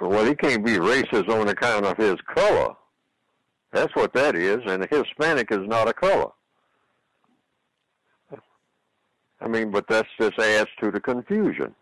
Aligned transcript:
well, 0.00 0.24
he 0.24 0.34
can't 0.34 0.64
be 0.64 0.72
racist 0.72 1.28
on 1.28 1.48
account 1.48 1.86
of 1.86 1.96
his 1.96 2.16
color. 2.34 2.74
That's 3.72 3.94
what 3.94 4.12
that 4.14 4.34
is, 4.34 4.58
and 4.66 4.86
Hispanic 4.90 5.50
is 5.52 5.66
not 5.66 5.88
a 5.88 5.92
color. 5.92 6.30
I 9.40 9.48
mean, 9.48 9.70
but 9.70 9.86
that's 9.88 10.08
just 10.20 10.38
adds 10.38 10.68
to 10.82 10.90
the 10.90 11.00
confusion. 11.00 11.74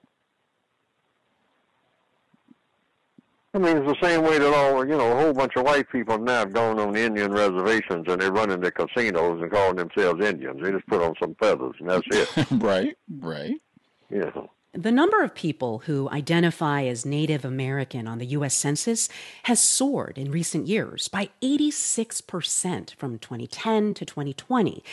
I 3.54 3.58
mean, 3.58 3.78
it's 3.78 4.00
the 4.00 4.06
same 4.06 4.22
way 4.22 4.38
that 4.38 4.54
all, 4.54 4.86
you 4.86 4.96
know, 4.96 5.10
a 5.10 5.20
whole 5.20 5.32
bunch 5.32 5.56
of 5.56 5.64
white 5.64 5.90
people 5.90 6.18
now 6.18 6.40
have 6.40 6.52
gone 6.52 6.78
on 6.78 6.94
Indian 6.94 7.32
reservations 7.32 8.04
and 8.06 8.20
they're 8.20 8.30
running 8.30 8.60
the 8.60 8.70
casinos 8.70 9.40
and 9.40 9.50
calling 9.50 9.76
themselves 9.76 10.24
Indians. 10.24 10.60
They 10.62 10.70
just 10.70 10.86
put 10.86 11.02
on 11.02 11.14
some 11.20 11.34
feathers 11.36 11.74
and 11.80 11.88
that's 11.88 12.06
it. 12.10 12.46
right, 12.62 12.96
right. 13.18 13.56
Yeah. 14.10 14.30
The 14.80 14.92
number 14.92 15.24
of 15.24 15.34
people 15.34 15.80
who 15.86 16.08
identify 16.10 16.84
as 16.84 17.04
Native 17.04 17.44
American 17.44 18.06
on 18.06 18.18
the 18.18 18.26
U.S. 18.26 18.54
Census 18.54 19.08
has 19.42 19.60
soared 19.60 20.16
in 20.16 20.30
recent 20.30 20.68
years 20.68 21.08
by 21.08 21.30
86% 21.42 22.94
from 22.94 23.18
2010 23.18 23.94
to 23.94 24.04
2020. 24.04 24.84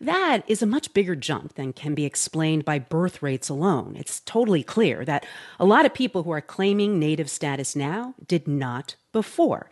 That 0.00 0.44
is 0.48 0.62
a 0.62 0.66
much 0.66 0.94
bigger 0.94 1.14
jump 1.14 1.56
than 1.56 1.74
can 1.74 1.94
be 1.94 2.06
explained 2.06 2.64
by 2.64 2.78
birth 2.78 3.22
rates 3.22 3.50
alone. 3.50 3.96
It's 3.98 4.20
totally 4.20 4.62
clear 4.62 5.04
that 5.04 5.26
a 5.60 5.66
lot 5.66 5.84
of 5.84 5.92
people 5.92 6.22
who 6.22 6.30
are 6.30 6.40
claiming 6.40 6.98
Native 6.98 7.28
status 7.28 7.76
now 7.76 8.14
did 8.26 8.48
not 8.48 8.94
before 9.12 9.68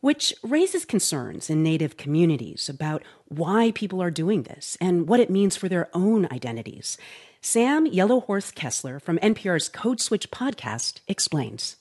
which 0.00 0.32
raises 0.42 0.86
concerns 0.86 1.50
in 1.50 1.62
Native 1.62 1.98
communities 1.98 2.70
about 2.70 3.02
why 3.28 3.70
people 3.72 4.02
are 4.02 4.10
doing 4.10 4.44
this 4.44 4.78
and 4.80 5.06
what 5.06 5.20
it 5.20 5.28
means 5.28 5.56
for 5.56 5.68
their 5.68 5.90
own 5.92 6.26
identities. 6.32 6.96
Sam 7.42 7.86
Yellowhorse 7.86 8.52
Kesler 8.52 9.00
from 9.00 9.16
NPR's 9.18 9.70
Code 9.70 9.98
Switch 9.98 10.30
podcast 10.30 11.00
explains. 11.08 11.76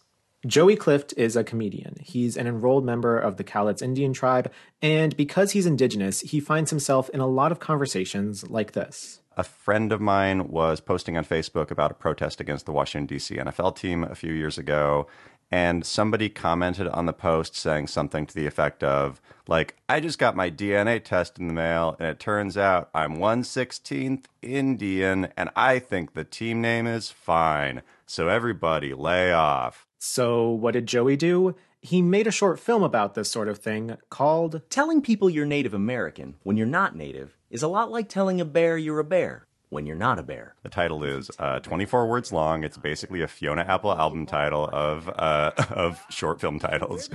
Joey 0.48 0.78
Clift 0.78 1.14
is 1.18 1.36
a 1.36 1.44
comedian. 1.44 1.98
He's 2.02 2.38
an 2.38 2.48
enrolled 2.48 2.86
member 2.86 3.20
of 3.20 3.36
the 3.36 3.44
Cowlitz 3.44 3.82
Indian 3.82 4.14
tribe, 4.14 4.50
and 4.82 5.18
because 5.18 5.52
he's 5.52 5.66
indigenous, 5.66 6.22
he 6.22 6.40
finds 6.40 6.70
himself 6.70 7.10
in 7.10 7.20
a 7.20 7.28
lot 7.28 7.52
of 7.52 7.60
conversations 7.60 8.50
like 8.50 8.72
this. 8.72 9.20
A 9.36 9.44
friend 9.44 9.92
of 9.92 10.00
mine 10.00 10.48
was 10.48 10.80
posting 10.80 11.18
on 11.18 11.26
Facebook 11.26 11.72
about 11.72 11.92
a 11.92 11.96
protest 11.96 12.40
against 12.40 12.66
the 12.66 12.72
Washington, 12.72 13.06
D.C. 13.06 13.36
NFL 13.36 13.76
team 13.76 14.06
a 14.06 14.16
few 14.16 14.32
years 14.32 14.58
ago, 14.58 15.08
and 15.52 15.86
somebody 15.86 16.30
commented 16.30 16.88
on 16.88 17.06
the 17.06 17.14
post 17.14 17.56
saying 17.56 17.88
something 17.88 18.26
to 18.26 18.36
the 18.36 18.46
effect 18.46 18.84
of 18.84 19.22
like 19.48 19.76
i 19.88 20.00
just 20.00 20.20
got 20.20 20.36
my 20.36 20.50
dna 20.50 21.04
test 21.04 21.40
in 21.40 21.48
the 21.48 21.54
mail 21.54 21.96
and 22.00 22.08
it 22.08 22.20
turns 22.20 22.58
out 22.58 22.90
i'm 22.94 23.18
116th 23.18 24.26
indian 24.42 25.28
and 25.36 25.50
i 25.56 25.80
think 25.80 26.14
the 26.14 26.24
team 26.24 26.62
name 26.62 26.88
is 26.88 27.10
fine. 27.10 27.82
So 28.06 28.28
everybody 28.28 28.94
lay 28.94 29.32
off. 29.32 29.86
So 30.00 30.50
what 30.50 30.74
did 30.74 30.88
joey 30.88 31.16
do? 31.16 31.56
He 31.82 32.02
made 32.02 32.28
a 32.28 32.32
short 32.32 32.60
film 32.60 32.84
about 32.84 33.14
this 33.14 33.30
sort 33.30 33.48
of 33.48 33.60
thing 33.60 33.98
called 34.10 34.62
telling 34.70 35.02
people 35.02 35.30
you're 35.30 35.46
native 35.46 35.74
american 35.74 36.36
when 36.44 36.58
you're 36.58 36.68
not 36.68 36.96
native 36.96 37.38
is 37.50 37.64
a 37.64 37.68
lot 37.68 37.92
like 37.92 38.10
telling 38.10 38.42
a 38.42 38.46
bear 38.46 38.78
you're 38.78 39.00
a 39.00 39.04
bear 39.04 39.46
when 39.70 39.86
you're 39.86 39.96
not 39.96 40.20
a 40.20 40.24
bear. 40.24 40.56
The 40.64 40.70
title 40.70 41.04
is 41.04 41.30
uh, 41.40 41.60
24 41.60 42.08
words 42.08 42.32
long. 42.32 42.64
It's 42.64 42.78
basically 42.78 43.22
a 43.22 43.28
Fiona 43.28 43.62
Apple 43.62 43.92
album 43.92 44.26
title 44.26 44.70
of 44.72 45.08
uh, 45.10 45.52
of 45.70 46.04
short 46.10 46.42
film 46.42 46.60
titles. 46.60 47.10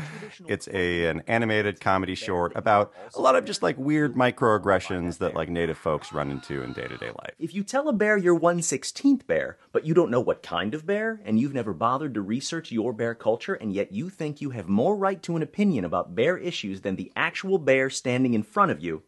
It's 0.47 0.69
a 0.69 1.07
an 1.07 1.23
animated 1.27 1.81
comedy 1.81 2.15
short 2.15 2.53
about 2.55 2.93
a 3.15 3.21
lot 3.21 3.37
of 3.37 3.45
just 3.45 3.63
like 3.63 3.77
weird 3.77 4.15
microaggressions 4.15 5.19
that 5.19 5.35
like 5.35 5.49
native 5.49 5.79
folks 5.79 6.13
run 6.13 6.31
into 6.31 6.63
in 6.63 6.73
day 6.73 6.87
to 6.87 6.97
day 6.97 7.09
life. 7.09 7.35
If 7.39 7.55
you 7.55 7.65
tell 7.65 7.89
a 7.89 7.93
bear 7.93 8.17
you're 8.17 8.39
116th 8.39 9.27
bear, 9.27 9.59
but 9.73 9.85
you 9.85 9.95
don't 9.95 10.11
know 10.11 10.21
what 10.21 10.43
kind 10.43 10.75
of 10.75 10.87
bear, 10.87 11.21
and 11.25 11.39
you've 11.39 11.55
never 11.55 11.73
bothered 11.73 12.15
to 12.15 12.23
research 12.23 12.71
your 12.73 12.93
bear 12.93 13.15
culture, 13.15 13.55
and 13.55 13.73
yet 13.73 13.93
you 13.93 14.09
think 14.09 14.41
you 14.41 14.51
have 14.51 14.69
more 14.69 14.97
right 14.97 15.23
to 15.23 15.37
an 15.37 15.43
opinion 15.43 15.85
about 15.85 16.15
bear 16.15 16.37
issues 16.37 16.83
than 16.83 16.97
the 16.97 17.13
actual 17.17 17.59
bear 17.59 17.91
standing 17.91 18.35
in 18.35 18.43
front 18.43 18.71
of 18.71 18.81
you, 18.81 19.03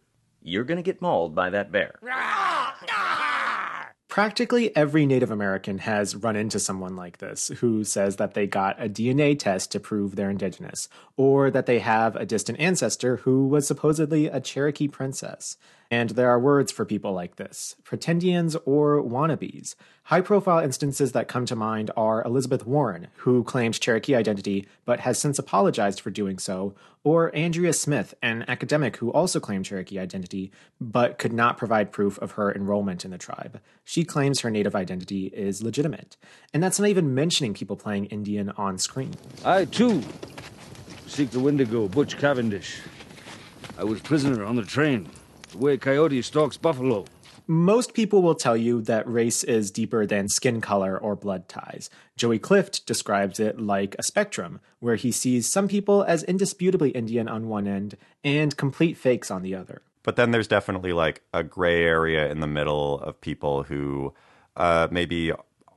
you're 0.47 0.65
gonna 0.65 0.83
get 0.83 1.03
mauled 1.03 1.35
by 1.35 1.51
that 1.51 1.73
bear. 1.73 1.99
Practically 4.09 4.75
every 4.75 5.05
Native 5.05 5.31
American 5.31 5.79
has 5.79 6.17
run 6.17 6.37
into 6.37 6.59
someone 6.59 6.97
like 6.97 7.19
this 7.19 7.49
who 7.59 7.85
says 7.85 8.17
that 8.17 8.33
they 8.33 8.47
got 8.47 8.83
a 8.83 8.89
DNA 8.89 9.39
test 9.39 9.73
to 9.73 9.81
prove 9.81 10.17
they're 10.17 10.31
indigenous, 10.31 10.89
or 11.17 11.51
that 11.51 11.67
they 11.67 11.81
have 11.81 12.17
a 12.17 12.25
distant 12.25 12.59
ancestor 12.59 13.17
who 13.19 13.47
was 13.47 13.67
supposedly 13.67 14.27
a 14.27 14.41
Cherokee 14.41 14.89
princess. 14.89 15.59
And 15.91 16.11
there 16.11 16.31
are 16.31 16.39
words 16.39 16.73
for 16.73 16.85
people 16.85 17.13
like 17.13 17.37
this 17.37 17.77
pretendians 17.85 18.57
or 18.65 19.03
wannabes. 19.03 19.75
High 20.05 20.21
profile 20.21 20.61
instances 20.61 21.13
that 21.13 21.27
come 21.27 21.47
to 21.47 21.57
mind 21.57 21.91
are 21.97 22.23
Elizabeth 22.25 22.65
Warren, 22.65 23.09
who 23.17 23.43
claimed 23.43 23.81
Cherokee 23.81 24.15
identity 24.15 24.69
but 24.85 25.01
has 25.01 25.19
since 25.19 25.39
apologized 25.39 26.01
for 26.01 26.11
doing 26.11 26.39
so, 26.39 26.77
or 27.03 27.35
Andrea 27.35 27.73
Smith, 27.73 28.15
an 28.23 28.45
academic 28.47 28.99
who 28.99 29.11
also 29.11 29.41
claimed 29.41 29.65
Cherokee 29.65 29.99
identity 29.99 30.53
but 30.81 31.19
could 31.19 31.33
not 31.33 31.59
provide 31.59 31.91
proof 31.91 32.19
of 32.19 32.33
her 32.33 32.53
enrollment 32.55 33.05
in 33.05 33.11
the 33.11 33.19
tribe. 33.19 33.61
She 33.85 34.05
claims 34.05 34.41
her 34.41 34.51
native 34.51 34.77
identity 34.77 35.27
is 35.27 35.63
legitimate. 35.63 36.17
And 36.55 36.63
that's 36.63 36.79
not 36.79 36.89
even 36.89 37.15
mentioning 37.15 37.55
people 37.55 37.77
playing 37.77 38.07
Indian 38.07 38.51
on 38.51 38.79
screen. 38.79 39.15
I, 39.45 39.65
too, 39.65 40.03
seek 41.07 41.31
the 41.31 41.41
Wendigo, 41.41 41.89
Butch 41.89 42.17
Cavendish. 42.17 42.81
I 43.79 43.85
was 43.85 44.01
prisoner 44.01 44.45
on 44.45 44.57
the 44.57 44.63
train 44.63 45.09
the 45.51 45.59
way 45.59 45.77
Coyote 45.77 46.23
stalks 46.23 46.57
buffalo. 46.57 47.05
Most 47.49 47.95
people 47.95 48.23
will 48.23 48.35
tell 48.35 48.57
you 48.57 48.83
that 48.83 49.09
race 49.09 49.45
is 49.45 49.71
deeper 49.71 50.05
than 50.05 50.29
skin 50.29 50.61
color 50.61 50.99
or 50.99 51.15
blood 51.15 51.49
ties. 51.49 51.89
Joey 52.17 52.41
Clift 52.41 52.85
describes 52.87 53.39
it 53.39 53.61
like 53.61 53.95
a 53.99 54.03
spectrum, 54.03 54.59
where 54.81 54.97
he 54.97 55.13
sees 55.13 55.49
some 55.49 55.69
people 55.69 56.03
as 56.03 56.25
indisputably 56.25 56.91
Indian 56.91 57.29
on 57.29 57.49
one 57.49 57.69
end 57.69 57.97
and 58.25 58.57
complete 58.57 58.97
fakes 58.97 59.31
on 59.31 59.43
the 59.43 59.55
other. 59.55 59.83
But 60.03 60.17
then 60.17 60.33
there's 60.33 60.49
definitely 60.49 60.93
like 60.93 61.23
a 61.33 61.45
gray 61.45 61.85
area 61.85 62.29
in 62.29 62.41
the 62.41 62.49
middle 62.49 63.01
of 63.01 63.21
people 63.21 63.63
who 63.63 64.13
uh, 64.57 64.89
maybe 64.91 65.31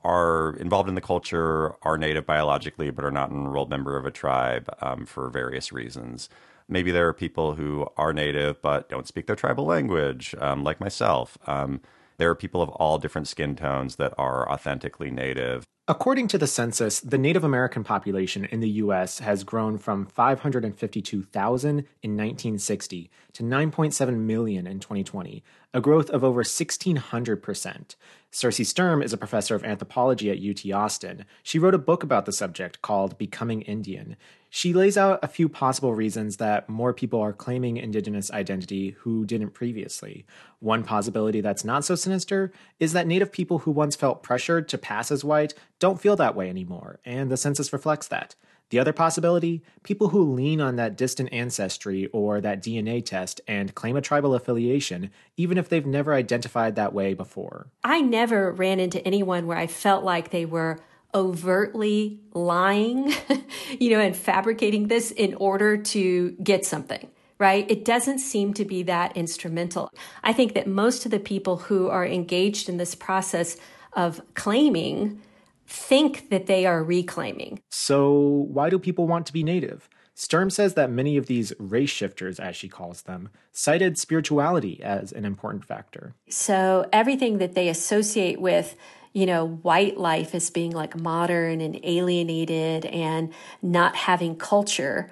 are 0.04 0.56
involved 0.60 0.90
in 0.90 0.96
the 0.96 1.02
culture, 1.02 1.76
are 1.84 1.98
native 2.00 2.26
biologically, 2.26 2.90
but 2.90 3.06
are 3.06 3.12
not 3.12 3.30
an 3.30 3.38
enrolled 3.38 3.70
member 3.70 3.96
of 3.96 4.08
a 4.08 4.12
tribe 4.12 4.74
um, 4.82 5.06
for 5.06 5.30
various 5.30 5.72
reasons 5.72 6.30
maybe 6.70 6.92
there 6.92 7.08
are 7.08 7.14
people 7.14 7.56
who 7.56 7.88
are 7.98 8.14
native 8.14 8.62
but 8.62 8.90
don't 8.90 9.08
speak 9.08 9.28
their 9.28 9.36
tribal 9.36 9.66
language, 9.66 10.36
um, 10.40 10.64
like 10.64 10.80
myself. 10.80 11.38
Um, 11.48 11.82
there 12.18 12.30
are 12.30 12.36
people 12.36 12.62
of 12.62 12.70
all 12.70 12.98
different 13.00 13.28
skin 13.28 13.56
tones 13.56 13.96
that 13.96 14.14
are 14.18 14.50
authentically 14.52 15.10
native. 15.10 15.66
According 15.90 16.28
to 16.28 16.38
the 16.38 16.46
census, 16.46 17.00
the 17.00 17.18
Native 17.18 17.44
American 17.44 17.84
population 17.84 18.46
in 18.46 18.60
the 18.60 18.70
U.S. 18.84 19.18
has 19.20 19.44
grown 19.44 19.80
from 19.80 20.06
552,000 20.06 21.70
in 21.70 21.82
1960 21.82 23.10
to 23.34 23.44
9.7 23.44 24.18
million 24.18 24.68
in 24.68 24.80
2020, 24.80 25.44
a 25.74 25.82
growth 25.82 26.12
of 26.12 26.24
over 26.24 26.44
1,600%. 26.44 27.96
Circe 28.30 28.68
Sturm 28.68 29.02
is 29.02 29.14
a 29.14 29.18
professor 29.18 29.56
of 29.56 29.64
anthropology 29.64 30.30
at 30.30 30.38
UT 30.38 30.72
Austin. 30.72 31.26
She 31.42 31.58
wrote 31.58 31.74
a 31.74 31.80
book 31.80 32.04
about 32.04 32.28
the 32.28 32.34
subject 32.34 32.84
called 32.84 33.18
Becoming 33.18 33.64
Indian. 33.64 34.16
She 34.50 34.74
lays 34.74 34.98
out 34.98 35.20
a 35.22 35.28
few 35.28 35.48
possible 35.48 35.94
reasons 35.94 36.38
that 36.38 36.68
more 36.68 36.94
people 36.94 37.22
are 37.22 37.34
claiming 37.34 37.78
indigenous 37.78 38.32
identity 38.32 38.96
who 39.02 39.26
didn't 39.26 39.52
previously. 39.52 40.26
One 40.60 40.84
possibility 40.84 41.40
that's 41.40 41.64
not 41.64 41.86
so 41.86 41.94
sinister 41.94 42.52
is 42.80 42.94
that 42.94 43.06
Native 43.06 43.32
people 43.32 43.60
who 43.60 43.72
once 43.72 43.96
felt 43.96 44.24
pressured 44.24 44.68
to 44.70 44.78
pass 44.78 45.12
as 45.12 45.24
white 45.24 45.54
don't 45.78 46.02
feel 46.02 46.16
that 46.16 46.36
way 46.36 46.50
anymore, 46.50 47.00
and 47.06 47.30
the 47.30 47.38
census 47.38 47.72
reflects 47.72 48.08
that. 48.08 48.36
The 48.70 48.80
other 48.80 48.94
possibility 48.94 49.64
people 49.84 50.10
who 50.10 50.34
lean 50.34 50.62
on 50.62 50.76
that 50.76 50.96
distant 50.96 51.34
ancestry 51.34 52.08
or 52.08 52.40
that 52.42 52.62
DNA 52.62 53.04
test 53.04 53.42
and 53.48 53.74
claim 53.74 53.96
a 53.96 54.02
tribal 54.02 54.36
affiliation, 54.36 55.10
even 55.38 55.58
if 55.58 55.70
they've 55.70 55.86
never 55.86 56.14
identified 56.14 56.76
that 56.76 56.94
way 56.94 57.14
before. 57.14 57.68
I 57.84 58.02
never 58.02 58.52
ran 58.52 58.80
into 58.80 59.06
anyone 59.06 59.48
where 59.48 59.58
I 59.58 59.68
felt 59.68 60.04
like 60.04 60.30
they 60.30 60.46
were 60.46 60.80
overtly 61.14 62.20
lying, 62.34 63.14
you 63.80 63.92
know, 63.92 64.00
and 64.00 64.16
fabricating 64.16 64.88
this 64.88 65.12
in 65.12 65.34
order 65.36 65.78
to 65.78 66.32
get 66.44 66.66
something, 66.66 67.10
right? 67.38 67.70
It 67.70 67.86
doesn't 67.86 68.20
seem 68.20 68.54
to 68.56 68.66
be 68.66 68.84
that 68.84 69.18
instrumental. 69.18 69.92
I 70.24 70.34
think 70.34 70.54
that 70.54 70.68
most 70.68 71.06
of 71.06 71.12
the 71.12 71.20
people 71.20 71.58
who 71.58 71.90
are 71.90 72.06
engaged 72.06 72.70
in 72.70 72.78
this 72.78 72.96
process 72.96 73.58
of 73.94 74.22
claiming 74.36 75.22
think 75.66 76.30
that 76.30 76.48
they 76.48 76.66
are 76.66 76.84
reclaiming. 76.84 77.62
So, 77.70 78.48
why 78.52 78.70
do 78.70 78.80
people 78.80 79.08
want 79.08 79.26
to 79.28 79.34
be 79.34 79.44
native? 79.44 79.90
Sturm 80.16 80.50
says 80.50 80.74
that 80.74 80.92
many 80.92 81.16
of 81.16 81.28
these 81.28 81.54
race 81.60 81.90
shifters, 81.90 82.42
as 82.42 82.54
she 82.54 82.68
calls 82.68 83.04
them, 83.04 83.30
cited 83.54 83.98
spirituality 83.98 84.84
as 84.84 85.14
an 85.14 85.24
important 85.24 85.64
factor. 85.64 86.14
So, 86.28 86.90
everything 86.92 87.38
that 87.38 87.56
they 87.56 87.70
associate 87.70 88.42
with 88.42 88.76
you 89.14 89.26
know, 89.26 89.48
white 89.48 89.98
life 89.98 90.36
as 90.36 90.50
being 90.50 90.72
like 90.72 91.00
modern 91.00 91.62
and 91.62 91.80
alienated 91.84 92.86
and 92.86 93.34
not 93.62 93.96
having 93.96 94.36
culture 94.36 95.12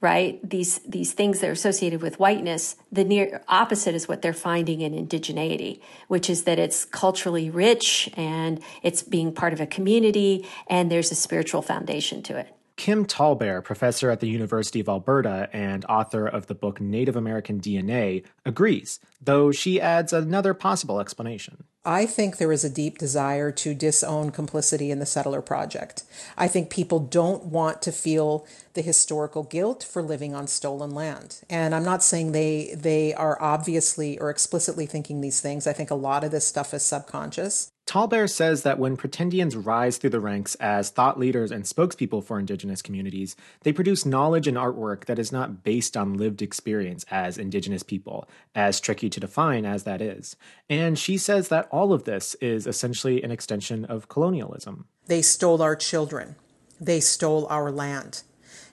right? 0.00 0.38
These 0.48 0.78
these 0.80 1.12
things 1.12 1.40
that 1.40 1.48
are 1.48 1.52
associated 1.52 2.02
with 2.02 2.18
whiteness, 2.18 2.76
the 2.92 3.04
near 3.04 3.42
opposite 3.48 3.94
is 3.94 4.06
what 4.06 4.22
they're 4.22 4.34
finding 4.34 4.80
in 4.80 4.92
indigeneity, 4.92 5.80
which 6.08 6.28
is 6.28 6.44
that 6.44 6.58
it's 6.58 6.84
culturally 6.84 7.48
rich 7.50 8.10
and 8.16 8.60
it's 8.82 9.02
being 9.02 9.32
part 9.32 9.52
of 9.52 9.60
a 9.60 9.66
community 9.66 10.46
and 10.68 10.90
there's 10.90 11.10
a 11.10 11.14
spiritual 11.14 11.62
foundation 11.62 12.22
to 12.24 12.36
it. 12.36 12.55
Kim 12.76 13.06
Tallbear, 13.06 13.64
professor 13.64 14.10
at 14.10 14.20
the 14.20 14.28
University 14.28 14.80
of 14.80 14.88
Alberta 14.88 15.48
and 15.52 15.84
author 15.86 16.26
of 16.26 16.46
the 16.46 16.54
book 16.54 16.78
Native 16.80 17.16
American 17.16 17.58
DNA, 17.58 18.22
agrees, 18.44 19.00
though 19.20 19.50
she 19.50 19.80
adds 19.80 20.12
another 20.12 20.52
possible 20.52 21.00
explanation. 21.00 21.64
I 21.86 22.04
think 22.04 22.36
there 22.36 22.52
is 22.52 22.64
a 22.64 22.70
deep 22.70 22.98
desire 22.98 23.50
to 23.52 23.72
disown 23.72 24.30
complicity 24.30 24.90
in 24.90 24.98
the 24.98 25.06
settler 25.06 25.40
project. 25.40 26.02
I 26.36 26.48
think 26.48 26.68
people 26.68 26.98
don't 26.98 27.44
want 27.44 27.80
to 27.82 27.92
feel 27.92 28.44
the 28.76 28.82
historical 28.82 29.42
guilt 29.42 29.82
for 29.82 30.00
living 30.00 30.34
on 30.34 30.46
stolen 30.46 30.90
land. 30.90 31.40
And 31.50 31.74
I'm 31.74 31.84
not 31.84 32.04
saying 32.04 32.30
they 32.30 32.72
they 32.76 33.12
are 33.14 33.40
obviously 33.42 34.18
or 34.20 34.30
explicitly 34.30 34.86
thinking 34.86 35.20
these 35.20 35.40
things. 35.40 35.66
I 35.66 35.72
think 35.72 35.90
a 35.90 35.96
lot 35.96 36.22
of 36.22 36.30
this 36.30 36.46
stuff 36.46 36.72
is 36.72 36.84
subconscious. 36.84 37.72
Tallbear 37.86 38.28
says 38.28 38.62
that 38.64 38.80
when 38.80 38.96
pretendians 38.96 39.64
rise 39.64 39.96
through 39.96 40.10
the 40.10 40.20
ranks 40.20 40.56
as 40.56 40.90
thought 40.90 41.20
leaders 41.20 41.52
and 41.52 41.62
spokespeople 41.62 42.24
for 42.24 42.38
indigenous 42.38 42.82
communities, 42.82 43.36
they 43.62 43.72
produce 43.72 44.04
knowledge 44.04 44.48
and 44.48 44.56
artwork 44.56 45.04
that 45.04 45.20
is 45.20 45.30
not 45.30 45.62
based 45.62 45.96
on 45.96 46.14
lived 46.14 46.42
experience 46.42 47.06
as 47.12 47.38
indigenous 47.38 47.84
people, 47.84 48.28
as 48.56 48.80
tricky 48.80 49.08
to 49.08 49.20
define 49.20 49.64
as 49.64 49.84
that 49.84 50.02
is. 50.02 50.34
And 50.68 50.98
she 50.98 51.16
says 51.16 51.48
that 51.48 51.68
all 51.70 51.92
of 51.92 52.04
this 52.04 52.34
is 52.40 52.66
essentially 52.66 53.22
an 53.22 53.30
extension 53.30 53.84
of 53.84 54.08
colonialism. 54.08 54.86
They 55.06 55.22
stole 55.22 55.62
our 55.62 55.76
children. 55.76 56.34
They 56.80 56.98
stole 56.98 57.46
our 57.46 57.70
land. 57.70 58.22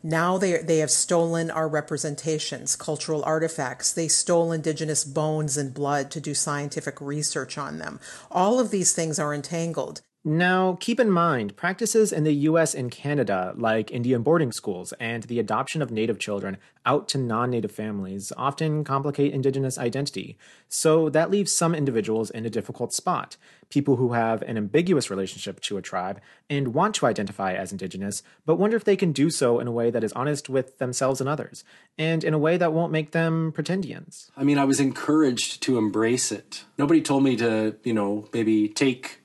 Now 0.04 0.38
they, 0.38 0.58
they 0.58 0.80
have 0.80 0.92
stolen 0.92 1.50
our 1.50 1.68
representations, 1.68 2.76
cultural 2.76 3.24
artifacts. 3.24 3.94
They 3.94 4.10
stole 4.10 4.52
indigenous 4.52 5.06
bones 5.06 5.56
and 5.56 5.74
blood 5.74 6.12
to 6.12 6.20
do 6.20 6.34
scientific 6.34 7.00
research 7.00 7.58
on 7.58 7.78
them. 7.78 8.02
All 8.30 8.60
of 8.60 8.70
these 8.70 8.92
things 8.92 9.18
are 9.18 9.34
entangled. 9.34 10.02
Now, 10.26 10.78
keep 10.80 11.02
in 11.02 11.12
mind, 11.12 11.58
practices 11.58 12.14
in 12.14 12.24
the 12.24 12.34
US 12.48 12.74
and 12.74 12.90
Canada, 12.90 13.54
like 13.58 13.92
Indian 13.92 14.22
boarding 14.22 14.54
schools 14.54 14.94
and 14.94 15.24
the 15.24 15.38
adoption 15.38 15.82
of 15.82 15.92
Native 15.92 16.18
children 16.18 16.60
out 16.86 17.10
to 17.10 17.18
non 17.18 17.52
Native 17.52 17.74
families, 17.74 18.32
often 18.38 18.86
complicate 18.86 19.34
Indigenous 19.34 19.78
identity. 19.78 20.38
So 20.70 21.10
that 21.10 21.30
leaves 21.30 21.52
some 21.52 21.76
individuals 21.76 22.30
in 22.30 22.46
a 22.46 22.50
difficult 22.50 22.94
spot. 22.94 23.36
People 23.68 23.98
who 23.98 24.14
have 24.14 24.42
an 24.44 24.56
ambiguous 24.56 25.10
relationship 25.10 25.60
to 25.62 25.76
a 25.76 25.82
tribe 25.82 26.22
and 26.50 26.74
want 26.74 26.96
to 26.96 27.06
identify 27.06 27.54
as 27.54 27.74
Indigenous, 27.74 28.24
but 28.46 28.56
wonder 28.56 28.78
if 28.78 28.86
they 28.86 28.96
can 28.96 29.12
do 29.12 29.30
so 29.30 29.60
in 29.60 29.68
a 29.68 29.74
way 29.74 29.92
that 29.92 30.06
is 30.06 30.14
honest 30.14 30.48
with 30.48 30.78
themselves 30.78 31.20
and 31.20 31.30
others, 31.30 31.66
and 31.98 32.24
in 32.24 32.34
a 32.34 32.40
way 32.40 32.56
that 32.56 32.72
won't 32.72 32.94
make 32.94 33.12
them 33.12 33.52
pretendians. 33.52 34.30
I 34.38 34.46
mean, 34.46 34.58
I 34.58 34.64
was 34.64 34.80
encouraged 34.80 35.62
to 35.64 35.78
embrace 35.78 36.32
it. 36.32 36.64
Nobody 36.78 37.02
told 37.02 37.24
me 37.24 37.36
to, 37.36 37.76
you 37.84 37.94
know, 37.94 38.30
maybe 38.32 38.70
take 38.70 39.23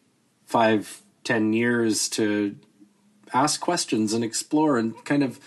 five, 0.49 1.03
ten 1.25 1.53
years 1.53 2.09
to 2.09 2.57
ask 3.35 3.61
questions 3.61 4.15
and 4.15 4.25
explore 4.25 4.79
and 4.79 5.05
kind 5.05 5.23
of 5.23 5.39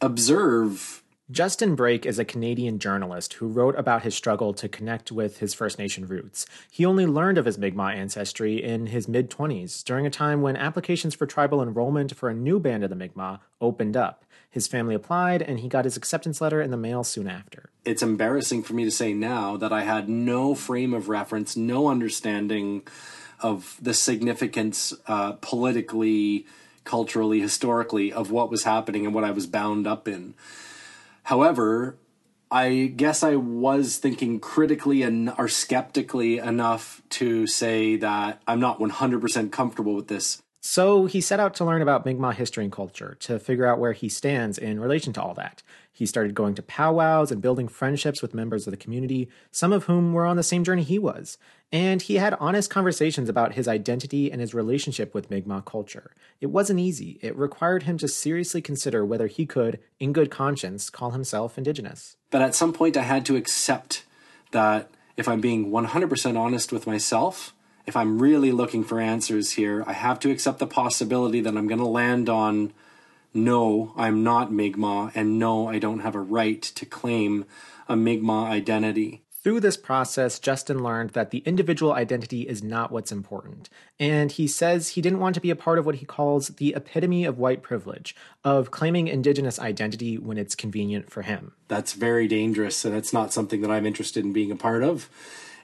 observe. 0.00 1.04
Justin 1.30 1.76
Brake 1.76 2.04
is 2.04 2.18
a 2.18 2.24
Canadian 2.24 2.80
journalist 2.80 3.34
who 3.34 3.46
wrote 3.46 3.78
about 3.78 4.02
his 4.02 4.16
struggle 4.16 4.52
to 4.54 4.68
connect 4.68 5.12
with 5.12 5.38
his 5.38 5.54
First 5.54 5.78
Nation 5.78 6.04
roots. 6.06 6.46
He 6.68 6.84
only 6.84 7.06
learned 7.06 7.38
of 7.38 7.44
his 7.44 7.58
Mi'kmaq 7.58 7.94
ancestry 7.94 8.60
in 8.60 8.86
his 8.86 9.06
mid 9.06 9.30
20s, 9.30 9.84
during 9.84 10.04
a 10.04 10.10
time 10.10 10.42
when 10.42 10.56
applications 10.56 11.14
for 11.14 11.26
tribal 11.26 11.62
enrollment 11.62 12.16
for 12.16 12.28
a 12.28 12.34
new 12.34 12.58
band 12.58 12.82
of 12.82 12.90
the 12.90 12.96
Mi'kmaq 12.96 13.38
opened 13.60 13.96
up. 13.96 14.24
His 14.50 14.66
family 14.66 14.96
applied, 14.96 15.42
and 15.42 15.60
he 15.60 15.68
got 15.68 15.84
his 15.84 15.96
acceptance 15.96 16.40
letter 16.40 16.60
in 16.60 16.72
the 16.72 16.76
mail 16.76 17.04
soon 17.04 17.28
after. 17.28 17.70
It's 17.84 18.02
embarrassing 18.02 18.64
for 18.64 18.72
me 18.72 18.84
to 18.84 18.90
say 18.90 19.12
now 19.12 19.56
that 19.58 19.72
I 19.72 19.82
had 19.82 20.08
no 20.08 20.56
frame 20.56 20.92
of 20.92 21.08
reference, 21.08 21.56
no 21.56 21.88
understanding 21.88 22.82
of 23.40 23.76
the 23.80 23.94
significance 23.94 24.94
uh, 25.06 25.32
politically, 25.32 26.46
culturally, 26.84 27.40
historically 27.40 28.12
of 28.12 28.30
what 28.30 28.50
was 28.50 28.64
happening 28.64 29.04
and 29.04 29.14
what 29.14 29.24
I 29.24 29.30
was 29.30 29.46
bound 29.46 29.86
up 29.86 30.08
in. 30.08 30.34
However, 31.24 31.96
I 32.50 32.92
guess 32.96 33.22
I 33.22 33.36
was 33.36 33.98
thinking 33.98 34.40
critically 34.40 35.02
and 35.02 35.32
or 35.36 35.48
skeptically 35.48 36.38
enough 36.38 37.02
to 37.10 37.46
say 37.46 37.96
that 37.96 38.40
I'm 38.46 38.60
not 38.60 38.78
100% 38.78 39.52
comfortable 39.52 39.94
with 39.94 40.08
this. 40.08 40.40
So 40.60 41.06
he 41.06 41.20
set 41.20 41.38
out 41.38 41.54
to 41.54 41.64
learn 41.64 41.82
about 41.82 42.04
Mi'kmaq 42.04 42.34
history 42.34 42.64
and 42.64 42.72
culture 42.72 43.16
to 43.20 43.38
figure 43.38 43.66
out 43.66 43.78
where 43.78 43.92
he 43.92 44.08
stands 44.08 44.58
in 44.58 44.80
relation 44.80 45.12
to 45.12 45.22
all 45.22 45.34
that. 45.34 45.62
He 45.92 46.04
started 46.04 46.34
going 46.34 46.54
to 46.56 46.62
powwows 46.62 47.30
and 47.30 47.40
building 47.40 47.68
friendships 47.68 48.22
with 48.22 48.34
members 48.34 48.66
of 48.66 48.72
the 48.72 48.76
community, 48.76 49.28
some 49.52 49.72
of 49.72 49.84
whom 49.84 50.12
were 50.12 50.26
on 50.26 50.36
the 50.36 50.42
same 50.42 50.64
journey 50.64 50.82
he 50.82 50.98
was. 50.98 51.38
And 51.70 52.02
he 52.02 52.16
had 52.16 52.34
honest 52.40 52.70
conversations 52.70 53.28
about 53.28 53.54
his 53.54 53.68
identity 53.68 54.32
and 54.32 54.40
his 54.40 54.54
relationship 54.54 55.14
with 55.14 55.30
Mi'kmaq 55.30 55.64
culture. 55.64 56.12
It 56.40 56.46
wasn't 56.46 56.80
easy. 56.80 57.18
It 57.22 57.36
required 57.36 57.84
him 57.84 57.98
to 57.98 58.08
seriously 58.08 58.60
consider 58.60 59.04
whether 59.04 59.26
he 59.26 59.46
could, 59.46 59.78
in 60.00 60.12
good 60.12 60.30
conscience, 60.30 60.90
call 60.90 61.12
himself 61.12 61.56
indigenous. 61.56 62.16
But 62.30 62.42
at 62.42 62.54
some 62.54 62.72
point, 62.72 62.96
I 62.96 63.02
had 63.02 63.24
to 63.26 63.36
accept 63.36 64.04
that 64.50 64.90
if 65.16 65.28
I'm 65.28 65.40
being 65.40 65.70
100% 65.70 66.38
honest 66.38 66.72
with 66.72 66.86
myself, 66.86 67.54
if 67.88 67.96
I'm 67.96 68.18
really 68.20 68.52
looking 68.52 68.84
for 68.84 69.00
answers 69.00 69.52
here, 69.52 69.82
I 69.86 69.94
have 69.94 70.20
to 70.20 70.30
accept 70.30 70.58
the 70.58 70.66
possibility 70.66 71.40
that 71.40 71.56
I'm 71.56 71.66
going 71.66 71.80
to 71.80 71.86
land 71.86 72.28
on 72.28 72.74
no, 73.32 73.92
I'm 73.96 74.22
not 74.22 74.52
Mi'kmaq, 74.52 75.12
and 75.14 75.38
no, 75.38 75.68
I 75.68 75.78
don't 75.78 76.00
have 76.00 76.14
a 76.14 76.20
right 76.20 76.60
to 76.60 76.84
claim 76.84 77.46
a 77.88 77.96
Mi'kmaq 77.96 78.48
identity. 78.48 79.22
Through 79.42 79.60
this 79.60 79.78
process, 79.78 80.38
Justin 80.38 80.82
learned 80.82 81.10
that 81.10 81.30
the 81.30 81.38
individual 81.46 81.92
identity 81.94 82.42
is 82.42 82.62
not 82.62 82.92
what's 82.92 83.12
important. 83.12 83.70
And 83.98 84.32
he 84.32 84.46
says 84.46 84.90
he 84.90 85.00
didn't 85.00 85.20
want 85.20 85.34
to 85.36 85.40
be 85.40 85.50
a 85.50 85.56
part 85.56 85.78
of 85.78 85.86
what 85.86 85.96
he 85.96 86.04
calls 86.04 86.48
the 86.48 86.74
epitome 86.74 87.24
of 87.24 87.38
white 87.38 87.62
privilege, 87.62 88.14
of 88.44 88.70
claiming 88.70 89.08
indigenous 89.08 89.58
identity 89.58 90.18
when 90.18 90.36
it's 90.36 90.54
convenient 90.54 91.10
for 91.10 91.22
him. 91.22 91.52
That's 91.68 91.94
very 91.94 92.28
dangerous, 92.28 92.84
and 92.84 92.94
it's 92.94 93.14
not 93.14 93.32
something 93.32 93.62
that 93.62 93.70
I'm 93.70 93.86
interested 93.86 94.24
in 94.24 94.34
being 94.34 94.50
a 94.50 94.56
part 94.56 94.82
of. 94.82 95.08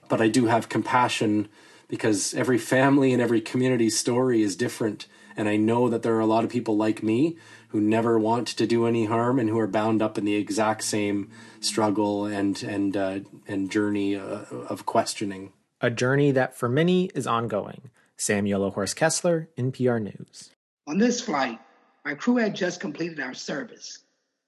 But 0.08 0.22
I 0.22 0.28
do 0.28 0.46
have 0.46 0.68
compassion 0.68 1.48
because 1.88 2.34
every 2.34 2.58
family 2.58 3.12
and 3.12 3.20
every 3.20 3.40
community 3.40 3.90
story 3.90 4.42
is 4.42 4.56
different. 4.56 5.06
And 5.36 5.48
I 5.48 5.56
know 5.56 5.88
that 5.88 6.02
there 6.02 6.14
are 6.14 6.20
a 6.20 6.26
lot 6.26 6.44
of 6.44 6.50
people 6.50 6.76
like 6.76 7.02
me 7.02 7.36
who 7.68 7.80
never 7.80 8.18
want 8.18 8.46
to 8.48 8.66
do 8.66 8.86
any 8.86 9.06
harm 9.06 9.38
and 9.38 9.48
who 9.48 9.58
are 9.58 9.66
bound 9.66 10.00
up 10.00 10.16
in 10.16 10.24
the 10.24 10.36
exact 10.36 10.84
same 10.84 11.30
struggle 11.60 12.24
and 12.24 12.62
and 12.62 12.96
uh, 12.96 13.18
and 13.48 13.70
journey 13.70 14.16
uh, 14.16 14.44
of 14.68 14.86
questioning. 14.86 15.52
A 15.80 15.90
journey 15.90 16.30
that 16.30 16.56
for 16.56 16.68
many 16.68 17.06
is 17.14 17.26
ongoing. 17.26 17.90
Sam 18.16 18.44
Yellowhorse 18.44 18.94
Kesler, 18.94 19.48
NPR 19.58 20.00
News. 20.00 20.50
On 20.86 20.98
this 20.98 21.20
flight, 21.20 21.58
my 22.04 22.14
crew 22.14 22.36
had 22.36 22.54
just 22.54 22.80
completed 22.80 23.18
our 23.18 23.34
service. 23.34 24.00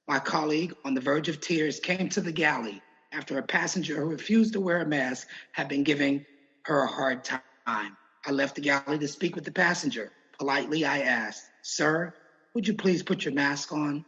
My 0.07 0.21
colleague, 0.21 0.75
on 0.85 0.95
the 0.95 1.01
verge 1.01 1.29
of 1.29 1.41
tears, 1.41 1.81
came 1.81 2.09
to 2.11 2.21
the 2.21 2.31
galley 2.31 2.81
after 3.13 3.39
a 3.39 3.43
passenger 3.43 3.97
who 3.97 4.11
refused 4.11 4.53
to 4.53 4.61
wear 4.61 4.83
a 4.83 4.87
mask 4.87 5.27
had 5.53 5.69
been 5.69 5.83
giving 5.83 6.25
her 6.67 6.83
a 6.83 6.87
hard 6.87 7.25
time. 7.25 7.41
I 7.67 8.31
left 8.31 8.57
the 8.57 8.61
galley 8.61 8.99
to 8.99 9.09
speak 9.09 9.37
with 9.37 9.45
the 9.45 9.53
passenger. 9.53 10.11
Politely, 10.39 10.85
I 10.85 11.01
asked, 11.01 11.45
Sir, 11.63 12.13
would 12.55 12.67
you 12.67 12.75
please 12.75 13.03
put 13.03 13.25
your 13.25 13.35
mask 13.35 13.73
on? 13.73 14.05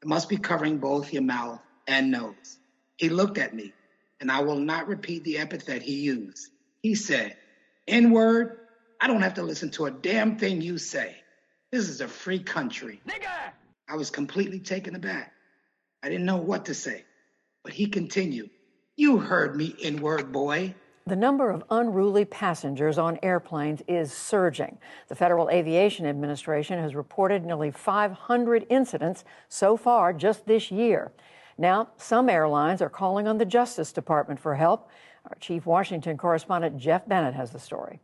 It 0.00 0.08
must 0.08 0.28
be 0.28 0.36
covering 0.36 0.78
both 0.78 1.12
your 1.12 1.22
mouth 1.22 1.60
and 1.86 2.10
nose. 2.10 2.58
He 2.96 3.08
looked 3.08 3.38
at 3.38 3.54
me, 3.54 3.72
and 4.20 4.30
I 4.30 4.40
will 4.40 4.58
not 4.58 4.86
repeat 4.86 5.24
the 5.24 5.38
epithet 5.38 5.82
he 5.82 5.94
used. 5.94 6.50
He 6.82 6.94
said, 6.94 7.36
N 7.88 8.12
word, 8.12 8.58
I 9.00 9.08
don't 9.08 9.22
have 9.22 9.34
to 9.34 9.42
listen 9.42 9.70
to 9.72 9.86
a 9.86 9.90
damn 9.90 10.38
thing 10.38 10.60
you 10.60 10.78
say. 10.78 11.16
This 11.72 11.88
is 11.88 12.00
a 12.00 12.08
free 12.08 12.38
country. 12.38 13.00
Nigga! 13.08 13.52
I 13.88 13.96
was 13.96 14.10
completely 14.10 14.60
taken 14.60 14.94
aback. 14.94 15.32
I 16.02 16.08
didn't 16.08 16.26
know 16.26 16.36
what 16.36 16.66
to 16.66 16.74
say. 16.74 17.04
But 17.64 17.72
he 17.72 17.86
continued, 17.86 18.50
You 18.96 19.18
heard 19.18 19.56
me, 19.56 19.74
N 19.82 20.00
word 20.00 20.30
boy. 20.32 20.74
The 21.04 21.16
number 21.16 21.50
of 21.50 21.64
unruly 21.68 22.24
passengers 22.24 22.96
on 22.96 23.18
airplanes 23.24 23.82
is 23.88 24.12
surging. 24.12 24.78
The 25.08 25.16
Federal 25.16 25.50
Aviation 25.50 26.06
Administration 26.06 26.78
has 26.78 26.94
reported 26.94 27.44
nearly 27.44 27.72
500 27.72 28.66
incidents 28.70 29.24
so 29.48 29.76
far 29.76 30.12
just 30.12 30.46
this 30.46 30.70
year. 30.70 31.10
Now, 31.58 31.88
some 31.96 32.28
airlines 32.28 32.80
are 32.80 32.88
calling 32.88 33.26
on 33.26 33.38
the 33.38 33.44
Justice 33.44 33.92
Department 33.92 34.38
for 34.38 34.54
help. 34.54 34.88
Our 35.28 35.36
Chief 35.40 35.66
Washington 35.66 36.16
correspondent 36.16 36.78
Jeff 36.78 37.06
Bennett 37.08 37.34
has 37.34 37.50
the 37.50 37.58
story. 37.58 37.98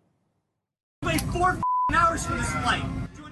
Wait 1.04 1.20
four 1.20 1.56
hours 1.94 2.26
for 2.26 2.34
this 2.34 2.50
flight. 2.50 2.84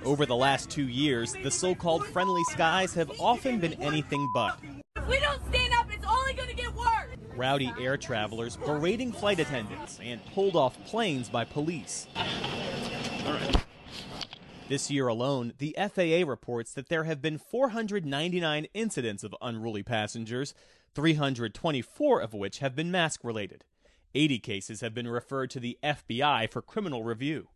Over 0.04 0.26
the 0.26 0.36
last 0.36 0.70
two 0.70 0.86
years, 0.86 1.34
the 1.42 1.50
so 1.50 1.74
called 1.74 2.06
friendly 2.06 2.44
skies 2.44 2.94
have 2.94 3.10
often 3.18 3.58
been 3.58 3.74
anything 3.82 4.30
but. 4.32 4.60
If 4.94 5.08
we 5.08 5.18
don't 5.18 5.44
stand 5.48 5.72
up, 5.74 5.88
it's 5.92 6.06
only 6.06 6.34
going 6.34 6.50
to 6.50 6.54
get 6.54 6.72
worse. 6.72 7.25
Rowdy 7.36 7.72
air 7.78 7.96
travelers 7.96 8.56
berating 8.56 9.12
flight 9.12 9.38
attendants 9.38 10.00
and 10.02 10.24
pulled 10.34 10.56
off 10.56 10.82
planes 10.84 11.28
by 11.28 11.44
police. 11.44 12.06
This 14.68 14.90
year 14.90 15.06
alone, 15.06 15.52
the 15.58 15.76
FAA 15.78 16.28
reports 16.28 16.72
that 16.72 16.88
there 16.88 17.04
have 17.04 17.22
been 17.22 17.38
499 17.38 18.66
incidents 18.74 19.22
of 19.22 19.34
unruly 19.40 19.82
passengers, 19.82 20.54
324 20.94 22.20
of 22.20 22.34
which 22.34 22.58
have 22.58 22.74
been 22.74 22.90
mask 22.90 23.22
related. 23.22 23.64
80 24.14 24.38
cases 24.38 24.80
have 24.80 24.94
been 24.94 25.06
referred 25.06 25.50
to 25.50 25.60
the 25.60 25.78
FBI 25.84 26.50
for 26.50 26.62
criminal 26.62 27.04
review. 27.04 27.48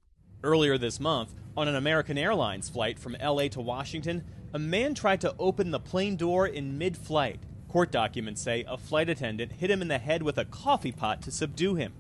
Earlier 0.45 0.79
this 0.79 1.01
month, 1.01 1.35
on 1.57 1.69
an 1.69 1.75
American 1.75 2.17
Airlines 2.17 2.69
flight 2.69 2.99
from 2.99 3.17
LA 3.21 3.49
to 3.49 3.61
Washington, 3.61 4.25
a 4.55 4.59
man 4.59 4.95
tried 4.95 5.21
to 5.23 5.35
open 5.39 5.71
the 5.71 5.81
plane 5.81 6.17
door 6.17 6.47
in 6.47 6.79
mid 6.79 6.97
flight. 6.97 7.41
Court 7.71 7.93
documents 7.93 8.43
say 8.43 8.65
a 8.67 8.77
flight 8.77 9.09
attendant 9.09 9.53
hit 9.53 9.71
him 9.71 9.81
in 9.81 9.87
the 9.87 9.99
head 9.99 10.25
with 10.25 10.37
a 10.39 10.45
coffee 10.45 10.91
pot 10.91 11.23
to 11.23 11.31
subdue 11.31 11.77
him. 11.77 11.93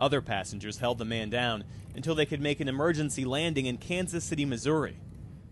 Other 0.00 0.20
passengers 0.20 0.78
held 0.78 0.98
the 0.98 1.04
man 1.04 1.30
down 1.30 1.62
until 1.94 2.16
they 2.16 2.26
could 2.26 2.40
make 2.40 2.58
an 2.58 2.66
emergency 2.66 3.24
landing 3.24 3.66
in 3.66 3.76
Kansas 3.76 4.24
City, 4.24 4.44
Missouri. 4.44 4.98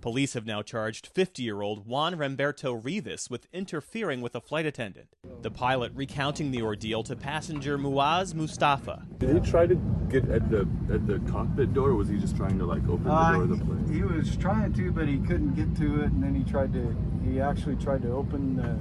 Police 0.00 0.32
have 0.32 0.44
now 0.44 0.60
charged 0.62 1.06
50 1.06 1.44
year 1.44 1.62
old 1.62 1.86
Juan 1.86 2.16
Remberto 2.16 2.74
Rivas 2.84 3.30
with 3.30 3.46
interfering 3.52 4.20
with 4.20 4.34
a 4.34 4.40
flight 4.40 4.66
attendant. 4.66 5.06
The 5.42 5.52
pilot 5.52 5.92
recounting 5.94 6.50
the 6.50 6.62
ordeal 6.62 7.04
to 7.04 7.14
passenger 7.14 7.78
Mouaz 7.78 8.34
Moustafa. 8.34 9.06
Did 9.18 9.36
he 9.40 9.50
try 9.50 9.68
to 9.68 9.76
get 10.08 10.28
at 10.30 10.50
the 10.50 10.68
at 10.92 11.06
the 11.06 11.20
cockpit 11.30 11.72
door, 11.72 11.90
or 11.90 11.94
was 11.94 12.08
he 12.08 12.18
just 12.18 12.36
trying 12.36 12.58
to 12.58 12.66
like 12.66 12.82
open 12.88 13.04
the 13.04 13.12
Uh, 13.12 13.32
door 13.34 13.42
of 13.44 13.48
the 13.50 13.64
plane? 13.64 13.88
He 13.92 14.02
was 14.02 14.36
trying 14.36 14.72
to, 14.72 14.90
but 14.90 15.06
he 15.06 15.18
couldn't 15.18 15.54
get 15.54 15.76
to 15.76 16.00
it, 16.02 16.10
and 16.10 16.20
then 16.24 16.34
he 16.34 16.42
tried 16.42 16.72
to. 16.72 16.96
He 17.24 17.40
actually 17.40 17.76
tried 17.76 18.02
to 18.02 18.10
open 18.10 18.56
the. 18.56 18.76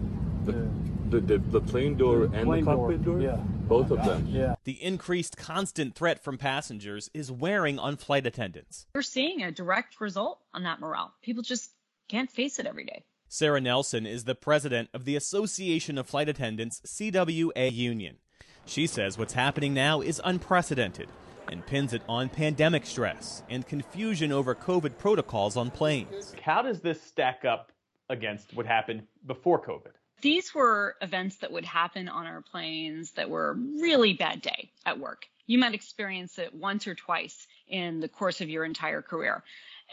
The 0.46 0.70
The, 1.10 1.20
the, 1.20 1.38
the 1.38 1.62
plane 1.62 1.96
door 1.96 2.24
and 2.24 2.46
plane 2.46 2.66
the 2.66 2.76
cockpit 2.76 3.04
door? 3.06 3.22
Yeah. 3.22 3.36
Both 3.36 3.92
of 3.92 4.04
them? 4.04 4.28
Yeah. 4.28 4.56
The 4.64 4.84
increased 4.84 5.38
constant 5.38 5.94
threat 5.96 6.24
from 6.24 6.38
passengers 6.38 7.10
is 7.14 7.32
wearing 7.32 7.78
on 7.78 7.98
flight 7.98 8.26
attendants. 8.26 8.88
We're 8.96 9.04
seeing 9.04 9.44
a 9.44 9.52
direct 9.52 10.02
result 10.02 10.40
on 10.54 10.64
that 10.64 10.80
morale. 10.80 11.14
People 11.22 11.44
just 11.44 11.70
can't 12.10 12.32
face 12.32 12.58
it 12.60 12.66
every 12.66 12.86
day. 12.86 13.04
Sara 13.28 13.62
Nelson 13.62 14.06
is 14.06 14.24
the 14.24 14.36
president 14.36 14.90
of 14.94 15.06
the 15.06 15.16
Association 15.16 15.98
of 15.98 16.08
Flight 16.08 16.30
Attendants 16.30 16.82
CWA 16.86 17.72
Union. 17.72 18.18
She 18.66 18.88
says 18.88 19.18
what's 19.18 19.34
happening 19.34 19.74
now 19.74 20.02
is 20.02 20.22
unprecedented 20.24 21.10
and 21.48 21.66
pins 21.66 21.94
it 21.94 22.02
on 22.08 22.30
pandemic 22.30 22.86
stress 22.86 23.44
and 23.50 23.68
confusion 23.68 24.32
over 24.32 24.56
COVID 24.56 24.98
protocols 24.98 25.58
on 25.58 25.72
planes. 25.72 26.34
How 26.42 26.62
does 26.62 26.82
this 26.82 27.02
stack 27.02 27.44
up 27.46 27.72
against 28.10 28.54
what 28.54 28.66
happened 28.66 29.04
before 29.26 29.62
COVID? 29.62 29.94
These 30.24 30.56
were 30.56 30.96
events 31.02 31.36
that 31.38 31.52
would 31.52 31.66
happen 31.66 32.08
on 32.08 32.26
our 32.26 32.42
planes 32.42 33.12
that 33.12 33.30
were 33.30 33.58
really 33.82 34.14
bad 34.14 34.42
day 34.42 34.72
at 34.86 34.98
work. 34.98 35.28
You 35.48 35.58
might 35.58 35.74
experience 35.74 36.40
it 36.40 36.56
once 36.56 36.88
or 36.88 36.96
twice 36.96 37.46
in 37.68 38.00
the 38.00 38.08
course 38.08 38.40
of 38.40 38.48
your 38.48 38.64
entire 38.64 39.02
career. 39.02 39.44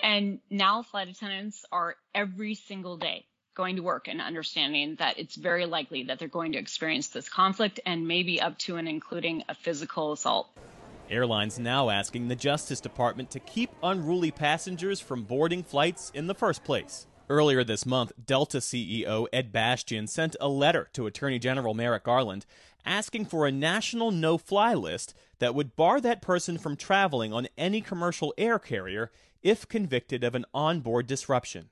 And 0.01 0.39
now 0.49 0.83
flight 0.83 1.09
attendants 1.09 1.65
are 1.73 1.97
every 2.15 2.55
single 2.55 2.97
day 2.97 3.27
going 3.57 3.75
to 3.75 3.83
work 3.83 4.07
and 4.07 4.21
understanding 4.21 4.95
that 5.01 5.19
it's 5.19 5.35
very 5.35 5.67
likely 5.67 6.05
that 6.05 6.21
they're 6.21 6.29
going 6.29 6.53
to 6.53 6.59
experience 6.59 7.09
this 7.09 7.29
conflict 7.29 7.81
and 7.85 8.07
maybe 8.07 8.41
up 8.41 8.57
to 8.59 8.77
and 8.77 8.89
including 8.89 9.43
a 9.49 9.55
physical 9.57 10.13
assault. 10.13 10.49
Airlines 11.11 11.59
now 11.59 11.91
asking 11.91 12.29
the 12.29 12.37
Justice 12.37 12.81
Department 12.81 13.33
to 13.33 13.41
keep 13.41 13.71
unruly 13.83 14.31
passengers 14.31 15.01
from 15.01 15.25
boarding 15.25 15.65
flights 15.65 16.13
in 16.15 16.29
the 16.29 16.35
first 16.37 16.63
place. 16.63 17.09
Earlier 17.31 17.63
this 17.63 17.87
month, 17.87 18.11
Delta 18.27 18.59
CEO 18.59 19.29
Ed 19.33 19.53
Bastian 19.53 20.09
sent 20.09 20.35
a 20.41 20.49
letter 20.49 20.89
to 20.95 21.07
Attorney 21.07 21.39
General 21.39 21.75
Merrick 21.75 22.03
Garland 22.03 22.45
asking 22.85 23.27
for 23.27 23.47
a 23.47 23.53
national 23.53 24.11
no 24.11 24.37
fly 24.37 24.75
list 24.75 25.15
that 25.39 25.55
would 25.55 25.77
bar 25.77 26.01
that 26.01 26.23
person 26.23 26.59
from 26.59 26.75
traveling 26.75 27.33
on 27.33 27.47
any 27.57 27.83
commercial 27.83 28.35
air 28.37 28.59
carrier 28.59 29.13
if 29.45 29.69
convicted 29.69 30.25
of 30.25 30.35
an 30.35 30.45
onboard 30.53 31.07
disruption. 31.07 31.69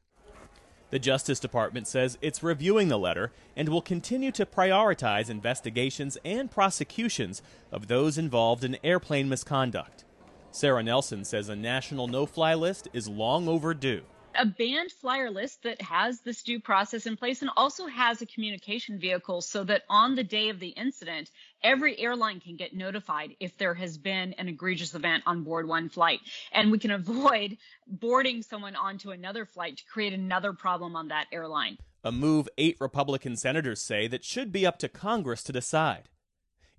The 0.90 1.00
Justice 1.00 1.40
Department 1.40 1.88
says 1.88 2.18
it's 2.22 2.40
reviewing 2.40 2.86
the 2.86 2.96
letter 2.96 3.32
and 3.56 3.68
will 3.68 3.82
continue 3.82 4.30
to 4.30 4.46
prioritize 4.46 5.28
investigations 5.28 6.16
and 6.24 6.48
prosecutions 6.48 7.42
of 7.72 7.88
those 7.88 8.16
involved 8.16 8.62
in 8.62 8.78
airplane 8.84 9.28
misconduct. 9.28 10.04
Sara 10.52 10.84
Nelson 10.84 11.24
says 11.24 11.48
a 11.48 11.56
national 11.56 12.06
no 12.06 12.26
fly 12.26 12.54
list 12.54 12.86
is 12.92 13.08
long 13.08 13.48
overdue. 13.48 14.02
A 14.34 14.46
banned 14.46 14.92
flyer 14.92 15.30
list 15.30 15.62
that 15.62 15.80
has 15.82 16.20
this 16.20 16.42
due 16.42 16.60
process 16.60 17.06
in 17.06 17.16
place 17.16 17.42
and 17.42 17.50
also 17.56 17.86
has 17.86 18.20
a 18.22 18.26
communication 18.26 18.98
vehicle 18.98 19.40
so 19.40 19.64
that 19.64 19.82
on 19.88 20.14
the 20.14 20.24
day 20.24 20.48
of 20.48 20.60
the 20.60 20.68
incident, 20.68 21.30
every 21.62 21.98
airline 21.98 22.40
can 22.40 22.56
get 22.56 22.74
notified 22.74 23.34
if 23.40 23.56
there 23.58 23.74
has 23.74 23.98
been 23.98 24.34
an 24.34 24.48
egregious 24.48 24.94
event 24.94 25.22
on 25.26 25.42
board 25.42 25.66
one 25.66 25.88
flight. 25.88 26.20
And 26.52 26.70
we 26.70 26.78
can 26.78 26.90
avoid 26.92 27.58
boarding 27.86 28.42
someone 28.42 28.76
onto 28.76 29.10
another 29.10 29.44
flight 29.44 29.78
to 29.78 29.84
create 29.84 30.12
another 30.12 30.52
problem 30.52 30.94
on 30.94 31.08
that 31.08 31.26
airline. 31.32 31.78
A 32.04 32.12
move 32.12 32.48
eight 32.56 32.76
Republican 32.80 33.36
senators 33.36 33.82
say 33.82 34.06
that 34.06 34.24
should 34.24 34.52
be 34.52 34.66
up 34.66 34.78
to 34.78 34.88
Congress 34.88 35.42
to 35.44 35.52
decide. 35.52 36.08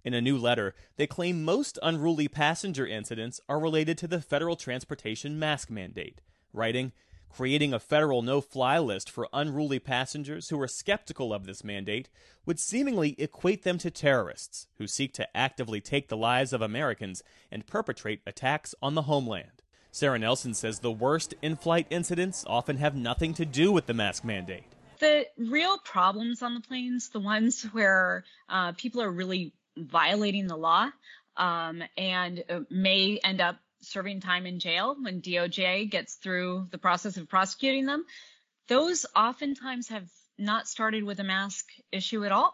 In 0.03 0.13
a 0.13 0.22
new 0.22 0.38
letter, 0.38 0.75
they 0.96 1.08
claim 1.08 1.44
most 1.44 1.77
unruly 1.84 2.29
passenger 2.29 2.88
incidents 2.88 3.41
are 3.50 3.60
related 3.60 3.98
to 3.98 4.08
the 4.08 4.22
federal 4.22 4.56
transportation 4.56 5.38
mask 5.38 5.70
mandate, 5.70 6.22
writing, 6.53 6.94
Creating 7.29 7.74
a 7.74 7.79
federal 7.79 8.21
no 8.21 8.41
fly 8.41 8.79
list 8.79 9.09
for 9.09 9.27
unruly 9.31 9.79
passengers 9.79 10.50
who 10.50 10.59
are 10.59 10.67
skeptical 10.67 11.33
of 11.33 11.45
this 11.45 11.63
mandate 11.63 12.09
would 12.45 12.59
seemingly 12.59 13.15
equate 13.17 13.63
them 13.63 13.77
to 13.77 13.91
terrorists 13.91 14.67
who 14.77 14.88
seek 14.88 15.13
to 15.13 15.38
actively 15.38 15.79
take 15.79 16.09
the 16.09 16.17
lives 16.17 16.51
of 16.51 16.62
Americans 16.62 17.24
and 17.51 17.67
perpetrate 17.67 18.21
attacks 18.25 18.74
on 18.81 18.95
the 18.95 19.03
homeland. 19.03 19.62
Sara 19.91 20.19
Nelson 20.19 20.53
says 20.53 20.79
the 20.79 20.91
worst 20.91 21.33
in 21.41 21.55
flight 21.55 21.88
incidents 21.89 22.43
often 22.48 22.77
have 22.77 22.95
nothing 22.95 23.33
to 23.36 23.45
do 23.45 23.71
with 23.71 23.86
the 23.86 23.93
mask 23.93 24.24
mandate. 24.24 24.65
The 25.00 25.25
real 25.38 25.77
problems 25.79 26.41
on 26.41 26.53
the 26.53 26.62
planes, 26.62 27.09
the 27.09 27.19
ones 27.19 27.63
where 27.71 28.25
uh, 28.50 28.74
people 28.74 29.01
are 29.01 29.12
really 29.12 29.53
violating 29.77 30.48
the 30.48 30.57
law 30.57 30.89
um, 31.38 31.81
and 31.98 32.43
uh, 32.50 32.62
may 32.69 33.19
end 33.24 33.39
up 33.39 33.57
serving 33.81 34.21
time 34.21 34.45
in 34.45 34.59
jail 34.59 34.95
when 35.00 35.21
DOJ 35.21 35.89
gets 35.89 36.15
through 36.15 36.67
the 36.71 36.77
process 36.77 37.17
of 37.17 37.29
prosecuting 37.29 37.86
them, 37.86 38.05
those 38.67 39.05
oftentimes 39.15 39.89
have 39.89 40.07
not 40.38 40.67
started 40.67 41.03
with 41.03 41.19
a 41.19 41.24
mask 41.24 41.65
issue 41.91 42.25
at 42.25 42.31
all. 42.31 42.53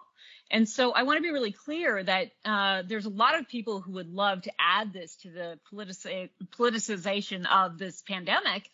And 0.51 0.69
so 0.69 0.91
I 0.91 1.03
want 1.03 1.17
to 1.17 1.23
be 1.23 1.31
really 1.31 1.51
clear 1.51 2.03
that 2.03 2.31
uh, 2.43 2.83
there's 2.85 3.05
a 3.05 3.09
lot 3.09 3.37
of 3.39 3.47
people 3.47 3.81
who 3.81 3.93
would 3.93 4.09
love 4.09 4.43
to 4.43 4.51
add 4.59 4.93
this 4.93 5.15
to 5.17 5.31
the 5.31 5.59
politici- 5.71 6.29
politicization 6.57 7.45
of 7.47 7.77
this 7.79 8.01
pandemic 8.03 8.69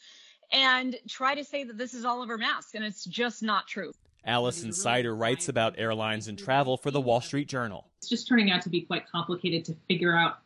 and 0.51 0.97
try 1.07 1.35
to 1.35 1.45
say 1.45 1.63
that 1.63 1.77
this 1.77 1.93
is 1.93 2.03
all 2.03 2.21
over 2.21 2.37
masks, 2.37 2.73
and 2.75 2.83
it's 2.83 3.05
just 3.05 3.41
not 3.41 3.67
true. 3.67 3.93
Allison 4.25 4.73
Sider 4.73 5.15
writes 5.15 5.47
about 5.47 5.75
airlines 5.79 6.27
and 6.27 6.37
travel 6.37 6.77
for 6.77 6.91
the 6.91 7.01
Wall 7.01 7.21
Street 7.21 7.47
Journal. 7.47 7.87
It's 7.99 8.09
just 8.09 8.27
turning 8.27 8.51
out 8.51 8.61
to 8.63 8.69
be 8.69 8.81
quite 8.81 9.09
complicated 9.09 9.65
to 9.65 9.75
figure 9.87 10.15
out 10.15 10.39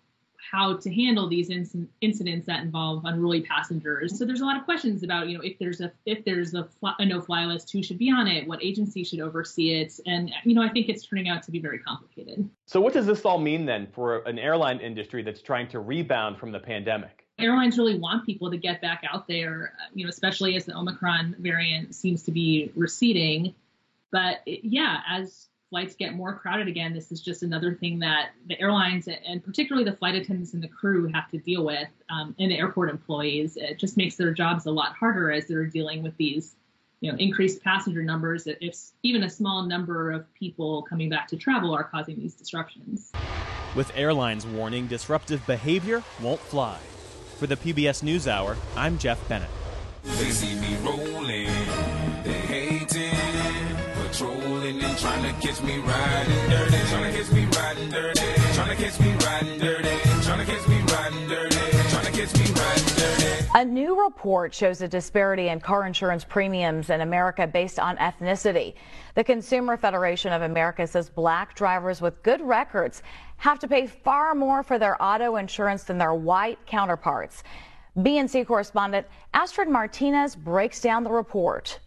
how 0.51 0.77
to 0.77 0.93
handle 0.93 1.27
these 1.27 1.49
inc- 1.49 1.87
incidents 2.01 2.47
that 2.47 2.63
involve 2.63 3.03
unruly 3.05 3.41
passengers. 3.41 4.17
So 4.17 4.25
there's 4.25 4.41
a 4.41 4.45
lot 4.45 4.57
of 4.57 4.65
questions 4.65 5.03
about, 5.03 5.27
you 5.27 5.37
know, 5.37 5.43
if 5.43 5.57
there's 5.59 5.81
a 5.81 5.91
if 6.05 6.23
there's 6.25 6.53
a, 6.53 6.65
fly, 6.65 6.93
a 6.99 7.05
no-fly 7.05 7.45
list, 7.45 7.71
who 7.71 7.81
should 7.81 7.97
be 7.97 8.11
on 8.11 8.27
it, 8.27 8.47
what 8.47 8.63
agency 8.63 9.03
should 9.03 9.19
oversee 9.19 9.81
it, 9.81 9.99
and 10.05 10.31
you 10.43 10.53
know, 10.53 10.61
I 10.61 10.69
think 10.69 10.89
it's 10.89 11.05
turning 11.05 11.29
out 11.29 11.43
to 11.43 11.51
be 11.51 11.59
very 11.59 11.79
complicated. 11.79 12.49
So 12.65 12.79
what 12.81 12.93
does 12.93 13.05
this 13.05 13.25
all 13.25 13.39
mean 13.39 13.65
then 13.65 13.87
for 13.93 14.19
an 14.19 14.39
airline 14.39 14.79
industry 14.79 15.23
that's 15.23 15.41
trying 15.41 15.67
to 15.69 15.79
rebound 15.79 16.37
from 16.37 16.51
the 16.51 16.59
pandemic? 16.59 17.25
Airlines 17.37 17.77
really 17.77 17.99
want 17.99 18.25
people 18.25 18.49
to 18.51 18.57
get 18.57 18.81
back 18.81 19.03
out 19.11 19.27
there, 19.27 19.73
you 19.93 20.05
know, 20.05 20.09
especially 20.09 20.55
as 20.55 20.65
the 20.65 20.75
Omicron 20.75 21.35
variant 21.39 21.93
seems 21.93 22.23
to 22.23 22.31
be 22.31 22.71
receding. 22.75 23.53
But 24.11 24.41
it, 24.45 24.61
yeah, 24.63 24.99
as 25.09 25.47
flights 25.69 25.95
get 25.95 26.13
more 26.13 26.33
crowded 26.33 26.67
again, 26.67 26.93
this 26.93 27.11
is 27.11 27.21
just 27.21 27.43
another 27.43 27.73
thing 27.73 27.99
that 27.99 28.29
the 28.47 28.59
airlines 28.59 29.07
and 29.07 29.43
particularly 29.43 29.89
the 29.89 29.95
flight 29.95 30.15
attendants 30.15 30.53
and 30.53 30.63
the 30.63 30.67
crew 30.67 31.07
have 31.13 31.29
to 31.31 31.37
deal 31.37 31.65
with, 31.65 31.89
um, 32.09 32.35
and 32.39 32.51
the 32.51 32.57
airport 32.57 32.89
employees. 32.89 33.57
It 33.57 33.79
just 33.79 33.97
makes 33.97 34.15
their 34.15 34.33
jobs 34.33 34.65
a 34.65 34.71
lot 34.71 34.95
harder 34.95 35.31
as 35.31 35.47
they're 35.47 35.65
dealing 35.65 36.03
with 36.03 36.15
these, 36.17 36.55
you 37.01 37.11
know, 37.11 37.17
increased 37.17 37.63
passenger 37.63 38.03
numbers. 38.03 38.47
If 38.47 38.77
even 39.03 39.23
a 39.23 39.29
small 39.29 39.63
number 39.63 40.11
of 40.11 40.31
people 40.33 40.83
coming 40.83 41.09
back 41.09 41.27
to 41.29 41.37
travel 41.37 41.73
are 41.73 41.83
causing 41.83 42.19
these 42.19 42.35
disruptions. 42.35 43.11
With 43.75 43.91
airlines 43.95 44.45
warning 44.45 44.87
disruptive 44.87 45.45
behavior 45.45 46.03
won't 46.21 46.39
fly. 46.39 46.79
For 47.37 47.47
the 47.47 47.57
PBS 47.57 48.01
NewsHour, 48.01 48.55
I'm 48.77 48.97
Jeff 48.97 49.27
Bennett. 49.27 49.49
They 50.03 50.29
see 50.29 50.55
me 50.55 50.77
rolling, 50.77 51.49
me 55.63 55.77
riding 55.79 56.49
dirty, 56.49 56.77
me 57.33 57.45
riding 57.45 57.89
dirty, 57.89 58.21
me 58.99 59.13
riding 59.23 59.59
dirty, 59.59 59.89
me 60.59 60.81
riding 60.91 61.27
dirty, 61.27 61.59
me 62.37 62.53
riding 62.53 62.95
dirty. 62.95 63.45
A 63.55 63.63
new 63.63 64.03
report 64.03 64.53
shows 64.53 64.81
a 64.81 64.87
disparity 64.87 65.47
in 65.47 65.59
car 65.61 65.85
insurance 65.85 66.25
premiums 66.25 66.89
in 66.89 67.01
America 67.01 67.47
based 67.47 67.79
on 67.79 67.95
ethnicity. 67.97 68.73
The 69.13 69.23
Consumer 69.23 69.77
Federation 69.77 70.33
of 70.33 70.41
America 70.41 70.85
says 70.85 71.09
black 71.09 71.55
drivers 71.55 72.01
with 72.01 72.21
good 72.21 72.41
records 72.41 73.01
have 73.37 73.59
to 73.59 73.67
pay 73.67 73.87
far 73.87 74.35
more 74.35 74.61
for 74.61 74.77
their 74.77 75.01
auto 75.01 75.37
insurance 75.37 75.83
than 75.83 75.97
their 75.97 76.13
white 76.13 76.59
counterparts. 76.65 77.43
BNC 77.97 78.45
correspondent 78.45 79.07
Astrid 79.33 79.69
Martinez 79.69 80.35
breaks 80.35 80.81
down 80.81 81.03
the 81.03 81.11
report. 81.11 81.79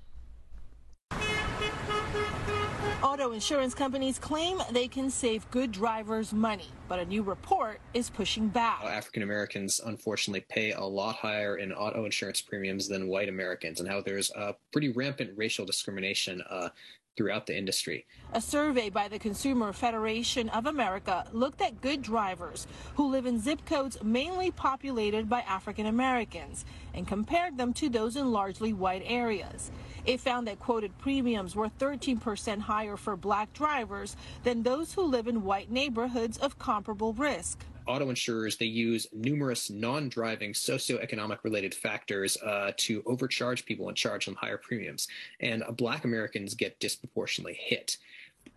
Auto 3.01 3.31
insurance 3.31 3.75
companies 3.75 4.19
claim 4.19 4.61
they 4.73 4.89
can 4.89 5.09
save 5.09 5.49
good 5.53 5.71
drivers 5.71 6.33
money, 6.33 6.69
but 6.89 6.99
a 6.99 7.05
new 7.05 7.23
report 7.23 7.81
is 7.95 8.11
pushing 8.11 8.49
back. 8.49 8.83
African 8.83 9.23
Americans 9.23 9.81
unfortunately 9.87 10.45
pay 10.49 10.73
a 10.73 10.83
lot 10.83 11.15
higher 11.15 11.59
in 11.59 11.73
auto 11.73 12.07
insurance 12.07 12.41
premiums 12.41 12.89
than 12.89 13.07
white 13.07 13.29
Americans, 13.29 13.79
and 13.79 13.89
how 13.89 14.01
there's 14.01 14.33
a 14.33 14.57
pretty 14.73 14.89
rampant 14.89 15.31
racial 15.37 15.65
discrimination 15.65 16.43
uh, 16.51 16.71
throughout 17.19 17.47
the 17.47 17.59
industry. 17.59 18.07
A 18.33 18.41
survey 18.41 18.89
by 18.89 19.09
the 19.09 19.19
Consumer 19.19 19.73
Federation 19.73 20.49
of 20.51 20.67
America 20.67 21.27
looked 21.33 21.61
at 21.61 21.81
good 21.81 22.01
drivers 22.01 22.69
who 22.95 23.11
live 23.11 23.27
in 23.27 23.41
zip 23.41 23.67
codes 23.67 23.99
mainly 24.05 24.53
populated 24.53 25.29
by 25.29 25.41
African 25.41 25.87
Americans 25.87 26.65
and 26.95 27.09
compared 27.09 27.59
them 27.59 27.73
to 27.75 27.89
those 27.89 28.15
in 28.15 28.31
largely 28.31 28.73
white 28.73 29.03
areas. 29.05 29.73
It 30.07 30.21
found 30.21 30.47
that 30.47 30.61
quoted 30.61 30.97
premiums 30.99 31.57
were 31.57 31.69
13% 31.69 32.61
higher 32.61 32.97
for 32.97 33.17
black 33.17 33.53
drivers 33.53 34.17
than 34.45 34.63
those 34.63 34.93
who 34.93 35.03
live 35.03 35.27
in 35.27 35.43
white 35.43 35.73
neighborhoods 35.73 36.39
of 36.39 36.59
comparable 36.59 37.13
risk 37.15 37.65
auto 37.89 38.11
insurers 38.11 38.57
they 38.57 38.67
use 38.67 39.07
numerous 39.13 39.71
non-driving 39.71 40.53
socioeconomic 40.53 41.39
related 41.43 41.75
factors 41.75 42.37
uh, 42.45 42.73
to 42.77 43.03
overcharge 43.07 43.65
people 43.65 43.89
and 43.89 43.97
charge 43.97 44.27
them 44.27 44.37
higher 44.37 44.59
premiums. 44.59 45.09
And 45.41 45.63
uh, 45.63 45.73
black 45.73 46.05
americans 46.05 46.55
get 46.55 46.79
disproportionately 46.79 47.59
hit. 47.59 47.97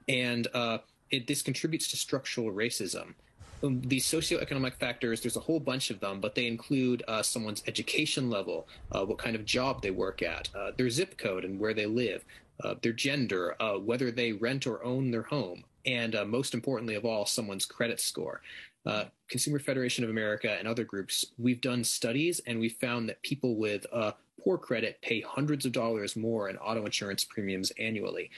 And 0.08 0.48
uh, 0.54 0.80
it, 1.10 1.28
this 1.28 1.42
contributes 1.42 1.90
to 1.92 1.98
structural 1.98 2.52
racism. 2.52 3.14
Um, 3.64 3.82
these 3.82 4.06
socioeconomic 4.06 4.74
factors, 4.74 5.22
there's 5.22 5.36
a 5.36 5.42
whole 5.42 5.60
bunch 5.60 5.92
of 5.92 6.00
them, 6.00 6.20
but 6.20 6.34
they 6.36 6.48
include 6.48 7.04
uh, 7.08 7.22
someone's 7.22 7.64
education 7.68 8.30
level, 8.30 8.68
uh, 8.92 9.06
what 9.06 9.18
kind 9.18 9.36
of 9.36 9.46
job 9.46 9.82
they 9.82 9.92
work 9.92 10.24
at, 10.24 10.50
uh, 10.56 10.72
their 10.78 10.90
zip 10.90 11.18
code 11.18 11.46
and 11.46 11.60
where 11.60 11.74
they 11.74 11.86
live, 11.86 12.24
uh, 12.64 12.76
their 12.82 12.94
gender, 12.94 13.56
uh, 13.62 13.74
whether 13.74 14.12
they 14.12 14.32
rent 14.32 14.66
or 14.66 14.84
own 14.84 15.12
their 15.12 15.24
home, 15.24 15.64
and 15.86 16.16
most 16.28 16.54
importantly 16.54 16.96
of 16.96 17.06
all, 17.06 17.26
someone's 17.26 17.66
credit 17.66 18.00
score. 18.00 18.42
Consumer 19.32 19.60
Federation 19.60 20.04
of 20.04 20.10
America 20.10 20.52
and 20.60 20.68
other 20.68 20.84
groups, 20.84 21.26
we've 21.40 21.62
done 21.62 21.86
studies 21.86 22.42
and 22.46 22.60
we 22.60 22.68
found 22.68 23.08
that 23.08 23.22
people 23.24 23.56
with 23.56 23.86
poor 24.44 24.58
credit 24.58 25.00
pay 25.02 25.22
hundreds 25.22 25.66
of 25.66 25.72
dollars 25.72 26.16
more 26.16 26.50
in 26.50 26.58
auto 26.58 26.86
insurance 26.86 27.24
premiums 27.24 27.72
annually. 27.80 28.30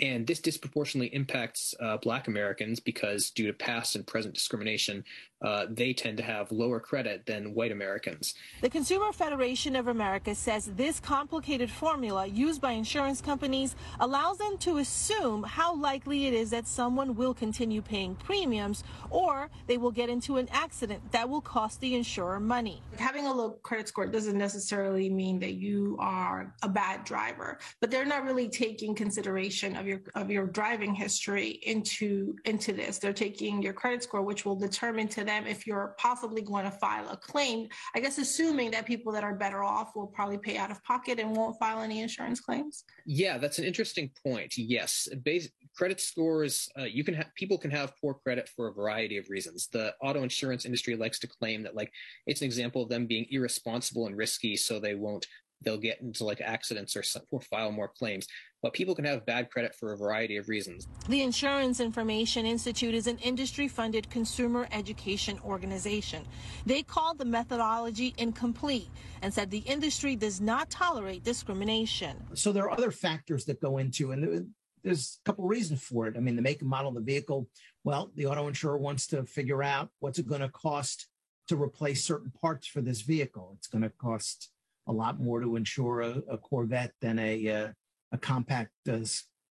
And 0.00 0.26
this 0.26 0.40
disproportionately 0.40 1.14
impacts 1.14 1.74
uh, 1.80 1.96
Black 1.98 2.28
Americans 2.28 2.80
because, 2.80 3.30
due 3.30 3.46
to 3.46 3.52
past 3.52 3.96
and 3.96 4.06
present 4.06 4.34
discrimination, 4.34 5.04
uh, 5.42 5.66
they 5.68 5.92
tend 5.92 6.16
to 6.18 6.22
have 6.22 6.52
lower 6.52 6.78
credit 6.78 7.26
than 7.26 7.54
white 7.54 7.72
Americans. 7.72 8.34
The 8.60 8.70
Consumer 8.70 9.12
Federation 9.12 9.74
of 9.74 9.88
America 9.88 10.34
says 10.34 10.70
this 10.76 11.00
complicated 11.00 11.70
formula 11.70 12.26
used 12.26 12.60
by 12.60 12.72
insurance 12.72 13.20
companies 13.20 13.74
allows 13.98 14.38
them 14.38 14.56
to 14.58 14.78
assume 14.78 15.42
how 15.42 15.74
likely 15.74 16.26
it 16.26 16.34
is 16.34 16.50
that 16.50 16.68
someone 16.68 17.16
will 17.16 17.34
continue 17.34 17.82
paying 17.82 18.14
premiums 18.14 18.84
or 19.10 19.50
they 19.66 19.78
will 19.78 19.90
get 19.90 20.08
into 20.08 20.31
an 20.36 20.48
accident 20.52 21.00
that 21.12 21.28
will 21.28 21.40
cost 21.40 21.80
the 21.80 21.94
insurer 21.94 22.40
money. 22.40 22.82
Having 22.98 23.26
a 23.26 23.32
low 23.32 23.50
credit 23.62 23.88
score 23.88 24.06
doesn't 24.06 24.36
necessarily 24.36 25.08
mean 25.08 25.38
that 25.40 25.54
you 25.54 25.96
are 26.00 26.54
a 26.62 26.68
bad 26.68 27.04
driver, 27.04 27.58
but 27.80 27.90
they're 27.90 28.04
not 28.04 28.24
really 28.24 28.48
taking 28.48 28.94
consideration 28.94 29.76
of 29.76 29.86
your 29.86 30.02
of 30.14 30.30
your 30.30 30.46
driving 30.46 30.94
history 30.94 31.60
into 31.64 32.36
into 32.44 32.72
this. 32.72 32.98
They're 32.98 33.12
taking 33.12 33.62
your 33.62 33.72
credit 33.72 34.02
score, 34.02 34.22
which 34.22 34.44
will 34.44 34.56
determine 34.56 35.08
to 35.08 35.24
them 35.24 35.46
if 35.46 35.66
you're 35.66 35.94
possibly 35.98 36.42
going 36.42 36.64
to 36.64 36.70
file 36.70 37.08
a 37.10 37.16
claim. 37.16 37.68
I 37.94 38.00
guess 38.00 38.18
assuming 38.18 38.70
that 38.72 38.86
people 38.86 39.12
that 39.12 39.24
are 39.24 39.34
better 39.34 39.62
off 39.62 39.94
will 39.94 40.06
probably 40.06 40.38
pay 40.38 40.56
out 40.56 40.70
of 40.70 40.82
pocket 40.84 41.18
and 41.18 41.36
won't 41.36 41.58
file 41.58 41.80
any 41.80 42.00
insurance 42.00 42.40
claims. 42.40 42.84
Yeah, 43.04 43.38
that's 43.38 43.58
an 43.58 43.64
interesting 43.64 44.10
point. 44.24 44.56
Yes, 44.56 45.08
base, 45.22 45.48
credit 45.76 46.00
scores 46.00 46.68
uh, 46.78 46.84
you 46.84 47.04
can 47.04 47.14
have 47.14 47.34
people 47.34 47.58
can 47.58 47.70
have 47.70 47.92
poor 48.00 48.14
credit 48.14 48.48
for 48.54 48.68
a 48.68 48.72
variety 48.72 49.16
of 49.16 49.28
reasons. 49.30 49.68
The 49.72 49.94
auto 50.02 50.22
insurance 50.22 50.64
industry 50.64 50.96
likes 50.96 51.18
to 51.20 51.26
claim 51.26 51.62
that 51.62 51.74
like 51.74 51.92
it's 52.26 52.40
an 52.40 52.46
example 52.46 52.82
of 52.82 52.88
them 52.88 53.06
being 53.06 53.26
irresponsible 53.30 54.06
and 54.06 54.16
risky, 54.16 54.56
so 54.56 54.78
they 54.78 54.94
won't 54.94 55.26
they'll 55.64 55.78
get 55.78 56.00
into 56.00 56.24
like 56.24 56.40
accidents 56.40 56.96
or, 56.96 57.04
or 57.30 57.40
file 57.40 57.72
more 57.72 57.88
claims. 57.88 58.26
But 58.62 58.72
people 58.72 58.94
can 58.94 59.04
have 59.04 59.26
bad 59.26 59.50
credit 59.50 59.74
for 59.74 59.92
a 59.92 59.96
variety 59.96 60.36
of 60.36 60.48
reasons. 60.48 60.86
The 61.08 61.22
Insurance 61.22 61.80
Information 61.80 62.46
Institute 62.46 62.94
is 62.94 63.08
an 63.08 63.18
industry 63.18 63.66
funded 63.66 64.08
consumer 64.10 64.68
education 64.70 65.38
organization. 65.44 66.24
They 66.64 66.82
called 66.82 67.18
the 67.18 67.24
methodology 67.24 68.14
incomplete 68.18 68.88
and 69.20 69.34
said 69.34 69.50
the 69.50 69.58
industry 69.58 70.14
does 70.14 70.40
not 70.40 70.70
tolerate 70.70 71.24
discrimination. 71.24 72.16
So 72.34 72.52
there 72.52 72.64
are 72.64 72.70
other 72.70 72.92
factors 72.92 73.44
that 73.46 73.60
go 73.60 73.78
into, 73.78 74.12
and 74.12 74.52
there's 74.82 75.18
a 75.20 75.24
couple 75.24 75.46
reasons 75.46 75.82
for 75.82 76.06
it. 76.06 76.16
I 76.16 76.20
mean, 76.20 76.36
the 76.36 76.42
make 76.42 76.60
and 76.60 76.70
model 76.70 76.88
of 76.88 76.94
the 76.94 77.00
vehicle. 77.00 77.48
Well, 77.84 78.10
the 78.14 78.26
auto 78.26 78.48
insurer 78.48 78.78
wants 78.78 79.06
to 79.08 79.24
figure 79.24 79.62
out 79.62 79.90
what's 80.00 80.18
it 80.18 80.26
going 80.26 80.40
to 80.40 80.48
cost 80.48 81.08
to 81.48 81.60
replace 81.60 82.04
certain 82.04 82.32
parts 82.40 82.66
for 82.66 82.80
this 82.80 83.02
vehicle. 83.02 83.54
It's 83.58 83.66
going 83.66 83.82
to 83.82 83.90
cost 83.90 84.50
a 84.86 84.92
lot 84.92 85.20
more 85.20 85.40
to 85.40 85.56
insure 85.56 86.00
a, 86.00 86.22
a 86.28 86.38
Corvette 86.38 86.92
than 87.00 87.18
a 87.18 87.48
uh, 87.48 87.68
a 88.12 88.18
compact 88.18 88.72
uh, 88.88 88.98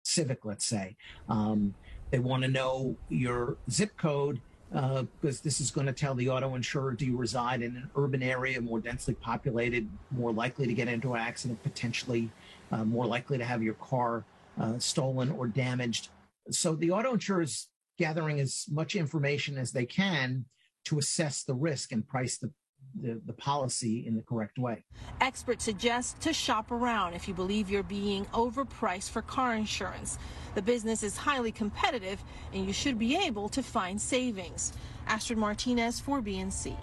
Civic, 0.03 0.45
let's 0.45 0.65
say. 0.65 0.95
Um, 1.29 1.73
they 2.09 2.19
want 2.19 2.43
to 2.43 2.49
know 2.49 2.95
your 3.09 3.57
zip 3.69 3.95
code 3.97 4.41
uh, 4.73 5.03
because 5.03 5.41
this 5.41 5.59
is 5.59 5.71
going 5.71 5.87
to 5.87 5.93
tell 5.93 6.15
the 6.15 6.29
auto 6.29 6.55
insurer 6.55 6.93
do 6.93 7.05
you 7.05 7.17
reside 7.17 7.61
in 7.61 7.75
an 7.75 7.89
urban 7.95 8.23
area, 8.23 8.59
more 8.61 8.79
densely 8.79 9.13
populated, 9.13 9.87
more 10.11 10.31
likely 10.31 10.65
to 10.65 10.73
get 10.73 10.87
into 10.87 11.13
an 11.13 11.21
accident, 11.21 11.61
potentially 11.63 12.29
uh, 12.71 12.83
more 12.83 13.05
likely 13.05 13.37
to 13.37 13.45
have 13.45 13.61
your 13.61 13.73
car 13.75 14.23
uh, 14.59 14.79
stolen 14.79 15.31
or 15.31 15.47
damaged. 15.47 16.09
So 16.49 16.75
the 16.75 16.91
auto 16.91 17.13
insurer 17.13 17.43
is 17.43 17.67
gathering 17.97 18.39
as 18.39 18.65
much 18.69 18.95
information 18.95 19.57
as 19.57 19.71
they 19.71 19.85
can 19.85 20.45
to 20.85 20.97
assess 20.97 21.43
the 21.43 21.53
risk 21.53 21.91
and 21.91 22.07
price 22.07 22.37
the 22.37 22.51
the, 22.99 23.21
the 23.25 23.33
policy 23.33 24.05
in 24.05 24.15
the 24.15 24.21
correct 24.21 24.57
way. 24.57 24.83
Experts 25.21 25.63
suggest 25.63 26.19
to 26.21 26.33
shop 26.33 26.71
around 26.71 27.13
if 27.13 27.27
you 27.27 27.33
believe 27.33 27.69
you're 27.69 27.83
being 27.83 28.25
overpriced 28.27 29.11
for 29.11 29.21
car 29.21 29.55
insurance. 29.55 30.17
The 30.55 30.61
business 30.61 31.03
is 31.03 31.15
highly 31.15 31.51
competitive 31.51 32.21
and 32.53 32.65
you 32.65 32.73
should 32.73 32.99
be 32.99 33.15
able 33.15 33.49
to 33.49 33.63
find 33.63 33.99
savings. 33.99 34.73
Astrid 35.07 35.37
Martinez 35.37 35.99
for 35.99 36.21
BNC. 36.21 36.75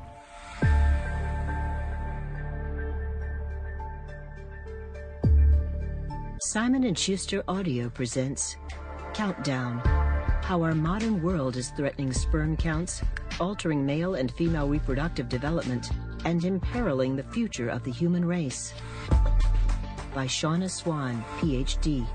Simon 6.50 6.94
& 6.94 6.94
Schuster 6.94 7.44
Audio 7.46 7.90
presents 7.90 8.56
Countdown: 9.12 9.80
How 10.42 10.62
Our 10.62 10.74
Modern 10.74 11.22
World 11.22 11.58
is 11.58 11.68
Threatening 11.76 12.10
Sperm 12.10 12.56
Counts 12.56 13.02
altering 13.38 13.84
male 13.84 14.14
and 14.14 14.32
female 14.32 14.66
reproductive 14.66 15.28
development, 15.28 15.90
and 16.24 16.42
imperiling 16.42 17.16
the 17.16 17.22
future 17.22 17.68
of 17.68 17.84
the 17.84 17.92
human 17.92 18.24
race. 18.24 18.72
By 20.14 20.26
Shanna 20.26 20.70
Swan, 20.70 21.22
PhD, 21.38 22.06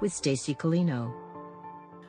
with 0.00 0.14
Stacey 0.14 0.54
Colino. 0.54 1.12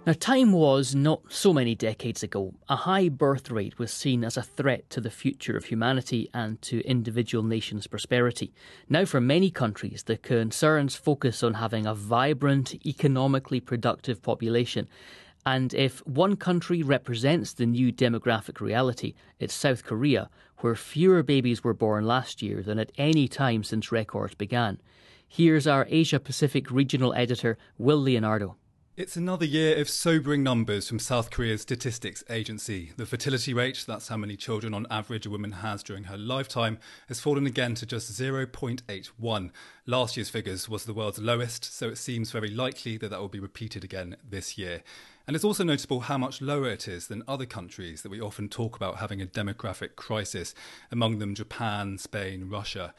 Now, 0.05 0.13
time 0.19 0.51
was 0.51 0.93
not 0.93 1.21
so 1.29 1.53
many 1.53 1.75
decades 1.75 2.23
ago. 2.23 2.53
A 2.67 2.75
high 2.75 3.07
birth 3.07 3.49
rate 3.49 3.79
was 3.79 3.91
seen 3.91 4.25
as 4.25 4.35
a 4.35 4.41
threat 4.41 4.89
to 4.89 4.99
the 4.99 5.09
future 5.09 5.55
of 5.55 5.65
humanity 5.65 6.29
and 6.33 6.61
to 6.63 6.85
individual 6.85 7.43
nations' 7.43 7.87
prosperity. 7.87 8.53
Now, 8.89 9.05
for 9.05 9.21
many 9.21 9.49
countries, 9.49 10.03
the 10.03 10.17
concerns 10.17 10.95
focus 10.95 11.41
on 11.41 11.53
having 11.53 11.85
a 11.85 11.95
vibrant, 11.95 12.85
economically 12.85 13.61
productive 13.61 14.21
population 14.21 14.89
and 15.45 15.73
if 15.73 16.05
one 16.07 16.37
country 16.37 16.81
represents 16.83 17.53
the 17.53 17.65
new 17.65 17.91
demographic 17.91 18.61
reality, 18.61 19.13
it's 19.39 19.53
South 19.53 19.83
Korea, 19.83 20.29
where 20.59 20.75
fewer 20.75 21.21
babies 21.21 21.63
were 21.63 21.73
born 21.73 22.05
last 22.05 22.41
year 22.41 22.61
than 22.63 22.79
at 22.79 22.93
any 22.97 23.27
time 23.27 23.63
since 23.63 23.91
records 23.91 24.35
began. 24.35 24.79
Here's 25.27 25.67
our 25.67 25.85
Asia 25.89 26.19
Pacific 26.19 26.71
regional 26.71 27.13
editor, 27.13 27.57
Will 27.77 27.97
Leonardo. 27.97 28.55
It's 28.95 29.17
another 29.17 29.43
year 29.43 29.81
of 29.81 29.89
sobering 29.89 30.43
numbers 30.43 30.87
from 30.87 30.99
South 30.99 31.31
Korea's 31.31 31.63
statistics 31.63 32.23
agency. 32.29 32.91
The 32.95 33.07
fertility 33.07 33.51
rate, 33.51 33.83
that's 33.87 34.09
how 34.09 34.17
many 34.17 34.37
children 34.37 34.71
on 34.75 34.85
average 34.91 35.25
a 35.25 35.31
woman 35.31 35.51
has 35.51 35.81
during 35.81 36.03
her 36.03 36.17
lifetime, 36.17 36.77
has 37.07 37.19
fallen 37.19 37.47
again 37.47 37.73
to 37.73 37.87
just 37.87 38.11
0.81. 38.11 39.49
Last 39.87 40.15
year's 40.15 40.29
figures 40.29 40.69
was 40.69 40.85
the 40.85 40.93
world's 40.93 41.17
lowest, 41.17 41.73
so 41.73 41.89
it 41.89 41.97
seems 41.97 42.29
very 42.29 42.49
likely 42.49 42.97
that 42.97 43.09
that 43.09 43.19
will 43.19 43.29
be 43.29 43.39
repeated 43.39 43.83
again 43.83 44.15
this 44.23 44.59
year. 44.59 44.83
And 45.25 45.35
it's 45.35 45.43
also 45.43 45.63
notable 45.63 46.01
how 46.01 46.19
much 46.19 46.39
lower 46.39 46.69
it 46.69 46.87
is 46.87 47.07
than 47.07 47.23
other 47.27 47.47
countries 47.47 48.03
that 48.03 48.11
we 48.11 48.21
often 48.21 48.47
talk 48.47 48.75
about 48.75 48.97
having 48.97 49.23
a 49.23 49.25
demographic 49.25 49.95
crisis, 49.95 50.53
among 50.91 51.17
them 51.17 51.33
Japan, 51.33 51.97
Spain, 51.97 52.47
Russia. 52.47 52.93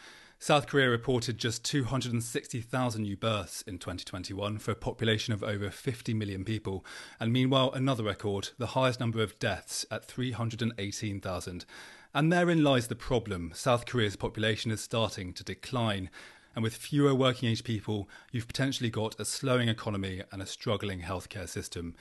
South 0.45 0.67
Korea 0.67 0.91
reported 0.91 1.39
just 1.39 1.65
260,000 1.65 3.01
new 3.01 3.17
births 3.17 3.63
in 3.63 3.79
2021 3.79 4.59
for 4.59 4.73
a 4.73 4.75
population 4.75 5.33
of 5.33 5.43
over 5.43 5.71
50 5.71 6.13
million 6.13 6.45
people, 6.45 6.85
and 7.19 7.33
meanwhile, 7.33 7.73
another 7.73 8.05
record, 8.05 8.51
the 8.59 8.67
highest 8.77 9.01
number 9.01 9.23
of 9.23 9.39
deaths 9.39 9.87
at 9.91 10.05
318,000. 10.05 11.65
And 12.13 12.31
therein 12.31 12.63
lies 12.63 12.89
the 12.89 12.95
problem. 12.95 13.53
South 13.55 13.87
Korea's 13.87 14.17
population 14.17 14.71
is 14.71 14.83
starting 14.83 15.33
to 15.33 15.43
decline. 15.43 16.11
And 16.55 16.63
with 16.63 16.77
fewer 16.77 17.15
working 17.15 17.49
age 17.49 17.65
people, 17.65 18.07
you've 18.31 18.47
potentially 18.47 18.91
got 18.91 19.19
a 19.19 19.25
slowing 19.25 19.71
economy 19.71 20.21
and 20.31 20.43
a 20.43 20.47
struggling 20.47 21.01
healthcare 21.01 21.49
system. 21.49 21.95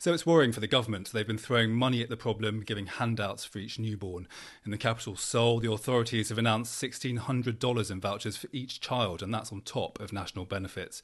So 0.00 0.14
it's 0.14 0.24
worrying 0.24 0.52
for 0.52 0.60
the 0.60 0.66
government. 0.66 1.12
They've 1.12 1.26
been 1.26 1.36
throwing 1.36 1.72
money 1.72 2.00
at 2.00 2.08
the 2.08 2.16
problem, 2.16 2.62
giving 2.62 2.86
handouts 2.86 3.44
for 3.44 3.58
each 3.58 3.78
newborn. 3.78 4.26
In 4.64 4.70
the 4.70 4.78
capital, 4.78 5.14
Seoul, 5.14 5.60
the 5.60 5.70
authorities 5.70 6.30
have 6.30 6.38
announced 6.38 6.82
$1,600 6.82 7.90
in 7.90 8.00
vouchers 8.00 8.34
for 8.34 8.48
each 8.50 8.80
child, 8.80 9.22
and 9.22 9.34
that's 9.34 9.52
on 9.52 9.60
top 9.60 10.00
of 10.00 10.10
national 10.10 10.46
benefits. 10.46 11.02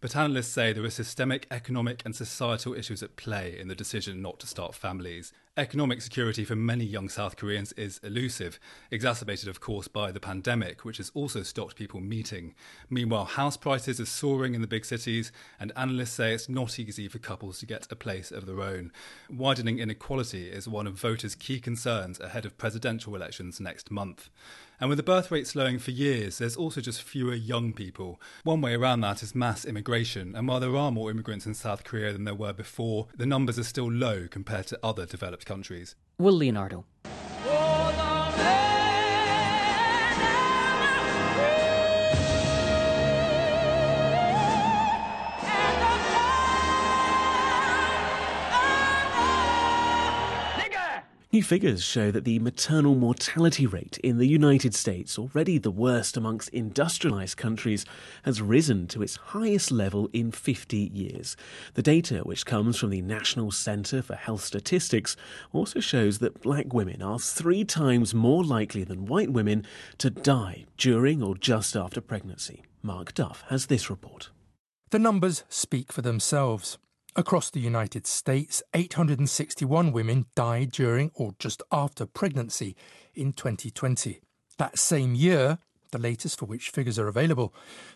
But 0.00 0.16
analysts 0.16 0.48
say 0.48 0.72
there 0.72 0.82
are 0.84 0.88
systemic 0.88 1.46
economic 1.50 2.00
and 2.06 2.16
societal 2.16 2.72
issues 2.72 3.02
at 3.02 3.16
play 3.16 3.54
in 3.54 3.68
the 3.68 3.74
decision 3.74 4.22
not 4.22 4.40
to 4.40 4.46
start 4.46 4.74
families. 4.74 5.30
Economic 5.58 6.00
security 6.00 6.44
for 6.44 6.54
many 6.54 6.84
young 6.84 7.08
South 7.08 7.36
Koreans 7.36 7.72
is 7.72 7.98
elusive, 8.04 8.60
exacerbated, 8.92 9.48
of 9.48 9.58
course, 9.58 9.88
by 9.88 10.12
the 10.12 10.20
pandemic, 10.20 10.84
which 10.84 10.98
has 10.98 11.10
also 11.14 11.42
stopped 11.42 11.74
people 11.74 12.00
meeting. 12.00 12.54
Meanwhile, 12.88 13.24
house 13.24 13.56
prices 13.56 13.98
are 13.98 14.06
soaring 14.06 14.54
in 14.54 14.60
the 14.60 14.68
big 14.68 14.84
cities, 14.84 15.32
and 15.58 15.72
analysts 15.74 16.12
say 16.12 16.32
it's 16.32 16.48
not 16.48 16.78
easy 16.78 17.08
for 17.08 17.18
couples 17.18 17.58
to 17.58 17.66
get 17.66 17.90
a 17.90 17.96
place 17.96 18.30
of 18.30 18.46
their 18.46 18.60
own. 18.60 18.92
Widening 19.28 19.80
inequality 19.80 20.48
is 20.48 20.68
one 20.68 20.86
of 20.86 20.94
voters' 20.94 21.34
key 21.34 21.58
concerns 21.58 22.20
ahead 22.20 22.46
of 22.46 22.56
presidential 22.56 23.16
elections 23.16 23.58
next 23.58 23.90
month. 23.90 24.30
And 24.80 24.88
with 24.88 24.96
the 24.96 25.02
birth 25.02 25.30
rate 25.32 25.46
slowing 25.48 25.80
for 25.80 25.90
years, 25.90 26.38
there's 26.38 26.56
also 26.56 26.80
just 26.80 27.02
fewer 27.02 27.34
young 27.34 27.72
people. 27.72 28.20
One 28.44 28.60
way 28.60 28.74
around 28.74 29.00
that 29.00 29.24
is 29.24 29.34
mass 29.34 29.64
immigration, 29.64 30.36
and 30.36 30.46
while 30.46 30.60
there 30.60 30.76
are 30.76 30.92
more 30.92 31.10
immigrants 31.10 31.46
in 31.46 31.54
South 31.54 31.82
Korea 31.82 32.12
than 32.12 32.24
there 32.24 32.34
were 32.34 32.52
before, 32.52 33.08
the 33.16 33.26
numbers 33.26 33.58
are 33.58 33.64
still 33.64 33.90
low 33.90 34.28
compared 34.30 34.68
to 34.68 34.78
other 34.82 35.04
developed 35.04 35.46
countries. 35.46 35.96
Will 36.18 36.34
Leonardo. 36.34 36.84
New 51.30 51.42
figures 51.42 51.84
show 51.84 52.10
that 52.10 52.24
the 52.24 52.38
maternal 52.38 52.94
mortality 52.94 53.66
rate 53.66 53.98
in 53.98 54.16
the 54.16 54.26
United 54.26 54.74
States, 54.74 55.18
already 55.18 55.58
the 55.58 55.70
worst 55.70 56.16
amongst 56.16 56.48
industrialized 56.54 57.36
countries, 57.36 57.84
has 58.22 58.40
risen 58.40 58.86
to 58.86 59.02
its 59.02 59.16
highest 59.16 59.70
level 59.70 60.08
in 60.14 60.32
50 60.32 60.78
years. 60.78 61.36
The 61.74 61.82
data, 61.82 62.20
which 62.20 62.46
comes 62.46 62.78
from 62.78 62.88
the 62.88 63.02
National 63.02 63.50
Center 63.50 64.00
for 64.00 64.14
Health 64.14 64.42
Statistics, 64.42 65.16
also 65.52 65.80
shows 65.80 66.18
that 66.20 66.40
black 66.40 66.72
women 66.72 67.02
are 67.02 67.18
three 67.18 67.62
times 67.62 68.14
more 68.14 68.42
likely 68.42 68.82
than 68.82 69.04
white 69.04 69.30
women 69.30 69.66
to 69.98 70.08
die 70.08 70.64
during 70.78 71.22
or 71.22 71.36
just 71.36 71.76
after 71.76 72.00
pregnancy. 72.00 72.62
Mark 72.82 73.12
Duff 73.12 73.44
has 73.48 73.66
this 73.66 73.90
report. 73.90 74.30
The 74.92 74.98
numbers 74.98 75.44
speak 75.50 75.92
for 75.92 76.00
themselves. 76.00 76.78
Across 77.18 77.50
the 77.50 77.58
United 77.58 78.06
States, 78.06 78.62
861 78.74 79.90
women 79.90 80.26
died 80.36 80.70
during 80.70 81.10
or 81.14 81.34
just 81.40 81.64
after 81.72 82.06
pregnancy 82.06 82.76
in 83.12 83.32
2020. 83.32 84.20
That 84.56 84.78
same 84.78 85.16
year, 85.16 85.58
the 85.90 85.98
latest 85.98 86.38
for 86.38 86.46
which 86.46 86.70
figures 86.70 86.96
are 86.96 87.08
available, 87.08 87.52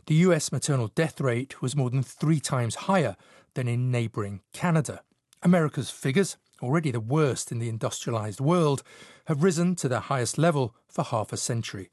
the 0.08 0.16
US 0.26 0.50
maternal 0.50 0.88
death 0.88 1.20
rate 1.20 1.62
was 1.62 1.76
more 1.76 1.88
than 1.88 2.02
three 2.02 2.40
times 2.40 2.74
higher 2.90 3.14
than 3.54 3.68
in 3.68 3.92
neighbouring 3.92 4.40
Canada. 4.52 5.02
America's 5.40 5.90
figures, 5.90 6.36
already 6.60 6.90
the 6.90 6.98
worst 6.98 7.52
in 7.52 7.60
the 7.60 7.70
industrialised 7.70 8.40
world, 8.40 8.82
have 9.26 9.44
risen 9.44 9.76
to 9.76 9.88
their 9.88 10.00
highest 10.00 10.36
level 10.36 10.74
for 10.88 11.04
half 11.04 11.32
a 11.32 11.36
century. 11.36 11.90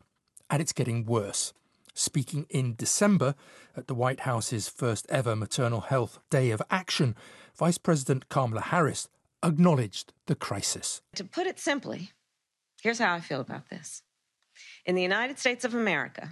And 0.49 0.63
it's 0.63 0.73
getting 0.73 1.05
worse. 1.05 1.53
Speaking 1.99 2.45
in 2.49 2.75
December 2.75 3.35
at 3.75 3.87
the 3.87 3.93
White 3.93 4.21
House's 4.21 4.69
first 4.69 5.05
ever 5.09 5.35
Maternal 5.35 5.81
Health 5.81 6.19
Day 6.29 6.49
of 6.51 6.61
Action, 6.71 7.13
Vice 7.57 7.77
President 7.77 8.29
Kamala 8.29 8.61
Harris 8.61 9.09
acknowledged 9.43 10.13
the 10.25 10.33
crisis. 10.33 11.01
To 11.15 11.25
put 11.25 11.45
it 11.45 11.59
simply, 11.59 12.11
here's 12.81 12.99
how 12.99 13.13
I 13.13 13.19
feel 13.19 13.41
about 13.41 13.69
this. 13.69 14.01
In 14.85 14.95
the 14.95 15.01
United 15.01 15.39
States 15.39 15.65
of 15.65 15.75
America, 15.75 16.29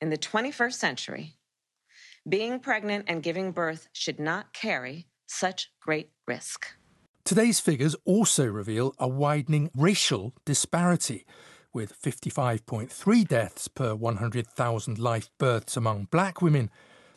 in 0.00 0.10
the 0.10 0.18
21st 0.18 0.74
century, 0.74 1.34
being 2.28 2.58
pregnant 2.58 3.04
and 3.06 3.22
giving 3.22 3.52
birth 3.52 3.86
should 3.92 4.18
not 4.18 4.52
carry 4.52 5.06
such 5.24 5.70
great 5.80 6.10
risk. 6.26 6.66
Today's 7.24 7.60
figures 7.60 7.94
also 8.04 8.44
reveal 8.44 8.92
a 8.98 9.06
widening 9.06 9.70
racial 9.76 10.34
disparity 10.44 11.24
with 11.74 12.00
55.3 12.00 13.28
deaths 13.28 13.68
per 13.68 13.94
100,000 13.94 14.98
live 14.98 15.28
births 15.38 15.76
among 15.76 16.04
black 16.10 16.40
women, 16.40 16.70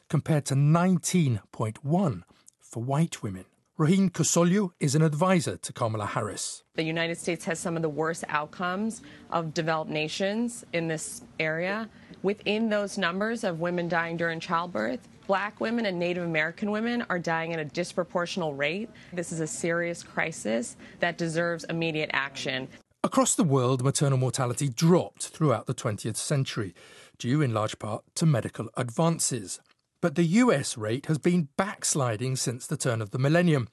compared 0.09 0.45
to 0.45 0.55
19.1 0.55 2.23
for 2.59 2.83
white 2.83 3.23
women. 3.23 3.45
Rohini 3.77 4.09
Kosoglu 4.09 4.71
is 4.79 4.95
an 4.95 5.03
advisor 5.03 5.55
to 5.57 5.71
Kamala 5.71 6.07
Harris. 6.07 6.63
The 6.73 6.83
United 6.83 7.19
States 7.19 7.45
has 7.45 7.59
some 7.59 7.75
of 7.75 7.83
the 7.83 7.89
worst 7.89 8.23
outcomes 8.27 9.03
of 9.29 9.53
developed 9.53 9.91
nations 9.91 10.65
in 10.73 10.87
this 10.87 11.21
area. 11.39 11.87
Within 12.23 12.69
those 12.69 12.97
numbers 12.97 13.43
of 13.43 13.59
women 13.59 13.87
dying 13.87 14.17
during 14.17 14.39
childbirth, 14.39 15.07
black 15.27 15.59
women 15.59 15.85
and 15.85 15.99
Native 15.99 16.23
American 16.23 16.71
women 16.71 17.05
are 17.09 17.19
dying 17.19 17.53
at 17.53 17.59
a 17.59 17.65
disproportional 17.65 18.57
rate. 18.57 18.89
This 19.13 19.31
is 19.31 19.41
a 19.41 19.47
serious 19.47 20.01
crisis 20.01 20.75
that 20.99 21.19
deserves 21.19 21.63
immediate 21.65 22.09
action. 22.13 22.67
Across 23.03 23.35
the 23.35 23.43
world, 23.43 23.83
maternal 23.83 24.17
mortality 24.17 24.69
dropped 24.69 25.27
throughout 25.27 25.67
the 25.67 25.75
20th 25.75 26.17
century, 26.17 26.73
due 27.19 27.41
in 27.41 27.53
large 27.53 27.77
part 27.77 28.03
to 28.15 28.25
medical 28.25 28.69
advances. 28.75 29.59
But 30.01 30.15
the 30.15 30.23
US 30.23 30.77
rate 30.77 31.05
has 31.05 31.19
been 31.19 31.49
backsliding 31.57 32.35
since 32.37 32.65
the 32.65 32.75
turn 32.75 33.01
of 33.01 33.11
the 33.11 33.19
millennium. 33.19 33.67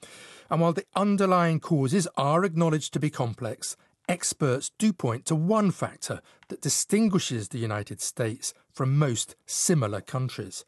And 0.49 0.61
while 0.61 0.73
the 0.73 0.85
underlying 0.95 1.59
causes 1.59 2.07
are 2.15 2.45
acknowledged 2.45 2.93
to 2.93 2.99
be 2.99 3.09
complex, 3.09 3.75
experts 4.07 4.71
do 4.77 4.93
point 4.93 5.25
to 5.25 5.35
one 5.35 5.71
factor 5.71 6.21
that 6.49 6.61
distinguishes 6.61 7.49
the 7.49 7.59
United 7.59 8.01
States 8.01 8.53
from 8.71 8.97
most 8.97 9.35
similar 9.47 10.01
countries 10.01 10.63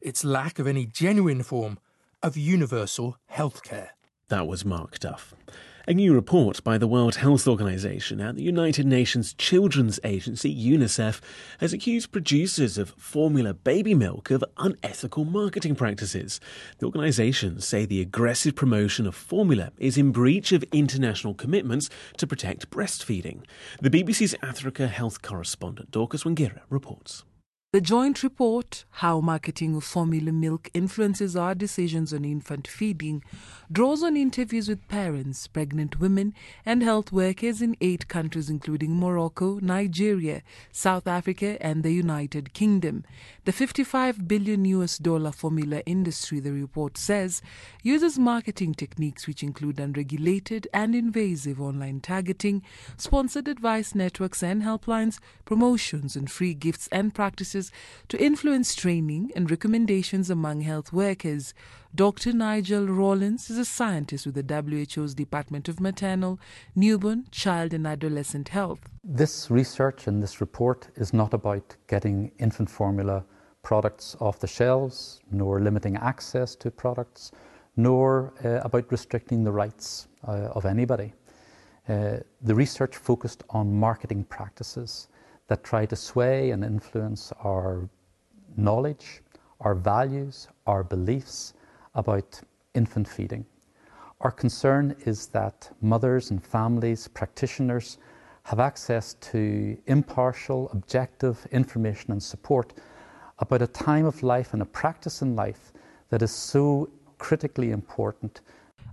its 0.00 0.24
lack 0.24 0.58
of 0.58 0.66
any 0.66 0.86
genuine 0.86 1.42
form 1.42 1.78
of 2.22 2.36
universal 2.36 3.16
health 3.26 3.62
care. 3.62 3.90
That 4.28 4.46
was 4.46 4.64
Mark 4.64 4.98
Duff. 4.98 5.34
A 5.88 5.94
new 5.94 6.12
report 6.12 6.62
by 6.62 6.76
the 6.76 6.86
World 6.86 7.14
Health 7.14 7.48
Organization 7.48 8.20
and 8.20 8.36
the 8.36 8.42
United 8.42 8.84
Nations 8.84 9.32
Children's 9.32 9.98
Agency, 10.04 10.54
UNICEF, 10.54 11.22
has 11.60 11.72
accused 11.72 12.12
producers 12.12 12.76
of 12.76 12.90
formula 12.98 13.54
baby 13.54 13.94
milk 13.94 14.30
of 14.30 14.44
unethical 14.58 15.24
marketing 15.24 15.74
practices. 15.74 16.40
The 16.76 16.84
organizations 16.84 17.66
say 17.66 17.86
the 17.86 18.02
aggressive 18.02 18.54
promotion 18.54 19.06
of 19.06 19.14
formula 19.14 19.72
is 19.78 19.96
in 19.96 20.12
breach 20.12 20.52
of 20.52 20.62
international 20.72 21.32
commitments 21.32 21.88
to 22.18 22.26
protect 22.26 22.68
breastfeeding. 22.68 23.46
The 23.80 23.88
BBC's 23.88 24.34
Africa 24.42 24.88
health 24.88 25.22
correspondent 25.22 25.90
Dorcas 25.90 26.24
Wangira 26.24 26.60
reports. 26.68 27.24
The 27.70 27.82
joint 27.82 28.22
report, 28.22 28.86
How 28.92 29.20
Marketing 29.20 29.76
of 29.76 29.84
Formula 29.84 30.32
Milk 30.32 30.70
Influences 30.72 31.36
Our 31.36 31.54
Decisions 31.54 32.14
on 32.14 32.24
Infant 32.24 32.66
Feeding, 32.66 33.22
draws 33.70 34.02
on 34.02 34.16
interviews 34.16 34.70
with 34.70 34.88
parents, 34.88 35.46
pregnant 35.46 36.00
women, 36.00 36.32
and 36.64 36.82
health 36.82 37.12
workers 37.12 37.60
in 37.60 37.76
eight 37.82 38.08
countries, 38.08 38.48
including 38.48 38.98
Morocco, 38.98 39.58
Nigeria, 39.60 40.42
South 40.72 41.06
Africa, 41.06 41.58
and 41.60 41.82
the 41.82 41.92
United 41.92 42.54
Kingdom. 42.54 43.04
The 43.44 43.52
55 43.52 44.26
billion 44.26 44.64
US 44.64 44.96
dollar 44.96 45.30
formula 45.30 45.82
industry, 45.84 46.40
the 46.40 46.52
report 46.52 46.96
says, 46.96 47.42
uses 47.82 48.18
marketing 48.18 48.76
techniques 48.76 49.26
which 49.26 49.42
include 49.42 49.78
unregulated 49.78 50.68
and 50.72 50.94
invasive 50.94 51.60
online 51.60 52.00
targeting, 52.00 52.62
sponsored 52.96 53.46
advice 53.46 53.94
networks 53.94 54.42
and 54.42 54.62
helplines, 54.62 55.18
promotions 55.44 56.16
and 56.16 56.30
free 56.30 56.54
gifts 56.54 56.88
and 56.90 57.14
practices 57.14 57.57
to 58.08 58.22
influence 58.22 58.74
training 58.74 59.32
and 59.36 59.50
recommendations 59.50 60.30
among 60.30 60.62
health 60.62 60.92
workers. 60.92 61.54
Dr. 61.94 62.32
Nigel 62.32 62.86
Rollins 62.86 63.50
is 63.50 63.58
a 63.58 63.64
scientist 63.64 64.26
with 64.26 64.34
the 64.34 64.86
WHO's 64.94 65.14
Department 65.14 65.68
of 65.68 65.80
Maternal, 65.80 66.38
Newborn, 66.74 67.26
Child 67.30 67.74
and 67.74 67.86
Adolescent 67.86 68.48
Health. 68.48 68.80
This 69.02 69.50
research 69.50 70.06
and 70.06 70.22
this 70.22 70.40
report 70.40 70.88
is 70.96 71.12
not 71.12 71.32
about 71.34 71.76
getting 71.86 72.30
infant 72.38 72.70
formula 72.70 73.24
products 73.62 74.16
off 74.20 74.38
the 74.38 74.46
shelves, 74.46 75.20
nor 75.30 75.60
limiting 75.60 75.96
access 75.96 76.54
to 76.56 76.70
products, 76.70 77.32
nor 77.76 78.32
uh, 78.44 78.60
about 78.64 78.90
restricting 78.92 79.44
the 79.44 79.52
rights 79.52 80.08
uh, 80.26 80.50
of 80.56 80.64
anybody. 80.64 81.12
Uh, 81.88 82.18
the 82.42 82.54
research 82.54 82.96
focused 82.96 83.44
on 83.50 83.72
marketing 83.72 84.24
practices 84.24 85.08
that 85.48 85.64
try 85.64 85.84
to 85.86 85.96
sway 85.96 86.50
and 86.50 86.64
influence 86.64 87.32
our 87.42 87.88
knowledge, 88.56 89.22
our 89.60 89.74
values, 89.74 90.48
our 90.66 90.84
beliefs 90.84 91.54
about 91.94 92.40
infant 92.74 93.08
feeding. 93.08 93.44
Our 94.20 94.30
concern 94.30 94.96
is 95.04 95.26
that 95.28 95.70
mothers 95.80 96.30
and 96.30 96.44
families, 96.44 97.08
practitioners, 97.08 97.98
have 98.44 98.60
access 98.60 99.14
to 99.14 99.76
impartial, 99.86 100.70
objective 100.72 101.46
information 101.52 102.12
and 102.12 102.22
support 102.22 102.72
about 103.38 103.62
a 103.62 103.66
time 103.66 104.06
of 104.06 104.22
life 104.22 104.54
and 104.54 104.62
a 104.62 104.66
practice 104.66 105.22
in 105.22 105.36
life 105.36 105.72
that 106.10 106.22
is 106.22 106.30
so 106.30 106.88
critically 107.18 107.70
important. 107.70 108.40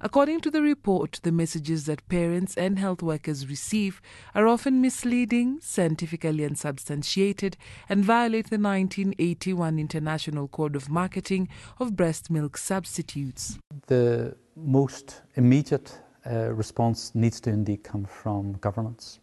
According 0.01 0.41
to 0.41 0.51
the 0.51 0.61
report, 0.61 1.19
the 1.23 1.31
messages 1.31 1.85
that 1.85 2.07
parents 2.09 2.55
and 2.57 2.77
health 2.77 3.01
workers 3.01 3.47
receive 3.49 4.01
are 4.33 4.45
often 4.45 4.81
misleading, 4.81 5.59
scientifically 5.61 6.43
unsubstantiated, 6.43 7.55
and 7.87 8.03
violate 8.03 8.49
the 8.49 8.59
1981 8.59 9.79
International 9.79 10.49
Code 10.49 10.75
of 10.75 10.89
Marketing 10.89 11.47
of 11.79 11.95
Breast 11.95 12.29
Milk 12.29 12.57
Substitutes. 12.57 13.57
The 13.87 14.35
most 14.55 15.21
immediate 15.35 15.97
uh, 16.29 16.51
response 16.53 17.15
needs 17.15 17.39
to 17.41 17.49
indeed 17.51 17.83
come 17.83 18.05
from 18.05 18.53
governments. 18.53 19.19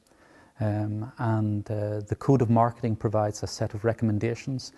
Um, 0.60 1.12
and 1.18 1.70
uh, 1.70 2.00
the 2.00 2.16
Code 2.18 2.40
of 2.40 2.48
Marketing 2.48 2.96
provides 2.96 3.42
a 3.42 3.46
set 3.46 3.74
of 3.74 3.84
recommendations 3.84 4.72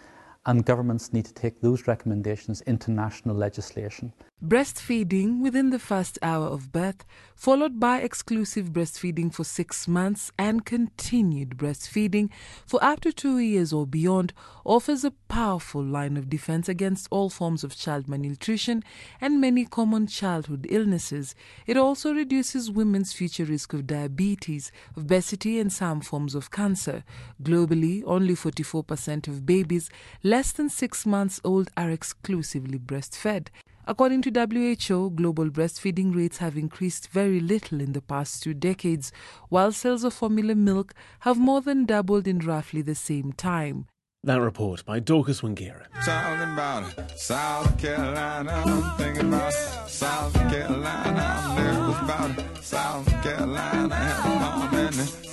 and 0.47 0.65
governments 0.65 1.13
need 1.13 1.25
to 1.25 1.35
take 1.35 1.61
those 1.61 1.87
recommendations 1.87 2.61
into 2.63 2.91
national 2.91 3.35
legislation. 3.35 4.13
Breastfeeding 4.43 5.41
within 5.41 5.71
the 5.71 5.79
first 5.79 6.19
hour 6.21 6.49
of 6.49 6.71
birth, 6.71 7.07
followed 7.35 7.81
by 7.81 8.01
exclusive 8.01 8.75
breastfeeding 8.75 9.33
for 9.33 9.43
six 9.43 9.89
months 9.89 10.33
and 10.39 10.67
continued 10.67 11.57
breastfeeding 11.57 12.29
for 12.67 12.83
up 12.85 13.01
to 13.01 13.13
two 13.13 13.39
years 13.39 13.73
or 13.73 13.87
beyond, 13.87 14.35
offers 14.67 15.03
a 15.03 15.13
powerful 15.29 15.83
line 15.83 16.19
of 16.19 16.29
defense 16.29 16.69
against 16.69 17.09
all 17.11 17.31
forms 17.31 17.65
of 17.65 17.75
child 17.75 18.07
malnutrition 18.07 18.85
and 19.19 19.41
many 19.41 19.65
common 19.65 20.07
childhood 20.07 20.67
illnesses. 20.69 21.35
It 21.67 21.79
also 21.79 22.13
reduces 22.13 22.71
women's 22.71 23.15
future 23.15 23.47
risk 23.47 23.73
of 23.73 23.87
diabetes, 23.87 24.71
obesity, 24.95 25.59
and 25.59 25.73
some 25.73 26.03
forms 26.03 26.35
of 26.35 26.51
cancer. 26.51 27.03
Globally, 27.43 28.03
only 28.05 28.35
44% 28.35 29.27
of 29.27 29.47
babies 29.47 29.89
less 30.23 30.53
than 30.53 30.69
six 30.69 31.07
months 31.07 31.41
old 31.45 31.71
are 31.79 31.91
exclusively 31.91 32.79
breastfed. 32.79 33.49
According 33.87 34.23
to 34.23 34.31
WHO, 34.31 35.11
global 35.11 35.51
breastfeeding 35.51 36.15
rates 36.15 36.39
have 36.39 36.57
increased 36.57 37.09
very 37.09 37.39
little 37.39 37.81
in 37.81 37.93
the 37.93 38.01
past 38.01 38.43
two 38.43 38.55
decades, 38.55 39.13
while 39.51 39.73
sales 39.73 40.05
of 40.05 40.15
formula 40.15 40.55
milk 40.55 40.95
have 41.21 41.39
more 41.39 41.61
than 41.61 41.85
doubled 41.85 42.27
in 42.27 42.39
roughly 42.39 42.81
the 42.81 42.95
same 42.95 43.33
time. 43.33 43.87
That 44.23 44.41
report 44.41 44.87
by 44.87 45.01
Dorcas 45.01 45.43
Wangira. 45.43 45.83
Talking 46.03 46.53
about 46.55 47.19
South 47.19 47.79
Carolina, 47.79 48.63
I'm 48.65 48.97
thinking 48.97 49.29
about 49.29 49.53
South 49.53 50.33
Carolina, 50.33 51.43
I'm 51.45 51.57
nervous 51.57 52.01
about 52.01 52.65
South 52.65 53.23
Carolina, 53.23 53.95
have 53.95 54.25
a 54.25 54.33
South 54.41 54.71
Carolina, 54.71 55.24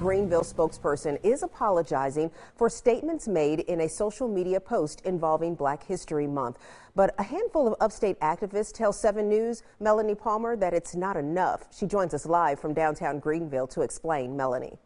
Greenville 0.00 0.40
spokesperson 0.40 1.22
is 1.22 1.42
apologizing 1.42 2.30
for 2.56 2.70
statements 2.70 3.28
made 3.28 3.60
in 3.60 3.82
a 3.82 3.88
social 3.90 4.28
media 4.28 4.58
post 4.58 5.02
involving 5.04 5.54
Black 5.54 5.84
History 5.84 6.26
Month. 6.26 6.56
But 6.94 7.14
a 7.18 7.22
handful 7.22 7.68
of 7.68 7.74
upstate 7.82 8.18
activists 8.20 8.72
tell 8.72 8.94
7 8.94 9.28
News, 9.28 9.62
Melanie 9.78 10.14
Palmer, 10.14 10.56
that 10.56 10.72
it's 10.72 10.96
not 10.96 11.18
enough. 11.18 11.68
She 11.70 11.84
joins 11.84 12.14
us 12.14 12.24
live 12.24 12.58
from 12.58 12.72
downtown 12.72 13.18
Greenville 13.18 13.66
to 13.66 13.82
explain. 13.82 14.34
Melanie. 14.34 14.78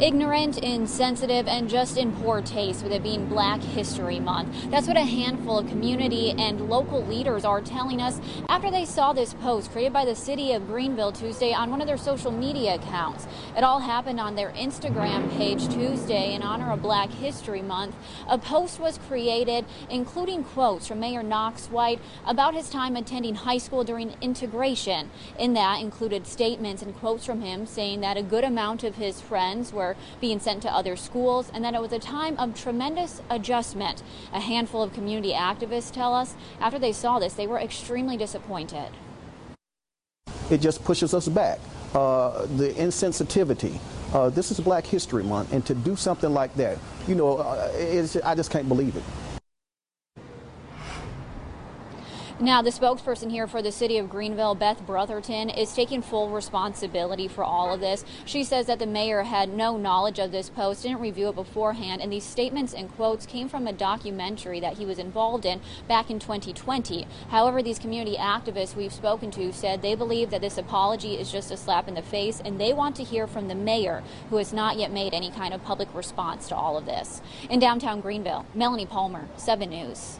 Ignorant, 0.00 0.58
insensitive, 0.58 1.48
and 1.48 1.70
just 1.70 1.96
in 1.96 2.12
poor 2.12 2.42
taste 2.42 2.82
with 2.82 2.92
it 2.92 3.02
being 3.02 3.26
Black 3.26 3.62
History 3.62 4.20
Month. 4.20 4.70
That's 4.70 4.86
what 4.86 4.96
a 4.96 5.00
handful 5.00 5.58
of 5.58 5.68
community 5.68 6.32
and 6.32 6.68
local 6.68 7.02
leaders 7.04 7.44
are 7.46 7.62
telling 7.62 8.02
us 8.02 8.20
after 8.48 8.70
they 8.70 8.84
saw 8.84 9.14
this 9.14 9.32
post 9.34 9.72
created 9.72 9.94
by 9.94 10.04
the 10.04 10.14
city 10.14 10.52
of 10.52 10.66
Greenville 10.66 11.12
Tuesday 11.12 11.54
on 11.54 11.70
one 11.70 11.80
of 11.80 11.86
their 11.86 11.96
social 11.96 12.30
media 12.30 12.74
accounts. 12.74 13.26
It 13.56 13.64
all 13.64 13.80
happened 13.80 14.20
on 14.20 14.34
their 14.34 14.50
Instagram 14.50 15.34
page 15.38 15.66
Tuesday 15.68 16.34
in 16.34 16.42
honor 16.42 16.72
of 16.72 16.82
Black 16.82 17.10
History 17.10 17.62
Month. 17.62 17.96
A 18.28 18.36
post 18.36 18.78
was 18.78 18.98
created 19.08 19.64
including 19.88 20.44
quotes 20.44 20.86
from 20.86 21.00
Mayor 21.00 21.22
Knox 21.22 21.68
White 21.68 22.00
about 22.26 22.54
his 22.54 22.68
time 22.68 22.96
attending 22.96 23.34
high 23.34 23.58
school 23.58 23.82
during 23.82 24.14
integration. 24.20 25.10
In 25.38 25.54
that 25.54 25.80
included 25.80 26.26
statements 26.26 26.82
and 26.82 26.94
quotes 26.94 27.24
from 27.24 27.40
him 27.40 27.64
saying 27.64 28.00
that 28.00 28.16
a 28.16 28.22
good 28.22 28.44
amount 28.44 28.84
of 28.84 28.96
his 28.96 29.20
friends 29.20 29.72
were 29.72 29.85
were 29.86 29.96
being 30.20 30.40
sent 30.40 30.62
to 30.62 30.72
other 30.72 30.96
schools, 30.96 31.50
and 31.54 31.64
that 31.64 31.74
it 31.74 31.80
was 31.80 31.92
a 31.92 31.98
time 31.98 32.36
of 32.38 32.54
tremendous 32.54 33.22
adjustment. 33.30 34.02
A 34.32 34.40
handful 34.40 34.82
of 34.82 34.92
community 34.92 35.32
activists 35.32 35.92
tell 35.92 36.14
us 36.14 36.34
after 36.60 36.78
they 36.78 36.92
saw 36.92 37.18
this, 37.18 37.34
they 37.34 37.46
were 37.46 37.58
extremely 37.58 38.16
disappointed. 38.16 38.90
It 40.50 40.60
just 40.60 40.84
pushes 40.84 41.14
us 41.14 41.28
back. 41.28 41.58
Uh, 41.94 42.46
the 42.56 42.70
insensitivity. 42.74 43.78
Uh, 44.12 44.28
this 44.28 44.50
is 44.50 44.60
Black 44.60 44.84
History 44.86 45.22
Month, 45.22 45.52
and 45.52 45.64
to 45.66 45.74
do 45.74 45.96
something 45.96 46.32
like 46.32 46.54
that, 46.56 46.78
you 47.08 47.14
know, 47.14 47.38
uh, 47.38 47.70
I 48.24 48.34
just 48.34 48.50
can't 48.50 48.68
believe 48.68 48.96
it. 48.96 49.02
Now, 52.38 52.60
the 52.60 52.68
spokesperson 52.68 53.30
here 53.30 53.46
for 53.46 53.62
the 53.62 53.72
city 53.72 53.96
of 53.96 54.10
Greenville, 54.10 54.54
Beth 54.54 54.84
Brotherton, 54.84 55.48
is 55.48 55.72
taking 55.72 56.02
full 56.02 56.28
responsibility 56.28 57.28
for 57.28 57.42
all 57.42 57.72
of 57.72 57.80
this. 57.80 58.04
She 58.26 58.44
says 58.44 58.66
that 58.66 58.78
the 58.78 58.86
mayor 58.86 59.22
had 59.22 59.48
no 59.48 59.78
knowledge 59.78 60.18
of 60.18 60.32
this 60.32 60.50
post, 60.50 60.82
didn't 60.82 61.00
review 61.00 61.30
it 61.30 61.34
beforehand, 61.34 62.02
and 62.02 62.12
these 62.12 62.24
statements 62.24 62.74
and 62.74 62.94
quotes 62.94 63.24
came 63.24 63.48
from 63.48 63.66
a 63.66 63.72
documentary 63.72 64.60
that 64.60 64.76
he 64.76 64.84
was 64.84 64.98
involved 64.98 65.46
in 65.46 65.62
back 65.88 66.10
in 66.10 66.18
2020. 66.18 67.06
However, 67.30 67.62
these 67.62 67.78
community 67.78 68.18
activists 68.18 68.76
we've 68.76 68.92
spoken 68.92 69.30
to 69.30 69.50
said 69.50 69.80
they 69.80 69.94
believe 69.94 70.28
that 70.28 70.42
this 70.42 70.58
apology 70.58 71.14
is 71.14 71.32
just 71.32 71.50
a 71.50 71.56
slap 71.56 71.88
in 71.88 71.94
the 71.94 72.02
face, 72.02 72.42
and 72.44 72.60
they 72.60 72.74
want 72.74 72.96
to 72.96 73.02
hear 73.02 73.26
from 73.26 73.48
the 73.48 73.54
mayor, 73.54 74.02
who 74.28 74.36
has 74.36 74.52
not 74.52 74.76
yet 74.76 74.92
made 74.92 75.14
any 75.14 75.30
kind 75.30 75.54
of 75.54 75.64
public 75.64 75.88
response 75.94 76.48
to 76.48 76.54
all 76.54 76.76
of 76.76 76.84
this. 76.84 77.22
In 77.48 77.60
downtown 77.60 78.02
Greenville, 78.02 78.44
Melanie 78.54 78.84
Palmer, 78.84 79.26
7 79.38 79.70
News. 79.70 80.18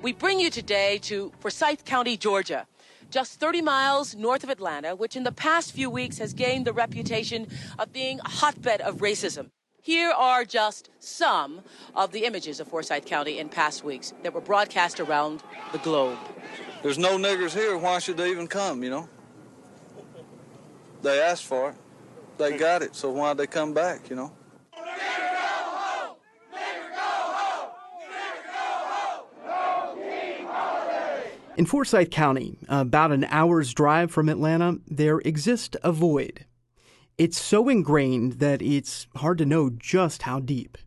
We 0.00 0.12
bring 0.12 0.38
you 0.38 0.48
today 0.48 0.98
to 1.02 1.32
Forsyth 1.40 1.84
County, 1.84 2.16
Georgia, 2.16 2.68
just 3.10 3.40
30 3.40 3.62
miles 3.62 4.14
north 4.14 4.44
of 4.44 4.50
Atlanta, 4.50 4.94
which 4.94 5.16
in 5.16 5.24
the 5.24 5.32
past 5.32 5.72
few 5.72 5.90
weeks 5.90 6.18
has 6.18 6.32
gained 6.32 6.66
the 6.66 6.72
reputation 6.72 7.48
of 7.80 7.92
being 7.92 8.20
a 8.20 8.28
hotbed 8.28 8.80
of 8.80 8.98
racism. 8.98 9.50
Here 9.82 10.12
are 10.12 10.44
just 10.44 10.90
some 11.00 11.62
of 11.96 12.12
the 12.12 12.26
images 12.26 12.60
of 12.60 12.68
Forsyth 12.68 13.06
County 13.06 13.40
in 13.40 13.48
past 13.48 13.82
weeks 13.82 14.12
that 14.22 14.32
were 14.32 14.40
broadcast 14.40 15.00
around 15.00 15.42
the 15.72 15.78
globe. 15.78 16.18
There's 16.84 16.98
no 16.98 17.18
niggers 17.18 17.52
here. 17.52 17.76
Why 17.76 17.98
should 17.98 18.18
they 18.18 18.30
even 18.30 18.46
come, 18.46 18.84
you 18.84 18.90
know? 18.90 19.08
They 21.02 21.20
asked 21.20 21.44
for 21.44 21.70
it. 21.70 21.76
They 22.38 22.56
got 22.56 22.82
it, 22.82 22.94
so 22.94 23.10
why'd 23.10 23.36
they 23.36 23.48
come 23.48 23.74
back, 23.74 24.10
you 24.10 24.14
know? 24.14 24.32
In 31.58 31.66
Forsyth 31.66 32.10
County, 32.10 32.56
about 32.68 33.10
an 33.10 33.24
hour's 33.24 33.74
drive 33.74 34.12
from 34.12 34.28
Atlanta, 34.28 34.78
there 34.86 35.18
exists 35.18 35.76
a 35.82 35.90
void. 35.90 36.44
It's 37.18 37.42
so 37.42 37.68
ingrained 37.68 38.34
that 38.34 38.62
it's 38.62 39.08
hard 39.16 39.38
to 39.38 39.44
know 39.44 39.68
just 39.68 40.22
how 40.22 40.38
deep. 40.38 40.78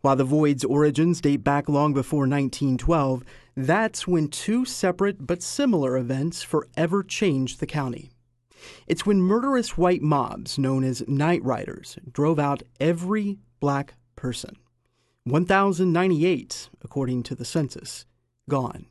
While 0.00 0.14
the 0.14 0.22
void's 0.22 0.64
origins 0.64 1.20
date 1.20 1.42
back 1.42 1.68
long 1.68 1.94
before 1.94 2.28
1912, 2.28 3.24
that's 3.56 4.06
when 4.06 4.28
two 4.28 4.64
separate 4.64 5.26
but 5.26 5.42
similar 5.42 5.96
events 5.96 6.44
forever 6.44 7.02
changed 7.02 7.58
the 7.58 7.66
county. 7.66 8.12
It's 8.86 9.04
when 9.04 9.20
murderous 9.20 9.76
white 9.76 10.02
mobs, 10.02 10.60
known 10.60 10.84
as 10.84 11.08
night 11.08 11.42
riders, 11.42 11.98
drove 12.12 12.38
out 12.38 12.62
every 12.78 13.38
black 13.58 13.94
person. 14.14 14.58
1,098, 15.24 16.70
according 16.84 17.24
to 17.24 17.34
the 17.34 17.44
census, 17.44 18.06
gone. 18.48 18.86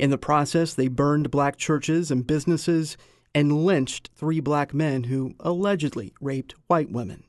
In 0.00 0.08
the 0.08 0.16
process, 0.16 0.72
they 0.72 0.88
burned 0.88 1.30
black 1.30 1.58
churches 1.58 2.10
and 2.10 2.26
businesses 2.26 2.96
and 3.34 3.66
lynched 3.66 4.08
three 4.16 4.40
black 4.40 4.72
men 4.72 5.04
who 5.04 5.34
allegedly 5.40 6.14
raped 6.22 6.54
white 6.68 6.90
women. 6.90 7.24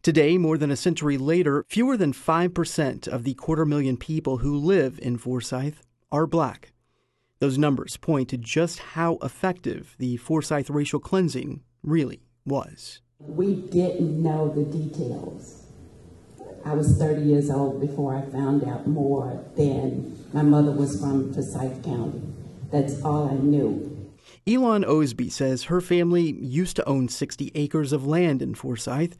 Today, 0.00 0.38
more 0.38 0.56
than 0.58 0.70
a 0.70 0.76
century 0.76 1.18
later, 1.18 1.64
fewer 1.66 1.96
than 1.96 2.12
5% 2.12 3.08
of 3.08 3.24
the 3.24 3.34
quarter 3.34 3.66
million 3.66 3.96
people 3.96 4.36
who 4.36 4.56
live 4.56 5.00
in 5.02 5.18
Forsyth 5.18 5.82
are 6.12 6.28
black. 6.28 6.72
Those 7.40 7.58
numbers 7.58 7.96
point 7.96 8.28
to 8.28 8.36
just 8.36 8.78
how 8.78 9.18
effective 9.20 9.96
the 9.98 10.18
Forsyth 10.18 10.70
racial 10.70 11.00
cleansing 11.00 11.64
really 11.82 12.28
was. 12.44 13.00
We 13.18 13.56
didn't 13.56 14.22
know 14.22 14.50
the 14.50 14.62
details. 14.62 15.65
I 16.66 16.74
was 16.74 16.98
30 16.98 17.22
years 17.22 17.48
old 17.48 17.80
before 17.80 18.16
I 18.16 18.22
found 18.22 18.64
out 18.64 18.88
more 18.88 19.40
than 19.54 20.18
my 20.32 20.42
mother 20.42 20.72
was 20.72 21.00
from 21.00 21.32
Forsyth 21.32 21.84
County. 21.84 22.20
That's 22.72 23.00
all 23.04 23.28
I 23.28 23.34
knew. 23.34 24.12
Elon 24.48 24.84
Osby 24.84 25.30
says 25.30 25.64
her 25.64 25.80
family 25.80 26.32
used 26.32 26.74
to 26.74 26.88
own 26.88 27.08
60 27.08 27.52
acres 27.54 27.92
of 27.92 28.04
land 28.04 28.42
in 28.42 28.56
Forsyth. 28.56 29.16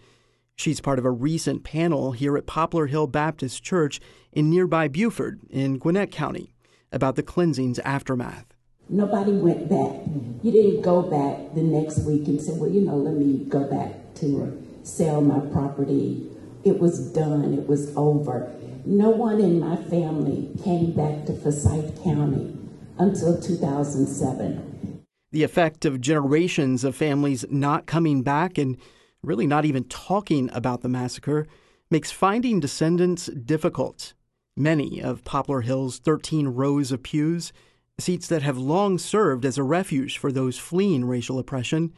She's 0.56 0.80
part 0.80 0.98
of 0.98 1.04
a 1.04 1.10
recent 1.12 1.62
panel 1.62 2.10
here 2.10 2.36
at 2.36 2.46
Poplar 2.46 2.88
Hill 2.88 3.06
Baptist 3.06 3.62
Church 3.62 4.00
in 4.32 4.50
nearby 4.50 4.88
Buford 4.88 5.38
in 5.48 5.78
Gwinnett 5.78 6.10
County 6.10 6.52
about 6.90 7.14
the 7.14 7.22
cleansing's 7.22 7.78
aftermath. 7.80 8.46
Nobody 8.88 9.32
went 9.32 9.68
back. 9.68 10.00
You 10.42 10.50
didn't 10.50 10.82
go 10.82 11.00
back 11.00 11.54
the 11.54 11.62
next 11.62 12.00
week 12.00 12.26
and 12.26 12.42
say, 12.42 12.54
well, 12.54 12.70
you 12.70 12.80
know, 12.80 12.96
let 12.96 13.14
me 13.14 13.44
go 13.44 13.62
back 13.70 14.14
to 14.16 14.64
sell 14.82 15.20
my 15.20 15.38
property. 15.52 16.28
It 16.66 16.80
was 16.80 16.98
done, 17.12 17.54
it 17.54 17.68
was 17.68 17.96
over. 17.96 18.52
No 18.84 19.10
one 19.10 19.38
in 19.38 19.60
my 19.60 19.76
family 19.76 20.50
came 20.64 20.90
back 20.90 21.24
to 21.26 21.32
Forsyth 21.32 22.02
County 22.02 22.58
until 22.98 23.40
2007. 23.40 25.04
The 25.30 25.44
effect 25.44 25.84
of 25.84 26.00
generations 26.00 26.82
of 26.82 26.96
families 26.96 27.44
not 27.48 27.86
coming 27.86 28.24
back 28.24 28.58
and 28.58 28.76
really 29.22 29.46
not 29.46 29.64
even 29.64 29.84
talking 29.84 30.50
about 30.52 30.80
the 30.80 30.88
massacre 30.88 31.46
makes 31.88 32.10
finding 32.10 32.58
descendants 32.58 33.26
difficult. 33.26 34.14
Many 34.56 35.00
of 35.00 35.22
Poplar 35.22 35.60
Hill's 35.60 36.00
13 36.00 36.48
rows 36.48 36.90
of 36.90 37.04
pews, 37.04 37.52
seats 38.00 38.26
that 38.26 38.42
have 38.42 38.58
long 38.58 38.98
served 38.98 39.44
as 39.44 39.56
a 39.56 39.62
refuge 39.62 40.18
for 40.18 40.32
those 40.32 40.58
fleeing 40.58 41.04
racial 41.04 41.38
oppression, 41.38 41.92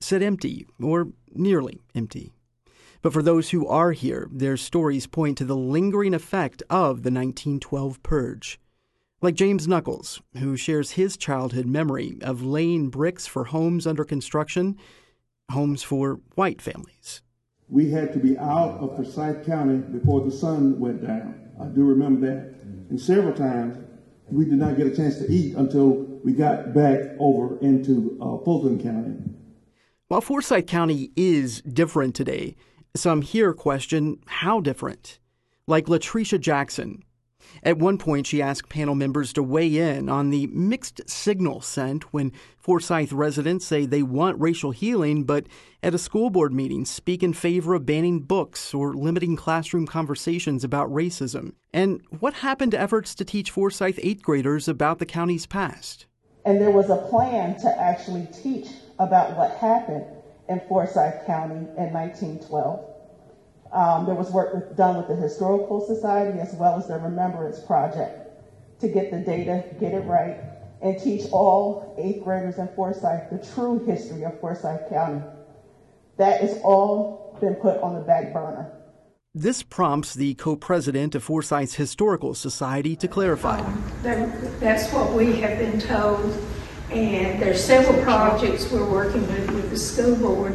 sit 0.00 0.22
empty 0.22 0.66
or 0.80 1.08
nearly 1.34 1.82
empty. 1.94 2.32
But 3.04 3.12
for 3.12 3.22
those 3.22 3.50
who 3.50 3.68
are 3.68 3.92
here, 3.92 4.28
their 4.32 4.56
stories 4.56 5.06
point 5.06 5.36
to 5.36 5.44
the 5.44 5.54
lingering 5.54 6.14
effect 6.14 6.62
of 6.70 7.02
the 7.02 7.10
1912 7.10 8.02
purge. 8.02 8.58
Like 9.20 9.34
James 9.34 9.68
Knuckles, 9.68 10.22
who 10.38 10.56
shares 10.56 10.92
his 10.92 11.18
childhood 11.18 11.66
memory 11.66 12.16
of 12.22 12.42
laying 12.42 12.88
bricks 12.88 13.26
for 13.26 13.44
homes 13.44 13.86
under 13.86 14.06
construction, 14.06 14.78
homes 15.52 15.82
for 15.82 16.20
white 16.34 16.62
families. 16.62 17.20
We 17.68 17.90
had 17.90 18.14
to 18.14 18.18
be 18.18 18.38
out 18.38 18.78
of 18.78 18.96
Forsyth 18.96 19.44
County 19.44 19.80
before 19.80 20.22
the 20.22 20.32
sun 20.32 20.80
went 20.80 21.06
down. 21.06 21.50
I 21.60 21.66
do 21.66 21.84
remember 21.84 22.26
that. 22.26 22.54
And 22.88 22.98
several 22.98 23.34
times 23.34 23.76
we 24.30 24.46
did 24.46 24.54
not 24.54 24.78
get 24.78 24.86
a 24.86 24.96
chance 24.96 25.18
to 25.18 25.30
eat 25.30 25.56
until 25.56 25.90
we 26.24 26.32
got 26.32 26.72
back 26.72 27.00
over 27.18 27.60
into 27.60 28.16
uh, 28.18 28.42
Fulton 28.46 28.82
County. 28.82 29.30
While 30.08 30.22
Forsyth 30.22 30.66
County 30.66 31.10
is 31.16 31.60
different 31.60 32.14
today, 32.14 32.56
some 32.96 33.22
here 33.22 33.52
question 33.52 34.18
how 34.26 34.60
different. 34.60 35.18
Like 35.66 35.86
Latricia 35.86 36.40
Jackson. 36.40 37.02
At 37.62 37.78
one 37.78 37.98
point, 37.98 38.26
she 38.26 38.40
asked 38.40 38.68
panel 38.68 38.94
members 38.94 39.32
to 39.34 39.42
weigh 39.42 39.76
in 39.76 40.08
on 40.08 40.30
the 40.30 40.46
mixed 40.46 41.08
signal 41.08 41.60
sent 41.60 42.12
when 42.12 42.32
Forsyth 42.56 43.12
residents 43.12 43.66
say 43.66 43.84
they 43.84 44.02
want 44.02 44.40
racial 44.40 44.70
healing, 44.70 45.24
but 45.24 45.46
at 45.82 45.94
a 45.94 45.98
school 45.98 46.30
board 46.30 46.54
meeting 46.54 46.84
speak 46.84 47.22
in 47.22 47.32
favor 47.32 47.74
of 47.74 47.84
banning 47.84 48.20
books 48.20 48.72
or 48.72 48.94
limiting 48.94 49.36
classroom 49.36 49.86
conversations 49.86 50.64
about 50.64 50.90
racism. 50.90 51.52
And 51.72 52.00
what 52.20 52.34
happened 52.34 52.72
to 52.72 52.80
efforts 52.80 53.14
to 53.16 53.24
teach 53.24 53.50
Forsyth 53.50 53.98
eighth 54.02 54.22
graders 54.22 54.68
about 54.68 54.98
the 54.98 55.06
county's 55.06 55.46
past? 55.46 56.06
And 56.46 56.60
there 56.60 56.70
was 56.70 56.90
a 56.90 56.96
plan 56.96 57.58
to 57.60 57.80
actually 57.80 58.26
teach 58.42 58.68
about 58.98 59.36
what 59.36 59.56
happened 59.58 60.06
in 60.48 60.60
Forsyth 60.68 61.26
County 61.26 61.66
in 61.76 61.92
1912. 61.92 62.90
Um, 63.72 64.06
there 64.06 64.14
was 64.14 64.30
work 64.30 64.54
with, 64.54 64.76
done 64.76 64.96
with 64.96 65.08
the 65.08 65.16
Historical 65.16 65.84
Society 65.84 66.38
as 66.38 66.54
well 66.54 66.78
as 66.78 66.86
the 66.86 66.98
Remembrance 66.98 67.58
Project 67.60 68.24
to 68.80 68.88
get 68.88 69.10
the 69.10 69.18
data, 69.18 69.64
get 69.80 69.92
it 69.92 70.04
right, 70.04 70.36
and 70.80 71.00
teach 71.00 71.22
all 71.32 71.94
eighth 71.98 72.22
graders 72.22 72.58
in 72.58 72.68
Forsyth 72.68 73.30
the 73.30 73.44
true 73.54 73.84
history 73.84 74.24
of 74.24 74.38
Forsyth 74.40 74.88
County. 74.88 75.22
That 76.18 76.40
has 76.40 76.60
all 76.62 77.36
been 77.40 77.54
put 77.54 77.80
on 77.80 77.94
the 77.94 78.00
back 78.00 78.32
burner. 78.32 78.70
This 79.34 79.64
prompts 79.64 80.14
the 80.14 80.34
co 80.34 80.54
president 80.54 81.16
of 81.16 81.24
Forsyth's 81.24 81.74
Historical 81.74 82.34
Society 82.34 82.94
to 82.94 83.08
clarify. 83.08 83.58
Um, 83.58 83.84
that, 84.02 84.60
that's 84.60 84.92
what 84.92 85.12
we 85.12 85.40
have 85.40 85.58
been 85.58 85.80
told, 85.80 86.32
and 86.92 87.42
there's 87.42 87.64
several 87.64 88.00
projects 88.04 88.70
we're 88.70 88.88
working 88.88 89.26
with 89.26 89.50
with 89.50 89.63
the 89.74 89.80
school 89.80 90.14
board 90.14 90.54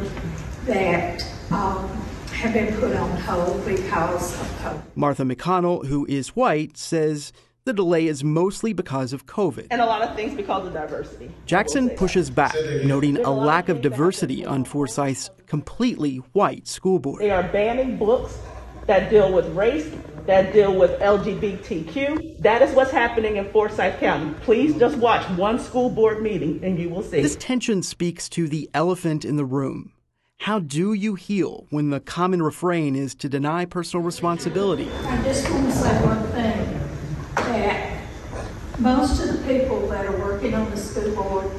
that 0.64 1.22
um, 1.50 1.86
have 2.32 2.54
been 2.54 2.74
put 2.76 2.96
on 2.96 3.10
hold 3.18 3.62
because 3.66 4.32
of 4.40 4.46
COVID. 4.60 4.82
Martha 4.94 5.24
McConnell, 5.24 5.84
who 5.84 6.06
is 6.06 6.28
white, 6.28 6.78
says 6.78 7.30
the 7.66 7.74
delay 7.74 8.06
is 8.06 8.24
mostly 8.24 8.72
because 8.72 9.12
of 9.12 9.26
COVID. 9.26 9.66
And 9.70 9.82
a 9.82 9.84
lot 9.84 10.00
of 10.00 10.16
things 10.16 10.34
because 10.34 10.66
of 10.66 10.72
diversity. 10.72 11.30
Jackson 11.44 11.90
pushes 11.90 12.30
back, 12.30 12.54
noting 12.82 13.18
a 13.18 13.30
lack 13.30 13.68
of 13.68 13.82
diversity 13.82 14.42
on 14.46 14.64
Forsyth's 14.64 15.28
completely 15.46 16.16
white 16.32 16.66
school 16.66 16.98
board. 16.98 17.20
They 17.20 17.30
are 17.30 17.42
banning 17.42 17.98
books 17.98 18.38
that 18.86 19.10
deal 19.10 19.30
with 19.30 19.46
race, 19.54 19.92
that 20.30 20.52
deal 20.52 20.74
with 20.74 20.98
LGBTQ. 21.00 22.38
That 22.38 22.62
is 22.62 22.74
what's 22.74 22.92
happening 22.92 23.36
in 23.36 23.50
Forsyth 23.50 23.98
County. 23.98 24.34
Please 24.42 24.78
just 24.78 24.96
watch 24.96 25.28
one 25.30 25.58
school 25.58 25.90
board 25.90 26.22
meeting 26.22 26.60
and 26.62 26.78
you 26.78 26.88
will 26.88 27.02
see. 27.02 27.20
This 27.20 27.36
tension 27.36 27.82
speaks 27.82 28.28
to 28.30 28.48
the 28.48 28.70
elephant 28.72 29.24
in 29.24 29.36
the 29.36 29.44
room 29.44 29.92
how 30.40 30.58
do 30.58 30.94
you 30.94 31.16
heal 31.16 31.66
when 31.68 31.90
the 31.90 32.00
common 32.00 32.42
refrain 32.42 32.96
is 32.96 33.14
to 33.14 33.28
deny 33.28 33.66
personal 33.66 34.02
responsibility? 34.02 34.88
I 35.04 35.22
just 35.22 35.50
want 35.50 35.66
to 35.66 35.72
say 35.72 36.02
one 36.02 36.26
thing 36.28 36.80
that 37.34 38.00
most 38.78 39.22
of 39.22 39.36
the 39.36 39.54
people 39.54 39.86
that 39.88 40.06
are 40.06 40.18
working 40.18 40.54
on 40.54 40.70
the 40.70 40.78
school 40.78 41.14
board 41.14 41.50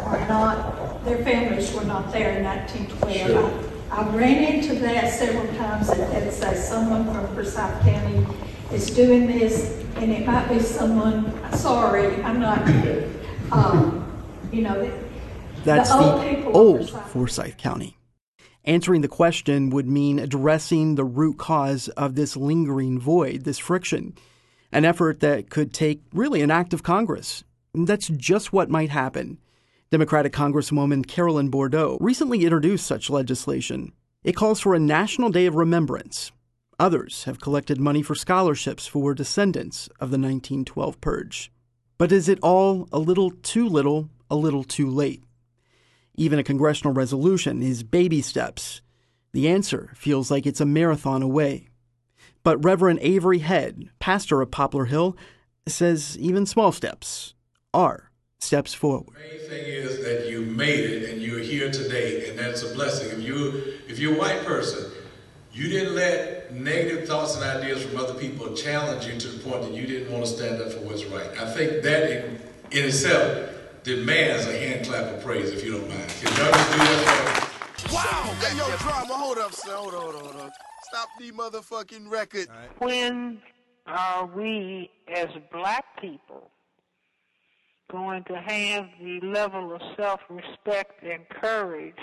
are 0.00 0.26
not, 0.26 1.04
their 1.04 1.22
families 1.22 1.72
were 1.72 1.84
not 1.84 2.12
there 2.12 2.38
in 2.38 2.44
1912. 2.44 3.28
Sure. 3.28 3.77
I, 3.90 4.02
I 4.02 4.08
ran 4.10 4.54
into 4.54 4.74
that 4.76 5.12
several 5.12 5.46
times 5.56 5.88
and 5.88 6.12
had 6.12 6.32
say 6.32 6.54
someone 6.54 7.04
from 7.04 7.26
Forsyth 7.34 7.80
County 7.82 8.26
is 8.72 8.90
doing 8.90 9.26
this, 9.26 9.82
and 9.96 10.12
it 10.12 10.26
might 10.26 10.48
be 10.48 10.60
someone, 10.60 11.32
sorry, 11.54 12.22
I'm 12.22 12.40
not, 12.40 12.58
um, 13.50 14.06
you 14.52 14.62
know, 14.62 14.90
that's 15.64 15.90
the 15.90 15.98
old, 15.98 16.22
the 16.22 16.44
old 16.46 16.90
Forsyth 16.90 17.56
County. 17.56 17.96
Answering 18.64 19.00
the 19.00 19.08
question 19.08 19.70
would 19.70 19.86
mean 19.86 20.18
addressing 20.18 20.94
the 20.94 21.04
root 21.04 21.38
cause 21.38 21.88
of 21.90 22.14
this 22.14 22.36
lingering 22.36 23.00
void, 23.00 23.44
this 23.44 23.58
friction, 23.58 24.14
an 24.70 24.84
effort 24.84 25.20
that 25.20 25.48
could 25.48 25.72
take 25.72 26.02
really 26.12 26.42
an 26.42 26.50
act 26.50 26.74
of 26.74 26.82
Congress. 26.82 27.44
That's 27.74 28.08
just 28.08 28.52
what 28.52 28.68
might 28.68 28.90
happen. 28.90 29.38
Democratic 29.90 30.34
Congresswoman 30.34 31.06
Carolyn 31.06 31.48
Bourdeaux 31.48 31.96
recently 31.98 32.44
introduced 32.44 32.86
such 32.86 33.08
legislation. 33.08 33.92
It 34.22 34.36
calls 34.36 34.60
for 34.60 34.74
a 34.74 34.78
national 34.78 35.30
day 35.30 35.46
of 35.46 35.54
remembrance. 35.54 36.30
Others 36.78 37.24
have 37.24 37.40
collected 37.40 37.80
money 37.80 38.02
for 38.02 38.14
scholarships 38.14 38.86
for 38.86 39.14
descendants 39.14 39.86
of 39.98 40.10
the 40.10 40.18
1912 40.18 41.00
purge. 41.00 41.50
But 41.96 42.12
is 42.12 42.28
it 42.28 42.38
all 42.42 42.86
a 42.92 42.98
little 42.98 43.30
too 43.30 43.66
little, 43.66 44.10
a 44.30 44.36
little 44.36 44.62
too 44.62 44.90
late? 44.90 45.24
Even 46.16 46.38
a 46.38 46.44
congressional 46.44 46.92
resolution 46.92 47.62
is 47.62 47.82
baby 47.82 48.20
steps. 48.20 48.82
The 49.32 49.48
answer 49.48 49.92
feels 49.94 50.30
like 50.30 50.44
it's 50.44 50.60
a 50.60 50.66
marathon 50.66 51.22
away. 51.22 51.68
But 52.42 52.62
Reverend 52.62 52.98
Avery 53.00 53.38
Head, 53.38 53.88
pastor 54.00 54.42
of 54.42 54.50
Poplar 54.50 54.84
Hill, 54.84 55.16
says 55.66 56.18
even 56.18 56.44
small 56.44 56.72
steps 56.72 57.32
are 57.72 58.07
steps 58.38 58.74
forward. 58.74 59.14
The 59.14 59.20
main 59.20 59.48
thing 59.48 59.64
is 59.66 60.02
that 60.04 60.28
you 60.30 60.42
made 60.42 60.80
it 60.80 61.10
and 61.10 61.22
you're 61.22 61.40
here 61.40 61.70
today, 61.70 62.28
and 62.28 62.38
that's 62.38 62.62
a 62.62 62.72
blessing. 62.74 63.10
If 63.10 63.22
you 63.22 63.74
if 63.88 63.98
you're 63.98 64.14
a 64.14 64.18
white 64.18 64.44
person, 64.44 64.90
you 65.52 65.68
didn't 65.68 65.94
let 65.94 66.54
negative 66.54 67.08
thoughts 67.08 67.36
and 67.36 67.44
ideas 67.44 67.82
from 67.82 67.96
other 67.96 68.14
people 68.14 68.54
challenge 68.54 69.06
you 69.06 69.18
to 69.18 69.28
the 69.28 69.38
point 69.48 69.62
that 69.62 69.72
you 69.72 69.86
didn't 69.86 70.12
want 70.12 70.24
to 70.24 70.30
stand 70.30 70.62
up 70.62 70.72
for 70.72 70.80
what's 70.80 71.04
right. 71.06 71.30
I 71.38 71.52
think 71.52 71.82
that 71.82 72.10
in, 72.10 72.40
in 72.70 72.84
itself 72.84 73.50
demands 73.82 74.46
a 74.46 74.56
hand 74.56 74.86
clap 74.86 75.14
of 75.14 75.22
praise, 75.22 75.50
if 75.50 75.64
you 75.64 75.72
don't 75.72 75.88
mind. 75.88 76.08
Can 76.20 76.36
y'all 76.36 76.52
just 76.52 76.72
do 76.72 76.78
that 76.78 77.42
for 77.42 77.94
Wow! 77.94 78.34
Hey, 78.40 78.56
yo, 78.56 78.76
drama, 78.78 79.14
hold 79.14 79.38
up, 79.38 79.52
sir. 79.52 79.72
Hold 79.72 79.94
on, 79.94 80.00
hold 80.02 80.14
on, 80.16 80.24
hold 80.24 80.40
on. 80.42 80.50
Stop 80.82 81.08
the 81.18 81.30
motherfucking 81.32 82.10
record. 82.10 82.48
Right. 82.48 82.80
When 82.80 83.40
are 83.86 84.26
we, 84.26 84.90
as 85.14 85.28
black 85.52 85.84
people, 86.00 86.50
going 87.90 88.24
to 88.24 88.36
have 88.36 88.88
the 89.02 89.20
level 89.26 89.74
of 89.74 89.80
self-respect 89.96 91.02
and 91.02 91.28
courage 91.28 91.94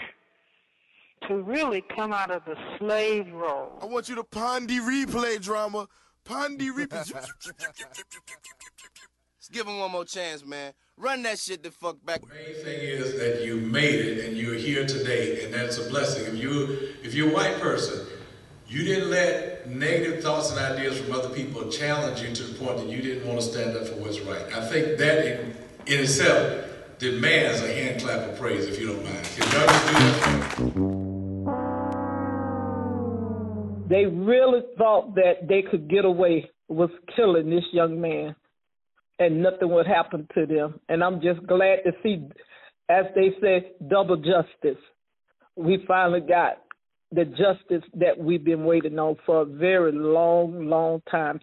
to 1.27 1.41
really 1.41 1.83
come 1.95 2.11
out 2.13 2.31
of 2.31 2.43
the 2.45 2.55
slave 2.77 3.31
role? 3.33 3.79
I 3.81 3.85
want 3.85 4.09
you 4.09 4.15
to 4.15 4.23
pon 4.23 4.65
de 4.65 4.79
replay 4.79 5.41
drama. 5.41 5.87
Pon 6.23 6.57
de 6.57 6.71
replay. 6.71 7.11
Let's 9.45 9.49
give 9.51 9.67
him 9.67 9.77
one 9.77 9.91
more 9.91 10.05
chance, 10.05 10.43
man. 10.43 10.73
Run 10.97 11.21
that 11.23 11.37
shit 11.37 11.61
the 11.61 11.71
fuck 11.71 12.03
back. 12.03 12.21
The 12.21 12.27
main 12.27 12.63
thing 12.63 12.79
is 12.79 13.19
that 13.19 13.45
you 13.45 13.57
made 13.57 13.99
it 13.99 14.25
and 14.25 14.37
you're 14.37 14.55
here 14.55 14.87
today, 14.87 15.43
and 15.43 15.53
that's 15.53 15.77
a 15.77 15.89
blessing. 15.89 16.25
If 16.25 16.41
you 16.41 16.93
if 17.03 17.13
you're 17.13 17.29
a 17.29 17.33
white 17.33 17.59
person, 17.59 18.07
you 18.67 18.83
didn't 18.83 19.11
let 19.11 19.69
negative 19.69 20.23
thoughts 20.23 20.51
and 20.51 20.59
ideas 20.59 20.97
from 20.97 21.13
other 21.13 21.29
people 21.29 21.69
challenge 21.69 22.21
you 22.21 22.33
to 22.33 22.43
the 22.43 22.57
point 22.57 22.77
that 22.77 22.87
you 22.87 23.01
didn't 23.01 23.27
want 23.27 23.39
to 23.39 23.45
stand 23.45 23.77
up 23.77 23.87
for 23.87 23.95
what's 23.95 24.19
right. 24.21 24.45
I 24.53 24.67
think 24.67 24.97
that 24.97 25.25
in, 25.87 25.99
itself 25.99 26.65
demands 26.97 27.61
a 27.61 27.73
hand 27.73 28.01
clap 28.01 28.29
of 28.29 28.37
praise, 28.39 28.67
if 28.67 28.79
you 28.79 28.87
don't 28.87 29.03
mind. 29.03 29.23
Can 29.35 29.51
y'all? 29.51 31.05
They 33.87 34.05
really 34.05 34.61
thought 34.77 35.13
that 35.15 35.47
they 35.47 35.61
could 35.61 35.87
get 35.89 36.05
away 36.05 36.49
with 36.67 36.89
killing 37.15 37.49
this 37.49 37.65
young 37.71 38.01
man 38.01 38.35
and 39.19 39.43
nothing 39.43 39.69
would 39.69 39.87
happen 39.87 40.27
to 40.33 40.45
them. 40.45 40.79
And 40.89 41.03
I'm 41.03 41.21
just 41.21 41.45
glad 41.45 41.79
to 41.85 41.91
see, 42.01 42.27
as 42.89 43.05
they 43.13 43.29
say, 43.41 43.71
double 43.87 44.17
justice. 44.17 44.81
We 45.55 45.83
finally 45.87 46.21
got 46.21 46.63
the 47.11 47.25
justice 47.25 47.87
that 47.93 48.17
we've 48.17 48.43
been 48.43 48.65
waiting 48.65 48.97
on 48.99 49.17
for 49.25 49.41
a 49.41 49.45
very 49.45 49.91
long, 49.91 50.67
long 50.67 51.01
time. 51.09 51.39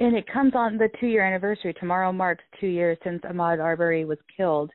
And 0.00 0.16
it 0.16 0.24
comes 0.32 0.52
on 0.54 0.78
the 0.78 0.88
two 1.00 1.06
year 1.06 1.24
anniversary. 1.24 1.74
Tomorrow 1.78 2.12
marks 2.12 2.44
two 2.60 2.66
years 2.66 2.98
since 3.04 3.22
Ahmaud 3.22 3.62
Arbery 3.62 4.04
was 4.04 4.18
killed. 4.36 4.70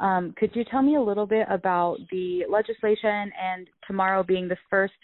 Um, 0.00 0.34
could 0.36 0.50
you 0.54 0.64
tell 0.70 0.82
me 0.82 0.96
a 0.96 1.02
little 1.02 1.26
bit 1.26 1.46
about 1.50 1.96
the 2.10 2.42
legislation 2.48 3.32
and 3.40 3.66
tomorrow 3.86 4.22
being 4.22 4.48
the 4.48 4.56
first 4.70 4.94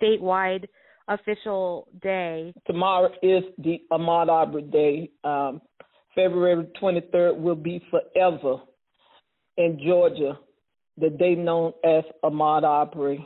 statewide 0.00 0.66
official 1.08 1.88
day? 2.02 2.54
Tomorrow 2.66 3.10
is 3.22 3.44
the 3.58 3.78
Ahmaud 3.92 4.28
Arbery 4.28 4.62
Day. 4.62 5.10
Um, 5.24 5.60
February 6.14 6.66
23rd 6.80 7.38
will 7.38 7.56
be 7.56 7.82
forever 7.90 8.62
in 9.56 9.80
Georgia, 9.84 10.38
the 10.98 11.10
day 11.10 11.34
known 11.34 11.72
as 11.84 12.04
Ahmaud 12.24 12.62
Arbery. 12.62 13.24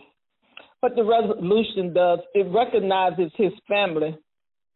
What 0.80 0.94
the 0.94 1.04
resolution 1.04 1.92
does, 1.92 2.20
it 2.34 2.46
recognizes 2.54 3.32
his 3.36 3.52
family, 3.68 4.16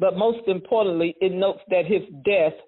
but 0.03 0.16
most 0.16 0.48
importantly, 0.48 1.14
it 1.20 1.30
notes 1.30 1.61
that 1.70 1.86
his 1.86 2.03
death 2.24 2.59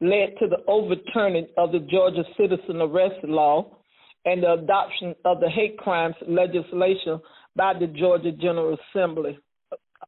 led 0.00 0.34
to 0.40 0.48
the 0.48 0.58
overturning 0.66 1.46
of 1.56 1.70
the 1.70 1.78
Georgia 1.88 2.24
citizen 2.36 2.80
arrest 2.80 3.22
law 3.22 3.78
and 4.24 4.42
the 4.42 4.54
adoption 4.54 5.14
of 5.24 5.38
the 5.38 5.48
hate 5.48 5.78
crimes 5.78 6.16
legislation 6.26 7.20
by 7.54 7.74
the 7.78 7.86
Georgia 7.86 8.32
General 8.32 8.76
Assembly. 8.90 9.38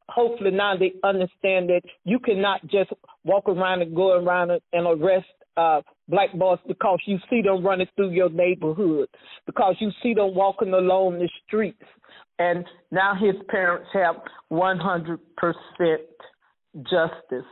Hopefully 0.09 0.51
now 0.51 0.75
they 0.77 0.91
understand 1.05 1.69
that 1.69 1.83
you 2.03 2.19
cannot 2.19 2.59
just 2.63 2.91
walk 3.23 3.47
around 3.47 3.81
and 3.81 3.95
go 3.95 4.17
around 4.17 4.51
and 4.51 4.61
arrest 4.85 5.25
uh, 5.55 5.79
black 6.09 6.33
boys 6.33 6.59
because 6.67 6.99
you 7.05 7.17
see 7.29 7.41
them 7.41 7.65
running 7.65 7.87
through 7.95 8.09
your 8.09 8.29
neighborhood, 8.29 9.07
because 9.45 9.75
you 9.79 9.89
see 10.03 10.13
them 10.13 10.35
walking 10.35 10.73
along 10.73 11.19
the 11.19 11.29
streets. 11.47 11.79
And 12.39 12.65
now 12.91 13.13
his 13.15 13.35
parents 13.47 13.87
have 13.93 14.15
100% 14.51 15.17
justice. 16.75 17.45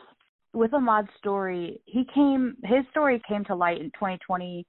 With 0.53 0.73
Ahmaud's 0.73 1.09
story, 1.17 1.81
he 1.85 2.03
came 2.13 2.55
his 2.63 2.83
story 2.91 3.21
came 3.27 3.45
to 3.45 3.55
light 3.55 3.79
in 3.79 3.87
2020 3.91 4.65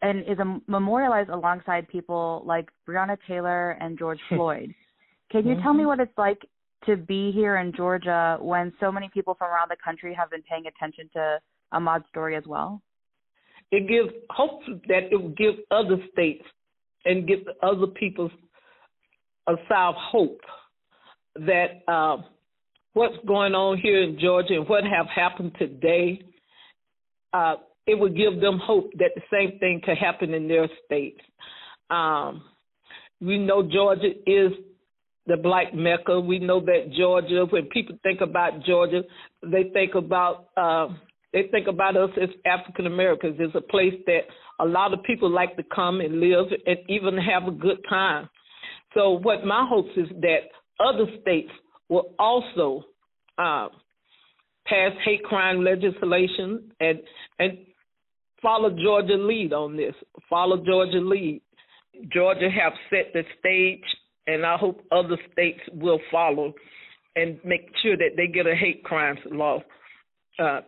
and 0.00 0.20
is 0.20 0.38
a, 0.38 0.60
memorialized 0.68 1.30
alongside 1.30 1.88
people 1.88 2.42
like 2.46 2.68
Breonna 2.88 3.16
Taylor 3.26 3.72
and 3.80 3.98
George 3.98 4.20
Floyd. 4.28 4.74
Can 5.30 5.46
you 5.46 5.56
tell 5.62 5.74
me 5.74 5.80
Mm-hmm. 5.80 5.88
what 5.88 6.00
it's 6.00 6.16
like 6.16 6.38
to 6.86 6.96
be 6.96 7.32
here 7.32 7.56
in 7.56 7.72
Georgia 7.74 8.38
when 8.40 8.72
so 8.78 8.92
many 8.92 9.10
people 9.12 9.34
from 9.34 9.50
around 9.50 9.68
the 9.70 9.76
country 9.84 10.14
have 10.14 10.30
been 10.30 10.42
paying 10.42 10.64
attention 10.66 11.10
to 11.14 11.38
Ahmaud's 11.72 12.04
story 12.08 12.36
as 12.36 12.44
well? 12.46 12.80
It 13.72 13.88
gives 13.88 14.10
hope 14.30 14.60
that 14.86 15.08
it 15.10 15.16
will 15.16 15.30
give 15.30 15.56
other 15.70 15.96
states 16.12 16.44
and 17.04 17.26
give 17.26 17.40
other 17.62 17.88
people 17.88 18.30
a 19.48 19.54
South 19.68 19.96
hope 19.98 20.40
that 21.34 21.82
uh, 21.88 22.18
what's 22.92 23.16
going 23.26 23.54
on 23.54 23.78
here 23.78 24.02
in 24.02 24.18
Georgia 24.18 24.54
and 24.54 24.68
what 24.68 24.84
have 24.84 25.06
happened 25.06 25.52
today, 25.58 26.22
uh, 27.32 27.56
it 27.86 27.98
would 27.98 28.16
give 28.16 28.40
them 28.40 28.58
hope 28.62 28.90
that 28.98 29.10
the 29.14 29.22
same 29.32 29.58
thing 29.58 29.80
could 29.84 29.96
happen 29.96 30.34
in 30.34 30.48
their 30.48 30.68
states. 30.84 31.20
Um, 31.90 32.42
we 33.20 33.38
know 33.38 33.62
Georgia 33.62 34.10
is 34.26 34.52
the 35.26 35.36
black 35.36 35.74
mecca. 35.74 36.20
We 36.20 36.38
know 36.38 36.60
that 36.60 36.92
Georgia, 36.96 37.46
when 37.48 37.66
people 37.66 37.98
think 38.02 38.20
about 38.20 38.64
Georgia, 38.64 39.02
they 39.42 39.70
think 39.72 39.94
about 39.94 40.48
uh, 40.56 40.88
they 41.32 41.44
think 41.50 41.66
about 41.66 41.96
us 41.96 42.10
as 42.20 42.30
African 42.46 42.86
Americans. 42.86 43.36
It's 43.38 43.54
a 43.54 43.60
place 43.60 43.94
that 44.06 44.20
a 44.60 44.64
lot 44.64 44.92
of 44.92 45.02
people 45.02 45.30
like 45.30 45.56
to 45.56 45.62
come 45.74 46.00
and 46.00 46.20
live 46.20 46.46
and 46.66 46.78
even 46.88 47.16
have 47.18 47.46
a 47.46 47.50
good 47.50 47.78
time. 47.88 48.28
So, 48.94 49.10
what 49.10 49.44
my 49.44 49.66
hopes 49.68 49.90
is 49.96 50.08
that 50.20 50.48
other 50.80 51.06
states 51.20 51.50
will 51.88 52.14
also 52.18 52.84
uh, 53.38 53.68
pass 54.66 54.92
hate 55.04 55.24
crime 55.24 55.64
legislation 55.64 56.70
and 56.80 56.98
and 57.38 57.58
follow 58.42 58.70
Georgia 58.70 59.14
lead 59.14 59.52
on 59.52 59.76
this. 59.76 59.94
Follow 60.28 60.64
Georgia 60.64 61.00
lead. 61.00 61.40
Georgia 62.12 62.48
have 62.50 62.72
set 62.90 63.12
the 63.12 63.22
stage, 63.38 63.84
and 64.26 64.46
I 64.46 64.56
hope 64.56 64.82
other 64.92 65.16
states 65.32 65.60
will 65.72 65.98
follow 66.10 66.54
and 67.16 67.38
make 67.44 67.68
sure 67.82 67.96
that 67.96 68.10
they 68.16 68.28
get 68.28 68.46
a 68.46 68.54
hate 68.54 68.84
crimes 68.84 69.18
law 69.26 69.58
uh, 70.38 70.60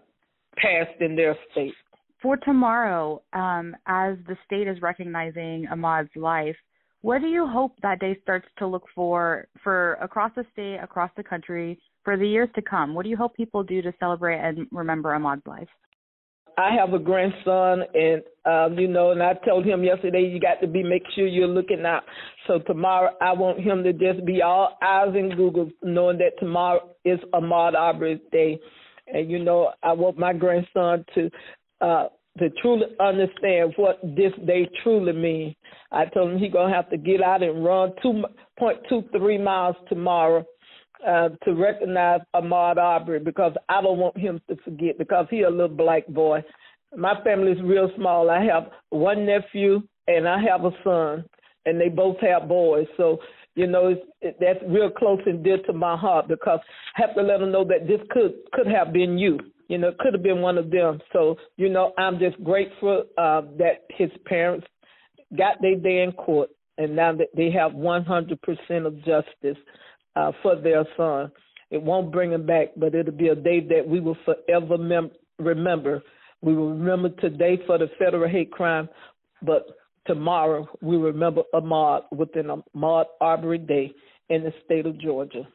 passed 0.56 1.00
in 1.00 1.14
their 1.14 1.36
state. 1.52 1.74
For 2.20 2.36
tomorrow, 2.36 3.22
um, 3.32 3.74
as 3.86 4.16
the 4.26 4.36
state 4.44 4.66
is 4.66 4.82
recognizing 4.82 5.66
Ahmaud's 5.70 6.10
life, 6.16 6.56
what 7.02 7.20
do 7.20 7.28
you 7.28 7.46
hope 7.46 7.72
that 7.82 8.00
day 8.00 8.18
starts 8.22 8.46
to 8.58 8.66
look 8.66 8.84
for 8.94 9.46
for 9.62 9.94
across 9.94 10.32
the 10.36 10.44
state, 10.52 10.78
across 10.82 11.10
the 11.16 11.22
country, 11.22 11.78
for 12.04 12.16
the 12.16 12.26
years 12.26 12.48
to 12.54 12.62
come? 12.62 12.94
What 12.94 13.04
do 13.04 13.08
you 13.08 13.16
hope 13.16 13.34
people 13.34 13.62
do 13.62 13.80
to 13.82 13.92
celebrate 13.98 14.38
and 14.38 14.66
remember 14.70 15.14
Ahmaud's 15.14 15.46
life? 15.46 15.68
I 16.58 16.74
have 16.74 16.92
a 16.92 16.98
grandson, 16.98 17.84
and 17.94 18.22
um, 18.44 18.78
you 18.78 18.88
know, 18.88 19.12
and 19.12 19.22
I 19.22 19.34
told 19.46 19.64
him 19.64 19.82
yesterday, 19.82 20.22
you 20.22 20.38
got 20.40 20.60
to 20.60 20.66
be 20.66 20.82
make 20.82 21.04
sure 21.14 21.26
you're 21.26 21.48
looking 21.48 21.84
out. 21.86 22.02
So 22.46 22.58
tomorrow, 22.58 23.16
I 23.20 23.32
want 23.32 23.60
him 23.60 23.82
to 23.84 23.92
just 23.92 24.24
be 24.26 24.42
all 24.42 24.76
eyes 24.82 25.14
and 25.14 25.34
Google, 25.36 25.70
knowing 25.82 26.18
that 26.18 26.38
tomorrow 26.38 26.90
is 27.04 27.18
Ahmaud 27.32 27.74
Arbery's 27.74 28.20
day, 28.30 28.58
and 29.06 29.30
you 29.30 29.42
know, 29.42 29.72
I 29.82 29.92
want 29.92 30.18
my 30.18 30.34
grandson 30.34 31.04
to 31.14 31.30
uh, 31.80 32.08
to 32.38 32.50
truly 32.62 32.86
understand 33.00 33.74
what 33.76 34.00
this 34.02 34.32
day 34.46 34.68
truly 34.82 35.12
means. 35.12 35.54
I 35.90 36.06
told 36.06 36.32
him 36.32 36.38
he 36.38 36.48
gonna 36.48 36.74
have 36.74 36.88
to 36.90 36.96
get 36.96 37.22
out 37.22 37.42
and 37.42 37.64
run 37.64 37.92
two 38.02 38.24
point 38.58 38.78
two 38.88 39.04
three 39.12 39.38
miles 39.38 39.76
tomorrow 39.88 40.44
uh, 41.06 41.30
to 41.44 41.54
recognize 41.54 42.20
Ahmaud 42.34 42.76
Arbery 42.76 43.18
because 43.18 43.52
I 43.68 43.82
don't 43.82 43.98
want 43.98 44.16
him 44.16 44.40
to 44.48 44.56
forget 44.64 44.98
because 44.98 45.26
he 45.30 45.42
a 45.42 45.50
little 45.50 45.68
black 45.68 46.06
boy. 46.08 46.42
My 46.96 47.20
family 47.22 47.52
is 47.52 47.62
real 47.62 47.90
small. 47.96 48.30
I 48.30 48.44
have 48.44 48.70
one 48.90 49.26
nephew 49.26 49.82
and 50.08 50.28
I 50.28 50.40
have 50.42 50.64
a 50.64 50.70
son, 50.82 51.24
and 51.66 51.80
they 51.80 51.88
both 51.88 52.18
have 52.20 52.48
boys. 52.48 52.86
So 52.96 53.18
you 53.54 53.66
know 53.66 53.88
it's, 53.88 54.00
it, 54.20 54.36
that's 54.40 54.60
real 54.68 54.90
close 54.90 55.20
and 55.26 55.42
dear 55.42 55.58
to 55.62 55.72
my 55.72 55.96
heart 55.96 56.28
because 56.28 56.60
I 56.96 57.02
have 57.02 57.14
to 57.16 57.22
let 57.22 57.40
them 57.40 57.50
know 57.50 57.64
that 57.64 57.86
this 57.88 58.00
could 58.10 58.34
could 58.52 58.66
have 58.66 58.92
been 58.92 59.18
you. 59.18 59.38
You 59.70 59.78
know, 59.78 59.86
it 59.86 59.98
could 59.98 60.14
have 60.14 60.22
been 60.24 60.40
one 60.40 60.58
of 60.58 60.68
them. 60.68 61.00
So 61.12 61.36
you 61.56 61.68
know, 61.68 61.92
I'm 61.96 62.18
just 62.18 62.42
grateful 62.42 63.04
uh, 63.16 63.42
that 63.56 63.84
his 63.96 64.10
parents 64.26 64.66
got 65.38 65.62
their 65.62 65.76
day 65.76 66.02
in 66.02 66.10
court, 66.10 66.50
and 66.76 66.96
now 66.96 67.14
that 67.14 67.28
they 67.36 67.52
have 67.52 67.70
100% 67.70 68.86
of 68.86 68.96
justice 69.04 69.62
uh, 70.16 70.32
for 70.42 70.56
their 70.60 70.84
son. 70.96 71.30
It 71.70 71.80
won't 71.80 72.10
bring 72.10 72.32
him 72.32 72.44
back, 72.44 72.70
but 72.76 72.96
it'll 72.96 73.12
be 73.12 73.28
a 73.28 73.36
day 73.36 73.60
that 73.60 73.86
we 73.86 74.00
will 74.00 74.16
forever 74.24 74.76
mem- 74.76 75.12
remember. 75.38 76.02
We 76.42 76.56
will 76.56 76.70
remember 76.70 77.10
today 77.20 77.60
for 77.64 77.78
the 77.78 77.86
federal 77.96 78.28
hate 78.28 78.50
crime, 78.50 78.88
but 79.40 79.66
tomorrow 80.04 80.66
we 80.82 80.96
remember 80.96 81.42
Ahmaud 81.54 82.10
within 82.10 82.46
Ahmaud 82.46 83.04
Arbery 83.20 83.58
Day 83.58 83.92
in 84.30 84.42
the 84.42 84.52
state 84.64 84.86
of 84.86 84.98
Georgia. 84.98 85.46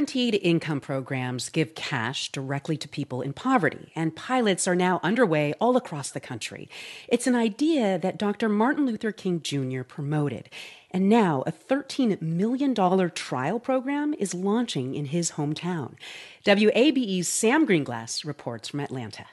Guaranteed 0.00 0.40
income 0.40 0.80
programs 0.80 1.50
give 1.50 1.74
cash 1.74 2.32
directly 2.32 2.78
to 2.78 2.88
people 2.88 3.20
in 3.20 3.34
poverty, 3.34 3.92
and 3.94 4.16
pilots 4.16 4.66
are 4.66 4.74
now 4.74 4.98
underway 5.02 5.52
all 5.60 5.76
across 5.76 6.10
the 6.10 6.20
country. 6.20 6.70
It's 7.06 7.26
an 7.26 7.34
idea 7.34 7.98
that 7.98 8.16
Dr. 8.16 8.48
Martin 8.48 8.86
Luther 8.86 9.12
King 9.12 9.42
Jr. 9.42 9.82
promoted. 9.82 10.48
And 10.90 11.10
now 11.10 11.44
a 11.46 11.52
$13 11.52 12.22
million 12.22 12.74
trial 13.10 13.60
program 13.60 14.14
is 14.18 14.32
launching 14.32 14.94
in 14.94 15.04
his 15.04 15.32
hometown. 15.32 15.96
WABE's 16.46 17.28
Sam 17.28 17.66
Greenglass 17.66 18.24
reports 18.24 18.70
from 18.70 18.80
Atlanta. 18.80 19.26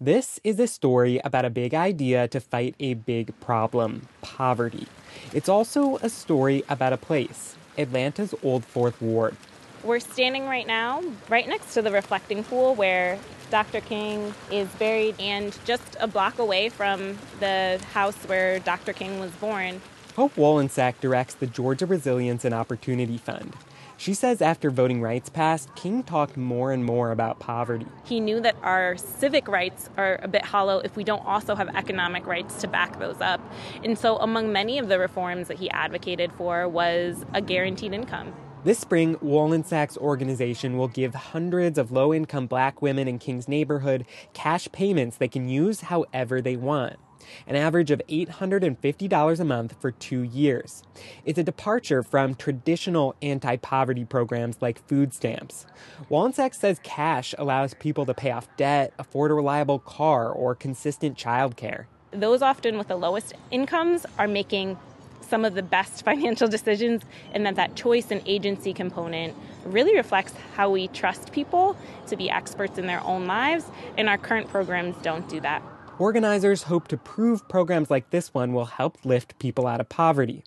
This 0.00 0.38
is 0.44 0.60
a 0.60 0.68
story 0.68 1.20
about 1.24 1.44
a 1.44 1.50
big 1.50 1.74
idea 1.74 2.28
to 2.28 2.38
fight 2.38 2.76
a 2.78 2.94
big 2.94 3.38
problem 3.40 4.06
poverty. 4.22 4.86
It's 5.32 5.48
also 5.48 5.96
a 5.96 6.08
story 6.08 6.62
about 6.68 6.92
a 6.92 6.96
place, 6.96 7.56
Atlanta's 7.76 8.36
Old 8.44 8.64
Fourth 8.64 9.02
Ward. 9.02 9.36
We're 9.84 10.00
standing 10.00 10.46
right 10.46 10.66
now 10.66 11.02
right 11.28 11.48
next 11.48 11.74
to 11.74 11.82
the 11.82 11.90
reflecting 11.92 12.42
pool 12.44 12.74
where 12.74 13.18
Dr. 13.50 13.80
King 13.80 14.34
is 14.50 14.68
buried 14.70 15.14
and 15.20 15.56
just 15.64 15.96
a 16.00 16.06
block 16.06 16.38
away 16.38 16.68
from 16.68 17.18
the 17.40 17.80
house 17.92 18.16
where 18.26 18.58
Dr. 18.58 18.92
King 18.92 19.20
was 19.20 19.30
born. 19.32 19.80
Hope 20.16 20.34
Wollensack 20.34 20.98
directs 21.00 21.34
the 21.34 21.46
Georgia 21.46 21.86
Resilience 21.86 22.44
and 22.44 22.54
Opportunity 22.54 23.18
Fund. 23.18 23.54
She 23.98 24.12
says 24.12 24.42
after 24.42 24.70
voting 24.70 25.00
rights 25.00 25.28
passed, 25.30 25.74
King 25.74 26.02
talked 26.02 26.36
more 26.36 26.70
and 26.70 26.84
more 26.84 27.12
about 27.12 27.38
poverty. 27.38 27.86
He 28.04 28.20
knew 28.20 28.40
that 28.40 28.56
our 28.62 28.96
civic 28.96 29.48
rights 29.48 29.88
are 29.96 30.18
a 30.22 30.28
bit 30.28 30.44
hollow 30.44 30.80
if 30.80 30.96
we 30.96 31.04
don't 31.04 31.24
also 31.24 31.54
have 31.54 31.68
economic 31.74 32.26
rights 32.26 32.60
to 32.60 32.68
back 32.68 32.98
those 32.98 33.20
up. 33.20 33.40
And 33.82 33.98
so, 33.98 34.16
among 34.18 34.52
many 34.52 34.78
of 34.78 34.88
the 34.88 34.98
reforms 34.98 35.48
that 35.48 35.58
he 35.58 35.70
advocated 35.70 36.32
for 36.32 36.68
was 36.68 37.24
a 37.32 37.40
guaranteed 37.40 37.94
income. 37.94 38.34
This 38.64 38.78
spring, 38.78 39.16
Wollensack's 39.16 39.96
organization 39.96 40.76
will 40.76 40.88
give 40.88 41.14
hundreds 41.14 41.78
of 41.78 41.92
low 41.92 42.12
income 42.12 42.46
black 42.46 42.82
women 42.82 43.06
in 43.06 43.18
King's 43.18 43.48
neighborhood 43.48 44.04
cash 44.32 44.68
payments 44.72 45.16
they 45.16 45.28
can 45.28 45.48
use 45.48 45.82
however 45.82 46.40
they 46.40 46.56
want 46.56 46.98
an 47.46 47.56
average 47.56 47.90
of 47.90 48.00
$850 48.08 49.40
a 49.40 49.44
month 49.44 49.74
for 49.80 49.90
two 49.90 50.22
years. 50.22 50.82
It's 51.24 51.38
a 51.38 51.42
departure 51.42 52.02
from 52.02 52.34
traditional 52.34 53.14
anti 53.22 53.56
poverty 53.56 54.04
programs 54.04 54.58
like 54.60 54.86
food 54.86 55.12
stamps. 55.12 55.66
Wollensack 56.10 56.54
says 56.54 56.80
cash 56.82 57.34
allows 57.38 57.74
people 57.74 58.06
to 58.06 58.14
pay 58.14 58.30
off 58.30 58.48
debt, 58.56 58.92
afford 58.98 59.30
a 59.30 59.34
reliable 59.34 59.78
car, 59.78 60.30
or 60.30 60.54
consistent 60.54 61.16
childcare. 61.16 61.86
Those 62.12 62.42
often 62.42 62.78
with 62.78 62.88
the 62.88 62.96
lowest 62.96 63.34
incomes 63.50 64.06
are 64.18 64.28
making 64.28 64.78
some 65.26 65.44
of 65.44 65.54
the 65.54 65.62
best 65.62 66.04
financial 66.04 66.48
decisions, 66.48 67.02
and 67.32 67.44
that 67.46 67.56
that 67.56 67.74
choice 67.74 68.10
and 68.10 68.22
agency 68.26 68.72
component 68.72 69.34
really 69.64 69.96
reflects 69.96 70.34
how 70.54 70.70
we 70.70 70.88
trust 70.88 71.32
people 71.32 71.76
to 72.06 72.16
be 72.16 72.30
experts 72.30 72.78
in 72.78 72.86
their 72.86 73.02
own 73.04 73.26
lives, 73.26 73.64
and 73.98 74.08
our 74.08 74.18
current 74.18 74.48
programs 74.48 74.96
don't 75.02 75.28
do 75.28 75.40
that. 75.40 75.62
Organizers 75.98 76.64
hope 76.64 76.88
to 76.88 76.96
prove 76.96 77.48
programs 77.48 77.90
like 77.90 78.10
this 78.10 78.34
one 78.34 78.52
will 78.52 78.66
help 78.66 78.98
lift 79.04 79.38
people 79.38 79.66
out 79.66 79.80
of 79.80 79.88
poverty. 79.88 80.44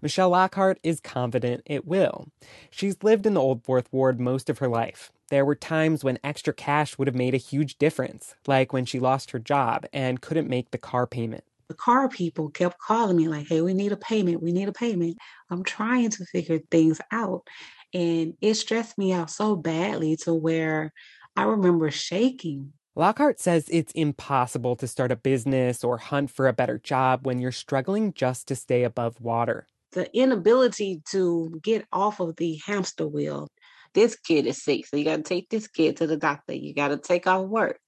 Michelle 0.00 0.30
Lockhart 0.30 0.78
is 0.82 1.00
confident 1.00 1.62
it 1.66 1.86
will. 1.86 2.28
She's 2.70 3.02
lived 3.02 3.26
in 3.26 3.34
the 3.34 3.40
Old 3.40 3.64
Fourth 3.64 3.92
Ward 3.92 4.20
most 4.20 4.48
of 4.48 4.58
her 4.58 4.68
life. 4.68 5.10
There 5.28 5.44
were 5.44 5.54
times 5.54 6.04
when 6.04 6.18
extra 6.22 6.52
cash 6.52 6.98
would 6.98 7.08
have 7.08 7.14
made 7.16 7.34
a 7.34 7.38
huge 7.38 7.78
difference, 7.78 8.34
like 8.46 8.72
when 8.72 8.84
she 8.84 9.00
lost 9.00 9.30
her 9.30 9.38
job 9.38 9.86
and 9.92 10.20
couldn't 10.20 10.48
make 10.48 10.70
the 10.70 10.78
car 10.78 11.06
payment. 11.06 11.44
The 11.72 11.78
car 11.78 12.06
people 12.10 12.50
kept 12.50 12.78
calling 12.78 13.16
me, 13.16 13.28
like, 13.28 13.48
hey, 13.48 13.62
we 13.62 13.72
need 13.72 13.92
a 13.92 13.96
payment. 13.96 14.42
We 14.42 14.52
need 14.52 14.68
a 14.68 14.72
payment. 14.72 15.16
I'm 15.48 15.64
trying 15.64 16.10
to 16.10 16.26
figure 16.26 16.60
things 16.70 17.00
out. 17.10 17.46
And 17.94 18.34
it 18.42 18.56
stressed 18.56 18.98
me 18.98 19.14
out 19.14 19.30
so 19.30 19.56
badly 19.56 20.16
to 20.24 20.34
where 20.34 20.92
I 21.34 21.44
remember 21.44 21.90
shaking 21.90 22.74
Lockhart 22.94 23.40
says 23.40 23.70
it's 23.70 23.94
impossible 23.94 24.76
to 24.76 24.86
start 24.86 25.10
a 25.10 25.16
business 25.16 25.82
or 25.82 25.96
hunt 25.96 26.30
for 26.30 26.46
a 26.46 26.52
better 26.52 26.76
job 26.76 27.24
when 27.24 27.38
you're 27.40 27.50
struggling 27.50 28.12
just 28.12 28.48
to 28.48 28.54
stay 28.54 28.84
above 28.84 29.18
water. 29.18 29.66
The 29.92 30.14
inability 30.14 31.00
to 31.12 31.58
get 31.62 31.86
off 31.90 32.20
of 32.20 32.36
the 32.36 32.60
hamster 32.66 33.08
wheel. 33.08 33.48
This 33.94 34.14
kid 34.16 34.46
is 34.46 34.62
sick, 34.62 34.86
so 34.86 34.98
you 34.98 35.04
got 35.04 35.16
to 35.16 35.22
take 35.22 35.48
this 35.48 35.68
kid 35.68 35.96
to 35.96 36.06
the 36.06 36.18
doctor. 36.18 36.52
You 36.52 36.74
got 36.74 36.88
to 36.88 36.98
take 36.98 37.26
off 37.26 37.46
work. 37.46 37.78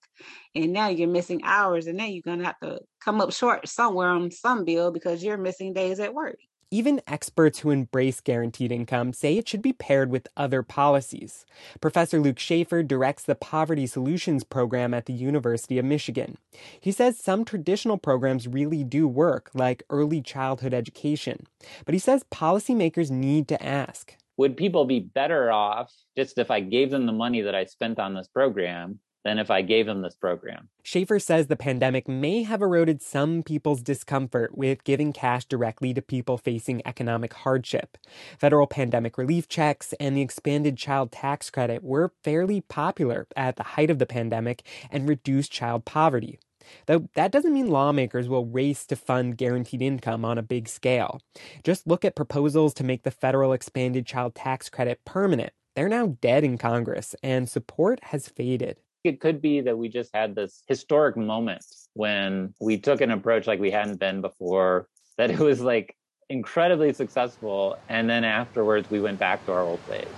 And 0.55 0.73
now 0.73 0.89
you're 0.89 1.09
missing 1.09 1.43
hours, 1.45 1.87
and 1.87 1.99
then 1.99 2.13
you're 2.13 2.23
going 2.23 2.41
to 2.41 2.47
have 2.47 2.61
to 2.61 2.81
come 3.05 3.21
up 3.21 3.33
short 3.33 3.69
somewhere 3.69 4.09
on 4.09 4.31
some 4.31 4.65
bill 4.65 4.91
because 4.91 5.23
you're 5.23 5.37
missing 5.37 5.73
days 5.73 6.01
at 6.01 6.15
work. 6.15 6.37
Even 6.75 7.01
experts 7.07 7.61
who 7.61 7.71
embrace 7.71 8.21
guaranteed 8.21 8.73
income 8.73 9.13
say 9.13 9.37
it 9.37 9.49
should 9.49 9.63
be 9.63 9.73
paired 9.73 10.11
with 10.11 10.27
other 10.37 10.65
policies. 10.65 11.47
Professor 11.81 12.19
Luke 12.19 12.39
Shaefer 12.39 12.85
directs 12.85 13.23
the 13.23 13.37
Poverty 13.37 13.87
Solutions 13.87 14.43
Program 14.43 14.93
at 14.93 15.07
the 15.07 15.13
University 15.13 15.79
of 15.79 15.85
Michigan. 15.85 16.37
He 16.81 16.91
says 16.91 17.17
some 17.17 17.45
traditional 17.45 17.97
programs 17.97 18.49
really 18.49 18.83
do 18.83 19.07
work, 19.07 19.53
like 19.55 19.85
early 19.89 20.21
childhood 20.21 20.75
education. 20.75 21.47
But 21.85 21.93
he 21.93 22.01
says 22.01 22.25
policymakers 22.33 23.09
need 23.09 23.47
to 23.47 23.65
ask 23.65 24.17
Would 24.37 24.57
people 24.57 24.85
be 24.85 24.99
better 24.99 25.53
off 25.53 25.93
just 26.17 26.39
if 26.39 26.51
I 26.51 26.59
gave 26.59 26.91
them 26.91 27.07
the 27.07 27.13
money 27.13 27.43
that 27.43 27.55
I 27.55 27.67
spent 27.67 28.01
on 28.01 28.15
this 28.15 28.27
program 28.27 28.99
than 29.25 29.39
if 29.39 29.51
I 29.51 29.63
gave 29.63 29.87
them 29.87 30.03
this 30.03 30.15
program. 30.15 30.69
Shaefer 30.85 31.21
says 31.21 31.47
the 31.47 31.57
pandemic 31.57 32.07
may 32.07 32.43
have 32.43 32.61
eroded 32.61 33.03
some 33.03 33.43
people's 33.43 33.83
discomfort 33.83 34.57
with 34.57 34.85
giving 34.85 35.13
cash 35.13 35.47
directly 35.47 35.95
to 35.95 36.03
people 36.03 36.37
facing 36.37 36.83
economic 36.87 37.33
hardship. 37.33 37.97
Federal 38.39 38.67
pandemic 38.67 39.17
relief 39.17 39.49
checks 39.49 39.95
and 39.99 40.17
the 40.17 40.23
expanded 40.23 40.77
child 40.77 41.11
tax 41.11 41.51
credit 41.51 41.83
were 41.83 42.13
fairly 42.23 42.61
popular 42.61 43.27
at 43.35 43.57
the 43.57 43.63
height 43.63 43.91
of 43.91 43.99
the 43.99 44.07
pandemic 44.07 44.63
and 44.91 45.09
reduced 45.09 45.51
child 45.51 45.85
poverty. 45.85 46.39
Though 46.87 47.09
that 47.15 47.31
doesn't 47.31 47.53
mean 47.53 47.69
lawmakers 47.69 48.29
will 48.29 48.47
race 48.47 48.87
to 48.87 48.97
fund 48.97 49.37
guaranteed 49.37 49.83
income 49.83 50.25
on 50.25 50.39
a 50.39 50.43
big 50.43 50.69
scale. 50.69 51.21
Just 51.63 51.87
look 51.87 52.05
at 52.05 52.17
proposals 52.17 52.75
to 52.75 52.85
make 52.85 53.03
the 53.03 53.11
federal 53.11 53.53
expanded 53.53 54.07
child 54.07 54.35
tax 54.35 54.69
credit 54.69 55.01
permanent. 55.05 55.53
They're 55.75 55.89
now 55.89 56.17
dead 56.21 56.45
in 56.45 56.57
Congress, 56.57 57.17
and 57.23 57.49
support 57.49 57.99
has 58.05 58.29
faded 58.29 58.79
it 59.05 59.21
could 59.21 59.43
be 59.43 59.61
that 59.61 59.77
we 59.77 59.89
just 59.89 60.11
had 60.15 60.35
this 60.35 60.63
historic 60.67 61.17
moment 61.17 61.65
when 61.93 62.55
we 62.59 62.79
took 62.79 63.03
an 63.03 63.11
approach 63.11 63.47
like 63.47 63.61
we 63.61 63.71
hadn't 63.71 64.01
been 64.01 64.23
before, 64.23 64.89
that 65.19 65.31
it 65.31 65.39
was 65.39 65.61
like 65.61 65.95
incredibly 66.31 66.93
successful. 66.93 67.79
And 67.89 68.09
then 68.09 68.25
afterwards, 68.25 68.91
we 68.91 69.01
went 69.01 69.19
back 69.19 69.45
to 69.47 69.53
our 69.53 69.61
old 69.61 69.87
ways. 69.89 70.09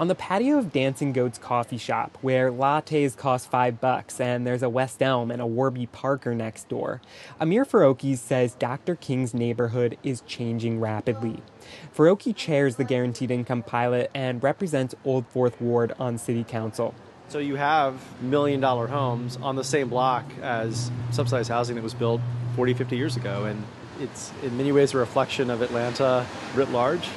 On 0.00 0.08
the 0.08 0.14
patio 0.16 0.58
of 0.58 0.72
Dancing 0.72 1.12
Goat's 1.12 1.38
coffee 1.38 1.78
shop, 1.78 2.18
where 2.20 2.50
lattes 2.50 3.16
cost 3.16 3.48
five 3.48 3.80
bucks 3.80 4.20
and 4.20 4.44
there's 4.44 4.62
a 4.64 4.68
West 4.68 5.00
Elm 5.00 5.30
and 5.30 5.40
a 5.40 5.46
Warby 5.46 5.86
Parker 5.86 6.34
next 6.34 6.68
door, 6.68 7.00
Amir 7.38 7.64
Farokhi 7.64 8.18
says 8.18 8.54
Dr. 8.54 8.96
King's 8.96 9.34
neighborhood 9.34 9.96
is 10.02 10.22
changing 10.22 10.80
rapidly. 10.80 11.42
Farokhi 11.96 12.34
chairs 12.34 12.74
the 12.74 12.82
Guaranteed 12.82 13.30
Income 13.30 13.62
Pilot 13.64 14.10
and 14.14 14.42
represents 14.42 14.96
Old 15.04 15.28
Fourth 15.28 15.60
Ward 15.60 15.92
on 16.00 16.18
City 16.18 16.42
Council. 16.42 16.92
So 17.28 17.38
you 17.38 17.56
have 17.56 18.00
million 18.22 18.60
dollar 18.60 18.86
homes 18.86 19.38
on 19.42 19.56
the 19.56 19.64
same 19.64 19.88
block 19.88 20.24
as 20.42 20.90
subsidized 21.10 21.50
housing 21.50 21.76
that 21.76 21.82
was 21.82 21.94
built 21.94 22.20
40, 22.54 22.74
50 22.74 22.96
years 22.96 23.16
ago. 23.16 23.44
And 23.44 23.64
it's 24.00 24.32
in 24.42 24.56
many 24.56 24.72
ways 24.72 24.94
a 24.94 24.98
reflection 24.98 25.50
of 25.50 25.62
Atlanta 25.62 26.26
writ 26.54 26.70
large. 26.70 27.08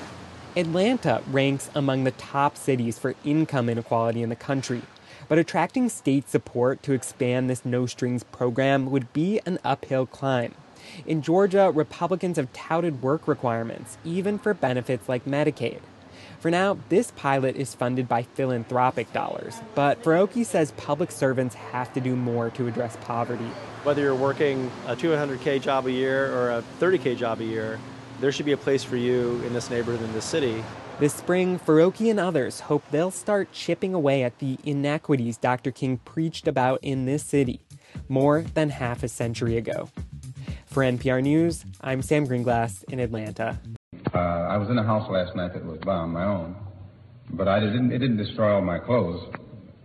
Atlanta 0.56 1.22
ranks 1.28 1.70
among 1.76 2.04
the 2.04 2.12
top 2.12 2.58
cities 2.58 2.98
for 2.98 3.14
income 3.24 3.70
inequality 3.70 4.24
in 4.24 4.30
the 4.30 4.36
country. 4.36 4.82
But 5.28 5.38
attracting 5.38 5.90
state 5.90 6.30
support 6.30 6.82
to 6.84 6.94
expand 6.94 7.50
this 7.50 7.66
no 7.66 7.86
strings 7.86 8.24
program 8.24 8.90
would 8.90 9.12
be 9.14 9.40
an 9.46 9.60
uphill 9.64 10.06
climb. 10.06 10.56
In 11.06 11.22
Georgia, 11.22 11.70
Republicans 11.70 12.38
have 12.38 12.52
touted 12.54 13.02
work 13.02 13.28
requirements, 13.28 13.98
even 14.06 14.40
for 14.40 14.54
benefits 14.54 15.10
like 15.10 15.26
Medicaid. 15.26 15.82
For 16.48 16.52
now, 16.52 16.78
this 16.88 17.12
pilot 17.12 17.58
is 17.58 17.76
funded 17.76 18.08
by 18.08 18.24
philanthropic 18.24 19.12
dollars, 19.12 19.60
but 19.76 20.02
Farokhi 20.02 20.46
says 20.46 20.72
public 20.78 21.12
servants 21.12 21.56
have 21.56 21.92
to 21.92 22.00
do 22.00 22.16
more 22.16 22.52
to 22.52 22.68
address 22.68 22.98
poverty. 23.02 23.52
Whether 23.84 24.04
you're 24.04 24.16
working 24.16 24.72
a 24.86 24.96
200K 24.96 25.62
job 25.62 25.88
a 25.88 25.92
year 25.92 26.34
or 26.34 26.52
a 26.52 26.64
30K 26.80 27.18
job 27.18 27.42
a 27.42 27.44
year, 27.44 27.82
there 28.22 28.32
should 28.32 28.46
be 28.46 28.54
a 28.54 28.58
place 28.58 28.82
for 28.82 28.96
you 28.96 29.44
in 29.46 29.52
this 29.52 29.70
neighborhood, 29.70 30.02
in 30.02 30.14
this 30.14 30.24
city. 30.24 30.64
This 31.02 31.14
spring, 31.14 31.60
Farokhi 31.60 32.10
and 32.10 32.18
others 32.18 32.62
hope 32.62 32.82
they'll 32.92 33.12
start 33.12 33.52
chipping 33.52 33.94
away 33.94 34.24
at 34.24 34.40
the 34.40 34.58
inequities 34.64 35.36
Dr. 35.36 35.72
King 35.72 35.98
preached 35.98 36.48
about 36.48 36.80
in 36.82 37.04
this 37.04 37.24
city 37.24 37.60
more 38.08 38.44
than 38.54 38.70
half 38.70 39.04
a 39.04 39.10
century 39.10 39.58
ago. 39.58 39.90
For 40.66 40.82
NPR 40.82 41.22
News, 41.22 41.66
I'm 41.82 42.02
Sam 42.02 42.26
Greenglass 42.26 42.86
in 42.86 43.02
Atlanta. 43.02 43.60
Uh, 43.94 44.18
I 44.18 44.58
was 44.58 44.70
in 44.70 44.78
a 44.78 44.84
house 44.84 45.10
last 45.10 45.34
night 45.34 45.54
that 45.54 45.64
was 45.64 45.80
bombed, 45.80 46.12
my 46.12 46.26
own, 46.26 46.56
but 47.32 47.48
I 47.48 47.62
didn't. 47.62 47.92
It 47.94 48.00
didn't 48.00 48.18
destroy 48.18 48.56
all 48.56 48.62
my 48.62 48.80
clothes 48.80 49.24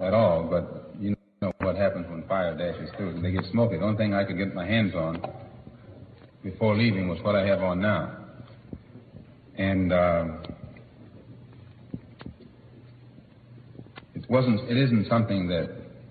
at 0.01 0.13
all. 0.13 0.43
But 0.43 0.91
you 0.99 1.15
know 1.41 1.53
what 1.61 1.77
happens 1.77 2.07
when 2.11 2.27
fire 2.27 2.57
dashes 2.57 2.91
through 2.97 3.21
They 3.23 3.31
get 3.31 3.45
smoky. 3.53 3.77
The 3.77 3.85
only 3.85 3.97
thing 3.97 4.13
I 4.13 4.25
could 4.25 4.37
get 4.39 4.55
my 4.55 4.67
hands 4.67 4.95
on 4.97 5.23
before 6.43 6.77
leaving 6.77 7.09
was 7.09 7.21
what 7.23 7.37
I 7.37 7.47
have 7.47 7.63
on 7.63 7.81
now, 7.81 8.17
and 9.57 9.93
uh, 9.93 10.25
it 14.17 14.29
wasn't. 14.29 14.69
It 14.69 14.79
isn't 14.79 15.07
something 15.09 15.47
that 15.47 15.71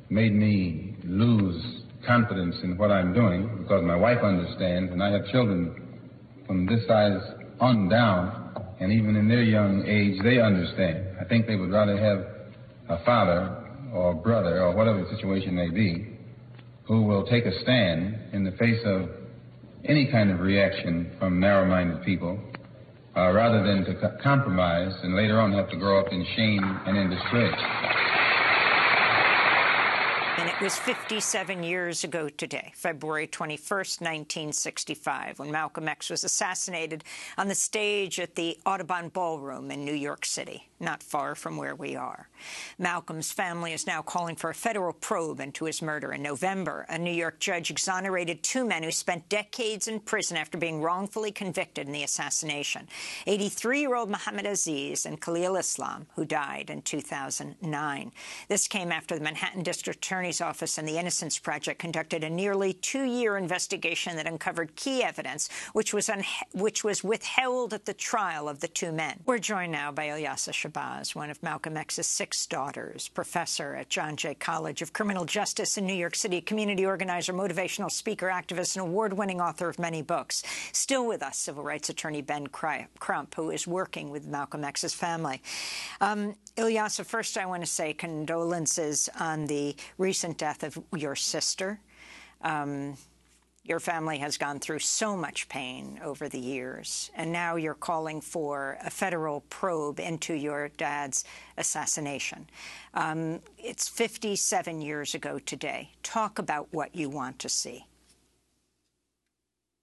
made 0.10 0.34
me 0.34 0.96
lose 1.04 1.84
confidence 2.08 2.56
in 2.64 2.78
what 2.78 2.90
I'm 2.90 3.14
doing 3.14 3.58
because 3.58 3.84
my 3.84 3.98
wife 3.98 4.24
understands, 4.24 4.94
and 4.94 5.04
I 5.04 5.12
have 5.12 5.26
children 5.28 5.76
from 6.48 6.66
this 6.66 6.88
size 6.88 7.20
on 7.62 7.88
down, 7.88 8.54
and 8.80 8.92
even 8.92 9.16
in 9.16 9.28
their 9.28 9.44
young 9.44 9.86
age, 9.88 10.22
they 10.24 10.42
understand. 10.42 11.16
I 11.22 11.26
think 11.26 11.46
they 11.48 11.56
would 11.56 11.70
rather 11.72 11.96
have 11.98 13.00
a 13.00 13.06
father 13.06 13.58
or 13.94 14.16
brother 14.16 14.64
or 14.64 14.76
whatever 14.76 15.04
the 15.04 15.16
situation 15.16 15.56
may 15.56 15.70
be 15.70 16.08
who 16.86 17.04
will 17.04 17.26
take 17.26 17.46
a 17.46 17.54
stand 17.62 18.18
in 18.34 18.44
the 18.44 18.52
face 18.54 18.82
of 18.84 19.10
any 19.86 20.12
kind 20.12 20.32
of 20.32 20.40
reaction 20.40 21.12
from 21.20 21.40
narrow-minded 21.40 22.04
people 22.04 22.40
uh, 23.16 23.32
rather 23.32 23.64
than 23.64 23.86
to 23.86 23.94
co- 23.96 24.18
compromise 24.22 24.94
and 25.04 25.16
later 25.16 25.40
on 25.40 25.54
have 25.54 25.70
to 25.70 25.78
grow 25.78 26.00
up 26.00 26.12
in 26.12 26.26
shame 26.36 26.82
and 26.86 26.98
in 26.98 27.10
disgrace. 27.10 27.60
Was 30.62 30.78
57 30.78 31.64
years 31.64 32.04
ago 32.04 32.30
today, 32.30 32.72
February 32.76 33.26
21st, 33.26 34.00
1965, 34.00 35.40
when 35.40 35.50
Malcolm 35.50 35.88
X 35.88 36.12
was 36.12 36.24
assassinated 36.24 37.04
on 37.36 37.48
the 37.48 37.56
stage 37.56 38.20
at 38.20 38.36
the 38.36 38.60
Audubon 38.64 39.10
Ballroom 39.10 39.72
in 39.72 39.84
New 39.84 39.96
York 39.96 40.24
City, 40.24 40.70
not 40.80 41.02
far 41.02 41.34
from 41.34 41.58
where 41.58 41.74
we 41.74 41.96
are. 41.96 42.30
Malcolm's 42.78 43.32
family 43.32 43.74
is 43.74 43.88
now 43.88 44.04
calling 44.04 44.36
for 44.36 44.52
a 44.52 44.54
federal 44.54 44.94
probe 44.94 45.40
into 45.40 45.66
his 45.66 45.82
murder. 45.82 46.14
In 46.14 46.22
November, 46.22 46.86
a 46.90 46.98
New 47.00 47.10
York 47.10 47.40
judge 47.40 47.72
exonerated 47.72 48.44
two 48.44 48.64
men 48.64 48.84
who 48.84 48.92
spent 48.92 49.30
decades 49.30 49.88
in 49.88 50.00
prison 50.00 50.38
after 50.38 50.60
being 50.60 50.80
wrongfully 50.80 51.32
convicted 51.32 51.88
in 51.88 51.94
the 51.94 52.04
assassination 52.04 52.88
83-year-old 53.26 54.12
Muhammad 54.12 54.46
Aziz 54.46 55.08
and 55.08 55.20
Khalil 55.20 55.56
Islam, 55.56 56.06
who 56.16 56.24
died 56.24 56.70
in 56.70 56.84
2009. 56.84 58.12
This 58.48 58.68
came 58.68 58.92
after 58.92 59.16
the 59.16 59.24
Manhattan 59.24 59.64
District 59.64 59.98
Attorney's 59.98 60.40
Office 60.40 60.51
Office 60.52 60.78
and 60.78 60.86
the 60.86 60.98
Innocence 60.98 61.40
Project 61.40 61.80
conducted 61.80 62.26
a 62.26 62.30
nearly 62.30 62.74
two-year 62.74 63.38
investigation 63.38 64.18
that 64.18 64.28
uncovered 64.28 64.76
key 64.76 65.02
evidence 65.02 65.50
which 65.72 65.94
was, 65.94 66.10
which 66.54 66.84
was 66.84 67.06
withheld 67.06 67.74
at 67.74 67.86
the 67.86 67.94
trial 67.94 68.50
of 68.50 68.60
the 68.60 68.68
two 68.68 68.92
men. 68.92 69.22
We're 69.26 69.38
joined 69.38 69.72
now 69.72 69.94
by 69.94 70.08
Ilyasah 70.08 70.52
Shabazz, 70.52 71.16
one 71.16 71.30
of 71.30 71.42
Malcolm 71.42 71.78
X's 71.78 72.06
six 72.06 72.46
daughters, 72.46 73.08
professor 73.08 73.76
at 73.76 73.88
John 73.88 74.18
Jay 74.18 74.34
College 74.34 74.82
of 74.82 74.92
Criminal 74.92 75.24
Justice 75.24 75.78
in 75.78 75.86
New 75.86 75.94
York 75.94 76.16
City, 76.16 76.42
community 76.42 76.86
organizer, 76.86 77.32
motivational 77.32 77.90
speaker, 77.90 78.28
activist, 78.28 78.76
and 78.76 78.86
award-winning 78.86 79.40
author 79.40 79.70
of 79.70 79.80
many 79.80 80.02
books. 80.02 80.44
Still 80.74 81.08
with 81.08 81.24
us, 81.24 81.38
civil 81.38 81.64
rights 81.64 81.88
attorney 81.88 82.22
Ben 82.22 82.48
Crump, 82.48 83.36
who 83.36 83.52
is 83.52 83.66
working 83.66 84.10
with 84.10 84.28
Malcolm 84.28 84.66
X's 84.66 84.94
family. 84.94 85.42
Um, 86.02 86.36
Ilyasah, 86.58 87.06
first 87.06 87.38
I 87.38 87.46
want 87.46 87.64
to 87.64 87.68
say 87.68 87.94
condolences 87.94 89.08
on 89.18 89.48
the 89.48 89.76
recent 89.98 90.38
death 90.42 90.64
of 90.64 90.84
your 90.98 91.16
sister. 91.16 91.80
Um, 92.42 92.98
your 93.64 93.80
family 93.80 94.18
has 94.18 94.40
gone 94.40 94.60
through 94.60 94.80
so 94.80 95.16
much 95.16 95.48
pain 95.50 96.00
over 96.04 96.28
the 96.28 96.40
years, 96.40 97.12
and 97.16 97.32
now 97.32 97.58
you're 97.58 97.76
calling 97.76 98.22
for 98.22 98.80
a 98.84 98.90
federal 98.90 99.42
probe 99.52 100.00
into 100.00 100.34
your 100.34 100.70
dad's 100.70 101.26
assassination. 101.60 102.50
Um, 102.96 103.42
it's 103.60 103.88
57 103.88 104.82
years 104.82 105.14
ago 105.14 105.38
today. 105.38 105.92
Talk 106.02 106.40
about 106.40 106.68
what 106.72 106.96
you 106.96 107.08
want 107.08 107.38
to 107.38 107.50
see. 107.50 107.86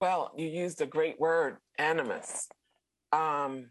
Well, 0.01 0.33
you 0.35 0.49
used 0.49 0.81
a 0.81 0.85
great 0.85 1.17
word, 1.21 1.55
animus. 1.77 2.49
Um, 3.13 3.67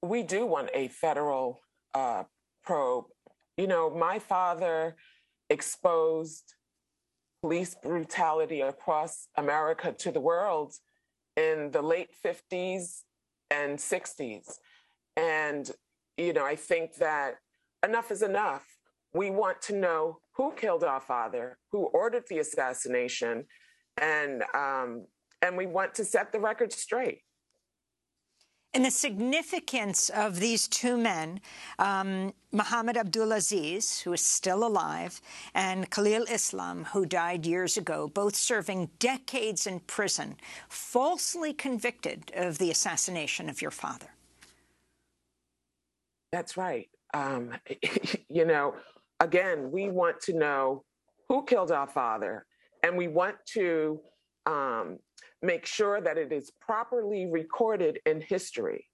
we 0.00 0.22
do 0.22 0.46
want 0.46 0.70
a 0.74 0.86
federal 0.86 1.60
uh, 1.92 2.22
probe. 2.62 3.06
You 3.58 3.66
know, 3.66 3.90
my 3.90 4.20
father 4.20 4.94
exposed 5.50 6.54
police 7.42 7.74
brutality 7.74 8.60
across 8.60 9.26
America 9.36 9.92
to 9.98 10.12
the 10.12 10.20
world 10.20 10.74
in 11.36 11.72
the 11.72 11.82
late 11.82 12.10
50s 12.24 13.02
and 13.50 13.76
60s. 13.76 14.58
And, 15.16 15.68
you 16.16 16.32
know, 16.32 16.46
I 16.46 16.54
think 16.54 16.94
that 16.96 17.38
enough 17.84 18.12
is 18.12 18.22
enough. 18.22 18.64
We 19.12 19.30
want 19.30 19.60
to 19.62 19.74
know 19.74 20.18
who 20.36 20.52
killed 20.52 20.84
our 20.84 21.00
father, 21.00 21.58
who 21.72 21.86
ordered 21.86 22.24
the 22.30 22.38
assassination, 22.38 23.46
and 24.00 24.44
um, 24.54 25.06
and 25.42 25.56
we 25.56 25.66
want 25.66 25.94
to 25.94 26.04
set 26.04 26.30
the 26.30 26.38
record 26.38 26.72
straight. 26.72 27.22
And 28.78 28.84
the 28.84 28.92
significance 28.92 30.08
of 30.08 30.38
these 30.38 30.68
two 30.68 30.96
men, 30.96 31.40
um, 31.80 32.32
Muhammad 32.52 32.94
Abdulaziz, 32.94 34.02
who 34.02 34.12
is 34.12 34.24
still 34.24 34.64
alive, 34.64 35.20
and 35.52 35.90
Khalil 35.90 36.22
Islam, 36.30 36.84
who 36.84 37.04
died 37.04 37.44
years 37.44 37.76
ago, 37.76 38.06
both 38.06 38.36
serving 38.36 38.90
decades 39.00 39.66
in 39.66 39.80
prison, 39.80 40.36
falsely 40.68 41.52
convicted 41.52 42.30
of 42.36 42.58
the 42.58 42.70
assassination 42.70 43.48
of 43.48 43.60
your 43.60 43.72
father. 43.72 44.10
That's 46.30 46.56
right. 46.56 46.88
Um, 47.12 47.54
you 48.28 48.44
know, 48.44 48.76
again, 49.18 49.72
we 49.72 49.88
want 49.88 50.20
to 50.20 50.34
know 50.34 50.84
who 51.28 51.44
killed 51.46 51.72
our 51.72 51.88
father, 51.88 52.46
and 52.84 52.96
we 52.96 53.08
want 53.08 53.38
to 53.54 53.98
um, 54.46 55.00
make 55.42 55.66
sure 55.66 56.00
that 56.00 56.18
it 56.18 56.32
is 56.32 56.50
properly 56.60 57.26
recorded 57.26 58.00
in 58.06 58.20
history. 58.20 58.86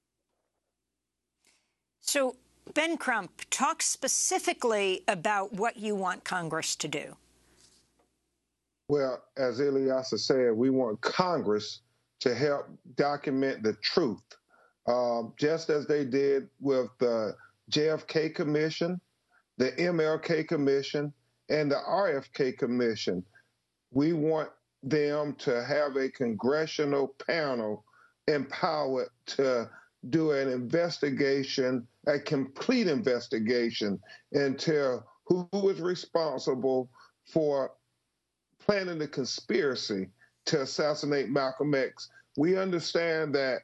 So, 2.00 2.36
Ben 2.74 2.96
Crump, 2.96 3.42
talk 3.50 3.82
specifically 3.82 5.02
about 5.08 5.52
what 5.52 5.76
you 5.76 5.94
want 5.94 6.24
Congress 6.24 6.76
to 6.76 6.88
do. 6.88 7.16
Well, 8.88 9.22
as 9.36 9.60
Ilyasah 9.60 10.18
said, 10.18 10.52
we 10.52 10.70
want 10.70 11.00
Congress 11.00 11.80
to 12.20 12.34
help 12.34 12.66
document 12.96 13.62
the 13.62 13.74
truth, 13.74 14.22
um, 14.86 15.32
just 15.38 15.70
as 15.70 15.86
they 15.86 16.04
did 16.04 16.48
with 16.60 16.88
the 16.98 17.34
JFK 17.70 18.34
Commission, 18.34 19.00
the 19.56 19.72
MLK 19.72 20.46
Commission, 20.46 21.12
and 21.48 21.70
the 21.70 21.80
RFK 21.88 22.58
Commission. 22.58 23.24
We 23.90 24.12
want 24.12 24.50
them 24.84 25.34
to 25.40 25.64
have 25.64 25.96
a 25.96 26.08
congressional 26.10 27.14
panel 27.26 27.84
empowered 28.28 29.08
to 29.26 29.68
do 30.10 30.32
an 30.32 30.48
investigation, 30.48 31.86
a 32.06 32.18
complete 32.18 32.86
investigation 32.86 33.98
into 34.32 35.02
who 35.26 35.48
was 35.52 35.80
responsible 35.80 36.90
for 37.26 37.72
planning 38.58 38.98
the 38.98 39.08
conspiracy 39.08 40.08
to 40.46 40.60
assassinate 40.62 41.30
Malcolm 41.30 41.74
X. 41.74 42.10
We 42.36 42.58
understand 42.58 43.34
that 43.34 43.60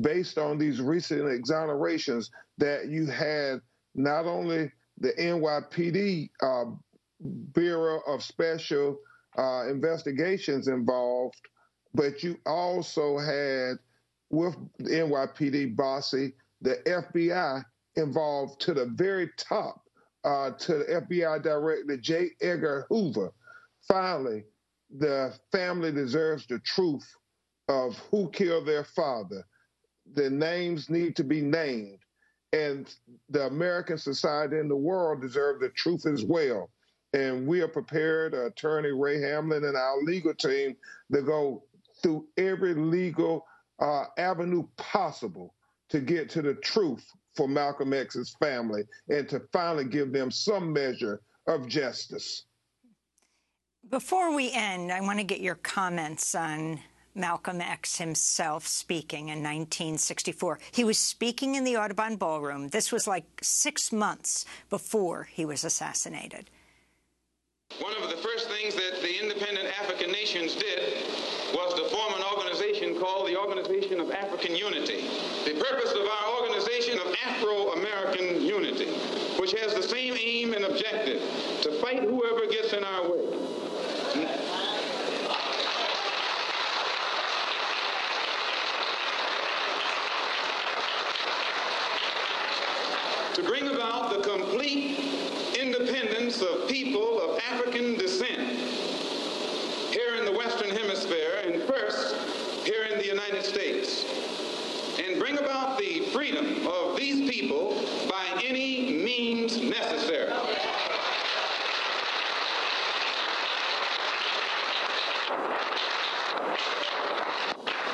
based 0.00 0.38
on 0.38 0.58
these 0.58 0.80
recent 0.80 1.22
exonerations 1.22 2.30
that 2.58 2.88
you 2.88 3.06
had 3.06 3.60
not 3.94 4.26
only 4.26 4.72
the 4.98 5.12
NYPD 5.12 6.30
uh, 6.42 6.64
Bureau 7.52 8.00
of 8.06 8.22
Special 8.24 8.98
uh, 9.38 9.68
investigations 9.68 10.68
involved, 10.68 11.40
but 11.94 12.22
you 12.22 12.38
also 12.46 13.18
had 13.18 13.78
with 14.30 14.56
NYPD 14.80 15.76
BOSSI, 15.76 16.32
the 16.60 16.76
FBI 16.86 17.64
involved 17.96 18.60
to 18.62 18.74
the 18.74 18.86
very 18.86 19.30
top, 19.36 19.82
uh, 20.24 20.50
to 20.52 20.78
the 20.78 20.84
FBI 20.84 21.42
director 21.42 21.96
J. 21.96 22.30
Edgar 22.40 22.86
Hoover. 22.88 23.32
Finally, 23.86 24.44
the 24.98 25.34
family 25.52 25.92
deserves 25.92 26.46
the 26.46 26.58
truth 26.60 27.08
of 27.68 27.98
who 28.10 28.30
killed 28.30 28.66
their 28.66 28.84
father. 28.84 29.44
The 30.14 30.30
names 30.30 30.90
need 30.90 31.16
to 31.16 31.24
be 31.24 31.40
named, 31.40 31.98
and 32.52 32.92
the 33.30 33.46
American 33.46 33.98
society 33.98 34.58
and 34.58 34.70
the 34.70 34.76
world 34.76 35.20
deserve 35.20 35.60
the 35.60 35.70
truth 35.70 36.06
as 36.06 36.24
well. 36.24 36.70
And 37.14 37.46
we 37.46 37.60
are 37.60 37.68
prepared, 37.68 38.34
Attorney 38.34 38.90
Ray 38.90 39.20
Hamlin 39.20 39.64
and 39.64 39.76
our 39.76 40.02
legal 40.02 40.34
team, 40.34 40.76
to 41.12 41.22
go 41.22 41.62
through 42.02 42.26
every 42.36 42.74
legal 42.74 43.46
uh, 43.78 44.06
avenue 44.18 44.66
possible 44.76 45.54
to 45.90 46.00
get 46.00 46.28
to 46.30 46.42
the 46.42 46.54
truth 46.54 47.06
for 47.36 47.46
Malcolm 47.46 47.92
X's 47.92 48.34
family 48.40 48.82
and 49.08 49.28
to 49.28 49.40
finally 49.52 49.84
give 49.84 50.12
them 50.12 50.32
some 50.32 50.72
measure 50.72 51.20
of 51.46 51.68
justice. 51.68 52.46
Before 53.90 54.34
we 54.34 54.50
end, 54.52 54.90
I 54.90 55.00
want 55.00 55.20
to 55.20 55.24
get 55.24 55.40
your 55.40 55.56
comments 55.56 56.34
on 56.34 56.80
Malcolm 57.14 57.60
X 57.60 57.98
himself 57.98 58.66
speaking 58.66 59.28
in 59.28 59.38
1964. 59.38 60.58
He 60.72 60.82
was 60.82 60.98
speaking 60.98 61.54
in 61.54 61.62
the 61.62 61.76
Audubon 61.76 62.16
Ballroom. 62.16 62.68
This 62.68 62.90
was 62.90 63.06
like 63.06 63.24
six 63.40 63.92
months 63.92 64.44
before 64.68 65.28
he 65.30 65.44
was 65.44 65.62
assassinated. 65.62 66.50
One 67.80 67.92
of 68.00 68.08
the 68.08 68.16
first 68.18 68.48
things 68.48 68.74
that 68.76 69.02
the 69.02 69.20
independent 69.20 69.66
African 69.80 70.12
nations 70.12 70.54
did 70.54 70.94
was 71.52 71.74
to 71.74 71.88
form 71.94 72.14
an 72.14 72.22
organization 72.32 72.98
called 73.00 73.26
the 73.26 73.36
Organization 73.36 74.00
of 74.00 74.12
African 74.12 74.54
Unity. 74.54 75.08
The 75.44 75.60
purpose 75.60 75.92
of 75.92 76.06
our 76.06 76.40
organization 76.40 76.98
of 77.00 77.14
Afro-American 77.26 78.42
Unity, 78.42 78.86
which 79.40 79.52
has 79.52 79.74
the 79.74 79.82
same 79.82 80.16
aim 80.16 80.54
and 80.54 80.64
objective, 80.64 81.20
to 81.62 81.72
fight 81.80 82.00
whoever 82.00 82.46
gets 82.46 82.72
in 82.72 82.84
our 82.84 83.10
way. 83.10 83.20
to 93.34 93.42
bring 93.42 93.66
about 93.66 94.10
the 94.10 94.22
complete 94.22 95.03
independence 96.34 96.62
of 96.62 96.68
people 96.68 97.20
of 97.20 97.38
African 97.50 97.96
descent 97.96 98.40
here 99.92 100.16
in 100.16 100.24
the 100.24 100.32
Western 100.32 100.70
Hemisphere 100.70 101.40
and 101.44 101.62
first 101.62 102.14
here 102.64 102.84
in 102.84 102.98
the 102.98 103.06
United 103.06 103.44
States 103.44 104.04
and 104.98 105.18
bring 105.18 105.38
about 105.38 105.78
the 105.78 106.00
freedom 106.12 106.66
of 106.66 106.96
these 106.96 107.28
people 107.30 107.74
by 108.08 108.24
any 108.44 109.02
means 109.04 109.60
necessary. 109.60 110.32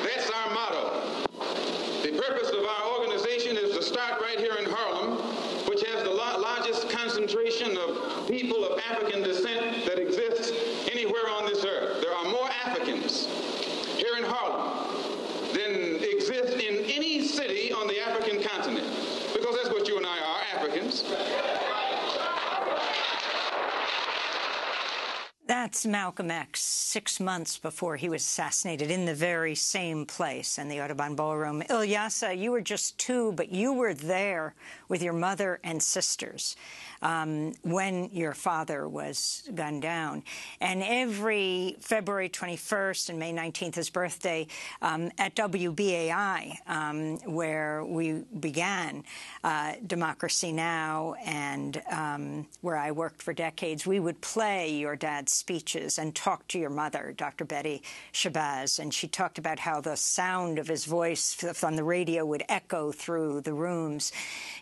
That's 0.03 0.31
our 0.31 0.53
motto. 0.53 1.27
The 2.03 2.11
purpose 2.19 2.49
of 2.49 2.65
our 2.65 2.99
organization 2.99 3.57
is 3.57 3.75
to 3.75 3.83
start 3.83 4.21
right 4.21 4.39
here 4.39 4.55
in 4.59 4.65
Harlem, 4.65 5.17
which 5.67 5.83
has 5.87 6.03
the 6.03 6.11
largest 6.11 6.89
concentration 6.89 7.77
of 7.77 8.27
people 8.27 8.63
of 8.65 8.79
African 8.89 9.21
descent 9.21 9.85
that 9.85 9.99
exists 9.99 10.51
anywhere 10.91 11.29
on 11.29 11.45
this 11.45 11.63
earth. 11.65 12.01
There 12.01 12.13
are 12.13 12.25
more 12.25 12.49
Africans 12.65 13.27
here 13.97 14.17
in 14.17 14.23
Harlem 14.23 14.87
than 15.53 16.03
exist 16.03 16.53
in 16.53 16.83
any 16.85 17.21
city 17.25 17.71
on 17.71 17.87
the 17.87 17.99
African 17.99 18.41
continent, 18.41 18.87
because 19.33 19.55
that's 19.55 19.69
what 19.69 19.87
you 19.87 19.97
and 19.97 20.05
I 20.05 20.17
are, 20.19 20.41
Africans. 20.59 21.03
That's 25.47 25.70
Malcolm 25.85 26.31
X, 26.31 26.90
six 26.91 27.21
months 27.21 27.57
before 27.57 27.95
he 27.95 28.09
was 28.09 28.21
assassinated 28.21 28.91
in 28.91 29.05
the 29.05 29.15
very 29.15 29.55
same 29.55 30.05
place 30.05 30.57
in 30.57 30.67
the 30.67 30.81
Audubon 30.81 31.15
Ballroom. 31.15 31.61
Ilyasah, 31.69 32.37
you 32.37 32.51
were 32.51 32.59
just 32.59 32.97
two, 32.97 33.31
but 33.31 33.49
you 33.49 33.71
were 33.71 33.93
there 33.93 34.53
with 34.89 35.01
your 35.01 35.13
mother 35.13 35.61
and 35.63 35.81
sisters 35.81 36.57
um, 37.01 37.53
when 37.63 38.09
your 38.11 38.33
father 38.33 38.87
was 38.87 39.49
gunned 39.55 39.81
down. 39.81 40.23
And 40.59 40.83
every 40.83 41.77
February 41.79 42.29
21st 42.29 43.09
and 43.09 43.19
May 43.19 43.33
19th, 43.33 43.75
his 43.75 43.89
birthday, 43.89 44.47
um, 44.81 45.11
at 45.17 45.33
WBAI, 45.35 46.57
um, 46.67 47.17
where 47.19 47.85
we 47.85 48.23
began 48.39 49.03
uh, 49.43 49.73
Democracy 49.87 50.51
Now! 50.51 51.15
and 51.25 51.81
um, 51.89 52.47
where 52.61 52.75
I 52.77 52.91
worked 52.91 53.21
for 53.21 53.33
decades, 53.33 53.87
we 53.87 53.99
would 53.99 54.19
play 54.21 54.71
your 54.71 54.95
dad's 54.95 55.31
speeches 55.31 55.97
and 55.97 56.13
talk 56.13 56.47
to 56.49 56.59
your 56.59 56.69
mother, 56.81 57.13
Dr. 57.15 57.45
Betty 57.45 57.83
Shabazz. 58.11 58.79
And 58.79 58.91
she 58.91 59.07
talked 59.07 59.37
about 59.37 59.59
how 59.59 59.81
the 59.81 59.95
sound 59.95 60.57
of 60.57 60.67
his 60.67 60.85
voice 60.85 61.37
on 61.63 61.75
the 61.75 61.83
radio 61.83 62.25
would 62.25 62.43
echo 62.49 62.91
through 62.91 63.41
the 63.41 63.53
rooms. 63.53 64.11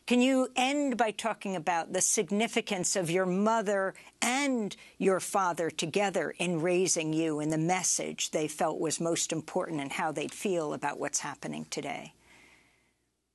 Can 0.05 0.19
you 0.19 0.49
end 0.57 0.97
by 0.97 1.11
talking 1.11 1.55
about 1.55 1.93
the 1.93 2.01
significance 2.01 2.97
of 2.97 3.09
your 3.09 3.25
mother 3.25 3.93
and 4.21 4.75
your 4.97 5.21
father 5.21 5.69
together 5.69 6.33
in 6.39 6.61
raising 6.61 7.13
you 7.13 7.39
and 7.39 7.53
the 7.53 7.57
message 7.57 8.31
they 8.31 8.49
felt 8.49 8.81
was 8.81 8.99
most 8.99 9.31
important 9.31 9.79
and 9.79 9.93
how 9.93 10.11
they'd 10.11 10.33
feel 10.33 10.73
about 10.73 10.99
what's 10.99 11.21
happening 11.21 11.65
today? 11.69 12.13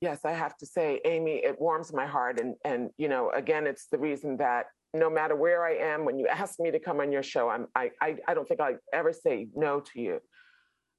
Yes, 0.03 0.27
I 0.27 0.33
have 0.33 0.59
to 0.59 0.67
say, 0.67 1.01
Amy, 1.07 1.37
it 1.37 1.59
warms 1.59 1.91
my 1.91 2.05
heart. 2.05 2.39
And, 2.39 2.57
and 2.67 2.91
you 2.99 3.09
know, 3.09 3.31
again, 3.31 3.67
it's 3.67 3.87
the 3.87 3.97
reason 3.97 4.37
that 4.37 4.67
no 4.95 5.11
matter 5.11 5.35
where 5.35 5.65
I 5.65 5.75
am, 5.75 6.05
when 6.05 6.19
you 6.19 6.29
ask 6.29 6.61
me 6.61 6.71
to 6.71 6.79
come 6.79 7.01
on 7.01 7.11
your 7.11 7.23
show, 7.23 7.49
I'm, 7.49 7.67
I, 7.75 7.91
I, 8.01 8.17
I 8.29 8.35
don't 8.35 8.47
think 8.47 8.61
I 8.61 8.75
ever 8.93 9.13
say 9.13 9.49
no 9.55 9.81
to 9.81 10.01
you. 10.01 10.21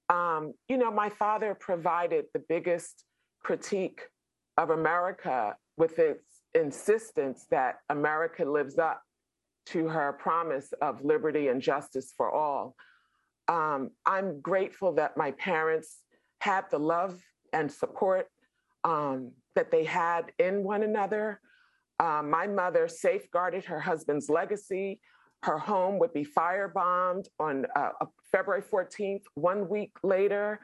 Um, 0.10 0.54
you 0.68 0.78
know, 0.78 0.92
my 0.92 1.10
father 1.10 1.56
provided 1.56 2.26
the 2.34 2.44
biggest 2.48 3.06
critique 3.42 4.02
of 4.58 4.70
America 4.70 5.56
with 5.78 5.98
its 5.98 6.26
insistence 6.54 7.46
that 7.52 7.78
America 7.90 8.44
lives 8.46 8.78
up 8.78 9.02
to 9.68 9.88
her 9.88 10.14
promise 10.14 10.74
of 10.82 11.04
liberty 11.04 11.48
and 11.48 11.62
justice 11.62 12.14
for 12.16 12.32
all. 12.32 12.76
Um, 13.48 13.92
I'm 14.06 14.42
grateful 14.42 14.94
that 14.94 15.18
my 15.18 15.32
parents 15.32 16.02
had 16.40 16.66
the 16.70 16.80
love 16.80 17.20
and 17.54 17.72
support 17.72 18.28
um, 18.84 19.32
that 19.56 19.72
they 19.72 19.84
had 19.84 20.32
in 20.38 20.64
one 20.64 20.84
another. 20.84 21.40
Uh, 22.00 22.22
my 22.24 22.48
mother 22.48 22.88
safeguarded 22.88 23.66
her 23.66 23.80
husband's 23.80 24.30
legacy. 24.30 25.00
Her 25.44 25.58
home 25.58 26.00
would 26.00 26.14
be 26.14 26.26
firebombed 26.26 27.28
on 27.40 27.66
uh, 27.76 27.90
February 28.32 28.64
14th. 28.64 29.24
One 29.36 29.70
week 29.70 29.92
later, 30.04 30.60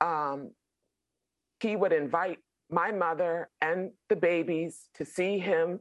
um, 0.00 0.50
he 1.60 1.76
would 1.76 1.92
invite 1.92 2.38
my 2.70 2.90
mother 2.90 3.50
and 3.60 3.90
the 4.08 4.16
babies 4.16 4.88
to 4.94 5.04
see 5.04 5.38
him 5.38 5.78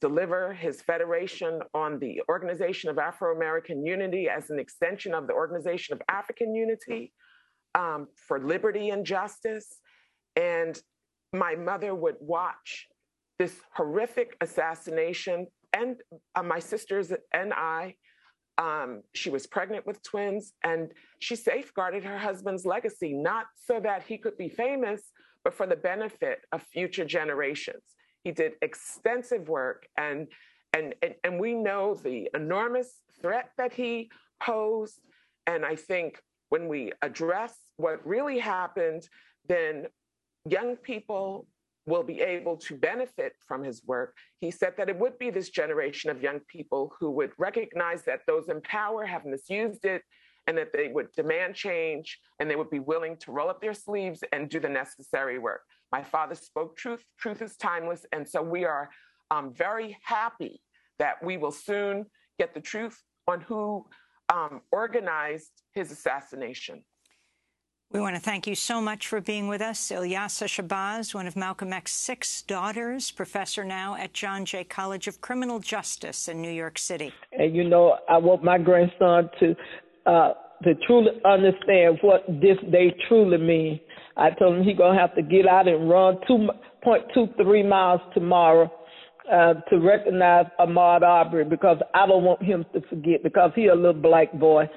deliver 0.00 0.54
his 0.54 0.80
federation 0.80 1.60
on 1.74 1.98
the 1.98 2.22
Organization 2.28 2.88
of 2.88 2.98
Afro 2.98 3.36
American 3.36 3.84
Unity 3.84 4.28
as 4.28 4.50
an 4.50 4.58
extension 4.58 5.12
of 5.12 5.26
the 5.26 5.34
Organization 5.34 5.94
of 5.94 6.02
African 6.08 6.54
Unity 6.54 7.12
um, 7.74 8.08
for 8.14 8.40
liberty 8.40 8.88
and 8.90 9.04
justice. 9.04 9.66
And 10.36 10.80
my 11.32 11.54
mother 11.54 11.94
would 11.94 12.16
watch 12.20 12.88
this 13.40 13.56
horrific 13.74 14.36
assassination, 14.42 15.46
and 15.72 15.96
uh, 16.34 16.42
my 16.42 16.58
sisters 16.58 17.10
and 17.32 17.54
I. 17.54 17.94
Um, 18.58 19.02
she 19.14 19.30
was 19.30 19.46
pregnant 19.46 19.86
with 19.86 20.02
twins, 20.02 20.52
and 20.62 20.92
she 21.20 21.36
safeguarded 21.36 22.04
her 22.04 22.18
husband's 22.18 22.66
legacy, 22.66 23.14
not 23.14 23.46
so 23.56 23.80
that 23.80 24.02
he 24.02 24.18
could 24.18 24.36
be 24.36 24.50
famous, 24.50 25.00
but 25.42 25.54
for 25.54 25.66
the 25.66 25.76
benefit 25.76 26.40
of 26.52 26.62
future 26.64 27.06
generations. 27.06 27.82
He 28.24 28.30
did 28.30 28.52
extensive 28.60 29.48
work, 29.48 29.86
and 29.96 30.28
and 30.74 30.94
and, 31.00 31.14
and 31.24 31.40
we 31.40 31.54
know 31.54 31.94
the 31.94 32.28
enormous 32.34 32.90
threat 33.22 33.52
that 33.56 33.72
he 33.72 34.10
posed. 34.42 35.00
And 35.46 35.64
I 35.64 35.76
think 35.76 36.22
when 36.50 36.68
we 36.68 36.92
address 37.00 37.54
what 37.78 38.06
really 38.06 38.38
happened, 38.38 39.08
then 39.48 39.86
young 40.44 40.76
people 40.76 41.46
will 41.90 42.04
be 42.04 42.20
able 42.20 42.56
to 42.56 42.76
benefit 42.76 43.32
from 43.46 43.62
his 43.64 43.82
work. 43.84 44.16
He 44.40 44.50
said 44.50 44.74
that 44.76 44.88
it 44.88 44.98
would 44.98 45.18
be 45.18 45.30
this 45.30 45.50
generation 45.50 46.10
of 46.10 46.22
young 46.22 46.40
people 46.48 46.94
who 46.98 47.10
would 47.10 47.32
recognize 47.36 48.04
that 48.04 48.20
those 48.26 48.48
in 48.48 48.60
power 48.62 49.04
have 49.04 49.24
misused 49.24 49.84
it 49.84 50.02
and 50.46 50.56
that 50.56 50.72
they 50.72 50.88
would 50.88 51.12
demand 51.12 51.54
change 51.54 52.18
and 52.38 52.48
they 52.48 52.56
would 52.56 52.70
be 52.70 52.78
willing 52.78 53.16
to 53.18 53.32
roll 53.32 53.50
up 53.50 53.60
their 53.60 53.74
sleeves 53.74 54.22
and 54.32 54.48
do 54.48 54.60
the 54.60 54.68
necessary 54.68 55.38
work. 55.38 55.62
My 55.92 56.02
father 56.02 56.36
spoke 56.36 56.76
truth. 56.76 57.04
Truth 57.18 57.42
is 57.42 57.56
timeless. 57.56 58.06
And 58.12 58.26
so 58.26 58.40
we 58.40 58.64
are 58.64 58.88
um, 59.30 59.52
very 59.52 59.98
happy 60.02 60.62
that 60.98 61.22
we 61.22 61.36
will 61.36 61.52
soon 61.52 62.06
get 62.38 62.54
the 62.54 62.60
truth 62.60 63.02
on 63.26 63.40
who 63.40 63.84
um, 64.32 64.60
organized 64.70 65.50
his 65.74 65.90
assassination. 65.90 66.84
We 67.92 67.98
want 67.98 68.14
to 68.14 68.20
thank 68.20 68.46
you 68.46 68.54
so 68.54 68.80
much 68.80 69.08
for 69.08 69.20
being 69.20 69.48
with 69.48 69.60
us. 69.60 69.90
Ilyasah 69.90 70.46
Shabazz, 70.46 71.12
one 71.12 71.26
of 71.26 71.34
Malcolm 71.34 71.72
X's 71.72 71.96
six 71.96 72.42
daughters, 72.42 73.10
professor 73.10 73.64
now 73.64 73.96
at 73.96 74.12
John 74.12 74.44
Jay 74.44 74.62
College 74.62 75.08
of 75.08 75.20
Criminal 75.20 75.58
Justice 75.58 76.28
in 76.28 76.40
New 76.40 76.52
York 76.52 76.78
City. 76.78 77.12
And 77.32 77.52
you 77.54 77.68
know, 77.68 77.98
I 78.08 78.16
want 78.18 78.44
my 78.44 78.58
grandson 78.58 79.28
to 79.40 79.56
uh, 80.06 80.34
to 80.62 80.74
truly 80.86 81.10
understand 81.24 81.98
what 82.02 82.24
this 82.28 82.58
day 82.70 82.94
truly 83.08 83.38
means. 83.38 83.80
I 84.16 84.30
told 84.38 84.58
him 84.58 84.62
he 84.62 84.72
gonna 84.72 84.96
have 84.96 85.12
to 85.16 85.22
get 85.22 85.48
out 85.48 85.66
and 85.66 85.90
run 85.90 86.18
two 86.28 86.48
point 86.84 87.02
two 87.12 87.26
three 87.42 87.64
miles 87.64 88.00
tomorrow 88.14 88.70
uh, 89.32 89.54
to 89.68 89.80
recognize 89.80 90.46
Ahmaud 90.60 91.02
Arbery 91.02 91.44
because 91.44 91.78
I 91.92 92.06
don't 92.06 92.22
want 92.22 92.40
him 92.40 92.64
to 92.72 92.82
forget 92.82 93.24
because 93.24 93.50
he 93.56 93.66
a 93.66 93.74
little 93.74 94.00
black 94.00 94.32
boy 94.38 94.70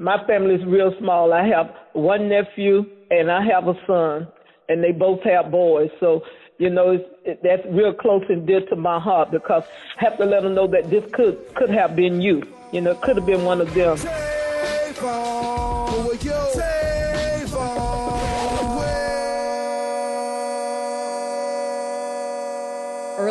my 0.00 0.24
family 0.26 0.54
is 0.54 0.64
real 0.64 0.94
small. 0.98 1.32
I 1.32 1.46
have 1.48 1.74
one 1.92 2.28
nephew 2.28 2.84
and 3.10 3.30
I 3.30 3.44
have 3.46 3.68
a 3.68 3.74
son, 3.86 4.28
and 4.68 4.82
they 4.82 4.92
both 4.92 5.22
have 5.24 5.50
boys. 5.50 5.90
So, 6.00 6.22
you 6.58 6.70
know, 6.70 6.90
it's, 6.90 7.08
it, 7.24 7.40
that's 7.42 7.64
real 7.70 7.92
close 7.92 8.24
and 8.28 8.46
dear 8.46 8.60
to 8.66 8.76
my 8.76 8.98
heart 9.00 9.30
because 9.30 9.64
I 10.00 10.04
have 10.04 10.18
to 10.18 10.24
let 10.24 10.42
them 10.42 10.54
know 10.54 10.66
that 10.68 10.90
this 10.90 11.04
could 11.12 11.54
could 11.54 11.70
have 11.70 11.96
been 11.96 12.20
you. 12.20 12.42
You 12.72 12.82
know, 12.82 12.92
it 12.92 13.00
could 13.00 13.16
have 13.16 13.26
been 13.26 13.44
one 13.44 13.60
of 13.60 13.72
them. 13.74 13.96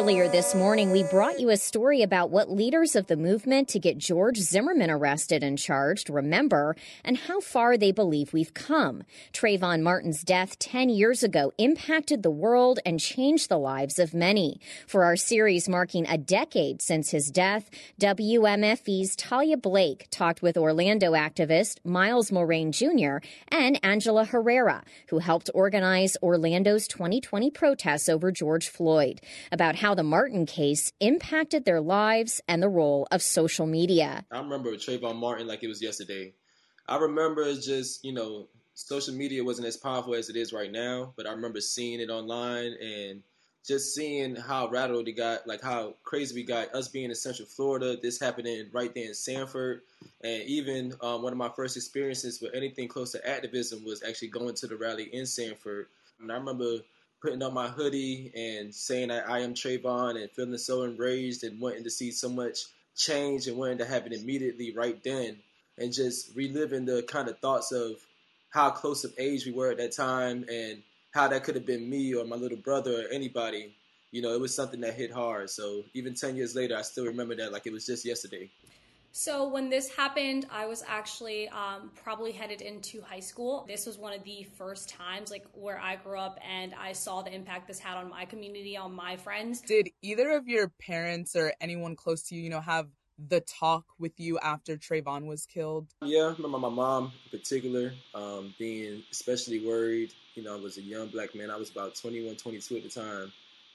Earlier 0.08 0.30
this 0.30 0.56
morning, 0.56 0.92
we 0.92 1.04
brought 1.04 1.38
you 1.38 1.50
a 1.50 1.58
story 1.58 2.02
about 2.02 2.30
what 2.30 2.50
leaders 2.50 2.96
of 2.96 3.08
the 3.08 3.18
movement 3.18 3.68
to 3.68 3.78
get 3.78 3.98
George 3.98 4.38
Zimmerman 4.38 4.90
arrested 4.90 5.44
and 5.44 5.58
charged 5.58 6.10
remember 6.10 6.78
and 7.04 7.18
how 7.18 7.42
far 7.42 7.76
they 7.76 7.92
believe 7.92 8.32
we've 8.32 8.54
come. 8.54 9.04
Trayvon 9.34 9.82
Martin's 9.82 10.24
death 10.24 10.58
10 10.60 10.88
years 10.88 11.24
ago 11.24 11.52
impacted 11.58 12.24
the 12.24 12.32
world 12.32 12.80
and 12.86 13.02
changed 13.02 13.50
the 13.50 13.58
lives 13.58 14.00
of 14.00 14.14
many. 14.14 14.62
For 14.88 15.04
our 15.04 15.18
series 15.18 15.68
marking 15.68 16.08
a 16.08 16.18
decade 16.18 16.82
since 16.82 17.12
his 17.12 17.30
death, 17.30 17.70
WMFE's 18.00 19.14
Talia 19.18 19.58
Blake 19.58 20.08
talked 20.10 20.42
with 20.42 20.56
Orlando 20.56 21.12
activist 21.16 21.84
Miles 21.84 22.32
Mulrain 22.32 22.72
Jr. 22.72 23.18
and 23.50 23.78
Angela 23.84 24.24
Herrera, 24.24 24.86
who 25.10 25.20
helped 25.20 25.50
organize 25.54 26.16
Orlando's 26.24 26.88
2020 26.88 27.52
protests 27.52 28.08
over 28.08 28.32
George 28.32 28.70
Floyd, 28.70 29.20
about 29.52 29.76
how 29.76 29.97
the 29.98 30.04
Martin 30.04 30.46
case 30.46 30.94
impacted 31.00 31.66
their 31.66 31.82
lives 31.82 32.40
and 32.48 32.62
the 32.62 32.70
role 32.70 33.08
of 33.12 33.22
social 33.22 33.66
media. 33.66 34.24
I 34.32 34.38
remember 34.38 34.72
Trayvon 34.76 35.16
Martin 35.16 35.48
like 35.48 35.64
it 35.64 35.68
was 35.68 35.82
yesterday. 35.82 36.34
I 36.88 36.98
remember 36.98 37.52
just, 37.56 38.06
you 38.06 38.14
know, 38.14 38.48
social 38.76 39.16
media 39.16 39.44
wasn't 39.44 39.68
as 39.68 39.76
powerful 39.76 40.14
as 40.14 40.30
it 40.30 40.36
is 40.36 40.54
right 40.54 40.72
now, 40.72 41.14
but 41.18 41.26
I 41.26 41.32
remember 41.32 41.60
seeing 41.60 42.00
it 42.00 42.12
online 42.12 42.76
and 42.80 43.24
just 43.68 43.96
seeing 43.96 44.36
how 44.36 44.70
rattled 44.70 45.08
we 45.08 45.14
got, 45.14 45.48
like 45.48 45.62
how 45.62 45.96
crazy 46.04 46.36
we 46.36 46.44
got, 46.44 46.74
us 46.76 46.88
being 46.88 47.10
in 47.10 47.16
Central 47.16 47.48
Florida, 47.48 47.98
this 48.00 48.20
happening 48.20 48.68
right 48.72 48.94
there 48.94 49.08
in 49.08 49.16
Sanford, 49.16 49.82
and 50.22 50.44
even 50.44 50.94
um, 51.02 51.24
one 51.24 51.34
of 51.34 51.40
my 51.40 51.50
first 51.50 51.76
experiences 51.76 52.40
with 52.40 52.54
anything 52.54 52.88
close 52.88 53.12
to 53.14 53.28
activism 53.28 53.84
was 53.84 54.04
actually 54.04 54.30
going 54.30 54.54
to 54.54 54.68
the 54.68 54.76
rally 54.78 55.10
in 55.12 55.26
Sanford. 55.26 55.88
And 56.22 56.32
I 56.32 56.36
remember 56.36 56.78
putting 57.28 57.44
on 57.44 57.54
my 57.54 57.68
hoodie 57.68 58.32
and 58.38 58.74
saying 58.74 59.10
that 59.10 59.30
I 59.30 59.40
am 59.40 59.54
Trayvon 59.54 60.16
and 60.16 60.32
feeling 60.32 60.58
so 60.58 60.84
enraged 60.84 61.44
and 61.44 61.60
wanting 61.60 61.84
to 61.84 61.90
see 61.90 62.10
so 62.10 62.30
much 62.30 62.60
change 62.96 63.48
and 63.48 63.58
wanting 63.58 63.80
to 63.80 63.86
have 63.86 64.06
it 64.06 64.14
immediately 64.14 64.74
right 64.74 64.98
then 65.04 65.36
and 65.78 65.92
just 65.92 66.34
reliving 66.38 66.86
the 66.86 67.04
kind 67.04 67.28
of 67.28 67.38
thoughts 67.40 67.74
of 67.74 67.98
how 68.50 68.70
close 68.70 69.04
of 69.04 69.14
age 69.18 69.46
we 69.46 69.52
were 69.52 69.72
at 69.72 69.78
that 69.78 69.92
time 69.92 70.46
and 70.50 70.82
how 71.12 71.28
that 71.28 71.44
could 71.44 71.56
have 71.56 71.66
been 71.66 71.90
me 71.90 72.16
or 72.16 72.24
my 72.24 72.38
little 72.38 72.58
brother 72.58 73.02
or 73.02 73.12
anybody. 73.12 73.76
You 74.12 74.22
know, 74.22 74.34
it 74.34 74.40
was 74.40 74.56
something 74.56 74.80
that 74.80 74.94
hit 74.94 75.12
hard. 75.12 75.50
So 75.50 75.84
even 75.94 76.14
10 76.14 76.38
years 76.38 76.56
later, 76.56 76.78
I 76.78 76.82
still 76.82 77.08
remember 77.08 77.36
that 77.36 77.52
like 77.52 77.68
it 77.68 77.74
was 77.74 77.86
just 77.86 78.06
yesterday. 78.06 78.50
So 79.12 79.48
when 79.48 79.70
this 79.70 79.90
happened, 79.96 80.46
I 80.52 80.68
was 80.68 80.84
actually 80.88 81.50
um, 81.50 81.92
probably 82.04 82.32
headed 82.32 82.62
into 82.62 83.02
high 83.02 83.20
school. 83.20 83.66
This 83.68 83.86
was 83.86 83.98
one 83.98 84.14
of 84.14 84.24
the 84.24 84.48
first 84.58 84.90
times, 84.90 85.32
like 85.32 85.46
where 85.54 85.80
I 85.80 85.96
grew 85.96 86.20
up, 86.20 86.40
and 86.48 86.74
I 86.76 86.94
saw 86.94 87.24
the 87.24 87.34
impact 87.34 87.68
this 87.68 87.80
had 87.80 87.98
on 87.98 88.10
my 88.10 88.26
community, 88.26 88.78
on 88.78 88.94
my 88.94 89.18
friends. 89.18 89.62
Did 89.62 89.90
either 90.02 90.32
of 90.32 90.48
your 90.48 90.70
parents 90.80 91.36
or 91.36 91.54
anyone 91.60 91.96
close 91.96 92.24
to 92.24 92.36
you, 92.36 92.44
you 92.44 92.50
know, 92.50 92.62
have 92.62 92.88
the 93.18 93.42
talk 93.42 93.86
with 93.98 94.20
you 94.20 94.38
after 94.40 94.78
Trayvon 94.78 95.26
was 95.26 95.46
killed? 95.46 95.88
Yeah, 96.02 96.24
I 96.24 96.34
remember 96.34 96.60
my 96.60 96.70
mom 96.70 97.12
in 97.32 97.40
particular 97.40 97.94
um, 98.14 98.54
being 98.60 99.04
especially 99.12 99.66
worried. 99.66 100.14
You 100.36 100.44
know, 100.44 100.56
I 100.56 100.60
was 100.60 100.78
a 100.78 100.82
young 100.82 101.08
black 101.08 101.34
man. 101.34 101.50
I 101.50 101.58
was 101.58 101.72
about 101.72 101.96
21, 101.96 102.36
22 102.36 102.78
at 102.78 102.84
the 102.84 102.90
time. 102.90 103.32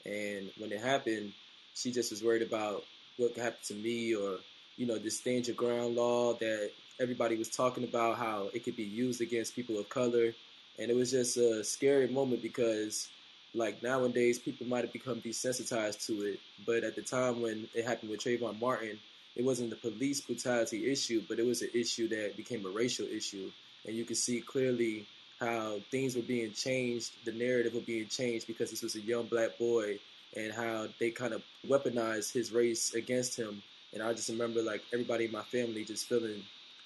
And 0.07 0.51
when 0.59 0.73
it 0.73 0.81
happened, 0.81 1.33
she 1.75 1.93
just 1.93 2.11
was 2.11 2.23
worried 2.23 2.43
about 2.43 2.83
what 3.17 3.35
could 3.35 3.43
happen 3.43 3.59
to 3.65 3.75
me 3.75 4.15
or 4.15 4.39
you 4.77 4.87
know, 4.87 4.99
this 4.99 5.19
stand 5.19 5.47
your 5.47 5.57
ground 5.57 5.97
law 5.97 6.35
that 6.35 6.71
everybody 7.01 7.37
was 7.37 7.49
talking 7.49 7.85
about 7.85 8.17
how 8.17 8.49
it 8.55 8.65
could 8.65 8.77
be 8.77 8.83
used 8.83 9.21
against 9.21 9.57
people 9.57 9.79
of 9.79 9.89
color. 9.89 10.33
And 10.79 10.91
it 10.91 10.97
was 10.97 11.11
just 11.11 11.37
a 11.37 11.63
scary 11.65 12.09
moment 12.09 12.43
because 12.43 13.09
like 13.55 13.83
nowadays 13.83 14.39
people 14.39 14.67
might 14.67 14.85
have 14.85 14.93
become 14.93 15.21
desensitized 15.21 16.07
to 16.07 16.23
it. 16.23 16.41
But 16.65 16.85
at 16.85 16.97
the 16.97 17.03
time 17.03 17.43
when 17.43 17.69
it 17.75 17.85
happened 17.85 18.11
with 18.11 18.21
Trayvon 18.21 18.61
Martin, 18.61 18.99
it 19.37 19.45
wasn't 19.45 19.71
the 19.71 19.77
police 19.77 20.21
brutality 20.21 20.91
issue, 20.91 21.23
but 21.29 21.39
it 21.39 21.47
was 21.47 21.63
an 21.63 21.71
issue 21.75 22.09
that 22.09 22.37
became 22.37 22.65
a 22.67 22.71
racial 22.71 23.07
issue. 23.07 23.51
And 23.87 23.97
you 23.97 24.05
could 24.05 24.17
see 24.17 24.41
clearly 24.41 25.07
how 25.41 25.81
things 25.91 26.15
were 26.15 26.23
being 26.23 26.53
changed, 26.53 27.13
the 27.25 27.33
narrative 27.33 27.75
was 27.75 27.83
being 27.83 28.07
changed 28.07 28.47
because 28.47 28.71
this 28.71 28.83
was 28.83 28.95
a 28.95 29.01
young 29.01 29.27
black 29.27 29.59
boy 29.59 29.99
and 30.37 30.53
how 30.53 30.87
they 30.99 31.11
kind 31.11 31.35
of 31.35 31.43
weaponized 31.67 32.33
his 32.33 32.53
race 32.53 32.95
against 32.95 33.37
him 33.37 33.63
and 33.93 34.03
I 34.03 34.13
just 34.13 34.29
remember 34.29 34.63
like 34.63 34.83
everybody 34.93 35.27
in 35.27 35.33
my 35.33 35.43
family 35.43 35.85
just 35.85 36.09
feeling 36.09 36.43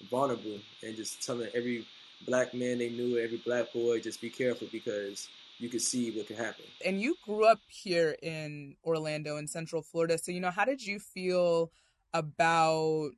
vulnerable 0.09 0.59
and 0.83 0.95
just 0.95 1.25
telling 1.25 1.49
every 1.55 1.85
black 2.25 2.53
man 2.53 2.79
they 2.79 2.89
knew, 2.89 3.17
every 3.17 3.41
black 3.45 3.71
boy, 3.73 3.99
just 3.99 4.21
be 4.21 4.29
careful 4.29 4.67
because 4.71 5.27
you 5.59 5.69
could 5.69 5.81
see 5.81 6.11
what 6.11 6.27
could 6.27 6.37
happen. 6.37 6.65
And 6.85 7.01
you 7.01 7.15
grew 7.25 7.45
up 7.45 7.59
here 7.67 8.15
in 8.21 8.75
Orlando 8.85 9.37
in 9.37 9.47
Central 9.47 9.81
Florida. 9.81 10.17
So, 10.17 10.31
you 10.31 10.39
know, 10.39 10.51
how 10.51 10.65
did 10.65 10.85
you 10.85 10.99
feel 10.99 11.71
about 12.13 13.11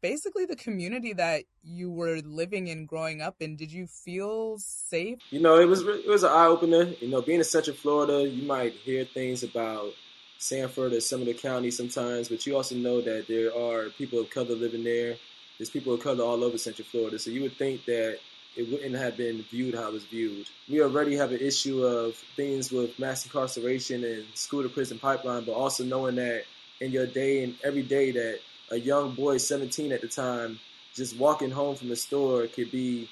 basically 0.00 0.46
the 0.46 0.56
community 0.56 1.12
that 1.12 1.44
you 1.62 1.90
were 1.90 2.20
living 2.24 2.68
in 2.68 2.86
growing 2.86 3.20
up 3.20 3.36
in? 3.40 3.56
Did 3.56 3.72
you 3.72 3.86
feel 3.86 4.56
safe? 4.58 5.18
You 5.30 5.40
know, 5.40 5.58
it 5.60 5.66
was 5.66 5.82
it 5.82 6.08
was 6.08 6.22
an 6.22 6.30
eye 6.30 6.46
opener. 6.46 6.84
You 7.00 7.08
know, 7.08 7.22
being 7.22 7.38
in 7.38 7.44
Central 7.44 7.76
Florida, 7.76 8.28
you 8.28 8.46
might 8.46 8.72
hear 8.72 9.04
things 9.04 9.42
about 9.42 9.92
Sanford 10.40 10.94
or 10.94 11.00
some 11.00 11.20
of 11.20 11.26
the 11.26 11.34
counties 11.34 11.76
sometimes, 11.76 12.28
but 12.28 12.46
you 12.46 12.56
also 12.56 12.74
know 12.74 13.00
that 13.02 13.28
there 13.28 13.54
are 13.54 13.90
people 13.90 14.18
of 14.18 14.30
color 14.30 14.54
living 14.54 14.82
there. 14.82 15.16
There's 15.58 15.70
people 15.70 15.92
of 15.92 16.02
color 16.02 16.24
all 16.24 16.42
over 16.42 16.56
Central 16.56 16.88
Florida, 16.90 17.18
so 17.18 17.30
you 17.30 17.42
would 17.42 17.58
think 17.58 17.84
that 17.84 18.18
it 18.56 18.70
wouldn't 18.70 18.94
have 18.94 19.18
been 19.18 19.42
viewed 19.50 19.74
how 19.74 19.88
it 19.88 19.92
was 19.92 20.04
viewed. 20.04 20.46
We 20.68 20.82
already 20.82 21.14
have 21.16 21.32
an 21.32 21.40
issue 21.40 21.84
of 21.84 22.14
things 22.36 22.72
with 22.72 22.98
mass 22.98 23.24
incarceration 23.24 24.02
and 24.02 24.24
school 24.34 24.62
to 24.62 24.70
prison 24.70 24.98
pipeline, 24.98 25.44
but 25.44 25.52
also 25.52 25.84
knowing 25.84 26.16
that 26.16 26.44
in 26.80 26.90
your 26.90 27.06
day 27.06 27.44
and 27.44 27.54
every 27.62 27.82
day 27.82 28.10
that 28.10 28.40
a 28.70 28.76
young 28.76 29.14
boy, 29.14 29.36
17 29.36 29.92
at 29.92 30.00
the 30.00 30.08
time, 30.08 30.58
just 30.94 31.18
walking 31.18 31.50
home 31.50 31.76
from 31.76 31.90
the 31.90 31.96
store 31.96 32.46
could 32.46 32.70
be 32.70 33.10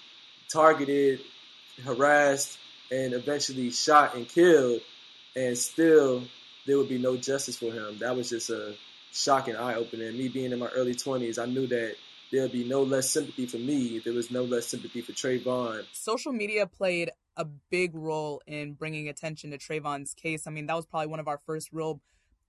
targeted, 0.51 1.21
harassed, 1.85 2.59
and 2.91 3.13
eventually 3.13 3.71
shot 3.71 4.15
and 4.15 4.27
killed, 4.27 4.81
and 5.37 5.59
still 5.59 6.23
there 6.69 6.77
would 6.77 6.89
be 6.89 6.99
no 6.99 7.17
justice 7.17 7.57
for 7.57 7.73
him. 7.73 7.99
That 7.99 8.15
was 8.15 8.29
just 8.29 8.51
a 8.51 8.75
shocking 9.11 9.57
eye 9.57 9.75
opener. 9.75 10.13
Me 10.13 10.29
being 10.29 10.53
in 10.53 10.59
my 10.59 10.69
early 10.69 10.95
20s, 10.95 11.43
I 11.43 11.47
knew 11.47 11.67
that 11.67 11.95
there'd 12.31 12.53
be 12.53 12.69
no 12.69 12.83
less 12.83 13.09
sympathy 13.09 13.47
for 13.47 13.57
me 13.57 13.97
if 13.97 14.05
there 14.05 14.13
was 14.13 14.31
no 14.31 14.45
less 14.45 14.67
sympathy 14.67 15.01
for 15.01 15.13
Trayvon. 15.13 15.85
Social 15.93 16.33
media 16.33 16.67
played 16.67 17.11
a 17.37 17.47
big 17.47 17.95
role 17.95 18.43
in 18.47 18.75
bringing 18.75 19.09
attention 19.09 19.51
to 19.51 19.59
Trayvon's 19.59 20.13
case. 20.13 20.47
I 20.47 20.51
mean, 20.51 20.67
that 20.67 20.77
was 20.77 20.85
probably 20.85 21.07
one 21.07 21.21
of 21.21 21.29
our 21.29 21.41
first 21.47 21.71
real 21.73 22.01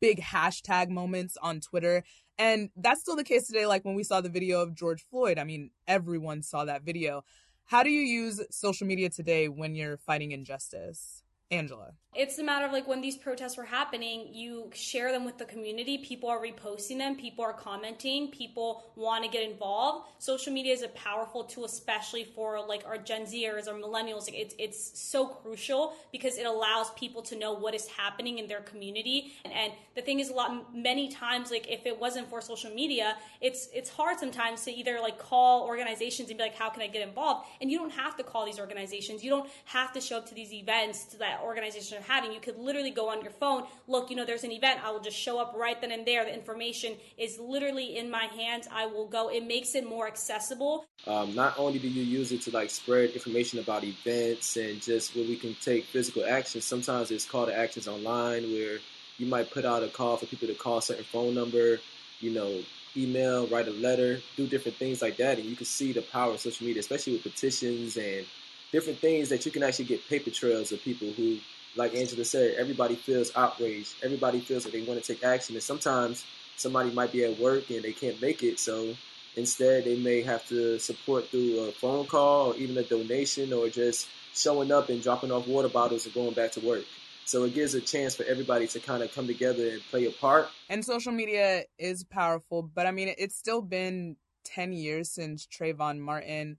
big 0.01 0.19
hashtag 0.19 0.89
moments 0.89 1.37
on 1.41 1.61
Twitter. 1.61 2.03
And 2.37 2.69
that's 2.75 3.01
still 3.01 3.15
the 3.15 3.23
case 3.23 3.47
today. 3.47 3.65
Like 3.65 3.85
when 3.85 3.95
we 3.95 4.03
saw 4.03 4.19
the 4.19 4.29
video 4.29 4.61
of 4.61 4.75
George 4.75 5.05
Floyd, 5.09 5.37
I 5.37 5.45
mean, 5.45 5.71
everyone 5.87 6.41
saw 6.41 6.65
that 6.65 6.83
video. 6.83 7.23
How 7.65 7.83
do 7.83 7.89
you 7.89 8.01
use 8.01 8.41
social 8.49 8.87
media 8.87 9.09
today 9.09 9.47
when 9.47 9.75
you're 9.75 9.97
fighting 9.97 10.31
injustice? 10.31 11.23
Angela. 11.51 11.93
It's 12.15 12.39
a 12.39 12.43
matter 12.43 12.65
of 12.65 12.71
like 12.71 12.87
when 12.87 13.01
these 13.01 13.17
protests 13.17 13.55
were 13.55 13.65
happening, 13.65 14.29
you 14.33 14.71
share 14.73 15.11
them 15.11 15.25
with 15.25 15.37
the 15.37 15.45
community. 15.45 15.99
People 15.99 16.27
are 16.27 16.41
reposting 16.41 16.97
them, 16.97 17.15
people 17.15 17.45
are 17.45 17.53
commenting, 17.53 18.29
people 18.31 18.91
want 18.95 19.23
to 19.23 19.29
get 19.29 19.47
involved. 19.47 20.07
Social 20.17 20.51
media 20.51 20.73
is 20.73 20.81
a 20.81 20.87
powerful 20.89 21.43
tool, 21.43 21.65
especially 21.65 22.23
for 22.23 22.65
like 22.67 22.83
our 22.87 22.97
Gen 22.97 23.25
Zers 23.25 23.67
or 23.67 23.75
millennials. 23.75 24.27
It's 24.27 24.55
it's 24.57 24.99
so 24.99 25.27
crucial 25.27 25.93
because 26.11 26.37
it 26.39 26.47
allows 26.47 26.89
people 26.91 27.21
to 27.21 27.37
know 27.37 27.53
what 27.53 27.75
is 27.75 27.87
happening 27.87 28.39
in 28.39 28.47
their 28.47 28.61
community. 28.61 29.33
And, 29.45 29.53
and 29.53 29.73
the 29.93 30.01
thing 30.01 30.19
is, 30.19 30.29
a 30.29 30.33
lot 30.33 30.75
many 30.75 31.09
times, 31.09 31.51
like 31.51 31.69
if 31.69 31.85
it 31.85 31.99
wasn't 31.99 32.27
for 32.27 32.41
social 32.41 32.73
media, 32.73 33.17
it's 33.39 33.69
it's 33.71 33.91
hard 33.91 34.17
sometimes 34.19 34.65
to 34.65 34.71
either 34.71 34.99
like 34.99 35.19
call 35.19 35.67
organizations 35.67 36.29
and 36.29 36.39
be 36.39 36.43
like, 36.43 36.55
how 36.55 36.71
can 36.71 36.81
I 36.81 36.87
get 36.87 37.07
involved? 37.07 37.47
And 37.61 37.69
you 37.69 37.77
don't 37.77 37.91
have 37.91 38.17
to 38.17 38.23
call 38.23 38.47
these 38.47 38.59
organizations. 38.59 39.23
You 39.23 39.29
don't 39.29 39.49
have 39.65 39.93
to 39.93 40.01
show 40.01 40.17
up 40.17 40.27
to 40.29 40.33
these 40.33 40.51
events 40.51 41.05
to 41.05 41.17
that 41.19 41.38
organization 41.43 41.97
are 41.97 42.01
having. 42.01 42.31
You 42.31 42.39
could 42.39 42.57
literally 42.57 42.91
go 42.91 43.09
on 43.09 43.21
your 43.21 43.31
phone, 43.31 43.63
look, 43.87 44.09
you 44.09 44.15
know, 44.15 44.25
there's 44.25 44.43
an 44.43 44.51
event. 44.51 44.79
I 44.83 44.91
will 44.91 44.99
just 44.99 45.17
show 45.17 45.39
up 45.39 45.53
right 45.55 45.79
then 45.79 45.91
and 45.91 46.05
there. 46.05 46.25
The 46.25 46.33
information 46.33 46.95
is 47.17 47.39
literally 47.39 47.97
in 47.97 48.09
my 48.09 48.25
hands. 48.25 48.67
I 48.71 48.85
will 48.85 49.07
go. 49.07 49.29
It 49.29 49.45
makes 49.45 49.75
it 49.75 49.87
more 49.87 50.07
accessible. 50.07 50.85
Um, 51.07 51.35
not 51.35 51.57
only 51.57 51.79
do 51.79 51.87
you 51.87 52.03
use 52.03 52.31
it 52.31 52.41
to 52.43 52.51
like 52.51 52.69
spread 52.69 53.11
information 53.11 53.59
about 53.59 53.83
events 53.83 54.57
and 54.57 54.81
just 54.81 55.15
where 55.15 55.25
we 55.25 55.35
can 55.35 55.55
take 55.61 55.85
physical 55.85 56.25
action, 56.25 56.61
sometimes 56.61 57.11
it's 57.11 57.25
call 57.25 57.45
to 57.45 57.55
actions 57.55 57.87
online 57.87 58.43
where 58.51 58.79
you 59.17 59.25
might 59.25 59.51
put 59.51 59.65
out 59.65 59.83
a 59.83 59.87
call 59.87 60.17
for 60.17 60.25
people 60.25 60.47
to 60.47 60.53
call 60.53 60.77
a 60.77 60.81
certain 60.81 61.03
phone 61.03 61.35
number, 61.35 61.79
you 62.19 62.31
know, 62.31 62.61
email, 62.95 63.47
write 63.47 63.67
a 63.67 63.71
letter, 63.71 64.19
do 64.35 64.47
different 64.47 64.77
things 64.77 65.01
like 65.01 65.17
that. 65.17 65.37
And 65.37 65.47
you 65.47 65.55
can 65.55 65.65
see 65.65 65.91
the 65.91 66.01
power 66.01 66.33
of 66.33 66.39
social 66.39 66.65
media, 66.65 66.79
especially 66.79 67.13
with 67.13 67.23
petitions 67.23 67.97
and 67.97 68.25
different 68.71 68.99
things 68.99 69.29
that 69.29 69.45
you 69.45 69.51
can 69.51 69.63
actually 69.63 69.85
get 69.85 70.07
paper 70.07 70.29
trails 70.29 70.71
of 70.71 70.81
people 70.81 71.11
who, 71.11 71.37
like 71.75 71.95
Angela 71.95 72.25
said, 72.25 72.55
everybody 72.57 72.95
feels 72.95 73.31
outraged. 73.35 73.95
Everybody 74.03 74.39
feels 74.39 74.63
that 74.63 74.73
they 74.73 74.81
want 74.81 75.03
to 75.03 75.13
take 75.13 75.23
action. 75.23 75.55
And 75.55 75.63
sometimes 75.63 76.25
somebody 76.57 76.91
might 76.91 77.11
be 77.11 77.23
at 77.25 77.39
work 77.39 77.69
and 77.69 77.83
they 77.83 77.93
can't 77.93 78.21
make 78.21 78.43
it. 78.43 78.59
So 78.59 78.95
instead, 79.35 79.85
they 79.85 79.97
may 79.97 80.21
have 80.21 80.45
to 80.47 80.79
support 80.79 81.27
through 81.29 81.59
a 81.61 81.71
phone 81.71 82.05
call 82.05 82.51
or 82.51 82.55
even 82.55 82.77
a 82.77 82.83
donation 82.83 83.53
or 83.53 83.69
just 83.69 84.07
showing 84.33 84.71
up 84.71 84.89
and 84.89 85.01
dropping 85.01 85.31
off 85.31 85.47
water 85.47 85.69
bottles 85.69 86.05
and 86.05 86.13
going 86.13 86.33
back 86.33 86.51
to 86.53 86.59
work. 86.59 86.85
So 87.25 87.43
it 87.43 87.53
gives 87.53 87.75
a 87.75 87.81
chance 87.81 88.15
for 88.15 88.23
everybody 88.23 88.67
to 88.69 88.79
kind 88.79 89.03
of 89.03 89.13
come 89.13 89.27
together 89.27 89.69
and 89.69 89.81
play 89.91 90.05
a 90.05 90.11
part. 90.11 90.47
And 90.67 90.83
social 90.83 91.11
media 91.11 91.63
is 91.77 92.03
powerful, 92.03 92.63
but 92.63 92.87
I 92.87 92.91
mean, 92.91 93.13
it's 93.19 93.35
still 93.35 93.61
been 93.61 94.15
10 94.45 94.73
years 94.73 95.11
since 95.11 95.45
Trayvon 95.45 95.99
Martin 95.99 96.57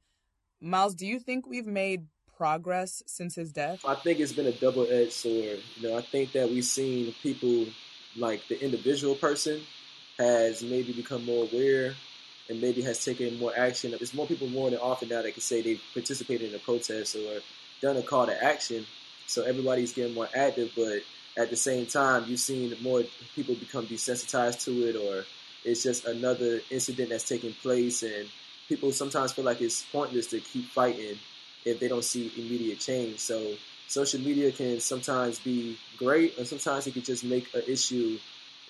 Miles, 0.60 0.94
do 0.94 1.06
you 1.06 1.18
think 1.18 1.46
we've 1.46 1.66
made 1.66 2.06
progress 2.36 3.02
since 3.06 3.34
his 3.34 3.52
death? 3.52 3.80
I 3.86 3.94
think 3.94 4.20
it's 4.20 4.32
been 4.32 4.46
a 4.46 4.52
double 4.52 4.86
edged 4.90 5.12
sword. 5.12 5.60
You 5.76 5.88
know, 5.88 5.96
I 5.96 6.02
think 6.02 6.32
that 6.32 6.48
we've 6.50 6.64
seen 6.64 7.14
people 7.22 7.66
like 8.16 8.46
the 8.48 8.62
individual 8.62 9.14
person 9.14 9.60
has 10.18 10.62
maybe 10.62 10.92
become 10.92 11.24
more 11.24 11.48
aware 11.50 11.94
and 12.48 12.60
maybe 12.60 12.82
has 12.82 13.02
taken 13.02 13.38
more 13.38 13.52
action. 13.56 13.92
There's 13.92 14.12
more 14.12 14.26
people 14.26 14.48
more 14.48 14.68
than 14.68 14.80
often 14.80 15.08
now 15.08 15.22
that 15.22 15.32
can 15.32 15.40
say 15.40 15.62
they've 15.62 15.80
participated 15.94 16.50
in 16.50 16.54
a 16.54 16.58
protest 16.58 17.16
or 17.16 17.40
done 17.80 17.96
a 17.96 18.02
call 18.02 18.26
to 18.26 18.44
action. 18.44 18.84
So 19.26 19.44
everybody's 19.44 19.92
getting 19.92 20.14
more 20.14 20.28
active, 20.34 20.72
but 20.76 21.00
at 21.38 21.48
the 21.48 21.56
same 21.56 21.86
time, 21.86 22.24
you've 22.26 22.40
seen 22.40 22.74
more 22.82 23.02
people 23.34 23.54
become 23.54 23.86
desensitized 23.86 24.64
to 24.64 24.72
it, 24.88 24.96
or 24.96 25.24
it's 25.64 25.82
just 25.82 26.04
another 26.04 26.60
incident 26.70 27.10
that's 27.10 27.28
taking 27.28 27.54
place, 27.54 28.02
and 28.02 28.28
people 28.70 28.92
sometimes 28.92 29.32
feel 29.32 29.44
like 29.44 29.60
it's 29.60 29.84
pointless 29.90 30.28
to 30.28 30.38
keep 30.40 30.64
fighting 30.70 31.18
if 31.64 31.80
they 31.80 31.88
don't 31.88 32.04
see 32.04 32.32
immediate 32.38 32.78
change. 32.78 33.18
So 33.18 33.54
social 33.88 34.20
media 34.20 34.52
can 34.52 34.80
sometimes 34.80 35.40
be 35.40 35.76
great, 35.98 36.38
and 36.38 36.46
sometimes 36.46 36.86
it 36.86 36.94
can 36.94 37.02
just 37.02 37.24
make 37.24 37.52
an 37.52 37.62
issue 37.66 38.16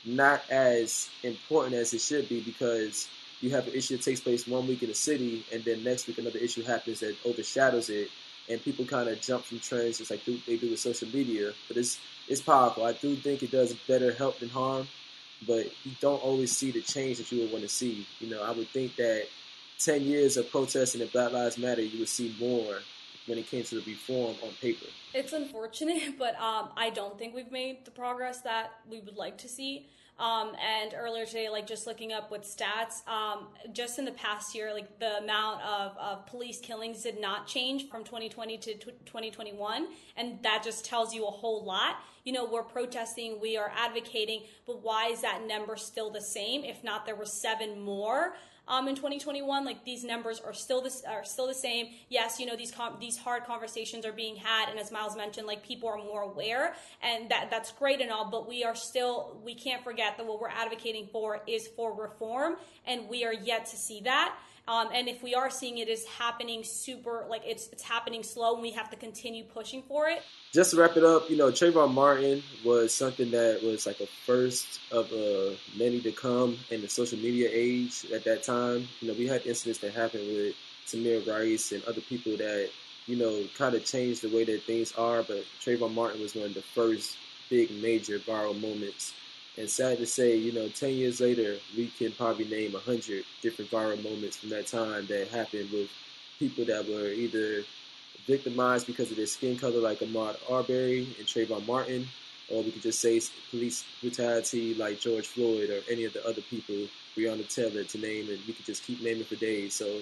not 0.07 0.43
as 0.51 1.11
important 1.23 1.75
as 1.75 1.93
it 1.93 2.01
should 2.01 2.27
be 2.31 2.41
because 2.41 3.09
you 3.43 3.51
have 3.51 3.69
an 3.69 3.75
issue 3.75 3.97
that 3.97 4.03
takes 4.03 4.21
place 4.21 4.47
one 4.47 4.67
week 4.67 4.83
in 4.83 4.89
a 4.89 4.95
city, 4.95 5.45
and 5.53 5.63
then 5.65 5.85
next 5.85 6.07
week 6.07 6.17
another 6.19 6.39
issue 6.39 6.63
happens 6.63 7.01
that 7.01 7.15
overshadows 7.27 7.91
it, 7.91 8.09
and 8.49 8.65
people 8.65 8.87
kind 8.87 9.09
of 9.09 9.21
jump 9.21 9.45
from 9.45 9.61
trends 9.61 9.99
just 9.99 10.11
like 10.11 10.25
they 10.25 10.57
do 10.57 10.71
with 10.71 10.81
social 10.81 11.09
media. 11.09 11.53
But 11.69 11.77
it's 11.77 11.99
it's 12.27 12.41
powerful. 12.41 12.85
I 12.87 12.95
do 12.95 13.15
think 13.17 13.43
it 13.43 13.51
does 13.51 13.75
better 13.87 14.13
help 14.13 14.39
than 14.39 14.49
harm, 14.49 14.89
but 15.47 15.67
you 15.85 15.93
don't 16.01 16.23
always 16.23 16.57
see 16.57 16.71
the 16.71 16.81
change 16.81 17.19
that 17.19 17.31
you 17.31 17.43
would 17.43 17.53
want 17.53 17.65
to 17.65 17.69
see. 17.69 18.07
You 18.21 18.31
know, 18.31 18.43
I 18.43 18.51
would 18.53 18.69
think 18.69 18.97
that 18.97 19.27
10 19.85 20.03
years 20.03 20.37
of 20.37 20.51
protesting 20.51 21.01
at 21.01 21.13
Black 21.13 21.33
Lives 21.33 21.59
Matter, 21.59 21.83
you 21.83 21.99
would 22.01 22.09
see 22.09 22.35
more 22.39 22.79
when 23.27 23.39
it 23.39 23.47
came 23.47 23.65
to 23.65 23.77
the 23.77 23.83
reform 23.83 24.37
on 24.43 24.51
paper. 24.61 24.87
It's 25.15 25.33
unfortunate, 25.33 26.15
but 26.19 26.35
um, 26.41 26.71
I 26.77 26.91
don't 26.91 27.19
think 27.19 27.35
we've 27.35 27.53
made 27.53 27.85
the 27.85 27.91
progress 27.91 28.41
that 28.43 28.73
we 28.89 29.01
would 29.01 29.17
like 29.17 29.39
to 29.39 29.49
see. 29.49 29.89
Um, 30.19 30.53
and 30.61 30.95
earlier 30.95 31.25
today, 31.25 31.49
like 31.49 31.67
just 31.67 31.87
looking 31.87 32.13
up 32.13 32.31
with 32.31 32.43
stats, 32.43 33.09
um, 33.09 33.47
just 33.73 33.99
in 33.99 34.05
the 34.05 34.13
past 34.13 34.55
year, 34.55 34.75
like 34.75 34.99
the 34.99 35.17
amount 35.17 35.63
of, 35.63 35.97
of 35.97 36.27
police 36.27 36.61
killings 36.61 37.03
did 37.03 37.19
not 37.19 37.47
change 37.47 37.89
from 37.89 38.05
2020 38.05 38.59
to 38.59 38.75
t- 38.75 38.93
2021. 39.07 39.87
And 40.19 40.39
that 40.43 40.63
just 40.63 40.85
tells 40.85 41.15
you 41.15 41.27
a 41.27 41.31
whole 41.31 41.65
lot. 41.65 41.97
You 42.25 42.35
know, 42.35 42.45
we're 42.45 42.63
protesting, 42.63 43.41
we 43.41 43.57
are 43.57 43.73
advocating, 43.75 44.43
but 44.67 44.83
why 44.83 45.07
is 45.07 45.23
that 45.23 45.47
number 45.47 45.77
still 45.77 46.11
the 46.11 46.21
same? 46.21 46.65
If 46.65 46.85
not, 46.85 47.07
there 47.07 47.17
were 47.17 47.25
seven 47.25 47.81
more 47.81 48.35
um, 48.69 48.89
in 48.89 48.95
2021. 48.95 49.65
Like 49.65 49.85
these 49.85 50.05
numbers 50.05 50.41
are 50.41 50.53
still 50.53 50.81
this 50.83 51.03
are 51.09 51.25
still 51.25 51.47
the 51.47 51.55
same. 51.55 51.89
Yes, 52.09 52.39
you 52.41 52.47
know 52.47 52.57
these 52.57 52.71
com- 52.71 52.97
these 53.01 53.17
hard 53.17 53.45
conversations 53.45 54.05
are 54.07 54.13
being 54.13 54.37
had, 54.37 54.69
and 54.69 54.79
as 54.79 54.91
Miles 54.91 55.17
mentioned, 55.17 55.47
like 55.47 55.65
people 55.65 55.89
are 55.89 55.99
more 55.99 56.23
aware, 56.23 56.75
and 57.03 57.31
that 57.31 57.49
that's 57.51 57.73
great 57.73 58.01
and 58.01 58.11
all. 58.11 58.31
But 58.31 58.49
we 58.49 58.65
are 58.65 58.75
still 58.75 59.41
we 59.45 59.55
can't 59.55 59.83
forget 59.83 60.17
that 60.17 60.27
what 60.27 60.41
we're 60.41 60.49
advocating 60.49 61.09
for 61.13 61.41
is 61.47 61.69
for 61.69 61.93
reform, 61.93 62.57
and 62.87 63.09
we 63.09 63.25
are 63.25 63.35
yet 63.35 63.67
to 63.67 63.77
see 63.77 64.01
that. 64.03 64.35
Um, 64.69 64.89
and 64.93 65.09
if 65.09 65.23
we 65.23 65.35
are 65.35 65.51
seeing 65.51 65.79
it 65.79 65.89
is 65.89 66.05
happening 66.07 66.63
super, 66.63 67.25
like 67.29 67.43
it's 67.45 67.69
it's 67.73 67.83
happening 67.83 68.23
slow, 68.23 68.55
and 68.55 68.63
we 68.63 68.71
have 68.73 68.91
to 68.91 68.97
continue 68.97 69.45
pushing 69.45 69.83
for 69.83 70.09
it. 70.09 70.23
Just 70.53 70.73
to 70.73 70.77
wrap 70.77 70.97
it 70.97 71.05
up, 71.05 71.31
you 71.31 71.37
know, 71.37 71.51
Trayvon 71.51 71.93
Martin 71.93 72.43
was 72.65 72.93
something 72.95 73.31
that 73.31 73.63
was 73.63 73.87
like 73.87 74.01
a 74.01 74.07
first 74.27 74.81
of 74.93 75.13
uh, 75.13 75.55
many 75.77 76.01
to 76.01 76.13
come 76.13 76.57
in 76.71 76.81
the 76.83 76.89
social 76.89 77.19
media 77.19 77.49
age 77.53 78.07
at 78.13 78.25
that 78.25 78.43
time. 78.43 78.87
You 79.01 79.09
know, 79.09 79.15
we 79.15 79.27
had 79.27 79.47
incidents 79.47 79.81
that 79.81 79.93
happened 79.93 80.27
with 80.29 80.55
Tamir 80.87 81.27
Rice 81.27 81.73
and 81.73 81.83
other 81.85 82.01
people 82.01 82.37
that 82.37 82.71
you 83.07 83.17
know 83.17 83.45
kind 83.57 83.75
of 83.75 83.85
changed 83.85 84.23
the 84.23 84.35
way 84.35 84.45
that 84.45 84.63
things 84.65 84.93
are. 84.93 85.23
But 85.23 85.45
Trayvon 85.61 85.95
Martin 85.95 86.21
was 86.21 86.35
one 86.35 86.47
of 86.47 86.55
the 86.55 86.63
first 86.63 87.17
big 87.49 87.71
major 87.83 88.19
viral 88.21 88.59
moments 88.61 89.13
and 89.57 89.69
sad 89.69 89.99
to 89.99 90.07
say, 90.07 90.37
you 90.37 90.53
know, 90.53 90.69
10 90.69 90.91
years 90.91 91.21
later, 91.21 91.57
we 91.77 91.89
can 91.99 92.13
probably 92.13 92.45
name 92.47 92.73
100 92.73 93.25
different 93.43 93.71
viral 93.71 94.03
moments 94.03 94.37
from 94.37 94.51
that 94.51 94.67
time 94.67 95.07
that 95.07 95.29
happened 95.29 95.71
with 95.71 95.91
people 96.39 96.65
that 96.65 96.89
were 96.89 97.09
either 97.09 97.65
victimized 98.27 98.87
because 98.87 99.11
of 99.11 99.17
their 99.17 99.27
skin 99.27 99.59
color, 99.59 99.81
like 99.81 99.99
Ahmaud 99.99 100.37
Arbery 100.51 101.15
and 101.19 101.27
Trayvon 101.27 101.67
Martin, 101.67 102.07
or 102.49 102.63
we 102.63 102.71
could 102.71 102.83
just 102.83 103.01
say 103.01 103.21
police 103.51 103.85
brutality 104.01 104.75
like 104.75 105.01
George 105.01 105.27
Floyd 105.27 105.71
or 105.71 105.81
any 105.91 106.05
of 106.05 106.13
the 106.13 106.27
other 106.27 106.43
people 106.43 106.87
Breonna 107.17 107.47
Taylor 107.53 107.85
to 107.85 107.99
name, 107.99 108.29
and 108.29 108.39
we 108.47 108.53
could 108.53 108.65
just 108.65 108.85
keep 108.85 109.03
naming 109.03 109.25
for 109.25 109.37
days. 109.37 109.75
So 109.75 110.01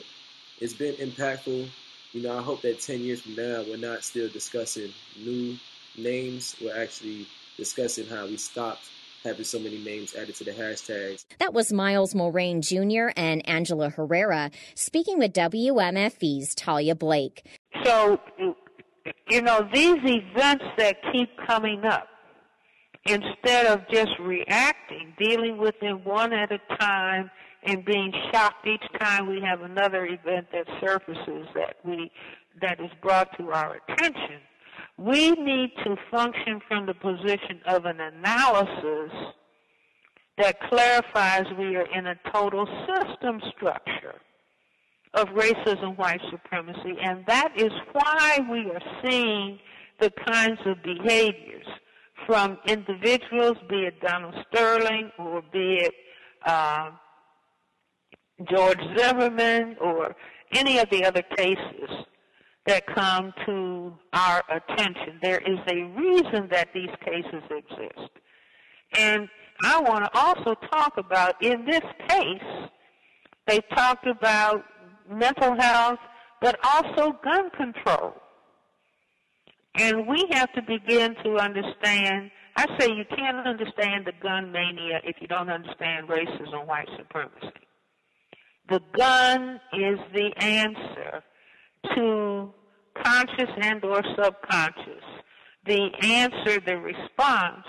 it's 0.61 0.75
been 0.75 0.95
impactful. 0.95 1.69
You 2.13 2.23
know, 2.23 2.39
I 2.39 2.43
hope 2.43 2.63
that 2.63 2.81
10 2.81 3.01
years 3.01 3.21
from 3.23 3.35
now, 3.35 3.65
we're 3.67 3.77
not 3.77 4.05
still 4.05 4.29
discussing 4.29 4.93
new 5.17 5.57
names. 5.97 6.57
We're 6.63 6.81
actually 6.81 7.27
discussing 7.57 8.07
how 8.07 8.27
we 8.27 8.37
stopped 8.37 8.89
having 9.25 9.45
so 9.45 9.59
many 9.59 9.79
names 9.79 10.15
added 10.15 10.35
to 10.37 10.45
the 10.45 10.53
hashtags. 10.53 11.25
That 11.39 11.53
was 11.53 11.73
Miles 11.73 12.15
Mulrain 12.15 12.61
Jr. 12.63 13.13
and 13.17 13.47
Angela 13.49 13.91
Herrera 13.91 14.51
speaking 14.75 15.19
with 15.19 15.33
WMFE's 15.33 16.55
Talia 16.55 16.95
Blake. 16.95 17.45
So, 17.85 18.21
you 19.29 19.43
know, 19.43 19.69
these 19.73 19.99
events 20.03 20.65
that 20.79 20.97
keep 21.13 21.31
coming 21.47 21.85
up, 21.85 22.09
instead 23.07 23.67
of 23.67 23.81
just 23.91 24.11
reacting, 24.21 25.15
dealing 25.19 25.59
with 25.59 25.79
them 25.81 26.05
one 26.05 26.33
at 26.33 26.53
a 26.53 26.59
time, 26.79 27.31
and 27.65 27.85
being 27.85 28.13
shocked 28.33 28.67
each 28.67 28.85
time 29.01 29.29
we 29.29 29.41
have 29.41 29.63
another 29.63 30.07
event 30.07 30.47
that 30.53 30.67
surfaces 30.81 31.47
that 31.55 31.77
we 31.85 32.11
that 32.61 32.81
is 32.81 32.91
brought 33.03 33.37
to 33.39 33.51
our 33.51 33.81
attention 33.89 34.41
we 34.99 35.31
need 35.31 35.71
to 35.85 35.97
function 36.11 36.61
from 36.67 36.87
the 36.87 36.95
position 36.95 37.61
of 37.67 37.85
an 37.85 38.01
analysis 38.01 39.13
that 40.37 40.61
clarifies 40.69 41.45
we 41.57 41.77
are 41.77 41.87
in 41.97 42.09
a 42.09 42.17
total 42.33 42.67
system 42.87 43.41
structure 43.57 44.17
of 45.15 45.29
racism, 45.29 45.97
white 45.97 46.21
supremacy, 46.31 46.97
and 47.01 47.25
that 47.27 47.53
is 47.57 47.73
why 47.93 48.39
we 48.51 48.71
are 48.71 48.83
seeing 49.05 49.59
the 50.01 50.11
kinds 50.27 50.61
of 50.67 50.83
behaviors 50.83 51.67
from 52.27 52.59
individuals, 52.67 53.57
be 53.69 53.85
it 53.85 54.01
Donald 54.01 54.35
Sterling 54.49 55.11
or 55.19 55.43
be 55.53 55.77
it 55.77 55.95
uh, 56.45 56.91
George 58.51 58.81
Zimmerman 58.97 59.77
or 59.81 60.15
any 60.55 60.79
of 60.79 60.91
the 60.91 61.05
other 61.05 61.23
cases 61.37 61.91
that 62.67 62.87
come 62.87 63.33
to 63.47 63.93
our 64.13 64.43
attention. 64.51 65.19
There 65.23 65.39
is 65.39 65.59
a 65.71 65.85
reason 65.99 66.49
that 66.51 66.69
these 66.75 66.91
cases 67.05 67.43
exist. 67.51 68.11
And 68.97 69.29
I 69.63 69.81
want 69.81 70.05
to 70.05 70.19
also 70.19 70.55
talk 70.71 70.95
about, 70.99 71.43
in 71.43 71.65
this 71.65 71.83
case, 72.09 72.69
they 73.47 73.61
talked 73.75 74.07
about 74.07 74.65
mental 75.11 75.57
health, 75.59 75.99
but 76.41 76.59
also 76.63 77.19
gun 77.25 77.51
control. 77.51 78.15
And 79.77 80.07
we 80.07 80.27
have 80.33 80.53
to 80.53 80.63
begin 80.63 81.15
to 81.25 81.37
understand, 81.39 82.31
I 82.57 82.67
say 82.79 82.89
you 82.93 83.05
can't 83.17 83.47
understand 83.47 84.07
the 84.07 84.13
gun 84.23 84.53
mania 84.53 85.01
if 85.05 85.17
you 85.21 85.27
don't 85.27 85.49
understand 85.49 86.09
racism, 86.09 86.67
white 86.67 86.89
supremacy. 86.97 87.53
The 88.69 88.81
gun 88.93 89.61
is 89.73 89.99
the 90.13 90.31
answer 90.39 91.23
to 91.95 92.53
conscious 93.03 93.51
and 93.61 93.85
or 93.85 94.03
subconscious, 94.17 95.05
the 95.67 95.91
answer, 96.03 96.61
the 96.61 96.77
response 96.77 97.65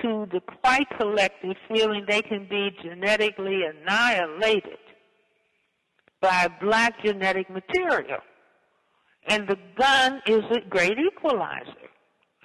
to 0.00 0.26
the 0.32 0.40
white 0.62 0.86
collective 0.98 1.56
feeling 1.68 2.04
they 2.08 2.22
can 2.22 2.46
be 2.48 2.70
genetically 2.82 3.60
annihilated 3.64 4.78
by 6.20 6.48
black 6.60 6.94
genetic 7.04 7.50
material. 7.50 8.20
And 9.28 9.46
the 9.48 9.58
gun 9.76 10.20
is 10.26 10.42
a 10.50 10.60
great 10.68 10.98
equalizer. 10.98 11.88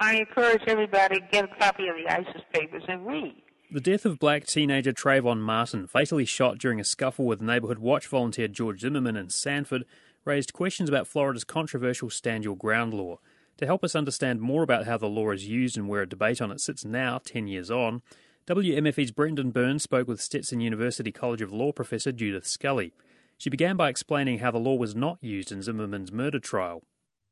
I 0.00 0.16
encourage 0.16 0.62
everybody 0.66 1.20
to 1.20 1.26
get 1.32 1.44
a 1.44 1.56
copy 1.58 1.88
of 1.88 1.96
the 1.96 2.12
ISIS 2.12 2.42
papers 2.52 2.82
and 2.86 3.06
read. 3.06 3.42
The 3.70 3.80
death 3.80 4.06
of 4.06 4.18
black 4.18 4.46
teenager 4.46 4.92
Trayvon 4.92 5.40
Martin, 5.40 5.86
fatally 5.86 6.24
shot 6.24 6.58
during 6.58 6.80
a 6.80 6.84
scuffle 6.84 7.26
with 7.26 7.42
neighbourhood 7.42 7.78
watch 7.78 8.06
volunteer 8.06 8.48
George 8.48 8.80
Zimmerman 8.80 9.16
in 9.16 9.28
Sanford, 9.28 9.84
raised 10.28 10.52
questions 10.52 10.90
about 10.90 11.08
Florida's 11.08 11.42
controversial 11.42 12.10
Stand 12.10 12.44
Your 12.44 12.54
Ground 12.54 12.92
law. 12.92 13.18
To 13.56 13.66
help 13.66 13.82
us 13.82 13.96
understand 13.96 14.42
more 14.42 14.62
about 14.62 14.84
how 14.84 14.98
the 14.98 15.06
law 15.06 15.30
is 15.30 15.48
used 15.48 15.78
and 15.78 15.88
where 15.88 16.02
a 16.02 16.08
debate 16.08 16.42
on 16.42 16.52
it 16.52 16.60
sits 16.60 16.84
now, 16.84 17.18
10 17.24 17.48
years 17.48 17.70
on, 17.70 18.02
WMFE's 18.46 19.10
Brendan 19.10 19.50
Burns 19.50 19.82
spoke 19.82 20.06
with 20.06 20.20
Stetson 20.20 20.60
University 20.60 21.10
College 21.10 21.40
of 21.40 21.50
Law 21.50 21.72
professor 21.72 22.12
Judith 22.12 22.46
Scully. 22.46 22.92
She 23.38 23.48
began 23.48 23.76
by 23.76 23.88
explaining 23.88 24.40
how 24.40 24.50
the 24.50 24.58
law 24.58 24.74
was 24.74 24.94
not 24.94 25.16
used 25.22 25.50
in 25.50 25.62
Zimmerman's 25.62 26.12
murder 26.12 26.38
trial. 26.38 26.82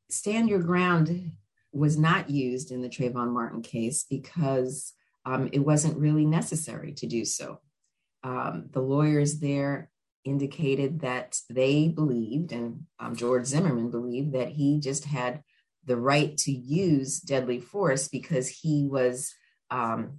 Stand 0.08 0.48
Your 0.48 0.60
Ground 0.60 1.32
was 1.72 1.98
not 1.98 2.30
used 2.30 2.72
in 2.72 2.80
the 2.80 2.88
Trayvon 2.88 3.30
Martin 3.30 3.60
case 3.60 4.06
because 4.08 4.94
um, 5.26 5.50
it 5.52 5.58
wasn't 5.58 5.98
really 5.98 6.24
necessary 6.24 6.92
to 6.92 7.06
do 7.06 7.26
so. 7.26 7.60
Um, 8.24 8.70
the 8.72 8.80
lawyers 8.80 9.38
there 9.38 9.90
indicated 10.26 11.00
that 11.00 11.38
they 11.48 11.88
believed, 11.88 12.52
and 12.52 12.84
um, 12.98 13.14
George 13.14 13.46
Zimmerman 13.46 13.90
believed, 13.90 14.32
that 14.32 14.48
he 14.48 14.80
just 14.80 15.04
had 15.04 15.42
the 15.84 15.96
right 15.96 16.36
to 16.38 16.52
use 16.52 17.20
deadly 17.20 17.60
force 17.60 18.08
because 18.08 18.48
he 18.48 18.86
was 18.90 19.32
um, 19.70 20.18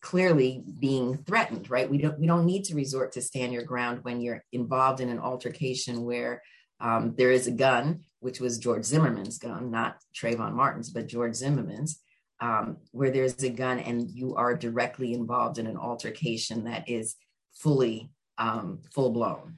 clearly 0.00 0.62
being 0.78 1.16
threatened. 1.24 1.70
Right? 1.70 1.90
We 1.90 1.98
don't 1.98 2.18
we 2.18 2.26
don't 2.26 2.46
need 2.46 2.64
to 2.64 2.74
resort 2.74 3.12
to 3.12 3.22
stand 3.22 3.52
your 3.52 3.64
ground 3.64 4.00
when 4.02 4.20
you're 4.20 4.44
involved 4.52 5.00
in 5.00 5.08
an 5.08 5.18
altercation 5.18 6.04
where 6.04 6.42
um, 6.80 7.14
there 7.16 7.32
is 7.32 7.48
a 7.48 7.52
gun, 7.52 8.04
which 8.20 8.40
was 8.40 8.58
George 8.58 8.84
Zimmerman's 8.84 9.38
gun, 9.38 9.70
not 9.70 9.96
Trayvon 10.14 10.52
Martin's, 10.52 10.90
but 10.90 11.08
George 11.08 11.34
Zimmerman's. 11.34 12.00
Um, 12.40 12.76
where 12.92 13.10
there's 13.10 13.42
a 13.42 13.50
gun 13.50 13.80
and 13.80 14.08
you 14.08 14.36
are 14.36 14.54
directly 14.54 15.12
involved 15.12 15.58
in 15.58 15.66
an 15.66 15.76
altercation 15.76 16.62
that 16.66 16.88
is 16.88 17.16
fully 17.52 18.12
um, 18.38 18.80
full 18.92 19.10
blown. 19.10 19.56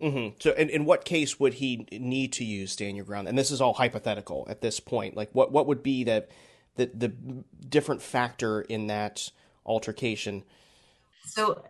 Mm-hmm. 0.00 0.36
So, 0.38 0.52
in, 0.52 0.70
in 0.70 0.84
what 0.84 1.04
case 1.04 1.40
would 1.40 1.54
he 1.54 1.86
need 1.90 2.32
to 2.34 2.44
use 2.44 2.72
stand 2.72 2.96
your 2.96 3.04
ground? 3.04 3.26
And 3.26 3.36
this 3.36 3.50
is 3.50 3.60
all 3.60 3.74
hypothetical 3.74 4.46
at 4.48 4.60
this 4.60 4.78
point. 4.78 5.16
Like, 5.16 5.30
what 5.32 5.50
what 5.50 5.66
would 5.66 5.82
be 5.82 6.04
the 6.04 6.26
the, 6.76 6.90
the 6.94 7.12
different 7.68 8.00
factor 8.00 8.60
in 8.60 8.86
that 8.86 9.32
altercation? 9.66 10.44
So, 11.24 11.64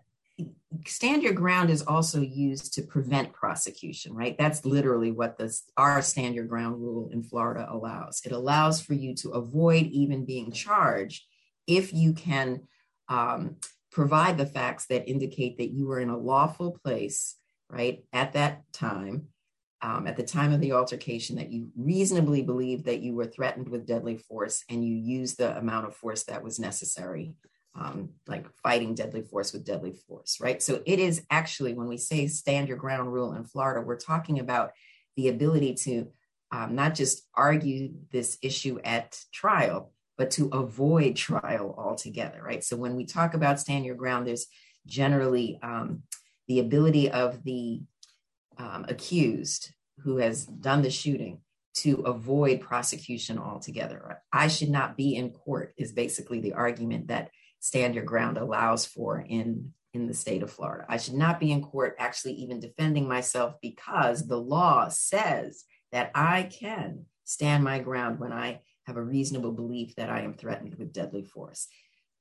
stand 0.86 1.22
your 1.22 1.32
ground 1.32 1.70
is 1.70 1.82
also 1.82 2.20
used 2.20 2.74
to 2.74 2.82
prevent 2.82 3.32
prosecution, 3.32 4.12
right? 4.12 4.36
That's 4.36 4.64
literally 4.66 5.10
what 5.10 5.38
the 5.38 5.56
our 5.78 6.02
stand 6.02 6.34
your 6.34 6.44
ground 6.44 6.82
rule 6.82 7.08
in 7.10 7.22
Florida 7.22 7.66
allows. 7.70 8.20
It 8.26 8.32
allows 8.32 8.80
for 8.80 8.92
you 8.92 9.14
to 9.16 9.30
avoid 9.30 9.86
even 9.86 10.26
being 10.26 10.52
charged 10.52 11.24
if 11.66 11.94
you 11.94 12.12
can 12.12 12.62
um, 13.08 13.56
provide 13.90 14.38
the 14.38 14.46
facts 14.46 14.86
that 14.86 15.08
indicate 15.08 15.58
that 15.58 15.70
you 15.70 15.86
were 15.86 16.00
in 16.00 16.10
a 16.10 16.16
lawful 16.16 16.78
place 16.84 17.36
right, 17.70 18.04
at 18.12 18.32
that 18.32 18.62
time, 18.72 19.28
um, 19.82 20.06
at 20.06 20.16
the 20.16 20.22
time 20.22 20.52
of 20.52 20.60
the 20.60 20.72
altercation, 20.72 21.36
that 21.36 21.52
you 21.52 21.68
reasonably 21.76 22.42
believed 22.42 22.86
that 22.86 23.00
you 23.00 23.14
were 23.14 23.26
threatened 23.26 23.68
with 23.68 23.86
deadly 23.86 24.16
force 24.16 24.64
and 24.68 24.84
you 24.84 24.94
used 24.94 25.38
the 25.38 25.56
amount 25.56 25.86
of 25.86 25.94
force 25.94 26.24
that 26.24 26.42
was 26.42 26.58
necessary, 26.58 27.34
um, 27.78 28.10
like 28.26 28.46
fighting 28.62 28.94
deadly 28.94 29.22
force 29.22 29.52
with 29.52 29.64
deadly 29.64 29.92
force, 29.92 30.38
right? 30.40 30.62
So 30.62 30.82
it 30.86 30.98
is 30.98 31.22
actually, 31.30 31.74
when 31.74 31.88
we 31.88 31.98
say 31.98 32.26
stand 32.26 32.68
your 32.68 32.78
ground 32.78 33.12
rule 33.12 33.34
in 33.34 33.44
Florida, 33.44 33.80
we're 33.80 33.96
talking 33.96 34.40
about 34.40 34.72
the 35.16 35.28
ability 35.28 35.74
to 35.74 36.08
um, 36.50 36.74
not 36.74 36.94
just 36.94 37.28
argue 37.34 37.90
this 38.10 38.38
issue 38.42 38.80
at 38.82 39.20
trial, 39.32 39.92
but 40.18 40.32
to 40.32 40.48
avoid 40.48 41.16
trial 41.16 41.74
altogether, 41.78 42.42
right? 42.44 42.62
So 42.62 42.76
when 42.76 42.96
we 42.96 43.06
talk 43.06 43.34
about 43.34 43.60
stand 43.60 43.86
your 43.86 43.94
ground, 43.94 44.26
there's 44.26 44.46
generally 44.84 45.58
um, 45.62 46.02
the 46.48 46.58
ability 46.58 47.10
of 47.10 47.44
the 47.44 47.80
um, 48.58 48.84
accused 48.88 49.72
who 50.00 50.16
has 50.18 50.44
done 50.44 50.82
the 50.82 50.90
shooting 50.90 51.40
to 51.74 52.00
avoid 52.00 52.60
prosecution 52.60 53.38
altogether. 53.38 54.20
I 54.32 54.48
should 54.48 54.70
not 54.70 54.96
be 54.96 55.14
in 55.14 55.30
court 55.30 55.74
is 55.76 55.92
basically 55.92 56.40
the 56.40 56.54
argument 56.54 57.06
that 57.08 57.30
stand 57.60 57.94
your 57.94 58.04
ground 58.04 58.36
allows 58.36 58.84
for 58.84 59.20
in 59.20 59.72
in 59.94 60.06
the 60.06 60.14
state 60.14 60.42
of 60.42 60.50
Florida. 60.52 60.84
I 60.88 60.98
should 60.98 61.14
not 61.14 61.40
be 61.40 61.50
in 61.50 61.62
court 61.62 61.96
actually 61.98 62.34
even 62.34 62.60
defending 62.60 63.08
myself 63.08 63.54
because 63.62 64.26
the 64.26 64.36
law 64.36 64.88
says 64.88 65.64
that 65.92 66.10
I 66.14 66.42
can 66.42 67.06
stand 67.24 67.64
my 67.64 67.78
ground 67.78 68.18
when 68.20 68.32
I 68.32 68.60
have 68.88 68.96
a 68.96 69.02
reasonable 69.02 69.52
belief 69.52 69.94
that 69.96 70.08
I 70.08 70.22
am 70.22 70.32
threatened 70.32 70.74
with 70.76 70.94
deadly 70.94 71.22
force. 71.22 71.68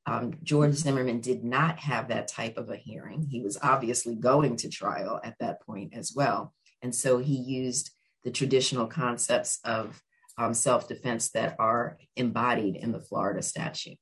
Um, 0.05 0.33
George 0.43 0.73
Zimmerman 0.73 1.21
did 1.21 1.43
not 1.43 1.79
have 1.79 2.09
that 2.09 2.27
type 2.27 2.57
of 2.57 2.69
a 2.69 2.75
hearing. 2.75 3.25
He 3.29 3.41
was 3.41 3.57
obviously 3.61 4.15
going 4.15 4.57
to 4.57 4.69
trial 4.69 5.19
at 5.23 5.35
that 5.39 5.61
point 5.65 5.93
as 5.95 6.11
well. 6.13 6.53
And 6.81 6.93
so 6.93 7.19
he 7.19 7.35
used 7.35 7.91
the 8.23 8.31
traditional 8.31 8.85
concepts 8.85 9.59
of 9.63 10.01
um, 10.37 10.53
self 10.53 10.87
defense 10.89 11.31
that 11.31 11.55
are 11.57 11.97
embodied 12.17 12.75
in 12.75 12.91
the 12.91 12.99
Florida 12.99 13.41
statute, 13.41 13.97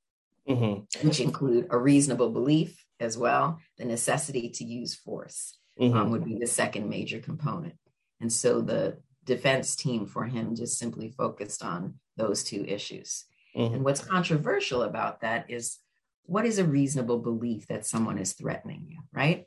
mm-hmm. 0.49 1.07
which 1.07 1.19
include 1.19 1.67
a 1.69 1.77
reasonable 1.77 2.31
belief 2.31 2.83
as 2.99 3.15
well. 3.15 3.59
The 3.77 3.85
necessity 3.85 4.49
to 4.49 4.63
use 4.63 4.95
force 4.95 5.57
um, 5.79 5.87
mm-hmm. 5.87 5.97
um, 5.97 6.11
would 6.11 6.25
be 6.25 6.37
the 6.39 6.47
second 6.47 6.89
major 6.89 7.19
component. 7.19 7.75
And 8.19 8.33
so 8.33 8.61
the 8.61 8.97
defense 9.25 9.75
team 9.75 10.05
for 10.05 10.25
him 10.25 10.55
just 10.55 10.77
simply 10.77 11.09
focused 11.09 11.63
on 11.63 11.95
those 12.17 12.43
two 12.43 12.63
issues. 12.65 13.25
Mm-hmm. 13.55 13.75
And 13.75 13.83
what's 13.83 14.03
controversial 14.03 14.83
about 14.83 15.21
that 15.21 15.49
is 15.49 15.79
what 16.23 16.45
is 16.45 16.57
a 16.57 16.65
reasonable 16.65 17.19
belief 17.19 17.67
that 17.67 17.85
someone 17.85 18.17
is 18.17 18.33
threatening 18.33 18.85
you, 18.87 18.99
right? 19.13 19.45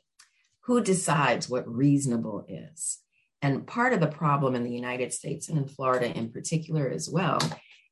Who 0.61 0.81
decides 0.81 1.49
what 1.49 1.67
reasonable 1.67 2.45
is? 2.47 2.99
And 3.41 3.65
part 3.65 3.93
of 3.93 3.99
the 3.99 4.07
problem 4.07 4.55
in 4.55 4.63
the 4.63 4.71
United 4.71 5.13
States 5.13 5.49
and 5.49 5.57
in 5.57 5.67
Florida 5.67 6.15
in 6.15 6.31
particular 6.31 6.89
as 6.89 7.09
well 7.09 7.39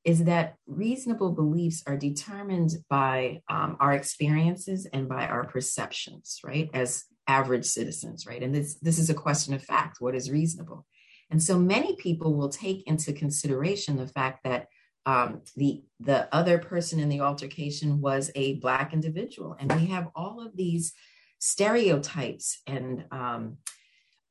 is 0.04 0.24
that 0.26 0.56
reasonable 0.68 1.32
beliefs 1.32 1.84
are 1.86 1.98
determined 1.98 2.72
by 2.90 3.42
um, 3.50 3.76
our 3.80 3.94
experiences 3.94 4.88
and 4.94 5.10
by 5.10 5.26
our 5.28 5.46
perceptions, 5.46 6.40
right? 6.46 6.70
As 6.74 7.04
average 7.28 7.66
citizens, 7.66 8.26
right? 8.26 8.42
And 8.42 8.56
this, 8.56 8.76
this 8.76 9.00
is 9.00 9.10
a 9.10 9.14
question 9.14 9.54
of 9.54 9.64
fact 9.64 9.98
what 10.00 10.16
is 10.16 10.32
reasonable? 10.32 10.86
And 11.30 11.42
so 11.42 11.58
many 11.58 11.96
people 11.96 12.34
will 12.34 12.50
take 12.50 12.88
into 12.88 13.14
consideration 13.14 13.98
the 13.98 14.08
fact 14.08 14.44
that 14.44 14.68
um, 15.06 15.42
the 15.56 15.84
the 16.02 16.34
other 16.36 16.58
person 16.58 17.00
in 17.00 17.08
the 17.08 17.22
altercation 17.22 18.02
was 18.02 18.30
a 18.36 18.56
black 18.56 18.94
individual, 18.94 19.56
and 19.58 19.74
we 19.74 19.88
have 19.88 20.10
all 20.16 20.46
of 20.46 20.58
these 20.58 20.94
stereotypes 21.40 22.62
and 22.68 23.06
um, 23.12 23.58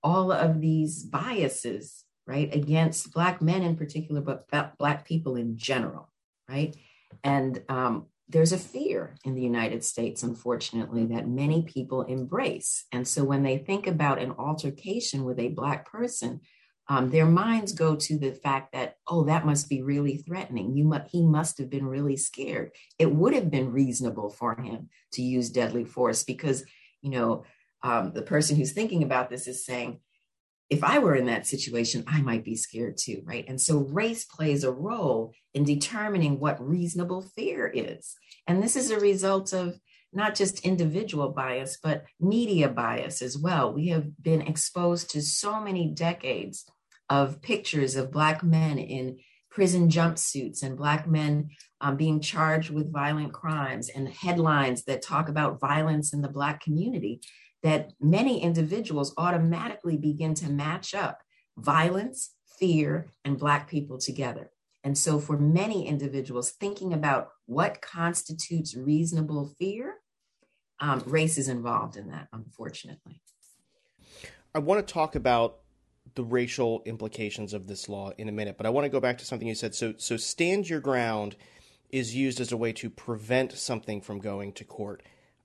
all 0.03 0.31
of 0.31 0.61
these 0.61 1.03
biases, 1.03 2.05
right, 2.27 2.55
against 2.55 3.13
black 3.13 3.41
men 3.41 3.63
in 3.63 3.77
particular, 3.77 4.21
but 4.21 4.77
black 4.77 5.07
people 5.07 5.37
in 5.37 5.57
general, 5.57 6.13
right, 6.47 6.77
and 7.25 7.63
um, 7.71 8.07
there's 8.29 8.53
a 8.53 8.59
fear 8.59 9.15
in 9.25 9.35
the 9.35 9.43
United 9.43 9.85
States, 9.85 10.23
unfortunately, 10.23 11.07
that 11.07 11.29
many 11.29 11.63
people 11.63 12.03
embrace. 12.03 12.85
And 12.91 13.07
so 13.07 13.23
when 13.25 13.43
they 13.45 13.59
think 13.59 13.87
about 13.87 14.19
an 14.21 14.33
altercation 14.33 15.25
with 15.25 15.39
a 15.39 15.49
Black 15.49 15.91
person, 15.91 16.41
um, 16.89 17.11
their 17.11 17.27
minds 17.27 17.73
go 17.73 17.97
to 17.97 18.19
the 18.19 18.33
fact 18.33 18.73
that 18.73 18.97
oh 19.09 19.25
that 19.25 19.47
must 19.47 19.69
be 19.69 19.83
really 19.83 20.19
threatening. 20.19 20.77
You 20.77 20.85
mu- 20.85 20.99
he 21.11 21.23
must 21.23 21.59
have 21.59 21.69
been 21.69 21.87
really 21.87 22.17
scared. 22.17 22.73
It 22.99 23.11
would 23.13 23.35
have 23.35 23.51
been 23.51 23.73
reasonable 23.73 24.31
for 24.31 24.55
him 24.61 24.89
to 25.13 25.23
use 25.23 25.51
deadly 25.51 25.85
force 25.85 26.23
because 26.25 26.65
you 27.03 27.11
know 27.11 27.45
um, 27.83 28.13
the 28.13 28.23
person 28.23 28.57
who's 28.57 28.73
thinking 28.73 29.03
about 29.03 29.31
this 29.31 29.47
is 29.47 29.65
saying 29.65 30.01
if 30.69 30.83
i 30.83 30.99
were 30.99 31.15
in 31.15 31.27
that 31.27 31.47
situation 31.47 32.03
i 32.09 32.21
might 32.21 32.45
be 32.45 32.57
scared 32.57 32.97
too 32.97 33.23
right? 33.25 33.45
And 33.47 33.61
so 33.61 33.79
race 33.79 34.25
plays 34.25 34.65
a 34.65 34.73
role 34.73 35.33
in 35.55 35.65
determining 35.65 36.41
what 36.41 36.61
reasonable 36.61 37.23
fear 37.23 37.67
is. 37.67 38.17
And 38.47 38.63
this 38.63 38.77
is 38.77 38.91
a 38.91 39.01
result 39.01 39.53
of 39.53 39.79
not 40.13 40.35
just 40.35 40.61
individual 40.61 41.31
bias, 41.31 41.79
but 41.83 42.05
media 42.21 42.69
bias 42.69 43.23
as 43.23 43.37
well. 43.37 43.73
We 43.73 43.89
have 43.89 44.07
been 44.23 44.43
exposed 44.43 45.11
to 45.11 45.23
so 45.23 45.61
many 45.61 45.89
decades 45.89 46.65
of 47.09 47.43
pictures 47.43 47.97
of 47.97 48.13
Black 48.13 48.43
men 48.43 48.79
in 48.79 49.19
prison 49.51 49.89
jumpsuits 49.89 50.63
and 50.63 50.77
Black 50.77 51.09
men 51.09 51.49
um, 51.81 51.97
being 51.97 52.21
charged 52.21 52.71
with 52.71 52.93
violent 52.93 53.33
crimes 53.33 53.89
and 53.89 54.09
headlines 54.09 54.85
that 54.85 55.03
talk 55.03 55.29
about 55.29 55.61
violence 55.61 56.13
in 56.13 56.21
the 56.21 56.29
Black 56.29 56.61
community, 56.61 57.21
that 57.63 57.93
many 58.01 58.43
individuals 58.43 59.15
automatically 59.17 59.97
begin 59.97 60.35
to 60.35 60.51
match 60.51 60.95
up 60.95 61.21
violence, 61.57 62.35
fear, 62.59 63.09
and 63.25 63.39
Black 63.39 63.69
people 63.69 63.99
together. 63.99 64.51
And 64.85 64.97
so, 64.97 65.19
for 65.19 65.39
many 65.39 65.89
individuals, 65.89 66.51
thinking 66.51 66.93
about 66.93 67.31
what 67.47 67.81
constitutes 67.81 68.77
reasonable 68.77 69.55
fear, 69.59 69.97
um, 70.81 71.03
race 71.07 71.39
is 71.39 71.49
involved 71.49 71.97
in 71.97 72.09
that, 72.11 72.29
unfortunately. 72.33 73.21
I 74.55 74.59
want 74.59 74.87
to 74.87 74.93
talk 74.93 75.15
about 75.15 75.61
the 76.17 76.25
racial 76.25 76.83
implications 76.85 77.53
of 77.53 77.69
this 77.69 77.89
law 77.89 78.11
in 78.19 78.29
a 78.29 78.33
minute, 78.33 78.57
but 78.57 78.67
I 78.67 78.71
want 78.71 78.85
to 78.87 78.91
go 78.91 79.01
back 79.01 79.19
to 79.19 79.25
something 79.25 79.47
you 79.47 79.55
said. 79.55 79.75
So, 79.75 79.95
so 79.99 80.17
stand 80.17 80.69
your 80.69 80.81
ground 80.81 81.37
is 81.91 82.17
used 82.17 82.41
as 82.41 82.51
a 82.51 82.57
way 82.57 82.73
to 82.73 82.91
prevent 82.91 83.53
something 83.53 84.01
from 84.01 84.19
going 84.19 84.53
to 84.55 84.65
court. 84.65 85.03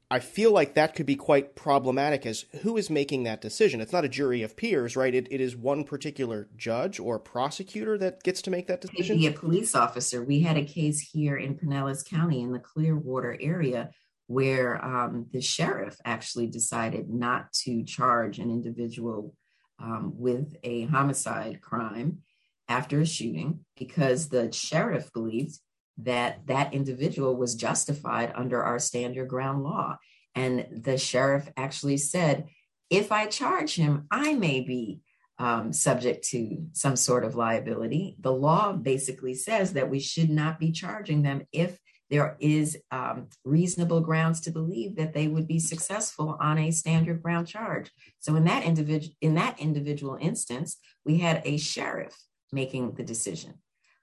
I 0.09 0.19
feel 0.19 0.51
like 0.51 0.73
that 0.73 0.93
could 0.93 1.05
be 1.05 1.15
quite 1.15 1.55
problematic 1.55 2.25
as 2.25 2.45
who 2.63 2.75
is 2.75 2.89
making 2.89 3.23
that 3.23 3.39
decision? 3.39 3.79
It's 3.79 3.93
not 3.93 4.03
a 4.03 4.09
jury 4.09 4.41
of 4.41 4.57
peers, 4.57 4.97
right? 4.97 5.15
It, 5.15 5.27
it 5.31 5.39
is 5.39 5.55
one 5.55 5.85
particular 5.85 6.49
judge 6.57 6.99
or 6.99 7.17
prosecutor 7.17 7.97
that 7.99 8.21
gets 8.23 8.41
to 8.41 8.51
make 8.51 8.67
that 8.67 8.81
decision. 8.81 9.17
Be 9.17 9.27
a 9.27 9.31
police 9.31 9.73
officer. 9.73 10.21
We 10.21 10.41
had 10.41 10.57
a 10.57 10.65
case 10.65 10.99
here 10.99 11.37
in 11.37 11.55
Pinellas 11.55 12.03
County 12.03 12.41
in 12.41 12.51
the 12.51 12.59
Clearwater 12.59 13.37
area 13.39 13.91
where 14.27 14.83
um, 14.83 15.27
the 15.31 15.41
sheriff 15.41 15.97
actually 16.05 16.47
decided 16.47 17.09
not 17.09 17.51
to 17.51 17.83
charge 17.83 18.39
an 18.39 18.49
individual 18.49 19.33
um, 19.81 20.13
with 20.15 20.55
a 20.63 20.83
homicide 20.85 21.61
crime 21.61 22.19
after 22.67 23.01
a 23.01 23.05
shooting 23.05 23.65
because 23.77 24.29
the 24.29 24.51
sheriff 24.51 25.11
believed 25.13 25.57
that 25.97 26.47
that 26.47 26.73
individual 26.73 27.35
was 27.35 27.55
justified 27.55 28.31
under 28.35 28.63
our 28.63 28.79
stand 28.79 29.15
your 29.15 29.25
ground 29.25 29.63
law. 29.63 29.97
And 30.35 30.67
the 30.71 30.97
sheriff 30.97 31.49
actually 31.57 31.97
said, 31.97 32.47
if 32.89 33.11
I 33.11 33.25
charge 33.25 33.75
him, 33.75 34.07
I 34.09 34.33
may 34.33 34.61
be 34.61 35.01
um, 35.37 35.73
subject 35.73 36.25
to 36.29 36.67
some 36.73 36.95
sort 36.95 37.25
of 37.25 37.35
liability. 37.35 38.15
The 38.19 38.31
law 38.31 38.73
basically 38.73 39.33
says 39.33 39.73
that 39.73 39.89
we 39.89 39.99
should 39.99 40.29
not 40.29 40.59
be 40.59 40.71
charging 40.71 41.23
them 41.23 41.47
if 41.51 41.79
there 42.11 42.35
is 42.41 42.77
um, 42.91 43.27
reasonable 43.45 44.01
grounds 44.01 44.41
to 44.41 44.51
believe 44.51 44.97
that 44.97 45.13
they 45.13 45.29
would 45.29 45.47
be 45.47 45.59
successful 45.59 46.37
on 46.41 46.59
a 46.59 46.69
stand 46.69 47.05
your 47.05 47.15
ground 47.15 47.47
charge. 47.47 47.89
So 48.19 48.35
in 48.35 48.43
that 48.43 48.63
individual 48.63 49.15
in 49.21 49.35
that 49.35 49.59
individual 49.59 50.17
instance, 50.19 50.77
we 51.05 51.17
had 51.19 51.41
a 51.45 51.57
sheriff 51.57 52.15
making 52.51 52.95
the 52.95 53.03
decision. 53.03 53.53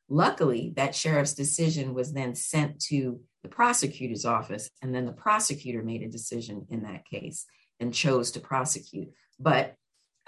Luckily, 0.09 0.73
that 0.77 0.95
sheriff's 0.95 1.35
decision 1.35 1.93
was 1.93 2.15
then 2.15 2.35
sent 2.35 2.81
to 2.87 3.21
the 3.43 3.51
prosecutor's 3.51 4.25
office, 4.25 4.71
and 4.81 4.95
then 4.95 5.05
the 5.05 5.13
prosecutor 5.13 5.83
made 5.83 6.03
a 6.03 6.09
decision 6.09 6.67
in 6.71 6.83
that 6.85 7.05
case 7.05 7.45
and 7.79 7.93
chose 7.93 8.31
to 8.33 8.41
prosecute. 8.41 9.11
But 9.39 9.75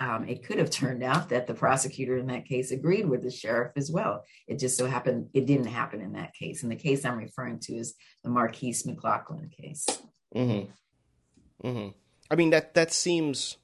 um, 0.01 0.27
it 0.27 0.43
could 0.43 0.59
have 0.59 0.71
turned 0.71 1.03
out 1.03 1.29
that 1.29 1.47
the 1.47 1.55
prosecutor 1.55 2.17
in 2.17 2.27
that 2.29 2.47
case 2.47 2.71
agreed 2.71 3.07
with 3.07 3.23
the 3.23 3.31
sheriff 3.31 3.73
as 3.77 3.91
well. 3.91 4.25
It 4.49 4.59
just 4.59 4.79
so 4.79 4.87
happened 4.87 5.29
it 5.35 5.47
didn't 5.47 5.67
happen 5.67 6.01
in 6.01 6.13
that 6.13 6.35
case. 6.35 6.63
And 6.63 6.73
the 6.73 6.77
case 6.77 7.05
I'm 7.05 7.19
referring 7.19 7.61
to 7.61 7.75
is 7.75 7.95
the 8.25 8.31
Markeis 8.31 8.87
McGlockton 8.87 9.53
case. 9.53 9.87
Mm-hmm. 10.35 11.69
Mm-hmm. 11.69 11.89
I 12.31 12.35
mean 12.35 12.51
that 12.51 12.73
that 12.75 12.93
seems 12.93 13.59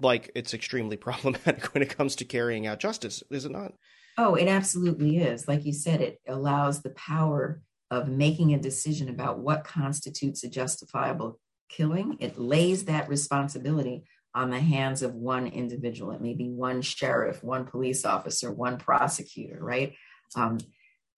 like 0.00 0.32
it's 0.34 0.54
extremely 0.54 0.96
problematic 0.98 1.72
when 1.72 1.82
it 1.84 1.96
comes 1.96 2.16
to 2.16 2.24
carrying 2.24 2.66
out 2.66 2.80
justice, 2.80 3.22
is 3.30 3.44
it 3.44 3.52
not? 3.52 3.72
Oh, 4.18 4.34
it 4.34 4.48
absolutely 4.48 5.18
is. 5.18 5.46
Like 5.46 5.64
you 5.64 5.72
said, 5.72 6.00
it 6.00 6.20
allows 6.28 6.82
the 6.82 6.90
power 6.90 7.62
of 7.90 8.08
making 8.08 8.54
a 8.54 8.60
decision 8.60 9.08
about 9.08 9.38
what 9.38 9.64
constitutes 9.64 10.42
a 10.42 10.48
justifiable 10.48 11.38
killing. 11.68 12.16
It 12.20 12.38
lays 12.38 12.84
that 12.84 13.08
responsibility 13.08 14.04
on 14.34 14.50
the 14.50 14.60
hands 14.60 15.02
of 15.02 15.14
one 15.14 15.46
individual. 15.46 16.12
It 16.12 16.20
may 16.20 16.34
be 16.34 16.48
one 16.48 16.82
sheriff, 16.82 17.42
one 17.44 17.66
police 17.66 18.04
officer, 18.04 18.52
one 18.52 18.78
prosecutor, 18.78 19.58
right? 19.60 19.94
Um, 20.34 20.58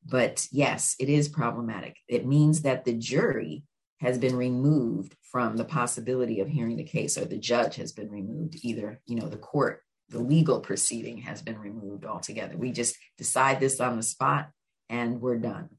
but 0.05 0.47
yes, 0.52 0.94
it 1.01 1.09
is 1.09 1.28
problematic. 1.28 1.97
It 2.09 2.26
means 2.26 2.62
that 2.62 2.84
the 2.84 2.93
jury 2.93 3.64
has 4.01 4.18
been 4.18 4.36
removed 4.36 5.16
from 5.22 5.56
the 5.56 5.64
possibility 5.64 6.40
of 6.40 6.48
hearing 6.48 6.76
the 6.76 6.84
case, 6.84 7.16
or 7.16 7.24
the 7.24 7.38
judge 7.38 7.76
has 7.76 7.93
been 7.93 8.10
removed. 8.10 8.59
Either, 8.62 9.01
you 9.06 9.16
know, 9.16 9.28
the 9.28 9.38
court, 9.38 9.82
the 10.10 10.18
legal 10.18 10.60
proceeding 10.60 11.18
has 11.18 11.43
been 11.43 11.59
removed 11.59 12.05
altogether. 12.05 12.56
We 12.56 12.72
just 12.72 12.97
decide 13.16 13.59
this 13.59 13.80
on 13.80 13.97
the 13.97 14.02
spot 14.02 14.51
and 14.88 15.20
we're 15.20 15.38
done. 15.38 15.70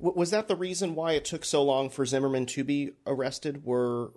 Was 0.00 0.30
that 0.30 0.48
the 0.48 0.56
reason 0.56 0.94
why 0.94 1.12
it 1.12 1.24
took 1.24 1.44
so 1.44 1.62
long 1.62 1.90
for 1.90 2.06
Zimmerman 2.06 2.46
to 2.46 2.62
be 2.62 2.92
arrested? 3.04 3.64
Were 3.64 4.12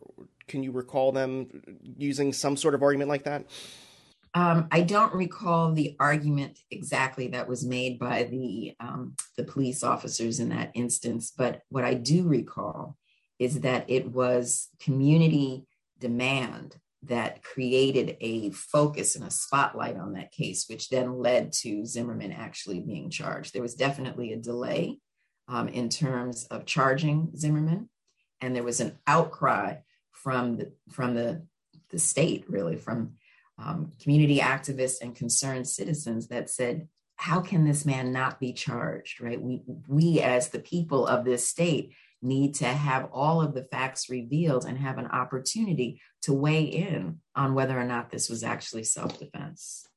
can 0.52 0.64
you 0.64 0.72
recall 0.72 1.12
them 1.12 1.48
using 1.98 2.34
some 2.34 2.58
sort 2.58 2.76
of 2.76 2.84
argument 2.84 3.10
like 3.10 3.24
that? 3.24 3.46
Um, 4.34 4.68
I 4.72 4.82
don't 4.82 5.14
recall 5.14 5.74
the 5.74 5.96
argument 6.00 6.60
exactly 6.70 7.28
that 7.30 7.48
was 7.48 7.66
made 7.66 8.00
by 8.00 8.24
the 8.24 8.76
um, 8.80 9.16
the 9.38 9.44
police 9.44 9.84
officers 9.84 10.40
in 10.40 10.50
that 10.50 10.72
instance, 10.74 11.34
but 11.36 11.62
what 11.70 11.84
I 11.84 11.96
do 11.96 12.28
recall 12.28 12.98
is 13.40 13.62
that 13.62 13.90
it 13.90 14.12
was 14.12 14.70
community 14.80 15.66
demand 16.00 16.76
that 17.04 17.44
created 17.44 18.16
a 18.22 18.52
focus 18.52 19.16
and 19.16 19.26
a 19.26 19.32
spotlight 19.32 19.98
on 19.98 20.14
that 20.14 20.32
case, 20.32 20.66
which 20.70 20.90
then 20.90 21.18
led 21.18 21.52
to 21.52 21.86
Zimmerman 21.86 22.32
actually 22.32 22.80
being 22.80 23.10
charged. 23.10 23.54
There 23.54 23.62
was 23.62 23.76
definitely 23.76 24.34
a 24.34 24.38
delay 24.38 25.00
um, 25.48 25.68
in 25.68 25.90
terms 25.90 26.46
of 26.46 26.66
charging 26.66 27.32
Zimmerman, 27.36 27.90
and 28.40 28.56
there 28.56 28.64
was 28.64 28.80
an 28.80 28.98
outcry 29.08 29.78
from 30.24 30.58
the 30.58 30.72
from 30.90 31.16
the 31.16 31.46
the 31.90 32.00
state, 32.00 32.46
really, 32.48 32.78
from 32.78 33.14
um, 33.58 33.92
community 34.02 34.40
activists 34.40 35.02
and 35.02 35.16
concerned 35.16 35.68
citizens 35.68 36.28
that 36.28 36.50
said, 36.50 36.88
"How 37.16 37.42
can 37.42 37.66
this 37.66 37.86
man 37.86 38.12
not 38.12 38.40
be 38.40 38.54
charged?" 38.54 39.22
Right? 39.22 39.42
We 39.42 39.62
we 39.88 40.22
as 40.22 40.50
the 40.50 40.60
people 40.60 41.06
of 41.06 41.26
this 41.26 41.48
state 41.48 41.94
need 42.22 42.54
to 42.56 42.66
have 42.66 43.10
all 43.12 43.42
of 43.42 43.54
the 43.54 43.64
facts 43.64 44.10
revealed 44.10 44.66
and 44.66 44.78
have 44.78 45.00
an 45.00 45.08
opportunity 45.08 46.00
to 46.22 46.34
weigh 46.34 46.64
in 46.64 47.20
on 47.36 47.56
whether 47.56 47.80
or 47.80 47.84
not 47.84 48.12
this 48.12 48.30
was 48.30 48.44
actually 48.44 48.84
self-defense. 48.84 49.88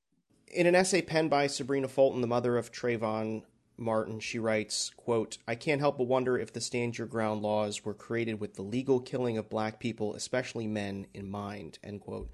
In 0.47 0.67
an 0.67 0.75
essay 0.75 1.03
penned 1.03 1.29
by 1.29 1.49
Sabrina 1.49 1.89
Fulton, 1.89 2.23
the 2.23 2.27
mother 2.27 2.57
of 2.57 2.73
Trayvon 2.73 3.43
Martin, 3.77 4.21
she 4.21 4.39
writes, 4.39 4.91
quote, 4.97 5.39
I 5.49 5.55
can't 5.55 5.81
help 5.81 5.99
but 5.99 6.07
wonder 6.07 6.39
if 6.39 6.53
the 6.53 6.61
stand 6.61 6.97
your 6.97 7.07
ground 7.07 7.43
laws 7.43 7.85
were 7.85 7.95
created 7.95 8.41
with 8.41 8.55
the 8.55 8.63
legal 8.63 9.01
killing 9.01 9.39
of 9.39 9.51
black 9.51 9.81
people, 9.81 10.15
especially 10.15 10.67
men, 10.67 11.07
in 11.15 11.31
mind, 11.31 11.79
end 11.83 12.01
quote. 12.01 12.31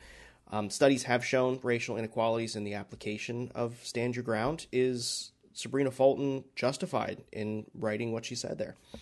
Um, 0.52 0.68
studies 0.68 1.04
have 1.04 1.24
shown 1.24 1.60
racial 1.62 1.96
inequalities 1.96 2.56
in 2.56 2.64
the 2.64 2.74
application 2.74 3.50
of 3.54 3.78
stand 3.82 4.16
your 4.16 4.24
ground. 4.24 4.66
Is 4.72 5.32
Sabrina 5.52 5.90
Fulton 5.90 6.44
justified 6.56 7.22
in 7.32 7.66
writing 7.74 8.12
what 8.12 8.24
she 8.24 8.34
said 8.34 8.58
there? 8.58 8.76
I 8.94 8.98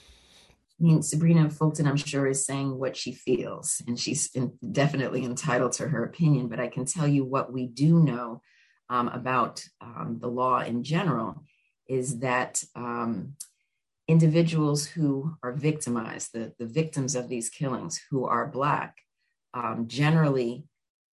mean, 0.84 1.02
Sabrina 1.02 1.50
Fulton, 1.50 1.88
I'm 1.88 1.96
sure, 1.96 2.26
is 2.28 2.46
saying 2.46 2.78
what 2.78 2.96
she 2.96 3.12
feels, 3.12 3.82
and 3.88 3.98
she's 3.98 4.30
definitely 4.70 5.24
entitled 5.24 5.72
to 5.72 5.88
her 5.88 6.04
opinion. 6.04 6.48
But 6.48 6.60
I 6.60 6.68
can 6.68 6.84
tell 6.84 7.08
you 7.08 7.24
what 7.24 7.52
we 7.52 7.66
do 7.66 8.00
know 8.00 8.42
um, 8.88 9.08
about 9.08 9.64
um, 9.80 10.18
the 10.20 10.28
law 10.28 10.60
in 10.60 10.84
general 10.84 11.42
is 11.88 12.18
that 12.20 12.62
um, 12.74 13.34
individuals 14.06 14.86
who 14.86 15.36
are 15.42 15.52
victimized, 15.52 16.32
the, 16.32 16.52
the 16.58 16.66
victims 16.66 17.14
of 17.14 17.28
these 17.28 17.50
killings 17.50 18.00
who 18.10 18.26
are 18.26 18.46
Black, 18.46 18.96
um, 19.54 19.86
generally 19.88 20.64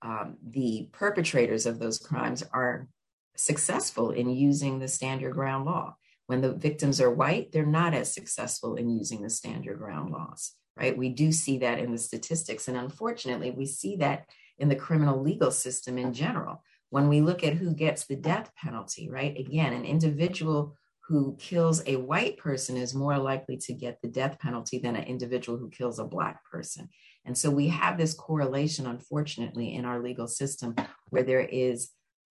um, 0.01 0.37
the 0.45 0.89
perpetrators 0.91 1.65
of 1.65 1.79
those 1.79 1.97
crimes 1.97 2.43
are 2.53 2.87
successful 3.35 4.11
in 4.11 4.29
using 4.29 4.79
the 4.79 4.87
stand 4.87 5.21
your 5.21 5.31
ground 5.31 5.65
law. 5.65 5.95
When 6.27 6.41
the 6.41 6.53
victims 6.53 7.01
are 7.01 7.11
white, 7.11 7.51
they're 7.51 7.65
not 7.65 7.93
as 7.93 8.13
successful 8.13 8.75
in 8.75 8.89
using 8.89 9.21
the 9.21 9.29
stand 9.29 9.65
your 9.65 9.75
ground 9.75 10.11
laws, 10.11 10.53
right? 10.77 10.97
We 10.97 11.09
do 11.09 11.31
see 11.31 11.59
that 11.59 11.79
in 11.79 11.91
the 11.91 11.97
statistics. 11.97 12.67
And 12.67 12.77
unfortunately, 12.77 13.51
we 13.51 13.65
see 13.65 13.97
that 13.97 14.25
in 14.57 14.69
the 14.69 14.75
criminal 14.75 15.21
legal 15.21 15.51
system 15.51 15.97
in 15.97 16.13
general 16.13 16.63
when 16.95 17.09
we 17.09 17.19
look 17.19 17.43
at 17.43 17.55
who 17.55 17.73
gets 17.73 18.05
the 18.05 18.15
death 18.15 18.49
penalty, 18.55 19.09
right? 19.09 19.37
Again, 19.37 19.73
an 19.73 19.83
individual 19.83 20.77
who 21.05 21.35
kills 21.37 21.83
a 21.85 21.97
white 21.97 22.37
person 22.37 22.77
is 22.77 22.95
more 22.95 23.17
likely 23.17 23.57
to 23.57 23.73
get 23.73 24.01
the 24.01 24.07
death 24.07 24.39
penalty 24.39 24.79
than 24.79 24.95
an 24.95 25.03
individual 25.03 25.57
who 25.57 25.69
kills 25.69 25.99
a 25.99 26.05
black 26.05 26.45
person. 26.49 26.87
And 27.25 27.37
so 27.37 27.49
we 27.49 27.67
have 27.67 27.97
this 27.97 28.13
correlation, 28.13 28.87
unfortunately, 28.87 29.75
in 29.75 29.83
our 29.83 30.01
legal 30.01 30.25
system 30.25 30.73
where 31.09 31.23
there 31.23 31.41
is 31.41 31.89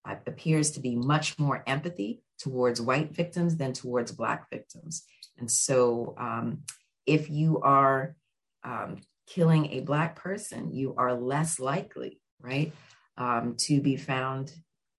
uh, 0.07 0.17
appears 0.27 0.73
to 0.73 0.81
be 0.81 0.95
much 0.95 1.39
more 1.39 1.65
empathy 1.67 2.23
towards 2.39 2.83
white 2.83 3.17
victims 3.17 3.57
than 3.57 3.73
towards 3.73 4.13
black 4.13 4.51
victims. 4.51 5.05
And 5.39 5.51
so 5.51 6.15
um, 6.19 6.65
if 7.07 7.31
you 7.31 7.63
are 7.63 8.15
um, 8.63 8.99
killing 9.27 9.73
a 9.73 9.81
black 9.81 10.17
person, 10.17 10.71
you 10.71 10.95
are 10.99 11.15
less 11.15 11.59
likely, 11.59 12.21
right, 12.43 12.75
um, 13.21 13.55
to 13.59 13.81
be 13.81 13.97
found 13.97 14.53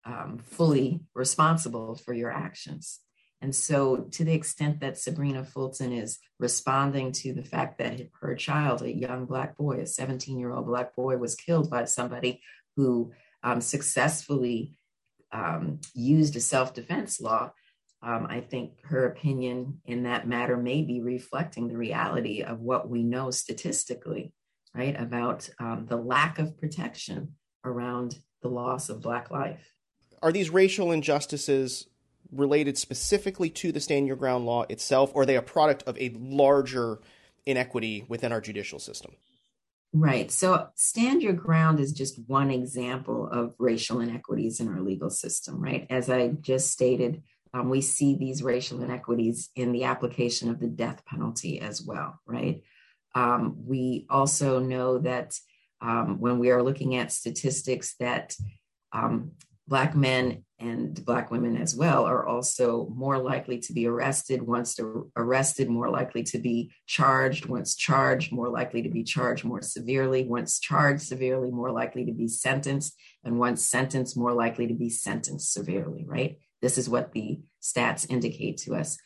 um, 0.05 0.39
fully 0.41 1.01
responsible 1.13 1.95
for 1.95 2.13
your 2.13 2.31
actions. 2.31 2.99
And 3.41 3.53
so, 3.55 4.07
to 4.11 4.23
the 4.23 4.33
extent 4.33 4.79
that 4.81 4.99
Sabrina 4.99 5.43
Fulton 5.43 5.91
is 5.91 6.19
responding 6.39 7.11
to 7.13 7.33
the 7.33 7.43
fact 7.43 7.79
that 7.79 7.99
her 8.21 8.35
child, 8.35 8.83
a 8.83 8.95
young 8.95 9.25
Black 9.25 9.57
boy, 9.57 9.79
a 9.79 9.87
17 9.87 10.37
year 10.37 10.53
old 10.53 10.67
Black 10.67 10.95
boy, 10.95 11.17
was 11.17 11.35
killed 11.35 11.69
by 11.69 11.85
somebody 11.85 12.41
who 12.75 13.11
um, 13.41 13.59
successfully 13.59 14.77
um, 15.31 15.79
used 15.95 16.35
a 16.35 16.39
self 16.39 16.75
defense 16.75 17.19
law, 17.19 17.51
um, 18.03 18.27
I 18.29 18.41
think 18.41 18.73
her 18.85 19.05
opinion 19.05 19.81
in 19.85 20.03
that 20.03 20.27
matter 20.27 20.55
may 20.55 20.83
be 20.83 21.01
reflecting 21.01 21.67
the 21.67 21.77
reality 21.77 22.43
of 22.43 22.59
what 22.59 22.89
we 22.89 23.01
know 23.01 23.31
statistically, 23.31 24.33
right, 24.75 24.99
about 24.99 25.49
um, 25.59 25.87
the 25.87 25.97
lack 25.97 26.37
of 26.37 26.59
protection 26.59 27.33
around 27.63 28.19
the 28.41 28.49
loss 28.49 28.89
of 28.89 29.01
Black 29.01 29.31
life. 29.31 29.73
Are 30.21 30.31
these 30.31 30.49
racial 30.49 30.91
injustices 30.91 31.87
related 32.31 32.77
specifically 32.77 33.49
to 33.49 33.71
the 33.71 33.79
Stand 33.79 34.07
Your 34.07 34.15
Ground 34.15 34.45
law 34.45 34.63
itself, 34.69 35.11
or 35.13 35.23
are 35.23 35.25
they 35.25 35.35
a 35.35 35.41
product 35.41 35.83
of 35.83 35.97
a 35.97 36.15
larger 36.17 36.99
inequity 37.45 38.05
within 38.07 38.31
our 38.31 38.41
judicial 38.41 38.79
system? 38.79 39.11
Right. 39.93 40.31
So, 40.31 40.69
stand 40.75 41.21
your 41.21 41.33
ground 41.33 41.81
is 41.81 41.91
just 41.91 42.17
one 42.27 42.49
example 42.49 43.27
of 43.27 43.53
racial 43.59 43.99
inequities 43.99 44.61
in 44.61 44.69
our 44.69 44.79
legal 44.79 45.09
system, 45.09 45.61
right? 45.61 45.85
As 45.89 46.09
I 46.09 46.29
just 46.29 46.71
stated, 46.71 47.23
um, 47.53 47.69
we 47.69 47.81
see 47.81 48.15
these 48.15 48.41
racial 48.41 48.81
inequities 48.81 49.49
in 49.55 49.73
the 49.73 49.83
application 49.83 50.49
of 50.49 50.61
the 50.61 50.67
death 50.67 51.03
penalty 51.05 51.59
as 51.59 51.81
well, 51.81 52.21
right? 52.25 52.63
Um, 53.15 53.57
we 53.65 54.05
also 54.09 54.59
know 54.59 54.99
that 54.99 55.37
um, 55.81 56.19
when 56.19 56.39
we 56.39 56.51
are 56.51 56.63
looking 56.63 56.95
at 56.95 57.11
statistics 57.11 57.95
that 57.99 58.35
um, 58.93 59.31
Black 59.67 59.95
men 59.95 60.43
and 60.59 61.03
Black 61.05 61.31
women 61.31 61.55
as 61.55 61.75
well 61.75 62.05
are 62.05 62.27
also 62.27 62.87
more 62.93 63.17
likely 63.17 63.57
to 63.59 63.73
be 63.73 63.87
arrested. 63.87 64.41
Once 64.41 64.77
arrested, 65.15 65.69
more 65.69 65.89
likely 65.89 66.23
to 66.23 66.39
be 66.39 66.71
charged. 66.87 67.45
Once 67.45 67.75
charged, 67.75 68.31
more 68.31 68.49
likely 68.49 68.81
to 68.81 68.89
be 68.89 69.03
charged 69.03 69.43
more 69.43 69.61
severely. 69.61 70.27
Once 70.27 70.59
charged 70.59 71.03
severely, 71.03 71.49
more 71.51 71.71
likely 71.71 72.05
to 72.05 72.11
be 72.11 72.27
sentenced. 72.27 72.95
And 73.23 73.39
once 73.39 73.65
sentenced, 73.65 74.17
more 74.17 74.33
likely 74.33 74.67
to 74.67 74.73
be 74.73 74.89
sentenced 74.89 75.53
severely, 75.53 76.05
right? 76.05 76.37
This 76.61 76.77
is 76.77 76.89
what 76.89 77.13
the 77.13 77.39
stats 77.61 78.05
indicate 78.09 78.57
to 78.57 78.75
us. 78.75 78.97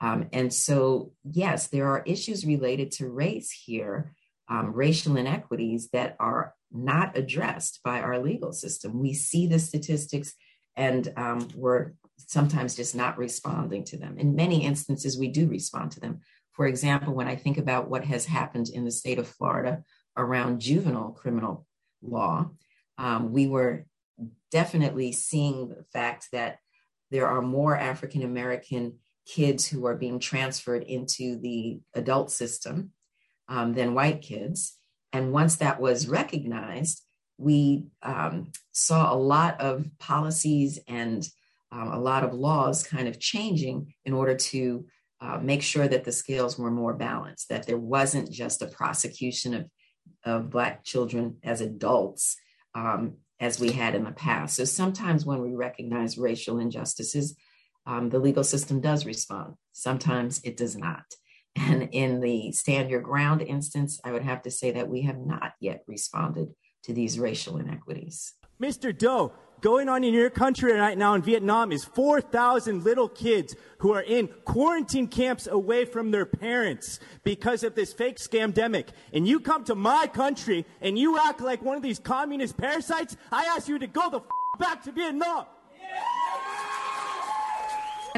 Um, 0.00 0.28
and 0.32 0.52
so, 0.52 1.12
yes, 1.24 1.66
there 1.68 1.88
are 1.88 2.02
issues 2.06 2.46
related 2.46 2.92
to 2.92 3.08
race 3.08 3.50
here 3.50 4.14
um, 4.48 4.72
racial 4.72 5.16
inequities 5.16 5.90
that 5.92 6.16
are 6.18 6.54
not 6.72 7.16
addressed 7.16 7.80
by 7.84 8.00
our 8.00 8.18
legal 8.18 8.52
system. 8.52 8.98
We 9.00 9.14
see 9.14 9.46
the 9.46 9.58
statistics 9.58 10.34
and 10.76 11.12
um, 11.16 11.48
we're 11.56 11.92
sometimes 12.16 12.76
just 12.76 12.94
not 12.94 13.18
responding 13.18 13.84
to 13.84 13.96
them. 13.96 14.16
In 14.18 14.36
many 14.36 14.64
instances, 14.64 15.18
we 15.18 15.28
do 15.28 15.48
respond 15.48 15.92
to 15.92 16.00
them. 16.00 16.20
For 16.52 16.66
example, 16.66 17.14
when 17.14 17.28
I 17.28 17.36
think 17.36 17.58
about 17.58 17.90
what 17.90 18.04
has 18.04 18.26
happened 18.26 18.68
in 18.68 18.84
the 18.84 18.90
state 18.90 19.18
of 19.18 19.28
Florida 19.28 19.82
around 20.16 20.60
juvenile 20.60 21.10
criminal 21.10 21.66
law, 22.02 22.50
um, 22.96 23.32
we 23.32 23.46
were 23.46 23.86
definitely 24.50 25.12
seeing 25.12 25.68
the 25.68 25.84
fact 25.92 26.28
that 26.32 26.58
there 27.10 27.28
are 27.28 27.42
more 27.42 27.76
African 27.76 28.22
American 28.22 28.98
kids 29.26 29.66
who 29.66 29.86
are 29.86 29.96
being 29.96 30.18
transferred 30.18 30.82
into 30.82 31.38
the 31.38 31.80
adult 31.94 32.30
system 32.30 32.92
um, 33.48 33.74
than 33.74 33.94
white 33.94 34.22
kids. 34.22 34.76
And 35.12 35.32
once 35.32 35.56
that 35.56 35.80
was 35.80 36.08
recognized, 36.08 37.02
we 37.38 37.86
um, 38.02 38.52
saw 38.72 39.12
a 39.12 39.16
lot 39.16 39.60
of 39.60 39.86
policies 39.98 40.78
and 40.88 41.26
um, 41.70 41.88
a 41.88 42.00
lot 42.00 42.24
of 42.24 42.34
laws 42.34 42.86
kind 42.86 43.08
of 43.08 43.20
changing 43.20 43.94
in 44.04 44.12
order 44.12 44.34
to 44.34 44.86
uh, 45.20 45.38
make 45.40 45.62
sure 45.62 45.86
that 45.86 46.04
the 46.04 46.12
scales 46.12 46.58
were 46.58 46.70
more 46.70 46.94
balanced, 46.94 47.48
that 47.48 47.66
there 47.66 47.78
wasn't 47.78 48.30
just 48.30 48.62
a 48.62 48.66
prosecution 48.66 49.54
of, 49.54 49.70
of 50.24 50.50
Black 50.50 50.84
children 50.84 51.36
as 51.42 51.60
adults 51.60 52.36
um, 52.74 53.14
as 53.40 53.60
we 53.60 53.72
had 53.72 53.94
in 53.94 54.04
the 54.04 54.12
past. 54.12 54.56
So 54.56 54.64
sometimes 54.64 55.24
when 55.24 55.40
we 55.40 55.54
recognize 55.54 56.18
racial 56.18 56.58
injustices, 56.58 57.36
um, 57.86 58.10
the 58.10 58.18
legal 58.18 58.44
system 58.44 58.80
does 58.80 59.06
respond. 59.06 59.54
Sometimes 59.72 60.40
it 60.44 60.56
does 60.56 60.76
not. 60.76 61.04
And 61.56 61.88
in 61.92 62.20
the 62.20 62.52
stand 62.52 62.90
your 62.90 63.00
ground 63.00 63.42
instance, 63.42 64.00
I 64.04 64.12
would 64.12 64.22
have 64.22 64.42
to 64.42 64.50
say 64.50 64.70
that 64.72 64.88
we 64.88 65.02
have 65.02 65.18
not 65.18 65.52
yet 65.60 65.82
responded 65.86 66.48
to 66.84 66.92
these 66.92 67.18
racial 67.18 67.56
inequities. 67.58 68.34
Mr. 68.60 68.96
Doe, 68.96 69.32
going 69.60 69.88
on 69.88 70.04
in 70.04 70.14
your 70.14 70.30
country 70.30 70.72
right 70.72 70.96
now 70.96 71.14
in 71.14 71.22
Vietnam 71.22 71.72
is 71.72 71.84
4,000 71.84 72.84
little 72.84 73.08
kids 73.08 73.54
who 73.78 73.92
are 73.92 74.02
in 74.02 74.28
quarantine 74.44 75.06
camps 75.06 75.46
away 75.46 75.84
from 75.84 76.10
their 76.10 76.26
parents 76.26 77.00
because 77.24 77.62
of 77.62 77.74
this 77.74 77.92
fake 77.92 78.18
scamdemic. 78.18 78.88
And 79.12 79.26
you 79.26 79.40
come 79.40 79.64
to 79.64 79.74
my 79.74 80.06
country 80.06 80.66
and 80.80 80.98
you 80.98 81.18
act 81.18 81.40
like 81.40 81.62
one 81.62 81.76
of 81.76 81.82
these 81.82 81.98
communist 81.98 82.56
parasites, 82.56 83.16
I 83.30 83.44
ask 83.44 83.68
you 83.68 83.78
to 83.78 83.86
go 83.86 84.10
the 84.10 84.18
f- 84.18 84.26
back 84.58 84.82
to 84.84 84.92
Vietnam. 84.92 85.46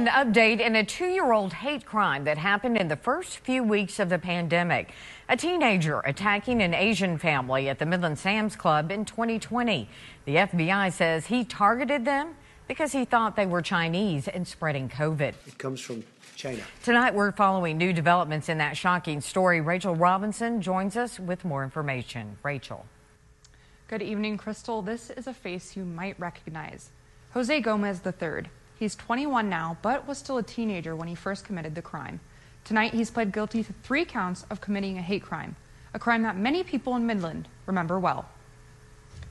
An 0.00 0.06
update 0.06 0.60
in 0.60 0.76
a 0.76 0.82
two 0.82 1.08
year 1.08 1.30
old 1.30 1.52
hate 1.52 1.84
crime 1.84 2.24
that 2.24 2.38
happened 2.38 2.78
in 2.78 2.88
the 2.88 2.96
first 2.96 3.40
few 3.40 3.62
weeks 3.62 3.98
of 3.98 4.08
the 4.08 4.18
pandemic. 4.18 4.94
A 5.28 5.36
teenager 5.36 6.00
attacking 6.06 6.62
an 6.62 6.72
Asian 6.72 7.18
family 7.18 7.68
at 7.68 7.78
the 7.78 7.84
Midland 7.84 8.18
Sam's 8.18 8.56
Club 8.56 8.90
in 8.90 9.04
2020. 9.04 9.90
The 10.24 10.36
FBI 10.36 10.90
says 10.90 11.26
he 11.26 11.44
targeted 11.44 12.06
them 12.06 12.34
because 12.66 12.92
he 12.92 13.04
thought 13.04 13.36
they 13.36 13.44
were 13.44 13.60
Chinese 13.60 14.26
and 14.26 14.48
spreading 14.48 14.88
COVID. 14.88 15.34
It 15.46 15.58
comes 15.58 15.82
from 15.82 16.02
China. 16.34 16.62
Tonight, 16.82 17.14
we're 17.14 17.32
following 17.32 17.76
new 17.76 17.92
developments 17.92 18.48
in 18.48 18.56
that 18.56 18.78
shocking 18.78 19.20
story. 19.20 19.60
Rachel 19.60 19.94
Robinson 19.94 20.62
joins 20.62 20.96
us 20.96 21.20
with 21.20 21.44
more 21.44 21.62
information. 21.62 22.38
Rachel. 22.42 22.86
Good 23.86 24.00
evening, 24.00 24.38
Crystal. 24.38 24.80
This 24.80 25.10
is 25.10 25.26
a 25.26 25.34
face 25.34 25.76
you 25.76 25.84
might 25.84 26.18
recognize 26.18 26.88
Jose 27.32 27.60
Gomez 27.60 28.00
III. 28.06 28.44
He's 28.80 28.96
21 28.96 29.50
now, 29.50 29.76
but 29.82 30.08
was 30.08 30.16
still 30.16 30.38
a 30.38 30.42
teenager 30.42 30.96
when 30.96 31.06
he 31.06 31.14
first 31.14 31.44
committed 31.44 31.74
the 31.74 31.82
crime. 31.82 32.18
Tonight, 32.64 32.94
he's 32.94 33.10
pled 33.10 33.30
guilty 33.30 33.62
to 33.62 33.74
three 33.82 34.06
counts 34.06 34.46
of 34.48 34.62
committing 34.62 34.96
a 34.96 35.02
hate 35.02 35.22
crime, 35.22 35.54
a 35.92 35.98
crime 35.98 36.22
that 36.22 36.38
many 36.38 36.64
people 36.64 36.96
in 36.96 37.06
Midland 37.06 37.46
remember 37.66 38.00
well. 38.00 38.30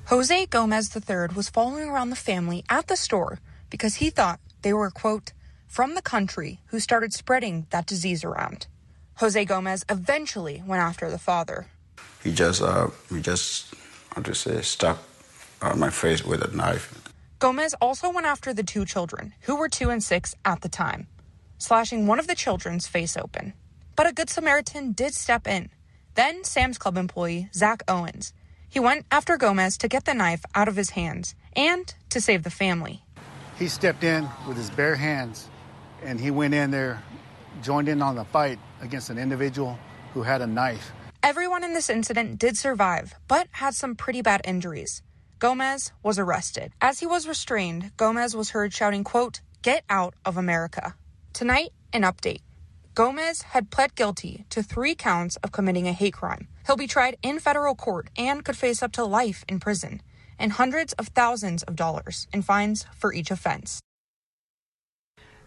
Jose 0.06 0.46
Gomez 0.46 0.96
III 0.96 1.36
was 1.36 1.50
following 1.50 1.90
around 1.90 2.12
the 2.12 2.16
family 2.16 2.64
at 2.70 2.86
the 2.86 2.96
store 2.96 3.40
because 3.72 3.96
he 3.96 4.12
thought 4.12 4.40
they 4.62 4.72
were, 4.72 4.92
quote, 4.92 5.34
from 5.68 5.96
the 5.96 6.04
country 6.04 6.60
who 6.68 6.80
started 6.80 7.12
spreading 7.12 7.66
that 7.72 7.88
disease 7.88 8.24
around. 8.24 8.68
Jose 9.16 9.46
Gomez 9.46 9.84
eventually 9.90 10.62
went 10.64 10.84
after 10.84 11.10
the 11.10 11.18
father. 11.18 11.66
He 12.24 12.32
just, 12.32 12.62
uh, 12.62 12.90
he 13.12 13.20
just, 13.20 13.74
how 14.14 14.22
to 14.22 14.36
say, 14.36 14.62
stuck 14.62 15.00
uh, 15.64 15.76
my 15.76 15.90
face 15.90 16.24
with 16.24 16.44
a 16.44 16.56
knife. 16.56 16.99
Gomez 17.40 17.74
also 17.80 18.12
went 18.12 18.28
after 18.28 18.54
the 18.54 18.64
two 18.64 18.84
children, 18.84 19.34
who 19.44 19.56
were 19.56 19.70
two 19.70 19.90
and 19.90 20.04
six 20.04 20.36
at 20.44 20.60
the 20.60 20.68
time, 20.68 21.08
slashing 21.58 22.06
one 22.06 22.20
of 22.20 22.28
the 22.28 22.36
children's 22.36 22.86
face 22.86 23.16
open. 23.16 23.54
But 23.96 24.08
a 24.08 24.14
Good 24.14 24.30
Samaritan 24.30 24.92
did 24.92 25.14
step 25.14 25.48
in. 25.48 25.70
Then 26.16 26.44
Sam's 26.44 26.78
Club 26.78 26.98
employee, 26.98 27.50
Zach 27.54 27.82
Owens. 27.88 28.34
He 28.68 28.82
went 28.82 29.06
after 29.10 29.38
Gomez 29.38 29.78
to 29.78 29.88
get 29.88 30.04
the 30.04 30.14
knife 30.14 30.44
out 30.54 30.68
of 30.68 30.76
his 30.76 30.90
hands 30.92 31.34
and 31.56 31.94
to 32.10 32.20
save 32.20 32.44
the 32.44 32.50
family. 32.50 33.04
He 33.58 33.70
stepped 33.70 34.04
in 34.04 34.28
with 34.46 34.58
his 34.58 34.70
bare 34.70 34.96
hands 34.96 35.48
and 36.04 36.20
he 36.20 36.32
went 36.32 36.54
in 36.54 36.72
there, 36.72 37.02
joined 37.64 37.88
in 37.88 38.02
on 38.02 38.16
the 38.16 38.26
fight 38.26 38.60
against 38.82 39.10
an 39.10 39.18
individual 39.18 39.80
who 40.14 40.24
had 40.24 40.42
a 40.42 40.48
knife. 40.48 40.92
Everyone 41.24 41.64
in 41.64 41.74
this 41.74 41.90
incident 41.90 42.38
did 42.38 42.58
survive, 42.58 43.16
but 43.30 43.48
had 43.52 43.76
some 43.76 43.96
pretty 43.96 44.22
bad 44.22 44.42
injuries. 44.44 45.02
Gomez 45.40 45.94
was 46.04 46.20
arrested. 46.20 46.74
As 46.82 47.00
he 47.00 47.08
was 47.08 47.26
restrained, 47.26 47.96
Gomez 47.96 48.36
was 48.36 48.50
heard 48.50 48.74
shouting, 48.74 49.06
quote, 49.06 49.40
Get 49.62 49.86
out 49.90 50.14
of 50.26 50.36
America. 50.36 50.96
Tonight, 51.32 51.70
an 51.94 52.02
update. 52.02 52.42
Gomez 52.94 53.44
had 53.44 53.72
pled 53.72 53.96
guilty 53.96 54.46
to 54.50 54.62
three 54.62 54.96
counts 54.96 55.38
of 55.38 55.54
committing 55.54 55.88
a 55.88 55.94
hate 55.94 56.16
crime. 56.16 56.50
He'll 56.68 56.76
be 56.76 56.88
tried 56.88 57.18
in 57.24 57.40
federal 57.40 57.74
court 57.74 58.10
and 58.18 58.44
could 58.44 58.58
face 58.58 58.84
up 58.84 58.92
to 58.94 59.06
life 59.06 59.46
in 59.48 59.62
prison 59.62 60.02
and 60.38 60.52
hundreds 60.52 60.92
of 60.94 61.08
thousands 61.08 61.64
of 61.64 61.78
dollars 61.78 62.28
in 62.34 62.42
fines 62.42 62.86
for 62.98 63.14
each 63.14 63.32
offense. 63.32 63.80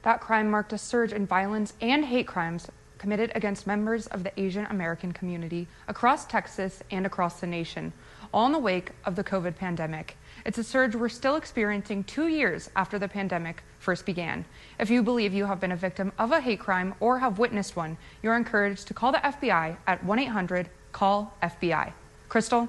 That 0.04 0.22
crime 0.22 0.50
marked 0.50 0.72
a 0.72 0.78
surge 0.78 1.12
in 1.12 1.26
violence 1.26 1.74
and 1.82 2.06
hate 2.06 2.26
crimes 2.26 2.66
committed 2.96 3.32
against 3.34 3.66
members 3.66 4.06
of 4.06 4.22
the 4.22 4.40
Asian 4.40 4.64
American 4.66 5.12
community 5.12 5.66
across 5.86 6.24
Texas 6.24 6.82
and 6.90 7.04
across 7.04 7.40
the 7.40 7.46
nation, 7.46 7.92
all 8.32 8.46
in 8.46 8.52
the 8.52 8.58
wake 8.58 8.90
of 9.04 9.16
the 9.16 9.24
COVID 9.24 9.56
pandemic. 9.56 10.16
It's 10.44 10.58
a 10.58 10.64
surge 10.64 10.96
we're 10.96 11.08
still 11.08 11.36
experiencing 11.36 12.04
two 12.04 12.28
years 12.28 12.70
after 12.74 12.98
the 12.98 13.08
pandemic 13.08 13.62
first 13.78 14.06
began. 14.06 14.44
If 14.78 14.90
you 14.90 15.02
believe 15.02 15.32
you 15.32 15.44
have 15.46 15.60
been 15.60 15.72
a 15.72 15.76
victim 15.76 16.12
of 16.18 16.32
a 16.32 16.40
hate 16.40 16.60
crime 16.60 16.94
or 17.00 17.18
have 17.18 17.38
witnessed 17.38 17.76
one, 17.76 17.96
you're 18.22 18.36
encouraged 18.36 18.88
to 18.88 18.94
call 18.94 19.12
the 19.12 19.18
FBI 19.18 19.76
at 19.86 20.02
1 20.04 20.18
800 20.18 20.70
CALL 20.92 21.32
FBI. 21.42 21.92
Crystal? 22.28 22.68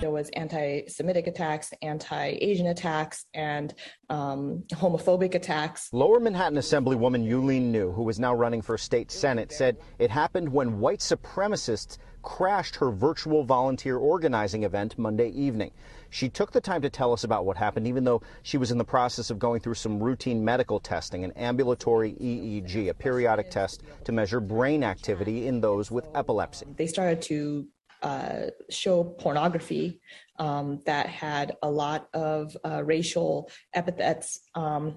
There 0.00 0.10
was 0.10 0.30
anti-Semitic 0.30 1.26
attacks, 1.26 1.72
anti-Asian 1.82 2.68
attacks, 2.68 3.26
and 3.34 3.74
um, 4.08 4.64
homophobic 4.72 5.34
attacks. 5.34 5.90
Lower 5.92 6.20
Manhattan 6.20 6.58
Assemblywoman 6.58 7.24
Yuh-Line 7.24 7.70
Niou, 7.70 7.92
who 7.92 8.08
is 8.08 8.18
now 8.18 8.34
running 8.34 8.62
for 8.62 8.78
state 8.78 9.10
senate, 9.10 9.52
said 9.52 9.76
it 9.98 10.10
happened 10.10 10.48
when 10.48 10.80
white 10.80 11.00
supremacists 11.00 11.98
crashed 12.22 12.76
her 12.76 12.90
virtual 12.90 13.44
volunteer 13.44 13.96
organizing 13.96 14.64
event 14.64 14.98
Monday 14.98 15.28
evening. 15.30 15.70
She 16.10 16.28
took 16.28 16.52
the 16.52 16.60
time 16.60 16.82
to 16.82 16.90
tell 16.90 17.12
us 17.12 17.24
about 17.24 17.44
what 17.44 17.56
happened, 17.56 17.86
even 17.86 18.04
though 18.04 18.22
she 18.42 18.58
was 18.58 18.70
in 18.70 18.78
the 18.78 18.84
process 18.84 19.30
of 19.30 19.38
going 19.38 19.60
through 19.60 19.74
some 19.74 20.02
routine 20.02 20.44
medical 20.44 20.80
testing, 20.80 21.24
an 21.24 21.32
ambulatory 21.32 22.12
EEG, 22.14 22.88
a 22.88 22.94
periodic 22.94 23.50
test 23.50 23.82
to 24.04 24.12
measure 24.12 24.40
brain 24.40 24.82
activity 24.82 25.46
in 25.46 25.60
those 25.60 25.90
with 25.90 26.06
epilepsy. 26.14 26.66
They 26.76 26.88
started 26.88 27.22
to 27.22 27.66
uh, 28.02 28.46
show 28.70 29.04
pornography 29.04 30.00
um, 30.38 30.80
that 30.86 31.06
had 31.06 31.56
a 31.62 31.70
lot 31.70 32.08
of 32.14 32.56
uh, 32.64 32.82
racial 32.82 33.50
epithets 33.74 34.40
um, 34.54 34.96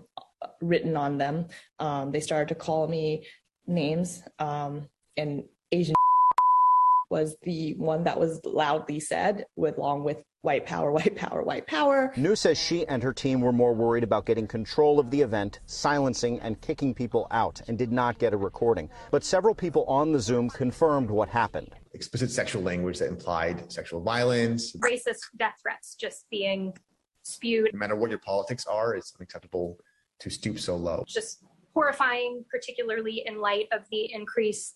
written 0.61 0.95
on 0.95 1.17
them. 1.17 1.47
Um, 1.79 2.11
they 2.11 2.21
started 2.21 2.47
to 2.49 2.55
call 2.55 2.87
me 2.87 3.27
names, 3.67 4.23
um, 4.39 4.89
and 5.17 5.43
Asian 5.71 5.95
was 7.13 7.37
the 7.43 7.75
one 7.75 8.03
that 8.05 8.19
was 8.19 8.41
loudly 8.43 8.99
said, 8.99 9.45
with 9.55 9.77
along 9.77 10.03
with 10.03 10.17
white 10.41 10.65
power, 10.65 10.91
white 10.99 11.15
power, 11.15 11.43
white 11.43 11.67
power. 11.67 12.11
Niou 12.17 12.35
says 12.35 12.57
she 12.57 12.87
and 12.87 13.03
her 13.03 13.13
team 13.13 13.39
were 13.39 13.51
more 13.51 13.75
worried 13.75 14.03
about 14.03 14.25
getting 14.25 14.47
control 14.47 14.99
of 14.99 15.11
the 15.11 15.21
event, 15.21 15.59
silencing 15.67 16.39
and 16.39 16.59
kicking 16.61 16.91
people 16.91 17.27
out, 17.29 17.61
and 17.67 17.77
did 17.77 17.91
not 17.91 18.17
get 18.17 18.33
a 18.33 18.37
recording. 18.37 18.89
But 19.11 19.23
several 19.23 19.53
people 19.53 19.85
on 19.85 20.11
the 20.11 20.19
Zoom 20.19 20.49
confirmed 20.49 21.11
what 21.11 21.29
happened. 21.29 21.75
Explicit 21.93 22.31
sexual 22.31 22.63
language 22.63 22.97
that 22.97 23.09
implied 23.09 23.71
sexual 23.71 24.01
violence, 24.01 24.75
racist 24.77 25.21
death 25.37 25.59
threats 25.61 25.93
just 25.93 26.25
being 26.31 26.73
spewed. 27.21 27.69
No 27.73 27.77
matter 27.77 27.95
what 27.95 28.09
your 28.09 28.19
politics 28.25 28.65
are, 28.65 28.95
it's 28.95 29.13
unacceptable 29.19 29.77
to 30.19 30.31
stoop 30.31 30.57
so 30.57 30.75
low. 30.75 31.03
Just 31.07 31.43
horrifying, 31.75 32.43
particularly 32.49 33.23
in 33.27 33.39
light 33.39 33.67
of 33.71 33.81
the 33.91 34.11
increase 34.13 34.73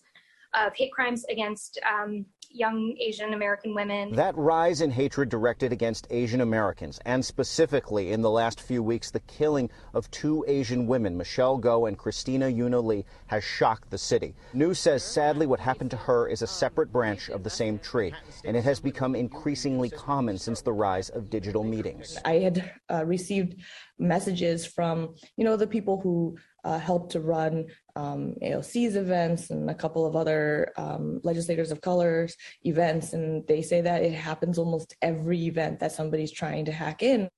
of 0.54 0.74
hate 0.74 0.92
crimes 0.92 1.24
against 1.26 1.78
um, 1.88 2.24
young 2.50 2.96
Asian 2.98 3.34
American 3.34 3.74
women. 3.74 4.12
That 4.12 4.36
rise 4.36 4.80
in 4.80 4.90
hatred 4.90 5.28
directed 5.28 5.72
against 5.72 6.06
Asian 6.10 6.40
Americans, 6.40 6.98
and 7.04 7.24
specifically 7.24 8.12
in 8.12 8.22
the 8.22 8.30
last 8.30 8.60
few 8.60 8.82
weeks, 8.82 9.10
the 9.10 9.20
killing 9.20 9.70
of 9.94 10.10
two 10.10 10.44
Asian 10.48 10.86
women, 10.86 11.16
Michelle 11.16 11.58
Go 11.58 11.86
and 11.86 11.98
Christina 11.98 12.46
Yuna 12.46 12.82
Lee, 12.82 13.04
has 13.26 13.44
shocked 13.44 13.90
the 13.90 13.98
city. 13.98 14.34
Niou 14.54 14.74
says 14.74 15.02
sadly 15.02 15.46
what 15.46 15.60
happened 15.60 15.90
to 15.90 15.96
her 15.96 16.28
is 16.28 16.42
a 16.42 16.46
separate 16.46 16.92
branch 16.92 17.28
of 17.28 17.44
the 17.44 17.50
same 17.50 17.78
tree, 17.78 18.14
and 18.44 18.56
it 18.56 18.64
has 18.64 18.80
become 18.80 19.14
increasingly 19.14 19.90
common 19.90 20.38
since 20.38 20.62
the 20.62 20.72
rise 20.72 21.10
of 21.10 21.30
digital 21.30 21.64
meetings. 21.64 22.18
I 22.24 22.34
had 22.34 22.72
uh, 22.90 23.04
received 23.04 23.56
messages 23.98 24.64
from, 24.64 25.14
you 25.36 25.44
know, 25.44 25.56
the 25.56 25.66
people 25.66 26.00
who 26.00 26.36
uh, 26.64 26.78
helped 26.78 27.12
to 27.12 27.20
run 27.20 27.66
um, 27.96 28.34
AOC's 28.42 28.96
events 28.96 29.50
and 29.50 29.70
a 29.70 29.74
couple 29.74 30.06
of 30.06 30.16
other 30.16 30.72
um, 30.76 31.20
legislators 31.22 31.70
of 31.70 31.80
colors 31.80 32.36
events. 32.64 33.12
And 33.12 33.46
they 33.46 33.62
say 33.62 33.80
that 33.80 34.02
it 34.02 34.12
happens 34.12 34.58
almost 34.58 34.96
every 35.02 35.46
event 35.46 35.80
that 35.80 35.92
somebody's 35.92 36.32
trying 36.32 36.64
to 36.66 36.72
hack 36.72 37.02
in. 37.02 37.28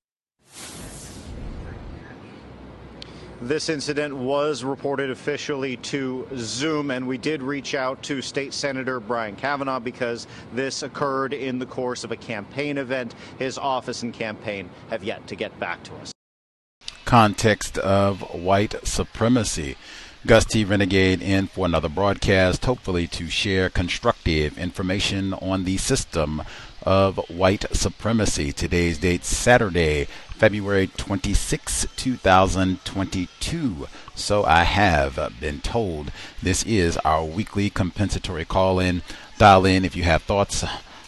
This 3.41 3.69
incident 3.69 4.15
was 4.15 4.63
reported 4.63 5.09
officially 5.09 5.77
to 5.77 6.27
Zoom, 6.35 6.91
and 6.91 7.07
we 7.07 7.17
did 7.17 7.41
reach 7.41 7.73
out 7.73 8.03
to 8.03 8.21
State 8.21 8.53
Senator 8.53 8.99
Brian 8.99 9.35
Kavanagh 9.35 9.79
because 9.79 10.27
this 10.53 10.83
occurred 10.83 11.33
in 11.33 11.57
the 11.57 11.65
course 11.65 12.03
of 12.03 12.11
a 12.11 12.17
campaign 12.17 12.77
event. 12.77 13.15
His 13.39 13.57
office 13.57 14.03
and 14.03 14.13
campaign 14.13 14.69
have 14.91 15.03
yet 15.03 15.25
to 15.25 15.35
get 15.35 15.59
back 15.59 15.81
to 15.85 15.95
us. 15.95 16.13
Context 17.05 17.77
of 17.77 18.21
white 18.33 18.75
supremacy. 18.87 19.75
Gus 20.25 20.45
T. 20.45 20.63
Renegade 20.63 21.21
in 21.21 21.47
for 21.47 21.65
another 21.65 21.89
broadcast, 21.89 22.63
hopefully 22.65 23.07
to 23.07 23.27
share 23.27 23.71
constructive 23.71 24.55
information 24.57 25.33
on 25.33 25.63
the 25.63 25.77
system 25.77 26.43
of 26.83 27.17
white 27.27 27.65
supremacy. 27.75 28.51
Today's 28.51 28.99
date, 28.99 29.25
Saturday, 29.25 30.05
February 30.29 30.87
26, 30.95 31.87
2022. 31.95 33.87
So 34.13 34.43
I 34.43 34.63
have 34.63 35.33
been 35.39 35.59
told. 35.59 36.11
This 36.41 36.63
is 36.63 36.97
our 36.97 37.25
weekly 37.25 37.71
compensatory 37.71 38.45
call 38.45 38.79
in. 38.79 39.01
Dial 39.39 39.65
in 39.65 39.83
if 39.83 39.95
you 39.95 40.03
have 40.03 40.21
thoughts, 40.21 40.63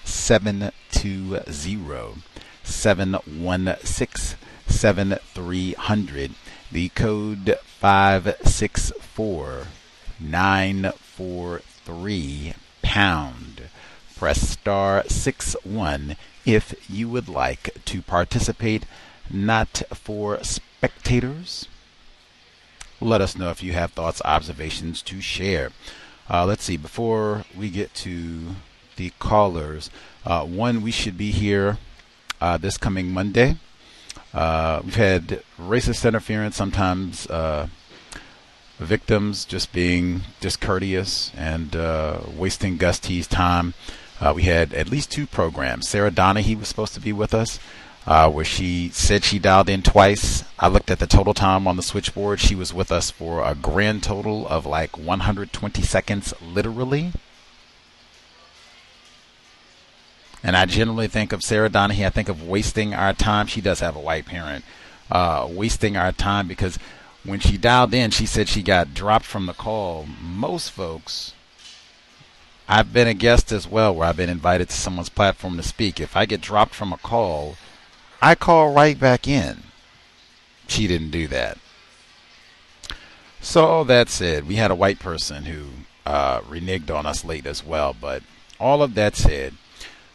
720 0.03 2.21
716 2.63 4.37
7300. 4.67 6.31
The 6.71 6.89
code 6.89 7.57
564943 10.21 12.53
pound. 12.81 13.63
Press 14.15 14.49
star 14.49 15.03
6 15.07 15.55
1 15.63 16.15
if 16.45 16.73
you 16.89 17.09
would 17.09 17.27
like 17.27 17.83
to 17.85 18.01
participate, 18.01 18.85
not 19.29 19.83
for 19.93 20.41
spectators 20.43 21.67
let 23.01 23.21
us 23.21 23.35
know 23.35 23.49
if 23.49 23.63
you 23.63 23.73
have 23.73 23.91
thoughts, 23.91 24.21
observations 24.23 25.01
to 25.01 25.21
share. 25.21 25.71
Uh, 26.29 26.45
let's 26.45 26.63
see, 26.63 26.77
before 26.77 27.43
we 27.57 27.69
get 27.69 27.93
to 27.95 28.55
the 28.95 29.11
callers, 29.19 29.89
uh, 30.25 30.45
one, 30.45 30.81
we 30.81 30.91
should 30.91 31.17
be 31.17 31.31
here 31.31 31.79
uh, 32.39 32.57
this 32.57 32.77
coming 32.77 33.11
Monday. 33.11 33.57
Uh, 34.33 34.81
we've 34.83 34.95
had 34.95 35.43
racist 35.59 36.07
interference, 36.07 36.55
sometimes 36.55 37.27
uh, 37.27 37.67
victims 38.85 39.45
just 39.45 39.71
being 39.71 40.21
discourteous 40.39 41.31
and 41.35 41.75
uh, 41.75 42.19
wasting 42.35 42.77
Gus 42.77 42.99
T's 42.99 43.27
time. 43.27 43.73
we 44.35 44.43
had 44.43 44.73
at 44.73 44.89
least 44.89 45.11
two 45.11 45.27
programs. 45.27 45.87
Sarah 45.87 46.11
Donahue 46.11 46.57
was 46.57 46.67
supposed 46.67 46.93
to 46.93 46.99
be 46.99 47.13
with 47.13 47.33
us 47.33 47.59
uh, 48.05 48.29
where 48.29 48.45
she 48.45 48.89
said 48.89 49.23
she 49.23 49.39
dialed 49.39 49.69
in 49.69 49.81
twice. 49.81 50.43
I 50.59 50.67
looked 50.67 50.89
at 50.89 50.99
the 50.99 51.07
total 51.07 51.33
time 51.33 51.67
on 51.67 51.75
the 51.75 51.83
switchboard. 51.83 52.39
She 52.39 52.55
was 52.55 52.73
with 52.73 52.91
us 52.91 53.11
for 53.11 53.45
a 53.45 53.55
grand 53.55 54.03
total 54.03 54.47
of 54.47 54.65
like 54.65 54.97
120 54.97 55.81
seconds, 55.81 56.33
literally. 56.41 57.11
And 60.43 60.57
I 60.57 60.65
generally 60.65 61.07
think 61.07 61.31
of 61.31 61.43
Sarah 61.43 61.69
Donahue, 61.69 62.07
I 62.07 62.09
think 62.09 62.27
of 62.27 62.47
wasting 62.47 62.95
our 62.95 63.13
time. 63.13 63.45
She 63.45 63.61
does 63.61 63.79
have 63.79 63.95
a 63.95 63.99
white 63.99 64.25
parent. 64.25 64.65
Uh, 65.11 65.47
wasting 65.49 65.97
our 65.97 66.13
time 66.13 66.47
because 66.47 66.79
when 67.23 67.39
she 67.39 67.57
dialed 67.57 67.93
in, 67.93 68.11
she 68.11 68.25
said 68.25 68.47
she 68.47 68.63
got 68.63 68.93
dropped 68.93 69.25
from 69.25 69.45
the 69.45 69.53
call. 69.53 70.07
Most 70.21 70.71
folks, 70.71 71.33
I've 72.67 72.93
been 72.93 73.07
a 73.07 73.13
guest 73.13 73.51
as 73.51 73.67
well 73.67 73.93
where 73.93 74.07
I've 74.07 74.17
been 74.17 74.29
invited 74.29 74.69
to 74.69 74.75
someone's 74.75 75.09
platform 75.09 75.57
to 75.57 75.63
speak. 75.63 75.99
If 75.99 76.15
I 76.15 76.25
get 76.25 76.41
dropped 76.41 76.73
from 76.73 76.93
a 76.93 76.97
call, 76.97 77.57
I 78.21 78.35
call 78.35 78.73
right 78.73 78.99
back 78.99 79.27
in. 79.27 79.63
She 80.67 80.87
didn't 80.87 81.11
do 81.11 81.27
that. 81.27 81.57
So 83.41 83.83
that 83.83 84.09
said, 84.09 84.47
we 84.47 84.55
had 84.55 84.71
a 84.71 84.75
white 84.75 84.99
person 84.99 85.45
who 85.45 85.65
uh, 86.05 86.41
reneged 86.41 86.95
on 86.95 87.05
us 87.05 87.25
late 87.25 87.45
as 87.45 87.65
well. 87.65 87.95
But 87.99 88.23
all 88.59 88.81
of 88.81 88.93
that 88.95 89.15
said, 89.15 89.55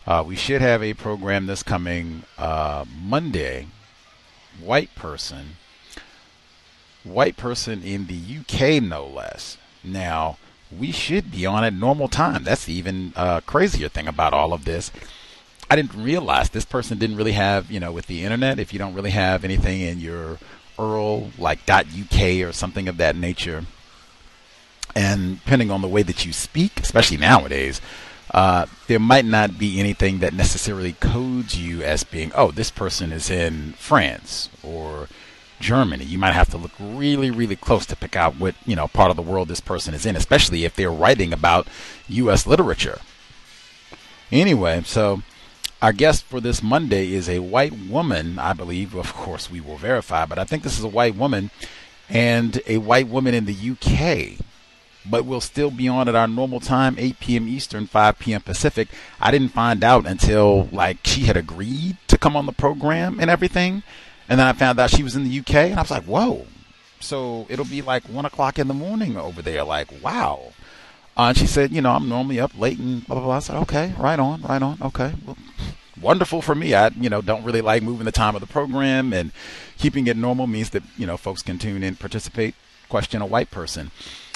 uh, 0.06 0.24
we 0.26 0.36
should 0.36 0.62
have 0.62 0.82
a 0.82 0.94
program 0.94 1.46
this 1.46 1.62
coming 1.62 2.22
uh, 2.38 2.84
Monday. 3.02 3.66
White 4.60 4.94
person, 4.94 5.56
white 7.06 7.36
person 7.36 7.82
in 7.82 8.06
the 8.06 8.18
UK, 8.40 8.82
no 8.82 9.06
less. 9.06 9.56
Now 9.84 10.38
we 10.76 10.90
should 10.90 11.30
be 11.30 11.46
on 11.46 11.64
at 11.64 11.72
normal 11.72 12.08
time. 12.08 12.44
That's 12.44 12.64
the 12.64 12.74
even 12.74 13.12
uh, 13.16 13.40
crazier 13.40 13.88
thing 13.88 14.08
about 14.08 14.32
all 14.32 14.52
of 14.52 14.64
this 14.64 14.90
I 15.68 15.76
didn't 15.76 16.00
realize 16.00 16.50
this 16.50 16.64
person 16.64 16.98
didn't 16.98 17.16
really 17.16 17.32
have, 17.32 17.70
you 17.70 17.80
know, 17.80 17.90
with 17.90 18.06
the 18.06 18.22
internet, 18.22 18.58
if 18.58 18.72
you 18.72 18.78
don't 18.78 18.94
really 18.94 19.10
have 19.10 19.44
anything 19.44 19.80
in 19.80 20.00
your 20.00 20.38
URL 20.78 21.36
like 21.38 21.68
.uk 21.68 22.20
or 22.46 22.52
something 22.52 22.88
of 22.88 22.98
that 22.98 23.16
nature, 23.16 23.64
and 24.94 25.40
depending 25.40 25.70
on 25.70 25.82
the 25.82 25.88
way 25.88 26.02
that 26.02 26.24
you 26.24 26.32
speak, 26.32 26.78
especially 26.80 27.16
nowadays, 27.16 27.80
uh, 28.32 28.66
there 28.86 29.00
might 29.00 29.24
not 29.24 29.58
be 29.58 29.80
anything 29.80 30.20
that 30.20 30.34
necessarily 30.34 30.92
codes 30.92 31.58
you 31.58 31.82
as 31.82 32.04
being, 32.04 32.30
oh, 32.34 32.50
this 32.50 32.70
person 32.70 33.12
is 33.12 33.28
in 33.28 33.72
France 33.72 34.48
or 34.62 35.08
Germany. 35.60 36.04
You 36.04 36.18
might 36.18 36.34
have 36.34 36.50
to 36.50 36.56
look 36.56 36.72
really, 36.78 37.30
really 37.30 37.56
close 37.56 37.86
to 37.86 37.96
pick 37.96 38.16
out 38.16 38.36
what, 38.36 38.54
you 38.66 38.76
know, 38.76 38.88
part 38.88 39.10
of 39.10 39.16
the 39.16 39.22
world 39.22 39.48
this 39.48 39.60
person 39.60 39.94
is 39.94 40.06
in, 40.06 40.16
especially 40.16 40.64
if 40.64 40.74
they're 40.74 40.90
writing 40.90 41.32
about 41.32 41.68
U.S. 42.08 42.46
literature. 42.46 43.00
Anyway, 44.32 44.82
so 44.84 45.22
our 45.80 45.92
guest 45.92 46.24
for 46.24 46.40
this 46.40 46.62
Monday 46.62 47.12
is 47.12 47.28
a 47.28 47.40
white 47.40 47.72
woman, 47.72 48.38
I 48.38 48.52
believe. 48.52 48.94
Of 48.94 49.12
course, 49.12 49.50
we 49.50 49.60
will 49.60 49.76
verify, 49.76 50.24
but 50.24 50.38
I 50.38 50.44
think 50.44 50.62
this 50.62 50.78
is 50.78 50.84
a 50.84 50.88
white 50.88 51.14
woman 51.14 51.50
and 52.08 52.60
a 52.66 52.78
white 52.78 53.08
woman 53.08 53.34
in 53.34 53.44
the 53.44 53.70
UK. 53.70 54.44
But 55.08 55.24
we'll 55.24 55.40
still 55.40 55.70
be 55.70 55.86
on 55.86 56.08
at 56.08 56.16
our 56.16 56.26
normal 56.26 56.58
time, 56.58 56.96
8 56.98 57.20
p.m. 57.20 57.46
Eastern, 57.46 57.86
5 57.86 58.18
p.m. 58.18 58.40
Pacific. 58.40 58.88
I 59.20 59.30
didn't 59.30 59.50
find 59.50 59.84
out 59.84 60.04
until 60.06 60.68
like 60.72 60.98
she 61.04 61.22
had 61.22 61.36
agreed 61.36 61.96
to 62.08 62.18
come 62.18 62.36
on 62.36 62.46
the 62.46 62.52
program 62.52 63.20
and 63.20 63.30
everything. 63.30 63.84
And 64.28 64.40
then 64.40 64.46
I 64.46 64.52
found 64.52 64.78
out 64.78 64.90
she 64.90 65.02
was 65.02 65.16
in 65.16 65.24
the 65.24 65.38
UK, 65.38 65.54
and 65.54 65.78
I 65.78 65.82
was 65.82 65.90
like, 65.90 66.04
whoa. 66.04 66.46
So 67.00 67.46
it'll 67.48 67.64
be 67.64 67.82
like 67.82 68.04
1 68.04 68.24
o'clock 68.24 68.58
in 68.58 68.68
the 68.68 68.74
morning 68.74 69.16
over 69.16 69.42
there. 69.42 69.64
Like, 69.64 69.88
wow. 70.02 70.52
Uh, 71.16 71.28
and 71.28 71.36
she 71.36 71.46
said, 71.46 71.72
you 71.72 71.80
know, 71.80 71.92
I'm 71.92 72.08
normally 72.08 72.40
up 72.40 72.58
late 72.58 72.78
and 72.78 73.06
blah, 73.06 73.16
blah, 73.16 73.24
blah. 73.24 73.36
I 73.36 73.38
said, 73.38 73.56
okay, 73.62 73.94
right 73.98 74.18
on, 74.18 74.42
right 74.42 74.60
on. 74.60 74.78
Okay. 74.82 75.14
Well, 75.24 75.36
wonderful 76.00 76.42
for 76.42 76.54
me. 76.54 76.74
I, 76.74 76.88
you 76.88 77.08
know, 77.08 77.22
don't 77.22 77.44
really 77.44 77.60
like 77.60 77.82
moving 77.82 78.04
the 78.04 78.12
time 78.12 78.34
of 78.34 78.40
the 78.40 78.46
program 78.46 79.12
and 79.12 79.32
keeping 79.78 80.06
it 80.06 80.16
normal 80.16 80.46
means 80.46 80.70
that, 80.70 80.82
you 80.96 81.06
know, 81.06 81.16
folks 81.16 81.42
can 81.42 81.58
tune 81.58 81.82
in, 81.82 81.96
participate, 81.96 82.54
question 82.88 83.22
a 83.22 83.26
white 83.26 83.50
person. 83.50 83.90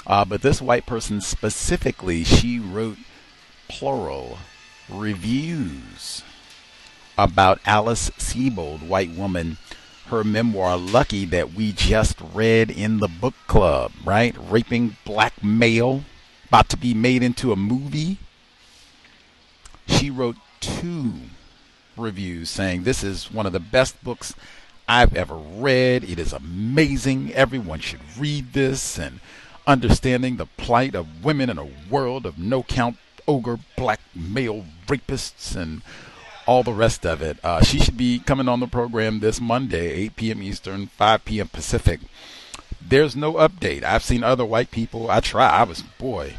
Uh, 0.07 0.25
but 0.25 0.43
this 0.43 0.63
white 0.63 0.87
person 0.87 1.21
specifically, 1.21 2.25
she 2.25 2.59
wrote 2.59 2.99
plural 3.69 4.39
reviews 4.89 6.23
about 7.19 7.61
Alice 7.67 8.11
Sebold, 8.11 8.87
white 8.87 9.11
woman, 9.11 9.59
her 10.11 10.25
memoir 10.25 10.77
Lucky 10.77 11.25
that 11.27 11.55
we 11.55 11.73
just 11.73 12.17
read 12.35 12.69
in 12.69 12.99
the 12.99 13.09
book 13.09 13.35
club, 13.47 13.93
right? 14.05 14.35
Raping 14.51 14.97
black 15.05 15.43
male 15.43 16.03
about 16.49 16.69
to 16.71 16.77
be 16.77 16.95
made 16.95 17.23
into 17.23 17.53
a 17.53 17.57
movie. 17.57 18.19
She 19.87 20.11
wrote 20.11 20.37
two 20.59 21.13
reviews 21.97 22.51
saying 22.51 22.83
this 22.83 23.05
is 23.05 23.31
one 23.31 23.47
of 23.47 23.53
the 23.53 23.61
best 23.61 24.03
books 24.03 24.35
I've 24.89 25.15
ever 25.15 25.37
read. 25.37 26.03
It 26.03 26.19
is 26.19 26.33
amazing. 26.33 27.33
Everyone 27.35 27.79
should 27.79 28.01
read 28.19 28.53
this 28.53 28.99
and 28.99 29.21
understanding 29.65 30.37
the 30.37 30.47
plight 30.47 30.97
of 30.97 31.25
women 31.25 31.49
in 31.51 31.59
a 31.59 31.71
world 31.89 32.27
of 32.27 32.37
no 32.37 32.65
count 32.65 32.97
ogre 33.29 33.61
black 33.77 34.01
male 34.13 34.65
rapists 34.89 35.55
and 35.55 35.83
all 36.51 36.63
the 36.63 36.73
rest 36.73 37.07
of 37.07 37.23
it. 37.23 37.39
Uh, 37.45 37.63
she 37.63 37.79
should 37.79 37.97
be 37.97 38.19
coming 38.19 38.49
on 38.49 38.61
the 38.61 38.67
program 38.67 39.21
this 39.21 39.41
Monday, 39.41 39.93
8 39.93 40.17
p.m. 40.17 40.43
Eastern, 40.43 40.87
5 40.89 41.25
p.m. 41.25 41.49
Pacific 41.49 42.01
there's 42.81 43.15
no 43.15 43.35
update. 43.35 43.83
I've 43.85 44.03
seen 44.03 44.25
other 44.25 44.45
white 44.45 44.71
people. 44.71 45.11
I 45.11 45.21
try. 45.21 45.49
I 45.49 45.63
was 45.65 45.83
boy. 45.83 46.35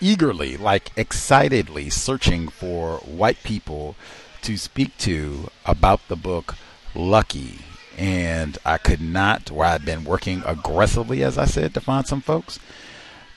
eagerly, 0.00 0.56
like 0.56 0.90
excitedly 0.96 1.88
searching 1.90 2.48
for 2.48 2.98
white 2.98 3.42
people 3.44 3.94
to 4.42 4.56
speak 4.56 4.96
to 4.98 5.48
about 5.64 6.00
the 6.08 6.16
book 6.16 6.56
Lucky. 6.94 7.60
And 7.96 8.58
I 8.64 8.78
could 8.78 9.00
not, 9.00 9.50
where 9.50 9.68
I'd 9.68 9.84
been 9.84 10.04
working 10.04 10.42
aggressively, 10.44 11.22
as 11.22 11.38
I 11.38 11.44
said, 11.44 11.74
to 11.74 11.80
find 11.80 12.06
some 12.06 12.20
folks. 12.20 12.58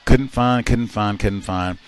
Couldn't 0.04 0.28
find, 0.28 0.66
couldn't 0.66 0.88
find, 0.88 1.20
couldn't 1.20 1.42
find. 1.42 1.78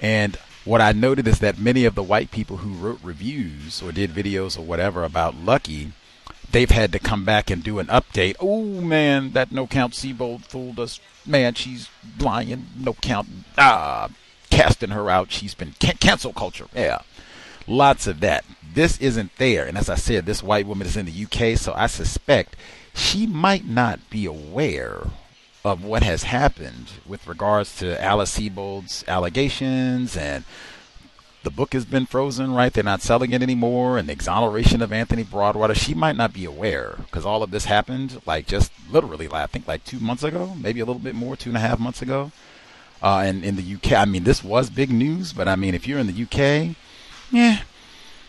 And 0.00 0.38
what 0.64 0.80
I 0.80 0.92
noted 0.92 1.28
is 1.28 1.40
that 1.40 1.58
many 1.58 1.84
of 1.84 1.94
the 1.94 2.02
white 2.02 2.30
people 2.30 2.58
who 2.58 2.74
wrote 2.74 3.00
reviews 3.02 3.82
or 3.82 3.92
did 3.92 4.10
videos 4.10 4.58
or 4.58 4.62
whatever 4.62 5.04
about 5.04 5.36
Lucky, 5.36 5.92
they've 6.50 6.70
had 6.70 6.92
to 6.92 6.98
come 6.98 7.24
back 7.24 7.50
and 7.50 7.62
do 7.62 7.78
an 7.78 7.86
update. 7.86 8.36
Oh 8.40 8.62
man, 8.62 9.32
that 9.32 9.52
no 9.52 9.66
count 9.66 9.92
Sebold 9.92 10.44
fooled 10.46 10.80
us. 10.80 11.00
Man, 11.26 11.54
she's 11.54 11.88
lying. 12.18 12.66
No 12.78 12.94
count. 12.94 13.28
Ah, 13.58 14.08
casting 14.50 14.90
her 14.90 15.10
out. 15.10 15.30
She's 15.30 15.54
been 15.54 15.74
can- 15.78 15.98
cancel 15.98 16.32
culture. 16.32 16.66
Yeah, 16.74 17.00
lots 17.66 18.06
of 18.06 18.20
that. 18.20 18.44
This 18.74 18.98
isn't 19.00 19.36
there, 19.36 19.66
and 19.66 19.78
as 19.78 19.88
I 19.88 19.94
said, 19.94 20.26
this 20.26 20.42
white 20.42 20.66
woman 20.66 20.86
is 20.86 20.96
in 20.96 21.06
the 21.06 21.24
UK, 21.24 21.58
so 21.58 21.72
I 21.74 21.86
suspect 21.86 22.56
she 22.94 23.26
might 23.26 23.66
not 23.66 24.00
be 24.10 24.26
aware 24.26 25.08
of 25.64 25.82
what 25.82 26.02
has 26.02 26.24
happened 26.24 26.92
with 27.06 27.26
regards 27.26 27.76
to 27.76 28.02
Alice 28.02 28.38
Sebold's 28.38 29.04
allegations 29.08 30.16
and 30.16 30.44
the 31.44 31.50
book 31.50 31.74
has 31.74 31.84
been 31.84 32.06
frozen, 32.06 32.52
right? 32.52 32.72
They're 32.72 32.82
not 32.82 33.02
selling 33.02 33.32
it 33.32 33.42
anymore, 33.42 33.98
and 33.98 34.08
the 34.08 34.14
exoneration 34.14 34.80
of 34.80 34.92
Anthony 34.92 35.22
Broadwater. 35.22 35.74
She 35.74 35.92
might 35.92 36.16
not 36.16 36.32
be 36.32 36.46
aware 36.46 36.94
because 37.00 37.26
all 37.26 37.42
of 37.42 37.50
this 37.50 37.66
happened 37.66 38.20
like 38.26 38.46
just 38.46 38.72
literally, 38.90 39.28
I 39.30 39.46
think, 39.46 39.68
like 39.68 39.84
two 39.84 40.00
months 40.00 40.22
ago, 40.22 40.54
maybe 40.58 40.80
a 40.80 40.86
little 40.86 41.00
bit 41.00 41.14
more, 41.14 41.36
two 41.36 41.50
and 41.50 41.56
a 41.58 41.60
half 41.60 41.78
months 41.78 42.00
ago. 42.00 42.32
Uh, 43.02 43.22
and 43.26 43.44
in 43.44 43.56
the 43.56 43.74
UK, 43.74 43.92
I 43.92 44.06
mean, 44.06 44.24
this 44.24 44.42
was 44.42 44.70
big 44.70 44.90
news, 44.90 45.34
but 45.34 45.46
I 45.46 45.56
mean, 45.56 45.74
if 45.74 45.86
you're 45.86 45.98
in 45.98 46.06
the 46.06 46.22
UK, 46.22 46.74
yeah, 47.30 47.60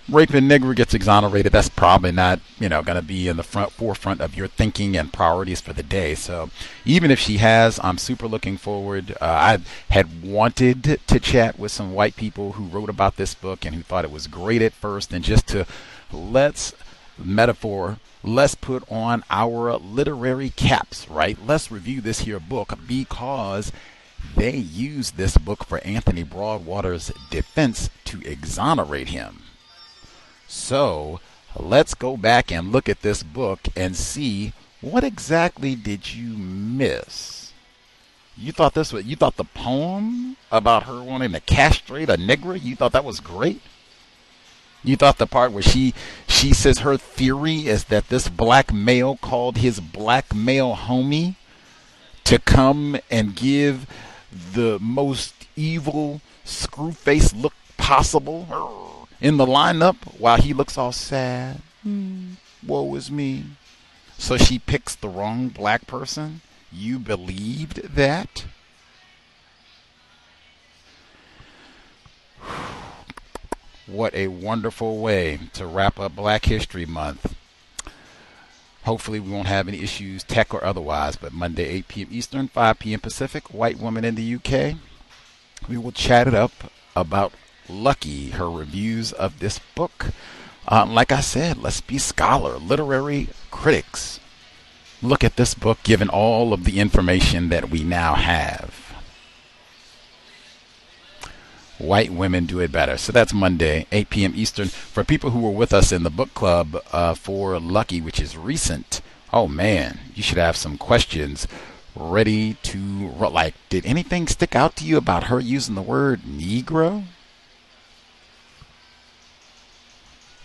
raping 0.07 0.43
nigger 0.43 0.75
gets 0.75 0.93
exonerated, 0.93 1.51
that's 1.51 1.69
probably 1.69 2.11
not, 2.11 2.39
you 2.59 2.69
know, 2.69 2.81
going 2.81 2.99
to 2.99 3.05
be 3.05 3.27
in 3.27 3.37
the 3.37 3.43
front 3.43 3.71
forefront 3.71 4.21
of 4.21 4.35
your 4.35 4.47
thinking 4.47 4.95
and 4.95 5.11
priorities 5.11 5.61
for 5.61 5.73
the 5.73 5.83
day. 5.83 6.15
So 6.15 6.49
even 6.85 7.11
if 7.11 7.19
she 7.19 7.37
has, 7.37 7.79
I'm 7.83 7.97
super 7.97 8.27
looking 8.27 8.57
forward. 8.57 9.11
Uh, 9.21 9.25
I 9.25 9.57
had 9.89 10.23
wanted 10.23 10.99
to 11.07 11.19
chat 11.19 11.57
with 11.57 11.71
some 11.71 11.93
white 11.93 12.15
people 12.15 12.53
who 12.53 12.65
wrote 12.65 12.89
about 12.89 13.17
this 13.17 13.33
book 13.33 13.65
and 13.65 13.75
who 13.75 13.81
thought 13.81 14.05
it 14.05 14.11
was 14.11 14.27
great 14.27 14.61
at 14.61 14.73
first, 14.73 15.11
and 15.11 15.23
just 15.23 15.47
to 15.47 15.65
let's 16.11 16.73
metaphor. 17.17 17.97
Let's 18.23 18.55
put 18.55 18.83
on 18.91 19.23
our 19.29 19.77
literary 19.77 20.49
caps, 20.49 21.07
right? 21.07 21.37
Let's 21.45 21.71
review 21.71 22.01
this 22.01 22.21
here 22.21 22.39
book 22.39 22.73
because 22.87 23.71
they 24.35 24.55
used 24.55 25.15
this 25.15 25.37
book 25.37 25.63
for 25.63 25.77
Anthony 25.85 26.23
Broadwater's 26.23 27.11
defense 27.29 27.91
to 28.05 28.21
exonerate 28.21 29.09
him. 29.09 29.44
So 30.55 31.19
let's 31.55 31.93
go 31.93 32.15
back 32.17 32.49
and 32.51 32.71
look 32.71 32.87
at 32.89 33.01
this 33.01 33.21
book 33.23 33.59
and 33.75 33.95
see 33.95 34.53
what 34.79 35.03
exactly 35.03 35.75
did 35.75 36.13
you 36.13 36.29
miss? 36.29 37.51
You 38.37 38.51
thought 38.51 38.73
this 38.73 38.91
was 38.91 39.05
you 39.05 39.15
thought 39.15 39.35
the 39.35 39.43
poem 39.43 40.37
about 40.51 40.83
her 40.83 41.03
wanting 41.03 41.33
to 41.33 41.41
castrate 41.41 42.09
a 42.09 42.15
nigger, 42.15 42.59
you 42.59 42.75
thought 42.75 42.93
that 42.93 43.03
was 43.03 43.19
great? 43.19 43.61
You 44.83 44.95
thought 44.95 45.17
the 45.17 45.27
part 45.27 45.51
where 45.51 45.61
she 45.61 45.93
she 46.27 46.53
says 46.53 46.79
her 46.79 46.97
theory 46.97 47.67
is 47.67 47.83
that 47.85 48.07
this 48.07 48.29
black 48.29 48.73
male 48.73 49.17
called 49.17 49.57
his 49.57 49.79
black 49.81 50.33
male 50.33 50.75
homie 50.75 51.35
to 52.23 52.39
come 52.39 52.97
and 53.11 53.35
give 53.35 53.85
the 54.53 54.79
most 54.79 55.33
evil 55.55 56.21
screw 56.43 56.93
face 56.93 57.33
look 57.33 57.53
possible 57.77 58.84
in 59.25 59.37
the 59.37 59.45
lineup 59.45 59.95
while 60.19 60.39
he 60.39 60.53
looks 60.53 60.77
all 60.77 60.91
sad. 60.91 61.59
Mm. 61.83 62.35
Woe 62.63 62.93
is 62.93 63.09
me. 63.09 63.45
So 64.19 64.37
she 64.37 64.59
picks 64.59 64.93
the 64.93 65.09
wrong 65.09 65.49
black 65.49 65.87
person? 65.87 66.41
You 66.71 66.99
believed 66.99 67.95
that? 67.95 68.45
What 73.87 74.15
a 74.15 74.29
wonderful 74.29 74.97
way 74.99 75.39
to 75.53 75.67
wrap 75.67 75.99
up 75.99 76.15
Black 76.15 76.45
History 76.45 76.87
Month. 76.87 77.35
Hopefully, 78.83 79.19
we 79.19 79.29
won't 79.29 79.47
have 79.47 79.67
any 79.67 79.79
issues, 79.81 80.23
tech 80.23 80.55
or 80.55 80.63
otherwise, 80.63 81.15
but 81.17 81.31
Monday, 81.31 81.65
8 81.65 81.87
p.m. 81.87 82.07
Eastern, 82.09 82.47
5 82.47 82.79
p.m. 82.79 82.99
Pacific, 82.99 83.53
white 83.53 83.77
woman 83.77 84.03
in 84.03 84.15
the 84.15 84.35
UK. 84.35 84.77
We 85.69 85.77
will 85.77 85.91
chat 85.91 86.27
it 86.27 86.33
up 86.33 86.71
about 86.95 87.31
Lucky, 87.69 88.31
her 88.31 88.49
reviews 88.49 89.11
of 89.11 89.39
this 89.39 89.59
book. 89.75 90.07
Um, 90.67 90.93
like 90.93 91.11
I 91.11 91.21
said, 91.21 91.57
let's 91.57 91.81
be 91.81 91.97
scholar, 91.97 92.57
literary 92.57 93.29
critics. 93.51 94.19
Look 95.01 95.23
at 95.23 95.35
this 95.35 95.53
book 95.53 95.79
given 95.83 96.09
all 96.09 96.53
of 96.53 96.63
the 96.63 96.79
information 96.79 97.49
that 97.49 97.69
we 97.69 97.83
now 97.83 98.15
have. 98.15 98.85
White 101.77 102.11
women 102.11 102.45
do 102.45 102.59
it 102.59 102.71
better. 102.71 102.97
So 102.97 103.11
that's 103.11 103.33
Monday, 103.33 103.85
8 103.91 104.09
p.m. 104.09 104.33
Eastern. 104.35 104.67
For 104.69 105.03
people 105.03 105.31
who 105.31 105.39
were 105.41 105.51
with 105.51 105.73
us 105.73 105.91
in 105.91 106.03
the 106.03 106.09
book 106.09 106.33
club 106.33 106.81
uh, 106.91 107.13
for 107.13 107.59
Lucky, 107.59 107.99
which 107.99 108.19
is 108.19 108.37
recent, 108.37 109.01
oh 109.33 109.47
man, 109.47 109.99
you 110.15 110.23
should 110.23 110.37
have 110.37 110.55
some 110.55 110.77
questions 110.77 111.47
ready 111.95 112.53
to 112.63 112.77
like. 113.09 113.55
Did 113.69 113.85
anything 113.85 114.27
stick 114.27 114.55
out 114.55 114.75
to 114.77 114.85
you 114.85 114.97
about 114.97 115.25
her 115.25 115.39
using 115.39 115.75
the 115.75 115.81
word 115.81 116.21
Negro? 116.21 117.03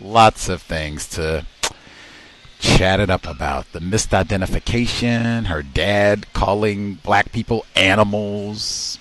Lots 0.01 0.49
of 0.49 0.63
things 0.63 1.07
to 1.11 1.47
chat 2.59 3.01
it 3.01 3.11
up 3.11 3.27
about. 3.27 3.73
The 3.73 3.81
misidentification, 3.81 5.47
her 5.47 5.63
dad 5.63 6.33
calling 6.33 6.95
black 6.95 7.33
people 7.33 7.67
animals, 7.75 8.99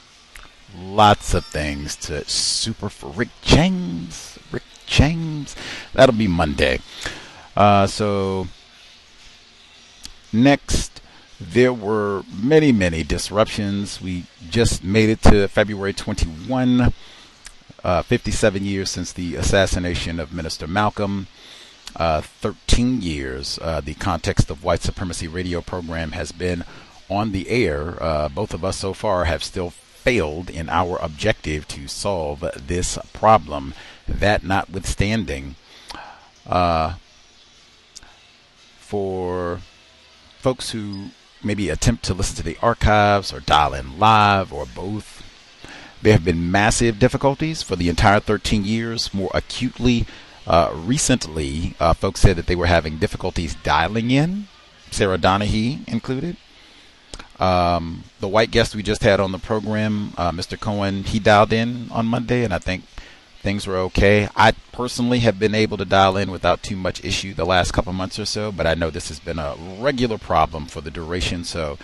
lots 0.77 1.34
of 1.34 1.45
things 1.45 1.95
to 1.97 2.27
super 2.30 2.89
for 2.89 3.09
Rick 3.09 3.30
James. 3.41 4.39
Rick 4.51 4.63
James. 4.85 5.55
That'll 5.93 6.15
be 6.15 6.27
Monday. 6.27 6.80
Uh, 7.55 7.88
so 7.88 8.47
next, 10.34 11.01
there 11.39 11.73
were 11.73 12.23
many, 12.34 12.71
many 12.71 13.03
disruptions. 13.03 14.01
We 14.01 14.26
just 14.49 14.84
made 14.84 15.09
it 15.09 15.21
to 15.23 15.47
February 15.47 15.93
21, 15.93 16.93
uh, 17.84 18.01
57 18.03 18.65
years 18.65 18.89
since 18.89 19.11
the 19.11 19.35
assassination 19.35 20.19
of 20.19 20.34
Minister 20.34 20.68
Malcolm. 20.68 21.27
Uh, 21.95 22.22
13 22.22 23.01
years. 23.01 23.57
Uh, 23.61 23.81
the 23.81 23.95
context 23.95 24.51
of 24.51 24.64
white 24.64 24.81
supremacy 24.81 25.27
radio 25.27 25.60
program 25.60 26.11
has 26.11 26.31
been 26.31 26.64
on 27.10 27.31
the 27.31 27.49
air. 27.49 28.01
Uh, 28.01 28.30
both 28.30 28.53
of 28.53 28.64
us 28.64 28.77
so 28.77 28.93
far 28.93 29.26
have 29.26 29.43
still 29.43 29.72
failed 29.72 30.49
in 30.49 30.69
our 30.69 30.97
objective 31.01 31.68
to 31.68 31.88
solve 31.88 32.45
this 32.56 32.97
problem. 33.11 33.73
That 34.07 34.43
notwithstanding, 34.43 35.56
uh, 36.45 36.95
for 38.77 39.61
folks 40.39 40.72
who 40.72 41.10
maybe 41.43 41.69
attempt 41.69 42.03
to 42.06 42.14
listen 42.14 42.35
to 42.38 42.43
the 42.43 42.57
archives 42.61 43.34
or 43.34 43.39
dial 43.39 43.73
in 43.73 43.99
live 43.99 44.53
or 44.53 44.65
both, 44.65 45.18
there 46.01 46.13
have 46.13 46.26
been 46.26 46.51
massive 46.51 46.99
difficulties 46.99 47.61
for 47.61 47.76
the 47.76 47.89
entire 47.89 48.19
13 48.19 48.63
years. 48.63 49.13
More 49.13 49.31
acutely, 49.34 50.05
uh, 50.47 50.71
recently, 50.73 51.76
uh, 51.80 51.93
folks 51.93 52.21
said 52.21 52.35
that 52.38 52.47
they 52.47 52.55
were 52.55 52.67
having 52.67 52.97
difficulties 52.97 53.55
dialing 53.55 54.11
in, 54.11 54.47
Sarah 54.91 55.17
Donahue 55.17 55.80
included. 55.88 56.38
Um, 57.39 58.03
the 58.19 58.27
white 58.27 58.51
guest 58.51 58.76
we 58.76 58.84
just 58.84 59.03
had 59.03 59.19
on 59.19 59.31
the 59.31 59.39
program, 59.39 60.13
uh, 60.17 60.31
Mr. 60.31 60.59
Cohen, 60.59 61.03
he 61.03 61.19
dialed 61.19 61.53
in 61.53 61.89
on 61.91 62.05
Monday, 62.05 62.43
and 62.43 62.53
I 62.53 62.59
think 62.59 62.84
things 63.41 63.65
were 63.65 63.77
okay. 63.77 64.27
I 64.35 64.51
personally 64.73 65.19
have 65.19 65.39
been 65.39 65.55
able 65.55 65.77
to 65.77 65.85
dial 65.85 66.17
in 66.17 66.31
without 66.31 66.61
too 66.61 66.76
much 66.76 67.03
issue 67.03 67.34
the 67.34 67.45
last 67.45 67.71
couple 67.71 67.93
months 67.93 68.19
or 68.19 68.26
so, 68.26 68.51
but 68.51 68.67
I 68.67 68.73
know 68.73 68.89
this 68.89 69.07
has 69.07 69.19
been 69.19 69.39
a 69.39 69.55
regular 69.80 70.17
problem 70.17 70.65
for 70.65 70.81
the 70.81 70.91
duration. 70.91 71.45
So 71.45 71.77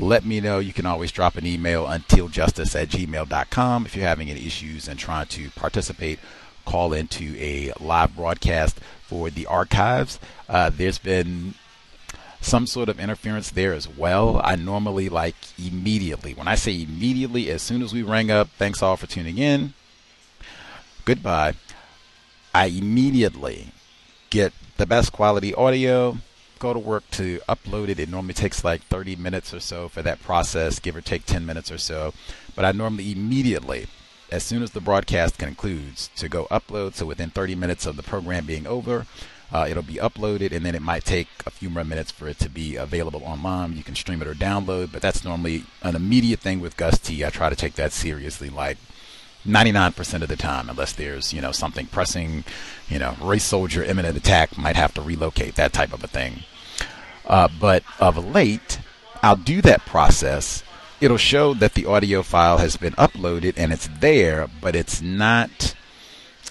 let 0.00 0.24
me 0.24 0.40
know. 0.40 0.58
You 0.58 0.72
can 0.72 0.86
always 0.86 1.12
drop 1.12 1.36
an 1.36 1.46
email 1.46 1.86
untiljustice 1.86 2.80
at 2.80 2.88
gmail.com 2.88 3.86
if 3.86 3.94
you're 3.94 4.06
having 4.06 4.30
any 4.30 4.46
issues 4.46 4.88
and 4.88 4.98
trying 4.98 5.26
to 5.28 5.50
participate. 5.50 6.18
Call 6.64 6.92
into 6.92 7.36
a 7.38 7.72
live 7.80 8.14
broadcast 8.14 8.78
for 9.02 9.30
the 9.30 9.46
archives. 9.46 10.20
Uh, 10.48 10.70
there's 10.70 10.98
been 10.98 11.54
some 12.40 12.66
sort 12.66 12.88
of 12.88 12.98
interference 12.98 13.50
there 13.50 13.72
as 13.72 13.88
well. 13.88 14.40
I 14.42 14.56
normally 14.56 15.08
like 15.08 15.34
immediately. 15.58 16.32
When 16.34 16.48
I 16.48 16.54
say 16.54 16.82
immediately, 16.82 17.50
as 17.50 17.62
soon 17.62 17.82
as 17.82 17.92
we 17.92 18.02
ring 18.02 18.30
up, 18.30 18.48
thanks 18.50 18.82
all 18.82 18.96
for 18.96 19.06
tuning 19.06 19.38
in. 19.38 19.74
Goodbye. 21.04 21.54
I 22.54 22.66
immediately 22.66 23.72
get 24.30 24.52
the 24.76 24.86
best 24.86 25.12
quality 25.12 25.54
audio, 25.54 26.18
go 26.60 26.72
to 26.72 26.78
work 26.78 27.02
to 27.12 27.40
upload 27.48 27.88
it. 27.88 27.98
It 27.98 28.08
normally 28.08 28.34
takes 28.34 28.62
like 28.62 28.82
30 28.82 29.16
minutes 29.16 29.52
or 29.52 29.58
so 29.58 29.88
for 29.88 30.02
that 30.02 30.22
process, 30.22 30.78
give 30.78 30.94
or 30.94 31.00
take 31.00 31.26
10 31.26 31.44
minutes 31.44 31.72
or 31.72 31.78
so. 31.78 32.14
But 32.54 32.64
I 32.64 32.70
normally 32.70 33.10
immediately 33.10 33.88
as 34.30 34.44
soon 34.44 34.62
as 34.62 34.70
the 34.70 34.80
broadcast 34.80 35.38
concludes 35.38 36.08
to 36.16 36.28
go 36.28 36.46
upload. 36.50 36.94
So 36.94 37.06
within 37.06 37.30
30 37.30 37.56
minutes 37.56 37.86
of 37.86 37.96
the 37.96 38.02
program 38.02 38.46
being 38.46 38.66
over, 38.66 39.06
uh, 39.52 39.66
it'll 39.68 39.82
be 39.82 39.94
uploaded, 39.94 40.52
and 40.52 40.64
then 40.64 40.76
it 40.76 40.82
might 40.82 41.04
take 41.04 41.26
a 41.44 41.50
few 41.50 41.68
more 41.68 41.82
minutes 41.82 42.12
for 42.12 42.28
it 42.28 42.38
to 42.38 42.48
be 42.48 42.76
available 42.76 43.22
online. 43.24 43.76
You 43.76 43.82
can 43.82 43.96
stream 43.96 44.22
it 44.22 44.28
or 44.28 44.34
download, 44.34 44.92
but 44.92 45.02
that's 45.02 45.24
normally 45.24 45.64
an 45.82 45.96
immediate 45.96 46.38
thing 46.38 46.60
with 46.60 46.76
Gus 46.76 47.00
T. 47.00 47.24
I 47.24 47.30
try 47.30 47.50
to 47.50 47.56
take 47.56 47.74
that 47.74 47.90
seriously, 47.90 48.48
like 48.48 48.78
99% 49.46 50.22
of 50.22 50.28
the 50.28 50.36
time, 50.36 50.68
unless 50.68 50.92
there's 50.92 51.32
you 51.32 51.40
know 51.40 51.52
something 51.52 51.86
pressing, 51.86 52.44
you 52.88 52.98
know, 52.98 53.16
race 53.20 53.44
soldier 53.44 53.82
imminent 53.82 54.16
attack, 54.16 54.56
might 54.58 54.76
have 54.76 54.94
to 54.94 55.02
relocate 55.02 55.54
that 55.56 55.72
type 55.72 55.92
of 55.92 56.04
a 56.04 56.08
thing. 56.08 56.44
Uh, 57.26 57.48
but 57.60 57.82
of 57.98 58.16
late, 58.16 58.80
I'll 59.22 59.36
do 59.36 59.62
that 59.62 59.86
process. 59.86 60.62
It'll 61.00 61.16
show 61.16 61.54
that 61.54 61.74
the 61.74 61.86
audio 61.86 62.22
file 62.22 62.58
has 62.58 62.76
been 62.76 62.92
uploaded 62.94 63.54
and 63.56 63.72
it's 63.72 63.88
there, 64.00 64.48
but 64.60 64.76
it's 64.76 65.00
not 65.00 65.74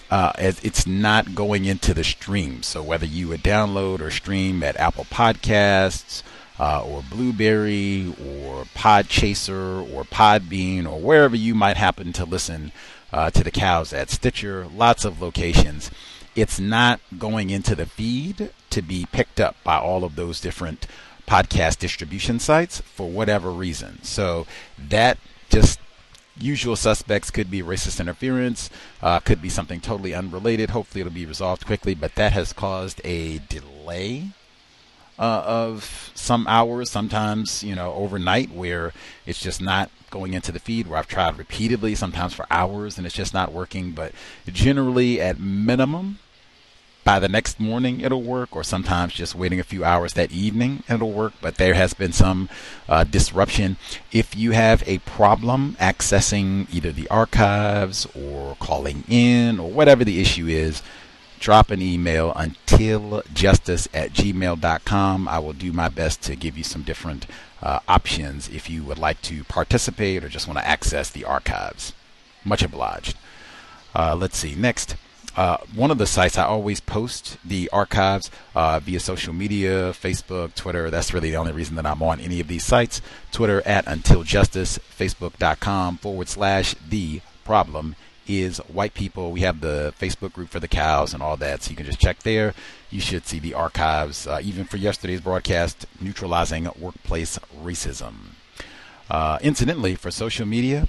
uh, 0.09 0.33
it's 0.39 0.87
not 0.87 1.35
going 1.35 1.65
into 1.65 1.93
the 1.93 2.03
stream. 2.03 2.63
So 2.63 2.81
whether 2.81 3.05
you 3.05 3.27
would 3.27 3.43
download 3.43 4.01
or 4.01 4.09
stream 4.09 4.63
at 4.63 4.77
Apple 4.77 5.05
Podcasts 5.05 6.23
uh, 6.59 6.83
or 6.83 7.03
Blubrry 7.09 8.07
or 8.09 8.65
Podchaser 8.75 9.93
or 9.93 10.03
Podbean 10.03 10.85
or 10.85 10.99
wherever 10.99 11.35
you 11.35 11.55
might 11.55 11.77
happen 11.77 12.11
to 12.13 12.25
listen 12.25 12.71
uh, 13.13 13.29
to 13.31 13.43
the 13.43 13.51
cows 13.51 13.93
at 13.93 14.09
Stitcher, 14.09 14.67
lots 14.67 15.05
of 15.05 15.21
locations. 15.21 15.89
It's 16.35 16.59
not 16.59 16.99
going 17.17 17.49
into 17.49 17.75
the 17.75 17.85
feed 17.85 18.51
to 18.69 18.81
be 18.81 19.07
picked 19.11 19.39
up 19.39 19.55
by 19.63 19.77
all 19.77 20.03
of 20.03 20.15
those 20.15 20.39
different 20.39 20.85
podcast 21.27 21.79
distribution 21.79 22.39
sites 22.39 22.81
for 22.81 23.09
whatever 23.09 23.51
reason. 23.51 24.01
So 24.03 24.45
that 24.77 25.17
just 25.49 25.79
usual 26.39 26.75
suspects 26.75 27.31
could 27.31 27.51
be 27.51 27.61
racist 27.61 27.99
interference, 27.99 28.69
uh, 29.01 29.19
could 29.19 29.41
be 29.41 29.49
something 29.49 29.81
totally 29.81 30.13
unrelated. 30.13 30.69
Hopefully, 30.69 31.01
it'll 31.01 31.13
be 31.13 31.25
resolved 31.25 31.65
quickly, 31.65 31.93
but 31.93 32.15
that 32.15 32.31
has 32.33 32.53
caused 32.53 33.01
a 33.03 33.39
delay. 33.49 34.29
Uh, 35.19 35.43
of 35.45 36.11
some 36.15 36.47
hours, 36.47 36.89
sometimes 36.89 37.61
you 37.61 37.75
know 37.75 37.93
overnight, 37.93 38.51
where 38.51 38.93
it's 39.25 39.41
just 39.41 39.61
not 39.61 39.91
going 40.09 40.33
into 40.33 40.51
the 40.51 40.59
feed. 40.59 40.87
Where 40.87 40.97
I've 40.97 41.07
tried 41.07 41.37
repeatedly, 41.37 41.93
sometimes 41.93 42.33
for 42.33 42.45
hours, 42.49 42.97
and 42.97 43.05
it's 43.05 43.15
just 43.15 43.33
not 43.33 43.51
working. 43.51 43.91
But 43.91 44.13
generally, 44.47 45.19
at 45.19 45.37
minimum, 45.37 46.19
by 47.03 47.19
the 47.19 47.27
next 47.27 47.59
morning 47.59 48.01
it'll 48.01 48.21
work, 48.21 48.55
or 48.55 48.63
sometimes 48.63 49.13
just 49.13 49.33
waiting 49.35 49.59
a 49.59 49.63
few 49.63 49.83
hours 49.83 50.13
that 50.13 50.31
evening 50.31 50.83
it'll 50.87 51.11
work. 51.11 51.33
But 51.41 51.55
there 51.55 51.73
has 51.73 51.93
been 51.93 52.11
some 52.11 52.49
uh, 52.87 53.03
disruption. 53.03 53.77
If 54.11 54.35
you 54.35 54.51
have 54.51 54.83
a 54.87 54.99
problem 54.99 55.75
accessing 55.79 56.67
either 56.73 56.91
the 56.91 57.07
archives 57.09 58.07
or 58.15 58.55
calling 58.59 59.03
in 59.07 59.59
or 59.59 59.71
whatever 59.71 60.03
the 60.03 60.21
issue 60.21 60.47
is, 60.47 60.83
drop 61.39 61.71
an 61.71 61.81
email 61.81 62.33
until 62.35 63.23
justice 63.33 63.87
at 63.93 64.11
gmail.com. 64.11 65.27
I 65.27 65.39
will 65.39 65.53
do 65.53 65.71
my 65.71 65.89
best 65.89 66.21
to 66.23 66.35
give 66.35 66.57
you 66.57 66.63
some 66.63 66.83
different 66.83 67.25
uh, 67.61 67.79
options 67.87 68.49
if 68.49 68.69
you 68.69 68.83
would 68.83 68.99
like 68.99 69.21
to 69.23 69.43
participate 69.45 70.23
or 70.23 70.29
just 70.29 70.47
want 70.47 70.59
to 70.59 70.67
access 70.67 71.09
the 71.09 71.25
archives. 71.25 71.93
Much 72.43 72.63
obliged. 72.63 73.17
Uh, 73.95 74.15
let's 74.15 74.37
see. 74.37 74.55
Next. 74.55 74.95
Uh, 75.35 75.57
one 75.73 75.91
of 75.91 75.97
the 75.97 76.07
sites 76.07 76.37
I 76.37 76.43
always 76.43 76.81
post 76.81 77.37
the 77.45 77.69
archives 77.71 78.29
uh, 78.55 78.79
via 78.79 78.99
social 78.99 79.31
media, 79.31 79.91
Facebook, 79.91 80.53
Twitter. 80.53 80.89
That's 80.89 81.13
really 81.13 81.29
the 81.29 81.37
only 81.37 81.53
reason 81.53 81.75
that 81.75 81.85
I'm 81.85 82.03
on 82.03 82.19
any 82.19 82.41
of 82.41 82.47
these 82.47 82.65
sites. 82.65 83.01
Twitter 83.31 83.61
at 83.65 83.87
Until 83.87 84.23
Justice, 84.23 84.79
Facebook.com 84.79 85.97
forward 85.97 86.27
slash 86.27 86.73
The 86.89 87.21
Problem 87.45 87.95
is 88.29 88.59
White 88.59 88.93
People. 88.93 89.31
We 89.31 89.41
have 89.41 89.59
the 89.59 89.93
Facebook 89.99 90.33
group 90.33 90.49
for 90.49 90.59
the 90.59 90.67
cows 90.67 91.13
and 91.13 91.23
all 91.23 91.35
that, 91.37 91.63
so 91.63 91.71
you 91.71 91.75
can 91.75 91.85
just 91.85 91.99
check 91.99 92.19
there. 92.19 92.53
You 92.91 93.01
should 93.01 93.25
see 93.25 93.39
the 93.39 93.55
archives, 93.55 94.27
uh, 94.27 94.39
even 94.43 94.65
for 94.65 94.77
yesterday's 94.77 95.21
broadcast, 95.21 95.87
Neutralizing 95.99 96.69
Workplace 96.79 97.39
Racism. 97.61 98.13
Uh, 99.09 99.39
incidentally, 99.41 99.95
for 99.95 100.11
social 100.11 100.45
media, 100.45 100.87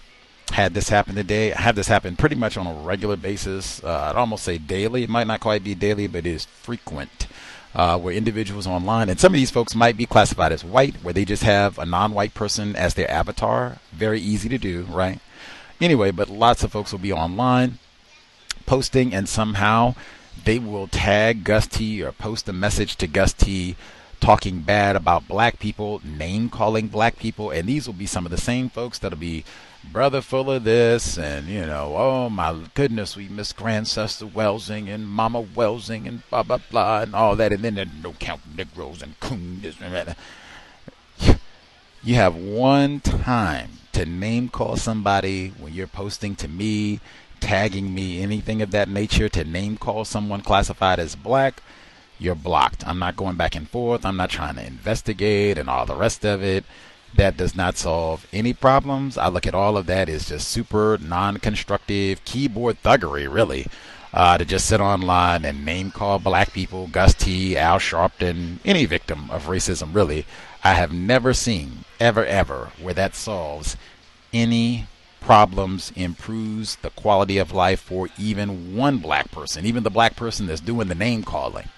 had 0.52 0.74
this 0.74 0.90
happen 0.90 1.14
today. 1.14 1.52
I 1.54 1.60
have 1.62 1.76
this 1.76 1.88
happen 1.88 2.16
pretty 2.16 2.36
much 2.36 2.58
on 2.58 2.66
a 2.66 2.74
regular 2.74 3.16
basis. 3.16 3.82
Uh, 3.82 4.10
I'd 4.10 4.16
almost 4.16 4.44
say 4.44 4.58
daily. 4.58 5.04
It 5.04 5.10
might 5.10 5.26
not 5.26 5.40
quite 5.40 5.64
be 5.64 5.74
daily, 5.74 6.06
but 6.06 6.26
it 6.26 6.30
is 6.30 6.44
frequent. 6.44 7.26
Uh, 7.72 7.96
where 7.96 8.12
individuals 8.12 8.66
online, 8.66 9.08
and 9.08 9.20
some 9.20 9.32
of 9.32 9.38
these 9.38 9.52
folks 9.52 9.76
might 9.76 9.96
be 9.96 10.04
classified 10.04 10.50
as 10.50 10.64
white, 10.64 10.96
where 11.04 11.14
they 11.14 11.24
just 11.24 11.44
have 11.44 11.78
a 11.78 11.86
non-white 11.86 12.34
person 12.34 12.74
as 12.74 12.94
their 12.94 13.08
avatar. 13.08 13.78
Very 13.92 14.20
easy 14.20 14.48
to 14.48 14.58
do, 14.58 14.82
right? 14.90 15.20
Anyway, 15.80 16.10
but 16.10 16.28
lots 16.28 16.62
of 16.62 16.72
folks 16.72 16.92
will 16.92 16.98
be 16.98 17.12
online 17.12 17.78
posting, 18.66 19.14
and 19.14 19.28
somehow 19.28 19.94
they 20.44 20.58
will 20.58 20.86
tag 20.86 21.42
Gus 21.44 21.66
T 21.66 22.02
or 22.02 22.12
post 22.12 22.48
a 22.48 22.52
message 22.52 22.96
to 22.96 23.06
Gus 23.06 23.32
T 23.32 23.76
talking 24.20 24.60
bad 24.60 24.94
about 24.94 25.26
black 25.26 25.58
people, 25.58 26.00
name 26.04 26.50
calling 26.50 26.88
black 26.88 27.18
people, 27.18 27.50
and 27.50 27.66
these 27.66 27.86
will 27.86 27.94
be 27.94 28.06
some 28.06 28.26
of 28.26 28.30
the 28.30 28.38
same 28.38 28.68
folks 28.68 28.98
that'll 28.98 29.18
be 29.18 29.44
brother 29.90 30.20
full 30.20 30.50
of 30.50 30.64
this, 30.64 31.18
and 31.18 31.48
you 31.48 31.64
know, 31.64 31.94
oh 31.96 32.28
my 32.28 32.54
goodness, 32.74 33.16
we 33.16 33.28
miss 33.28 33.54
grandsister 33.54 34.30
Welsing 34.30 34.88
and 34.88 35.08
Mama 35.08 35.42
Welsing 35.42 36.06
and 36.06 36.28
blah 36.28 36.42
blah 36.42 36.58
blah 36.70 37.00
and 37.00 37.14
all 37.14 37.34
that, 37.36 37.52
and 37.52 37.62
then 37.62 37.76
there's 37.76 37.88
no 38.02 38.12
count 38.12 38.42
Negroes 38.54 39.02
and 39.02 39.18
coon 39.20 39.62
and. 39.82 40.14
You 42.02 42.14
have 42.14 42.34
one 42.34 43.00
time 43.00 43.79
to 43.92 44.06
name 44.06 44.48
call 44.48 44.76
somebody 44.76 45.52
when 45.58 45.72
you're 45.72 45.86
posting 45.86 46.36
to 46.36 46.48
me, 46.48 47.00
tagging 47.40 47.94
me, 47.94 48.22
anything 48.22 48.62
of 48.62 48.70
that 48.70 48.88
nature, 48.88 49.28
to 49.30 49.44
name 49.44 49.76
call 49.76 50.04
someone 50.04 50.40
classified 50.40 50.98
as 50.98 51.14
black. 51.16 51.62
You're 52.18 52.34
blocked. 52.34 52.86
I'm 52.86 52.98
not 52.98 53.16
going 53.16 53.36
back 53.36 53.54
and 53.56 53.68
forth. 53.68 54.04
I'm 54.04 54.16
not 54.16 54.30
trying 54.30 54.56
to 54.56 54.66
investigate 54.66 55.56
and 55.56 55.70
all 55.70 55.86
the 55.86 55.96
rest 55.96 56.24
of 56.24 56.42
it 56.42 56.64
that 57.14 57.36
does 57.36 57.56
not 57.56 57.76
solve 57.76 58.26
any 58.32 58.52
problems. 58.52 59.18
I 59.18 59.28
look 59.28 59.46
at 59.46 59.54
all 59.54 59.76
of 59.76 59.86
that 59.86 60.08
as 60.08 60.28
just 60.28 60.48
super 60.48 60.98
non 61.00 61.38
constructive 61.38 62.24
keyboard 62.24 62.82
thuggery, 62.82 63.32
really. 63.32 63.66
Uh, 64.12 64.36
to 64.36 64.44
just 64.44 64.66
sit 64.66 64.80
online 64.80 65.44
and 65.44 65.64
name 65.64 65.92
call 65.92 66.18
black 66.18 66.52
people, 66.52 66.88
Gus 66.88 67.14
T, 67.14 67.56
Al 67.56 67.78
Sharpton, 67.78 68.58
any 68.64 68.84
victim 68.84 69.30
of 69.30 69.46
racism, 69.46 69.94
really. 69.94 70.26
I 70.62 70.74
have 70.74 70.92
never 70.92 71.32
seen, 71.32 71.84
ever, 71.98 72.24
ever, 72.24 72.70
where 72.80 72.94
that 72.94 73.14
solves 73.14 73.76
any 74.32 74.86
problems, 75.20 75.92
improves 75.96 76.76
the 76.76 76.90
quality 76.90 77.38
of 77.38 77.52
life 77.52 77.80
for 77.80 78.08
even 78.18 78.76
one 78.76 78.98
black 78.98 79.30
person, 79.30 79.64
even 79.64 79.82
the 79.82 79.90
black 79.90 80.16
person 80.16 80.46
that's 80.46 80.60
doing 80.60 80.88
the 80.88 80.94
name 80.94 81.22
calling. 81.22 81.68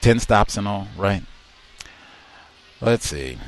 10 0.00 0.20
stops 0.20 0.56
and 0.56 0.68
all, 0.68 0.88
right? 0.96 1.22
Let's 2.80 3.08
see. 3.08 3.38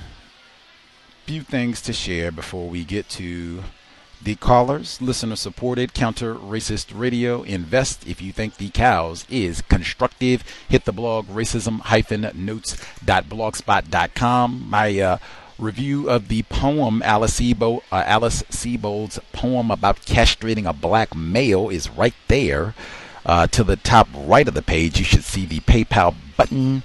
Few 1.26 1.42
things 1.42 1.80
to 1.82 1.92
share 1.92 2.32
before 2.32 2.68
we 2.68 2.84
get 2.84 3.08
to 3.10 3.62
the 4.22 4.34
callers, 4.34 5.00
listener 5.00 5.36
supported, 5.36 5.94
counter 5.94 6.34
racist 6.34 6.92
radio. 6.94 7.42
Invest 7.42 8.06
if 8.06 8.20
you 8.20 8.32
think 8.32 8.56
the 8.56 8.68
cows 8.68 9.24
is 9.30 9.62
constructive. 9.62 10.44
Hit 10.68 10.84
the 10.84 10.92
blog 10.92 11.28
racism 11.28 11.80
notes.blogspot.com. 12.34 14.66
My 14.68 15.00
uh, 15.00 15.16
review 15.58 16.10
of 16.10 16.28
the 16.28 16.42
poem 16.44 17.02
Alice, 17.02 17.40
Sebo, 17.40 17.82
uh, 17.90 18.04
Alice 18.06 18.42
Sebold's 18.50 19.18
poem 19.32 19.70
about 19.70 20.02
castrating 20.02 20.66
a 20.66 20.72
black 20.72 21.14
male 21.14 21.70
is 21.70 21.90
right 21.90 22.14
there. 22.28 22.74
Uh, 23.24 23.46
to 23.46 23.62
the 23.62 23.76
top 23.76 24.08
right 24.14 24.48
of 24.48 24.54
the 24.54 24.62
page, 24.62 24.98
you 24.98 25.04
should 25.04 25.24
see 25.24 25.44
the 25.44 25.60
PayPal 25.60 26.14
button. 26.36 26.82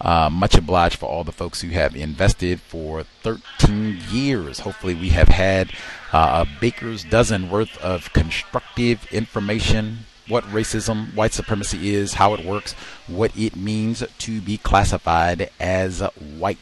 Uh, 0.00 0.28
much 0.30 0.56
obliged 0.56 0.98
for 0.98 1.06
all 1.06 1.22
the 1.22 1.32
folks 1.32 1.60
who 1.60 1.68
have 1.68 1.94
invested 1.94 2.60
for 2.60 3.04
13 3.22 4.00
years. 4.10 4.60
Hopefully, 4.60 4.94
we 4.94 5.10
have 5.10 5.28
had 5.28 5.70
uh, 6.12 6.44
a 6.44 6.60
baker's 6.60 7.04
dozen 7.04 7.48
worth 7.48 7.76
of 7.78 8.12
constructive 8.12 9.06
information 9.12 10.00
what 10.28 10.44
racism, 10.44 11.14
white 11.14 11.32
supremacy 11.32 11.94
is, 11.94 12.14
how 12.14 12.34
it 12.34 12.44
works, 12.44 12.72
what 13.06 13.36
it 13.36 13.56
means 13.56 14.02
to 14.18 14.40
be 14.40 14.56
classified 14.56 15.50
as 15.60 16.00
white. 16.38 16.58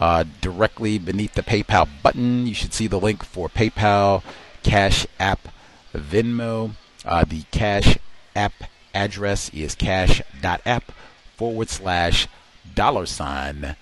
Uh, 0.00 0.24
directly 0.40 0.96
beneath 0.98 1.34
the 1.34 1.42
PayPal 1.42 1.88
button, 2.02 2.46
you 2.46 2.54
should 2.54 2.72
see 2.72 2.86
the 2.86 3.00
link 3.00 3.24
for 3.24 3.48
PayPal, 3.48 4.22
Cash 4.62 5.06
App, 5.18 5.48
Venmo. 5.92 6.72
Uh, 7.04 7.24
the 7.24 7.42
Cash 7.50 7.98
App 8.36 8.52
address 8.94 9.50
is 9.52 9.74
cash.app 9.74 10.92
forward 11.38 11.70
slash 11.70 12.28
dollar 12.74 13.06
sign 13.06 13.76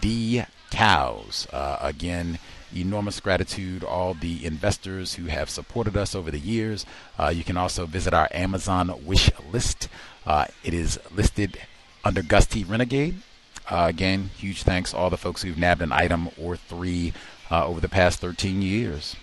the 0.00 0.42
cows. 0.70 1.48
Uh, 1.52 1.78
again, 1.80 2.38
enormous 2.74 3.18
gratitude 3.18 3.82
all 3.82 4.14
the 4.14 4.44
investors 4.44 5.14
who 5.14 5.24
have 5.24 5.48
supported 5.48 5.96
us 5.96 6.14
over 6.14 6.30
the 6.30 6.38
years. 6.38 6.84
Uh, 7.18 7.28
you 7.28 7.42
can 7.42 7.56
also 7.56 7.86
visit 7.86 8.12
our 8.12 8.28
Amazon 8.30 8.92
wish 9.04 9.30
list. 9.50 9.88
Uh, 10.26 10.44
it 10.62 10.74
is 10.74 11.00
listed 11.14 11.58
under 12.04 12.22
Gus 12.22 12.46
T. 12.46 12.62
Renegade. 12.62 13.22
Uh, 13.70 13.86
again, 13.88 14.30
huge 14.36 14.62
thanks 14.62 14.94
all 14.94 15.10
the 15.10 15.16
folks 15.16 15.42
who've 15.42 15.58
nabbed 15.58 15.82
an 15.82 15.92
item 15.92 16.28
or 16.40 16.56
three 16.56 17.12
uh, 17.50 17.66
over 17.66 17.80
the 17.80 17.88
past 17.88 18.20
13 18.20 18.62
years. 18.62 19.16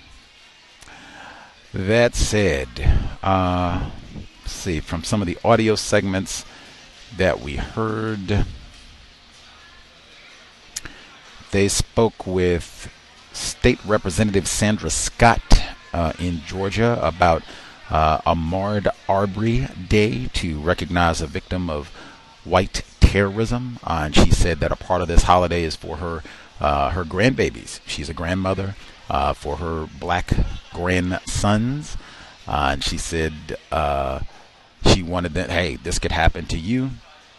That 1.74 2.16
said, 2.16 2.68
uh, 3.22 3.90
see, 4.46 4.80
from 4.80 5.04
some 5.04 5.22
of 5.22 5.28
the 5.28 5.38
audio 5.44 5.76
segments 5.76 6.46
that 7.18 7.42
we 7.42 7.56
heard, 7.56 8.46
they 11.52 11.68
spoke 11.68 12.26
with 12.28 12.92
State 13.34 13.84
Representative 13.86 14.48
Sandra 14.48 14.90
Scott 14.90 15.62
uh, 15.94 16.14
in 16.20 16.42
Georgia 16.46 17.00
about 17.02 17.44
uh, 17.90 18.20
Ahmaud 18.20 18.88
Arbery 19.08 19.68
Day 19.88 20.28
to 20.34 20.60
recognize 20.60 21.22
a 21.22 21.28
victim 21.28 21.70
of 21.70 21.90
white 22.44 22.84
terrorism. 23.00 23.80
Uh, 23.84 24.04
and 24.06 24.16
she 24.16 24.32
said 24.32 24.60
that 24.60 24.72
a 24.72 24.76
part 24.76 25.02
of 25.02 25.08
this 25.08 25.24
holiday 25.24 25.64
is 25.64 25.76
for 25.76 25.98
her 25.98 26.24
uh, 26.60 26.92
her 26.92 27.04
grandbabies. 27.04 27.80
She's 27.86 28.10
a 28.10 28.14
grandmother 28.14 28.76
uh, 29.10 29.34
for 29.34 29.58
her 29.58 29.88
black 30.00 30.32
grandsons, 30.74 31.98
uh, 32.48 32.70
and 32.72 32.84
she 32.84 32.98
said 32.98 33.58
uh, 33.72 34.20
she 34.86 35.04
wanted 35.04 35.34
that. 35.34 35.50
Hey, 35.50 35.76
this 35.76 36.00
could 36.00 36.12
happen 36.12 36.46
to 36.48 36.58
you, 36.58 36.92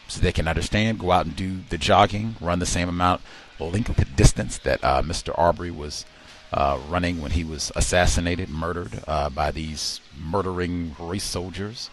so 0.09 0.21
they 0.21 0.33
can 0.33 0.49
understand. 0.49 0.99
Go 0.99 1.13
out 1.13 1.27
and 1.27 1.37
do 1.37 1.59
the 1.69 1.79
jogging, 1.79 2.37
run 2.41 2.59
the 2.59 2.67
same 2.67 2.89
amount 2.89 3.21
length 3.59 4.17
distance 4.17 4.59
that 4.59 4.83
uh, 4.85 5.03
Mr. 5.03 5.37
Arbery 5.39 5.71
was 5.71 6.05
uh, 6.53 6.79
running 6.89 7.21
when 7.21 7.33
he 7.33 7.45
was 7.45 7.73
assassinated, 7.75 8.49
murdered 8.49 9.03
uh, 9.07 9.31
by 9.31 9.51
these 9.51 10.01
murdering 10.19 10.95
race 10.99 11.25
soldiers. 11.25 11.91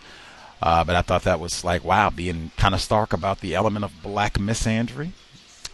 Uh, 0.62 0.84
but 0.84 0.96
I 0.96 1.02
thought 1.02 1.24
that 1.24 1.40
was 1.40 1.64
like, 1.64 1.84
wow, 1.84 2.10
being 2.10 2.52
kind 2.58 2.74
of 2.74 2.82
stark 2.82 3.12
about 3.12 3.42
the 3.42 3.56
element 3.56 3.84
of 3.84 4.02
black 4.02 4.36
misandry 4.36 5.12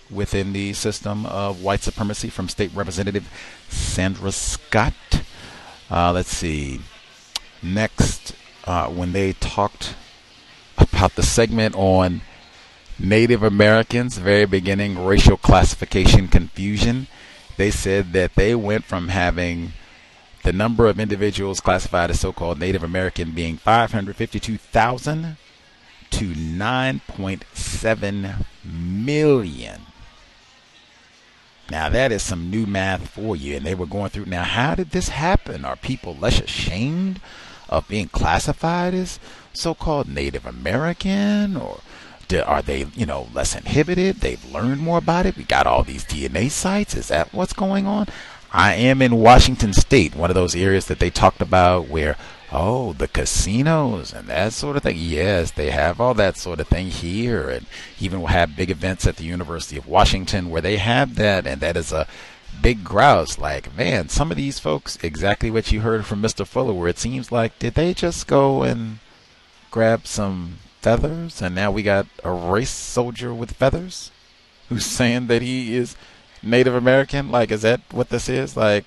within 0.10 0.54
the 0.54 0.74
system 0.74 1.26
of 1.28 1.62
white 1.62 1.82
supremacy 1.82 2.30
from 2.30 2.50
State 2.50 2.72
Representative 2.74 3.30
Sandra 3.70 4.32
Scott. 4.32 4.94
Uh, 5.92 6.12
let's 6.12 6.36
see. 6.36 6.82
Next, 7.62 8.34
uh, 8.70 8.88
when 8.88 9.12
they 9.14 9.34
talked 9.34 9.96
about 10.78 11.16
the 11.16 11.24
segment 11.24 11.74
on 11.76 12.22
Native 13.00 13.42
Americans, 13.42 14.20
very 14.20 14.46
beginning 14.46 15.04
racial 15.04 15.38
classification 15.38 16.28
confusion, 16.28 17.08
they 17.58 17.72
said 17.72 18.14
that 18.14 18.36
they 18.36 18.54
went 18.54 18.86
from 18.86 19.08
having 19.08 19.74
the 20.44 20.54
number 20.54 20.86
of 20.86 21.00
individuals 21.00 21.60
classified 21.60 22.12
as 22.12 22.20
so 22.20 22.32
called 22.32 22.60
Native 22.60 22.84
American 22.84 23.32
being 23.32 23.58
552,000 23.58 25.38
to 26.12 26.26
9.7 26.26 28.46
million. 28.64 29.82
Now, 31.72 31.90
that 31.90 32.12
is 32.12 32.22
some 32.22 32.52
new 32.52 32.68
math 32.68 33.10
for 33.10 33.36
you. 33.36 33.56
And 33.56 33.66
they 33.66 33.76
were 33.76 33.88
going 33.88 34.12
through. 34.12 34.26
Now, 34.26 34.44
how 34.44 34.76
did 34.76 34.92
this 34.92 35.10
happen? 35.10 35.66
Are 35.66 35.76
people 35.76 36.16
less 36.16 36.40
ashamed 36.40 37.20
of 37.70 37.88
being 37.88 38.10
classified 38.10 38.94
as 38.94 39.20
so 39.54 39.74
called 39.74 40.10
Native 40.10 40.46
American? 40.46 41.56
Or 41.56 41.80
are 42.46 42.62
they, 42.62 42.86
you 42.96 43.06
know, 43.06 43.28
less 43.34 43.56
inhibited? 43.56 44.18
They've 44.18 44.52
learned 44.52 44.82
more 44.82 44.98
about 44.98 45.26
it. 45.26 45.38
We 45.38 45.44
got 45.44 45.68
all 45.68 45.84
these 45.84 46.06
DNA 46.06 46.52
sites. 46.52 46.96
Is 46.96 47.08
that 47.08 47.34
what's 47.34 47.54
going 47.54 47.88
on? 47.88 48.08
I 48.52 48.74
am 48.74 49.02
in 49.02 49.16
Washington 49.16 49.74
State, 49.74 50.16
one 50.16 50.32
of 50.32 50.36
those 50.36 50.56
areas 50.56 50.88
that 50.88 51.00
they 51.00 51.12
talked 51.12 51.40
about 51.40 51.88
where, 51.88 52.16
oh, 52.52 52.94
the 52.94 53.08
casinos 53.08 54.12
and 54.12 54.28
that 54.28 54.54
sort 54.54 54.76
of 54.76 54.82
thing. 54.82 54.98
Yes, 54.98 55.52
they 55.52 55.70
have 55.70 56.02
all 56.02 56.16
that 56.16 56.36
sort 56.36 56.60
of 56.60 56.68
thing 56.68 56.88
here, 56.88 57.48
and 57.48 57.68
even 58.00 58.20
will 58.20 58.28
have 58.28 58.56
big 58.56 58.72
events 58.72 59.06
at 59.06 59.18
the 59.18 59.24
University 59.24 59.78
of 59.78 59.88
Washington 59.88 60.50
where 60.50 60.62
they 60.62 60.78
have 60.78 61.14
that, 61.16 61.46
and 61.46 61.62
that 61.62 61.78
is 61.78 61.92
a 61.92 62.08
big 62.62 62.84
grouse. 62.84 63.38
Like, 63.38 63.76
man, 63.76 64.10
some 64.10 64.32
of 64.32 64.38
these 64.38 64.60
folks, 64.60 64.98
exactly 65.02 65.52
what 65.52 65.72
you 65.72 65.82
heard 65.82 66.06
from 66.06 66.22
Mr. 66.22 66.46
Fuller, 66.46 66.74
where 66.74 66.88
it 66.90 67.00
seems 67.00 67.32
like, 67.32 67.58
did 67.60 67.76
they 67.76 67.94
just 67.94 68.28
go 68.28 68.64
and 68.64 69.00
grab 69.72 70.08
some 70.08 70.60
feathers, 70.82 71.42
and 71.42 71.54
now 71.54 71.72
we 71.72 71.84
got 71.84 72.08
a 72.24 72.32
race 72.32 72.70
soldier 72.70 73.34
with 73.34 73.54
feathers 73.54 74.12
who's 74.70 74.86
saying 75.00 75.28
that 75.28 75.42
he 75.42 75.76
is 75.76 75.96
Native 76.42 76.76
American? 76.76 77.30
Like, 77.32 77.52
is 77.52 77.62
that 77.64 77.82
what 77.92 78.10
this 78.10 78.30
is? 78.30 78.56
Like, 78.56 78.86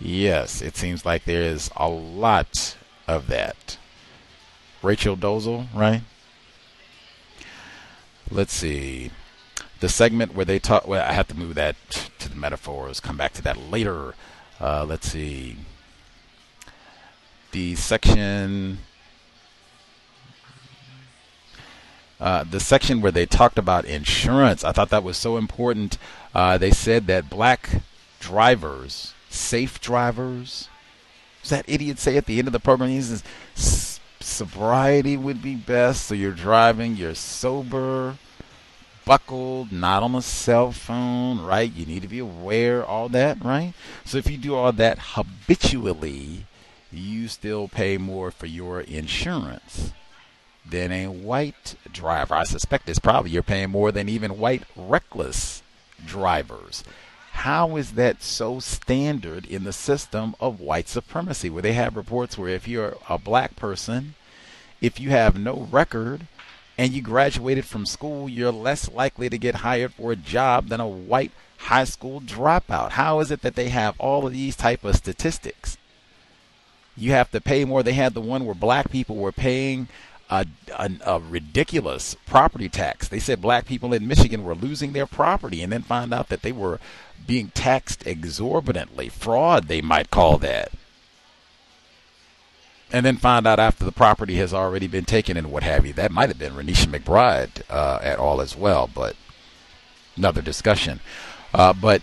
yes, 0.00 0.62
it 0.62 0.76
seems 0.76 1.04
like 1.04 1.24
there 1.24 1.42
is 1.42 1.70
a 1.76 1.88
lot 1.88 2.76
of 3.06 3.26
that. 3.28 3.78
Rachel 4.82 5.16
Dolezal, 5.16 5.68
right? 5.74 6.02
Let's 8.30 8.52
see. 8.52 9.10
The 9.84 9.90
segment 9.90 10.34
where 10.34 10.46
they 10.46 10.58
talk, 10.58 10.88
well, 10.88 11.06
I 11.06 11.12
have 11.12 11.28
to 11.28 11.36
move 11.36 11.56
that 11.56 11.76
to 12.18 12.30
the 12.30 12.34
metaphors, 12.34 13.00
come 13.00 13.18
back 13.18 13.34
to 13.34 13.42
that 13.42 13.70
later. 13.70 14.14
Uh, 14.58 14.86
let's 14.88 15.10
see. 15.10 15.58
The 17.52 17.74
section 17.74 18.78
Uh, 22.18 22.44
the 22.44 22.60
section 22.60 23.02
where 23.02 23.12
they 23.12 23.26
talked 23.26 23.58
about 23.58 23.84
insurance, 23.84 24.64
I 24.64 24.72
thought 24.72 24.88
that 24.88 25.04
was 25.04 25.18
so 25.18 25.36
important. 25.36 25.98
Uh, 26.34 26.56
they 26.56 26.70
said 26.70 27.06
that 27.08 27.28
black 27.28 27.82
drivers, 28.20 29.12
safe 29.28 29.82
drivers, 29.82 30.70
does 31.42 31.50
that 31.50 31.68
idiot 31.68 31.98
say 31.98 32.16
at 32.16 32.24
the 32.24 32.38
end 32.38 32.48
of 32.48 32.52
the 32.52 32.58
program? 32.58 32.88
He 32.88 33.02
says 33.02 34.00
sobriety 34.18 35.18
would 35.18 35.42
be 35.42 35.54
best. 35.54 36.06
So 36.06 36.14
you're 36.14 36.32
driving, 36.32 36.96
you're 36.96 37.14
sober, 37.14 38.16
buckled, 39.04 39.72
not 39.72 40.02
on 40.02 40.14
a 40.14 40.22
cell 40.22 40.72
phone, 40.72 41.40
right? 41.40 41.72
You 41.72 41.86
need 41.86 42.02
to 42.02 42.08
be 42.08 42.18
aware, 42.18 42.84
all 42.84 43.08
that, 43.10 43.44
right? 43.44 43.74
So 44.04 44.18
if 44.18 44.30
you 44.30 44.36
do 44.36 44.54
all 44.54 44.72
that 44.72 44.98
habitually, 45.00 46.46
you 46.90 47.28
still 47.28 47.68
pay 47.68 47.98
more 47.98 48.30
for 48.30 48.46
your 48.46 48.80
insurance 48.80 49.92
than 50.64 50.92
a 50.92 51.08
white 51.08 51.74
driver. 51.92 52.34
I 52.34 52.44
suspect 52.44 52.88
it's 52.88 52.98
probably 52.98 53.30
you're 53.30 53.42
paying 53.42 53.70
more 53.70 53.92
than 53.92 54.08
even 54.08 54.38
white 54.38 54.64
reckless 54.76 55.62
drivers. 56.04 56.84
How 57.32 57.76
is 57.76 57.92
that 57.92 58.22
so 58.22 58.60
standard 58.60 59.44
in 59.44 59.64
the 59.64 59.72
system 59.72 60.34
of 60.40 60.60
white 60.60 60.88
supremacy 60.88 61.50
where 61.50 61.62
they 61.62 61.72
have 61.72 61.96
reports 61.96 62.38
where 62.38 62.48
if 62.48 62.68
you're 62.68 62.96
a 63.08 63.18
black 63.18 63.56
person, 63.56 64.14
if 64.80 65.00
you 65.00 65.10
have 65.10 65.38
no 65.38 65.68
record 65.70 66.26
and 66.76 66.92
you 66.92 67.02
graduated 67.02 67.64
from 67.64 67.86
school, 67.86 68.28
you're 68.28 68.52
less 68.52 68.90
likely 68.90 69.28
to 69.28 69.38
get 69.38 69.56
hired 69.56 69.94
for 69.94 70.12
a 70.12 70.16
job 70.16 70.68
than 70.68 70.80
a 70.80 70.88
white 70.88 71.32
high 71.58 71.84
school 71.84 72.20
dropout. 72.20 72.92
How 72.92 73.20
is 73.20 73.30
it 73.30 73.42
that 73.42 73.54
they 73.54 73.68
have 73.68 73.98
all 73.98 74.26
of 74.26 74.32
these 74.32 74.56
type 74.56 74.84
of 74.84 74.96
statistics? 74.96 75.78
You 76.96 77.12
have 77.12 77.30
to 77.30 77.40
pay 77.40 77.64
more. 77.64 77.82
They 77.82 77.94
had 77.94 78.14
the 78.14 78.20
one 78.20 78.44
where 78.44 78.54
black 78.54 78.90
people 78.90 79.16
were 79.16 79.32
paying 79.32 79.88
a, 80.30 80.46
a, 80.78 80.90
a, 81.04 81.20
ridiculous 81.20 82.16
property 82.26 82.68
tax. 82.68 83.08
They 83.08 83.18
said 83.18 83.40
black 83.42 83.66
people 83.66 83.92
in 83.92 84.08
Michigan 84.08 84.44
were 84.44 84.54
losing 84.54 84.92
their 84.92 85.06
property 85.06 85.62
and 85.62 85.72
then 85.72 85.82
find 85.82 86.14
out 86.14 86.28
that 86.28 86.42
they 86.42 86.52
were 86.52 86.80
being 87.26 87.48
taxed 87.48 88.06
exorbitantly. 88.06 89.08
Fraud, 89.08 89.68
they 89.68 89.80
might 89.80 90.10
call 90.10 90.38
that. 90.38 90.72
And 92.94 93.04
then 93.04 93.16
find 93.16 93.44
out 93.44 93.58
after 93.58 93.84
the 93.84 93.90
property 93.90 94.36
has 94.36 94.54
already 94.54 94.86
been 94.86 95.04
taken 95.04 95.36
and 95.36 95.50
what 95.50 95.64
have 95.64 95.84
you. 95.84 95.92
That 95.92 96.12
might 96.12 96.28
have 96.28 96.38
been 96.38 96.52
Renisha 96.52 96.86
McBride 96.86 97.62
uh, 97.68 97.98
at 98.00 98.20
all 98.20 98.40
as 98.40 98.56
well, 98.56 98.88
but 98.94 99.16
another 100.16 100.40
discussion. 100.40 101.00
Uh, 101.52 101.72
but 101.72 102.02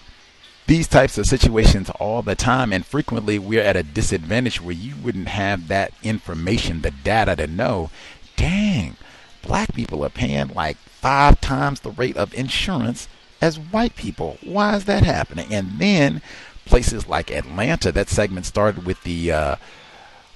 these 0.67 0.89
types 0.89 1.17
of 1.17 1.27
situations 1.27 1.89
all 1.91 2.21
the 2.21 2.35
time, 2.35 2.73
and 2.73 2.85
frequently 2.85 3.39
we're 3.39 3.63
at 3.63 3.77
a 3.77 3.83
disadvantage 3.83 4.59
where 4.59 4.75
you 4.75 4.95
wouldn't 5.01 5.29
have 5.29 5.69
that 5.69 5.93
information, 6.03 6.81
the 6.81 6.91
data 6.91 7.37
to 7.37 7.47
know, 7.47 7.89
dang, 8.35 8.97
black 9.41 9.73
people 9.73 10.03
are 10.03 10.09
paying 10.09 10.49
like 10.49 10.75
five 10.75 11.39
times 11.39 11.79
the 11.79 11.91
rate 11.91 12.17
of 12.17 12.33
insurance 12.33 13.07
as 13.39 13.57
white 13.57 13.95
people. 13.95 14.37
Why 14.43 14.75
is 14.75 14.83
that 14.85 15.03
happening? 15.03 15.53
And 15.53 15.79
then 15.79 16.21
places 16.65 17.07
like 17.07 17.31
Atlanta, 17.31 17.93
that 17.93 18.09
segment 18.09 18.45
started 18.45 18.85
with 18.85 19.01
the, 19.03 19.31
uh, 19.31 19.55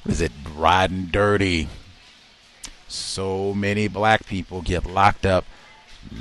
is 0.06 0.22
it 0.22 0.32
riding 0.56 1.08
dirty? 1.08 1.68
So 2.88 3.54
many 3.54 3.88
black 3.88 4.26
people 4.26 4.62
get 4.62 4.86
locked 4.86 5.26
up 5.26 5.46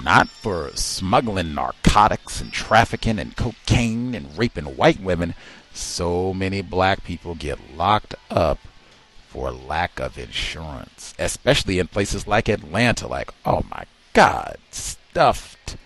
not 0.02 0.28
for 0.28 0.70
smuggling 0.74 1.54
narcotics 1.54 2.40
and 2.40 2.52
trafficking 2.52 3.18
and 3.18 3.36
cocaine 3.36 4.14
and 4.14 4.36
raping 4.36 4.76
white 4.76 5.00
women. 5.00 5.34
So 5.72 6.32
many 6.32 6.62
black 6.62 7.04
people 7.04 7.34
get 7.34 7.76
locked 7.76 8.14
up 8.30 8.58
for 9.28 9.50
lack 9.50 9.98
of 9.98 10.16
insurance, 10.16 11.14
especially 11.18 11.78
in 11.78 11.88
places 11.88 12.26
like 12.26 12.48
Atlanta. 12.48 13.06
Like, 13.08 13.30
oh 13.44 13.64
my 13.70 13.84
God, 14.12 14.56
stuffed 14.70 15.76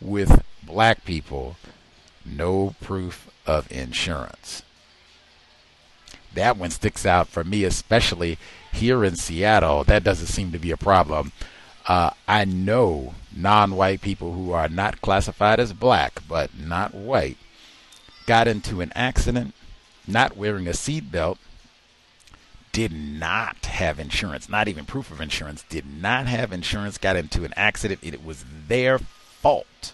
with 0.00 0.42
black 0.62 1.04
people, 1.04 1.56
no 2.24 2.74
proof 2.80 3.28
of 3.46 3.70
insurance. 3.70 4.62
That 6.34 6.56
one 6.56 6.70
sticks 6.70 7.04
out 7.04 7.28
for 7.28 7.44
me, 7.44 7.64
especially 7.64 8.38
here 8.72 9.04
in 9.04 9.16
Seattle. 9.16 9.84
That 9.84 10.04
doesn't 10.04 10.26
seem 10.26 10.52
to 10.52 10.58
be 10.58 10.70
a 10.70 10.76
problem 10.76 11.32
uh, 11.86 12.10
I 12.28 12.44
know 12.44 13.14
non 13.34 13.74
white 13.74 14.00
people 14.00 14.32
who 14.32 14.52
are 14.52 14.68
not 14.68 15.00
classified 15.00 15.58
as 15.58 15.72
black 15.72 16.20
but 16.28 16.56
not 16.56 16.94
white 16.94 17.38
got 18.26 18.46
into 18.46 18.80
an 18.80 18.92
accident 18.94 19.54
not 20.06 20.36
wearing 20.36 20.66
a 20.66 20.72
seatbelt, 20.72 21.38
did 22.72 22.92
not 22.92 23.66
have 23.66 24.00
insurance, 24.00 24.48
not 24.48 24.66
even 24.66 24.84
proof 24.84 25.10
of 25.12 25.20
insurance, 25.20 25.64
did 25.68 25.84
not 25.86 26.26
have 26.26 26.52
insurance, 26.52 26.98
got 26.98 27.16
into 27.16 27.44
an 27.44 27.52
accident. 27.56 28.00
It 28.02 28.24
was 28.24 28.44
their 28.66 28.98
fault. 28.98 29.92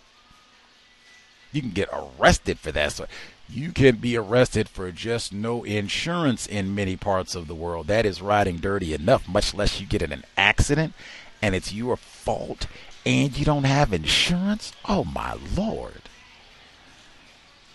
You 1.52 1.60
can 1.60 1.72
get 1.72 1.90
arrested 1.92 2.58
for 2.58 2.72
that. 2.72 2.92
So 2.92 3.06
you 3.48 3.72
can 3.72 3.96
be 3.96 4.16
arrested 4.16 4.68
for 4.68 4.90
just 4.92 5.32
no 5.32 5.64
insurance 5.64 6.46
in 6.46 6.74
many 6.74 6.96
parts 6.96 7.34
of 7.34 7.48
the 7.48 7.54
world. 7.54 7.86
That 7.86 8.06
is 8.06 8.20
riding 8.20 8.56
dirty 8.56 8.92
enough, 8.94 9.28
much 9.28 9.54
less 9.54 9.80
you 9.80 9.86
get 9.86 10.02
in 10.02 10.12
an 10.12 10.24
accident 10.36 10.92
and 11.40 11.54
it's 11.54 11.72
your 11.72 11.96
fault 11.96 12.66
and 13.06 13.36
you 13.38 13.44
don't 13.44 13.64
have 13.64 13.92
insurance. 13.92 14.72
Oh 14.86 15.04
my 15.04 15.36
lord. 15.56 16.02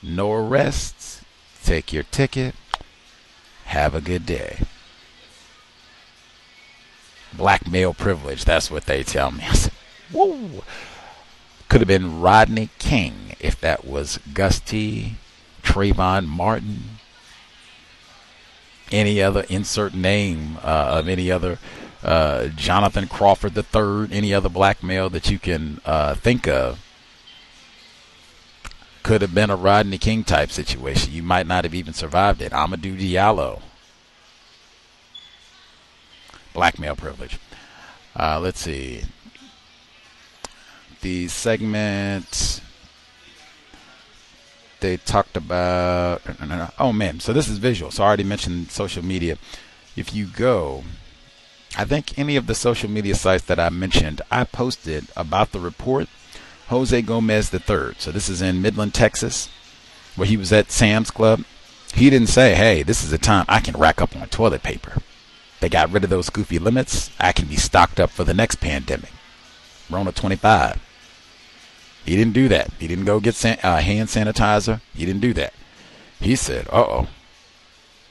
No 0.02 0.34
arrests, 0.34 1.24
Take 1.64 1.94
your 1.94 2.04
ticket. 2.04 2.56
Have 3.66 3.96
a 3.96 4.02
good 4.02 4.26
day. 4.26 4.60
Black 7.32 7.68
male 7.68 7.94
privilege, 7.94 8.44
that's 8.44 8.70
what 8.70 8.86
they 8.86 9.02
tell 9.02 9.32
me. 9.32 9.44
I 9.50 9.54
said. 9.54 9.72
Could 11.70 11.82
have 11.82 11.88
been 11.88 12.22
Rodney 12.22 12.70
King 12.78 13.36
if 13.40 13.60
that 13.62 13.86
was 13.86 14.20
Gus 14.34 14.60
T, 14.60 15.16
Trayvon 15.74 16.28
Martin, 16.28 17.00
any 18.92 19.24
other 19.24 19.44
insert 19.50 19.96
name 19.96 20.58
uh, 20.58 21.00
of 21.00 21.08
any 21.08 21.32
other 21.32 21.58
uh, 22.04 22.50
Jonathan 22.50 23.08
Crawford 23.08 23.58
III, 23.58 24.16
any 24.16 24.36
other 24.36 24.50
black 24.50 24.84
male 24.84 25.10
that 25.10 25.32
you 25.32 25.40
can 25.40 25.82
uh, 25.84 26.14
think 26.14 26.48
of 26.48 26.80
could 29.02 29.24
have 29.24 29.34
been 29.34 29.50
a 29.50 29.56
Rodney 29.56 29.98
King 29.98 30.24
type 30.24 30.52
situation. 30.52 31.12
You 31.12 31.24
might 31.24 31.48
not 31.48 31.64
have 31.64 31.74
even 31.74 31.94
survived 31.94 32.42
it. 32.44 32.52
Amadou 32.52 32.98
Diallo. 32.98 33.62
Blackmail 36.54 36.96
privilege. 36.96 37.40
Uh, 38.16 38.40
let's 38.40 38.60
see. 38.62 39.02
The 41.02 41.28
segment 41.28 42.62
they 44.84 44.98
talked 44.98 45.36
about. 45.36 46.22
Oh 46.78 46.94
man, 46.94 47.20
so 47.20 47.34
this 47.34 47.48
is 47.48 47.58
visual. 47.58 47.90
So 47.90 48.04
I 48.04 48.08
already 48.08 48.24
mentioned 48.24 48.70
social 48.70 49.04
media. 49.04 49.38
If 49.96 50.14
you 50.14 50.28
go, 50.28 50.84
I 51.76 51.86
think 51.86 52.20
any 52.20 52.36
of 52.36 52.46
the 52.46 52.54
social 52.54 52.90
media 52.90 53.16
sites 53.16 53.46
that 53.46 53.60
I 53.60 53.70
mentioned, 53.70 54.22
I 54.30 54.44
posted 54.44 55.08
about 55.18 55.52
the 55.52 55.60
report 55.60 56.08
Jose 56.68 57.02
Gomez 57.02 57.54
III. 57.54 57.94
So 57.98 58.12
this 58.12 58.30
is 58.30 58.42
in 58.42 58.62
Midland, 58.62 58.94
Texas, 58.94 59.50
where 60.16 60.28
he 60.28 60.38
was 60.38 60.54
at 60.54 60.72
Sam's 60.72 61.12
Club. 61.12 61.46
He 61.94 62.10
didn't 62.10 62.30
say, 62.30 62.56
hey, 62.56 62.84
this 62.84 63.04
is 63.04 63.14
a 63.14 63.18
time 63.18 63.46
I 63.48 63.60
can 63.60 63.78
rack 63.78 64.02
up 64.02 64.16
on 64.16 64.28
toilet 64.28 64.64
paper. 64.64 65.02
They 65.60 65.70
got 65.70 65.92
rid 65.92 66.04
of 66.04 66.10
those 66.10 66.30
goofy 66.30 66.60
limits. 66.60 67.10
I 67.20 67.32
can 67.32 67.46
be 67.48 67.56
stocked 67.56 68.00
up 68.00 68.10
for 68.10 68.24
the 68.24 68.34
next 68.34 68.56
pandemic. 68.56 69.12
Rona 69.90 70.12
25. 70.12 70.82
He 72.06 72.16
didn't 72.16 72.34
do 72.34 72.48
that. 72.50 72.72
He 72.80 72.88
didn't 72.88 73.06
go 73.06 73.20
get 73.20 73.36
san- 73.36 73.60
uh, 73.64 73.78
hand 73.78 74.10
sanitizer. 74.10 74.82
He 74.94 75.06
didn't 75.06 75.22
do 75.22 75.34
that. 75.34 75.54
He 76.20 76.36
said, 76.36 76.68
uh 76.68 76.84
oh, 76.84 77.08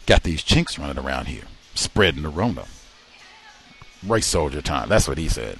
got 0.06 0.23
these 0.23 0.43
chinks 0.43 0.78
running 0.78 0.98
around 0.98 1.27
here, 1.27 1.44
spreading 1.74 2.23
the 2.23 2.28
Rona. 2.28 2.64
Race 4.06 4.27
soldier 4.27 4.62
time. 4.62 4.89
That's 4.89 5.06
what 5.06 5.19
he 5.19 5.28
said. 5.28 5.59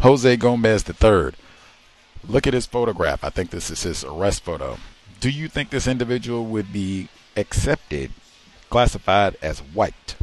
Jose 0.00 0.36
Gomez 0.36 0.84
III. 0.88 1.32
Look 2.26 2.46
at 2.46 2.54
his 2.54 2.66
photograph. 2.66 3.22
I 3.22 3.30
think 3.30 3.50
this 3.50 3.70
is 3.70 3.82
his 3.82 4.04
arrest 4.04 4.44
photo. 4.44 4.78
Do 5.20 5.30
you 5.30 5.48
think 5.48 5.70
this 5.70 5.86
individual 5.86 6.46
would 6.46 6.72
be 6.72 7.08
accepted, 7.36 8.12
classified 8.70 9.36
as 9.42 9.58
white? 9.58 10.14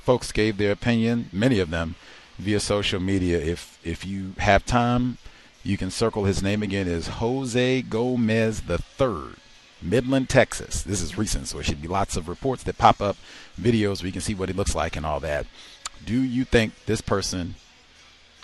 Folks 0.00 0.32
gave 0.32 0.56
their 0.56 0.72
opinion, 0.72 1.28
many 1.32 1.58
of 1.58 1.70
them, 1.70 1.96
via 2.38 2.60
social 2.60 3.00
media. 3.00 3.38
If 3.38 3.78
if 3.84 4.04
you 4.04 4.32
have 4.38 4.64
time, 4.64 5.18
you 5.62 5.76
can 5.76 5.90
circle 5.90 6.24
his 6.24 6.42
name 6.42 6.62
again 6.62 6.86
is 6.86 7.08
Jose 7.08 7.82
Gomez 7.82 8.62
III. 8.68 9.34
Midland, 9.82 10.28
Texas. 10.28 10.82
This 10.82 11.02
is 11.02 11.18
recent, 11.18 11.48
so 11.48 11.58
it 11.58 11.66
should 11.66 11.82
be 11.82 11.88
lots 11.88 12.16
of 12.16 12.28
reports 12.28 12.62
that 12.62 12.78
pop 12.78 13.00
up, 13.00 13.16
videos 13.60 14.00
where 14.00 14.06
you 14.06 14.12
can 14.12 14.22
see 14.22 14.34
what 14.34 14.48
he 14.48 14.54
looks 14.54 14.74
like 14.74 14.96
and 14.96 15.04
all 15.04 15.20
that. 15.20 15.46
Do 16.04 16.20
you 16.22 16.44
think 16.44 16.72
this 16.86 17.00
person 17.00 17.56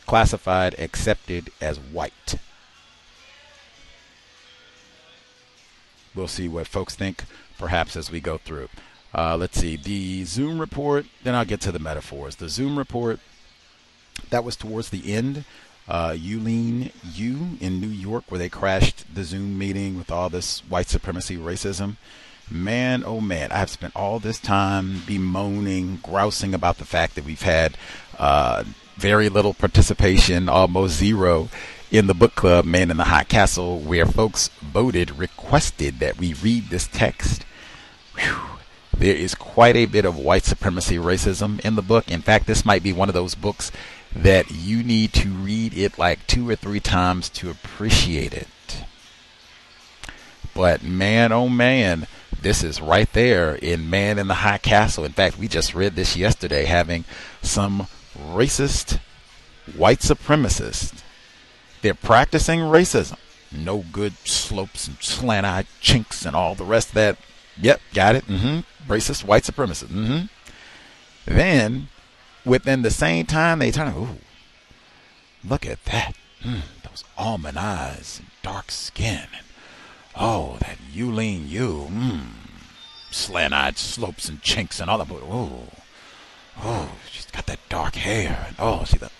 classified, 0.06 0.74
accepted 0.78 1.50
as 1.60 1.78
white? 1.78 2.36
We'll 6.14 6.28
see 6.28 6.48
what 6.48 6.66
folks 6.66 6.94
think, 6.94 7.24
perhaps, 7.58 7.96
as 7.96 8.10
we 8.10 8.20
go 8.20 8.36
through. 8.38 8.68
Uh, 9.14 9.36
let's 9.36 9.58
see. 9.58 9.76
The 9.76 10.24
Zoom 10.24 10.58
report, 10.58 11.06
then 11.22 11.34
I'll 11.34 11.44
get 11.44 11.60
to 11.62 11.72
the 11.72 11.78
metaphors. 11.78 12.36
The 12.36 12.48
Zoom 12.48 12.78
report, 12.78 13.20
that 14.30 14.44
was 14.44 14.56
towards 14.56 14.90
the 14.90 15.12
end 15.12 15.44
uh, 15.88 16.14
Yuh-Line 16.18 16.90
Niou 17.04 17.58
in 17.60 17.80
New 17.80 17.88
York, 17.88 18.24
where 18.28 18.38
they 18.38 18.48
crashed 18.48 19.14
the 19.14 19.24
Zoom 19.24 19.58
meeting 19.58 19.98
with 19.98 20.10
all 20.10 20.28
this 20.28 20.60
white 20.68 20.88
supremacy 20.88 21.36
racism. 21.36 21.96
Man, 22.50 23.02
oh 23.04 23.20
man, 23.20 23.50
I 23.52 23.58
have 23.58 23.70
spent 23.70 23.96
all 23.96 24.18
this 24.18 24.38
time 24.38 25.02
bemoaning, 25.06 25.98
grousing 26.02 26.54
about 26.54 26.78
the 26.78 26.84
fact 26.84 27.14
that 27.14 27.24
we've 27.24 27.42
had 27.42 27.76
uh, 28.18 28.64
very 28.96 29.28
little 29.28 29.54
participation, 29.54 30.48
almost 30.48 30.96
zero, 30.96 31.48
in 31.90 32.06
the 32.06 32.14
book 32.14 32.34
club 32.34 32.64
Man 32.64 32.90
in 32.90 32.96
the 32.96 33.04
High 33.04 33.24
Castle, 33.24 33.78
where 33.78 34.06
folks 34.06 34.48
voted, 34.60 35.18
requested 35.18 35.98
that 35.98 36.18
we 36.18 36.34
read 36.34 36.68
this 36.68 36.86
text. 36.86 37.44
Whew. 38.16 38.36
There 38.96 39.16
is 39.16 39.34
quite 39.34 39.74
a 39.74 39.86
bit 39.86 40.04
of 40.04 40.18
white 40.18 40.44
supremacy 40.44 40.96
racism 40.96 41.58
in 41.60 41.74
the 41.74 41.82
book. 41.82 42.10
In 42.10 42.22
fact, 42.22 42.46
this 42.46 42.64
might 42.64 42.82
be 42.82 42.92
one 42.92 43.08
of 43.08 43.14
those 43.14 43.34
books 43.34 43.72
that 44.14 44.50
you 44.50 44.82
need 44.82 45.12
to 45.14 45.28
read 45.28 45.76
it 45.76 45.98
like 45.98 46.26
two 46.26 46.48
or 46.48 46.56
three 46.56 46.80
times 46.80 47.28
to 47.30 47.50
appreciate 47.50 48.32
it. 48.32 48.48
But 50.54 50.82
man, 50.82 51.32
oh 51.32 51.48
man, 51.48 52.06
this 52.40 52.62
is 52.62 52.80
right 52.80 53.10
there 53.12 53.54
in 53.54 53.88
Man 53.88 54.18
in 54.18 54.28
the 54.28 54.34
High 54.34 54.58
Castle. 54.58 55.04
In 55.04 55.12
fact, 55.12 55.38
we 55.38 55.48
just 55.48 55.74
read 55.74 55.96
this 55.96 56.16
yesterday, 56.16 56.64
having 56.64 57.04
some 57.40 57.86
racist 58.18 58.98
white 59.76 60.00
supremacists. 60.00 61.02
They're 61.80 61.94
practicing 61.94 62.60
racism. 62.60 63.16
No 63.50 63.84
good 63.92 64.14
slopes 64.26 64.86
and 64.86 64.96
slant 65.00 65.46
eyed 65.46 65.66
chinks 65.80 66.24
and 66.26 66.36
all 66.36 66.54
the 66.54 66.64
rest 66.64 66.88
of 66.88 66.94
that. 66.94 67.18
Yep, 67.60 67.80
got 67.94 68.14
it. 68.16 68.26
Mm-hmm. 68.26 68.92
Racist 68.92 69.24
white 69.24 69.44
supremacists. 69.44 69.88
Mm-hmm. 69.88 70.26
Then 71.26 71.88
within 72.44 72.82
the 72.82 72.90
same 72.90 73.26
time, 73.26 73.58
they 73.58 73.70
turn, 73.70 73.94
ooh, 73.94 74.18
look 75.44 75.66
at 75.66 75.84
that. 75.86 76.14
Mm, 76.42 76.62
those 76.84 77.04
almond 77.16 77.58
eyes 77.58 78.18
and 78.18 78.28
dark 78.42 78.70
skin. 78.70 79.26
And, 79.34 79.46
oh, 80.16 80.56
that 80.60 80.78
Yuh-Line 80.92 81.46
Niou. 81.46 81.88
Mm, 81.88 82.26
slant 83.10 83.54
eyed 83.54 83.78
slopes 83.78 84.28
and 84.28 84.42
chinks 84.42 84.80
and 84.80 84.90
all 84.90 84.98
that. 84.98 85.10
Ooh, 85.10 85.68
oh, 86.62 86.90
she's 87.10 87.26
got 87.26 87.46
that 87.46 87.60
dark 87.68 87.94
hair. 87.94 88.46
And, 88.48 88.56
oh, 88.58 88.84
see 88.84 88.98
that. 88.98 89.12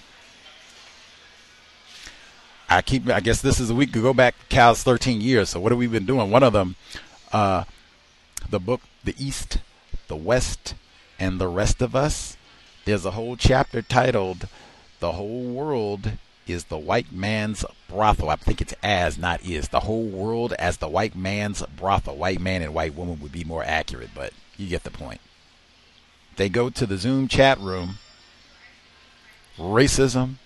I 2.69 2.81
keep. 2.81 3.09
I 3.11 3.21
guess 3.21 3.43
this 3.43 3.61
is 3.61 3.69
a 3.69 3.75
week 3.75 3.93
go 3.93 4.15
back. 4.15 4.35
Cal's 4.49 4.83
13 4.83 5.21
years. 5.21 5.51
So 5.51 5.61
what 5.61 5.73
have 5.73 5.79
we 5.79 5.87
been 5.87 6.07
doing? 6.07 6.31
One 6.31 6.43
of 6.43 6.55
them, 6.55 6.77
uh, 7.31 7.65
the 8.49 8.59
book, 8.59 8.81
The 9.05 9.15
East, 9.19 9.59
the 10.09 10.17
West, 10.17 10.75
and 11.19 11.39
the 11.39 11.49
Rest 11.49 11.83
of 11.83 11.95
Us 11.95 12.39
there's 12.85 13.05
a 13.05 13.13
whole 13.13 13.37
chapter 13.37 13.83
titled 13.83 14.49
The 15.01 15.13
Whole 15.13 15.45
World 15.45 16.13
is 16.47 16.65
the 16.65 16.79
White 16.79 17.13
Man's 17.13 17.65
Brothel. 17.89 18.31
I 18.31 18.37
think 18.37 18.61
it's 18.61 18.75
as, 18.83 19.19
not 19.19 19.45
is. 19.45 19.69
The 19.69 19.81
whole 19.81 20.05
world 20.05 20.53
as 20.55 20.79
the 20.79 20.89
white 20.89 21.15
man's 21.15 21.63
brothel. 21.77 22.17
White 22.17 22.41
man 22.41 22.63
and 22.63 22.75
white 22.75 22.95
woman 22.95 23.21
would 23.21 23.33
be 23.33 23.45
more 23.45 23.63
accurate, 23.63 24.11
but 24.15 24.33
you 24.57 24.69
get 24.69 24.85
the 24.85 24.91
point. 24.91 25.21
They 26.37 26.49
go 26.49 26.71
to 26.71 26.87
the 26.87 26.97
Zoom 26.97 27.29
chat 27.29 27.61
room. 27.61 27.99
Racism, 29.59 30.37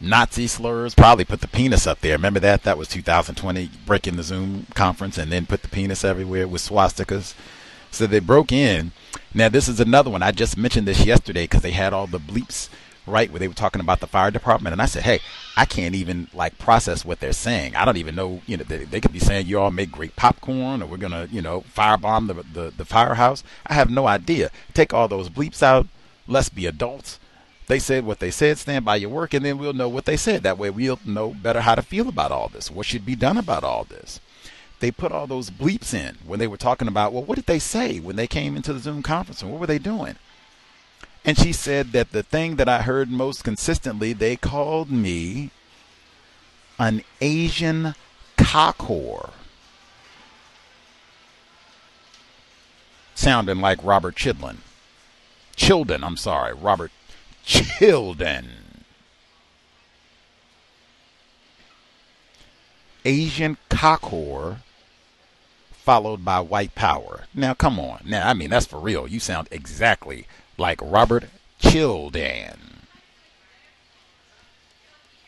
Nazi 0.00 0.46
slurs, 0.46 0.94
probably 0.94 1.24
put 1.24 1.40
the 1.40 1.48
penis 1.48 1.86
up 1.86 2.00
there. 2.00 2.16
Remember 2.16 2.40
that? 2.40 2.62
That 2.62 2.78
was 2.78 2.88
2020, 2.88 3.70
breaking 3.84 4.16
the 4.16 4.22
Zoom 4.22 4.66
conference 4.74 5.18
and 5.18 5.32
then 5.32 5.46
put 5.46 5.62
the 5.62 5.68
penis 5.68 6.04
everywhere 6.04 6.46
with 6.46 6.62
swastikas. 6.62 7.34
So 7.92 8.06
they 8.06 8.18
broke 8.18 8.50
in 8.50 8.90
now, 9.34 9.48
this 9.48 9.68
is 9.68 9.80
another 9.80 10.10
one. 10.10 10.22
I 10.22 10.30
just 10.30 10.58
mentioned 10.58 10.86
this 10.86 11.06
yesterday 11.06 11.44
because 11.44 11.62
they 11.62 11.70
had 11.70 11.94
all 11.94 12.06
the 12.06 12.20
bleeps, 12.20 12.68
right, 13.06 13.30
where 13.30 13.38
they 13.40 13.48
were 13.48 13.54
talking 13.54 13.80
about 13.80 14.00
the 14.00 14.06
fire 14.06 14.30
department. 14.30 14.72
And 14.72 14.82
I 14.82 14.86
said, 14.86 15.04
hey, 15.04 15.20
I 15.56 15.64
can't 15.64 15.94
even 15.94 16.28
like 16.34 16.58
process 16.58 17.04
what 17.04 17.20
they're 17.20 17.32
saying. 17.32 17.74
I 17.74 17.86
don't 17.86 17.96
even 17.96 18.14
know, 18.14 18.42
you 18.46 18.58
know, 18.58 18.64
they, 18.64 18.84
they 18.84 19.00
could 19.00 19.12
be 19.12 19.18
saying 19.18 19.46
you 19.46 19.58
all 19.58 19.70
make 19.70 19.90
great 19.90 20.16
popcorn 20.16 20.82
or 20.82 20.86
we're 20.86 20.98
to, 20.98 21.28
you 21.30 21.40
know, 21.40 21.62
firebomb 21.62 22.26
the, 22.26 22.60
the, 22.60 22.70
the 22.76 22.84
firehouse. 22.84 23.42
I 23.66 23.72
have 23.72 23.90
no 23.90 24.06
idea. 24.06 24.50
Take 24.74 24.92
all 24.92 25.08
those 25.08 25.30
bleeps 25.30 25.62
out. 25.62 25.86
Let's 26.28 26.50
be 26.50 26.66
adults. 26.66 27.18
They 27.68 27.78
said 27.78 28.04
what 28.04 28.18
they 28.18 28.30
said, 28.30 28.58
stand 28.58 28.84
by 28.84 28.96
your 28.96 29.08
work, 29.08 29.32
and 29.32 29.44
then 29.44 29.56
we'll 29.56 29.72
know 29.72 29.88
what 29.88 30.04
they 30.04 30.16
said. 30.18 30.42
That 30.42 30.58
way 30.58 30.68
we'll 30.68 30.98
know 31.06 31.30
better 31.30 31.62
how 31.62 31.74
to 31.74 31.80
feel 31.80 32.08
about 32.08 32.32
all 32.32 32.48
this, 32.48 32.70
what 32.70 32.84
should 32.84 33.06
be 33.06 33.14
done 33.14 33.38
about 33.38 33.64
all 33.64 33.84
this. 33.84 34.20
They 34.82 34.90
put 34.90 35.12
all 35.12 35.28
those 35.28 35.48
bleeps 35.48 35.94
in 35.94 36.18
when 36.26 36.40
they 36.40 36.48
were 36.48 36.56
talking 36.56 36.88
about, 36.88 37.12
well, 37.12 37.22
what 37.22 37.36
did 37.36 37.46
they 37.46 37.60
say 37.60 38.00
when 38.00 38.16
they 38.16 38.26
came 38.26 38.56
into 38.56 38.72
the 38.72 38.80
Zoom 38.80 39.00
conference 39.00 39.40
and 39.40 39.52
what 39.52 39.60
were 39.60 39.66
they 39.68 39.78
doing? 39.78 40.16
And 41.24 41.38
she 41.38 41.52
said 41.52 41.92
that 41.92 42.10
the 42.10 42.24
thing 42.24 42.56
that 42.56 42.68
I 42.68 42.82
heard 42.82 43.08
most 43.08 43.44
consistently, 43.44 44.12
they 44.12 44.34
called 44.34 44.90
me 44.90 45.52
an 46.80 47.04
Asian 47.20 47.94
cockhore. 48.36 49.30
Sounding 53.14 53.60
like 53.60 53.84
Robert 53.84 54.16
Chidlin. 54.16 54.56
Childan, 55.56 56.02
I'm 56.02 56.16
sorry, 56.16 56.54
Robert 56.54 56.90
Childan. 57.46 58.46
Asian 63.04 63.58
cockhore 63.70 64.56
followed 65.82 66.24
by 66.24 66.40
white 66.40 66.74
power. 66.74 67.24
Now, 67.34 67.54
come 67.54 67.80
on. 67.80 68.02
Now, 68.04 68.28
I 68.28 68.34
mean, 68.34 68.50
that's 68.50 68.66
for 68.66 68.78
real. 68.78 69.08
You 69.08 69.18
sound 69.18 69.48
exactly 69.50 70.26
like 70.56 70.78
Robert 70.80 71.24
Childan. 71.60 72.56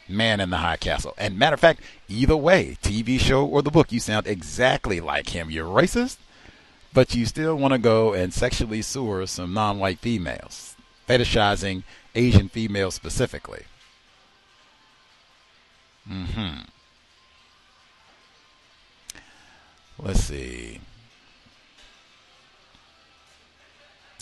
Man 0.09 0.39
in 0.41 0.51
the 0.51 0.59
High 0.59 0.77
Castle. 0.77 1.15
And 1.19 1.39
matter 1.39 1.55
of 1.55 1.61
fact, 1.61 1.81
either 2.09 2.37
way, 2.37 2.77
TV 2.83 3.19
show 3.19 3.45
or 3.45 3.63
the 3.63 3.71
book, 3.71 3.91
you 3.91 3.99
sound 3.99 4.27
exactly 4.27 5.01
like 5.01 5.31
him. 5.31 5.51
You're 5.51 5.67
racist, 5.67 6.19
but 6.93 7.15
you 7.15 7.27
still 7.27 7.57
want 7.57 7.73
to 7.73 7.79
go 7.79 8.13
and 8.13 8.33
sexually 8.33 8.83
sewer 8.83 9.27
some 9.27 9.55
non 9.55 9.79
white 9.79 9.99
females, 9.99 10.77
fetishizing 11.09 11.83
Asian 12.15 12.49
females 12.49 12.95
specifically. 12.95 13.65
Mm 16.09 16.27
hmm. 16.27 16.74
Let's 19.99 20.21
see. 20.21 20.81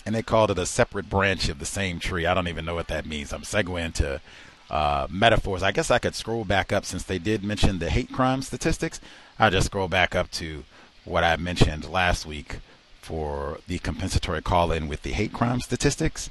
And 0.05 0.13
they 0.13 0.21
called 0.21 0.51
it 0.51 0.59
a 0.59 0.65
separate 0.65 1.09
branch 1.09 1.49
of 1.49 1.59
the 1.59 1.65
same 1.65 1.99
tree. 1.99 2.25
I 2.25 2.33
don't 2.33 2.47
even 2.47 2.65
know 2.65 2.75
what 2.75 2.89
that 2.89 3.05
means. 3.05 3.31
I'm 3.31 3.43
segueing 3.43 3.93
to 3.95 4.21
uh, 4.69 5.07
metaphors. 5.09 5.63
I 5.63 5.71
guess 5.71 5.89
I 5.91 5.99
could 5.99 6.15
scroll 6.15 6.45
back 6.45 6.73
up 6.73 6.85
since 6.85 7.03
they 7.03 7.19
did 7.19 7.43
mention 7.43 7.79
the 7.79 7.89
hate 7.89 8.11
crime 8.11 8.41
statistics. 8.41 8.99
I'll 9.39 9.51
just 9.51 9.67
scroll 9.67 9.87
back 9.87 10.13
up 10.15 10.29
to 10.31 10.63
what 11.05 11.23
I 11.23 11.35
mentioned 11.37 11.89
last 11.89 12.25
week 12.25 12.57
for 13.01 13.59
the 13.67 13.79
compensatory 13.79 14.41
call 14.41 14.71
in 14.71 14.87
with 14.87 15.03
the 15.03 15.11
hate 15.11 15.33
crime 15.33 15.61
statistics. 15.61 16.29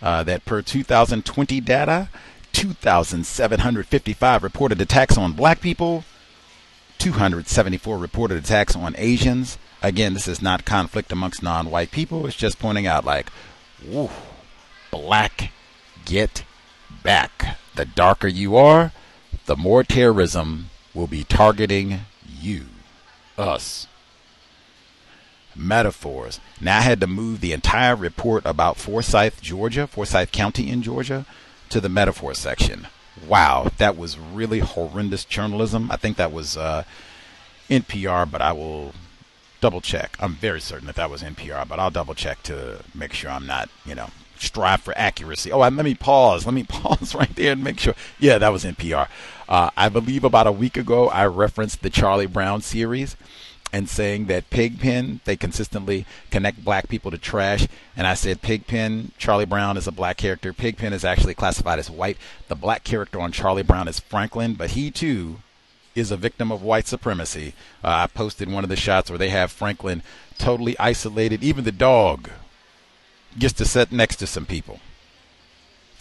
Uh, 0.00 0.22
that 0.22 0.44
per 0.44 0.62
2020 0.62 1.60
data, 1.60 2.08
2,755 2.52 4.42
reported 4.42 4.80
attacks 4.80 5.18
on 5.18 5.32
black 5.32 5.60
people, 5.60 6.04
274 6.98 7.98
reported 7.98 8.38
attacks 8.38 8.76
on 8.76 8.94
Asians. 8.98 9.58
Again, 9.82 10.14
this 10.14 10.28
is 10.28 10.42
not 10.42 10.64
conflict 10.64 11.12
amongst 11.12 11.42
non 11.42 11.70
white 11.70 11.90
people. 11.90 12.26
It's 12.26 12.36
just 12.36 12.58
pointing 12.58 12.86
out, 12.86 13.04
like, 13.04 13.30
woo, 13.84 14.10
black, 14.90 15.52
get 16.04 16.44
back. 17.02 17.58
The 17.74 17.84
darker 17.84 18.26
you 18.26 18.56
are, 18.56 18.92
the 19.46 19.56
more 19.56 19.84
terrorism 19.84 20.70
will 20.94 21.06
be 21.06 21.24
targeting 21.24 22.00
you, 22.28 22.66
us. 23.36 23.86
Metaphors. 25.54 26.40
Now 26.60 26.78
I 26.78 26.82
had 26.82 27.00
to 27.00 27.06
move 27.06 27.40
the 27.40 27.52
entire 27.52 27.96
report 27.96 28.44
about 28.44 28.76
Forsyth, 28.76 29.40
Georgia, 29.40 29.86
Forsyth 29.86 30.32
County 30.32 30.70
in 30.70 30.82
Georgia, 30.82 31.26
to 31.68 31.80
the 31.80 31.88
metaphor 31.88 32.34
section. 32.34 32.86
Wow, 33.26 33.70
that 33.78 33.96
was 33.96 34.18
really 34.18 34.60
horrendous 34.60 35.24
journalism. 35.24 35.90
I 35.90 35.96
think 35.96 36.16
that 36.16 36.32
was 36.32 36.56
uh, 36.56 36.84
NPR, 37.68 38.30
but 38.30 38.40
I 38.40 38.52
will 38.52 38.92
double 39.60 39.80
check. 39.80 40.16
I'm 40.20 40.34
very 40.34 40.60
certain 40.60 40.86
that 40.86 40.96
that 40.96 41.10
was 41.10 41.22
NPR, 41.22 41.66
but 41.68 41.78
I'll 41.78 41.90
double 41.90 42.14
check 42.14 42.42
to 42.44 42.80
make 42.94 43.12
sure 43.12 43.30
I'm 43.30 43.46
not, 43.46 43.68
you 43.84 43.94
know, 43.94 44.10
strive 44.38 44.80
for 44.82 44.96
accuracy. 44.96 45.50
Oh, 45.50 45.58
let 45.58 45.72
me 45.72 45.94
pause. 45.94 46.46
Let 46.46 46.54
me 46.54 46.62
pause 46.68 47.14
right 47.14 47.34
there 47.34 47.52
and 47.52 47.64
make 47.64 47.80
sure. 47.80 47.94
Yeah, 48.18 48.38
that 48.38 48.50
was 48.50 48.64
NPR. 48.64 49.08
Uh, 49.48 49.70
I 49.76 49.88
believe 49.88 50.24
about 50.24 50.46
a 50.46 50.52
week 50.52 50.76
ago 50.76 51.08
I 51.08 51.26
referenced 51.26 51.82
the 51.82 51.90
Charlie 51.90 52.26
Brown 52.26 52.60
series 52.60 53.16
and 53.72 53.88
saying 53.88 54.26
that 54.26 54.50
Pigpen, 54.50 55.20
they 55.24 55.36
consistently 55.36 56.06
connect 56.30 56.64
black 56.64 56.88
people 56.88 57.10
to 57.10 57.18
trash. 57.18 57.68
And 57.96 58.06
I 58.06 58.14
said 58.14 58.42
Pigpen, 58.42 59.12
Charlie 59.18 59.44
Brown 59.44 59.76
is 59.76 59.86
a 59.86 59.92
black 59.92 60.16
character. 60.16 60.52
Pigpen 60.52 60.92
is 60.92 61.04
actually 61.04 61.34
classified 61.34 61.78
as 61.78 61.90
white. 61.90 62.16
The 62.48 62.54
black 62.54 62.84
character 62.84 63.20
on 63.20 63.32
Charlie 63.32 63.62
Brown 63.62 63.88
is 63.88 64.00
Franklin, 64.00 64.54
but 64.54 64.70
he 64.70 64.90
too 64.90 65.40
is 65.94 66.10
a 66.10 66.16
victim 66.16 66.52
of 66.52 66.62
white 66.62 66.86
supremacy. 66.86 67.54
Uh, 67.82 67.88
I 67.88 68.06
posted 68.06 68.50
one 68.50 68.64
of 68.64 68.70
the 68.70 68.76
shots 68.76 69.10
where 69.10 69.18
they 69.18 69.30
have 69.30 69.50
Franklin 69.50 70.02
totally 70.38 70.78
isolated. 70.78 71.42
Even 71.42 71.64
the 71.64 71.72
dog 71.72 72.30
gets 73.38 73.54
to 73.54 73.64
sit 73.64 73.92
next 73.92 74.16
to 74.16 74.26
some 74.26 74.46
people. 74.46 74.80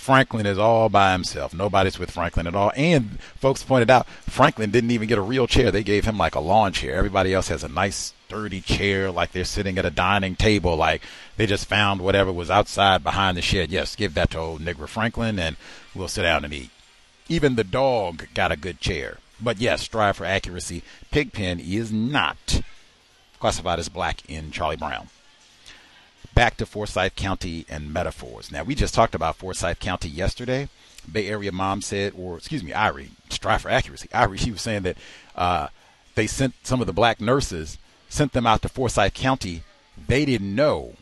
Franklin 0.07 0.45
is 0.45 0.57
all 0.57 0.87
by 0.87 1.11
himself. 1.11 1.53
Nobody's 1.53 1.99
with 1.99 2.11
Franklin 2.11 2.47
at 2.47 2.55
all. 2.55 2.71
And 2.77 3.19
folks 3.35 3.61
pointed 3.61 3.91
out 3.91 4.07
Franklin 4.07 4.71
didn't 4.71 4.91
even 4.91 5.09
get 5.09 5.17
a 5.17 5.21
real 5.21 5.47
chair. 5.47 5.69
They 5.69 5.83
gave 5.83 6.05
him 6.05 6.17
like 6.17 6.33
a 6.33 6.39
lawn 6.39 6.71
chair. 6.71 6.95
Everybody 6.95 7.33
else 7.33 7.49
has 7.49 7.61
a 7.61 7.67
nice 7.67 8.13
sturdy 8.25 8.61
chair 8.61 9.11
like 9.11 9.33
they're 9.33 9.43
sitting 9.43 9.77
at 9.77 9.85
a 9.85 9.89
dining 9.89 10.37
table 10.37 10.77
like 10.77 11.01
they 11.35 11.45
just 11.45 11.65
found 11.65 11.99
whatever 11.99 12.31
was 12.31 12.49
outside 12.49 13.03
behind 13.03 13.35
the 13.35 13.41
shed. 13.41 13.69
Yes, 13.69 13.97
give 13.97 14.13
that 14.13 14.29
to 14.29 14.37
old 14.37 14.61
Negro 14.61 14.87
Franklin 14.87 15.37
and 15.37 15.57
we'll 15.93 16.07
sit 16.07 16.21
down 16.21 16.45
and 16.45 16.53
eat. 16.53 16.69
Even 17.27 17.57
the 17.57 17.65
dog 17.65 18.27
got 18.33 18.53
a 18.53 18.55
good 18.55 18.79
chair. 18.79 19.17
But 19.41 19.59
yes, 19.59 19.81
strive 19.81 20.15
for 20.15 20.25
accuracy. 20.25 20.83
Pigpen 21.11 21.59
is 21.59 21.91
not 21.91 22.61
classified 23.41 23.79
as 23.79 23.89
black 23.89 24.21
in 24.29 24.51
Charlie 24.51 24.77
Brown. 24.77 25.09
Back 26.37 26.57
to 26.57 26.67
Forsyth 26.67 27.15
County 27.15 27.65
and 27.67 27.91
metaphors. 27.91 28.51
Now, 28.51 28.61
we 28.61 28.75
just 28.75 28.93
talked 28.93 29.15
about 29.15 29.37
Forsyth 29.37 29.79
County 29.79 30.07
yesterday. 30.07 30.69
Bay 31.11 31.27
Area 31.27 31.51
mom 31.51 31.81
said, 31.81 32.13
or 32.15 32.37
excuse 32.37 32.63
me, 32.63 32.69
Irie, 32.69 33.09
strive 33.29 33.63
for 33.63 33.69
accuracy. 33.69 34.07
Irie, 34.09 34.37
she 34.43 34.51
was 34.51 34.61
saying 34.61 34.83
that 34.83 34.97
uh, 35.35 35.69
they 36.13 36.27
sent 36.27 36.53
some 36.61 36.79
of 36.79 36.85
the 36.85 36.93
black 36.93 37.19
nurses, 37.19 37.79
sent 38.07 38.33
them 38.33 38.45
out 38.45 38.61
to 38.61 38.69
Forsyth 38.69 39.15
County. 39.15 39.63
They 40.07 40.25
didn't 40.25 40.53
know 40.53 40.93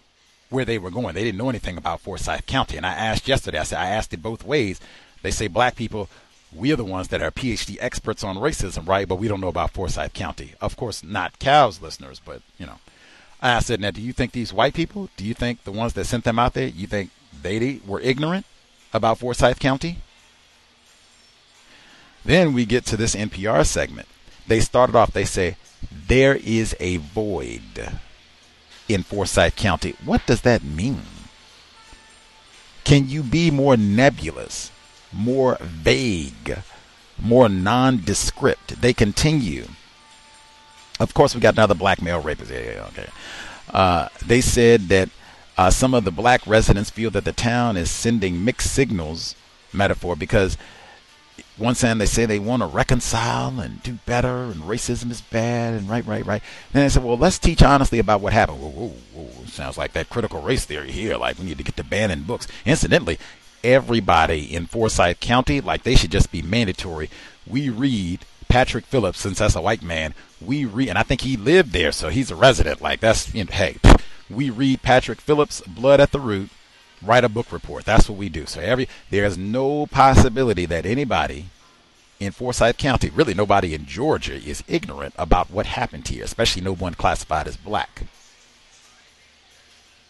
where 0.50 0.64
they 0.64 0.78
were 0.78 0.90
going. 0.90 1.16
They 1.16 1.26
didn't 1.26 1.38
know 1.38 1.50
anything 1.50 1.76
about 1.76 2.00
Forsyth 2.00 2.46
County. 2.46 2.78
And 2.78 2.86
I 2.86 2.94
asked 2.94 3.28
yesterday, 3.28 3.60
I 3.60 3.64
said, 3.64 3.80
I 3.80 3.90
asked 3.90 4.14
it 4.14 4.24
both 4.24 4.46
ways. 4.46 4.80
They 5.22 5.32
say 5.32 5.50
black 5.50 5.76
people 5.76 6.08
we 6.56 6.72
are 6.72 6.78
the 6.78 6.86
ones 6.86 7.10
that 7.10 7.22
are 7.22 7.32
PhD 7.32 7.76
experts 7.82 8.24
on 8.24 8.38
racism, 8.38 8.88
right? 8.88 9.06
But 9.06 9.16
we 9.18 9.28
don't 9.28 9.42
know 9.42 9.50
about 9.50 9.72
Forsyth 9.72 10.14
County. 10.14 10.54
Of 10.62 10.78
course, 10.78 11.04
not 11.04 11.40
cows 11.40 11.82
listeners, 11.82 12.22
but 12.24 12.42
you 12.58 12.66
know. 12.66 12.80
I 13.42 13.60
said, 13.60 13.80
now, 13.80 13.92
do 13.92 14.02
you 14.02 14.14
think 14.14 14.32
these 14.32 14.54
white 14.54 14.74
people, 14.74 15.10
do 15.18 15.26
you 15.26 15.34
think 15.34 15.64
the 15.64 15.72
ones 15.72 15.94
that 15.94 16.06
sent 16.06 16.24
them 16.24 16.40
out 16.40 16.54
there, 16.54 16.68
you 16.68 16.88
think 16.88 17.12
they 17.42 17.80
were 17.86 18.00
ignorant 18.00 18.46
about 18.94 19.20
Forsyth 19.20 19.60
County? 19.60 19.98
Then 22.24 22.54
we 22.54 22.66
get 22.66 22.86
to 22.88 22.98
this 22.98 23.16
NPR 23.16 23.66
segment. 23.66 24.08
They 24.48 24.60
started 24.60 24.96
off, 24.96 25.12
they 25.12 25.26
say, 25.26 25.58
there 26.08 26.36
is 26.36 26.76
a 26.80 26.98
void 26.98 27.92
in 28.88 29.04
Forsyth 29.04 29.56
County. 29.56 29.96
What 30.04 30.26
does 30.26 30.42
that 30.42 30.64
mean? 30.64 31.02
Can 32.84 33.10
you 33.10 33.22
be 33.22 33.52
more 33.52 33.78
nebulous? 33.78 34.72
more 35.16 35.58
vague, 35.62 36.60
more 37.20 37.48
nondescript. 37.50 38.82
They 38.82 38.94
continue. 38.94 39.68
Of 41.00 41.14
course, 41.14 41.36
we 41.36 41.42
got 41.42 41.56
another 41.56 41.76
black 41.76 42.02
male 42.02 42.22
rapist. 42.22 42.52
Yeah, 42.52 42.60
yeah, 42.60 42.88
okay. 42.88 43.10
Uh, 43.74 44.10
they 44.26 44.42
said 44.42 44.82
that 44.90 45.10
uh, 45.58 45.70
some 45.70 45.94
of 45.94 46.06
the 46.06 46.12
black 46.12 46.46
residents 46.48 46.90
feel 46.90 47.12
that 47.12 47.26
the 47.26 47.34
town 47.34 47.78
is 47.78 47.90
sending 47.90 48.44
mixed 48.46 48.74
signals, 48.74 49.36
metaphor, 49.74 50.16
because 50.16 50.58
one 51.58 51.76
time 51.76 51.98
they 51.98 52.06
say 52.06 52.26
they 52.26 52.40
want 52.40 52.62
to 52.62 52.68
reconcile 52.68 53.60
and 53.60 53.82
do 53.82 53.94
better, 54.06 54.44
and 54.44 54.64
racism 54.64 55.10
is 55.12 55.22
bad, 55.22 55.74
and 55.74 55.90
right, 55.90 56.06
right, 56.06 56.26
right. 56.26 56.42
Then 56.72 56.84
they 56.84 56.90
said, 56.90 57.04
well, 57.04 57.18
let's 57.18 57.40
teach 57.40 57.64
honestly 57.64 58.00
about 58.00 58.22
what 58.22 58.34
happened. 58.34 58.62
Whoa, 58.62 58.70
whoa, 58.70 58.94
whoa. 59.14 59.46
Sounds 59.46 59.78
like 59.78 59.94
that 59.94 60.10
critical 60.10 60.42
race 60.42 60.66
theory 60.66 60.92
here. 60.92 61.18
Like 61.18 61.40
we 61.40 61.46
need 61.46 61.58
to 61.58 61.64
get 61.64 61.78
to 61.78 61.84
banning 61.84 62.24
books. 62.24 62.48
Incidentally, 62.66 63.18
everybody 63.64 64.54
in 64.54 64.66
Forsyth 64.66 65.20
County, 65.20 65.62
like 65.62 65.84
they 65.84 65.96
should 65.96 66.12
just 66.12 66.32
be 66.32 66.42
mandatory. 66.42 67.10
We 67.48 67.70
read 67.70 68.20
Patrick 68.56 68.86
Phillips, 68.86 69.20
since 69.20 69.40
that's 69.40 69.58
a 69.58 69.62
white 69.62 69.84
man, 69.84 70.14
we 70.40 70.64
read, 70.64 70.88
and 70.88 70.98
I 70.98 71.04
think 71.04 71.20
he 71.20 71.36
lived 71.36 71.74
there, 71.74 71.92
so 71.92 72.08
he's 72.08 72.32
a 72.32 72.38
resident. 72.38 72.82
Like 72.82 73.02
that's, 73.02 73.36
you 73.36 73.44
know, 73.44 73.52
hey, 73.52 73.76
we 74.30 74.50
read 74.50 74.82
Patrick 74.82 75.20
Phillips, 75.20 75.60
Blood 75.68 76.00
at 76.00 76.14
the 76.14 76.22
Root, 76.22 76.50
write 77.02 77.26
a 77.26 77.30
book 77.30 77.52
report. 77.52 77.84
That's 77.84 78.08
what 78.08 78.18
we 78.18 78.30
do. 78.30 78.46
So 78.46 78.62
every 78.62 78.88
there's 79.10 79.38
no 79.38 79.88
possibility 79.88 80.66
that 80.68 80.86
anybody 80.86 81.48
in 82.18 82.32
Forsyth 82.32 82.78
County, 82.78 83.10
really 83.10 83.34
nobody 83.34 83.74
in 83.74 83.86
Georgia, 83.86 84.36
is 84.36 84.64
ignorant 84.70 85.16
about 85.18 85.52
what 85.52 85.66
happened 85.66 86.08
here, 86.08 86.24
especially 86.24 86.62
no 86.62 86.74
one 86.74 86.94
classified 86.94 87.50
as 87.50 87.58
black. 87.58 88.04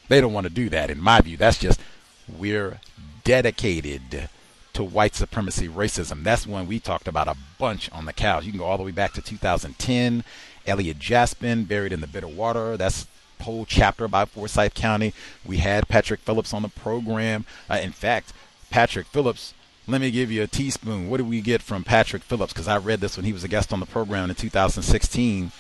They 0.08 0.22
don't 0.22 0.34
want 0.34 0.46
to 0.46 0.54
do 0.54 0.70
that. 0.70 0.92
In 0.92 1.02
my 1.02 1.20
view, 1.20 1.36
that's 1.36 1.58
just 1.58 1.82
we're 2.28 2.80
dedicated 3.24 4.30
to 4.76 4.84
white 4.84 5.16
supremacy 5.16 5.68
racism. 5.68 6.24
That's 6.24 6.48
one 6.48 6.68
we 6.68 6.80
talked 6.80 7.08
about 7.08 7.28
a 7.28 7.36
bunch 7.58 7.92
on 7.92 8.06
the 8.06 8.14
cows. 8.14 8.46
You 8.46 8.52
can 8.52 8.60
go 8.60 8.66
all 8.66 8.78
the 8.78 8.84
way 8.84 8.92
back 8.92 9.14
to 9.14 9.22
2010. 9.22 10.24
Elliot 10.68 11.00
Jaspin, 11.00 11.68
Buried 11.68 11.94
in 11.94 12.02
the 12.02 12.08
Bitter 12.08 12.28
Water. 12.28 12.78
That's 12.78 13.08
whole 13.42 13.66
chapter 13.66 14.06
about 14.06 14.30
Forsyth 14.30 14.74
County. 14.74 15.14
We 15.46 15.58
had 15.58 15.88
Patrick 15.88 16.22
Phillips 16.22 16.54
on 16.54 16.62
the 16.62 16.70
program. 16.70 17.46
Uh, 17.70 17.80
in 17.82 17.92
fact, 17.92 18.34
Patrick 18.70 19.08
Phillips, 19.08 19.54
let 19.88 20.02
me 20.02 20.10
give 20.12 20.32
you 20.32 20.42
a 20.44 20.48
teaspoon. 20.48 21.10
What 21.10 21.18
did 21.18 21.30
we 21.30 21.42
get 21.42 21.62
from 21.62 21.84
Patrick 21.84 22.24
Phillips? 22.24 22.54
Because 22.54 22.68
I 22.68 22.78
read 22.78 23.02
this 23.02 23.18
when 23.18 23.26
he 23.26 23.34
was 23.34 23.44
a 23.44 23.48
guest 23.48 23.72
on 23.72 23.80
the 23.80 23.86
program 23.86 24.30
in 24.30 24.36
2016. 24.36 25.52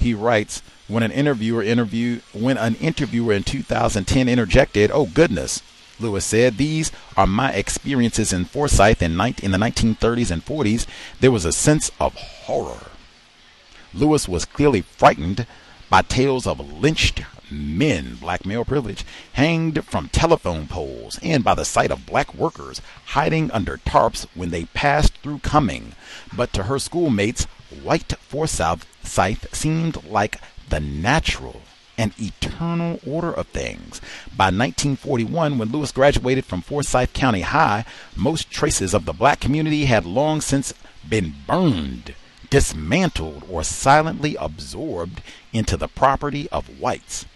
He 0.00 0.14
writes, 0.14 0.62
when 0.88 1.02
an 1.02 1.12
interviewer 1.12 1.62
interview 1.62 2.20
when 2.32 2.58
an 2.58 2.74
interviewer 2.76 3.32
in 3.32 3.44
2010 3.44 4.28
interjected, 4.28 4.90
"Oh 4.92 5.06
goodness," 5.06 5.62
Lewis 6.00 6.24
said, 6.24 6.58
"These 6.58 6.90
are 7.16 7.26
my 7.26 7.52
experiences 7.52 8.32
in 8.32 8.44
Forsyth 8.44 9.02
in, 9.02 9.12
in 9.12 9.50
the 9.50 9.58
1930s 9.58 10.30
and 10.30 10.44
40s." 10.44 10.86
There 11.20 11.30
was 11.30 11.44
a 11.44 11.52
sense 11.52 11.90
of 12.00 12.14
horror. 12.14 12.90
Lewis 13.94 14.26
was 14.26 14.44
clearly 14.44 14.82
frightened 14.82 15.46
by 15.90 16.00
tales 16.02 16.46
of 16.46 16.58
lynched 16.82 17.20
men, 17.50 18.16
black 18.18 18.46
male 18.46 18.64
privilege, 18.64 19.04
hanged 19.34 19.84
from 19.84 20.08
telephone 20.08 20.66
poles, 20.66 21.18
and 21.22 21.44
by 21.44 21.54
the 21.54 21.66
sight 21.66 21.90
of 21.90 22.06
black 22.06 22.34
workers 22.34 22.80
hiding 23.08 23.50
under 23.50 23.76
tarps 23.76 24.26
when 24.34 24.50
they 24.50 24.64
passed 24.64 25.12
through 25.18 25.38
Cumming. 25.40 25.94
But 26.32 26.54
to 26.54 26.62
her 26.62 26.78
schoolmates, 26.78 27.44
white 27.82 28.14
Forsyth 28.28 28.86
seemed 29.52 30.02
like 30.04 30.40
the 30.70 30.80
natural 30.80 31.60
and 31.98 32.12
eternal 32.18 33.00
order 33.06 33.32
of 33.32 33.46
things. 33.48 34.00
By 34.36 34.46
1941, 34.46 35.58
when 35.58 35.68
Lewis 35.68 35.92
graduated 35.92 36.44
from 36.44 36.62
Forsyth 36.62 37.12
County 37.12 37.42
High, 37.42 37.84
most 38.16 38.50
traces 38.50 38.94
of 38.94 39.04
the 39.04 39.12
black 39.12 39.40
community 39.40 39.84
had 39.84 40.04
long 40.04 40.40
since 40.40 40.74
been 41.08 41.34
burned, 41.46 42.14
dismantled, 42.50 43.44
or 43.48 43.62
silently 43.62 44.36
absorbed 44.36 45.22
into 45.52 45.76
the 45.76 45.88
property 45.88 46.48
of 46.50 46.80
whites. 46.80 47.26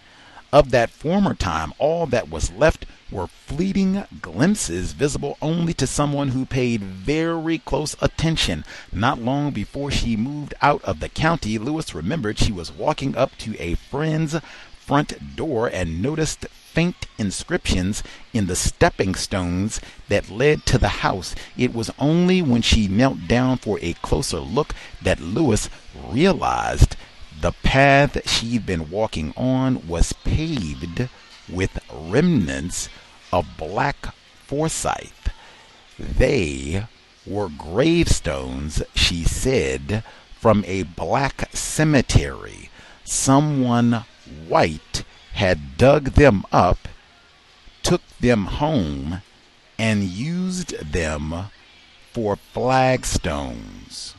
Of 0.53 0.71
that 0.71 0.89
former 0.89 1.33
time, 1.33 1.73
all 1.77 2.05
that 2.07 2.29
was 2.29 2.51
left 2.51 2.85
were 3.11 3.27
fleeting 3.27 4.05
glimpses 4.21 4.93
visible 4.93 5.37
only 5.41 5.73
to 5.73 5.85
someone 5.85 6.29
who 6.29 6.45
paid 6.45 6.81
very 6.81 7.57
close 7.57 7.97
attention. 8.01 8.63
Not 8.93 9.21
long 9.21 9.51
before 9.51 9.91
she 9.91 10.15
moved 10.15 10.53
out 10.61 10.81
of 10.83 11.01
the 11.01 11.09
county, 11.09 11.57
Lewis 11.57 11.93
remembered 11.93 12.39
she 12.39 12.53
was 12.53 12.71
walking 12.71 13.15
up 13.17 13.37
to 13.39 13.61
a 13.61 13.75
friend's 13.75 14.37
front 14.79 15.35
door 15.35 15.67
and 15.67 16.01
noticed 16.01 16.47
faint 16.47 17.07
inscriptions 17.17 18.01
in 18.33 18.47
the 18.47 18.55
stepping 18.55 19.15
stones 19.15 19.81
that 20.07 20.29
led 20.29 20.65
to 20.67 20.77
the 20.77 21.03
house. 21.03 21.35
It 21.57 21.73
was 21.73 21.91
only 21.99 22.41
when 22.41 22.61
she 22.61 22.87
knelt 22.87 23.27
down 23.27 23.57
for 23.57 23.79
a 23.81 23.93
closer 23.93 24.39
look 24.39 24.73
that 25.01 25.19
Lewis 25.19 25.69
realized 26.09 26.95
the 27.39 27.51
path 27.51 28.27
she'd 28.29 28.65
been 28.65 28.89
walking 28.89 29.33
on 29.37 29.87
was 29.87 30.13
paved 30.13 31.09
with 31.47 31.79
remnants 31.91 32.89
of 33.31 33.57
black 33.57 34.13
Forsyth. 34.45 35.29
They 35.99 36.85
were 37.25 37.49
gravestones, 37.49 38.81
she 38.95 39.23
said, 39.23 40.03
from 40.39 40.63
a 40.65 40.83
black 40.83 41.49
cemetery. 41.53 42.69
Someone 43.03 44.05
white 44.47 45.03
had 45.33 45.77
dug 45.77 46.11
them 46.11 46.43
up, 46.51 46.87
took 47.83 48.01
them 48.19 48.45
home, 48.45 49.21
and 49.77 50.03
used 50.03 50.69
them 50.79 51.49
for 52.11 52.35
flagstones. 52.35 54.15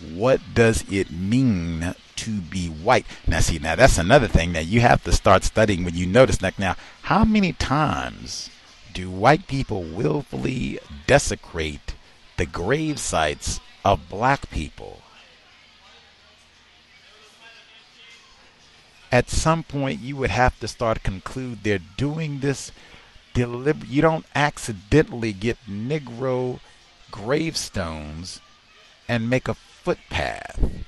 What 0.00 0.40
does 0.54 0.84
it 0.90 1.10
mean 1.10 1.94
to 2.16 2.40
be 2.40 2.66
white? 2.66 3.06
Now, 3.26 3.40
see, 3.40 3.58
now 3.58 3.74
that's 3.74 3.98
another 3.98 4.28
thing 4.28 4.52
that 4.52 4.66
you 4.66 4.80
have 4.80 5.04
to 5.04 5.12
start 5.12 5.44
studying 5.44 5.84
when 5.84 5.94
you 5.94 6.06
notice 6.06 6.38
that. 6.38 6.58
Now, 6.58 6.76
how 7.02 7.24
many 7.24 7.52
times 7.52 8.50
do 8.92 9.10
white 9.10 9.46
people 9.46 9.82
willfully 9.82 10.78
desecrate 11.06 11.94
the 12.36 12.46
grave 12.46 12.98
sites 12.98 13.60
of 13.84 14.08
black 14.08 14.50
people? 14.50 15.02
At 19.12 19.28
some 19.28 19.64
point, 19.64 20.00
you 20.00 20.16
would 20.16 20.30
have 20.30 20.58
to 20.60 20.68
start 20.68 21.02
conclude 21.02 21.64
they're 21.64 21.80
doing 21.96 22.40
this 22.40 22.70
deliberate. 23.34 23.90
You 23.90 24.02
don't 24.02 24.26
accidentally 24.34 25.32
get 25.32 25.58
Negro 25.68 26.60
gravestones 27.10 28.40
and 29.08 29.28
make 29.28 29.48
a 29.48 29.56
footpath. 29.90 30.84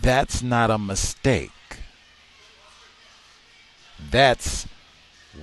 That's 0.00 0.40
not 0.40 0.70
a 0.70 0.78
mistake. 0.78 1.50
That's 3.98 4.68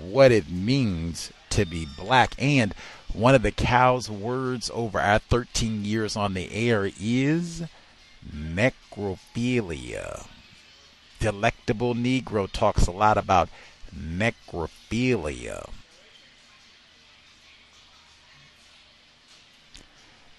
what 0.02 0.32
it 0.32 0.50
means 0.50 1.34
to 1.50 1.66
be 1.66 1.86
black. 1.86 2.36
And 2.38 2.74
one 3.12 3.36
of 3.36 3.42
the 3.42 3.52
cow's 3.52 4.10
words 4.10 4.72
over 4.74 4.98
our 4.98 5.20
13 5.20 5.84
years 5.84 6.16
on 6.16 6.36
the 6.36 6.54
air 6.54 6.90
is 6.98 7.64
necrophilia. 8.34 10.26
Delectable 11.20 11.94
Negro 11.94 12.50
talks 12.50 12.88
a 12.88 12.92
lot 12.92 13.18
about 13.18 13.50
necrophilia. 13.94 15.70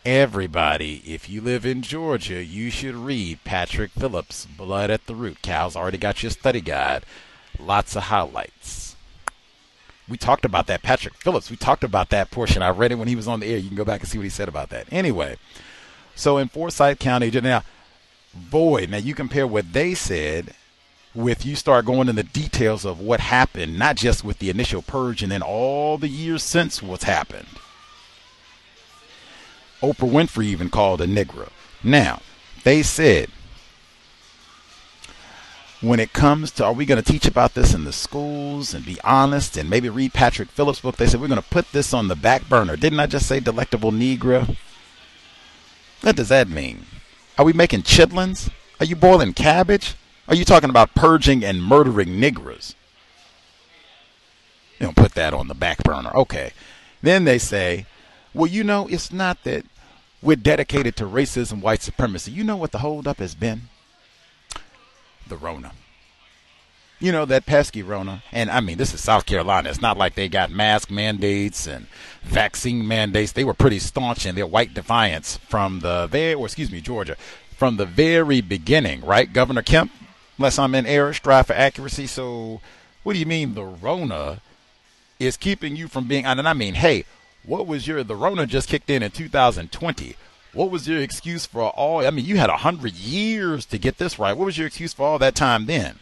Everybody, 0.05 1.02
if 1.06 1.31
you 1.31 1.40
live 1.40 1.64
in 1.64 1.81
Georgia, 1.81 2.44
you 2.44 2.68
should 2.68 2.94
read 2.94 3.43
Patrick 3.43 3.90
Phillips' 3.93 4.44
Blood 4.44 4.90
at 4.90 5.06
the 5.06 5.14
Root. 5.14 5.40
Cal's 5.40 5.76
already 5.76 5.97
got 5.97 6.22
your 6.22 6.28
study 6.28 6.60
guide. 6.60 7.06
Lots 7.59 7.97
of 7.97 8.02
highlights. 8.05 8.97
We 10.06 10.18
talked 10.18 10.44
about 10.44 10.66
that. 10.66 10.82
Patrick 10.82 11.14
Phillips, 11.14 11.51
we 11.51 11.56
talked 11.56 11.85
about 11.85 12.10
that 12.10 12.31
portion. 12.31 12.60
I 12.60 12.68
read 12.68 12.93
it 12.93 12.97
when 12.97 13.09
he 13.09 13.16
was 13.16 13.26
on 13.26 13.40
the 13.40 13.47
air. 13.47 13.56
You 13.56 13.68
can 13.68 13.78
go 13.78 13.85
back 13.86 14.01
and 14.01 14.09
see 14.09 14.18
what 14.18 14.24
he 14.24 14.31
said 14.31 14.47
about 14.47 14.68
that. 14.68 14.93
Anyway, 14.93 15.39
so 16.14 16.36
in 16.36 16.48
Forsyth 16.48 16.98
County, 16.98 17.31
now, 17.31 17.62
boy, 18.35 18.86
now 18.86 18.98
you 18.98 19.14
compare 19.14 19.47
what 19.47 19.72
they 19.72 19.94
said 19.94 20.52
with 21.14 21.47
you 21.47 21.56
start 21.56 21.86
going 21.86 22.10
into 22.10 22.12
the 22.12 22.24
details 22.24 22.85
of 22.85 23.01
what 23.01 23.20
happened, 23.20 23.78
not 23.78 23.97
just 23.97 24.22
with 24.22 24.39
the 24.39 24.51
initial 24.51 24.82
purge 24.82 25.22
and 25.22 25.32
then 25.32 25.40
all 25.40 25.97
the 25.97 26.09
years 26.09 26.43
since 26.43 26.82
what's 26.82 27.05
happened 27.05 27.47
Oprah 29.85 30.11
Winfrey 30.11 30.47
even 30.47 30.70
called 30.70 31.01
a 31.01 31.06
Negro. 31.06 31.51
Now, 31.82 32.20
they 32.65 32.82
said, 32.82 33.28
when 35.81 36.01
it 36.01 36.12
comes 36.15 36.51
to, 36.52 36.65
are 36.65 36.73
we 36.73 36.86
going 36.86 37.02
to 37.02 37.12
teach 37.12 37.27
about 37.27 37.52
this 37.55 37.74
in 37.74 37.85
the 37.85 37.93
schools 37.93 38.73
and 38.73 38.86
be 38.86 38.98
honest 39.05 39.56
and 39.56 39.69
maybe 39.69 39.90
read 39.90 40.15
Patrick 40.15 40.48
Phillips' 40.48 40.81
book? 40.81 40.97
They 40.97 41.06
said, 41.06 41.20
we're 41.20 41.28
going 41.28 41.43
to 41.43 41.48
put 41.48 41.70
this 41.73 41.93
on 41.93 42.09
the 42.09 42.16
back 42.16 42.48
burner. 42.48 42.77
Didn't 42.77 43.01
I 43.01 43.06
just 43.06 43.27
say 43.27 43.39
delectable 43.39 43.93
Negro? 43.93 44.56
What 46.01 46.16
does 46.16 46.28
that 46.31 46.48
mean? 46.48 46.86
Are 47.36 47.44
we 47.44 47.52
making 47.52 47.82
chitlins? 47.82 48.51
Are 48.81 48.86
you 48.86 48.97
boiling 48.97 49.35
cabbage? 49.35 49.94
Are 50.27 50.35
you 50.35 50.44
talking 50.44 50.70
about 50.70 50.94
purging 50.94 51.44
and 51.44 51.62
murdering 51.62 52.19
Negroes? 52.19 52.74
You 54.78 54.86
don't 54.86 54.97
put 54.97 55.12
that 55.15 55.35
on 55.35 55.48
the 55.48 55.55
back 55.55 55.82
burner. 55.82 56.11
Okay. 56.15 56.52
Then 57.02 57.24
they 57.24 57.39
say, 57.39 57.86
well, 58.32 58.47
you 58.47 58.65
know, 58.65 58.89
it's 58.89 59.12
not 59.12 59.44
that 59.44 59.65
we're 60.25 60.37
dedicated 60.37 60.97
to 60.97 61.05
racism, 61.05 61.61
white 61.61 61.83
supremacy. 61.83 62.33
You 62.33 62.43
know 62.43 62.57
what 62.57 62.73
the 62.73 62.79
holdup 62.79 63.19
has 63.19 63.35
been? 63.35 63.63
The 65.29 65.37
Rona. 65.37 65.73
You 66.99 67.13
know, 67.13 67.27
that 67.27 67.45
pesky 67.45 67.83
Rona. 67.83 68.23
And 68.33 68.51
I 68.51 68.61
mean, 68.61 68.79
this 68.79 68.95
is 68.95 69.03
South 69.03 69.27
Carolina. 69.27 69.69
It's 69.69 69.83
not 69.83 69.99
like 69.99 70.15
they 70.15 70.29
got 70.29 70.51
mask 70.51 70.91
mandates 70.91 71.67
and 71.67 71.87
vaccine 72.23 72.89
mandates. 72.89 73.33
They 73.33 73.45
were 73.45 73.55
pretty 73.55 73.79
staunch 73.79 74.25
in 74.25 74.35
their 74.35 74.47
white 74.47 74.73
defiance 74.73 75.37
from 75.49 75.81
the 75.81 76.07
very, 76.07 76.33
or 76.33 76.47
excuse 76.47 76.73
me, 76.73 76.81
Georgia, 76.81 77.17
from 77.57 77.77
the 77.77 77.87
very 77.87 78.41
beginning, 78.41 79.05
right? 79.05 79.31
Governor 79.31 79.63
Kemp, 79.63 79.93
unless 80.39 80.59
I'm 80.59 80.75
in 80.75 80.87
error, 80.87 81.13
strive 81.13 81.49
for 81.49 81.53
accuracy. 81.53 82.07
So, 82.07 82.61
what 83.03 83.13
do 83.13 83.19
you 83.19 83.27
mean 83.27 83.55
the 83.55 83.65
Rona 83.65 84.41
is 85.19 85.37
keeping 85.37 85.77
you 85.77 85.89
from 85.89 86.09
being, 86.09 86.25
and 86.25 86.49
I 86.49 86.55
mean, 86.55 86.75
hey, 86.75 87.05
what 87.47 87.66
was 87.66 87.87
your 87.87 88.03
the 88.03 88.16
Rona 88.16 88.47
just 88.47 88.69
kicked 88.69 88.91
in 88.91 89.03
in 89.03 89.11
2020? 89.11 90.16
What 90.53 90.71
was 90.71 90.89
your 90.89 91.01
excuse 91.01 91.47
for 91.47 91.62
all? 91.62 92.07
I 92.07 92.11
mean, 92.11 92.25
you 92.25 92.37
had 92.37 92.51
a 92.51 92.59
hundred 92.59 92.95
years 92.95 93.66
to 93.66 93.79
get 93.79 93.99
this 93.99 94.19
right. 94.19 94.37
What 94.37 94.47
was 94.47 94.57
your 94.57 94.66
excuse 94.66 94.93
for 94.93 95.05
all 95.07 95.19
that 95.19 95.35
time 95.35 95.66
then? 95.66 95.99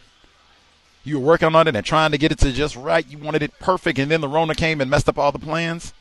You 1.03 1.19
were 1.19 1.25
working 1.25 1.53
on 1.53 1.67
it 1.67 1.75
and 1.75 1.85
trying 1.85 2.11
to 2.11 2.17
get 2.17 2.31
it 2.31 2.37
to 2.39 2.51
just 2.51 2.75
right. 2.75 3.05
You 3.05 3.17
wanted 3.17 3.41
it 3.41 3.59
perfect, 3.59 3.99
and 3.99 4.09
then 4.09 4.21
the 4.21 4.29
Rona 4.29 4.55
came 4.55 4.79
and 4.79 4.89
messed 4.89 5.09
up 5.09 5.17
all 5.17 5.31
the 5.31 5.39
plans. 5.39 5.93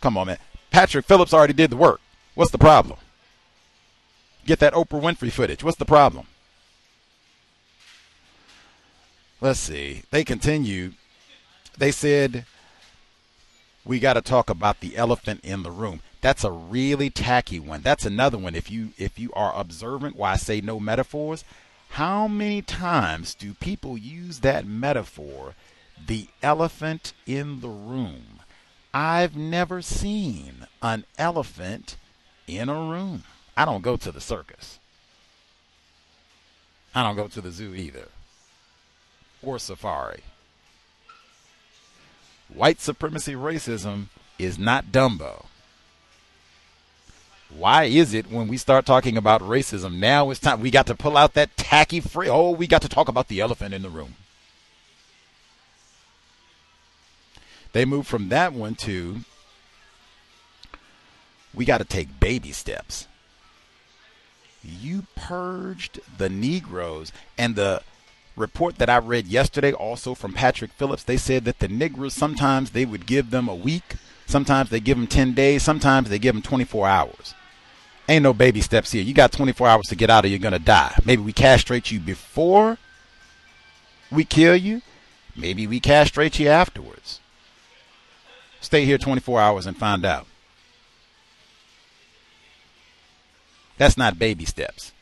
Come 0.00 0.16
on, 0.16 0.28
man. 0.28 0.38
Patrick 0.70 1.04
Phillips 1.04 1.34
already 1.34 1.52
did 1.52 1.70
the 1.70 1.76
work. 1.76 2.00
What's 2.34 2.52
the 2.52 2.58
problem? 2.58 2.98
Get 4.46 4.60
that 4.60 4.74
Oprah 4.74 5.02
Winfrey 5.02 5.32
footage. 5.32 5.64
What's 5.64 5.78
the 5.78 5.84
problem? 5.84 6.26
let's 9.40 9.60
see. 9.60 10.02
They 10.10 10.24
continued. 10.24 10.94
They 11.78 11.90
said 11.90 12.46
we 13.84 14.00
got 14.00 14.14
to 14.14 14.20
talk 14.20 14.50
about 14.50 14.80
the 14.80 14.96
elephant 14.96 15.40
in 15.44 15.62
the 15.62 15.70
room. 15.70 16.00
That's 16.20 16.44
a 16.44 16.50
really 16.50 17.08
tacky 17.08 17.60
one. 17.60 17.82
That's 17.82 18.04
another 18.04 18.38
one. 18.38 18.54
If 18.54 18.70
you 18.70 18.90
if 18.98 19.18
you 19.18 19.32
are 19.34 19.54
observant, 19.54 20.16
why 20.16 20.32
I 20.32 20.36
say 20.36 20.60
no 20.60 20.80
metaphors. 20.80 21.44
How 21.90 22.26
many 22.26 22.62
times 22.62 23.34
do 23.34 23.54
people 23.54 23.96
use 23.96 24.40
that 24.40 24.66
metaphor, 24.66 25.54
the 26.04 26.26
elephant 26.42 27.12
in 27.26 27.60
the 27.60 27.68
room? 27.68 28.40
I've 28.92 29.36
never 29.36 29.82
seen 29.82 30.66
an 30.82 31.04
elephant 31.16 31.96
in 32.46 32.68
a 32.68 32.74
room. 32.74 33.22
I 33.56 33.64
don't 33.64 33.82
go 33.82 33.96
to 33.96 34.10
the 34.10 34.20
circus. 34.20 34.78
I 36.94 37.02
don't 37.02 37.16
go 37.16 37.28
to 37.28 37.40
the 37.40 37.50
zoo 37.50 37.74
either. 37.74 38.08
Or 39.42 39.58
safari. 39.58 40.22
White 42.48 42.80
supremacy 42.80 43.34
racism 43.34 44.06
is 44.38 44.58
not 44.58 44.86
Dumbo. 44.86 45.46
Why 47.48 47.84
is 47.84 48.12
it 48.12 48.30
when 48.30 48.48
we 48.48 48.56
start 48.56 48.86
talking 48.86 49.16
about 49.16 49.40
racism, 49.40 49.98
now 49.98 50.30
it's 50.30 50.40
time 50.40 50.60
we 50.60 50.70
got 50.70 50.86
to 50.88 50.94
pull 50.94 51.16
out 51.16 51.34
that 51.34 51.56
tacky 51.56 52.00
phrase? 52.00 52.30
Oh, 52.32 52.50
we 52.50 52.66
got 52.66 52.82
to 52.82 52.88
talk 52.88 53.08
about 53.08 53.28
the 53.28 53.40
elephant 53.40 53.72
in 53.72 53.82
the 53.82 53.88
room. 53.88 54.16
They 57.72 57.84
moved 57.84 58.08
from 58.08 58.30
that 58.30 58.52
one 58.52 58.74
to 58.76 59.20
we 61.54 61.64
got 61.64 61.78
to 61.78 61.84
take 61.84 62.20
baby 62.20 62.52
steps. 62.52 63.06
You 64.62 65.06
purged 65.14 66.00
the 66.18 66.28
Negroes 66.28 67.12
and 67.38 67.54
the 67.54 67.82
report 68.36 68.78
that 68.78 68.90
I 68.90 68.98
read 68.98 69.26
yesterday, 69.26 69.72
also 69.72 70.14
from 70.14 70.34
Patrick 70.34 70.70
Phillips, 70.72 71.02
they 71.02 71.16
said 71.16 71.44
that 71.44 71.58
the 71.58 71.68
Negroes 71.68 72.14
sometimes 72.14 72.70
they 72.70 72.84
would 72.84 73.06
give 73.06 73.30
them 73.30 73.48
a 73.48 73.54
week, 73.54 73.96
sometimes 74.26 74.70
they 74.70 74.80
give 74.80 74.96
them 74.96 75.06
10 75.06 75.32
days, 75.32 75.62
sometimes 75.62 76.08
they 76.08 76.18
give 76.18 76.34
them 76.34 76.42
24 76.42 76.86
hours. 76.86 77.34
Ain't 78.08 78.22
no 78.22 78.32
baby 78.32 78.60
steps 78.60 78.92
here. 78.92 79.02
You 79.02 79.14
got 79.14 79.32
24 79.32 79.66
hours 79.66 79.86
to 79.86 79.96
get 79.96 80.10
out 80.10 80.24
or 80.24 80.28
you're 80.28 80.38
going 80.38 80.52
to 80.52 80.58
die. 80.60 80.96
Maybe 81.04 81.22
we 81.22 81.32
castrate 81.32 81.90
you 81.90 81.98
before 81.98 82.78
we 84.12 84.24
kill 84.24 84.54
you. 84.54 84.82
Maybe 85.34 85.66
we 85.66 85.80
castrate 85.80 86.38
you 86.38 86.48
afterwards. 86.48 87.20
Stay 88.60 88.84
here 88.84 88.98
24 88.98 89.40
hours 89.40 89.66
and 89.66 89.76
find 89.76 90.04
out. 90.04 90.26
That's 93.76 93.96
not 93.96 94.18
baby 94.18 94.44
steps. 94.44 94.92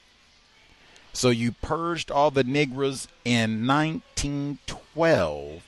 So 1.14 1.30
you 1.30 1.52
purged 1.52 2.10
all 2.10 2.30
the 2.32 2.42
Negroes 2.42 3.06
in 3.24 3.64
1912. 3.66 5.62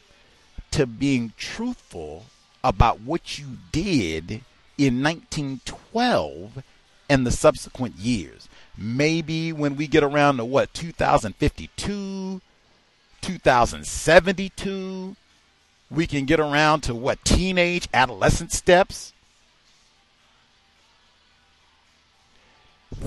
to 0.71 0.87
being 0.87 1.35
truthful 1.37 2.25
about 2.65 3.01
what 3.01 3.39
you 3.39 3.59
did 3.73 4.41
in 4.79 5.03
1912 5.03 6.63
and 7.11 7.27
the 7.27 7.31
subsequent 7.31 7.97
years. 7.97 8.49
Maybe 8.79 9.53
when 9.53 9.77
we 9.77 9.87
get 9.87 10.03
around 10.03 10.39
to 10.39 10.47
what, 10.47 10.73
2052, 10.73 12.41
2072, 13.21 15.17
we 15.91 16.07
can 16.07 16.25
get 16.25 16.41
around 16.41 16.83
to 16.83 16.95
what, 16.95 17.25
teenage, 17.25 17.89
adolescent 17.93 18.53
steps? 18.53 19.13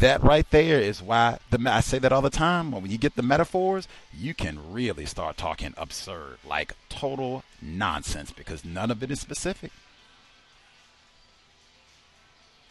that 0.04 0.24
right 0.24 0.50
there 0.50 0.80
is 0.80 1.02
why 1.02 1.38
the 1.50 1.60
I 1.70 1.82
say 1.82 2.00
that 2.00 2.12
all 2.12 2.22
the 2.22 2.30
time. 2.30 2.72
When 2.72 2.90
you 2.90 2.98
get 2.98 3.16
the 3.16 3.22
metaphors, 3.22 3.88
you 4.14 4.34
can 4.34 4.60
really 4.72 5.06
start 5.06 5.38
talking 5.38 5.74
absurd, 5.78 6.38
like 6.48 6.74
total 6.90 7.44
nonsense, 7.62 8.32
because 8.32 8.66
none 8.66 8.92
of 8.92 9.04
it 9.04 9.12
is 9.12 9.20
specific. 9.20 9.72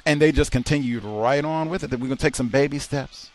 And 0.04 0.20
they 0.20 0.32
just 0.32 0.50
continued 0.50 1.04
right 1.04 1.44
on 1.44 1.68
with 1.68 1.84
it. 1.84 1.90
That 1.90 2.00
we're 2.00 2.08
gonna 2.08 2.16
take 2.16 2.36
some 2.36 2.48
baby 2.48 2.78
steps. 2.78 3.30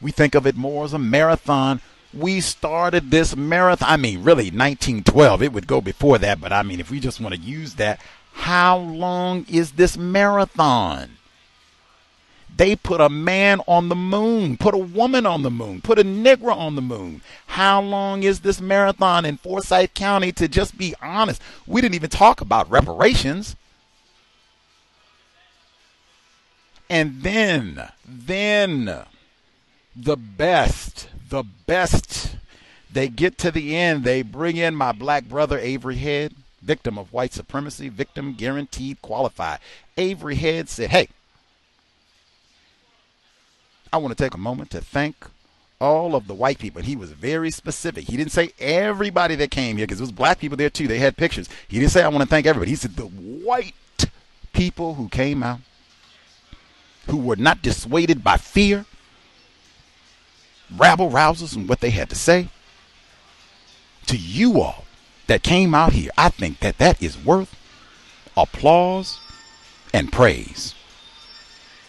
We 0.00 0.10
think 0.10 0.34
of 0.34 0.46
it 0.46 0.56
more 0.56 0.84
as 0.84 0.92
a 0.92 0.98
marathon. 0.98 1.80
We 2.12 2.40
started 2.40 3.10
this 3.10 3.36
marathon. 3.36 3.88
I 3.88 3.96
mean, 3.96 4.22
really, 4.22 4.50
1912. 4.50 5.42
It 5.42 5.52
would 5.52 5.66
go 5.66 5.80
before 5.80 6.18
that, 6.18 6.40
but 6.40 6.52
I 6.52 6.62
mean, 6.62 6.80
if 6.80 6.90
we 6.90 6.98
just 7.00 7.20
want 7.20 7.34
to 7.34 7.40
use 7.40 7.74
that, 7.74 8.00
how 8.32 8.78
long 8.78 9.46
is 9.48 9.72
this 9.72 9.96
marathon? 9.96 11.10
They 12.56 12.76
put 12.76 13.00
a 13.00 13.08
man 13.08 13.60
on 13.66 13.88
the 13.88 13.96
moon, 13.96 14.56
put 14.56 14.74
a 14.74 14.78
woman 14.78 15.24
on 15.24 15.42
the 15.42 15.50
moon, 15.50 15.80
put 15.80 15.98
a 15.98 16.04
Negro 16.04 16.54
on 16.54 16.74
the 16.74 16.82
moon. 16.82 17.22
How 17.46 17.80
long 17.80 18.22
is 18.22 18.40
this 18.40 18.60
marathon 18.60 19.24
in 19.24 19.36
Forsyth 19.36 19.94
County? 19.94 20.32
To 20.32 20.48
just 20.48 20.76
be 20.76 20.94
honest, 21.00 21.40
we 21.66 21.80
didn't 21.80 21.94
even 21.94 22.10
talk 22.10 22.40
about 22.40 22.70
reparations. 22.70 23.56
And 26.90 27.22
then, 27.22 27.88
then, 28.04 29.04
the 29.94 30.16
best, 30.16 31.08
the 31.30 31.44
best. 31.66 32.36
They 32.92 33.08
get 33.08 33.38
to 33.38 33.50
the 33.50 33.76
end. 33.76 34.04
They 34.04 34.22
bring 34.22 34.56
in 34.56 34.74
my 34.74 34.92
black 34.92 35.24
brother, 35.24 35.58
Avery 35.58 35.96
Head, 35.96 36.34
victim 36.60 36.98
of 36.98 37.12
white 37.12 37.32
supremacy, 37.32 37.88
victim 37.88 38.34
guaranteed 38.34 39.00
qualified. 39.00 39.60
Avery 39.96 40.34
Head 40.34 40.68
said, 40.68 40.90
Hey, 40.90 41.08
I 43.92 43.96
want 43.96 44.16
to 44.16 44.22
take 44.22 44.34
a 44.34 44.38
moment 44.38 44.70
to 44.70 44.80
thank 44.80 45.16
all 45.80 46.14
of 46.14 46.26
the 46.26 46.34
white 46.34 46.58
people. 46.58 46.82
He 46.82 46.94
was 46.94 47.12
very 47.12 47.50
specific. 47.50 48.04
He 48.04 48.16
didn't 48.16 48.32
say 48.32 48.52
everybody 48.58 49.34
that 49.36 49.50
came 49.50 49.76
here 49.76 49.86
because 49.86 49.98
there 49.98 50.04
was 50.04 50.12
black 50.12 50.38
people 50.38 50.56
there 50.56 50.70
too. 50.70 50.86
They 50.86 50.98
had 50.98 51.16
pictures. 51.16 51.48
He 51.68 51.78
didn't 51.78 51.92
say 51.92 52.02
I 52.02 52.08
want 52.08 52.22
to 52.22 52.28
thank 52.28 52.46
everybody. 52.46 52.70
He 52.70 52.76
said 52.76 52.96
the 52.96 53.04
white 53.04 53.74
people 54.52 54.94
who 54.94 55.08
came 55.08 55.42
out, 55.42 55.60
who 57.06 57.16
were 57.16 57.36
not 57.36 57.62
dissuaded 57.62 58.22
by 58.22 58.36
fear, 58.36 58.84
rabble 60.76 61.10
rousers, 61.10 61.56
and 61.56 61.68
what 61.68 61.80
they 61.80 61.90
had 61.90 62.08
to 62.10 62.16
say. 62.16 62.48
To 64.06 64.16
you 64.16 64.60
all 64.60 64.84
that 65.26 65.42
came 65.42 65.74
out 65.74 65.92
here, 65.92 66.10
I 66.18 66.30
think 66.30 66.60
that 66.60 66.78
that 66.78 67.02
is 67.02 67.22
worth 67.22 67.54
applause 68.36 69.18
and 69.92 70.12
praise. 70.12 70.74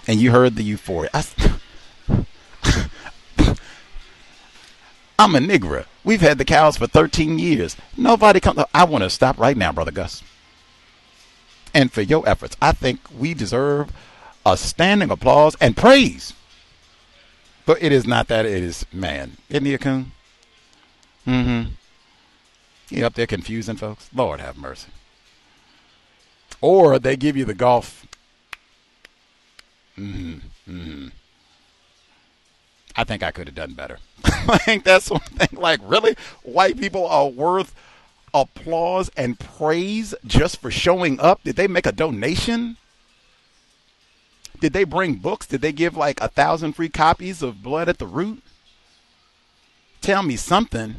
And 0.07 0.19
you 0.19 0.31
heard 0.31 0.55
the 0.55 0.63
euphoria. 0.63 1.09
I, 1.13 1.23
I'm 5.19 5.35
a 5.35 5.39
nigger. 5.39 5.85
We've 6.03 6.21
had 6.21 6.37
the 6.37 6.45
cows 6.45 6.77
for 6.77 6.87
13 6.87 7.37
years. 7.37 7.77
Nobody 7.95 8.39
comes. 8.39 8.63
I 8.73 8.85
want 8.85 9.03
to 9.03 9.09
stop 9.09 9.37
right 9.37 9.55
now, 9.55 9.71
Brother 9.71 9.91
Gus. 9.91 10.23
And 11.73 11.91
for 11.91 12.01
your 12.01 12.27
efforts, 12.27 12.57
I 12.61 12.71
think 12.71 12.99
we 13.17 13.33
deserve 13.33 13.91
a 14.45 14.57
standing 14.57 15.11
applause 15.11 15.55
and 15.61 15.77
praise. 15.77 16.33
But 17.65 17.81
it 17.81 17.91
is 17.91 18.07
not 18.07 18.27
that. 18.27 18.45
It 18.45 18.63
is, 18.63 18.85
man. 18.91 19.37
Isn't 19.49 19.65
he 19.65 19.73
a 19.73 19.77
coon? 19.77 20.11
Mm 21.27 21.43
hmm. 21.45 21.69
He 22.89 23.03
up 23.03 23.13
there 23.13 23.27
confusing 23.27 23.77
folks. 23.77 24.09
Lord 24.13 24.39
have 24.39 24.57
mercy. 24.57 24.89
Or 26.59 26.99
they 26.99 27.15
give 27.15 27.37
you 27.37 27.45
the 27.45 27.53
golf. 27.53 28.05
Mm 29.97 30.13
hmm. 30.65 30.71
Mm 30.71 30.83
hmm. 30.83 31.07
I 32.95 33.03
think 33.03 33.23
I 33.23 33.31
could 33.31 33.47
have 33.47 33.55
done 33.55 33.73
better. 33.73 33.99
I 34.25 34.57
think 34.57 34.83
that's 34.83 35.09
one 35.09 35.21
thing. 35.21 35.59
Like, 35.59 35.79
really? 35.83 36.15
White 36.43 36.77
people 36.77 37.07
are 37.07 37.29
worth 37.29 37.73
applause 38.33 39.09
and 39.15 39.39
praise 39.39 40.13
just 40.25 40.57
for 40.61 40.71
showing 40.71 41.19
up? 41.19 41.43
Did 41.43 41.55
they 41.55 41.67
make 41.67 41.85
a 41.85 41.91
donation? 41.91 42.77
Did 44.61 44.71
they 44.71 44.85
bring 44.85 45.15
books? 45.15 45.45
Did 45.45 45.59
they 45.59 45.73
give 45.73 45.97
like 45.97 46.21
a 46.21 46.29
thousand 46.29 46.73
free 46.73 46.87
copies 46.87 47.41
of 47.41 47.61
Blood 47.61 47.89
at 47.89 47.97
the 47.97 48.07
Root? 48.07 48.41
Tell 49.99 50.23
me 50.23 50.37
something. 50.37 50.95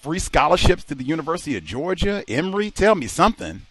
Free 0.00 0.18
scholarships 0.18 0.84
to 0.84 0.94
the 0.94 1.04
University 1.04 1.56
of 1.58 1.64
Georgia, 1.64 2.24
Emory? 2.26 2.70
Tell 2.70 2.94
me 2.94 3.06
something. 3.06 3.62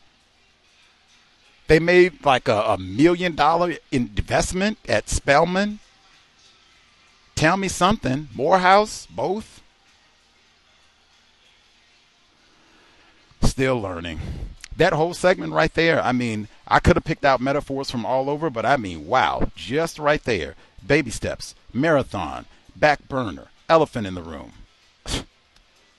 They 1.68 1.80
made 1.80 2.24
like 2.24 2.48
a, 2.48 2.62
a 2.62 2.78
million 2.78 3.34
dollar 3.34 3.74
investment 3.92 4.78
at 4.88 5.10
Spelman 5.10 5.80
Tell 7.36 7.58
me 7.58 7.68
something. 7.68 8.30
Morehouse, 8.34 9.08
both. 9.08 9.62
Still 13.42 13.80
learning. 13.82 14.22
That 14.78 14.94
whole 14.94 15.14
segment 15.14 15.54
right 15.54 15.74
there, 15.74 16.02
I 16.02 16.12
mean, 16.12 16.48
I 16.68 16.80
could 16.80 16.96
have 16.96 17.04
picked 17.04 17.26
out 17.26 17.42
metaphors 17.42 17.92
from 17.92 18.06
all 18.06 18.30
over, 18.30 18.50
but 18.50 18.66
I 18.66 18.78
mean, 18.78 19.06
wow, 19.06 19.52
just 19.56 20.00
right 20.00 20.24
there. 20.24 20.56
Baby 20.86 21.12
steps, 21.12 21.54
marathon, 21.72 22.46
back 22.76 23.08
burner, 23.08 23.48
elephant 23.70 24.08
in 24.08 24.16
the 24.16 24.24
room, 24.24 24.54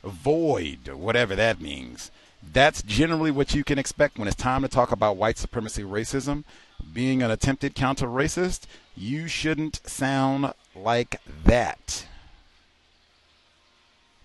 void, 0.04 0.88
whatever 0.88 1.36
that 1.36 1.60
means. 1.60 2.10
That's 2.52 2.82
generally 2.82 3.30
what 3.30 3.54
you 3.54 3.64
can 3.64 3.78
expect 3.78 4.18
when 4.18 4.28
it's 4.28 4.36
time 4.36 4.62
to 4.62 4.68
talk 4.68 4.92
about 4.92 5.16
white 5.16 5.38
supremacy 5.38 5.82
racism. 5.82 6.44
Being 6.92 7.22
an 7.22 7.30
attempted 7.30 7.74
counter 7.74 8.06
racist, 8.06 8.62
you 8.96 9.28
shouldn't 9.28 9.80
sound 9.88 10.52
like 10.74 11.20
that. 11.44 12.06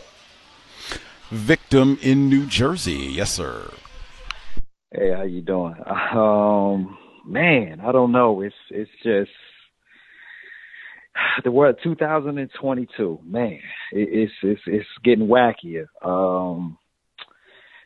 Victim 1.29 1.97
in 2.01 2.29
New 2.29 2.45
Jersey. 2.45 3.09
Yes, 3.11 3.31
sir. 3.33 3.71
Hey, 4.91 5.11
how 5.15 5.23
you 5.23 5.41
doing? 5.41 5.75
Um, 5.87 6.97
man, 7.25 7.79
I 7.79 7.91
don't 7.91 8.11
know. 8.11 8.41
It's 8.41 8.55
it's 8.69 8.91
just 9.01 9.31
the 11.43 11.51
word 11.51 11.77
2022. 11.83 13.19
Man, 13.25 13.59
it, 13.91 14.09
it's 14.11 14.33
it's 14.43 14.61
it's 14.67 14.87
getting 15.03 15.27
wackier. 15.27 15.85
Um, 16.03 16.77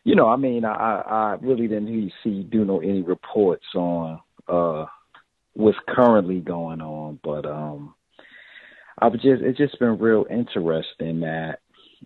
you 0.03 0.15
know, 0.15 0.27
I 0.27 0.35
mean, 0.35 0.65
I 0.65 1.01
I 1.05 1.37
really 1.41 1.67
didn't 1.67 2.11
see 2.23 2.43
do 2.43 2.65
no 2.65 2.79
any 2.79 3.01
reports 3.01 3.65
on 3.75 4.19
uh 4.47 4.85
what's 5.53 5.77
currently 5.87 6.39
going 6.39 6.81
on, 6.81 7.19
but 7.23 7.45
um 7.45 7.93
I've 8.99 9.13
just 9.13 9.41
it's 9.41 9.57
just 9.57 9.79
been 9.79 9.97
real 9.97 10.25
interesting 10.29 11.21
that 11.21 11.59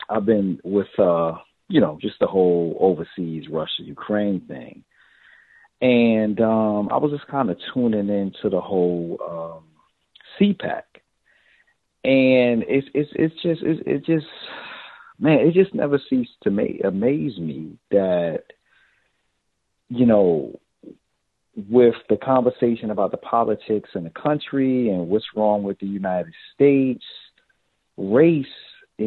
I've 0.09 0.26
been 0.26 0.59
with 0.63 0.88
uh 0.97 1.34
you 1.68 1.81
know 1.81 1.97
just 2.01 2.19
the 2.19 2.27
whole 2.27 2.77
overseas 2.80 3.45
Russia 3.49 3.84
Ukraine 3.84 4.41
thing, 4.47 4.84
and 5.81 6.39
um 6.41 6.89
I 6.91 6.97
was 6.97 7.11
just 7.11 7.27
kind 7.27 7.49
of 7.49 7.57
tuning 7.73 8.09
into 8.09 8.49
the 8.49 8.61
whole 8.61 9.18
um 9.30 9.63
CPAC, 10.39 10.84
and 12.03 12.63
it's 12.68 12.88
it's 12.93 13.11
it's 13.15 13.35
just 13.41 13.61
it's 13.63 13.81
it 13.85 14.05
just 14.05 14.27
man, 15.22 15.39
it 15.39 15.53
just 15.53 15.73
never 15.73 16.01
ceased 16.09 16.31
to 16.43 16.49
ma- 16.49 16.63
amaze 16.84 17.38
me 17.38 17.77
that, 17.91 18.43
you 19.89 20.05
know, 20.05 20.59
with 21.69 21.95
the 22.09 22.18
conversation 22.18 22.89
about 22.89 23.11
the 23.11 23.18
politics 23.18 23.89
in 23.93 24.03
the 24.03 24.09
country 24.09 24.89
and 24.89 25.07
what's 25.07 25.26
wrong 25.35 25.63
with 25.63 25.80
the 25.80 25.85
United 25.85 26.34
States, 26.53 27.03
race 27.97 28.45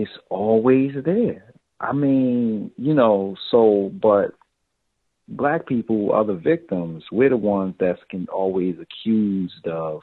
is 0.03 0.09
always 0.29 0.93
there. 1.05 1.55
I 1.81 1.93
mean, 1.93 2.71
you 2.77 2.95
know, 2.95 3.37
so, 3.51 3.91
but 4.01 4.33
black 5.29 5.67
people 5.67 6.13
are 6.13 6.25
the 6.25 6.35
victims. 6.35 7.05
We're 7.11 7.31
the 7.31 7.37
ones 7.37 7.75
that's 7.79 8.01
can 8.11 8.27
always 8.33 8.77
accused 8.81 9.67
of, 9.67 10.01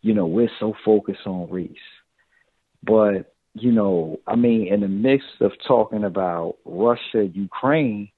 you 0.00 0.14
know, 0.14 0.26
we're 0.26 0.50
so 0.60 0.74
focused 0.84 1.26
on 1.26 1.50
race. 1.50 1.72
But 2.82 3.34
you 3.54 3.72
know, 3.72 4.20
I 4.26 4.36
mean, 4.36 4.72
in 4.72 4.80
the 4.80 4.88
midst 4.88 5.40
of 5.40 5.52
talking 5.66 6.04
about 6.04 6.56
Russia, 6.64 7.24
Ukraine, 7.24 8.10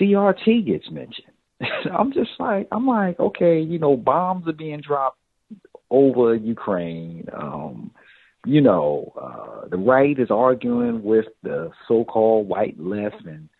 CRT 0.00 0.66
gets 0.66 0.90
mentioned. 0.90 1.32
I'm 1.98 2.12
just 2.12 2.30
like, 2.38 2.68
I'm 2.72 2.86
like, 2.86 3.18
okay, 3.20 3.60
you 3.60 3.78
know, 3.78 3.96
bombs 3.96 4.48
are 4.48 4.52
being 4.52 4.80
dropped 4.80 5.18
over 5.90 6.34
Ukraine. 6.34 7.28
Um, 7.32 7.90
you 8.48 8.62
know, 8.62 9.12
uh, 9.20 9.68
the 9.68 9.76
right 9.76 10.18
is 10.18 10.30
arguing 10.30 11.02
with 11.02 11.26
the 11.42 11.70
so-called 11.86 12.48
white 12.48 12.80
left, 12.80 13.26
and 13.26 13.50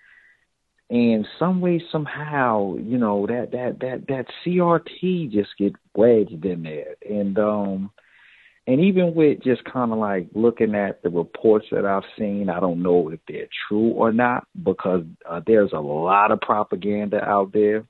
and 0.88 1.26
some 1.38 1.60
way, 1.60 1.82
somehow, 1.92 2.74
you 2.76 2.96
know, 2.96 3.26
that 3.26 3.50
that 3.52 3.80
that 3.80 4.06
that 4.08 4.26
CRT 4.42 5.30
just 5.30 5.50
get 5.58 5.74
wedged 5.94 6.42
in 6.42 6.62
there, 6.62 6.96
and 7.06 7.38
um 7.38 7.90
and 8.66 8.80
even 8.80 9.14
with 9.14 9.42
just 9.42 9.62
kind 9.64 9.92
of 9.92 9.98
like 9.98 10.28
looking 10.34 10.74
at 10.74 11.02
the 11.02 11.10
reports 11.10 11.66
that 11.70 11.84
I've 11.84 12.08
seen, 12.18 12.48
I 12.48 12.58
don't 12.58 12.82
know 12.82 13.10
if 13.10 13.20
they're 13.28 13.48
true 13.68 13.90
or 13.90 14.10
not 14.10 14.46
because 14.62 15.04
uh, 15.28 15.40
there's 15.46 15.72
a 15.74 15.80
lot 15.80 16.32
of 16.32 16.40
propaganda 16.40 17.22
out 17.22 17.52
there. 17.52 17.84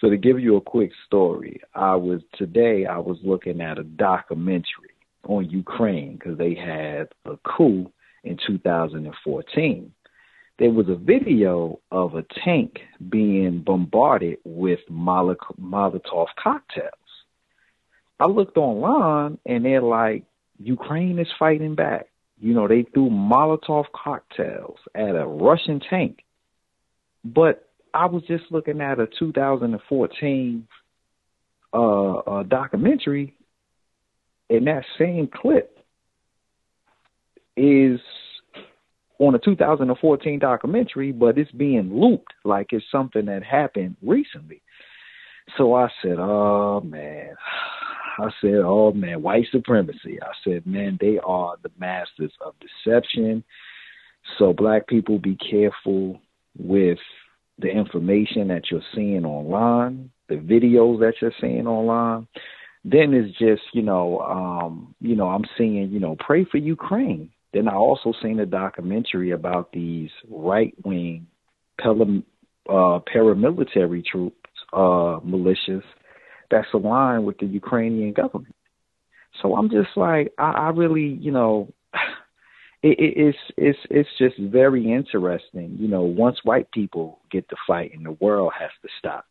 So 0.00 0.10
to 0.10 0.16
give 0.16 0.38
you 0.38 0.56
a 0.56 0.60
quick 0.60 0.92
story, 1.06 1.60
I 1.74 1.96
was 1.96 2.22
today 2.36 2.86
I 2.86 2.98
was 2.98 3.18
looking 3.24 3.60
at 3.60 3.78
a 3.78 3.84
documentary 3.84 4.94
on 5.24 5.50
Ukraine 5.50 6.14
because 6.14 6.38
they 6.38 6.54
had 6.54 7.08
a 7.24 7.36
coup 7.38 7.90
in 8.24 8.38
2014. 8.46 9.92
There 10.58 10.70
was 10.70 10.88
a 10.88 10.94
video 10.94 11.80
of 11.90 12.14
a 12.14 12.24
tank 12.44 12.80
being 13.08 13.62
bombarded 13.62 14.38
with 14.44 14.80
Molotov 14.90 16.26
cocktails. 16.42 16.92
I 18.18 18.26
looked 18.26 18.58
online 18.58 19.38
and 19.46 19.64
they're 19.64 19.80
like, 19.80 20.24
Ukraine 20.58 21.18
is 21.18 21.28
fighting 21.38 21.74
back. 21.74 22.08
You 22.38 22.52
know, 22.52 22.68
they 22.68 22.82
threw 22.82 23.08
Molotov 23.08 23.86
cocktails 23.94 24.78
at 24.94 25.14
a 25.14 25.26
Russian 25.26 25.80
tank. 25.80 26.24
But 27.24 27.66
I 27.94 28.06
was 28.06 28.22
just 28.26 28.44
looking 28.50 28.80
at 28.80 29.00
a 29.00 29.06
2014 29.18 30.68
uh, 31.72 31.78
uh, 31.78 32.42
documentary, 32.44 33.34
and 34.50 34.66
that 34.66 34.84
same 34.98 35.28
clip 35.32 35.78
is 37.56 38.00
on 39.18 39.34
a 39.34 39.38
2014 39.38 40.38
documentary, 40.38 41.12
but 41.12 41.38
it's 41.38 41.50
being 41.52 41.94
looped 41.94 42.32
like 42.44 42.68
it's 42.72 42.84
something 42.90 43.26
that 43.26 43.42
happened 43.42 43.96
recently. 44.02 44.62
So 45.56 45.74
I 45.74 45.88
said, 46.02 46.16
"Oh 46.18 46.80
man, 46.80 47.34
I 48.20 48.30
said, 48.40 48.56
oh 48.64 48.92
man, 48.92 49.22
white 49.22 49.46
supremacy. 49.50 50.18
I 50.22 50.32
said, 50.44 50.66
man, 50.66 50.98
they 51.00 51.18
are 51.24 51.56
the 51.62 51.70
masters 51.78 52.32
of 52.44 52.54
deception. 52.60 53.42
So 54.38 54.52
black 54.52 54.86
people 54.86 55.18
be 55.18 55.36
careful 55.36 56.20
with 56.58 56.98
the 57.58 57.68
information 57.68 58.48
that 58.48 58.70
you're 58.70 58.82
seeing 58.94 59.24
online, 59.24 60.10
the 60.28 60.36
videos 60.36 61.00
that 61.00 61.14
you're 61.20 61.32
seeing 61.40 61.66
online. 61.66 62.26
Then 62.84 63.12
it's 63.12 63.36
just, 63.38 63.62
you 63.74 63.82
know, 63.82 64.20
um, 64.20 64.94
you 65.00 65.14
know, 65.14 65.28
I'm 65.28 65.44
seeing, 65.58 65.90
you 65.90 66.00
know, 66.00 66.16
pray 66.18 66.44
for 66.50 66.56
Ukraine. 66.56 67.30
Then 67.52 67.68
I 67.68 67.74
also 67.74 68.12
seen 68.22 68.40
a 68.40 68.46
documentary 68.46 69.32
about 69.32 69.72
these 69.72 70.10
right 70.30 70.74
wing 70.84 71.26
uh, 71.82 73.00
paramilitary 73.12 74.04
troops, 74.04 74.36
uh, 74.72 75.20
militias 75.24 75.82
that's 76.50 76.68
aligned 76.74 77.24
with 77.24 77.38
the 77.38 77.46
Ukrainian 77.46 78.12
government. 78.12 78.54
So 79.40 79.56
I'm 79.56 79.70
just 79.70 79.96
like, 79.96 80.32
I, 80.38 80.50
I 80.50 80.68
really, 80.70 81.06
you 81.20 81.30
know, 81.32 81.72
it, 82.82 82.98
it, 82.98 83.14
it's 83.16 83.38
it's 83.56 83.78
it's 83.90 84.08
just 84.18 84.38
very 84.38 84.92
interesting. 84.92 85.76
You 85.78 85.88
know, 85.88 86.02
once 86.02 86.38
white 86.44 86.70
people 86.72 87.20
get 87.30 87.48
to 87.50 87.56
fight, 87.66 87.92
and 87.94 88.04
the 88.04 88.12
world 88.12 88.52
has 88.58 88.70
to 88.82 88.88
stop. 88.98 89.26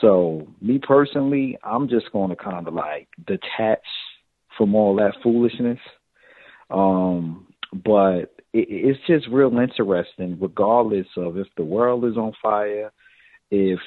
So, 0.00 0.46
me 0.60 0.78
personally, 0.78 1.58
I'm 1.62 1.88
just 1.88 2.12
going 2.12 2.30
to 2.30 2.36
kind 2.36 2.66
of 2.66 2.74
like 2.74 3.08
detach 3.26 3.84
from 4.56 4.74
all 4.74 4.96
that 4.96 5.14
foolishness. 5.22 5.78
Um, 6.70 7.46
but 7.72 8.34
it, 8.52 8.68
it's 8.68 9.00
just 9.06 9.28
real 9.28 9.56
interesting, 9.58 10.38
regardless 10.40 11.06
of 11.16 11.38
if 11.38 11.46
the 11.56 11.64
world 11.64 12.04
is 12.04 12.16
on 12.16 12.32
fire, 12.42 12.92
if 13.50 13.78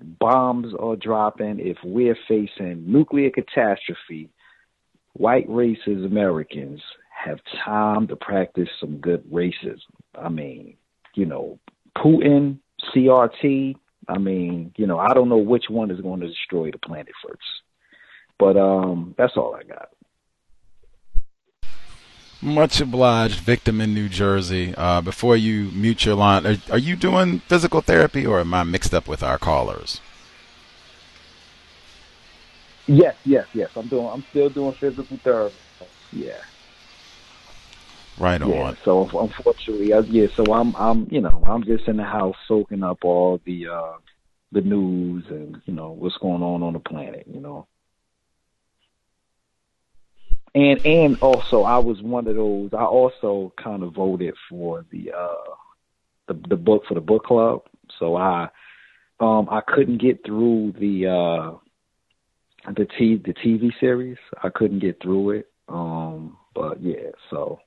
bombs 0.00 0.72
are 0.78 0.96
dropping, 0.96 1.58
if 1.60 1.76
we're 1.84 2.16
facing 2.28 2.90
nuclear 2.90 3.30
catastrophe, 3.30 4.30
white 5.14 5.48
racist 5.48 6.06
Americans 6.06 6.80
have 7.24 7.38
time 7.64 8.08
to 8.08 8.16
practice 8.16 8.68
some 8.80 8.98
good 8.98 9.22
racism. 9.30 9.78
I 10.20 10.28
mean, 10.28 10.76
you 11.14 11.26
know, 11.26 11.58
Putin, 11.96 12.58
CRT, 12.94 13.76
I 14.08 14.18
mean, 14.18 14.72
you 14.76 14.86
know, 14.86 14.98
I 14.98 15.14
don't 15.14 15.28
know 15.28 15.38
which 15.38 15.64
one 15.68 15.90
is 15.90 16.00
going 16.00 16.20
to 16.20 16.28
destroy 16.28 16.70
the 16.70 16.78
planet 16.78 17.12
first. 17.26 17.42
But 18.38 18.56
um 18.56 19.14
that's 19.16 19.36
all 19.36 19.54
I 19.54 19.62
got. 19.62 19.88
Much 22.44 22.80
obliged, 22.80 23.38
victim 23.38 23.80
in 23.80 23.94
New 23.94 24.08
Jersey. 24.08 24.74
Uh, 24.76 25.00
before 25.00 25.36
you 25.36 25.70
mute 25.70 26.04
your 26.04 26.16
line, 26.16 26.44
are, 26.44 26.56
are, 26.72 26.78
you 26.78 26.96
doing 26.96 27.38
physical 27.38 27.80
therapy 27.80 28.26
or 28.26 28.40
am 28.40 28.52
I 28.52 28.64
mixed 28.64 28.92
up 28.92 29.06
with 29.06 29.22
our 29.22 29.38
callers? 29.38 30.00
Yes, 32.88 33.14
yes, 33.24 33.46
yes. 33.54 33.70
I'm 33.76 33.86
doing. 33.86 34.08
I'm 34.08 34.24
still 34.30 34.48
doing 34.48 34.72
physical 34.72 35.16
therapy. 35.18 35.54
Yeah. 36.12 36.40
Right 38.22 38.40
on. 38.40 38.50
Yeah, 38.50 38.72
so 38.84 39.08
unfortunately, 39.18 39.92
I, 39.92 39.98
yeah. 40.08 40.28
So 40.36 40.52
I'm, 40.52 40.76
I'm, 40.76 41.08
you 41.10 41.20
know, 41.20 41.42
I'm 41.44 41.64
just 41.64 41.88
in 41.88 41.96
the 41.96 42.04
house 42.04 42.36
soaking 42.46 42.84
up 42.84 42.98
all 43.02 43.40
the, 43.44 43.66
uh 43.66 43.98
the 44.52 44.60
news 44.60 45.24
and 45.30 45.56
you 45.64 45.72
know 45.72 45.90
what's 45.90 46.16
going 46.18 46.42
on 46.42 46.62
on 46.62 46.74
the 46.74 46.78
planet. 46.78 47.26
You 47.26 47.40
know. 47.40 47.66
And 50.54 50.86
and 50.86 51.16
also, 51.20 51.62
I 51.62 51.78
was 51.78 52.00
one 52.00 52.28
of 52.28 52.36
those. 52.36 52.70
I 52.72 52.84
also 52.84 53.52
kind 53.60 53.82
of 53.82 53.94
voted 53.94 54.34
for 54.48 54.84
the 54.92 55.10
uh 55.10 55.54
the 56.28 56.40
the 56.48 56.56
book 56.56 56.84
for 56.86 56.94
the 56.94 57.00
book 57.00 57.24
club. 57.24 57.62
So 57.98 58.14
I 58.14 58.50
um 59.18 59.48
I 59.50 59.62
couldn't 59.66 60.00
get 60.00 60.24
through 60.24 60.74
the 60.78 61.08
uh 61.08 62.72
the 62.72 62.86
t 62.96 63.16
the 63.16 63.34
TV 63.34 63.72
series. 63.80 64.18
I 64.44 64.48
couldn't 64.48 64.78
get 64.78 65.02
through 65.02 65.30
it. 65.30 65.50
Um, 65.68 66.36
but 66.54 66.80
yeah, 66.80 67.10
so 67.28 67.58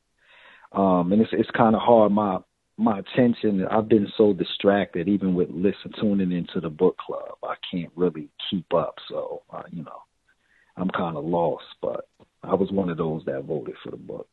um, 0.75 1.11
and 1.11 1.21
it's 1.21 1.31
it's 1.33 1.49
kind 1.51 1.75
of 1.75 1.81
hard. 1.81 2.11
My 2.11 2.39
my 2.77 2.99
attention. 2.99 3.65
I've 3.65 3.87
been 3.87 4.11
so 4.17 4.33
distracted, 4.33 5.07
even 5.07 5.33
with 5.33 5.49
listen 5.49 5.91
tuning 5.99 6.31
into 6.31 6.59
the 6.59 6.69
book 6.69 6.97
club. 6.97 7.37
I 7.43 7.55
can't 7.71 7.91
really 7.95 8.29
keep 8.49 8.73
up. 8.73 8.95
So 9.09 9.43
uh, 9.51 9.63
you 9.71 9.83
know, 9.83 10.01
I'm 10.75 10.89
kind 10.89 11.15
of 11.17 11.23
lost. 11.23 11.63
But 11.81 12.07
I 12.43 12.55
was 12.55 12.71
one 12.71 12.89
of 12.89 12.97
those 12.97 13.23
that 13.25 13.43
voted 13.45 13.75
for 13.83 13.91
the 13.91 13.97
book. 13.97 14.27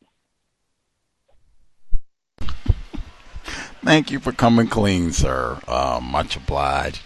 Thank 3.83 4.11
you 4.11 4.19
for 4.19 4.31
coming 4.31 4.67
clean, 4.67 5.11
sir. 5.11 5.59
Uh, 5.67 5.99
much 6.01 6.37
obliged. 6.37 7.01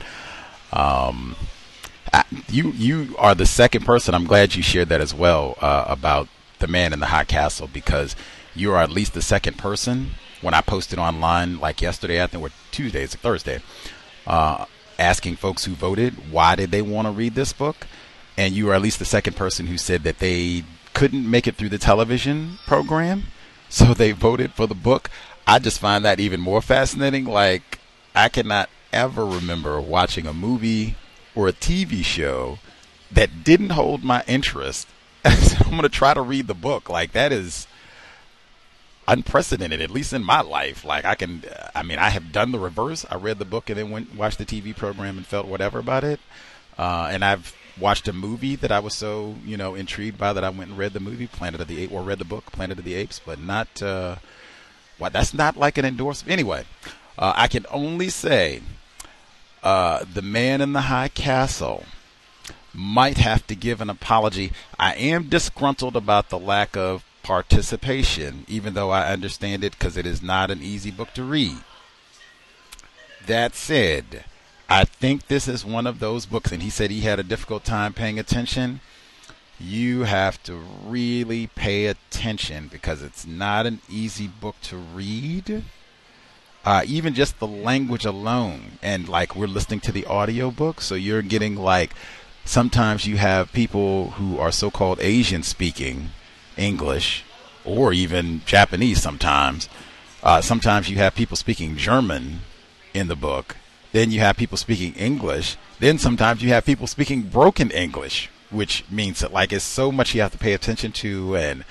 Um, 0.71 1.35
you 2.49 2.71
you 2.71 3.15
are 3.17 3.35
the 3.35 3.45
second 3.45 3.85
person. 3.85 4.13
I'm 4.13 4.25
glad 4.25 4.55
you 4.55 4.63
shared 4.63 4.89
that 4.89 5.01
as 5.01 5.13
well 5.13 5.57
uh, 5.61 5.85
about 5.87 6.27
the 6.59 6.67
man 6.67 6.93
in 6.93 6.99
the 6.99 7.07
high 7.07 7.23
castle 7.23 7.69
because 7.71 8.15
you 8.59 8.71
are 8.73 8.81
at 8.81 8.91
least 8.91 9.13
the 9.13 9.21
second 9.21 9.57
person 9.57 10.11
when 10.41 10.53
I 10.53 10.61
posted 10.61 10.99
online 10.99 11.59
like 11.59 11.81
yesterday, 11.81 12.21
I 12.21 12.27
think 12.27 12.43
or 12.43 12.51
Tuesday, 12.71 13.03
it's 13.03 13.15
Thursday, 13.15 13.61
uh, 14.25 14.65
asking 14.99 15.37
folks 15.37 15.65
who 15.65 15.73
voted 15.73 16.31
why 16.31 16.55
did 16.55 16.71
they 16.71 16.81
want 16.81 17.07
to 17.07 17.11
read 17.11 17.35
this 17.35 17.53
book, 17.53 17.87
and 18.37 18.53
you 18.53 18.69
are 18.69 18.73
at 18.73 18.81
least 18.81 18.99
the 18.99 19.05
second 19.05 19.35
person 19.35 19.67
who 19.67 19.77
said 19.77 20.03
that 20.03 20.19
they 20.19 20.63
couldn't 20.93 21.29
make 21.29 21.47
it 21.47 21.55
through 21.55 21.69
the 21.69 21.77
television 21.77 22.59
program, 22.65 23.23
so 23.69 23.93
they 23.93 24.11
voted 24.11 24.53
for 24.53 24.67
the 24.67 24.75
book. 24.75 25.09
I 25.45 25.59
just 25.59 25.79
find 25.79 26.03
that 26.05 26.19
even 26.19 26.39
more 26.39 26.61
fascinating. 26.61 27.25
Like 27.25 27.79
I 28.13 28.29
cannot 28.29 28.69
ever 28.91 29.25
remember 29.25 29.79
watching 29.79 30.27
a 30.27 30.33
movie 30.33 30.95
or 31.35 31.47
a 31.47 31.53
TV 31.53 32.03
show 32.03 32.59
that 33.11 33.43
didn't 33.43 33.69
hold 33.69 34.03
my 34.03 34.23
interest. 34.27 34.87
I'm 35.25 35.69
going 35.71 35.81
to 35.83 35.89
try 35.89 36.13
to 36.13 36.21
read 36.21 36.47
the 36.47 36.53
book. 36.53 36.89
Like 36.89 37.13
that 37.13 37.31
is 37.31 37.67
unprecedented, 39.07 39.81
at 39.81 39.91
least 39.91 40.13
in 40.13 40.23
my 40.23 40.41
life. 40.41 40.83
Like 40.83 41.05
I 41.05 41.15
can, 41.15 41.43
I 41.73 41.83
mean, 41.83 41.99
I 41.99 42.09
have 42.09 42.31
done 42.31 42.51
the 42.51 42.59
reverse. 42.59 43.05
I 43.09 43.15
read 43.15 43.39
the 43.39 43.45
book 43.45 43.69
and 43.69 43.79
then 43.79 43.89
went 43.89 44.15
watched 44.15 44.37
the 44.37 44.45
TV 44.45 44.75
program 44.75 45.17
and 45.17 45.25
felt 45.25 45.47
whatever 45.47 45.79
about 45.79 46.03
it. 46.03 46.19
Uh, 46.77 47.09
and 47.11 47.23
I've 47.23 47.55
watched 47.79 48.07
a 48.07 48.13
movie 48.13 48.55
that 48.55 48.71
I 48.71 48.79
was 48.79 48.93
so 48.93 49.35
you 49.45 49.57
know 49.57 49.75
intrigued 49.75 50.17
by 50.17 50.33
that 50.33 50.43
I 50.43 50.49
went 50.49 50.71
and 50.71 50.79
read 50.79 50.93
the 50.93 50.99
movie 50.99 51.27
Planet 51.27 51.61
of 51.61 51.67
the 51.67 51.83
Apes 51.83 51.93
or 51.93 52.01
read 52.01 52.19
the 52.19 52.25
book 52.25 52.51
Planet 52.51 52.79
of 52.79 52.85
the 52.85 52.95
Apes, 52.95 53.21
but 53.23 53.39
not. 53.39 53.81
Uh, 53.81 54.17
well, 54.99 55.11
that's 55.11 55.33
not 55.33 55.57
like 55.57 55.77
an 55.77 55.85
endorsement. 55.85 56.31
Anyway, 56.31 56.65
uh, 57.17 57.33
I 57.35 57.47
can 57.47 57.65
only 57.69 58.09
say 58.09 58.61
uh, 59.63 60.03
the 60.11 60.21
man 60.21 60.59
in 60.61 60.73
the 60.73 60.81
high 60.81 61.09
castle 61.09 61.83
might 62.73 63.17
have 63.17 63.45
to 63.47 63.55
give 63.55 63.81
an 63.81 63.89
apology. 63.89 64.51
I 64.79 64.93
am 64.95 65.29
disgruntled 65.29 65.95
about 65.95 66.29
the 66.29 66.39
lack 66.39 66.77
of 66.77 67.03
participation, 67.27 68.45
even 68.47 68.73
though 68.73 68.89
I 68.89 69.11
understand 69.11 69.61
it 69.65 69.73
because 69.73 69.97
it 69.97 70.05
is 70.05 70.23
not 70.23 70.49
an 70.49 70.63
easy 70.63 70.91
book 70.91 71.13
to 71.15 71.23
read. 71.23 71.57
That 73.25 73.53
said, 73.53 74.23
I 74.69 74.85
think 74.85 75.27
this 75.27 75.45
is 75.45 75.65
one 75.65 75.85
of 75.85 75.99
those 75.99 76.25
books, 76.25 76.53
and 76.53 76.63
he 76.63 76.69
said 76.69 76.89
he 76.89 77.01
had 77.01 77.19
a 77.19 77.23
difficult 77.23 77.65
time 77.65 77.91
paying 77.91 78.17
attention. 78.17 78.79
You 79.59 80.03
have 80.03 80.41
to 80.43 80.55
really 80.85 81.47
pay 81.47 81.87
attention 81.87 82.69
because 82.71 83.01
it's 83.01 83.27
not 83.27 83.65
an 83.65 83.81
easy 83.89 84.27
book 84.27 84.55
to 84.61 84.77
read 84.77 85.65
uh, 86.63 86.83
even 86.85 87.13
just 87.13 87.39
the 87.39 87.47
language 87.47 88.05
alone 88.05 88.79
and 88.81 89.07
like 89.09 89.35
we're 89.35 89.47
listening 89.47 89.79
to 89.79 89.91
the 89.91 90.05
audio 90.05 90.51
book 90.51 90.81
so 90.81 90.95
you're 90.95 91.21
getting 91.21 91.55
like 91.55 91.93
sometimes 92.43 93.07
you 93.07 93.15
have 93.15 93.53
people 93.53 94.11
who 94.11 94.37
are 94.37 94.51
so-called 94.51 94.99
asian 94.99 95.41
speaking 95.41 96.09
english 96.57 97.23
or 97.65 97.93
even 97.93 98.41
japanese 98.45 99.01
sometimes 99.01 99.69
uh, 100.23 100.41
sometimes 100.41 100.89
you 100.89 100.97
have 100.97 101.15
people 101.15 101.37
speaking 101.37 101.75
german 101.75 102.41
in 102.93 103.07
the 103.07 103.15
book 103.15 103.55
then 103.91 104.11
you 104.11 104.19
have 104.19 104.35
people 104.37 104.57
speaking 104.57 104.93
english 104.93 105.57
then 105.79 105.97
sometimes 105.97 106.41
you 106.41 106.49
have 106.49 106.65
people 106.65 106.87
speaking 106.87 107.21
broken 107.21 107.71
english 107.71 108.29
which 108.49 108.83
means 108.89 109.19
that 109.19 109.33
like 109.33 109.51
it's 109.51 109.63
so 109.63 109.91
much 109.91 110.13
you 110.13 110.21
have 110.21 110.31
to 110.31 110.37
pay 110.37 110.53
attention 110.53 110.91
to 110.91 111.35
and 111.35 111.63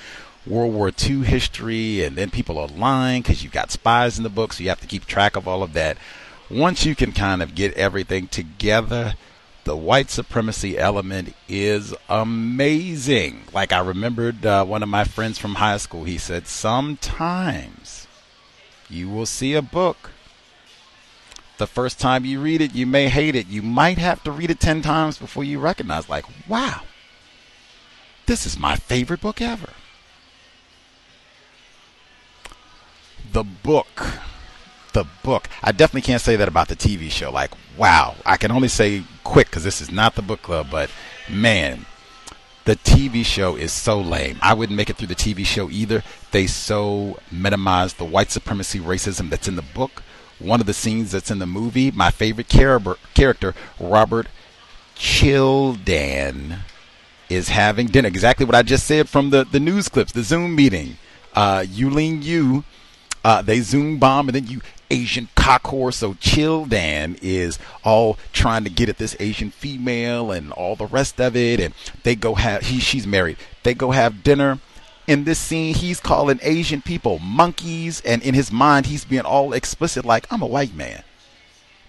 World 0.46 0.74
War 0.74 0.92
II 1.02 1.24
history, 1.24 2.04
and 2.04 2.14
then 2.16 2.30
people 2.30 2.58
are 2.58 2.68
lying 2.68 3.22
because 3.22 3.42
you've 3.42 3.52
got 3.52 3.72
spies 3.72 4.16
in 4.16 4.22
the 4.22 4.30
book, 4.30 4.52
so 4.52 4.62
you 4.62 4.68
have 4.68 4.80
to 4.80 4.86
keep 4.86 5.04
track 5.04 5.34
of 5.34 5.48
all 5.48 5.62
of 5.62 5.72
that. 5.72 5.98
Once 6.48 6.86
you 6.86 6.94
can 6.94 7.10
kind 7.10 7.42
of 7.42 7.56
get 7.56 7.74
everything 7.74 8.28
together, 8.28 9.14
the 9.66 9.76
white 9.76 10.08
supremacy 10.08 10.78
element 10.78 11.34
is 11.48 11.94
amazing. 12.08 13.42
Like 13.52 13.72
I 13.72 13.80
remembered 13.80 14.46
uh, 14.46 14.64
one 14.64 14.82
of 14.82 14.88
my 14.88 15.04
friends 15.04 15.38
from 15.38 15.56
high 15.56 15.76
school, 15.76 16.04
he 16.04 16.16
said, 16.16 16.46
Sometimes 16.46 18.06
you 18.88 19.10
will 19.10 19.26
see 19.26 19.52
a 19.52 19.60
book. 19.60 20.12
The 21.58 21.66
first 21.66 22.00
time 22.00 22.24
you 22.24 22.40
read 22.40 22.60
it, 22.60 22.74
you 22.74 22.86
may 22.86 23.08
hate 23.08 23.34
it. 23.34 23.48
You 23.48 23.60
might 23.60 23.98
have 23.98 24.22
to 24.24 24.30
read 24.30 24.50
it 24.50 24.60
10 24.60 24.82
times 24.82 25.18
before 25.18 25.44
you 25.44 25.58
recognize, 25.58 26.08
like, 26.08 26.26
wow, 26.48 26.82
this 28.26 28.46
is 28.46 28.58
my 28.58 28.76
favorite 28.76 29.20
book 29.20 29.40
ever. 29.42 29.70
the 33.32 33.44
book 33.44 34.02
the 34.96 35.06
book. 35.22 35.48
I 35.62 35.72
definitely 35.72 36.00
can't 36.00 36.22
say 36.22 36.36
that 36.36 36.48
about 36.48 36.68
the 36.68 36.76
tv 36.76 37.10
show. 37.10 37.30
Like 37.30 37.52
wow. 37.76 38.16
I 38.24 38.38
can 38.38 38.50
only 38.50 38.68
say 38.68 39.04
quick 39.24 39.48
because 39.48 39.62
this 39.62 39.80
is 39.82 39.90
not 39.92 40.14
the 40.14 40.22
book 40.22 40.40
club 40.42 40.68
but 40.70 40.90
man 41.28 41.84
the 42.64 42.76
tv 42.76 43.24
show 43.24 43.56
is 43.56 43.72
so 43.72 44.00
lame. 44.00 44.38
I 44.40 44.54
wouldn't 44.54 44.76
make 44.76 44.88
it 44.88 44.96
through 44.96 45.08
the 45.08 45.14
tv 45.14 45.44
show 45.44 45.70
either. 45.70 46.02
They 46.32 46.46
so 46.46 47.18
minimize 47.30 47.94
the 47.94 48.04
white 48.04 48.30
supremacy 48.30 48.80
racism 48.80 49.28
that's 49.28 49.46
in 49.46 49.56
the 49.56 49.62
book. 49.62 50.02
One 50.38 50.60
of 50.60 50.66
the 50.66 50.74
scenes 50.74 51.12
that's 51.12 51.30
in 51.30 51.40
the 51.40 51.46
movie 51.46 51.90
my 51.90 52.10
favorite 52.10 52.48
character 52.48 53.54
robert 53.78 54.28
Childan 54.96 56.60
is 57.28 57.50
having 57.50 57.88
dinner. 57.88 58.08
Exactly 58.08 58.46
what 58.46 58.54
i 58.54 58.62
just 58.62 58.86
said 58.86 59.10
from 59.10 59.28
the, 59.28 59.44
the 59.44 59.60
news 59.60 59.90
clips 59.90 60.12
the 60.12 60.22
zoom 60.22 60.56
meeting. 60.56 60.96
Uh, 61.34 61.66
Yuh-Line 61.68 62.20
Niou 62.20 62.64
uh, 63.26 63.42
they 63.42 63.58
zoom 63.58 63.98
bomb, 63.98 64.28
and 64.28 64.36
then 64.36 64.46
you 64.46 64.60
Asian 64.90 65.28
cock 65.34 65.66
So 65.66 66.14
Childan 66.14 67.18
is 67.22 67.58
all 67.84 68.18
trying 68.32 68.64
to 68.64 68.70
get 68.70 68.88
at 68.88 68.98
this 68.98 69.16
Asian 69.20 69.50
female 69.50 70.30
and 70.30 70.52
all 70.52 70.76
the 70.76 70.86
rest 70.86 71.20
of 71.20 71.36
it, 71.36 71.60
and 71.60 71.74
they 72.02 72.14
go 72.14 72.34
have 72.34 72.62
he 72.62 72.78
she's 72.78 73.06
married. 73.06 73.36
They 73.62 73.74
go 73.74 73.90
have 73.90 74.22
dinner. 74.22 74.60
In 75.06 75.22
this 75.22 75.38
scene, 75.38 75.74
he's 75.74 76.00
calling 76.00 76.40
Asian 76.42 76.82
people 76.82 77.20
monkeys, 77.20 78.00
and 78.00 78.22
in 78.22 78.34
his 78.34 78.50
mind, 78.50 78.86
he's 78.86 79.04
being 79.04 79.22
all 79.22 79.52
explicit, 79.52 80.04
like 80.04 80.26
I'm 80.32 80.42
a 80.42 80.46
white 80.46 80.74
man. 80.74 81.04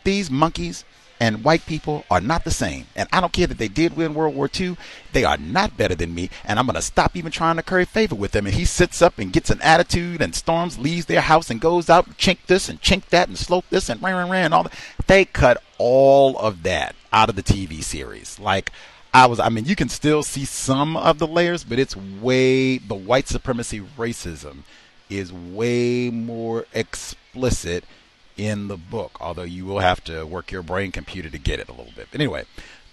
These 0.03 0.29
monkeys 0.29 0.85
and 1.19 1.43
white 1.43 1.65
people 1.65 2.05
are 2.09 2.21
not 2.21 2.43
the 2.43 2.51
same. 2.51 2.85
And 2.95 3.09
I 3.11 3.21
don't 3.21 3.33
care 3.33 3.47
that 3.47 3.57
they 3.57 3.67
did 3.67 3.97
win 3.97 4.13
World 4.13 4.35
War 4.35 4.49
II, 4.53 4.77
they 5.13 5.23
are 5.23 5.37
not 5.37 5.77
better 5.77 5.95
than 5.95 6.13
me, 6.13 6.29
and 6.45 6.59
I'm 6.59 6.65
going 6.65 6.75
to 6.75 6.81
stop 6.81 7.15
even 7.15 7.31
trying 7.31 7.55
to 7.55 7.63
curry 7.63 7.85
favor 7.85 8.15
with 8.15 8.31
them. 8.31 8.45
And 8.45 8.55
he 8.55 8.65
sits 8.65 9.01
up 9.01 9.17
and 9.17 9.33
gets 9.33 9.49
an 9.49 9.61
attitude 9.61 10.21
and 10.21 10.35
storms, 10.35 10.77
leaves 10.77 11.05
their 11.05 11.21
house 11.21 11.49
and 11.49 11.59
goes 11.59 11.89
out 11.89 12.05
and 12.07 12.17
chink 12.17 12.39
this 12.47 12.69
and 12.69 12.81
chink 12.81 13.05
that 13.09 13.27
and 13.27 13.37
slope 13.37 13.65
this 13.69 13.89
and 13.89 14.01
ran, 14.01 14.15
ran, 14.15 14.29
ran, 14.29 14.53
all 14.53 14.63
that. 14.63 14.77
They 15.07 15.25
cut 15.25 15.61
all 15.77 16.37
of 16.37 16.63
that 16.63 16.95
out 17.11 17.29
of 17.29 17.35
the 17.35 17.43
TV 17.43 17.83
series. 17.83 18.39
Like, 18.39 18.71
I 19.13 19.25
was, 19.25 19.39
I 19.39 19.49
mean, 19.49 19.65
you 19.65 19.75
can 19.75 19.89
still 19.89 20.21
see 20.21 20.45
some 20.45 20.95
of 20.95 21.17
the 21.17 21.27
layers, 21.27 21.63
but 21.63 21.79
it's 21.79 21.95
way, 21.95 22.77
the 22.77 22.95
white 22.95 23.27
supremacy 23.27 23.81
racism 23.97 24.59
is 25.09 25.31
way 25.31 26.09
more 26.09 26.65
explicit 26.73 27.85
in 28.37 28.67
the 28.67 28.77
book, 28.77 29.17
although 29.19 29.43
you 29.43 29.65
will 29.65 29.79
have 29.79 30.03
to 30.05 30.25
work 30.25 30.51
your 30.51 30.61
brain 30.61 30.91
computer 30.91 31.29
to 31.29 31.37
get 31.37 31.59
it 31.59 31.67
a 31.67 31.73
little 31.73 31.93
bit. 31.95 32.07
But 32.11 32.21
anyway, 32.21 32.45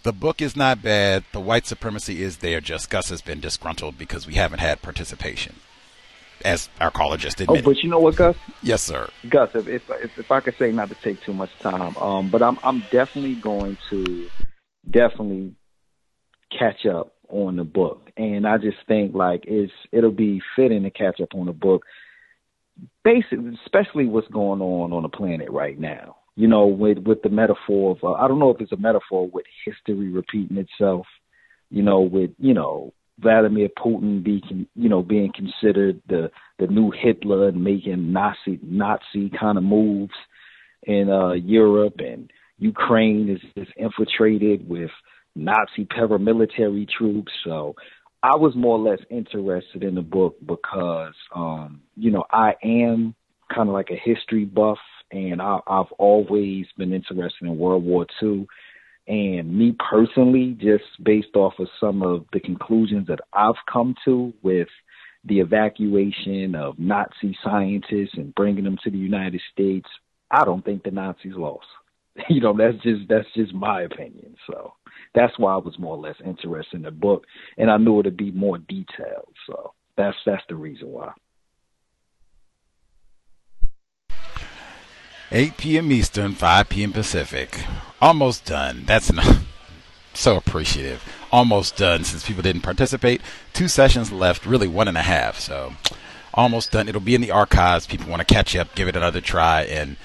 the 0.02 0.12
book 0.12 0.42
is 0.42 0.56
not 0.56 0.82
bad. 0.82 1.24
The 1.32 1.40
white 1.40 1.66
supremacy 1.66 2.22
is 2.22 2.38
there. 2.38 2.60
Just 2.60 2.90
Gus 2.90 3.08
has 3.10 3.22
been 3.22 3.40
disgruntled 3.40 3.98
because 3.98 4.26
we 4.26 4.34
haven't 4.34 4.58
had 4.58 4.82
participation, 4.82 5.56
as 6.44 6.68
our 6.80 6.90
caller 6.90 7.16
just 7.16 7.40
Oh, 7.48 7.60
but 7.62 7.82
you 7.82 7.88
know 7.90 7.98
what, 7.98 8.16
Gus? 8.16 8.36
yes, 8.62 8.82
sir. 8.82 9.08
Gus, 9.28 9.50
if 9.54 9.68
if 9.68 9.90
if, 9.90 10.18
if 10.18 10.30
I 10.30 10.40
could 10.40 10.56
say 10.58 10.72
not 10.72 10.88
to 10.90 10.94
take 10.96 11.22
too 11.22 11.32
much 11.32 11.50
time, 11.60 11.96
um, 11.96 12.30
but 12.30 12.42
I'm 12.42 12.58
I'm 12.62 12.80
definitely 12.90 13.34
going 13.34 13.76
to 13.90 14.28
definitely 14.90 15.54
catch 16.56 16.86
up 16.86 17.14
on 17.28 17.56
the 17.56 17.64
book, 17.64 18.10
and 18.16 18.46
I 18.46 18.58
just 18.58 18.76
think 18.86 19.14
like 19.14 19.44
it's 19.46 19.72
it'll 19.90 20.10
be 20.10 20.42
fitting 20.54 20.82
to 20.82 20.90
catch 20.90 21.20
up 21.20 21.34
on 21.34 21.46
the 21.46 21.52
book, 21.52 21.84
basically, 23.04 23.58
especially 23.64 24.06
what's 24.06 24.28
going 24.28 24.60
on 24.60 24.92
on 24.92 25.02
the 25.02 25.08
planet 25.08 25.50
right 25.50 25.78
now. 25.78 26.16
You 26.36 26.48
know, 26.48 26.66
with 26.66 26.98
with 26.98 27.22
the 27.22 27.28
metaphor 27.28 27.92
of 27.92 28.02
uh, 28.02 28.12
I 28.12 28.26
don't 28.26 28.40
know 28.40 28.50
if 28.50 28.60
it's 28.60 28.72
a 28.72 28.76
metaphor 28.76 29.28
with 29.28 29.44
history 29.64 30.10
repeating 30.10 30.56
itself. 30.56 31.06
You 31.70 31.82
know, 31.82 32.00
with 32.00 32.30
you 32.38 32.54
know 32.54 32.92
Vladimir 33.20 33.68
Putin 33.68 34.24
being 34.24 34.66
you 34.74 34.88
know 34.88 35.02
being 35.02 35.32
considered 35.32 36.02
the 36.08 36.30
the 36.58 36.66
new 36.66 36.90
Hitler 36.90 37.48
and 37.48 37.62
making 37.62 38.12
Nazi 38.12 38.58
Nazi 38.62 39.30
kind 39.38 39.58
of 39.58 39.64
moves 39.64 40.14
in 40.82 41.08
uh, 41.08 41.32
Europe 41.32 41.94
and 41.98 42.30
Ukraine 42.58 43.28
is, 43.28 43.40
is 43.56 43.68
infiltrated 43.76 44.68
with 44.68 44.90
Nazi 45.36 45.84
paramilitary 45.84 46.88
troops. 46.88 47.32
So 47.44 47.74
I 48.24 48.36
was 48.36 48.56
more 48.56 48.78
or 48.78 48.90
less 48.90 49.00
interested 49.10 49.84
in 49.84 49.94
the 49.94 50.00
book 50.00 50.36
because 50.46 51.12
um, 51.36 51.82
you 51.94 52.10
know 52.10 52.24
I 52.30 52.54
am 52.64 53.14
kind 53.54 53.68
of 53.68 53.74
like 53.74 53.90
a 53.90 54.00
history 54.02 54.46
buff 54.46 54.78
and 55.12 55.42
I, 55.42 55.58
I've 55.66 55.92
always 55.98 56.64
been 56.78 56.94
interested 56.94 57.42
in 57.42 57.58
World 57.58 57.84
War 57.84 58.06
II. 58.22 58.46
And 59.06 59.54
me 59.58 59.76
personally, 59.90 60.56
just 60.58 60.84
based 61.02 61.36
off 61.36 61.52
of 61.58 61.68
some 61.78 62.02
of 62.02 62.24
the 62.32 62.40
conclusions 62.40 63.08
that 63.08 63.20
I've 63.34 63.60
come 63.70 63.94
to 64.06 64.32
with 64.42 64.68
the 65.26 65.40
evacuation 65.40 66.54
of 66.54 66.78
Nazi 66.78 67.36
scientists 67.44 68.14
and 68.14 68.34
bringing 68.34 68.64
them 68.64 68.78
to 68.84 68.90
the 68.90 68.96
United 68.96 69.42
States, 69.52 69.88
I 70.30 70.46
don't 70.46 70.64
think 70.64 70.82
the 70.82 70.90
Nazis 70.90 71.34
lost. 71.36 71.66
You 72.30 72.40
know, 72.40 72.56
that's 72.56 72.82
just 72.82 73.08
that's 73.08 73.26
just 73.34 73.52
my 73.52 73.82
opinion. 73.82 74.36
So 74.46 74.72
that's 75.14 75.38
why 75.38 75.54
I 75.54 75.58
was 75.58 75.78
more 75.78 75.96
or 75.96 76.00
less 76.00 76.16
interested 76.24 76.76
in 76.76 76.82
the 76.82 76.90
book, 76.90 77.24
and 77.56 77.70
I 77.70 77.76
knew 77.76 78.00
it'd 78.00 78.16
be 78.16 78.32
more 78.32 78.58
detailed. 78.58 79.34
So 79.46 79.72
that's 79.96 80.16
that's 80.26 80.42
the 80.48 80.56
reason 80.56 80.88
why. 80.88 81.12
8 85.30 85.56
p.m. 85.56 85.90
Eastern, 85.90 86.32
5 86.32 86.68
p.m. 86.68 86.92
Pacific. 86.92 87.58
Almost 88.00 88.44
done. 88.44 88.84
That's 88.86 89.12
not, 89.12 89.38
so 90.14 90.36
appreciative. 90.36 91.02
Almost 91.32 91.76
done 91.76 92.04
since 92.04 92.24
people 92.24 92.42
didn't 92.42 92.62
participate. 92.62 93.20
Two 93.52 93.66
sessions 93.66 94.12
left, 94.12 94.46
really 94.46 94.68
one 94.68 94.86
and 94.86 94.96
a 94.96 95.02
half. 95.02 95.40
So 95.40 95.72
almost 96.34 96.70
done. 96.70 96.88
It'll 96.88 97.00
be 97.00 97.14
in 97.14 97.20
the 97.20 97.32
archives. 97.32 97.86
People 97.86 98.08
want 98.08 98.20
to 98.20 98.32
catch 98.32 98.54
up, 98.54 98.74
give 98.74 98.86
it 98.86 98.96
another 98.96 99.20
try. 99.20 99.62
And 99.62 99.96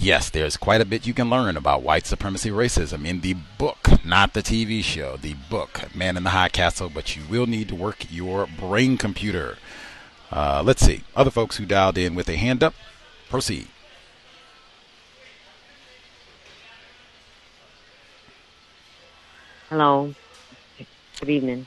yes, 0.00 0.30
there's 0.30 0.56
quite 0.56 0.80
a 0.80 0.84
bit 0.84 1.06
you 1.06 1.14
can 1.14 1.30
learn 1.30 1.56
about 1.56 1.82
white 1.82 2.06
supremacy 2.06 2.50
racism 2.50 3.06
in 3.06 3.20
the 3.20 3.34
book, 3.58 4.04
not 4.04 4.32
the 4.32 4.42
TV 4.42 4.82
show. 4.82 5.16
The 5.16 5.34
book, 5.48 5.94
Man 5.94 6.16
in 6.16 6.24
the 6.24 6.30
High 6.30 6.48
Castle. 6.48 6.90
But 6.92 7.16
you 7.16 7.22
will 7.28 7.46
need 7.46 7.68
to 7.68 7.74
work 7.74 8.10
your 8.10 8.46
brain 8.46 8.96
computer. 8.96 9.58
Uh, 10.32 10.62
let's 10.64 10.84
see. 10.84 11.02
Other 11.14 11.30
folks 11.30 11.56
who 11.56 11.66
dialed 11.66 11.98
in 11.98 12.14
with 12.14 12.28
a 12.28 12.36
hand 12.36 12.62
up, 12.62 12.74
proceed. 13.28 13.68
Hello. 19.68 20.14
Good 21.20 21.28
evening. 21.28 21.66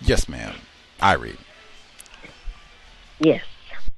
Yes, 0.00 0.28
ma'am. 0.28 0.54
I 1.00 1.14
read. 1.14 1.36
Yes, 3.18 3.44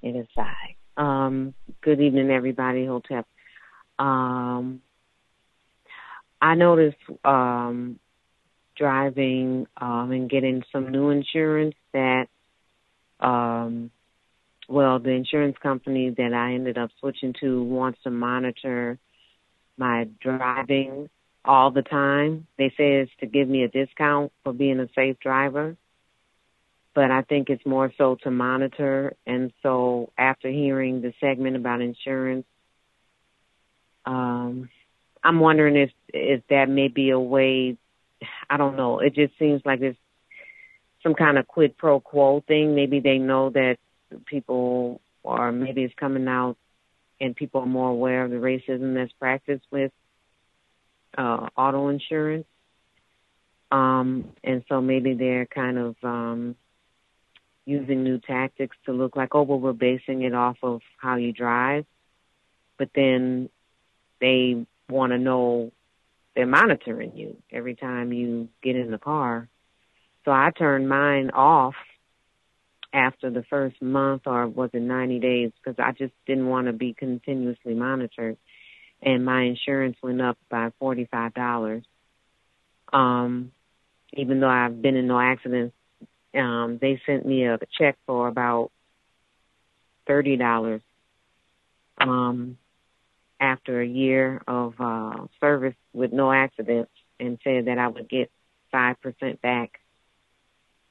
it 0.02 0.16
is 0.16 0.26
I. 0.36 0.74
Um, 0.96 1.54
good 1.80 2.00
evening, 2.00 2.30
everybody. 2.30 2.86
Hotep. 2.86 3.26
Um, 3.98 4.82
I 6.40 6.54
noticed 6.54 6.98
um, 7.24 7.98
driving 8.76 9.66
um, 9.76 10.10
and 10.10 10.28
getting 10.28 10.62
some 10.72 10.90
new 10.90 11.10
insurance 11.10 11.74
that, 11.92 12.26
um, 13.20 13.90
well, 14.68 14.98
the 14.98 15.10
insurance 15.10 15.56
company 15.62 16.10
that 16.10 16.32
I 16.34 16.54
ended 16.54 16.76
up 16.76 16.90
switching 17.00 17.34
to 17.40 17.62
wants 17.62 17.98
to 18.04 18.10
monitor 18.10 18.98
my 19.76 20.08
driving 20.20 21.08
all 21.44 21.70
the 21.70 21.82
time. 21.82 22.46
They 22.58 22.68
say 22.70 22.96
it's 22.96 23.12
to 23.20 23.26
give 23.26 23.48
me 23.48 23.64
a 23.64 23.68
discount 23.68 24.32
for 24.42 24.52
being 24.52 24.80
a 24.80 24.88
safe 24.94 25.18
driver, 25.20 25.76
but 26.94 27.10
I 27.10 27.22
think 27.22 27.50
it's 27.50 27.64
more 27.66 27.92
so 27.98 28.16
to 28.22 28.30
monitor. 28.30 29.14
And 29.26 29.52
so 29.62 30.12
after 30.16 30.48
hearing 30.48 31.02
the 31.02 31.12
segment 31.20 31.56
about 31.56 31.80
insurance, 31.80 32.46
um, 34.06 34.68
I'm 35.22 35.40
wondering 35.40 35.76
if 35.76 35.90
if 36.08 36.46
that 36.48 36.68
may 36.68 36.88
be 36.88 37.10
a 37.10 37.18
way. 37.18 37.76
I 38.48 38.56
don't 38.56 38.76
know. 38.76 39.00
It 39.00 39.14
just 39.14 39.38
seems 39.38 39.62
like 39.64 39.80
it's 39.80 39.98
some 41.02 41.14
kind 41.14 41.38
of 41.38 41.46
quid 41.46 41.76
pro 41.76 42.00
quo 42.00 42.42
thing. 42.46 42.74
Maybe 42.74 43.00
they 43.00 43.18
know 43.18 43.50
that 43.50 43.76
people, 44.26 45.00
or 45.22 45.52
maybe 45.52 45.82
it's 45.82 45.94
coming 45.94 46.28
out, 46.28 46.56
and 47.20 47.36
people 47.36 47.62
are 47.62 47.66
more 47.66 47.90
aware 47.90 48.24
of 48.24 48.30
the 48.30 48.36
racism 48.36 48.94
that's 48.94 49.12
practiced 49.12 49.64
with 49.70 49.92
uh, 51.16 51.48
auto 51.56 51.88
insurance. 51.88 52.46
Um, 53.70 54.32
and 54.42 54.62
so 54.68 54.80
maybe 54.80 55.14
they're 55.14 55.46
kind 55.46 55.78
of 55.78 55.96
um, 56.02 56.56
using 57.64 58.04
new 58.04 58.18
tactics 58.18 58.76
to 58.86 58.92
look 58.92 59.16
like, 59.16 59.34
oh, 59.34 59.42
well, 59.42 59.58
we're 59.58 59.72
basing 59.72 60.22
it 60.22 60.34
off 60.34 60.56
of 60.62 60.80
how 60.98 61.16
you 61.16 61.32
drive. 61.32 61.86
But 62.78 62.90
then 62.94 63.48
they 64.24 64.66
want 64.88 65.12
to 65.12 65.18
know 65.18 65.70
they're 66.34 66.46
monitoring 66.46 67.14
you 67.14 67.36
every 67.52 67.74
time 67.74 68.10
you 68.10 68.48
get 68.62 68.74
in 68.74 68.90
the 68.90 68.98
car. 68.98 69.48
So 70.24 70.30
I 70.30 70.50
turned 70.56 70.88
mine 70.88 71.30
off 71.30 71.74
after 72.94 73.28
the 73.30 73.42
first 73.50 73.82
month 73.82 74.22
or 74.24 74.48
was 74.48 74.70
it 74.72 74.80
90 74.80 75.18
days 75.18 75.50
because 75.62 75.78
I 75.78 75.92
just 75.92 76.14
didn't 76.26 76.46
want 76.46 76.68
to 76.68 76.72
be 76.72 76.94
continuously 76.94 77.74
monitored 77.74 78.38
and 79.02 79.26
my 79.26 79.42
insurance 79.42 79.98
went 80.02 80.22
up 80.22 80.38
by 80.50 80.70
forty 80.78 81.06
five 81.10 81.34
dollars. 81.34 81.84
Um, 82.92 83.52
even 84.14 84.40
though 84.40 84.48
I've 84.48 84.80
been 84.80 84.96
in 84.96 85.06
no 85.08 85.20
accidents, 85.20 85.74
um, 86.34 86.78
they 86.80 87.00
sent 87.04 87.26
me 87.26 87.44
a 87.44 87.58
check 87.78 87.98
for 88.06 88.28
about 88.28 88.70
thirty 90.06 90.36
dollars. 90.38 90.80
Um, 91.98 92.56
after 93.40 93.80
a 93.80 93.86
year 93.86 94.42
of 94.46 94.74
uh, 94.78 95.26
service 95.40 95.74
with 95.92 96.12
no 96.12 96.32
accidents, 96.32 96.90
and 97.20 97.38
said 97.44 97.66
that 97.66 97.78
I 97.78 97.88
would 97.88 98.08
get 98.08 98.30
five 98.70 99.00
percent 99.00 99.40
back. 99.42 99.80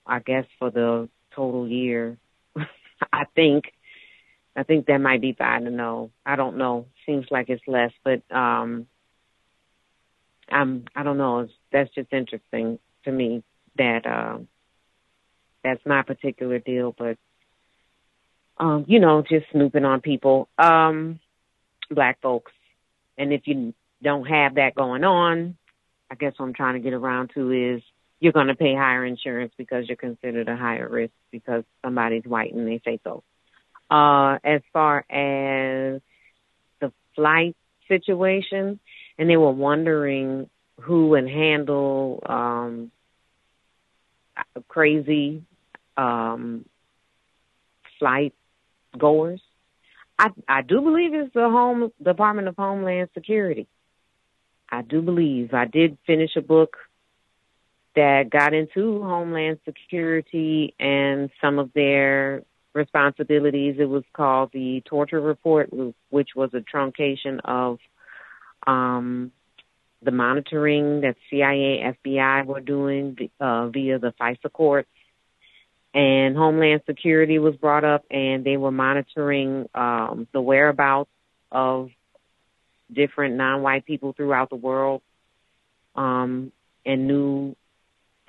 I 0.06 0.20
guess 0.20 0.46
for 0.60 0.70
the 0.70 1.10
total 1.36 1.68
year. 1.68 2.18
I 3.14 3.26
think 3.36 3.66
I 4.56 4.64
think 4.64 4.86
that 4.86 5.00
might 5.00 5.22
be 5.22 5.34
fine 5.34 5.64
to 5.64 5.72
know. 5.72 6.12
I 6.26 6.36
don't 6.36 6.58
know. 6.58 6.88
Seems 7.06 7.26
like 7.32 7.50
it's 7.50 7.64
less, 7.68 7.92
but 8.04 8.22
um 8.32 8.88
I'm 10.50 10.86
I 10.96 11.04
don't 11.04 11.18
know. 11.18 11.40
It's, 11.40 11.54
that's 11.72 11.94
just 11.94 12.14
interesting 12.14 12.80
to 13.06 13.12
me 13.12 13.44
that 13.78 14.06
uh, 14.06 14.38
that's 15.64 15.86
my 15.86 16.04
particular 16.04 16.60
deal, 16.60 16.94
but 16.98 17.18
um, 18.58 18.86
you 18.88 19.00
know, 19.00 19.24
just 19.28 19.48
snooping 19.52 19.86
on 19.86 20.02
people, 20.02 20.48
um, 20.58 21.20
black 21.90 22.22
folks. 22.22 22.52
And 23.18 23.32
if 23.32 23.42
you 23.46 23.74
don't 24.02 24.26
have 24.26 24.56
that 24.56 24.76
going 24.76 25.04
on, 25.04 25.58
I 26.10 26.16
guess 26.16 26.34
what 26.38 26.48
I'm 26.48 26.54
trying 26.54 26.76
to 26.76 26.80
get 26.80 26.94
around 26.94 27.32
to 27.36 27.52
is 27.52 27.82
you're 28.20 28.34
going 28.34 28.48
to 28.48 28.56
pay 28.56 28.76
higher 28.76 29.06
insurance 29.06 29.54
because 29.58 29.88
you're 29.88 29.98
considered 29.98 30.48
a 30.48 30.56
higher 30.56 30.88
risk 30.88 31.14
because 31.32 31.64
somebody's 31.84 32.24
white 32.26 32.54
and 32.54 32.68
they 32.68 32.82
say 32.86 33.00
so. 33.04 33.24
Uh, 33.90 34.38
as 34.44 34.62
far 34.72 35.00
as 35.10 36.02
the 36.80 36.92
flight 37.16 37.56
situation, 37.88 38.80
and 39.18 39.30
they 39.30 39.38
were 39.38 39.52
wondering 39.52 40.50
who 40.82 41.10
would 41.10 41.28
handle 41.28 42.22
um, 42.26 42.92
crazy 44.68 45.44
um, 45.98 46.66
flight 48.00 48.34
goers. 48.98 49.42
I 50.20 50.30
I 50.48 50.62
do 50.62 50.82
believe 50.82 51.14
it's 51.14 51.34
the 51.34 51.50
home 51.50 51.92
Department 52.02 52.48
of 52.48 52.56
Homeland 52.56 53.10
Security. 53.14 53.68
I 54.70 54.82
do 54.82 55.02
believe 55.02 55.54
I 55.54 55.66
did 55.66 55.98
finish 56.06 56.36
a 56.36 56.42
book 56.42 56.78
that 57.96 58.30
got 58.30 58.54
into 58.54 59.04
Homeland 59.04 59.60
Security 59.66 60.74
and 60.80 61.30
some 61.40 61.60
of 61.60 61.72
their 61.74 62.44
responsibilities. 62.74 63.76
It 63.78 63.86
was 63.86 64.04
called 64.14 64.50
the 64.52 64.82
Torture 64.86 65.22
Report, 65.22 65.70
which 66.10 66.30
was 66.36 66.50
a 66.54 66.62
truncation 66.62 67.40
of 67.46 67.80
um, 68.66 69.32
the 70.02 70.12
monitoring 70.12 71.02
that 71.02 71.16
CIA, 71.30 71.96
FBI 72.06 72.46
were 72.46 72.62
doing 72.62 73.30
uh, 73.40 73.68
via 73.68 74.00
the 74.00 74.14
FISA 74.20 74.52
courts. 74.52 74.90
And 75.94 76.36
Homeland 76.36 76.82
Security 76.88 77.38
was 77.38 77.56
brought 77.56 77.84
up, 77.84 78.04
and 78.10 78.44
they 78.44 78.58
were 78.58 78.72
monitoring 78.72 79.70
um, 79.76 80.28
the 80.32 80.42
whereabouts 80.42 81.12
of 81.52 81.92
different 82.92 83.36
non-white 83.36 83.86
people 83.86 84.14
throughout 84.14 84.50
the 84.50 84.56
world, 84.56 85.02
um, 85.96 86.52
and 86.86 87.08
knew 87.08 87.56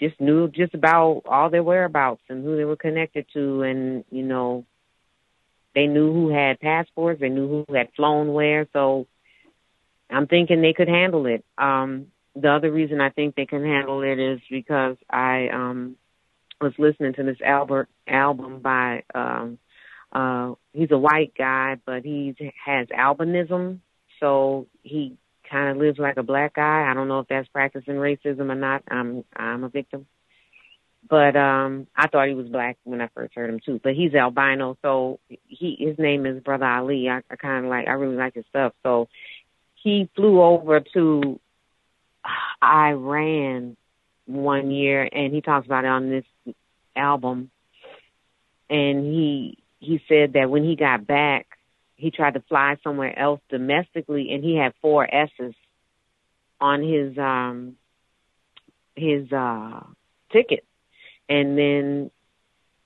just 0.01 0.21
knew 0.21 0.49
just 0.49 0.75
about 0.75 1.23
all 1.27 1.51
their 1.51 1.63
whereabouts 1.63 2.23
and 2.29 2.45
who 2.45 2.57
they 2.57 2.65
were 2.65 2.77
connected 2.77 3.27
to, 3.33 3.63
and 3.63 4.05
you 4.11 4.23
know, 4.23 4.67
they 5.75 5.87
knew 5.87 6.13
who 6.13 6.29
had 6.29 6.61
passports, 6.61 7.21
they 7.21 7.29
knew 7.29 7.65
who 7.67 7.75
had 7.75 7.89
flown 7.97 8.33
where. 8.33 8.69
So 8.73 9.07
I'm 10.11 10.27
thinking 10.27 10.61
they 10.61 10.73
could 10.73 10.89
handle 10.89 11.27
it. 11.27 11.45
Um, 11.57 12.09
the 12.35 12.51
other 12.51 12.71
reason 12.71 13.01
I 13.01 13.11
think 13.11 13.35
they 13.35 13.47
can 13.47 13.65
handle 13.65 14.03
it 14.03 14.19
is 14.19 14.41
because 14.51 14.97
I 15.09 15.49
um, 15.49 15.97
was 16.65 16.73
listening 16.79 17.13
to 17.15 17.23
this 17.23 17.41
Albert 17.45 17.89
album 18.09 18.61
by 18.61 19.05
um, 19.15 19.59
uh, 20.13 20.55
he's 20.73 20.91
a 20.91 20.99
white 20.99 21.35
guy, 21.37 21.77
but 21.85 22.05
he 22.05 22.35
has 22.65 22.89
albinism, 22.89 23.81
so 24.19 24.67
he 24.83 25.17
kind 25.49 25.69
of 25.69 25.77
lives 25.77 25.99
like 25.99 26.17
a 26.17 26.23
black 26.23 26.55
guy. 26.55 26.91
I 26.91 26.95
don't 26.95 27.09
know 27.09 27.21
if 27.21 27.29
that's 27.29 27.49
practicing 27.49 27.95
racism 27.95 28.51
or 28.51 28.55
not. 28.55 28.83
I'm 28.89 29.25
I'm 29.37 29.65
a 29.65 29.69
victim. 29.69 30.07
But 31.09 31.37
um 31.37 31.87
I 31.95 32.09
thought 32.09 32.29
he 32.29 32.35
was 32.35 32.49
black 32.49 32.79
when 32.85 33.03
I 33.03 33.09
first 33.15 33.35
heard 33.35 33.51
him 33.51 33.61
too. 33.61 33.79
But 33.83 33.95
he's 33.95 34.15
albino, 34.15 34.79
so 34.81 35.21
he 35.29 35.77
his 35.79 35.99
name 35.99 36.25
is 36.25 36.43
Brother 36.43 36.65
Ali. 36.65 37.09
I, 37.11 37.21
I 37.31 37.37
kinda 37.37 37.69
like 37.69 37.87
I 37.89 37.93
really 37.93 38.17
like 38.17 38.35
his 38.35 38.47
stuff. 38.49 38.73
So 38.83 39.09
he 39.75 40.09
flew 40.17 40.41
over 40.41 40.81
to 40.95 41.39
Iran 42.63 43.77
one 44.27 44.71
year 44.71 45.07
and 45.13 45.35
he 45.35 45.43
talks 45.43 45.67
about 45.67 45.85
it 45.85 45.89
on 45.89 46.09
this 46.09 46.25
album 46.97 47.51
and 48.71 49.05
he 49.05 49.59
he 49.79 50.01
said 50.09 50.33
that 50.35 50.51
when 50.51 50.65
he 50.65 50.77
got 50.77 51.07
back 51.07 51.47
he 51.97 52.11
tried 52.11 52.35
to 52.35 52.41
fly 52.49 52.77
somewhere 52.83 53.17
else 53.19 53.41
domestically 53.49 54.33
and 54.33 54.43
he 54.43 54.57
had 54.57 54.73
four 54.81 55.07
S's 55.13 55.55
on 56.61 56.83
his 56.83 57.17
um 57.19 57.77
his 58.97 59.31
uh 59.33 59.81
ticket. 60.33 60.65
And 61.29 61.57
then 61.57 62.11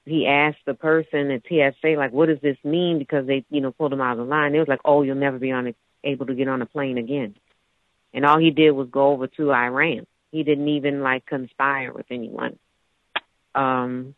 he 0.04 0.26
asked 0.26 0.64
the 0.64 0.74
person 0.74 1.30
at 1.30 1.42
TSA 1.48 1.96
like 1.96 2.12
what 2.12 2.26
does 2.26 2.40
this 2.40 2.56
mean 2.64 2.98
because 2.98 3.26
they 3.26 3.44
you 3.50 3.60
know 3.60 3.72
pulled 3.72 3.92
him 3.92 4.00
out 4.00 4.12
of 4.12 4.18
the 4.18 4.24
line. 4.24 4.52
They 4.52 4.58
was 4.58 4.68
like, 4.68 4.80
"Oh, 4.84 5.02
you'll 5.02 5.16
never 5.16 5.38
be 5.38 5.52
on 5.52 5.68
a, 5.68 5.74
able 6.04 6.26
to 6.26 6.34
get 6.34 6.48
on 6.48 6.62
a 6.62 6.66
plane 6.66 6.98
again." 6.98 7.34
And 8.14 8.24
all 8.24 8.38
he 8.38 8.50
did 8.50 8.70
was 8.70 8.88
go 8.90 9.08
over 9.08 9.26
to 9.26 9.52
Iran. 9.52 10.06
He 10.30 10.42
didn't 10.42 10.68
even 10.68 11.02
like 11.02 11.26
conspire 11.26 11.92
with 11.92 12.06
anyone. 12.10 12.58
Um 13.58 14.14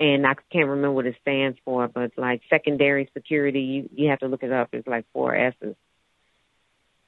and 0.00 0.26
I 0.26 0.34
can't 0.50 0.66
remember 0.68 0.92
what 0.92 1.06
it 1.06 1.16
stands 1.20 1.58
for, 1.64 1.86
but 1.86 2.12
like 2.16 2.40
secondary 2.48 3.10
security, 3.12 3.60
you 3.60 3.90
you 3.94 4.08
have 4.08 4.20
to 4.20 4.28
look 4.28 4.42
it 4.42 4.50
up. 4.50 4.70
It's 4.72 4.88
like 4.88 5.04
four 5.12 5.36
S's. 5.36 5.76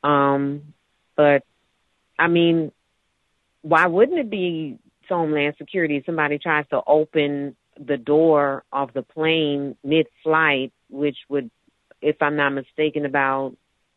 Um, 0.05 0.75
but 1.17 1.45
I 2.19 2.29
mean, 2.29 2.71
why 3.63 3.87
wouldn't 3.87 4.19
it 4.19 4.31
be 4.31 4.79
Homeland 5.09 5.55
Security? 5.59 6.03
Somebody 6.05 6.39
tries 6.39 6.67
to 6.69 6.83
open 6.87 7.57
the 7.79 7.97
door 7.97 8.65
of 8.73 8.93
the 8.93 9.03
plane 9.03 9.77
mid-flight, 9.83 10.73
which 10.91 11.17
would, 11.29 11.51
if 12.03 12.17
I'm 12.21 12.37
not 12.37 12.51
mistaken 12.51 13.07
about 13.07 13.57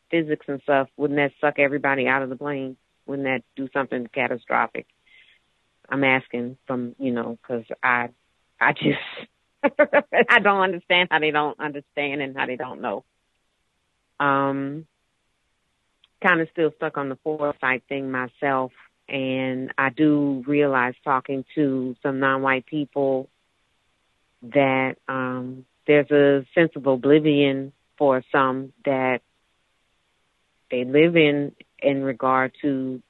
physics 0.09 0.45
and 0.47 0.61
stuff, 0.61 0.87
wouldn't 0.95 1.17
that 1.17 1.31
suck 1.41 1.59
everybody 1.59 2.07
out 2.07 2.21
of 2.21 2.29
the 2.29 2.35
plane? 2.35 2.77
Wouldn't 3.05 3.27
that 3.27 3.43
do 3.55 3.67
something 3.73 4.07
catastrophic? 4.13 4.87
I'm 5.89 6.03
asking 6.03 6.57
from 6.67 6.95
you 6.99 7.11
know 7.11 7.37
because 7.41 7.65
I 7.83 8.09
I 8.59 8.73
just 8.73 8.99
I 10.29 10.39
don't 10.39 10.61
understand 10.61 11.09
how 11.11 11.19
they 11.19 11.31
don't 11.31 11.59
understand 11.59 12.21
and 12.21 12.37
how 12.37 12.45
they 12.45 12.55
don't 12.55 12.81
know. 12.81 13.03
Um, 14.19 14.85
kind 16.21 16.41
of 16.41 16.47
still 16.51 16.71
stuck 16.77 16.97
on 16.97 17.09
the 17.09 17.17
foresight 17.23 17.83
thing 17.89 18.11
myself, 18.11 18.71
and 19.09 19.73
I 19.77 19.89
do 19.89 20.43
realize 20.47 20.93
talking 21.03 21.45
to 21.55 21.95
some 22.01 22.19
non-white 22.19 22.65
people 22.65 23.29
that 24.43 24.97
um, 25.07 25.65
there's 25.87 26.11
a 26.11 26.45
sense 26.53 26.71
of 26.75 26.85
oblivion 26.87 27.73
for 27.97 28.23
some 28.31 28.73
that 28.85 29.21
they 30.71 30.83
live 30.83 31.15
in 31.15 31.53
in 31.79 32.03
regard 32.03 32.53
to 32.61 33.01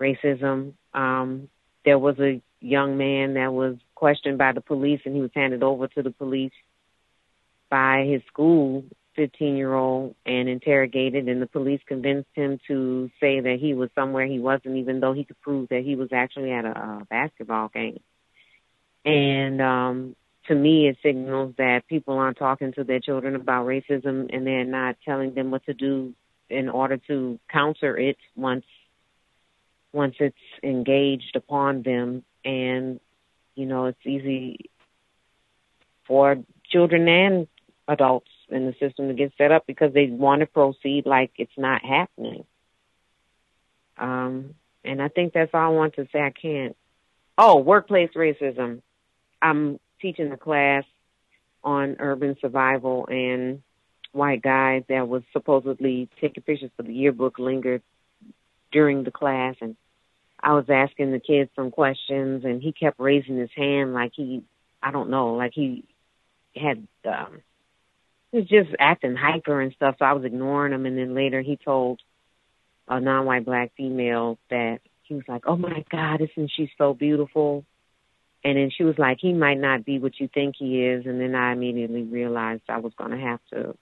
racism. 0.00 0.74
Um, 0.94 1.48
there 1.84 1.98
was 1.98 2.18
a 2.18 2.40
young 2.60 2.96
man 2.96 3.34
that 3.34 3.52
was 3.52 3.76
questioned 3.94 4.38
by 4.38 4.52
the 4.52 4.60
police 4.60 5.00
and 5.04 5.14
he 5.14 5.20
was 5.20 5.30
handed 5.34 5.62
over 5.62 5.88
to 5.88 6.02
the 6.02 6.10
police 6.10 6.52
by 7.70 8.04
his 8.08 8.22
school 8.26 8.84
15 9.16 9.56
year 9.56 9.74
old 9.74 10.14
and 10.24 10.48
interrogated 10.48 11.28
and 11.28 11.42
the 11.42 11.46
police 11.46 11.80
convinced 11.86 12.28
him 12.34 12.58
to 12.66 13.10
say 13.20 13.40
that 13.40 13.58
he 13.60 13.74
was 13.74 13.90
somewhere 13.94 14.26
he 14.26 14.38
wasn't 14.38 14.76
even 14.76 15.00
though 15.00 15.12
he 15.12 15.24
could 15.24 15.40
prove 15.40 15.68
that 15.68 15.82
he 15.84 15.96
was 15.96 16.08
actually 16.12 16.52
at 16.52 16.64
a, 16.64 16.70
a 16.70 17.06
basketball 17.10 17.68
game. 17.68 18.00
And 19.04 19.60
um 19.60 20.16
to 20.48 20.54
me 20.54 20.88
it 20.88 20.96
signals 21.02 21.54
that 21.58 21.86
people 21.88 22.14
aren't 22.18 22.38
talking 22.38 22.72
to 22.72 22.84
their 22.84 23.00
children 23.00 23.34
about 23.36 23.66
racism 23.66 24.34
and 24.34 24.46
they're 24.46 24.64
not 24.64 24.96
telling 25.04 25.34
them 25.34 25.50
what 25.50 25.64
to 25.66 25.74
do 25.74 26.14
in 26.48 26.68
order 26.68 26.98
to 27.08 27.38
counter 27.50 27.96
it 27.96 28.16
once 28.36 28.64
once 29.92 30.16
it's 30.20 30.36
engaged 30.62 31.36
upon 31.36 31.82
them 31.82 32.24
and 32.44 33.00
you 33.54 33.66
know, 33.66 33.86
it's 33.86 34.06
easy 34.06 34.70
for 36.06 36.36
children 36.70 37.08
and 37.08 37.46
adults 37.88 38.30
in 38.48 38.66
the 38.66 38.74
system 38.80 39.08
to 39.08 39.14
get 39.14 39.32
set 39.36 39.52
up 39.52 39.66
because 39.66 39.92
they 39.92 40.06
want 40.06 40.40
to 40.40 40.46
proceed 40.46 41.04
like 41.06 41.32
it's 41.36 41.52
not 41.56 41.84
happening. 41.84 42.44
Um, 43.98 44.54
and 44.84 45.00
I 45.00 45.08
think 45.08 45.32
that's 45.32 45.52
all 45.54 45.60
I 45.60 45.68
want 45.68 45.94
to 45.96 46.08
say. 46.12 46.20
I 46.20 46.30
can't. 46.30 46.76
Oh, 47.38 47.58
workplace 47.58 48.10
racism. 48.16 48.82
I'm 49.40 49.78
teaching 50.00 50.32
a 50.32 50.36
class 50.36 50.84
on 51.64 51.96
urban 51.98 52.36
survival 52.40 53.06
and 53.08 53.62
white 54.12 54.42
guy 54.42 54.84
that 54.88 55.08
was 55.08 55.22
supposedly 55.32 56.08
taking 56.20 56.42
pictures 56.42 56.70
for 56.76 56.82
the 56.82 56.92
yearbook 56.92 57.38
lingered 57.38 57.82
during 58.72 59.04
the 59.04 59.10
class 59.10 59.54
and 59.60 59.76
I 60.42 60.54
was 60.54 60.64
asking 60.68 61.12
the 61.12 61.20
kids 61.20 61.50
some 61.54 61.70
questions 61.70 62.44
and 62.44 62.60
he 62.60 62.72
kept 62.72 62.98
raising 62.98 63.38
his 63.38 63.50
hand 63.56 63.94
like 63.94 64.12
he 64.14 64.42
I 64.82 64.90
don't 64.90 65.10
know, 65.10 65.34
like 65.34 65.52
he 65.54 65.84
had 66.56 66.86
um 67.04 67.42
he 68.32 68.38
was 68.38 68.48
just 68.48 68.70
acting 68.80 69.14
hyper 69.14 69.60
and 69.60 69.72
stuff, 69.74 69.96
so 69.98 70.04
I 70.04 70.14
was 70.14 70.24
ignoring 70.24 70.72
him 70.72 70.86
and 70.86 70.98
then 70.98 71.14
later 71.14 71.42
he 71.42 71.56
told 71.56 72.00
a 72.88 72.98
non 72.98 73.24
white 73.24 73.44
black 73.44 73.70
female 73.76 74.38
that 74.50 74.80
he 75.02 75.14
was 75.14 75.24
like, 75.28 75.44
Oh 75.46 75.56
my 75.56 75.84
God, 75.90 76.20
isn't 76.20 76.50
she 76.56 76.70
so 76.76 76.92
beautiful? 76.92 77.64
And 78.44 78.56
then 78.56 78.70
she 78.76 78.82
was 78.82 78.98
like, 78.98 79.18
He 79.20 79.32
might 79.32 79.60
not 79.60 79.84
be 79.84 80.00
what 80.00 80.18
you 80.18 80.28
think 80.32 80.56
he 80.58 80.84
is 80.84 81.06
and 81.06 81.20
then 81.20 81.36
I 81.36 81.52
immediately 81.52 82.02
realized 82.02 82.62
I 82.68 82.78
was 82.78 82.92
gonna 82.98 83.20
have 83.20 83.40
to 83.52 83.76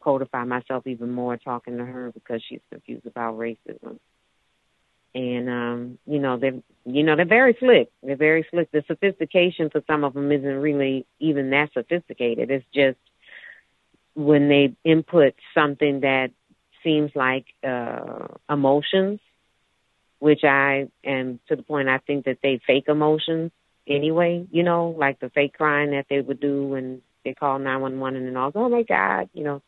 codify 0.00 0.44
myself 0.44 0.86
even 0.86 1.10
more 1.10 1.36
talking 1.36 1.78
to 1.78 1.84
her 1.84 2.12
because 2.12 2.40
she's 2.48 2.60
confused 2.70 3.06
about 3.06 3.36
racism 3.36 3.98
and 5.16 5.48
um, 5.48 5.98
you 6.06 6.18
know 6.18 6.36
they're 6.36 6.60
you 6.84 7.02
know 7.02 7.16
they're 7.16 7.24
very 7.24 7.56
slick. 7.58 7.90
They're 8.02 8.16
very 8.16 8.46
slick. 8.50 8.70
The 8.70 8.84
sophistication 8.86 9.70
for 9.70 9.82
some 9.86 10.04
of 10.04 10.12
them 10.12 10.30
isn't 10.30 10.60
really 10.60 11.06
even 11.18 11.50
that 11.50 11.72
sophisticated. 11.72 12.50
It's 12.50 12.66
just 12.74 12.98
when 14.14 14.48
they 14.48 14.74
input 14.84 15.34
something 15.54 16.00
that 16.00 16.32
seems 16.84 17.12
like 17.14 17.46
uh, 17.66 18.26
emotions, 18.50 19.20
which 20.18 20.44
I 20.44 20.88
am 21.02 21.40
to 21.48 21.56
the 21.56 21.62
point 21.62 21.88
I 21.88 21.98
think 21.98 22.26
that 22.26 22.38
they 22.42 22.60
fake 22.66 22.88
emotions 22.88 23.52
anyway. 23.88 24.46
You 24.50 24.64
know, 24.64 24.94
like 24.98 25.18
the 25.18 25.30
fake 25.30 25.54
crying 25.54 25.92
that 25.92 26.06
they 26.10 26.20
would 26.20 26.40
do 26.40 26.66
when 26.66 27.00
they 27.24 27.32
call 27.32 27.58
nine 27.58 27.80
one 27.80 27.98
one 28.00 28.16
and 28.16 28.26
then 28.26 28.36
all. 28.36 28.52
Oh 28.54 28.68
my 28.68 28.82
God, 28.82 29.30
you 29.32 29.44
know. 29.44 29.62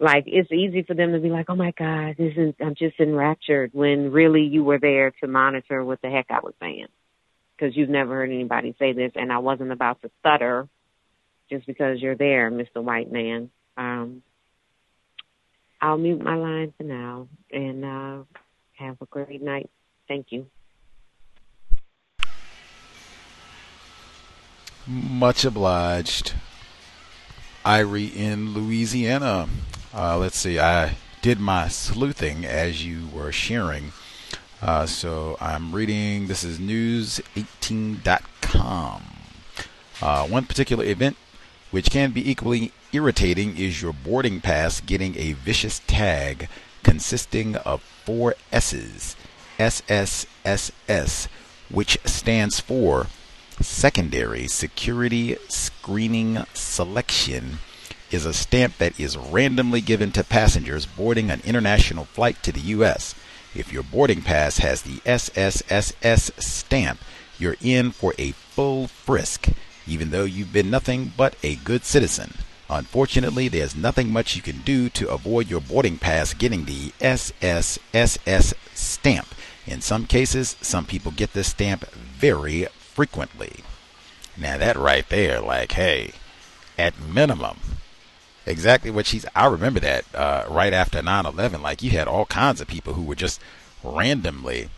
Like 0.00 0.24
it's 0.26 0.52
easy 0.52 0.82
for 0.82 0.94
them 0.94 1.12
to 1.12 1.18
be 1.18 1.28
like, 1.28 1.46
"Oh 1.48 1.56
my 1.56 1.72
God, 1.72 2.16
this 2.16 2.34
is 2.36 2.54
I'm 2.60 2.74
just 2.74 2.98
enraptured," 3.00 3.70
when 3.72 4.12
really 4.12 4.42
you 4.42 4.62
were 4.62 4.78
there 4.78 5.12
to 5.20 5.26
monitor 5.26 5.84
what 5.84 6.00
the 6.02 6.10
heck 6.10 6.26
I 6.30 6.40
was 6.40 6.54
saying, 6.60 6.86
because 7.56 7.76
you've 7.76 7.88
never 7.88 8.14
heard 8.14 8.30
anybody 8.30 8.74
say 8.78 8.92
this, 8.92 9.12
and 9.16 9.32
I 9.32 9.38
wasn't 9.38 9.72
about 9.72 10.00
to 10.02 10.10
stutter 10.20 10.68
just 11.50 11.66
because 11.66 12.00
you're 12.00 12.16
there, 12.16 12.50
Mr. 12.50 12.82
White 12.82 13.10
Man. 13.10 13.50
Um, 13.76 14.22
I'll 15.80 15.98
mute 15.98 16.22
my 16.22 16.36
line 16.36 16.72
for 16.76 16.84
now, 16.84 17.28
and 17.50 17.84
uh, 17.84 18.24
have 18.74 19.00
a 19.00 19.06
great 19.06 19.42
night. 19.42 19.70
Thank 20.06 20.26
you. 20.30 20.46
Much 24.86 25.44
obliged. 25.44 26.34
Irie 27.64 28.14
in 28.16 28.54
Louisiana. 28.54 29.46
Uh, 29.98 30.16
let's 30.16 30.38
see, 30.38 30.58
I 30.60 30.96
did 31.22 31.40
my 31.40 31.66
sleuthing 31.66 32.46
as 32.46 32.86
you 32.86 33.08
were 33.12 33.32
sharing. 33.32 33.90
Uh, 34.62 34.86
so 34.86 35.36
I'm 35.40 35.74
reading, 35.74 36.28
this 36.28 36.44
is 36.44 36.60
news18.com. 36.60 39.02
Uh, 40.00 40.28
one 40.28 40.44
particular 40.44 40.84
event 40.84 41.16
which 41.72 41.90
can 41.90 42.12
be 42.12 42.30
equally 42.30 42.70
irritating 42.92 43.58
is 43.58 43.82
your 43.82 43.92
boarding 43.92 44.40
pass 44.40 44.80
getting 44.80 45.18
a 45.18 45.32
vicious 45.32 45.80
tag 45.88 46.48
consisting 46.84 47.56
of 47.56 47.82
four 47.82 48.36
S's 48.52 49.16
SSSS, 49.58 51.26
which 51.70 51.98
stands 52.04 52.60
for 52.60 53.08
Secondary 53.60 54.46
Security 54.46 55.36
Screening 55.48 56.44
Selection 56.54 57.58
is 58.10 58.24
a 58.24 58.32
stamp 58.32 58.78
that 58.78 58.98
is 58.98 59.16
randomly 59.16 59.80
given 59.80 60.12
to 60.12 60.24
passengers 60.24 60.86
boarding 60.86 61.30
an 61.30 61.42
international 61.44 62.04
flight 62.04 62.42
to 62.42 62.52
the 62.52 62.60
U.S. 62.60 63.14
If 63.54 63.72
your 63.72 63.82
boarding 63.82 64.22
pass 64.22 64.58
has 64.58 64.82
the 64.82 64.98
SSSS 64.98 66.40
stamp, 66.40 67.00
you're 67.38 67.56
in 67.60 67.92
for 67.92 68.14
a 68.18 68.32
full 68.32 68.88
frisk, 68.88 69.48
even 69.86 70.10
though 70.10 70.24
you've 70.24 70.52
been 70.52 70.70
nothing 70.70 71.12
but 71.16 71.36
a 71.42 71.56
good 71.56 71.84
citizen. 71.84 72.34
Unfortunately, 72.70 73.48
there's 73.48 73.74
nothing 73.74 74.12
much 74.12 74.36
you 74.36 74.42
can 74.42 74.60
do 74.60 74.90
to 74.90 75.08
avoid 75.08 75.48
your 75.48 75.60
boarding 75.60 75.96
pass 75.96 76.34
getting 76.34 76.66
the 76.66 76.90
SSSS 77.00 78.54
stamp. 78.74 79.28
In 79.66 79.80
some 79.80 80.06
cases, 80.06 80.56
some 80.60 80.84
people 80.84 81.12
get 81.12 81.32
this 81.32 81.48
stamp 81.48 81.90
very 81.90 82.66
frequently. 82.78 83.64
Now, 84.36 84.58
that 84.58 84.76
right 84.76 85.08
there, 85.08 85.40
like, 85.40 85.72
hey, 85.72 86.12
at 86.78 87.00
minimum, 87.00 87.58
exactly 88.48 88.90
what 88.90 89.06
she's. 89.06 89.26
I 89.34 89.46
remember 89.46 89.80
that 89.80 90.04
uh, 90.14 90.44
right 90.48 90.72
after 90.72 91.00
9/11. 91.00 91.62
Like 91.62 91.82
you 91.82 91.90
had 91.90 92.08
all 92.08 92.26
kinds 92.26 92.60
of 92.60 92.68
people 92.68 92.94
who 92.94 93.02
were 93.02 93.14
just 93.14 93.40
randomly 93.82 94.70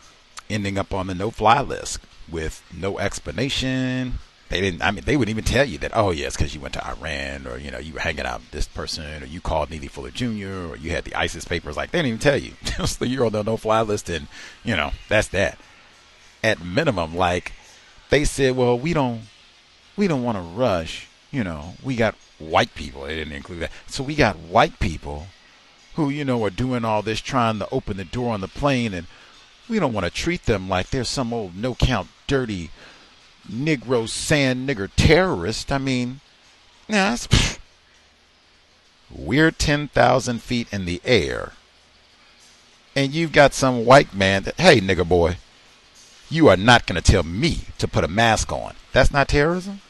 ending 0.48 0.76
up 0.76 0.92
on 0.92 1.06
the 1.06 1.14
no-fly 1.14 1.60
list 1.60 2.00
with 2.30 2.62
no 2.76 2.98
explanation. 2.98 4.14
They 4.48 4.60
didn't. 4.60 4.82
I 4.82 4.90
mean, 4.90 5.04
they 5.04 5.16
wouldn't 5.16 5.30
even 5.30 5.44
tell 5.44 5.64
you 5.64 5.78
that. 5.78 5.92
Oh, 5.94 6.10
yes, 6.10 6.36
because 6.36 6.54
you 6.54 6.60
went 6.60 6.74
to 6.74 6.84
Iran, 6.84 7.46
or 7.46 7.56
you 7.56 7.70
know, 7.70 7.78
you 7.78 7.94
were 7.94 8.00
hanging 8.00 8.26
out 8.26 8.40
with 8.40 8.50
this 8.50 8.66
person, 8.66 9.22
or 9.22 9.26
you 9.26 9.40
called 9.40 9.70
Neely 9.70 9.86
Fuller 9.86 10.10
Jr., 10.10 10.70
or 10.70 10.76
you 10.76 10.90
had 10.90 11.04
the 11.04 11.14
ISIS 11.14 11.44
papers. 11.44 11.76
Like 11.76 11.92
they 11.92 11.98
didn't 11.98 12.08
even 12.08 12.18
tell 12.18 12.36
you. 12.36 12.54
Just 12.64 13.00
you're 13.00 13.26
on 13.26 13.32
the 13.32 13.44
no-fly 13.44 13.82
list, 13.82 14.10
and 14.10 14.26
you 14.64 14.74
know 14.74 14.90
that's 15.08 15.28
that. 15.28 15.58
At 16.42 16.64
minimum, 16.64 17.14
like 17.14 17.52
they 18.08 18.24
said, 18.24 18.56
well, 18.56 18.76
we 18.78 18.92
don't, 18.92 19.22
we 19.96 20.08
don't 20.08 20.24
want 20.24 20.36
to 20.36 20.42
rush. 20.42 21.06
You 21.30 21.44
know, 21.44 21.74
we 21.84 21.94
got 21.94 22.16
white 22.40 22.74
people. 22.74 23.02
They 23.02 23.16
didn't 23.16 23.34
include 23.34 23.60
that. 23.60 23.72
So 23.86 24.02
we 24.02 24.14
got 24.14 24.36
white 24.36 24.78
people 24.80 25.26
who, 25.94 26.08
you 26.10 26.24
know, 26.24 26.44
are 26.44 26.50
doing 26.50 26.84
all 26.84 27.02
this 27.02 27.20
trying 27.20 27.58
to 27.58 27.68
open 27.70 27.96
the 27.96 28.04
door 28.04 28.32
on 28.32 28.40
the 28.40 28.48
plane, 28.48 28.94
and 28.94 29.06
we 29.68 29.78
don't 29.78 29.92
want 29.92 30.06
to 30.06 30.10
treat 30.10 30.46
them 30.46 30.68
like 30.68 30.90
they're 30.90 31.04
some 31.04 31.32
old 31.32 31.56
no 31.56 31.74
count 31.74 32.08
dirty 32.26 32.70
Negro 33.48 34.08
sand 34.08 34.68
nigger 34.68 34.90
terrorist. 34.96 35.72
I 35.72 35.78
mean, 35.78 36.20
yeah, 36.88 37.16
we're 39.10 39.50
10,000 39.50 40.42
feet 40.42 40.72
in 40.72 40.84
the 40.84 41.00
air, 41.04 41.52
and 42.94 43.12
you've 43.12 43.32
got 43.32 43.54
some 43.54 43.84
white 43.84 44.14
man 44.14 44.44
that, 44.44 44.60
hey, 44.60 44.80
nigger 44.80 45.08
boy, 45.08 45.38
you 46.28 46.48
are 46.48 46.56
not 46.56 46.86
going 46.86 47.00
to 47.00 47.12
tell 47.12 47.22
me 47.22 47.62
to 47.78 47.88
put 47.88 48.04
a 48.04 48.08
mask 48.08 48.52
on. 48.52 48.74
That's 48.92 49.12
not 49.12 49.28
terrorism? 49.28 49.80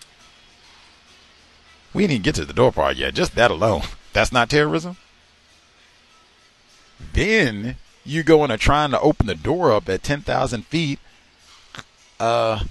We 1.93 2.07
didn't 2.07 2.25
get 2.25 2.35
to 2.37 2.45
the 2.45 2.53
door 2.53 2.73
part 2.73 2.97
yet. 2.97 3.15
Just 3.15 3.35
that 3.35 3.51
alone. 3.51 3.83
That's 4.13 4.33
not 4.33 4.51
terrorism. 4.51 4.97
Then 7.13 7.77
you 8.05 8.23
go 8.23 8.43
are 8.43 8.57
trying 8.57 8.91
to 8.91 9.01
open 9.01 9.27
the 9.27 9.35
door 9.35 9.73
up 9.73 9.89
at 9.89 10.03
10,000 10.03 10.67
feet. 10.67 10.99
Uh, 12.19 12.65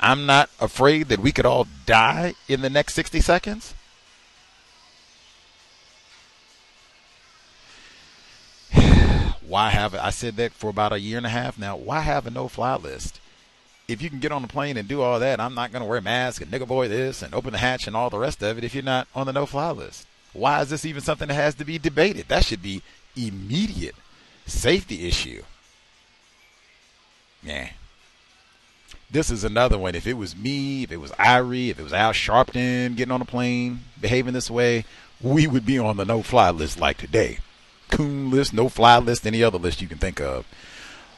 I'm 0.00 0.26
not 0.26 0.50
afraid 0.60 1.08
that 1.08 1.20
we 1.20 1.32
could 1.32 1.46
all 1.46 1.66
die 1.86 2.34
in 2.48 2.60
the 2.60 2.70
next 2.70 2.94
60 2.94 3.20
seconds. 3.20 3.74
why 9.46 9.70
have 9.70 9.94
I 9.94 10.10
said 10.10 10.36
that 10.36 10.52
for 10.52 10.68
about 10.70 10.92
a 10.92 11.00
year 11.00 11.16
and 11.16 11.26
a 11.26 11.30
half 11.30 11.58
now? 11.58 11.76
Why 11.76 12.00
have 12.00 12.26
a 12.26 12.30
no-fly 12.30 12.76
list? 12.76 13.20
If 13.88 14.00
you 14.00 14.08
can 14.08 14.20
get 14.20 14.32
on 14.32 14.42
the 14.42 14.48
plane 14.48 14.76
and 14.76 14.88
do 14.88 15.02
all 15.02 15.18
that, 15.20 15.40
I'm 15.40 15.54
not 15.54 15.72
going 15.72 15.82
to 15.82 15.88
wear 15.88 15.98
a 15.98 16.02
mask 16.02 16.40
and 16.40 16.50
nigga 16.50 16.66
boy 16.66 16.88
this 16.88 17.22
and 17.22 17.34
open 17.34 17.52
the 17.52 17.58
hatch 17.58 17.86
and 17.86 17.96
all 17.96 18.10
the 18.10 18.18
rest 18.18 18.42
of 18.42 18.58
it 18.58 18.64
if 18.64 18.74
you're 18.74 18.82
not 18.82 19.08
on 19.14 19.26
the 19.26 19.32
no 19.32 19.46
fly 19.46 19.70
list. 19.70 20.06
Why 20.32 20.62
is 20.62 20.70
this 20.70 20.84
even 20.84 21.02
something 21.02 21.28
that 21.28 21.34
has 21.34 21.54
to 21.56 21.64
be 21.64 21.78
debated? 21.78 22.28
That 22.28 22.44
should 22.44 22.62
be 22.62 22.82
immediate 23.16 23.94
safety 24.46 25.06
issue. 25.06 25.42
Yeah. 27.42 27.70
This 29.10 29.30
is 29.30 29.44
another 29.44 29.76
one. 29.76 29.94
If 29.94 30.06
it 30.06 30.14
was 30.14 30.34
me, 30.34 30.84
if 30.84 30.92
it 30.92 30.96
was 30.96 31.10
Irie, 31.12 31.68
if 31.68 31.78
it 31.78 31.82
was 31.82 31.92
Al 31.92 32.12
Sharpton 32.12 32.96
getting 32.96 33.12
on 33.12 33.20
a 33.20 33.26
plane, 33.26 33.80
behaving 34.00 34.32
this 34.32 34.50
way, 34.50 34.86
we 35.20 35.46
would 35.46 35.66
be 35.66 35.78
on 35.78 35.98
the 35.98 36.04
no 36.06 36.22
fly 36.22 36.50
list 36.50 36.80
like 36.80 36.96
today. 36.96 37.38
Coon 37.90 38.30
list, 38.30 38.54
no 38.54 38.70
fly 38.70 38.98
list, 38.98 39.26
any 39.26 39.42
other 39.42 39.58
list 39.58 39.82
you 39.82 39.88
can 39.88 39.98
think 39.98 40.18
of. 40.18 40.46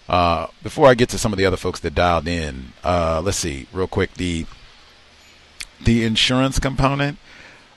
Uh, 0.08 0.48
before 0.62 0.86
I 0.86 0.94
get 0.94 1.08
to 1.10 1.18
some 1.18 1.32
of 1.32 1.38
the 1.38 1.46
other 1.46 1.56
folks 1.56 1.80
that 1.80 1.94
dialed 1.94 2.28
in, 2.28 2.72
uh, 2.82 3.22
let's 3.24 3.38
see 3.38 3.66
real 3.72 3.86
quick 3.86 4.14
the 4.14 4.46
the 5.82 6.04
insurance 6.04 6.58
component. 6.58 7.18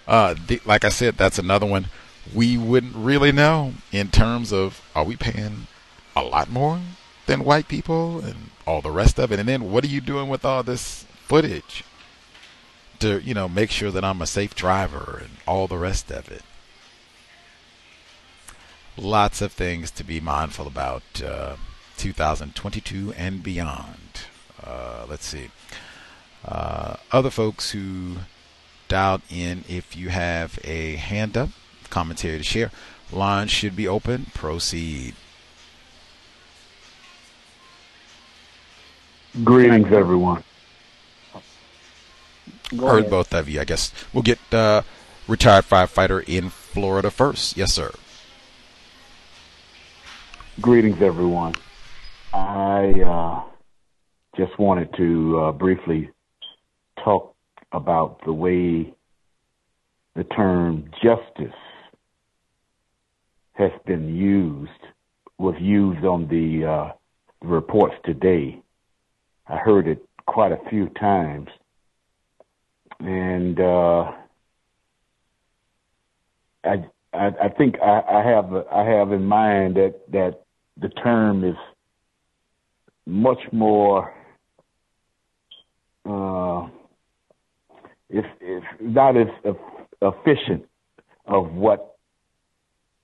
Uh, 0.08 0.36
the, 0.48 0.62
like 0.66 0.86
I 0.86 0.90
said, 0.90 1.18
that's 1.18 1.40
another 1.40 1.66
one 1.66 1.88
we 2.34 2.58
wouldn't 2.58 2.96
really 2.96 3.32
know 3.32 3.74
in 3.92 4.10
terms 4.10 4.52
of 4.52 4.82
are 4.96 5.04
we 5.04 5.16
paying 5.16 5.68
a 6.16 6.22
lot 6.22 6.50
more 6.50 6.80
than 7.26 7.44
white 7.44 7.68
people 7.68 8.20
and 8.20 8.52
all 8.66 8.82
the 8.82 8.92
rest 8.92 9.20
of 9.20 9.32
it, 9.32 9.40
and 9.40 9.48
then 9.48 9.72
what 9.72 9.84
are 9.84 9.88
you 9.88 10.02
doing 10.02 10.30
with 10.30 10.44
all 10.44 10.64
this 10.64 11.06
footage 11.26 11.84
to 13.00 13.22
you 13.22 13.34
know 13.34 13.48
make 13.48 13.70
sure 13.72 13.92
that 13.92 14.04
I'm 14.04 14.22
a 14.22 14.28
safe 14.28 14.56
driver 14.56 15.20
and 15.24 15.38
all 15.48 15.68
the 15.68 15.78
rest 15.78 16.12
of 16.12 16.30
it. 16.32 16.44
Lots 18.98 19.42
of 19.42 19.52
things 19.52 19.92
to 19.92 20.04
be 20.04 20.20
mindful 20.20 20.68
about. 20.68 21.22
Uh, 21.98 22.02
2022 22.02 23.14
and 23.18 23.42
beyond. 23.44 24.28
Uh, 24.64 25.06
let's 25.10 25.26
see. 25.26 25.50
Uh, 26.46 26.98
other 27.12 27.30
folks 27.30 27.72
who 27.72 28.18
dialed 28.88 29.22
in, 29.30 29.64
if 29.68 29.96
you 29.98 30.10
have 30.10 30.60
a 30.64 30.96
hand 30.96 31.36
up, 31.36 31.50
commentary 31.90 32.38
to 32.38 32.44
share, 32.44 32.72
line 33.12 33.48
should 33.48 33.76
be 33.76 33.88
open. 33.88 34.28
Proceed. 34.34 35.16
Greetings, 39.44 39.92
everyone. 39.92 40.44
Go 42.76 42.88
Heard 42.88 43.00
ahead. 43.00 43.10
both 43.10 43.34
of 43.34 43.50
you. 43.50 43.60
I 43.62 43.66
guess 43.66 43.92
we'll 44.14 44.24
get 44.24 44.40
uh, 44.52 44.82
retired 45.28 45.66
firefighter 45.66 46.24
in 46.28 46.50
Florida 46.50 47.10
first. 47.12 47.58
Yes, 47.58 47.74
sir. 47.74 47.92
Greetings, 50.60 51.02
everyone. 51.02 51.54
I 52.38 52.94
uh, 53.02 53.44
just 54.38 54.58
wanted 54.60 54.94
to 54.98 55.40
uh, 55.40 55.52
briefly 55.54 56.12
talk 57.04 57.36
about 57.72 58.24
the 58.26 58.34
way 58.34 58.94
the 60.16 60.24
term 60.24 60.90
justice 61.02 61.56
has 63.54 63.72
been 63.88 64.16
used, 64.16 64.70
was 65.40 65.56
used 65.60 66.06
on 66.06 66.28
the, 66.28 66.66
uh, 66.66 66.92
the 67.42 67.48
reports 67.48 67.96
today. 68.06 68.62
I 69.48 69.58
heard 69.58 69.88
it 69.88 70.06
quite 70.28 70.52
a 70.52 70.60
few 70.70 70.90
times. 70.90 71.48
And 73.00 73.60
uh, 73.60 74.12
I, 76.64 76.86
I, 77.14 77.32
I 77.44 77.50
think 77.58 77.76
I, 77.82 78.02
I 78.08 78.24
have 78.24 78.54
I 78.72 78.84
have 78.84 79.12
in 79.12 79.24
mind 79.24 79.76
that 79.78 80.02
that 80.12 80.42
the 80.80 80.90
term 80.90 81.44
is 81.44 81.56
much 83.08 83.40
more 83.54 84.14
uh, 86.06 86.68
if 88.10 88.26
if 88.42 88.64
not 88.82 89.16
as 89.18 89.28
efficient 90.02 90.66
of 91.26 91.54
what 91.54 91.96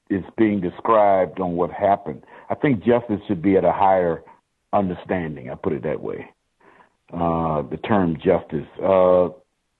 is 0.09 0.23
being 0.37 0.59
described 0.61 1.39
on 1.39 1.53
what 1.53 1.71
happened. 1.71 2.23
I 2.49 2.55
think 2.55 2.83
justice 2.83 3.19
should 3.27 3.41
be 3.41 3.55
at 3.57 3.63
a 3.63 3.71
higher 3.71 4.23
understanding. 4.71 5.49
I 5.49 5.55
put 5.55 5.73
it 5.73 5.83
that 5.83 6.01
way. 6.01 6.29
Uh, 7.11 7.61
the 7.63 7.77
term 7.77 8.17
justice. 8.17 8.67
Uh, 8.81 9.29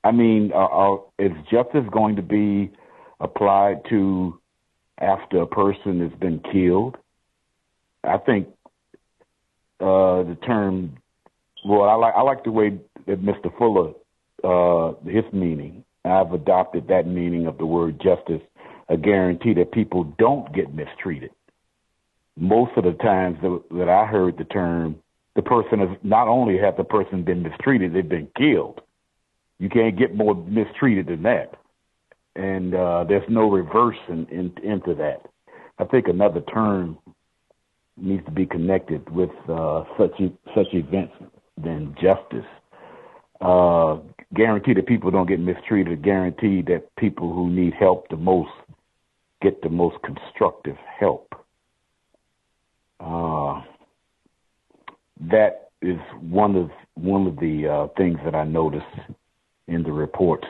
I 0.04 0.12
mean, 0.12 0.52
uh, 0.54 0.66
uh, 0.66 0.98
is 1.20 1.32
justice 1.52 1.86
going 1.92 2.16
to 2.16 2.22
be 2.22 2.72
applied 3.20 3.82
to 3.90 4.40
after 5.00 5.42
a 5.42 5.48
person 5.48 6.02
has 6.02 6.20
been 6.20 6.42
killed? 6.52 6.98
I 8.04 8.18
think 8.18 8.48
uh, 9.80 10.24
the 10.24 10.38
term. 10.46 10.98
Well, 11.66 11.84
I 11.84 11.96
like 11.96 12.14
I 12.16 12.22
like 12.22 12.44
the 12.44 12.52
way 12.52 12.80
that 13.08 13.22
Mr. 13.22 13.56
Fuller 13.58 13.94
uh, 14.44 14.94
his 15.06 15.24
meaning. 15.32 15.84
I've 16.06 16.34
adopted 16.34 16.88
that 16.90 17.08
meaning 17.08 17.48
of 17.48 17.58
the 17.58 17.66
word 17.66 18.02
justice, 18.02 18.42
a 18.90 18.98
guarantee 18.98 19.54
that 19.54 19.72
people 19.72 20.04
don't 20.18 20.54
get 20.54 20.74
mistreated. 20.74 21.32
Most 22.36 22.72
of 22.76 22.84
the 22.84 22.92
times 22.94 23.38
that, 23.42 23.62
that 23.72 23.90
I 23.90 24.06
heard 24.06 24.38
the 24.38 24.44
term, 24.44 24.98
the 25.36 25.42
person 25.42 25.80
has 25.80 25.98
not 26.04 26.28
only 26.28 26.58
have 26.58 26.78
the 26.78 26.84
person 26.84 27.24
been 27.24 27.44
mistreated, 27.44 27.94
they've 27.94 28.08
been 28.08 28.28
killed. 28.38 28.82
You 29.60 29.70
can't 29.70 29.98
get 29.98 30.16
more 30.16 30.36
mistreated 30.36 31.08
than 31.08 31.24
that, 31.24 31.56
and 32.36 32.76
uh, 32.76 33.06
there's 33.08 33.28
no 33.30 33.50
reverse 33.50 33.98
in, 34.10 34.28
in, 34.28 34.54
into 34.64 34.94
that. 34.96 35.22
I 35.80 35.86
think 35.86 36.08
another 36.08 36.42
term 36.42 36.98
needs 37.98 38.26
to 38.26 38.32
be 38.32 38.46
connected 38.46 39.08
with 39.10 39.30
uh, 39.50 39.84
such 39.98 40.12
such 40.56 40.68
events 40.74 41.14
than 41.62 41.96
justice. 42.02 42.46
Uh, 43.42 43.98
guarantee 44.34 44.74
that 44.74 44.88
people 44.88 45.12
don't 45.12 45.28
get 45.28 45.40
mistreated. 45.40 46.02
Guarantee 46.02 46.62
that 46.64 46.96
people 46.98 47.34
who 47.34 47.50
need 47.50 47.74
help 47.74 48.08
the 48.10 48.18
most 48.18 48.52
get 49.42 49.62
the 49.62 49.70
most 49.70 49.98
constructive 50.04 50.78
help. 51.00 51.36
Uh, 53.00 53.62
that 55.20 55.70
is 55.82 56.00
one 56.22 56.56
of 56.56 56.72
one 56.96 57.28
of 57.28 57.36
the 57.38 57.68
uh, 57.68 57.88
things 57.98 58.18
that 58.24 58.34
I 58.34 58.46
noticed 58.46 58.86
in 59.68 59.84
the 59.84 59.92
reports. 59.92 60.48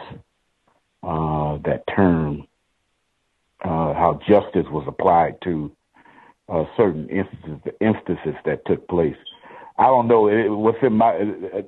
Uh, 1.01 1.57
that 1.65 1.83
term, 1.93 2.47
uh, 3.65 3.93
how 3.93 4.19
justice 4.25 4.65
was 4.71 4.85
applied 4.87 5.35
to 5.43 5.69
uh, 6.49 6.65
certain 6.75 7.09
instances, 7.09 7.73
instances 7.79 8.35
that 8.45 8.65
took 8.65 8.87
place. 8.87 9.15
I 9.77 9.85
don't 9.85 10.07
know. 10.07 10.27
It, 10.27 10.49
what's 10.49 10.77
in 10.83 10.93
my 10.93 11.13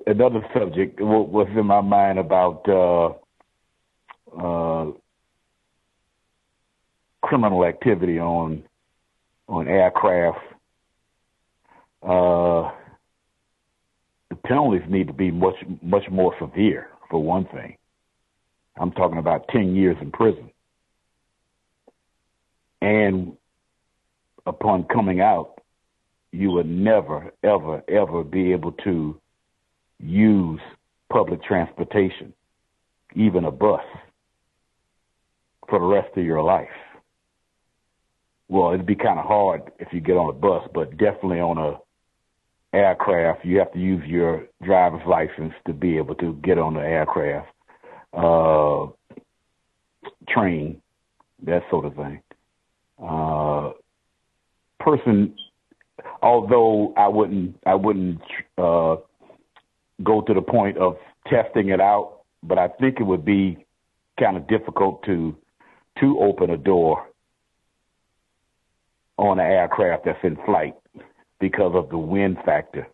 another 0.06 0.45
subject? 0.54 1.00
What's 1.02 1.50
in 1.58 1.66
my 1.66 1.82
mind 1.82 2.20
about 2.20 2.68
uh, 2.70 3.14
uh, 4.38 4.92
criminal 7.22 7.66
activity 7.66 8.20
on 8.20 8.64
on 9.48 9.68
aircraft? 9.68 10.40
Uh, 12.04 12.72
the 14.30 14.36
penalties 14.45 14.84
need 14.88 15.08
to 15.08 15.14
be 15.14 15.32
much 15.32 15.56
much 15.82 16.04
more 16.12 16.36
severe. 16.40 16.90
For 17.10 17.22
one 17.22 17.45
thing, 17.45 17.78
I'm 18.80 18.92
talking 18.92 19.18
about 19.18 19.48
ten 19.48 19.76
years 19.76 19.98
in 20.00 20.12
prison, 20.12 20.52
and 22.82 23.36
upon 24.45 24.83
coming 24.85 25.22
out, 25.22 25.61
you 26.32 26.51
would 26.51 26.67
never, 26.67 27.32
ever, 27.43 27.83
ever 27.88 28.24
be 28.24 28.51
able 28.51 28.74
to 28.83 29.19
use 29.99 30.59
public 31.11 31.43
transportation, 31.43 32.33
even 33.15 33.45
a 33.45 33.51
bus, 33.51 33.83
for 35.69 35.80
the 35.80 35.85
rest 35.85 36.15
of 36.17 36.25
your 36.25 36.43
life. 36.43 36.67
Well, 38.48 38.74
it'd 38.74 38.85
be 38.85 38.95
kind 38.95 39.17
of 39.17 39.25
hard 39.25 39.72
if 39.80 39.88
you 39.91 40.01
get 40.01 40.17
on 40.17 40.30
a 40.30 40.33
bus, 40.33 40.69
but 40.74 40.98
definitely 40.98 41.40
on 41.40 41.57
a 41.57 41.80
aircraft, 42.75 43.45
you 43.45 43.57
have 43.59 43.72
to 43.72 43.80
use 43.80 44.03
your 44.06 44.48
driver's 44.61 45.06
license 45.07 45.53
to 45.65 45.74
be 45.74 45.98
able 45.98 46.15
to 46.15 46.33
get 46.43 46.59
on 46.59 46.74
the 46.74 46.82
aircraft, 46.82 47.48
uh, 48.14 48.88
train, 50.27 50.82
that 51.43 51.64
sort 51.69 51.85
of 51.85 51.95
thing. 51.95 52.22
Uh, 53.01 53.72
person 54.85 55.35
although 56.22 56.93
I 56.97 57.07
wouldn't 57.07 57.55
I 57.65 57.75
wouldn't 57.75 58.22
uh, 58.57 58.95
go 60.03 60.22
to 60.22 60.33
the 60.33 60.41
point 60.41 60.77
of 60.77 60.97
testing 61.27 61.69
it 61.69 61.80
out, 61.81 62.22
but 62.43 62.57
I 62.57 62.67
think 62.67 62.99
it 62.99 63.03
would 63.03 63.25
be 63.25 63.65
kind 64.19 64.38
of 64.38 64.47
difficult 64.47 65.03
to 65.05 65.35
to 65.99 66.19
open 66.19 66.49
a 66.49 66.57
door 66.57 67.07
on 69.17 69.39
an 69.39 69.45
aircraft 69.45 70.05
that's 70.05 70.19
in 70.23 70.38
flight 70.45 70.75
because 71.39 71.73
of 71.73 71.89
the 71.89 71.97
wind 71.97 72.38
factor. 72.45 72.88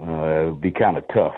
Uh, 0.00 0.04
it 0.04 0.44
would 0.46 0.60
be 0.60 0.70
kind 0.72 0.96
of 0.96 1.04
tough, 1.14 1.36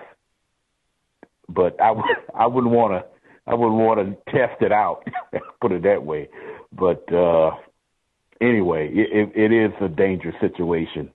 but 1.49 1.81
I 1.81 1.89
w- 1.89 2.15
I 2.34 2.47
wouldn't 2.47 2.73
want 2.73 2.92
to 2.94 3.05
I 3.50 3.55
wouldn't 3.55 3.81
want 3.81 3.99
to 3.99 4.32
test 4.32 4.62
it 4.62 4.70
out, 4.70 5.02
put 5.60 5.73
it 5.73 5.82
that 5.82 6.05
way. 6.05 6.28
But 6.73 7.12
uh, 7.12 7.50
anyway, 8.43 8.91
it, 8.93 9.33
it 9.35 9.53
is 9.53 9.73
a 9.81 9.89
dangerous 9.89 10.35
situation 10.41 11.11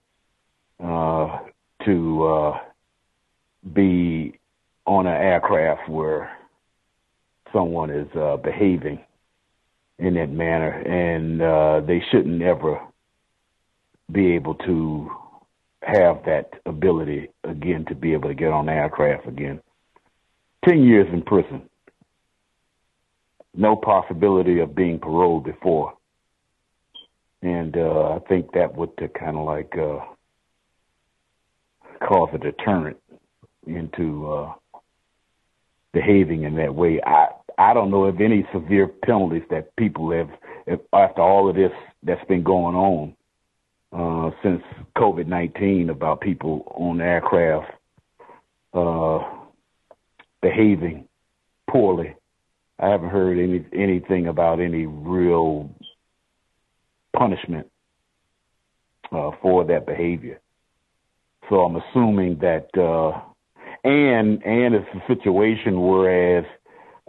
uh, 0.84 1.40
to 1.86 2.28
uh, 2.28 2.60
be 3.74 4.40
on 4.86 5.06
an 5.06 5.14
aircraft 5.14 5.90
where 5.90 6.36
someone 7.52 7.90
is 7.90 8.08
uh, 8.16 8.38
behaving 8.38 9.00
in 10.00 10.14
that 10.14 10.30
manner, 10.30 10.70
and 10.70 11.42
uh, 11.42 11.82
they 11.86 12.02
shouldn't 12.12 12.42
ever 12.42 12.80
be 14.12 14.34
able 14.34 14.56
to 14.56 15.12
have 15.82 16.24
that 16.26 16.52
ability 16.66 17.30
again 17.44 17.86
to 17.86 17.96
be 17.96 18.14
able 18.14 18.30
to 18.30 18.36
get 18.36 18.52
on 18.52 18.70
aircraft 18.70 19.28
again. 19.28 19.60
Ten 20.66 20.84
years 20.84 21.08
in 21.12 21.22
prison, 21.22 21.70
no 23.56 23.76
possibility 23.76 24.60
of 24.60 24.76
being 24.76 25.00
paroled 25.00 25.44
before 25.44 25.97
and 27.42 27.78
uh, 27.78 28.16
I 28.16 28.20
think 28.28 28.54
that 28.54 28.76
would 28.76 28.92
kind 29.20 29.38
of 29.38 29.46
like 29.46 29.74
uh, 29.78 30.00
cause 32.06 32.30
a 32.34 32.38
deterrent 32.38 32.98
into 33.66 34.32
uh, 34.32 34.54
behaving 35.94 36.44
in 36.44 36.56
that 36.56 36.74
way. 36.74 37.00
I 37.06 37.28
I 37.58 37.74
don't 37.74 37.90
know 37.90 38.06
of 38.06 38.22
any 38.22 38.48
severe 38.54 38.88
penalties 38.88 39.44
that 39.50 39.76
people 39.76 40.12
have 40.12 40.30
if, 40.68 40.80
after 40.94 41.22
all 41.22 41.50
of 41.50 41.56
this 41.56 41.72
that's 42.04 42.26
been 42.28 42.44
going 42.44 42.76
on 42.76 43.16
uh, 43.94 44.32
since 44.44 44.64
COVID 44.96 45.28
nineteen 45.28 45.90
about 45.90 46.22
people 46.22 46.72
on 46.76 47.02
aircraft 47.02 47.72
uh, 48.74 49.20
behaving 50.42 51.08
poorly. 51.70 52.16
I 52.80 52.90
haven't 52.90 53.10
heard 53.10 53.40
any 53.40 53.66
anything 53.74 54.28
about 54.28 54.60
any 54.60 54.86
real 54.86 55.70
punishment 57.18 57.68
uh, 59.12 59.32
for 59.42 59.66
that 59.66 59.86
behavior. 59.86 60.40
So 61.50 61.62
I'm 61.62 61.78
assuming 61.78 62.40
that, 62.40 62.68
uh, 62.78 63.22
and 63.84 64.44
and 64.44 64.76
it's 64.76 64.88
a 64.94 65.14
situation 65.14 65.82
whereas 65.82 66.46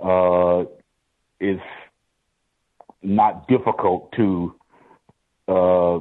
uh, 0.02 0.64
it's 1.40 1.60
not 3.02 3.48
difficult 3.48 4.12
to 4.12 4.54
uh, 5.48 5.98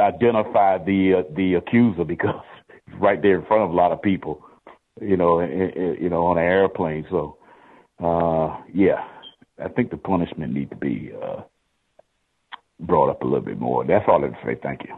identify 0.00 0.78
the 0.78 1.14
uh, 1.18 1.34
the 1.36 1.54
accuser 1.54 2.04
because 2.04 2.42
it's 2.86 2.96
right 2.98 3.20
there 3.20 3.38
in 3.38 3.46
front 3.46 3.64
of 3.64 3.70
a 3.70 3.74
lot 3.74 3.92
of 3.92 4.00
people, 4.00 4.42
you 5.00 5.16
know, 5.16 5.40
you 5.40 6.08
know, 6.08 6.26
on 6.26 6.38
an 6.38 6.44
airplane. 6.44 7.04
So, 7.10 7.36
uh, 8.02 8.62
yeah, 8.72 9.04
I 9.62 9.68
think 9.68 9.90
the 9.90 9.96
punishment 9.98 10.54
need 10.54 10.70
to 10.70 10.76
be 10.76 11.12
uh, 11.22 11.42
brought 12.80 13.10
up 13.10 13.22
a 13.22 13.24
little 13.24 13.40
bit 13.40 13.58
more. 13.58 13.84
That's 13.84 14.04
all 14.08 14.22
I 14.22 14.28
have 14.28 14.40
to 14.40 14.46
say. 14.46 14.58
Thank 14.62 14.84
you. 14.84 14.96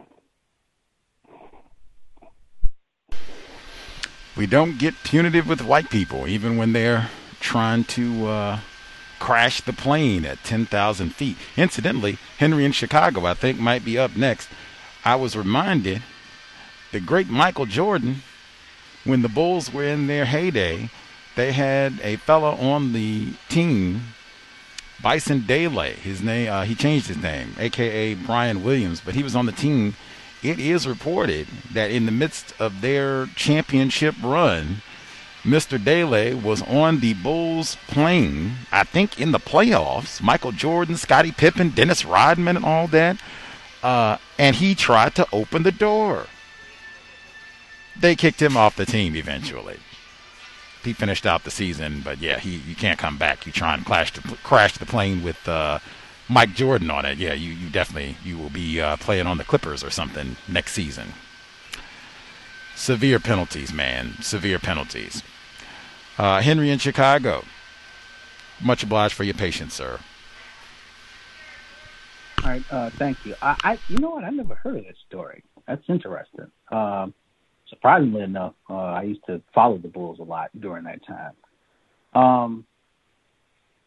We 4.35 4.47
don't 4.47 4.79
get 4.79 4.95
punitive 5.03 5.47
with 5.47 5.61
white 5.61 5.89
people, 5.89 6.27
even 6.27 6.57
when 6.57 6.73
they're 6.73 7.09
trying 7.39 7.83
to 7.83 8.27
uh, 8.27 8.59
crash 9.19 9.61
the 9.61 9.73
plane 9.73 10.25
at 10.25 10.43
10,000 10.43 11.13
feet. 11.13 11.37
Incidentally, 11.55 12.17
Henry 12.39 12.65
in 12.65 12.71
Chicago, 12.71 13.25
I 13.25 13.35
think, 13.35 13.59
might 13.59 13.85
be 13.85 13.97
up 13.97 14.15
next. 14.15 14.49
I 15.05 15.15
was 15.15 15.35
reminded 15.35 16.01
the 16.91 16.99
great 16.99 17.29
Michael 17.29 17.65
Jordan, 17.65 18.23
when 19.03 19.21
the 19.21 19.29
Bulls 19.29 19.73
were 19.73 19.83
in 19.83 20.07
their 20.07 20.25
heyday, 20.25 20.89
they 21.35 21.51
had 21.51 21.99
a 22.01 22.15
fellow 22.17 22.51
on 22.51 22.93
the 22.93 23.33
team 23.49 24.01
Bison 25.03 25.41
Dele. 25.41 25.91
His 25.91 26.23
name, 26.23 26.49
uh, 26.49 26.63
he 26.63 26.73
changed 26.73 27.07
his 27.07 27.17
name, 27.17 27.55
aka 27.59 28.15
Brian 28.15 28.63
Williams, 28.63 29.01
but 29.01 29.13
he 29.13 29.21
was 29.21 29.35
on 29.35 29.45
the 29.45 29.51
team. 29.51 29.95
It 30.41 30.59
is 30.59 30.87
reported 30.87 31.47
that 31.73 31.91
in 31.91 32.05
the 32.05 32.11
midst 32.11 32.53
of 32.59 32.81
their 32.81 33.27
championship 33.35 34.15
run, 34.23 34.81
Mr. 35.43 35.81
Dele 35.83 36.33
was 36.33 36.61
on 36.63 37.01
the 37.01 37.13
Bulls 37.15 37.75
plane, 37.87 38.53
I 38.71 38.85
think 38.85 39.19
in 39.19 39.31
the 39.31 39.39
playoffs. 39.39 40.21
Michael 40.21 40.53
Jordan, 40.53 40.95
Scottie 40.95 41.33
Pippen, 41.33 41.69
Dennis 41.69 42.05
Rodman, 42.05 42.55
and 42.55 42.65
all 42.65 42.87
that. 42.87 43.17
Uh, 43.83 44.17
and 44.39 44.55
he 44.55 44.73
tried 44.73 45.15
to 45.15 45.27
open 45.33 45.63
the 45.63 45.71
door. 45.71 46.27
They 47.99 48.15
kicked 48.15 48.41
him 48.41 48.55
off 48.55 48.77
the 48.77 48.85
team 48.85 49.15
eventually. 49.15 49.77
He 50.83 50.93
finished 50.93 51.25
out 51.25 51.43
the 51.43 51.51
season, 51.51 52.01
but 52.03 52.19
yeah, 52.19 52.39
he 52.39 52.57
you 52.57 52.75
can't 52.75 52.99
come 52.99 53.17
back. 53.17 53.45
You 53.45 53.51
try 53.51 53.73
and 53.73 53.85
crash 53.85 54.11
the 54.11 54.21
crash 54.43 54.77
the 54.77 54.85
plane 54.85 55.23
with 55.23 55.47
uh, 55.47 55.79
Mike 56.29 56.53
Jordan 56.53 56.91
on 56.91 57.05
it. 57.05 57.17
Yeah, 57.17 57.33
you, 57.33 57.51
you 57.51 57.69
definitely 57.69 58.17
you 58.23 58.37
will 58.37 58.49
be 58.49 58.81
uh, 58.81 58.97
playing 58.97 59.27
on 59.27 59.37
the 59.37 59.43
Clippers 59.43 59.83
or 59.83 59.89
something 59.89 60.35
next 60.47 60.73
season. 60.73 61.13
Severe 62.75 63.19
penalties, 63.19 63.71
man. 63.71 64.15
Severe 64.21 64.59
penalties. 64.59 65.23
Uh, 66.17 66.41
Henry 66.41 66.69
in 66.69 66.79
Chicago. 66.79 67.43
Much 68.61 68.83
obliged 68.83 69.13
for 69.13 69.23
your 69.23 69.33
patience, 69.33 69.73
sir. 69.73 69.99
All 72.43 72.49
right, 72.49 72.63
uh, 72.71 72.89
thank 72.91 73.25
you. 73.25 73.35
I, 73.41 73.55
I, 73.63 73.79
you 73.87 73.97
know 73.97 74.11
what? 74.11 74.23
I 74.23 74.29
never 74.29 74.55
heard 74.55 74.77
of 74.77 74.83
this 74.83 74.97
story. 75.07 75.43
That's 75.67 75.83
interesting. 75.87 76.47
Um, 76.71 77.13
surprisingly 77.73 78.21
enough, 78.21 78.53
uh, 78.69 78.73
I 78.73 79.03
used 79.03 79.25
to 79.27 79.41
follow 79.53 79.77
the 79.77 79.87
Bulls 79.87 80.19
a 80.19 80.23
lot 80.23 80.49
during 80.59 80.83
that 80.83 80.99
time. 81.05 81.33
Um, 82.13 82.65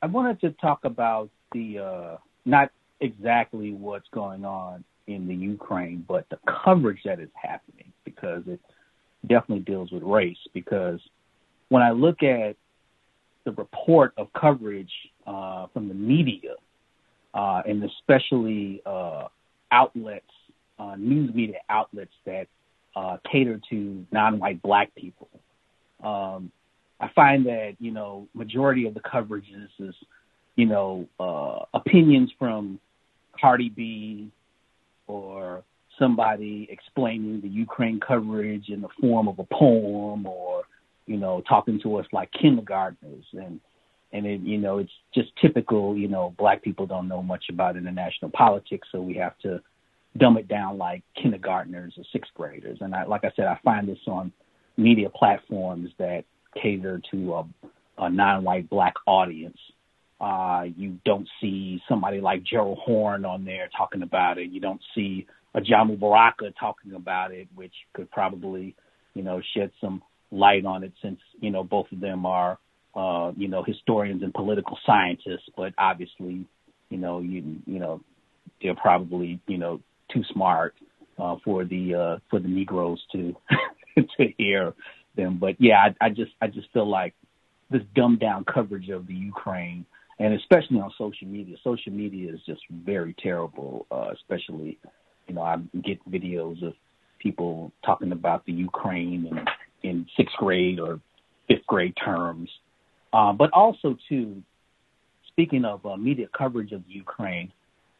I 0.03 0.07
wanted 0.07 0.41
to 0.41 0.51
talk 0.53 0.85
about 0.85 1.31
the 1.53 1.79
uh, 1.79 2.17
not 2.45 2.71
exactly 3.01 3.73
what's 3.73 4.09
going 4.13 4.45
on 4.45 4.85
in 5.07 5.29
the 5.29 5.35
Ukraine, 5.35 6.05
but 6.09 6.27
the 6.31 6.39
coverage 6.65 7.01
that 7.05 7.21
is 7.21 7.29
happening 7.41 7.93
because 8.05 8.43
it 8.47 8.61
definitely 9.27 9.65
deals 9.65 9.93
with 9.93 10.03
race. 10.03 10.39
Because 10.53 11.01
when 11.69 11.83
I 11.83 11.93
look 11.93 12.23
at 12.23 12.57
the 13.45 13.53
report 13.53 14.13
of 14.17 14.29
coverage 14.33 14.93
uh, 15.27 15.67
from 15.73 15.89
the 15.89 15.95
media, 15.95 16.55
uh, 17.35 17.63
and 17.67 17.85
especially 17.85 18.83
uh, 18.85 19.29
outlets, 19.71 20.25
uh, 20.79 20.97
news 20.97 21.33
media 21.35 21.59
outlets 21.71 22.13
that 22.25 22.49
uh, 22.97 23.19
cater 23.31 23.61
to 23.71 24.05
non-white 24.11 24.61
black 24.63 24.93
people, 24.97 25.29
um, 26.03 26.51
I 26.99 27.11
find 27.15 27.47
that 27.47 27.77
you 27.79 27.93
know 27.93 28.27
majority 28.35 28.87
of 28.87 28.95
the 28.95 29.01
coverage 29.01 29.49
is, 29.51 29.89
is 29.89 29.95
you 30.57 30.67
know 30.67 31.07
uh, 31.21 31.67
opinions 31.75 32.33
from 32.39 32.81
Cardi 33.41 33.69
B 33.69 34.31
or 35.07 35.63
somebody 35.99 36.67
explaining 36.71 37.41
the 37.41 37.49
Ukraine 37.49 38.01
coverage 38.01 38.69
in 38.69 38.81
the 38.81 38.89
form 39.01 39.29
of 39.29 39.39
a 39.39 39.45
poem 39.45 40.27
or 40.27 40.63
you 41.07 41.17
know 41.17 41.43
talking 41.49 41.79
to 41.83 41.97
us 41.97 42.07
like 42.13 42.31
kindergartners. 42.33 43.25
And 43.33 43.61
and 44.13 44.27
it 44.27 44.41
you 44.41 44.59
know 44.59 44.79
it's 44.79 44.93
just 45.15 45.29
typical 45.41 45.97
you 45.97 46.09
know 46.09 46.35
black 46.39 46.63
people 46.63 46.87
don't 46.87 47.09
know 47.09 47.23
much 47.23 47.45
about 47.51 47.77
international 47.77 48.31
politics 48.31 48.89
so 48.91 49.01
we 49.01 49.15
have 49.15 49.37
to 49.39 49.61
dumb 50.19 50.37
it 50.39 50.49
down 50.49 50.79
like 50.79 51.03
kindergartners 51.21 51.95
or 51.97 52.05
sixth 52.13 52.33
graders. 52.35 52.79
And 52.81 52.95
I 52.95 53.05
like 53.05 53.25
I 53.25 53.33
said 53.37 53.47
I 53.47 53.59
find 53.65 53.89
this 53.89 53.99
on 54.07 54.33
media 54.77 55.09
platforms 55.11 55.91
that 55.99 56.25
cater 56.61 57.01
to 57.11 57.35
a, 57.35 57.45
a 57.99 58.11
non-white 58.11 58.69
black 58.69 58.95
audience. 59.07 59.59
Uh, 60.21 60.65
you 60.77 60.99
don't 61.05 61.29
see 61.41 61.81
somebody 61.89 62.21
like 62.21 62.43
Gerald 62.43 62.79
Horne 62.79 63.25
on 63.25 63.45
there 63.45 63.69
talking 63.77 64.03
about 64.03 64.39
it. 64.39 64.51
You 64.51 64.61
don't 64.61 64.81
see 64.95 65.27
Ajamu 65.55 65.99
Baraka 65.99 66.53
talking 66.59 66.95
about 66.95 67.33
it, 67.33 67.49
which 67.55 67.75
could 67.95 68.11
probably, 68.11 68.75
you 69.15 69.23
know, 69.23 69.41
shed 69.55 69.71
some 69.81 70.03
light 70.31 70.65
on 70.65 70.85
it 70.85 70.93
since, 71.03 71.21
you 71.41 71.51
know, 71.51 71.63
both 71.63 71.87
of 71.93 72.01
them 72.01 72.27
are, 72.27 72.59
uh, 72.95 73.33
you 73.37 73.49
know, 73.49 73.63
historians 73.63 74.23
and 74.23 74.33
political 74.33 74.79
scientists, 74.87 75.49
but 75.57 75.73
obviously, 75.79 76.47
you 76.89 76.99
know, 76.99 77.21
you, 77.21 77.57
you 77.67 77.79
know, 77.79 78.01
they're 78.63 78.75
probably, 78.75 79.41
you 79.47 79.59
know, 79.59 79.81
too 80.13 80.23
smart, 80.33 80.75
uh, 81.19 81.37
for 81.45 81.65
the, 81.65 81.95
uh, 81.95 82.19
for 82.31 82.39
the 82.41 82.49
Negroes 82.49 83.03
to, 83.13 83.35
to 83.97 84.33
hear 84.39 84.75
them. 85.17 85.39
But 85.39 85.57
yeah, 85.59 85.89
I, 86.01 86.07
I 86.07 86.09
just, 86.11 86.33
I 86.41 86.47
just 86.49 86.71
feel 86.73 86.89
like 86.89 87.15
this 87.71 87.83
dumbed 87.95 88.21
down 88.21 88.45
coverage 88.45 88.89
of 88.91 89.07
the 89.07 89.15
Ukraine 89.15 89.87
and 90.19 90.35
especially 90.35 90.81
on 90.81 90.91
social 90.97 91.27
media. 91.27 91.57
Social 91.63 91.93
media 91.93 92.33
is 92.33 92.41
just 92.47 92.63
very 92.71 93.15
terrible, 93.23 93.87
uh, 93.91 94.09
especially, 94.15 94.79
you 95.29 95.35
know, 95.35 95.43
I 95.43 95.57
get 95.85 95.99
videos 96.11 96.67
of 96.67 96.75
people 97.19 97.73
talking 97.85 98.13
about 98.13 98.45
the 98.47 98.53
Ukraine 98.53 99.27
in, 99.83 99.89
in 99.89 100.07
sixth 100.17 100.37
grade 100.37 100.81
or 100.81 101.01
fifth 101.49 101.67
grade 101.67 101.95
terms. 102.03 102.49
Uh, 103.13 103.33
but 103.33 103.51
also, 103.53 103.97
too, 104.09 104.43
speaking 105.29 105.65
of 105.65 105.85
uh, 105.85 105.97
media 105.97 106.29
coverage 106.37 106.73
of 106.73 106.83
Ukraine, 106.89 107.53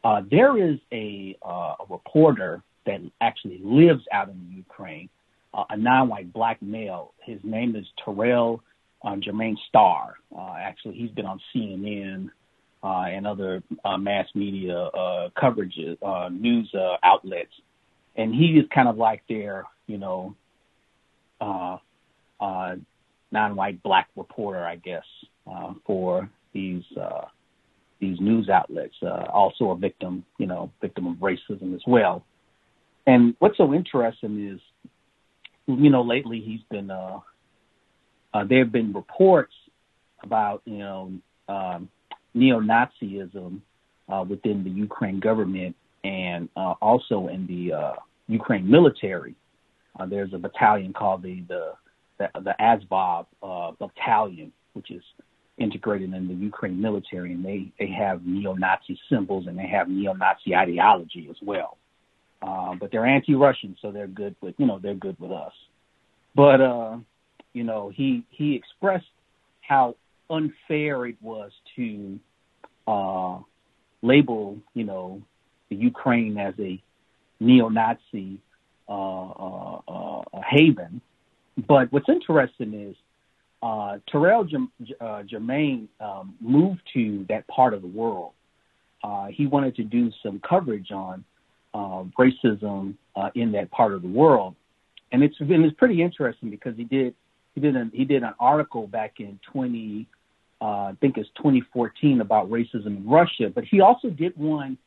uh, 0.07 0.21
there 0.31 0.57
is 0.57 0.79
a, 0.93 1.35
uh, 1.45 1.75
a 1.81 1.85
reporter 1.89 2.63
that 2.85 3.01
actually 3.19 3.59
lives 3.61 4.03
out 4.13 4.29
in 4.29 4.53
Ukraine, 4.55 5.09
uh, 5.53 5.65
a 5.69 5.75
non-white 5.75 6.31
black 6.31 6.61
male. 6.61 7.13
His 7.25 7.39
name 7.43 7.75
is 7.75 7.85
Terrell 8.05 8.63
uh, 9.03 9.15
Jermaine 9.15 9.57
Starr. 9.67 10.13
Uh, 10.33 10.53
actually, 10.57 10.95
he's 10.95 11.11
been 11.11 11.25
on 11.25 11.41
CNN 11.53 12.29
uh, 12.81 13.05
and 13.09 13.27
other 13.27 13.61
uh, 13.83 13.97
mass 13.97 14.27
media 14.33 14.77
uh, 14.77 15.29
coverage, 15.37 15.77
uh, 16.01 16.29
news 16.31 16.73
uh, 16.73 16.95
outlets, 17.03 17.51
and 18.15 18.33
he 18.33 18.57
is 18.57 18.65
kind 18.73 18.87
of 18.87 18.97
like 18.97 19.23
their, 19.27 19.65
you 19.87 19.97
know, 19.97 20.33
uh, 21.41 21.77
uh, 22.39 22.75
non-white 23.31 23.83
black 23.83 24.07
reporter, 24.15 24.65
I 24.65 24.77
guess, 24.77 25.03
uh, 25.51 25.73
for 25.85 26.29
these 26.53 26.83
uh, 26.95 27.25
these 27.99 28.19
news 28.19 28.49
outlets. 28.49 28.95
Uh, 29.01 29.25
also 29.31 29.71
a 29.71 29.75
victim, 29.75 30.23
you 30.37 30.45
know, 30.45 30.71
victim 30.81 31.07
of 31.07 31.15
racism 31.17 31.75
as 31.75 31.81
well. 31.87 32.25
And 33.05 33.35
what's 33.39 33.57
so 33.57 33.73
interesting 33.73 34.53
is, 34.53 34.59
you 35.67 35.89
know, 35.89 36.01
lately 36.01 36.41
he's 36.41 36.61
been 36.69 36.91
uh, 36.91 37.19
uh, 38.33 38.43
there 38.43 38.59
have 38.59 38.71
been 38.71 38.93
reports 38.93 39.53
about 40.23 40.61
you 40.65 40.77
know 40.77 41.11
um, 41.47 41.89
neo-Nazism 42.33 43.61
uh, 44.09 44.25
within 44.27 44.63
the 44.63 44.69
Ukraine 44.69 45.19
government 45.19 45.75
and 46.03 46.49
uh, 46.55 46.73
also 46.81 47.27
in 47.27 47.47
the 47.47 47.73
uh, 47.73 47.93
Ukraine 48.27 48.69
military. 48.69 49.35
Uh, 49.99 50.05
there's 50.05 50.33
a 50.33 50.37
battalion 50.37 50.93
called 50.93 51.23
the 51.23 51.43
the 51.47 51.73
the, 52.19 52.29
the 52.41 52.61
Azov 52.61 53.27
uh, 53.43 53.71
battalion, 53.79 54.51
which 54.73 54.91
is 54.91 55.03
integrated 55.57 56.13
in 56.13 56.27
the 56.27 56.33
Ukraine 56.33 56.81
military, 56.81 57.33
and 57.33 57.43
they 57.43 57.71
they 57.79 57.89
have 57.91 58.25
neo-Nazi 58.25 58.99
symbols 59.09 59.47
and 59.47 59.57
they 59.57 59.67
have 59.67 59.89
neo-Nazi 59.89 60.55
ideology 60.55 61.27
as 61.29 61.37
well. 61.41 61.77
Uh, 62.41 62.75
but 62.79 62.91
they're 62.91 63.05
anti-Russian, 63.05 63.75
so 63.81 63.91
they're 63.91 64.07
good 64.07 64.35
with 64.41 64.55
you 64.57 64.67
know 64.67 64.79
they're 64.79 64.93
good 64.93 65.19
with 65.19 65.31
us. 65.31 65.53
But 66.35 66.61
uh, 66.61 66.97
you 67.53 67.63
know, 67.63 67.91
he 67.93 68.23
he 68.29 68.55
expressed 68.55 69.05
how 69.61 69.95
unfair 70.29 71.05
it 71.07 71.15
was 71.21 71.51
to 71.75 72.19
uh, 72.87 73.39
label, 74.01 74.57
you 74.73 74.83
know, 74.83 75.21
the 75.69 75.75
Ukraine 75.75 76.37
as 76.37 76.53
a 76.59 76.81
neo-Nazi 77.39 78.39
uh, 78.87 78.91
uh, 78.91 79.81
uh, 79.87 80.21
haven. 80.47 81.01
But 81.67 81.91
what's 81.91 82.07
interesting 82.09 82.73
is 82.73 82.95
uh, 83.61 83.97
Terrell 84.11 84.43
J- 84.43 84.57
uh, 85.01 85.23
Jermaine 85.23 85.87
um, 85.99 86.35
moved 86.39 86.81
to 86.93 87.25
that 87.29 87.47
part 87.47 87.73
of 87.73 87.81
the 87.81 87.87
world. 87.87 88.33
Uh, 89.03 89.27
he 89.27 89.47
wanted 89.47 89.75
to 89.77 89.83
do 89.83 90.11
some 90.23 90.39
coverage 90.47 90.91
on 90.91 91.23
uh, 91.73 92.03
racism 92.19 92.95
uh, 93.15 93.29
in 93.35 93.51
that 93.53 93.71
part 93.71 93.93
of 93.93 94.01
the 94.01 94.07
world, 94.07 94.55
and 95.11 95.23
it's 95.23 95.37
been 95.37 95.63
it's 95.63 95.77
pretty 95.77 96.01
interesting 96.01 96.49
because 96.49 96.75
he 96.75 96.83
did 96.83 97.13
he 97.55 97.61
did 97.61 97.75
an 97.75 97.91
he 97.93 98.05
did 98.05 98.23
an 98.23 98.33
article 98.39 98.87
back 98.87 99.19
in 99.19 99.39
20 99.51 100.07
uh, 100.59 100.65
I 100.65 100.97
think 100.99 101.17
it's 101.17 101.29
2014 101.37 102.21
about 102.21 102.49
racism 102.49 102.87
in 102.87 103.07
Russia, 103.07 103.51
but 103.53 103.63
he 103.63 103.81
also 103.81 104.09
did 104.09 104.35
one 104.37 104.77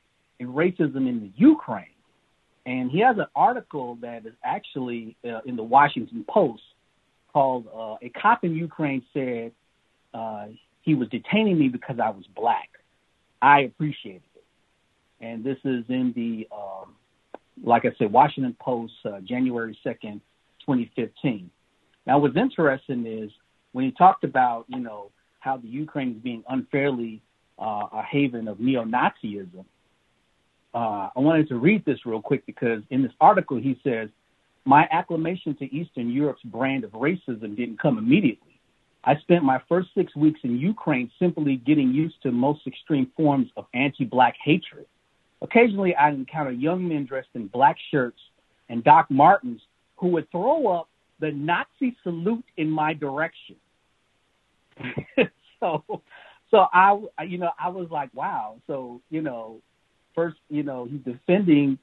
in 0.41 0.49
racism 0.49 1.09
in 1.09 1.21
the 1.21 1.31
Ukraine. 1.37 1.87
And 2.67 2.91
he 2.91 3.01
has 3.01 3.17
an 3.19 3.27
article 3.37 3.97
that 4.03 4.27
is 4.27 4.33
actually 4.45 5.17
in 5.23 5.57
the 5.57 5.63
Washington 5.63 6.25
Post 6.29 6.63
called 7.33 7.67
uh, 7.75 7.97
"A 8.03 8.11
Cop 8.11 8.45
in 8.45 8.55
Ukraine 8.55 9.03
Said 9.13 9.53
uh, 10.15 10.47
He 10.83 10.95
Was 10.95 11.09
Detaining 11.09 11.59
Me 11.59 11.69
Because 11.69 11.99
I 12.03 12.11
Was 12.11 12.25
Black." 12.35 12.69
I 13.43 13.61
appreciated 13.61 14.23
it, 14.35 14.45
and 15.25 15.43
this 15.43 15.57
is 15.65 15.85
in 15.89 16.13
the, 16.15 16.47
um, 16.55 16.95
like 17.63 17.87
I 17.87 17.91
said, 17.99 18.13
Washington 18.13 18.55
Post, 18.61 18.93
uh, 19.07 19.21
January 19.21 19.79
second, 19.83 20.21
2015. 20.61 21.51
Now, 22.07 22.19
what's 22.19 22.37
interesting 22.37 23.07
is 23.07 23.31
when 23.73 23.87
he 23.87 23.93
talked 23.93 24.25
about, 24.25 24.67
you 24.69 24.81
know, 24.81 25.11
how 25.39 25.57
the 25.57 25.69
Ukraine 25.69 26.17
is 26.17 26.23
being 26.23 26.45
unfairly 26.49 27.23
uh, 27.59 27.87
a 27.93 28.03
haven 28.03 28.49
of 28.49 28.61
neo-Nazism, 28.61 29.65
uh, 30.73 31.09
I 31.15 31.19
wanted 31.19 31.49
to 31.49 31.57
read 31.57 31.85
this 31.85 32.07
real 32.07 32.23
quick 32.23 32.47
because 32.47 32.83
in 32.91 33.03
this 33.03 33.13
article 33.21 33.59
he 33.59 33.79
says, 33.83 34.09
my 34.65 34.87
acclamation 34.91 35.55
to 35.57 35.75
Eastern 35.75 36.11
Europe's 36.11 36.43
brand 36.43 36.85
of 36.85 36.93
racism 36.93 37.57
didn't 37.57 37.81
come 37.81 37.99
immediately. 37.99 38.61
I 39.03 39.17
spent 39.17 39.43
my 39.43 39.61
first 39.69 39.89
six 39.97 40.15
weeks 40.15 40.41
in 40.43 40.59
Ukraine 40.59 41.11
simply 41.19 41.57
getting 41.57 41.93
used 41.93 42.23
to 42.23 42.31
most 42.31 42.67
extreme 42.67 43.11
forms 43.17 43.49
of 43.57 43.65
anti-black 43.73 44.35
hatred. 44.45 44.87
Occasionally, 45.41 45.97
I'd 45.97 46.15
encounter 46.15 46.53
young 46.53 46.87
men 46.87 47.07
dressed 47.07 47.31
in 47.35 47.47
black 47.47 47.77
shirts 47.91 48.19
and 48.69 48.85
Doc 48.85 49.07
Martens 49.11 49.63
who 49.97 50.09
would 50.09 50.31
throw 50.31 50.69
up 50.69 50.89
the 51.19 51.31
Nazi 51.31 51.97
salute 52.03 52.45
in 52.57 52.71
my 52.71 52.93
direction. 52.93 53.57
so, 55.61 55.83
so 56.51 56.67
I, 56.73 56.99
you 57.27 57.39
know, 57.39 57.51
I 57.59 57.69
was 57.69 57.89
like, 57.91 58.11
wow. 58.15 58.57
So, 58.67 59.01
you 59.11 59.23
know, 59.23 59.61
first, 60.15 60.37
you 60.49 60.63
know, 60.63 60.87
he's 60.91 61.01
defending 61.01 61.79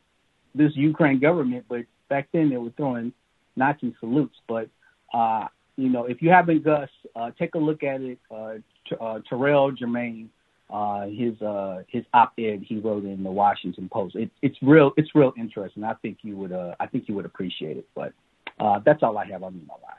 this 0.54 0.72
Ukraine 0.76 1.20
government, 1.20 1.66
but 1.70 1.82
back 2.10 2.30
then 2.34 2.50
they 2.50 2.58
were 2.58 2.72
throwing 2.78 3.14
Nazi 3.56 3.96
salutes. 4.00 4.36
But, 4.48 4.70
uh, 5.14 5.48
you 5.76 5.90
know, 5.90 6.06
if 6.06 6.22
you 6.22 6.30
haven't, 6.30 6.64
Gus, 6.64 6.90
uh, 7.16 7.32
take 7.38 7.56
a 7.56 7.60
look 7.60 7.84
at 7.84 8.02
it. 8.02 8.20
Uh, 8.30 8.56
uh, 9.00 9.20
Terrell 9.28 9.72
Jermaine, 9.72 10.28
uh, 10.70 11.08
his 11.08 11.42
uh, 11.42 11.84
his 11.88 12.04
op-ed 12.14 12.64
he 12.68 12.80
wrote 12.80 13.06
in 13.06 13.24
the 13.24 13.32
Washington 13.32 13.90
Post. 13.90 14.16
It, 14.16 14.30
it's 14.42 14.58
real. 14.62 14.92
It's 14.98 15.14
real 15.16 15.34
interesting. 15.38 15.84
I 15.84 15.94
think 15.96 16.20
you 16.22 16.36
would. 16.38 16.52
Uh, 16.52 16.76
I 16.80 16.88
think 16.88 17.08
you 17.08 17.16
would 17.16 17.26
appreciate 17.26 17.78
it. 17.78 17.88
But 17.96 18.14
uh, 18.60 18.80
that's 18.86 19.04
all 19.04 19.18
I 19.18 19.26
have 19.26 19.44
on 19.44 19.62
my 19.68 19.76
life. 19.76 19.94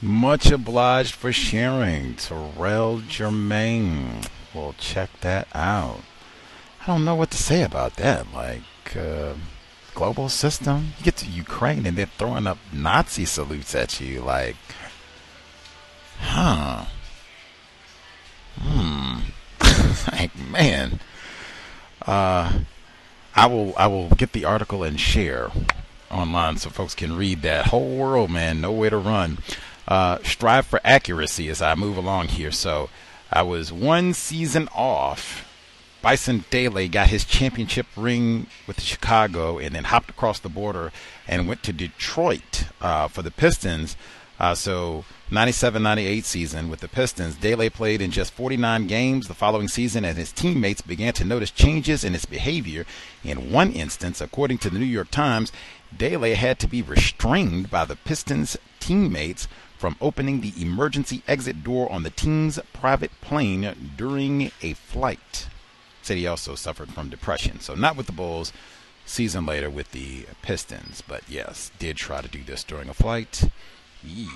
Much 0.00 0.50
obliged 0.50 1.14
for 1.14 1.32
sharing, 1.32 2.16
Terrell 2.16 2.98
Jermaine. 2.98 4.28
We'll 4.52 4.74
check 4.78 5.10
that 5.20 5.46
out. 5.54 6.00
I 6.82 6.86
don't 6.86 7.04
know 7.04 7.14
what 7.14 7.30
to 7.30 7.36
say 7.36 7.62
about 7.62 7.94
that. 7.96 8.32
Like, 8.34 8.96
uh, 8.96 9.34
global 9.94 10.28
system. 10.28 10.94
You 10.98 11.04
get 11.04 11.16
to 11.18 11.26
Ukraine 11.30 11.86
and 11.86 11.96
they're 11.96 12.06
throwing 12.06 12.48
up 12.48 12.58
Nazi 12.72 13.24
salutes 13.24 13.72
at 13.76 14.00
you. 14.00 14.20
Like, 14.20 14.56
huh. 16.18 16.86
Hmm. 18.60 19.20
like, 20.12 20.36
man. 20.36 20.98
Uh, 22.04 22.60
I 23.36 23.46
will 23.46 23.74
I 23.76 23.86
will 23.86 24.08
get 24.10 24.32
the 24.32 24.44
article 24.44 24.82
and 24.82 24.98
share 24.98 25.50
online 26.10 26.58
so 26.58 26.68
folks 26.68 26.96
can 26.96 27.16
read 27.16 27.42
that 27.42 27.66
whole 27.66 27.96
world, 27.96 28.30
man. 28.30 28.60
Nowhere 28.60 28.90
to 28.90 28.98
run. 28.98 29.38
Uh, 29.86 30.18
strive 30.24 30.66
for 30.66 30.80
accuracy 30.84 31.48
as 31.48 31.62
I 31.62 31.76
move 31.76 31.96
along 31.96 32.28
here. 32.28 32.50
So 32.50 32.90
I 33.32 33.42
was 33.42 33.72
one 33.72 34.14
season 34.14 34.68
off. 34.74 35.48
Bison 36.02 36.44
Dele 36.50 36.88
got 36.88 37.10
his 37.10 37.24
championship 37.24 37.86
ring 37.96 38.48
with 38.66 38.80
Chicago 38.80 39.58
and 39.58 39.72
then 39.72 39.84
hopped 39.84 40.10
across 40.10 40.40
the 40.40 40.48
border 40.48 40.90
and 41.28 41.46
went 41.46 41.62
to 41.62 41.72
Detroit 41.72 42.64
uh, 42.80 43.06
for 43.06 43.22
the 43.22 43.30
Pistons. 43.30 43.96
Uh, 44.40 44.52
so 44.56 45.04
97-98 45.30 46.24
season 46.24 46.68
with 46.68 46.80
the 46.80 46.88
Pistons, 46.88 47.36
Dele 47.36 47.70
played 47.70 48.02
in 48.02 48.10
just 48.10 48.32
49 48.32 48.88
games 48.88 49.28
the 49.28 49.34
following 49.34 49.68
season 49.68 50.04
and 50.04 50.18
his 50.18 50.32
teammates 50.32 50.82
began 50.82 51.12
to 51.12 51.24
notice 51.24 51.52
changes 51.52 52.02
in 52.02 52.14
his 52.14 52.24
behavior. 52.24 52.84
In 53.22 53.52
one 53.52 53.70
instance, 53.70 54.20
according 54.20 54.58
to 54.58 54.70
the 54.70 54.80
New 54.80 54.84
York 54.84 55.12
Times, 55.12 55.52
Dele 55.96 56.34
had 56.34 56.58
to 56.58 56.66
be 56.66 56.82
restrained 56.82 57.70
by 57.70 57.84
the 57.84 57.94
Pistons 57.94 58.56
teammates 58.80 59.46
from 59.78 59.94
opening 60.00 60.40
the 60.40 60.52
emergency 60.60 61.22
exit 61.28 61.62
door 61.62 61.90
on 61.92 62.02
the 62.02 62.10
team's 62.10 62.58
private 62.72 63.12
plane 63.20 63.92
during 63.96 64.50
a 64.62 64.72
flight. 64.72 65.46
Said 66.02 66.16
he 66.16 66.26
also 66.26 66.54
suffered 66.54 66.90
from 66.90 67.08
depression. 67.08 67.60
So 67.60 67.74
not 67.74 67.96
with 67.96 68.06
the 68.06 68.12
Bulls, 68.12 68.52
season 69.06 69.46
later 69.46 69.70
with 69.70 69.92
the 69.92 70.26
Pistons, 70.42 71.02
but 71.06 71.22
yes, 71.28 71.70
did 71.78 71.96
try 71.96 72.20
to 72.20 72.28
do 72.28 72.42
this 72.42 72.64
during 72.64 72.88
a 72.88 72.94
flight. 72.94 73.44
Yee. 74.04 74.28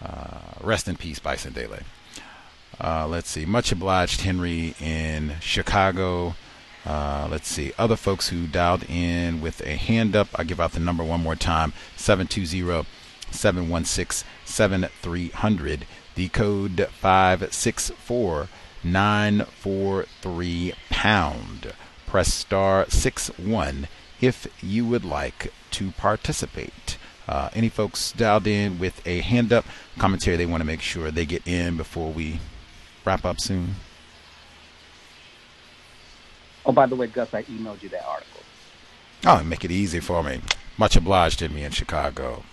Uh, 0.00 0.40
rest 0.60 0.88
in 0.88 0.96
peace, 0.96 1.18
Bison 1.18 1.52
Dele. 1.52 1.80
Uh, 2.80 3.06
let's 3.06 3.30
see. 3.30 3.44
Much 3.44 3.70
obliged, 3.70 4.22
Henry 4.22 4.74
in 4.80 5.34
Chicago. 5.40 6.34
Uh, 6.84 7.28
let's 7.30 7.48
see. 7.48 7.72
Other 7.78 7.96
folks 7.96 8.28
who 8.28 8.46
dialed 8.46 8.84
in 8.88 9.40
with 9.40 9.60
a 9.60 9.76
hand 9.76 10.16
up. 10.16 10.28
I'll 10.34 10.44
give 10.44 10.60
out 10.60 10.72
the 10.72 10.80
number 10.80 11.04
one 11.04 11.22
more 11.22 11.36
time 11.36 11.72
720 11.96 12.86
716 13.30 14.26
7300. 14.44 15.86
The 16.14 16.28
code 16.28 16.88
564 16.90 18.48
943 18.84 20.74
pound. 20.90 21.72
Press 22.06 22.32
star 22.32 22.86
6 22.88 23.28
1 23.38 23.88
if 24.20 24.46
you 24.62 24.86
would 24.86 25.04
like 25.04 25.52
to 25.72 25.90
participate. 25.92 26.98
Uh, 27.28 27.50
any 27.54 27.68
folks 27.68 28.12
dialed 28.12 28.46
in 28.46 28.78
with 28.78 29.06
a 29.06 29.20
hand 29.20 29.52
up 29.52 29.64
commentary 29.98 30.36
they 30.36 30.46
want 30.46 30.60
to 30.60 30.66
make 30.66 30.80
sure 30.80 31.10
they 31.10 31.24
get 31.24 31.46
in 31.46 31.76
before 31.76 32.12
we 32.12 32.40
wrap 33.04 33.24
up 33.24 33.40
soon? 33.40 33.76
Oh, 36.64 36.72
by 36.72 36.86
the 36.86 36.96
way, 36.96 37.06
Gus, 37.06 37.32
I 37.34 37.42
emailed 37.44 37.82
you 37.82 37.88
that 37.90 38.04
article. 38.06 38.40
Oh, 39.26 39.42
make 39.42 39.64
it 39.64 39.70
easy 39.70 40.00
for 40.00 40.22
me. 40.22 40.40
Much 40.76 40.96
obliged 40.96 41.38
to 41.40 41.48
me 41.48 41.64
in 41.64 41.72
Chicago. 41.72 42.44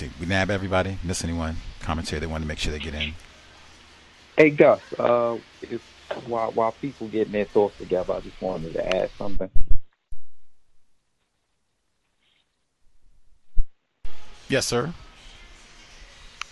See, 0.00 0.10
we 0.18 0.26
nab 0.26 0.50
everybody. 0.50 0.98
Miss 1.04 1.22
anyone? 1.24 1.56
Commentary 1.80 2.20
they 2.20 2.26
want 2.26 2.42
to 2.42 2.48
make 2.48 2.58
sure 2.58 2.72
they 2.72 2.78
get 2.78 2.94
in. 2.94 3.12
Hey 4.36 4.50
Gus, 4.50 4.80
uh, 4.98 5.36
if, 5.62 5.82
while 6.26 6.50
while 6.52 6.72
people 6.72 7.08
getting 7.08 7.32
their 7.32 7.44
thoughts 7.44 7.76
together, 7.78 8.14
I 8.14 8.20
just 8.20 8.40
wanted 8.40 8.72
to 8.74 8.96
add 8.96 9.10
something. 9.18 9.50
Yes, 14.48 14.66
sir. 14.66 14.92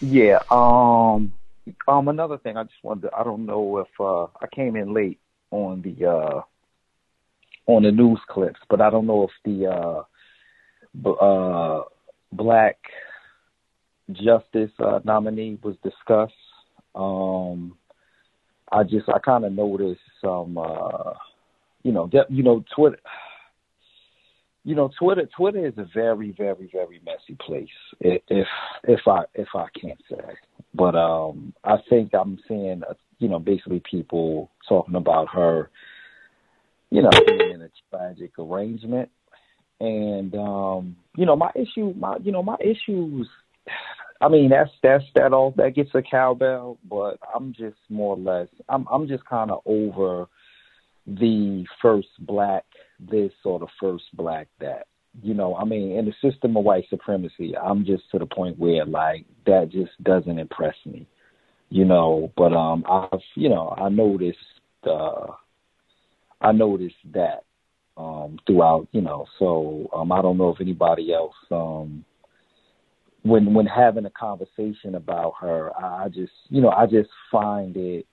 Yeah. 0.01 0.41
Um. 0.51 1.33
Um. 1.86 2.09
Another 2.09 2.39
thing, 2.39 2.57
I 2.57 2.65
just 2.65 2.83
wanted. 2.83 3.02
To, 3.02 3.17
I 3.17 3.25
don't 3.25 3.47
know 3.47 3.78
if 3.78 3.89
uh, 3.99 4.25
I 4.25 4.47
came 4.52 4.77
in 4.77 4.93
late 4.93 5.18
on 5.51 5.83
the 5.83 6.07
uh, 6.07 6.43
on 7.67 7.83
the 7.83 7.93
news 7.93 8.20
clips, 8.28 8.60
but 8.68 8.81
I 8.81 8.91
don't 8.91 9.07
know 9.07 9.25
if 9.25 9.31
the 9.44 9.67
uh, 9.67 10.02
b- 11.02 11.17
uh, 11.20 11.83
black 12.33 12.77
justice 14.12 14.70
uh, 14.78 15.01
nominee 15.05 15.59
was 15.62 15.77
discussed. 15.83 16.33
Um, 16.95 17.77
I 18.70 18.83
just 18.83 19.09
I 19.09 19.19
kind 19.19 19.45
of 19.45 19.53
noticed 19.53 20.01
some, 20.20 20.59
uh, 20.59 21.15
you 21.83 21.93
know, 21.93 22.07
de- 22.07 22.27
you 22.28 22.43
know, 22.43 22.65
Twitter. 22.75 22.99
You 24.65 24.75
know, 24.75 24.91
Twitter. 24.99 25.28
Twitter 25.35 25.67
is 25.67 25.75
a 25.78 25.87
very, 25.95 26.33
very, 26.33 26.69
very 26.73 27.01
messy 27.05 27.37
place. 27.41 27.69
If 28.01 28.47
if 28.85 29.01
I 29.07 29.20
if 29.35 29.49
I 29.55 29.67
can't 29.81 30.01
say, 30.11 30.35
but 30.75 30.95
um, 30.95 31.55
I 31.65 31.77
think 31.89 32.12
I'm 32.12 32.39
seeing, 32.47 32.83
uh, 32.89 32.95
you 33.19 33.28
know, 33.28 33.39
basically 33.39 33.83
people 33.91 34.51
talking 34.69 34.97
about 34.97 35.28
her, 35.33 35.70
you 36.91 37.03
know, 37.03 37.11
being 37.27 37.53
in 37.53 37.62
a 37.62 37.70
tragic 37.91 38.33
arrangement, 38.39 39.09
and 39.81 40.35
um, 40.35 40.97
you 41.17 41.25
know, 41.25 41.37
my 41.37 41.51
issue, 41.55 41.95
my 41.97 42.19
you 42.23 42.33
know, 42.33 42.43
my 42.43 42.57
issues 42.61 43.27
I 44.21 44.29
mean, 44.29 44.51
that's 44.51 44.71
that's 44.83 45.05
that 45.15 45.33
all 45.33 45.53
that 45.57 45.75
gets 45.75 45.91
a 45.95 46.03
cowbell, 46.03 46.79
but 46.89 47.19
I'm 47.35 47.53
just 47.53 47.77
more 47.89 48.17
or 48.17 48.19
less 48.19 48.49
I'm 48.69 48.87
I'm 48.91 49.07
just 49.07 49.25
kind 49.25 49.51
of 49.51 49.61
over 49.65 50.27
the 51.07 51.65
first 51.81 52.09
black 52.21 52.65
this 52.99 53.33
or 53.45 53.59
the 53.59 53.69
first 53.81 54.05
black 54.15 54.49
that. 54.61 54.87
You 55.23 55.35
know, 55.35 55.57
I 55.57 55.65
mean, 55.65 55.93
in 55.93 56.05
the 56.05 56.31
system 56.31 56.57
of 56.57 56.65
white 56.65 56.85
supremacy, 56.91 57.57
I'm 57.57 57.85
just 57.85 58.09
to 58.11 58.19
the 58.19 58.27
point 58.27 58.59
where 58.59 58.85
like 58.85 59.25
that 59.47 59.71
just 59.71 59.91
doesn't 60.03 60.39
impress 60.39 60.77
me. 60.85 61.09
You 61.71 61.85
know, 61.85 62.33
but 62.37 62.53
um 62.53 62.85
I've 62.89 63.21
you 63.35 63.49
know, 63.49 63.75
I 63.77 63.89
noticed 63.89 64.39
uh 64.85 65.27
I 66.41 66.53
noticed 66.53 66.97
that 67.13 67.45
um 67.97 68.39
throughout, 68.47 68.89
you 68.93 69.01
know, 69.01 69.27
so 69.39 69.89
um 69.95 70.11
I 70.13 70.23
don't 70.23 70.39
know 70.39 70.51
if 70.51 70.61
anybody 70.61 71.13
else 71.13 71.35
um 71.51 72.05
when 73.23 73.55
when 73.55 73.67
having 73.67 74.07
a 74.07 74.11
conversation 74.11 74.95
about 74.95 75.35
her, 75.41 75.73
I 75.77 76.09
just 76.09 76.33
you 76.49 76.61
know 76.61 76.71
I 76.71 76.87
just 76.87 77.11
find 77.31 77.77
it 77.77 78.07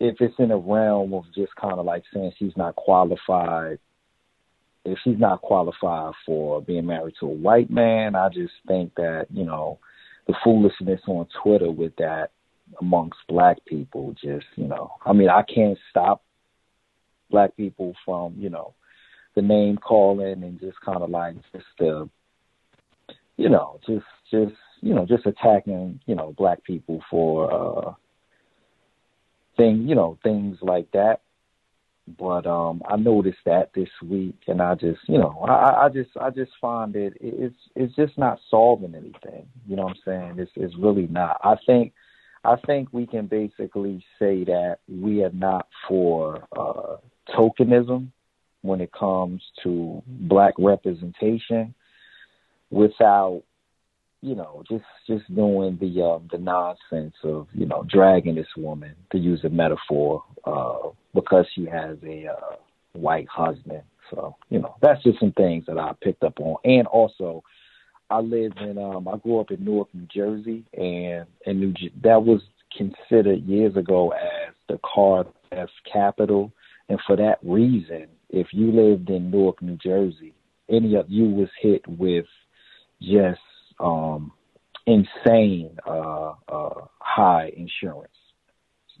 if 0.00 0.16
it's 0.20 0.34
in 0.38 0.50
a 0.50 0.56
realm 0.56 1.14
of 1.14 1.24
just 1.34 1.54
kind 1.56 1.78
of 1.78 1.84
like 1.84 2.02
saying 2.12 2.32
she's 2.38 2.56
not 2.56 2.76
qualified, 2.76 3.78
if 4.84 4.98
she's 5.04 5.18
not 5.18 5.40
qualified 5.40 6.12
for 6.26 6.60
being 6.60 6.86
married 6.86 7.14
to 7.20 7.26
a 7.26 7.30
white 7.30 7.70
man, 7.70 8.14
I 8.14 8.28
just 8.28 8.52
think 8.66 8.94
that 8.96 9.26
you 9.30 9.44
know 9.44 9.78
the 10.26 10.34
foolishness 10.42 11.00
on 11.06 11.26
Twitter 11.42 11.70
with 11.70 11.94
that 11.96 12.30
amongst 12.80 13.18
black 13.28 13.58
people 13.66 14.14
just 14.22 14.46
you 14.56 14.66
know 14.66 14.90
I 15.04 15.12
mean 15.12 15.28
I 15.28 15.42
can't 15.42 15.78
stop 15.90 16.22
black 17.30 17.56
people 17.56 17.94
from 18.04 18.34
you 18.38 18.48
know 18.48 18.74
the 19.34 19.42
name 19.42 19.76
calling 19.76 20.42
and 20.42 20.60
just 20.60 20.80
kind 20.80 21.02
of 21.02 21.10
like 21.10 21.34
just 21.52 21.66
the 21.78 22.08
you 23.36 23.48
know, 23.48 23.80
just 23.86 24.06
just 24.30 24.54
you 24.80 24.94
know 24.94 25.06
just 25.06 25.26
attacking 25.26 26.00
you 26.06 26.14
know 26.14 26.34
black 26.36 26.62
people 26.64 27.02
for 27.10 27.52
uh 27.52 27.92
thing 29.56 29.88
you 29.88 29.94
know 29.94 30.18
things 30.22 30.58
like 30.62 30.90
that. 30.92 31.20
But 32.18 32.46
um 32.46 32.82
I 32.88 32.96
noticed 32.96 33.38
that 33.46 33.70
this 33.74 33.88
week 34.02 34.36
and 34.46 34.60
I 34.60 34.74
just 34.74 35.00
you 35.08 35.18
know 35.18 35.44
I 35.48 35.86
I 35.86 35.88
just 35.88 36.10
I 36.20 36.30
just 36.30 36.52
find 36.60 36.94
it 36.96 37.14
it's 37.20 37.56
it's 37.74 37.94
just 37.96 38.16
not 38.18 38.40
solving 38.50 38.94
anything. 38.94 39.46
You 39.66 39.76
know 39.76 39.84
what 39.84 39.96
I'm 39.96 40.02
saying? 40.04 40.34
It's 40.38 40.52
it's 40.54 40.76
really 40.76 41.06
not. 41.06 41.40
I 41.42 41.56
think 41.66 41.92
I 42.44 42.56
think 42.66 42.88
we 42.92 43.06
can 43.06 43.26
basically 43.26 44.04
say 44.18 44.44
that 44.44 44.78
we 44.88 45.24
are 45.24 45.32
not 45.32 45.66
for 45.88 46.46
uh 46.56 46.96
tokenism 47.34 48.08
when 48.60 48.80
it 48.80 48.92
comes 48.92 49.42
to 49.62 50.02
black 50.06 50.54
representation 50.58 51.74
without 52.74 53.42
you 54.20 54.34
know 54.34 54.64
just 54.68 54.84
just 55.06 55.32
doing 55.34 55.78
the 55.80 56.02
um 56.02 56.28
the 56.32 56.38
nonsense 56.38 57.14
of 57.22 57.46
you 57.52 57.66
know 57.66 57.84
dragging 57.88 58.34
this 58.34 58.56
woman 58.56 58.94
to 59.12 59.18
use 59.18 59.44
a 59.44 59.48
metaphor 59.48 60.24
uh 60.44 60.88
because 61.14 61.46
she 61.54 61.64
has 61.66 61.96
a 62.04 62.26
uh 62.26 62.56
white 62.94 63.28
husband. 63.28 63.82
So 64.10 64.36
you 64.50 64.58
know 64.58 64.74
that's 64.82 65.02
just 65.04 65.20
some 65.20 65.32
things 65.32 65.64
that 65.66 65.78
i 65.78 65.92
picked 66.02 66.24
up 66.24 66.40
on. 66.40 66.56
And 66.64 66.86
also 66.88 67.44
i 68.10 68.18
lived 68.18 68.58
in 68.58 68.76
um 68.78 69.06
i 69.08 69.16
grew 69.18 69.40
up 69.40 69.50
in 69.50 69.64
newark 69.64 69.88
new 69.94 70.06
jersey 70.12 70.64
and 70.72 71.26
in 71.46 71.60
new 71.60 71.74
that 72.02 72.22
was 72.22 72.40
considered 72.76 73.44
years 73.44 73.76
ago 73.76 74.10
as 74.10 74.54
the 74.68 74.80
car 74.84 75.26
theft 75.50 75.70
capital. 75.90 76.52
And 76.88 76.98
for 77.06 77.16
that 77.16 77.38
reason 77.42 78.08
if 78.30 78.48
you 78.52 78.72
lived 78.72 79.10
in 79.10 79.30
newark 79.30 79.62
new 79.62 79.76
jersey 79.76 80.34
any 80.68 80.94
of 80.96 81.06
you 81.08 81.28
was 81.28 81.48
hit 81.60 81.86
with 81.86 82.26
just 83.04 83.40
um 83.80 84.32
insane 84.86 85.76
uh 85.86 86.32
uh 86.48 86.84
high 86.98 87.50
insurance. 87.56 88.12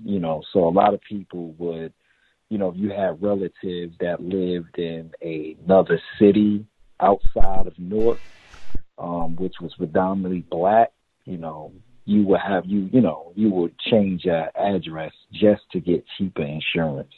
You 0.02 0.18
know 0.18 0.42
so 0.52 0.66
a 0.66 0.70
lot 0.70 0.94
of 0.94 1.00
people 1.02 1.52
would 1.58 1.92
you 2.48 2.58
know 2.58 2.70
if 2.70 2.76
you 2.76 2.90
had 2.90 3.22
relatives 3.22 3.94
that 4.00 4.20
lived 4.20 4.78
in 4.78 5.10
another 5.22 6.00
city 6.18 6.66
outside 7.00 7.66
of 7.66 7.78
Newark 7.78 8.20
um 8.98 9.36
which 9.36 9.54
was 9.60 9.74
predominantly 9.76 10.44
black 10.50 10.92
you 11.24 11.36
know 11.36 11.72
you 12.04 12.24
would 12.26 12.40
have 12.40 12.64
you 12.66 12.88
you 12.92 13.00
know 13.00 13.32
you 13.34 13.50
would 13.50 13.78
change 13.78 14.24
your 14.24 14.50
address 14.56 15.12
just 15.32 15.62
to 15.72 15.80
get 15.80 16.04
cheaper 16.18 16.42
insurance. 16.42 17.14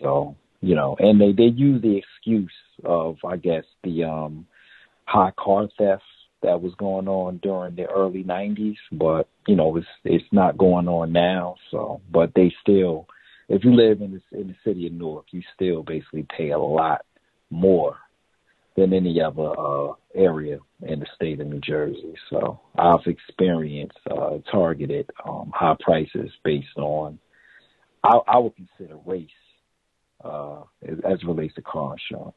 So 0.00 0.36
you 0.60 0.74
know 0.74 0.96
and 0.98 1.20
they 1.20 1.32
they 1.32 1.50
use 1.54 1.80
the 1.82 1.96
excuse 1.96 2.52
of 2.84 3.16
i 3.24 3.36
guess 3.36 3.64
the 3.84 4.04
um 4.04 4.46
high 5.10 5.32
car 5.36 5.68
theft 5.76 6.04
that 6.42 6.62
was 6.62 6.72
going 6.78 7.08
on 7.08 7.38
during 7.38 7.74
the 7.74 7.86
early 7.86 8.22
90s, 8.24 8.76
but 8.92 9.28
you 9.46 9.56
know 9.56 9.76
it's 9.76 9.86
it's 10.04 10.32
not 10.32 10.56
going 10.56 10.88
on 10.88 11.12
now. 11.12 11.56
So, 11.70 12.00
but 12.10 12.32
they 12.34 12.54
still, 12.62 13.06
if 13.48 13.64
you 13.64 13.74
live 13.74 14.00
in 14.00 14.12
the 14.12 14.38
in 14.38 14.48
the 14.48 14.56
city 14.64 14.86
of 14.86 14.92
Newark, 14.92 15.26
you 15.32 15.42
still 15.54 15.82
basically 15.82 16.26
pay 16.36 16.50
a 16.50 16.58
lot 16.58 17.04
more 17.50 17.96
than 18.76 18.94
any 18.94 19.20
other 19.20 19.50
uh, 19.58 19.92
area 20.14 20.58
in 20.82 21.00
the 21.00 21.06
state 21.16 21.40
of 21.40 21.48
New 21.48 21.60
Jersey. 21.60 22.14
So, 22.30 22.60
I've 22.78 23.06
experienced 23.06 23.98
uh, 24.10 24.38
targeted 24.50 25.10
um, 25.28 25.50
high 25.54 25.76
prices 25.80 26.30
based 26.44 26.76
on 26.76 27.18
I, 28.04 28.18
I 28.28 28.38
would 28.38 28.54
consider 28.54 28.96
race 29.04 29.28
uh, 30.24 30.62
as, 30.86 30.98
as 31.04 31.24
relates 31.24 31.54
to 31.56 31.62
car 31.62 31.94
insurance. 31.94 32.36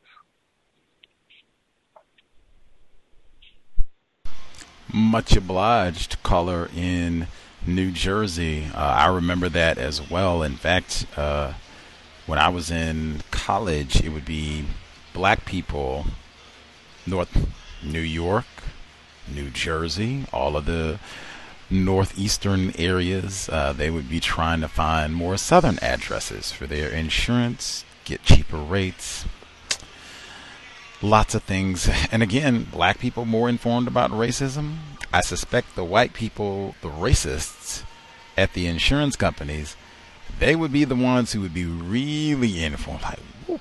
Much 4.94 5.36
obliged, 5.36 6.22
caller 6.22 6.70
in 6.76 7.28
New 7.66 7.92
Jersey. 7.92 8.68
Uh, 8.74 8.78
I 8.78 9.08
remember 9.08 9.50
that 9.50 9.80
as 9.80 10.08
well. 10.08 10.44
In 10.44 10.56
fact, 10.56 11.08
uh, 11.18 11.54
when 12.28 12.38
I 12.38 12.50
was 12.50 12.70
in 12.70 13.22
college, 13.32 14.02
it 14.02 14.10
would 14.10 14.26
be 14.26 14.66
black 15.12 15.46
people, 15.46 16.06
North 17.08 17.50
New 17.84 18.00
York, 18.00 18.46
New 19.28 19.50
Jersey, 19.50 20.26
all 20.32 20.56
of 20.56 20.66
the 20.66 21.00
northeastern 21.70 22.72
areas. 22.78 23.50
Uh, 23.50 23.74
they 23.74 23.90
would 23.90 24.10
be 24.10 24.20
trying 24.20 24.62
to 24.62 24.68
find 24.68 25.16
more 25.16 25.38
southern 25.38 25.80
addresses 25.82 26.52
for 26.52 26.68
their 26.68 26.90
insurance, 26.90 27.84
get 28.06 28.24
cheaper 28.24 28.58
rates, 28.58 29.26
lots 31.04 31.36
of 31.36 31.44
things. 31.44 31.90
And 32.12 32.24
again, 32.24 32.68
black 32.72 33.00
people 33.00 33.26
more 33.26 33.50
informed 33.50 33.88
about 33.88 34.12
racism. 34.12 34.78
I 35.12 35.22
suspect 35.22 35.76
the 35.76 35.84
white 35.84 36.14
people, 36.14 36.76
the 36.82 36.90
racists 36.90 37.84
at 38.38 38.54
the 38.54 38.68
insurance 38.68 39.16
companies, 39.16 39.76
they 40.40 40.56
would 40.56 40.72
be 40.72 40.86
the 40.86 40.96
ones 40.96 41.34
who 41.34 41.42
would 41.42 41.54
be 41.54 41.66
really 41.66 42.64
informed. 42.64 43.04
Like, 43.04 43.60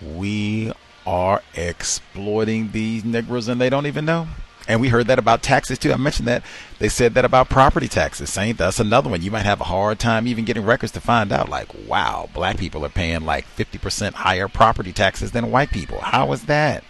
we 0.00 0.72
are 1.06 1.42
exploiting 1.54 2.72
these 2.72 3.04
Negroes 3.04 3.48
and 3.48 3.60
they 3.60 3.70
don't 3.70 3.86
even 3.86 4.04
know. 4.04 4.28
And 4.68 4.80
we 4.80 4.88
heard 4.88 5.06
that 5.08 5.18
about 5.18 5.42
taxes 5.42 5.78
too. 5.78 5.92
I 5.92 5.96
mentioned 5.96 6.28
that 6.28 6.44
they 6.78 6.88
said 6.88 7.14
that 7.14 7.24
about 7.24 7.48
property 7.48 7.88
taxes. 7.88 8.30
Saying 8.30 8.54
that's 8.54 8.78
another 8.80 9.10
one. 9.10 9.22
You 9.22 9.30
might 9.30 9.44
have 9.44 9.60
a 9.60 9.64
hard 9.64 9.98
time 9.98 10.26
even 10.26 10.44
getting 10.44 10.64
records 10.64 10.92
to 10.92 11.00
find 11.00 11.32
out. 11.32 11.48
Like, 11.48 11.68
wow, 11.86 12.28
black 12.32 12.58
people 12.58 12.84
are 12.84 12.90
paying 12.90 13.22
like 13.22 13.46
50% 13.56 14.14
higher 14.14 14.48
property 14.48 14.92
taxes 14.92 15.32
than 15.32 15.50
white 15.50 15.70
people. 15.70 16.00
How 16.00 16.32
is 16.32 16.44
that? 16.44 16.84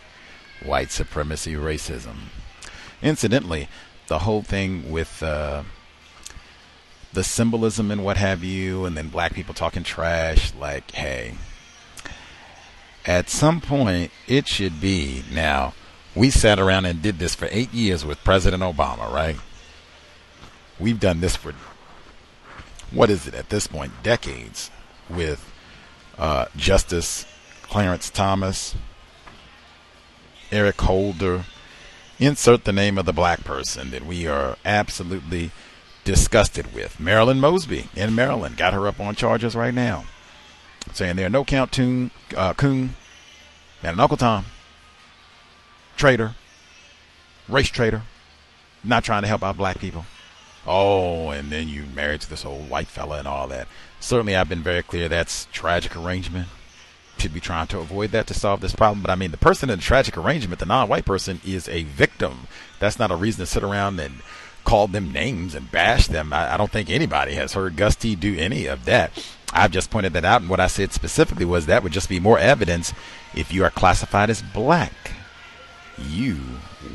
White 0.64 0.90
supremacy, 0.90 1.54
racism. 1.54 2.16
Incidentally, 3.02 3.68
the 4.08 4.20
whole 4.20 4.42
thing 4.42 4.90
with 4.90 5.22
uh, 5.22 5.62
the 7.12 7.24
symbolism 7.24 7.90
and 7.90 8.04
what 8.04 8.16
have 8.18 8.44
you, 8.44 8.84
and 8.84 8.96
then 8.96 9.08
black 9.08 9.32
people 9.32 9.54
talking 9.54 9.82
trash. 9.82 10.52
Like, 10.54 10.90
hey, 10.90 11.34
at 13.06 13.30
some 13.30 13.60
point, 13.60 14.10
it 14.28 14.46
should 14.48 14.80
be 14.80 15.24
now 15.32 15.72
we 16.14 16.30
sat 16.30 16.58
around 16.58 16.86
and 16.86 17.02
did 17.02 17.18
this 17.18 17.34
for 17.34 17.48
eight 17.50 17.72
years 17.72 18.04
with 18.04 18.22
President 18.24 18.62
Obama, 18.62 19.10
right? 19.10 19.36
We've 20.78 20.98
done 20.98 21.20
this 21.20 21.36
for, 21.36 21.54
what 22.90 23.10
is 23.10 23.26
it 23.26 23.34
at 23.34 23.50
this 23.50 23.66
point, 23.66 23.92
decades 24.02 24.70
with 25.08 25.52
uh, 26.18 26.46
Justice 26.56 27.26
Clarence 27.62 28.10
Thomas, 28.10 28.74
Eric 30.50 30.80
Holder. 30.80 31.44
Insert 32.18 32.64
the 32.64 32.72
name 32.72 32.98
of 32.98 33.06
the 33.06 33.14
black 33.14 33.44
person 33.44 33.90
that 33.92 34.04
we 34.04 34.26
are 34.26 34.58
absolutely 34.64 35.52
disgusted 36.04 36.74
with. 36.74 37.00
Marilyn 37.00 37.40
Mosby 37.40 37.88
in 37.96 38.14
Maryland 38.14 38.58
got 38.58 38.74
her 38.74 38.86
up 38.86 39.00
on 39.00 39.14
charges 39.14 39.56
right 39.56 39.72
now, 39.72 40.04
saying 40.92 41.16
there 41.16 41.26
are 41.26 41.30
no 41.30 41.44
count 41.44 41.72
tune, 41.72 42.10
uh, 42.36 42.52
coon, 42.52 42.94
and 43.82 43.98
Uncle 43.98 44.18
Tom 44.18 44.44
traitor, 46.00 46.34
race 47.46 47.68
traitor, 47.68 48.00
not 48.82 49.04
trying 49.04 49.20
to 49.20 49.28
help 49.28 49.42
out 49.42 49.58
black 49.58 49.78
people. 49.78 50.06
Oh, 50.66 51.28
and 51.28 51.52
then 51.52 51.68
you 51.68 51.84
married 51.94 52.22
to 52.22 52.30
this 52.30 52.46
old 52.46 52.70
white 52.70 52.86
fella 52.86 53.18
and 53.18 53.28
all 53.28 53.46
that. 53.48 53.68
Certainly, 54.00 54.34
I've 54.34 54.48
been 54.48 54.62
very 54.62 54.82
clear 54.82 55.10
that's 55.10 55.46
tragic 55.52 55.94
arrangement. 55.94 56.48
Should 57.18 57.34
be 57.34 57.40
trying 57.40 57.66
to 57.66 57.80
avoid 57.80 58.12
that 58.12 58.26
to 58.28 58.34
solve 58.34 58.62
this 58.62 58.74
problem. 58.74 59.02
But 59.02 59.10
I 59.10 59.14
mean, 59.14 59.30
the 59.30 59.36
person 59.36 59.68
in 59.68 59.78
the 59.78 59.84
tragic 59.84 60.16
arrangement, 60.16 60.58
the 60.58 60.64
non-white 60.64 61.04
person, 61.04 61.38
is 61.46 61.68
a 61.68 61.82
victim. 61.82 62.46
That's 62.78 62.98
not 62.98 63.10
a 63.10 63.16
reason 63.16 63.40
to 63.40 63.46
sit 63.46 63.62
around 63.62 64.00
and 64.00 64.22
call 64.64 64.86
them 64.86 65.12
names 65.12 65.54
and 65.54 65.70
bash 65.70 66.06
them. 66.06 66.32
I, 66.32 66.54
I 66.54 66.56
don't 66.56 66.72
think 66.72 66.88
anybody 66.88 67.34
has 67.34 67.52
heard 67.52 67.76
Gus 67.76 67.94
T 67.94 68.14
do 68.14 68.38
any 68.38 68.64
of 68.64 68.86
that. 68.86 69.12
I've 69.52 69.70
just 69.70 69.90
pointed 69.90 70.14
that 70.14 70.24
out, 70.24 70.40
and 70.40 70.48
what 70.48 70.60
I 70.60 70.66
said 70.66 70.94
specifically 70.94 71.44
was 71.44 71.66
that 71.66 71.82
would 71.82 71.92
just 71.92 72.08
be 72.08 72.20
more 72.20 72.38
evidence 72.38 72.94
if 73.34 73.52
you 73.52 73.64
are 73.64 73.70
classified 73.70 74.30
as 74.30 74.40
black 74.40 75.19
you 76.08 76.38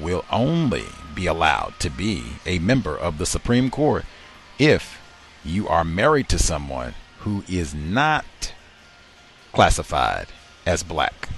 will 0.01 0.25
only 0.31 0.85
be 1.13 1.27
allowed 1.27 1.73
to 1.79 1.89
be 1.89 2.23
a 2.45 2.59
member 2.59 2.95
of 2.95 3.17
the 3.17 3.25
Supreme 3.25 3.69
Court 3.69 4.05
if 4.59 4.99
you 5.43 5.67
are 5.67 5.83
married 5.83 6.29
to 6.29 6.39
someone 6.39 6.93
who 7.19 7.43
is 7.47 7.73
not 7.73 8.25
classified 9.51 10.27
as 10.65 10.83
black. 10.83 11.29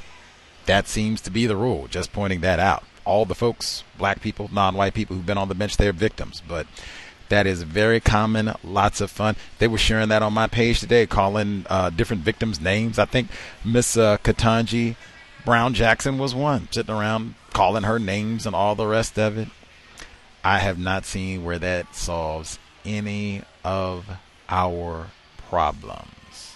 That 0.65 0.87
seems 0.87 1.21
to 1.21 1.31
be 1.31 1.45
the 1.45 1.55
rule, 1.55 1.87
just 1.87 2.11
pointing 2.11 2.41
that 2.41 2.59
out. 2.59 2.83
All 3.05 3.25
the 3.25 3.35
folks, 3.35 3.83
black 3.97 4.21
people, 4.21 4.49
non 4.51 4.75
white 4.75 4.93
people 4.93 5.15
who've 5.15 5.25
been 5.25 5.37
on 5.37 5.47
the 5.47 5.55
bench, 5.55 5.77
they're 5.77 5.93
victims. 5.93 6.41
But 6.45 6.67
that 7.29 7.47
is 7.47 7.63
very 7.63 7.99
common, 7.99 8.53
lots 8.63 8.99
of 8.99 9.11
fun. 9.11 9.35
They 9.59 9.67
were 9.67 9.77
sharing 9.77 10.09
that 10.09 10.23
on 10.23 10.33
my 10.33 10.47
page 10.47 10.79
today, 10.79 11.05
calling 11.05 11.65
uh, 11.69 11.89
different 11.89 12.23
victims 12.23 12.59
names. 12.59 12.99
I 12.99 13.05
think 13.05 13.29
Miss 13.63 13.95
uh, 13.95 14.17
Ketanji 14.17 14.95
Brown 15.45 15.73
Jackson 15.73 16.17
was 16.17 16.35
one, 16.35 16.67
sitting 16.71 16.93
around 16.93 17.35
calling 17.57 17.81
her 17.81 17.97
names 17.97 18.45
and 18.45 18.55
all 18.55 18.75
the 18.75 18.85
rest 18.85 19.17
of 19.17 19.35
it. 19.35 19.47
I 20.43 20.59
have 20.59 20.77
not 20.77 21.05
seen 21.05 21.43
where 21.43 21.57
that 21.57 21.95
solves 21.95 22.59
any 22.85 23.41
of 23.63 24.05
our 24.47 25.07
problems. 25.49 26.55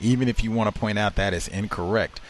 Even 0.00 0.26
if 0.26 0.42
you 0.42 0.50
want 0.50 0.74
to 0.74 0.80
point 0.80 0.98
out 0.98 1.16
that 1.16 1.34
is 1.34 1.46
incorrect, 1.46 2.22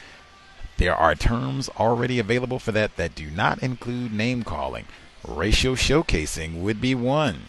there 0.77 0.97
are 0.97 1.15
terms 1.15 1.71
already 1.79 2.19
available 2.19 2.59
for 2.59 2.73
that 2.73 2.97
that 2.97 3.15
do 3.15 3.31
not 3.31 3.63
include 3.63 4.13
name 4.13 4.43
calling. 4.43 4.87
Racial 5.25 5.75
showcasing 5.75 6.61
would 6.61 6.81
be 6.81 6.97
one. 6.97 7.43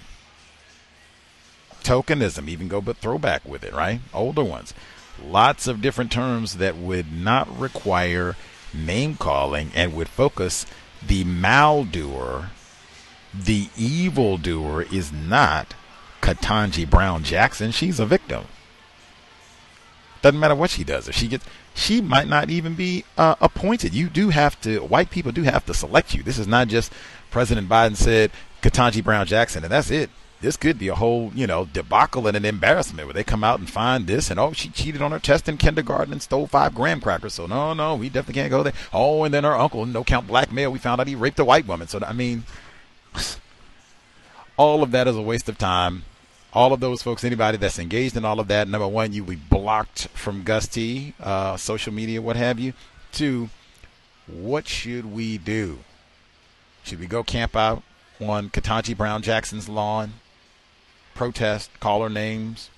Tokenism, 1.81 2.47
even 2.47 2.67
go 2.67 2.81
but 2.81 2.97
throwback 2.97 3.43
with 3.45 3.63
it, 3.63 3.73
right? 3.73 4.01
Older 4.13 4.43
ones. 4.43 4.75
Lots 5.25 5.65
of 5.65 5.81
different 5.81 6.11
terms 6.11 6.57
that 6.57 6.77
would 6.77 7.11
not 7.11 7.59
require 7.59 8.35
name 8.73 9.15
calling 9.15 9.71
and 9.75 9.93
would 9.93 10.09
focus 10.09 10.65
the 11.05 11.23
maldoer, 11.23 12.49
the 13.33 13.69
evildoer 13.77 14.83
is 14.83 15.11
not 15.11 15.75
Ketanji 16.21 16.89
Brown 16.89 17.23
Jackson. 17.23 17.71
She's 17.71 17.99
a 17.99 18.05
victim. 18.05 18.45
Doesn't 20.21 20.39
matter 20.39 20.55
what 20.55 20.69
she 20.69 20.83
does. 20.83 21.07
If 21.07 21.15
she 21.15 21.27
gets, 21.27 21.45
she 21.73 22.01
might 22.01 22.27
not 22.27 22.49
even 22.49 22.75
be 22.75 23.05
uh, 23.17 23.35
appointed. 23.39 23.93
You 23.93 24.09
do 24.09 24.29
have 24.29 24.59
to. 24.61 24.79
White 24.79 25.09
people 25.09 25.31
do 25.31 25.43
have 25.43 25.65
to 25.67 25.73
select 25.73 26.13
you. 26.13 26.23
This 26.23 26.37
is 26.37 26.47
not 26.47 26.67
just 26.67 26.91
President 27.31 27.69
Biden 27.69 27.95
said 27.95 28.31
Ketanji 28.61 29.03
Brown 29.03 29.25
Jackson, 29.25 29.63
and 29.63 29.71
that's 29.71 29.89
it. 29.91 30.09
This 30.41 30.55
could 30.55 30.79
be 30.79 30.87
a 30.87 30.95
whole, 30.95 31.31
you 31.35 31.45
know, 31.45 31.65
debacle 31.65 32.27
and 32.27 32.37
an 32.37 32.45
embarrassment 32.45 33.07
where 33.07 33.13
they 33.13 33.25
come 33.25 33.43
out 33.43 33.59
and 33.59 33.69
find 33.69 34.07
this 34.07 34.31
and 34.31 34.39
oh, 34.39 34.53
she 34.53 34.69
cheated 34.69 35.01
on 35.01 35.11
her 35.11 35.19
test 35.19 35.49
in 35.49 35.57
kindergarten 35.57 36.13
and 36.13 36.21
stole 36.21 36.47
five 36.47 36.73
graham 36.73 37.01
crackers. 37.01 37.33
So 37.33 37.45
no, 37.45 37.73
no, 37.73 37.95
we 37.95 38.07
definitely 38.07 38.35
can't 38.35 38.49
go 38.49 38.63
there. 38.63 38.73
Oh, 38.93 39.23
and 39.23 39.33
then 39.33 39.43
her 39.43 39.55
uncle, 39.55 39.85
no 39.85 40.03
count 40.03 40.27
blackmail. 40.27 40.71
We 40.71 40.79
found 40.79 41.01
out 41.01 41.07
he 41.07 41.15
raped 41.15 41.39
a 41.39 41.45
white 41.45 41.67
woman. 41.67 41.87
So 41.87 41.99
I 42.05 42.13
mean, 42.13 42.45
all 44.57 44.81
of 44.81 44.91
that 44.91 45.07
is 45.07 45.15
a 45.15 45.21
waste 45.21 45.49
of 45.49 45.57
time 45.57 46.03
all 46.51 46.73
of 46.73 46.79
those 46.79 47.01
folks, 47.01 47.23
anybody 47.23 47.57
that's 47.57 47.79
engaged 47.79 48.17
in 48.17 48.25
all 48.25 48.39
of 48.39 48.47
that, 48.47 48.67
number 48.67 48.87
one, 48.87 49.13
you 49.13 49.23
will 49.23 49.35
be 49.35 49.35
blocked 49.35 50.07
from 50.09 50.43
Gus 50.43 50.67
T, 50.67 51.13
uh, 51.19 51.57
social 51.57 51.93
media, 51.93 52.21
what 52.21 52.35
have 52.35 52.59
you. 52.59 52.73
Two, 53.11 53.49
what 54.27 54.67
should 54.67 55.05
we 55.05 55.37
do? 55.37 55.79
Should 56.83 56.99
we 56.99 57.07
go 57.07 57.23
camp 57.23 57.55
out 57.55 57.83
on 58.19 58.49
Ketanji 58.49 58.97
Brown 58.97 59.21
Jackson's 59.21 59.69
lawn, 59.69 60.13
protest, 61.19 61.69
call 61.81 62.01
her 62.01 62.09
names? 62.09 62.69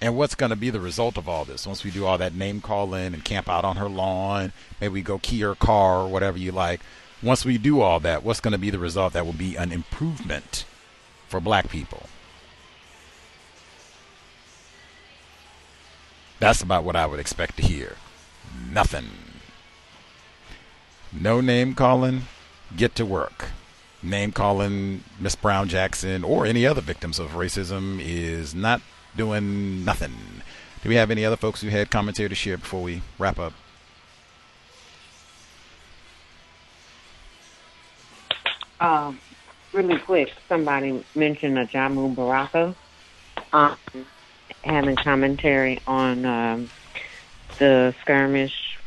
And 0.00 0.16
what's 0.16 0.34
going 0.34 0.50
to 0.50 0.56
be 0.56 0.68
the 0.68 0.80
result 0.80 1.16
of 1.16 1.28
all 1.28 1.44
this? 1.44 1.64
Once 1.64 1.84
we 1.84 1.92
do 1.92 2.04
all 2.04 2.18
that 2.18 2.34
name 2.34 2.60
calling 2.60 3.14
and 3.14 3.24
camp 3.24 3.48
out 3.48 3.64
on 3.64 3.76
her 3.76 3.88
lawn, 3.88 4.52
maybe 4.80 4.94
we 4.94 5.00
go 5.00 5.20
key 5.20 5.40
her 5.42 5.54
car 5.54 6.00
or 6.00 6.08
whatever 6.08 6.38
you 6.38 6.50
like. 6.50 6.80
Once 7.22 7.44
we 7.44 7.56
do 7.56 7.80
all 7.80 8.00
that, 8.00 8.24
what's 8.24 8.40
going 8.40 8.50
to 8.50 8.58
be 8.58 8.70
the 8.70 8.80
result? 8.80 9.12
That 9.12 9.24
will 9.24 9.32
be 9.32 9.54
an 9.54 9.70
improvement 9.70 10.64
for 11.28 11.38
black 11.38 11.70
people. 11.70 12.08
That's 16.40 16.62
about 16.62 16.82
what 16.82 16.96
I 16.96 17.06
would 17.06 17.20
expect 17.20 17.58
to 17.58 17.62
hear. 17.62 17.94
Nothing. 18.72 19.06
No 21.12 21.40
name 21.40 21.76
calling. 21.76 22.22
Get 22.76 22.96
to 22.96 23.06
work. 23.06 23.50
Name 24.02 24.32
calling 24.32 25.02
Miss 25.18 25.34
Brown 25.34 25.68
Jackson 25.68 26.22
or 26.22 26.46
any 26.46 26.66
other 26.66 26.80
victims 26.80 27.18
of 27.18 27.32
racism 27.32 28.00
is 28.00 28.54
not 28.54 28.80
doing 29.16 29.84
nothing. 29.84 30.12
Do 30.82 30.88
we 30.88 30.96
have 30.96 31.10
any 31.10 31.24
other 31.24 31.36
folks 31.36 31.62
who 31.62 31.68
had 31.68 31.90
commentary 31.90 32.28
to 32.28 32.34
share 32.34 32.58
before 32.58 32.82
we 32.82 33.02
wrap 33.18 33.38
up? 33.38 33.52
Um, 38.78 39.18
really 39.72 39.98
quick, 39.98 40.32
somebody 40.48 41.02
mentioned 41.14 41.56
Ajamu 41.56 42.14
Baraka. 42.14 42.74
Um, 43.52 43.76
having 44.62 44.96
commentary 44.96 45.80
on 45.86 46.24
um, 46.24 46.70
the 47.58 47.94
skirmish, 48.02 48.78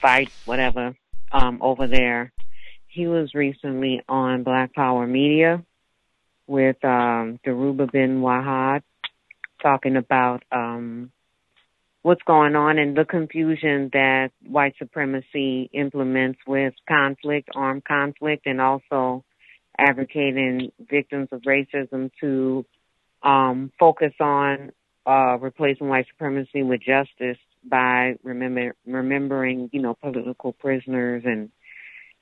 fight, 0.00 0.30
whatever, 0.46 0.94
um, 1.32 1.58
over 1.60 1.86
there. 1.86 2.32
He 2.90 3.06
was 3.06 3.34
recently 3.34 4.02
on 4.08 4.42
Black 4.42 4.74
Power 4.74 5.06
Media 5.06 5.64
with 6.48 6.84
um, 6.84 7.38
Dhoruba 7.46 7.90
bin 7.92 8.20
Wahad 8.20 8.82
talking 9.62 9.94
about 9.94 10.42
um, 10.50 11.12
what's 12.02 12.22
going 12.22 12.56
on 12.56 12.78
and 12.78 12.96
the 12.96 13.04
confusion 13.04 13.90
that 13.92 14.32
white 14.44 14.74
supremacy 14.78 15.70
implements 15.72 16.40
with 16.48 16.74
conflict, 16.88 17.50
armed 17.54 17.84
conflict, 17.84 18.46
and 18.46 18.60
also 18.60 19.24
advocating 19.78 20.72
victims 20.80 21.28
of 21.30 21.42
racism 21.42 22.10
to 22.20 22.66
um, 23.22 23.70
focus 23.78 24.14
on 24.18 24.72
uh, 25.06 25.38
replacing 25.38 25.88
white 25.88 26.06
supremacy 26.08 26.64
with 26.64 26.80
justice 26.80 27.38
by 27.64 28.16
remember, 28.24 28.74
remembering, 28.84 29.70
you 29.72 29.80
know, 29.80 29.94
political 29.94 30.52
prisoners 30.52 31.22
and, 31.24 31.50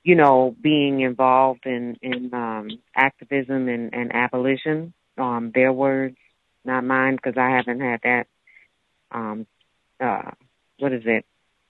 you 0.03 0.15
know, 0.15 0.55
being 0.61 1.01
involved 1.01 1.65
in, 1.65 1.97
in 2.01 2.33
um, 2.33 2.69
activism 2.95 3.67
and, 3.67 3.93
and 3.93 4.13
abolition. 4.13 4.93
Um, 5.17 5.51
their 5.53 5.73
words, 5.73 6.15
not 6.63 6.83
mine, 6.83 7.15
because 7.15 7.37
I 7.37 7.49
haven't 7.49 7.81
had 7.81 7.99
that, 8.03 8.27
um, 9.11 9.45
uh, 9.99 10.31
what 10.77 10.93
is 10.93 11.03
it, 11.05 11.25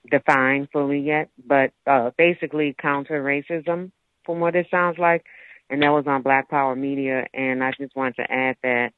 defined 0.08 0.68
fully 0.72 1.00
yet. 1.00 1.30
But 1.44 1.72
uh, 1.86 2.10
basically 2.16 2.76
counter 2.80 3.22
racism, 3.22 3.90
from 4.24 4.40
what 4.40 4.54
it 4.54 4.66
sounds 4.70 4.98
like. 4.98 5.24
And 5.68 5.82
that 5.82 5.90
was 5.90 6.04
on 6.06 6.22
Black 6.22 6.48
Power 6.48 6.76
Media. 6.76 7.26
And 7.34 7.62
I 7.62 7.72
just 7.78 7.96
wanted 7.96 8.16
to 8.16 8.30
add 8.30 8.56
that 8.62 8.92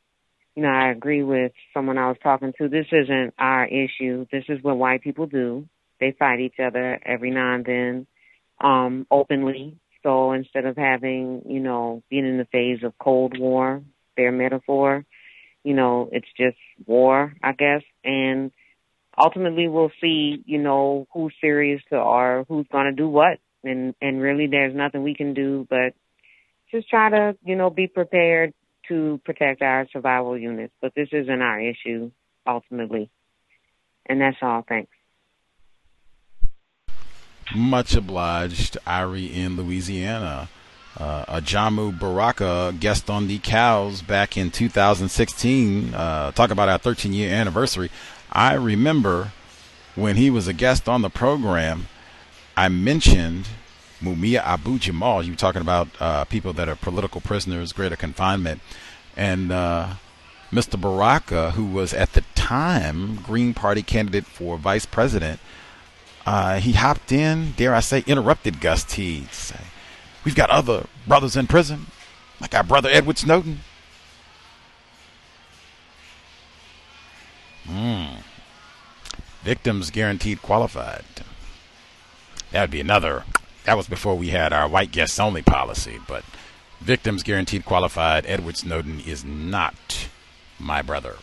you 0.55 0.63
know, 0.63 0.69
I 0.69 0.91
agree 0.91 1.23
with 1.23 1.53
someone 1.73 1.99
I 1.99 2.09
was 2.09 2.19
talking 2.23 2.53
to. 2.59 2.69
This 2.69 2.87
isn't 2.93 3.35
our 3.39 3.67
issue. 3.67 4.27
This 4.31 4.45
is 4.49 4.63
what 4.63 4.77
white 4.77 5.03
people 5.03 5.27
do. 5.27 5.67
They 5.99 6.15
fight 6.19 6.41
each 6.41 6.59
other 6.63 7.01
every 7.05 7.31
now 7.31 7.55
and 7.55 7.65
then, 7.65 8.07
um, 8.63 9.07
openly. 9.11 9.77
So 10.03 10.33
instead 10.33 10.65
of 10.65 10.77
having, 10.77 11.43
you 11.47 11.61
know, 11.61 12.03
being 12.09 12.27
in 12.27 12.39
the 12.39 12.47
phase 12.47 12.83
of 12.83 12.97
Cold 12.99 13.39
War, 13.39 13.83
their 14.17 14.33
metaphor, 14.33 15.05
you 15.63 15.75
know, 15.75 16.09
it's 16.11 16.29
just 16.37 16.57
war, 16.87 17.35
I 17.43 17.53
guess. 17.53 17.83
And 18.05 18.51
ultimately 19.17 19.69
we'll 19.69 19.93
see, 20.01 20.43
you 20.47 20.59
know, 20.59 21.07
who's 21.13 21.35
serious 21.41 21.83
or 21.91 22.45
who's 22.49 22.67
going 22.73 22.87
to 22.87 22.93
do 22.93 23.09
what. 23.09 23.39
And, 23.65 23.95
and 24.01 24.21
really 24.21 24.49
there's 24.49 24.75
nothing 24.75 25.03
we 25.05 25.15
can 25.15 25.35
do 25.35 25.67
but 25.71 25.95
just 26.73 26.89
try 26.89 27.11
to, 27.11 27.37
you 27.45 27.55
know, 27.55 27.71
be 27.71 27.87
prepared 27.87 28.55
to 28.89 29.21
protect 29.25 29.63
our 29.63 29.87
survival 29.93 30.37
units, 30.37 30.73
but 30.81 30.93
this 30.97 31.09
isn't 31.13 31.43
our 31.43 31.61
issue 31.61 32.11
ultimately. 32.45 33.09
And 34.07 34.21
that's 34.21 34.39
all. 34.43 34.65
Thanks. 34.69 34.91
Much 37.55 37.95
obliged, 37.95 38.79
Ari 38.87 39.27
in 39.27 39.57
Louisiana. 39.57 40.49
Uh, 40.97 41.25
Ajamu 41.27 41.99
Baraka 41.99 42.75
guest 42.79 43.09
on 43.09 43.27
the 43.27 43.39
Cows 43.39 44.03
back 44.03 44.37
in 44.37 44.51
2016. 44.51 45.95
Uh, 45.95 46.33
talk 46.33 46.51
about 46.51 46.69
our 46.69 46.79
13 46.79 47.13
year 47.13 47.33
anniversary. 47.33 47.91
I 48.31 48.55
remember 48.55 49.33
when 49.95 50.17
he 50.17 50.31
was 50.31 50.49
a 50.49 50.53
guest 50.53 50.89
on 50.89 51.03
the 51.03 51.11
program, 51.11 51.89
I 52.57 52.69
mentioned 52.69 53.49
Mumia 54.01 54.43
Abu 54.45 54.79
Jamal. 54.79 55.23
You 55.23 55.33
were 55.33 55.37
talking 55.37 55.63
about 55.63 55.89
uh, 56.01 56.25
people 56.25 56.53
that 56.55 56.69
are 56.69 56.77
political 56.77 57.21
prisoners, 57.21 57.73
greater 57.73 57.97
confinement, 57.97 58.61
and 59.17 59.53
uh, 59.53 59.95
Mr. 60.51 60.81
Baraka, 60.81 61.53
who 61.53 61.65
was 61.65 61.95
at 61.95 62.13
the 62.13 62.23
time 62.35 63.17
Green 63.17 63.55
Party 63.55 63.83
candidate 63.83 64.27
for 64.27 64.59
vice 64.59 64.87
president, 64.87 65.41
uh, 66.27 66.61
he 66.61 66.73
hopped 66.73 67.13
in, 67.13 67.53
dare 67.53 67.75
I 67.75 67.81
say, 67.81 68.05
interrupted 68.07 68.61
Gus 68.61 68.85
T. 68.85 69.27
Say, 69.31 69.61
We've 70.25 70.35
got 70.35 70.51
other 70.51 70.87
brothers 71.07 71.37
in 71.37 71.47
prison, 71.47 71.87
like 72.41 72.55
our 72.55 72.63
brother 72.63 72.89
Edward 72.91 73.19
Snowden. 73.19 73.61
Hmm. 77.67 78.21
Victims 79.43 79.91
guaranteed 79.91 80.43
qualified. 80.43 81.05
That 82.51 82.63
would 82.63 82.71
be 82.71 82.81
another 82.81 83.25
that 83.65 83.77
was 83.77 83.87
before 83.89 84.17
we 84.17 84.29
had 84.29 84.53
our 84.53 84.69
white 84.69 84.91
guests 84.91 85.21
only 85.21 85.43
policy, 85.43 86.01
but 86.09 86.25
victims 86.81 87.23
guaranteed 87.23 87.65
qualified. 87.65 88.27
Edward 88.27 88.57
Snowden 88.57 89.01
is 89.01 89.25
not 89.25 90.09
my 90.59 90.83
brother. 90.83 91.17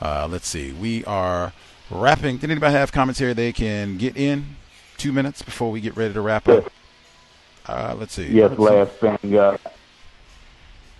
Uh, 0.00 0.28
let's 0.30 0.46
see. 0.46 0.72
We 0.72 1.04
are 1.04 1.52
wrapping. 1.90 2.38
Did 2.38 2.50
anybody 2.50 2.72
have 2.72 2.92
commentary 2.92 3.32
they 3.32 3.52
can 3.52 3.96
get 3.96 4.16
in? 4.16 4.56
Two 4.96 5.12
minutes 5.12 5.42
before 5.42 5.70
we 5.70 5.80
get 5.80 5.96
ready 5.96 6.14
to 6.14 6.20
wrap 6.20 6.48
up. 6.48 6.72
Uh, 7.66 7.96
let's 7.98 8.12
see. 8.14 8.28
Yes, 8.28 8.50
let's 8.58 8.60
last 9.00 9.00
see. 9.00 9.28
thing. 9.28 9.38
Uh, 9.38 9.56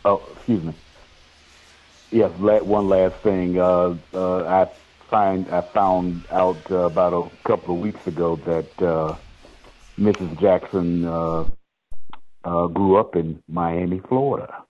oh, 0.05 0.23
excuse 0.35 0.63
me. 0.63 0.75
Yes, 2.11 2.31
one 2.39 2.89
last 2.89 3.17
thing. 3.17 3.59
Uh, 3.59 3.97
uh, 4.13 4.45
I 4.45 4.71
find 5.09 5.49
I 5.51 5.61
found 5.61 6.25
out 6.31 6.71
uh, 6.71 6.87
about 6.87 7.13
a 7.13 7.31
couple 7.47 7.75
of 7.75 7.81
weeks 7.81 8.07
ago 8.07 8.37
that 8.37 9.19
Mrs. 9.99 10.41
Jackson 10.41 11.05
uh, 11.05 11.45
uh, 12.45 12.67
grew 12.69 12.97
up 12.97 13.17
in 13.17 13.43
Miami, 13.49 14.01
Florida, 14.09 14.65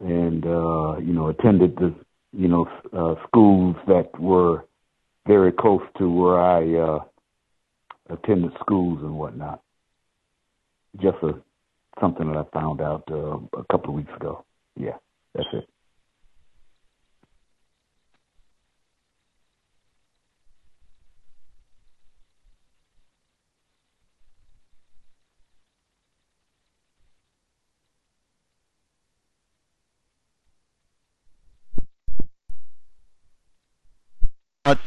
and 0.00 0.44
uh, 0.44 0.98
you 0.98 1.12
know 1.12 1.28
attended 1.28 1.76
the 1.76 1.94
you 2.32 2.48
know 2.48 2.66
uh, 2.92 3.14
schools 3.26 3.76
that 3.86 4.18
were 4.18 4.64
very 5.26 5.52
close 5.52 5.82
to 5.98 6.10
where 6.10 6.40
I 6.40 6.74
uh, 6.74 7.04
attended 8.10 8.52
schools 8.60 9.00
and 9.02 9.18
whatnot. 9.18 9.62
Just 11.00 11.16
a 11.22 11.34
something 12.00 12.30
that 12.30 12.38
I 12.38 12.58
found 12.58 12.80
out 12.80 13.04
uh, 13.10 13.38
a 13.58 13.64
couple 13.70 13.90
of 13.90 13.94
weeks 13.94 14.12
ago. 14.16 14.44
Yeah, 14.76 14.96
that's 15.34 15.48
it. 15.52 15.68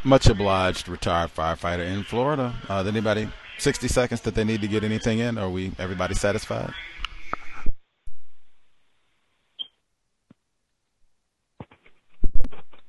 Much 0.03 0.27
obliged, 0.27 0.89
retired 0.89 1.29
firefighter 1.33 1.85
in 1.85 2.03
Florida. 2.03 2.53
Uh, 2.67 2.83
anybody 2.85 3.29
60 3.59 3.87
seconds 3.87 4.21
that 4.21 4.35
they 4.35 4.43
need 4.43 4.59
to 4.59 4.67
get 4.67 4.83
anything 4.83 5.19
in? 5.19 5.37
Are 5.37 5.49
we 5.49 5.71
everybody 5.79 6.15
satisfied? 6.15 6.73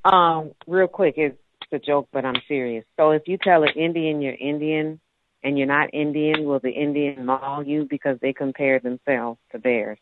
Um, 0.05 0.53
real 0.67 0.89
quick, 0.89 1.15
it's 1.17 1.37
a 1.71 1.79
joke, 1.79 2.09
but 2.13 2.25
I'm 2.25 2.41
serious. 2.49 2.85
So 2.99 3.13
if 3.13 3.23
you 3.27 3.39
tell 3.39 3.63
an 3.63 3.71
Indian 3.77 4.21
you're 4.21 4.35
Indian 4.35 4.99
and 5.45 5.57
you're 5.57 5.69
not 5.69 5.95
Indian, 5.95 6.45
will 6.45 6.59
the 6.59 6.71
Indian 6.71 7.25
maul 7.25 7.63
you 7.63 7.87
because 7.89 8.19
they 8.21 8.33
compare 8.33 8.81
themselves 8.81 9.39
to 9.53 9.61
bears? 9.61 9.99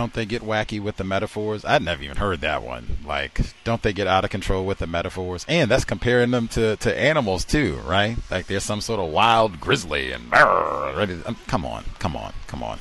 Don't 0.00 0.14
they 0.14 0.24
get 0.24 0.40
wacky 0.40 0.80
with 0.80 0.96
the 0.96 1.04
metaphors? 1.04 1.62
I'd 1.62 1.82
never 1.82 2.02
even 2.02 2.16
heard 2.16 2.40
that 2.40 2.62
one. 2.62 2.96
Like, 3.04 3.38
don't 3.64 3.82
they 3.82 3.92
get 3.92 4.06
out 4.06 4.24
of 4.24 4.30
control 4.30 4.64
with 4.64 4.78
the 4.78 4.86
metaphors? 4.86 5.44
And 5.46 5.70
that's 5.70 5.84
comparing 5.84 6.30
them 6.30 6.48
to, 6.48 6.76
to 6.76 6.98
animals 6.98 7.44
too, 7.44 7.78
right? 7.84 8.16
Like 8.30 8.46
there's 8.46 8.64
some 8.64 8.80
sort 8.80 8.98
of 8.98 9.10
wild 9.10 9.60
grizzly 9.60 10.10
and 10.10 10.32
ready. 10.32 11.20
Um, 11.26 11.36
come 11.46 11.66
on, 11.66 11.84
come 11.98 12.16
on, 12.16 12.32
come 12.46 12.62
on. 12.62 12.78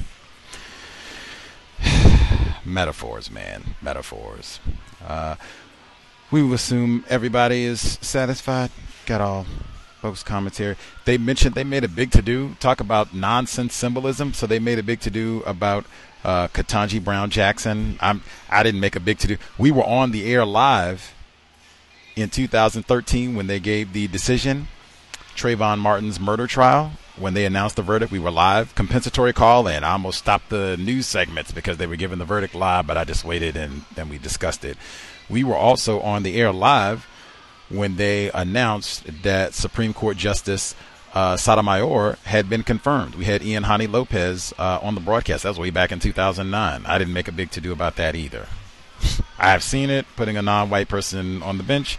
metaphors, 2.64 3.30
man, 3.30 3.76
metaphors. 3.82 4.62
Uh, 5.06 5.36
we 6.32 6.54
assume 6.54 7.04
everybody 7.10 7.66
is 7.66 7.82
satisfied. 8.02 8.72
Got 9.06 9.20
all 9.20 9.46
folks' 10.00 10.24
commentary. 10.24 10.76
They 11.06 11.18
mentioned 11.18 11.56
they 11.56 11.64
made 11.64 11.84
a 11.84 11.90
big 11.90 12.12
to 12.12 12.22
do 12.22 12.56
talk 12.60 12.80
about 12.80 13.14
nonsense 13.14 13.74
symbolism. 13.76 14.34
So 14.34 14.48
they 14.48 14.60
made 14.60 14.80
a 14.80 14.84
big 14.84 15.00
to 15.02 15.12
do 15.12 15.44
about 15.46 15.86
uh, 16.24 16.48
Ketanji 16.50 17.04
Brown 17.04 17.30
Jackson. 17.30 17.98
I'm 18.02 18.24
I 18.50 18.64
didn't 18.64 18.82
make 18.82 18.96
a 18.96 19.00
big 19.00 19.20
to 19.20 19.28
do. 19.28 19.38
We 19.58 19.72
were 19.72 19.84
on 19.84 20.12
the 20.12 20.32
air 20.32 20.46
live 20.46 21.14
in 22.16 22.30
2013 22.30 23.36
when 23.36 23.48
they 23.48 23.60
gave 23.60 23.94
the 23.94 24.08
decision, 24.08 24.68
Trayvon 25.36 25.80
Martin's 25.80 26.20
murder 26.20 26.48
trial. 26.48 26.92
When 27.16 27.34
they 27.34 27.46
announced 27.46 27.76
the 27.76 27.82
verdict, 27.82 28.14
we 28.14 28.20
were 28.20 28.32
live. 28.32 28.74
Compensatory 28.76 29.34
call, 29.34 29.68
and 29.68 29.84
I 29.84 29.92
almost 29.92 30.20
stopped 30.20 30.50
the 30.50 30.78
news 30.78 31.06
segments 31.06 31.52
because 31.52 31.76
they 31.76 31.88
were 31.88 31.98
giving 31.98 32.18
the 32.18 32.26
verdict 32.26 32.56
live, 32.56 32.88
but 32.88 32.98
I 32.98 33.04
just 33.04 33.26
waited 33.26 33.58
and 33.58 33.84
then 33.96 34.08
we 34.08 34.18
discussed 34.18 34.64
it. 34.64 34.78
We 35.30 35.44
were 35.44 35.56
also 35.56 36.00
on 36.00 36.24
the 36.24 36.40
air 36.40 36.54
live 36.54 37.06
when 37.70 37.96
they 37.96 38.32
announced 38.32 39.24
that 39.24 39.54
Supreme 39.54 39.94
Court 39.94 40.18
Justice 40.18 40.76
uh, 41.14 41.38
Sotomayor 41.38 42.18
had 42.26 42.50
been 42.50 42.64
confirmed. 42.64 43.16
We 43.16 43.26
had 43.26 43.44
Ian 43.44 43.64
Haney 43.64 43.88
Lopez 43.88 44.54
uh, 44.58 44.80
on 44.82 44.96
the 44.96 45.02
broadcast. 45.02 45.44
That 45.44 45.50
was 45.50 45.60
way 45.60 45.70
back 45.70 45.92
in 45.92 46.00
2009. 46.00 46.86
I 46.86 46.98
didn't 46.98 47.14
make 47.14 47.28
a 47.28 47.32
big 47.32 47.52
to 47.52 47.62
do 47.62 47.72
about 47.72 47.96
that 47.96 48.16
either. 48.16 48.48
I've 49.40 49.64
seen 49.64 49.90
it. 49.90 50.06
Putting 50.16 50.38
a 50.38 50.42
non-white 50.42 50.88
person 50.88 51.42
on 51.42 51.58
the 51.58 51.64
bench 51.64 51.98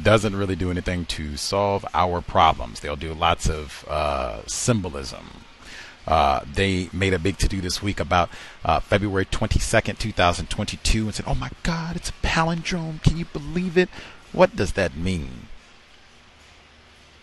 doesn't 0.00 0.36
really 0.36 0.56
do 0.56 0.70
anything 0.70 1.04
to 1.04 1.36
solve 1.36 1.84
our 1.94 2.20
problems. 2.20 2.80
They'll 2.80 2.96
do 2.96 3.14
lots 3.14 3.48
of 3.48 3.84
uh, 3.88 4.46
symbolism. 4.46 5.44
Uh, 6.06 6.40
they 6.52 6.88
made 6.92 7.14
a 7.14 7.18
big 7.18 7.38
to 7.38 7.48
do 7.48 7.60
this 7.60 7.82
week 7.82 8.00
about 8.00 8.30
uh, 8.64 8.80
February 8.80 9.26
22nd, 9.26 9.98
2022, 9.98 11.04
and 11.04 11.14
said, 11.14 11.26
Oh 11.28 11.34
my 11.34 11.50
God, 11.62 11.96
it's 11.96 12.08
a 12.08 12.12
palindrome. 12.24 13.02
Can 13.02 13.16
you 13.16 13.26
believe 13.26 13.76
it? 13.76 13.88
What 14.32 14.56
does 14.56 14.72
that 14.72 14.96
mean? 14.96 15.48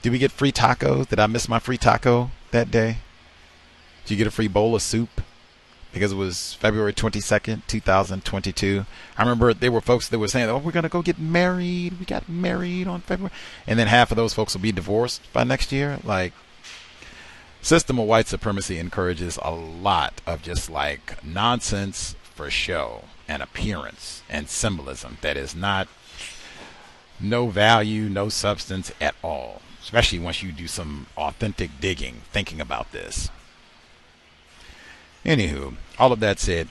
Did 0.02 0.12
we 0.12 0.20
get 0.20 0.32
free 0.32 0.52
tacos? 0.52 1.08
Did 1.08 1.20
I 1.20 1.28
miss 1.28 1.50
my 1.50 1.60
free 1.60 1.78
taco 1.78 2.32
that 2.52 2.72
day? 2.72 2.98
Did 4.04 4.12
you 4.12 4.18
get 4.18 4.28
a 4.28 4.32
free 4.32 4.48
bowl 4.48 4.76
of 4.76 4.82
soup? 4.82 5.22
Because 5.94 6.12
it 6.12 6.16
was 6.16 6.54
February 6.54 6.94
22nd, 6.94 7.66
2022. 7.68 8.86
I 9.18 9.22
remember 9.22 9.54
there 9.54 9.72
were 9.72 9.82
folks 9.82 10.08
that 10.10 10.20
were 10.20 10.28
saying, 10.28 10.50
oh, 10.50 10.58
we're 10.58 10.72
going 10.72 10.84
to 10.84 10.90
go 10.90 11.02
get 11.02 11.18
married. 11.18 12.00
We 12.00 12.06
got 12.06 12.30
married 12.30 12.88
on 12.88 13.02
February. 13.02 13.34
And 13.66 13.80
then 13.80 13.88
half 13.88 14.12
of 14.12 14.18
those 14.18 14.34
folks 14.34 14.54
will 14.54 14.62
be 14.62 14.72
divorced 14.72 15.22
by 15.34 15.44
next 15.44 15.72
year. 15.72 16.00
Like, 16.04 16.34
system 17.62 18.00
of 18.00 18.06
white 18.06 18.28
supremacy 18.28 18.78
encourages 18.80 19.40
a 19.42 19.52
lot 19.52 20.22
of 20.26 20.42
just 20.42 20.70
like 20.70 21.24
nonsense 21.24 22.16
for 22.22 22.50
show 22.50 23.06
and 23.28 23.42
appearance 23.42 24.22
and 24.30 24.48
symbolism 24.48 25.18
that 25.22 25.36
is 25.36 25.56
not 25.56 25.88
no 27.20 27.48
value, 27.48 28.10
no 28.10 28.30
substance 28.30 28.92
at 29.02 29.16
all 29.24 29.62
especially 29.88 30.20
once 30.20 30.44
you 30.44 30.52
do 30.52 30.68
some 30.68 31.08
authentic 31.16 31.72
digging, 31.80 32.16
thinking 32.34 32.60
about 32.60 32.92
this. 32.92 33.30
Anywho, 35.24 35.76
all 35.98 36.12
of 36.12 36.20
that 36.20 36.40
said, 36.40 36.68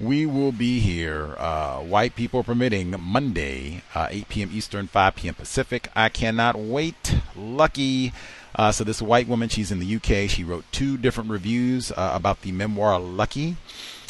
we 0.00 0.26
will 0.26 0.50
be 0.50 0.80
here, 0.80 1.36
uh, 1.38 1.78
white 1.78 2.16
people 2.16 2.42
permitting, 2.42 2.92
Monday, 3.00 3.84
uh, 3.94 4.08
8 4.10 4.28
p.m. 4.28 4.50
Eastern, 4.52 4.88
5 4.88 5.14
p.m. 5.14 5.34
Pacific. 5.34 5.88
I 5.94 6.08
cannot 6.08 6.58
wait. 6.58 7.14
Lucky. 7.36 8.12
Uh, 8.56 8.72
so, 8.72 8.82
this 8.82 9.00
white 9.00 9.28
woman, 9.28 9.48
she's 9.48 9.70
in 9.70 9.78
the 9.78 9.96
UK. 9.96 10.28
She 10.28 10.42
wrote 10.42 10.64
two 10.72 10.98
different 10.98 11.30
reviews 11.30 11.92
uh, 11.92 12.10
about 12.14 12.42
the 12.42 12.50
memoir 12.50 12.98
Lucky. 12.98 13.56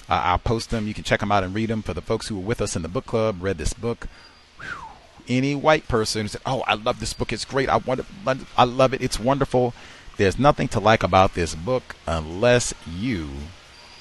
Uh, 0.08 0.22
I'll 0.24 0.38
post 0.38 0.70
them. 0.70 0.86
You 0.88 0.94
can 0.94 1.04
check 1.04 1.20
them 1.20 1.30
out 1.30 1.44
and 1.44 1.54
read 1.54 1.68
them. 1.68 1.82
For 1.82 1.92
the 1.92 2.00
folks 2.00 2.28
who 2.28 2.36
were 2.36 2.46
with 2.46 2.62
us 2.62 2.74
in 2.74 2.80
the 2.80 2.88
book 2.88 3.04
club, 3.04 3.36
read 3.40 3.58
this 3.58 3.74
book 3.74 4.08
any 5.28 5.54
white 5.54 5.88
person 5.88 6.22
who 6.22 6.28
said, 6.28 6.42
"Oh, 6.46 6.62
I 6.66 6.74
love 6.74 7.00
this 7.00 7.12
book. 7.12 7.32
It's 7.32 7.44
great. 7.44 7.68
I 7.68 7.76
want 7.76 8.00
it. 8.00 8.06
I 8.56 8.64
love 8.64 8.94
it. 8.94 9.02
It's 9.02 9.20
wonderful." 9.20 9.74
There's 10.16 10.38
nothing 10.38 10.68
to 10.68 10.80
like 10.80 11.02
about 11.02 11.34
this 11.34 11.54
book 11.54 11.94
unless 12.06 12.72
you 12.90 13.28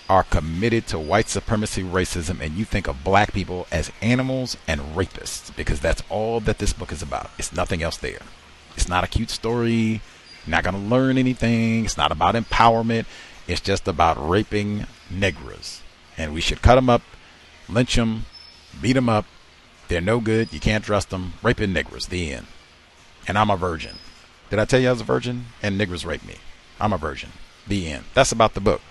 are 0.09 0.23
committed 0.23 0.87
to 0.87 0.99
white 0.99 1.27
supremacy 1.27 1.83
racism 1.83 2.39
and 2.39 2.55
you 2.55 2.63
think 2.63 2.87
of 2.87 3.03
black 3.03 3.33
people 3.33 3.67
as 3.71 3.91
animals 4.01 4.55
and 4.67 4.79
rapists 4.95 5.53
because 5.55 5.79
that's 5.79 6.03
all 6.09 6.39
that 6.39 6.59
this 6.59 6.73
book 6.73 6.91
is 6.91 7.01
about. 7.01 7.31
It's 7.37 7.51
nothing 7.51 7.83
else 7.83 7.97
there. 7.97 8.21
It's 8.77 8.87
not 8.87 9.03
a 9.03 9.07
cute 9.07 9.29
story. 9.29 10.01
You're 10.45 10.51
not 10.51 10.63
going 10.63 10.75
to 10.75 10.89
learn 10.89 11.17
anything. 11.17 11.85
It's 11.85 11.97
not 11.97 12.11
about 12.11 12.35
empowerment. 12.35 13.05
It's 13.47 13.61
just 13.61 13.87
about 13.87 14.29
raping 14.29 14.85
negras. 15.11 15.81
And 16.17 16.33
we 16.33 16.41
should 16.41 16.61
cut 16.61 16.75
them 16.75 16.89
up, 16.89 17.01
lynch 17.67 17.95
them, 17.95 18.25
beat 18.81 18.93
them 18.93 19.09
up, 19.09 19.25
they're 19.88 20.01
no 20.01 20.19
good. 20.19 20.51
You 20.53 20.59
can't 20.59 20.83
trust 20.83 21.09
them. 21.09 21.33
Raping 21.43 21.73
niggers. 21.73 22.09
The 22.09 22.33
end. 22.33 22.47
And 23.27 23.38
I'm 23.38 23.49
a 23.49 23.57
virgin. 23.57 23.95
Did 24.49 24.59
I 24.59 24.65
tell 24.65 24.80
you 24.80 24.89
I 24.89 24.91
was 24.91 25.01
a 25.01 25.05
virgin? 25.05 25.45
And 25.61 25.80
niggers 25.80 26.05
rape 26.05 26.25
me. 26.25 26.35
I'm 26.80 26.93
a 26.93 26.97
virgin. 26.97 27.31
The 27.67 27.88
end. 27.88 28.05
That's 28.14 28.31
about 28.31 28.53
the 28.53 28.61
book. 28.61 28.81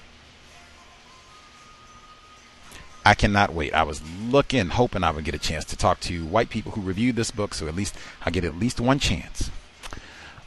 I 3.04 3.14
cannot 3.14 3.52
wait. 3.52 3.74
I 3.74 3.82
was 3.82 4.00
looking, 4.22 4.68
hoping 4.68 5.04
I 5.04 5.10
would 5.10 5.24
get 5.24 5.34
a 5.34 5.38
chance 5.38 5.64
to 5.66 5.76
talk 5.76 6.00
to 6.00 6.24
white 6.24 6.48
people 6.48 6.72
who 6.72 6.80
reviewed 6.80 7.16
this 7.16 7.30
book, 7.30 7.52
so 7.52 7.68
at 7.68 7.76
least 7.76 7.94
I'll 8.24 8.32
get 8.32 8.44
at 8.44 8.58
least 8.58 8.80
one 8.80 8.98
chance. 8.98 9.50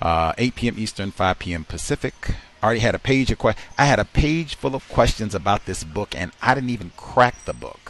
Uh, 0.01 0.33
8 0.37 0.55
p.m. 0.55 0.75
Eastern, 0.77 1.11
5 1.11 1.39
p.m. 1.39 1.63
Pacific. 1.65 2.13
I 2.61 2.65
already 2.65 2.79
had 2.79 2.95
a 2.95 2.99
page 2.99 3.29
of 3.29 3.37
que- 3.37 3.53
I 3.77 3.85
had 3.85 3.99
a 3.99 4.05
page 4.05 4.55
full 4.55 4.73
of 4.73 4.89
questions 4.89 5.35
about 5.35 5.65
this 5.65 5.83
book, 5.83 6.15
and 6.15 6.31
I 6.41 6.55
didn't 6.55 6.71
even 6.71 6.91
crack 6.97 7.45
the 7.45 7.53
book. 7.53 7.86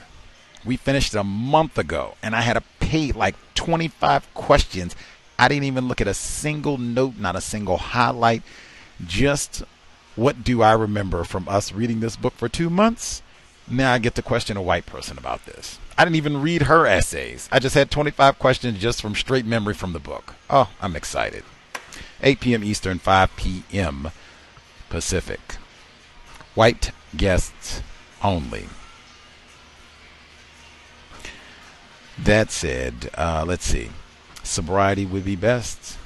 We 0.67 0.75
finished 0.75 1.15
it 1.15 1.17
a 1.17 1.23
month 1.23 1.77
ago, 1.77 2.15
and 2.21 2.35
I 2.35 2.41
had 2.41 2.53
to 2.53 2.63
pay 2.81 3.13
like 3.13 3.35
25 3.55 4.33
questions. 4.33 4.95
I 5.39 5.47
didn't 5.47 5.63
even 5.63 5.87
look 5.87 6.01
at 6.01 6.07
a 6.07 6.13
single 6.13 6.77
note, 6.77 7.17
not 7.17 7.37
a 7.37 7.41
single 7.41 7.77
highlight. 7.77 8.43
Just 9.05 9.63
what 10.17 10.43
do 10.43 10.61
I 10.61 10.73
remember 10.73 11.23
from 11.23 11.47
us 11.47 11.71
reading 11.71 12.01
this 12.01 12.17
book 12.17 12.33
for 12.33 12.49
two 12.49 12.69
months? 12.69 13.21
Now 13.69 13.93
I 13.93 13.99
get 13.99 14.15
to 14.15 14.21
question 14.21 14.57
a 14.57 14.61
white 14.61 14.85
person 14.85 15.17
about 15.17 15.45
this. 15.45 15.79
I 15.97 16.03
didn't 16.03 16.17
even 16.17 16.41
read 16.41 16.63
her 16.63 16.85
essays. 16.85 17.47
I 17.49 17.59
just 17.59 17.75
had 17.75 17.89
25 17.89 18.37
questions 18.37 18.77
just 18.77 19.01
from 19.01 19.15
straight 19.15 19.45
memory 19.45 19.73
from 19.73 19.93
the 19.93 19.99
book. 19.99 20.35
Oh, 20.49 20.69
I'm 20.81 20.95
excited. 20.97 21.43
8 22.21 22.39
p.m. 22.41 22.63
Eastern, 22.63 22.99
5 22.99 23.35
p.m. 23.37 24.11
Pacific. 24.89 25.55
White 26.55 26.91
guests 27.15 27.81
only. 28.21 28.67
That 32.17 32.51
said, 32.51 33.09
uh, 33.15 33.45
let's 33.47 33.65
see. 33.65 33.89
Sobriety 34.43 35.05
would 35.05 35.25
be 35.25 35.35
best. 35.35 35.97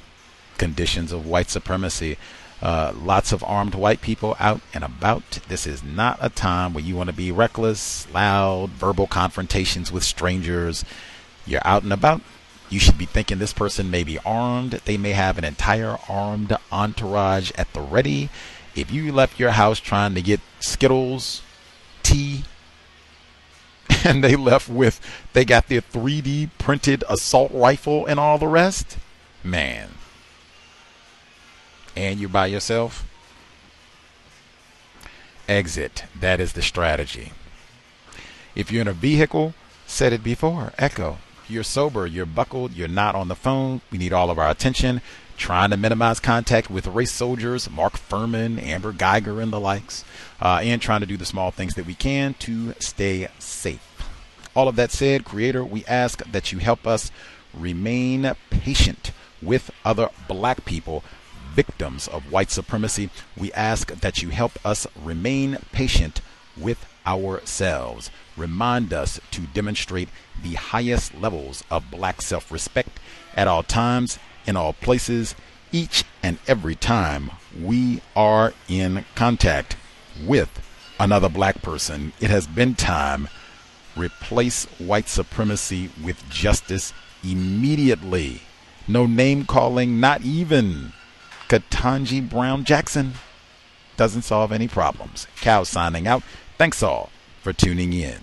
Conditions 0.58 1.12
of 1.12 1.26
white 1.26 1.48
supremacy. 1.50 2.18
Uh, 2.60 2.92
lots 2.96 3.32
of 3.32 3.42
armed 3.42 3.74
white 3.74 4.00
people 4.00 4.36
out 4.38 4.60
and 4.72 4.84
about. 4.84 5.40
This 5.48 5.66
is 5.66 5.82
not 5.82 6.18
a 6.20 6.28
time 6.28 6.74
where 6.74 6.84
you 6.84 6.94
want 6.94 7.08
to 7.08 7.16
be 7.16 7.32
reckless, 7.32 8.12
loud, 8.12 8.70
verbal 8.70 9.08
confrontations 9.08 9.90
with 9.90 10.04
strangers. 10.04 10.84
You're 11.44 11.66
out 11.66 11.82
and 11.82 11.92
about. 11.92 12.20
You 12.68 12.78
should 12.78 12.98
be 12.98 13.06
thinking 13.06 13.38
this 13.38 13.52
person 13.52 13.90
may 13.90 14.04
be 14.04 14.18
armed. 14.24 14.80
They 14.84 14.96
may 14.96 15.10
have 15.12 15.38
an 15.38 15.44
entire 15.44 15.98
armed 16.08 16.56
entourage 16.70 17.50
at 17.56 17.72
the 17.72 17.80
ready. 17.80 18.30
If 18.74 18.90
you 18.92 19.12
left 19.12 19.40
your 19.40 19.50
house 19.50 19.78
trying 19.78 20.14
to 20.14 20.22
get 20.22 20.40
Skittles, 20.60 21.42
tea, 22.02 22.44
and 24.04 24.22
they 24.22 24.36
left 24.36 24.68
with, 24.68 25.00
they 25.32 25.44
got 25.44 25.68
their 25.68 25.80
3D 25.80 26.50
printed 26.58 27.04
assault 27.08 27.50
rifle 27.52 28.06
and 28.06 28.18
all 28.18 28.38
the 28.38 28.48
rest, 28.48 28.98
man. 29.42 29.90
And 31.96 32.18
you're 32.18 32.28
by 32.28 32.46
yourself? 32.46 33.06
Exit. 35.48 36.04
That 36.18 36.40
is 36.40 36.52
the 36.52 36.62
strategy. 36.62 37.32
If 38.54 38.70
you're 38.70 38.82
in 38.82 38.88
a 38.88 38.92
vehicle, 38.92 39.54
said 39.86 40.12
it 40.12 40.22
before, 40.22 40.72
echo. 40.78 41.18
You're 41.48 41.64
sober, 41.64 42.06
you're 42.06 42.26
buckled, 42.26 42.72
you're 42.72 42.88
not 42.88 43.14
on 43.14 43.28
the 43.28 43.34
phone. 43.34 43.80
We 43.90 43.98
need 43.98 44.12
all 44.12 44.30
of 44.30 44.38
our 44.38 44.48
attention. 44.48 45.00
Trying 45.36 45.70
to 45.70 45.76
minimize 45.76 46.20
contact 46.20 46.70
with 46.70 46.86
race 46.86 47.10
soldiers, 47.10 47.68
Mark 47.68 47.94
Fuhrman, 47.94 48.62
Amber 48.62 48.92
Geiger, 48.92 49.40
and 49.40 49.52
the 49.52 49.60
likes, 49.60 50.04
uh, 50.42 50.60
and 50.62 50.82
trying 50.82 51.00
to 51.00 51.06
do 51.06 51.16
the 51.16 51.24
small 51.24 51.52
things 51.52 51.74
that 51.74 51.86
we 51.86 51.94
can 51.94 52.34
to 52.34 52.74
stay 52.80 53.28
safe. 53.38 53.80
All 54.54 54.68
of 54.68 54.76
that 54.76 54.90
said, 54.90 55.24
Creator, 55.24 55.64
we 55.64 55.84
ask 55.86 56.22
that 56.30 56.52
you 56.52 56.58
help 56.58 56.86
us 56.86 57.10
remain 57.54 58.32
patient 58.50 59.12
with 59.40 59.70
other 59.84 60.10
black 60.28 60.64
people, 60.64 61.04
victims 61.54 62.08
of 62.08 62.30
white 62.30 62.50
supremacy. 62.50 63.08
We 63.36 63.52
ask 63.52 63.92
that 63.94 64.20
you 64.22 64.30
help 64.30 64.52
us 64.66 64.86
remain 65.00 65.58
patient 65.70 66.20
with 66.56 66.86
ourselves. 67.06 68.10
Remind 68.36 68.92
us 68.92 69.20
to 69.30 69.42
demonstrate 69.42 70.08
the 70.42 70.54
highest 70.54 71.14
levels 71.14 71.62
of 71.70 71.90
black 71.90 72.20
self 72.20 72.50
respect 72.50 72.98
at 73.36 73.48
all 73.48 73.62
times, 73.62 74.18
in 74.44 74.56
all 74.56 74.72
places, 74.72 75.36
each 75.70 76.04
and 76.22 76.38
every 76.48 76.74
time 76.74 77.30
we 77.58 78.02
are 78.16 78.52
in 78.68 79.04
contact 79.14 79.76
with 80.24 80.50
another 80.98 81.28
black 81.28 81.62
person. 81.62 82.12
It 82.20 82.30
has 82.30 82.46
been 82.46 82.74
time. 82.74 83.28
Replace 83.96 84.64
white 84.78 85.08
supremacy 85.08 85.90
with 86.02 86.28
justice 86.30 86.92
immediately. 87.22 88.42
No 88.88 89.06
name 89.06 89.44
calling, 89.44 90.00
not 90.00 90.22
even 90.22 90.92
Ketanji 91.48 92.26
Brown 92.28 92.64
Jackson. 92.64 93.14
Doesn't 93.96 94.22
solve 94.22 94.52
any 94.52 94.68
problems. 94.68 95.26
Cow 95.40 95.62
signing 95.64 96.06
out. 96.06 96.22
Thanks 96.56 96.82
all 96.82 97.10
for 97.42 97.52
tuning 97.52 97.92
in. 97.92 98.18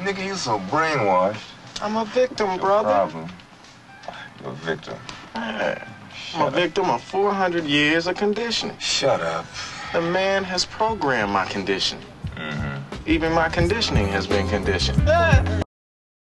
Nigga, 0.00 0.24
you 0.24 0.34
so 0.36 0.58
brainwashed. 0.58 1.42
I'm 1.82 1.96
a 1.96 2.04
victim, 2.06 2.58
brother. 2.58 2.88
Problem. 2.88 3.30
You're 4.40 4.52
a 4.52 4.54
victim. 4.54 4.96
Yeah. 5.34 5.88
I'm 6.34 6.48
a 6.48 6.50
victim 6.50 6.88
of 6.88 7.02
400 7.02 7.64
years 7.64 8.06
of 8.06 8.16
conditioning. 8.16 8.78
Shut 8.78 9.20
up. 9.20 9.46
The 9.92 10.00
man 10.00 10.42
has 10.44 10.64
programmed 10.64 11.32
my 11.32 11.44
condition. 11.44 11.98
Mm-hmm. 12.36 12.94
Even 13.06 13.30
my 13.32 13.50
conditioning 13.50 14.08
has 14.08 14.26
been 14.26 14.48
conditioned. 14.48 15.06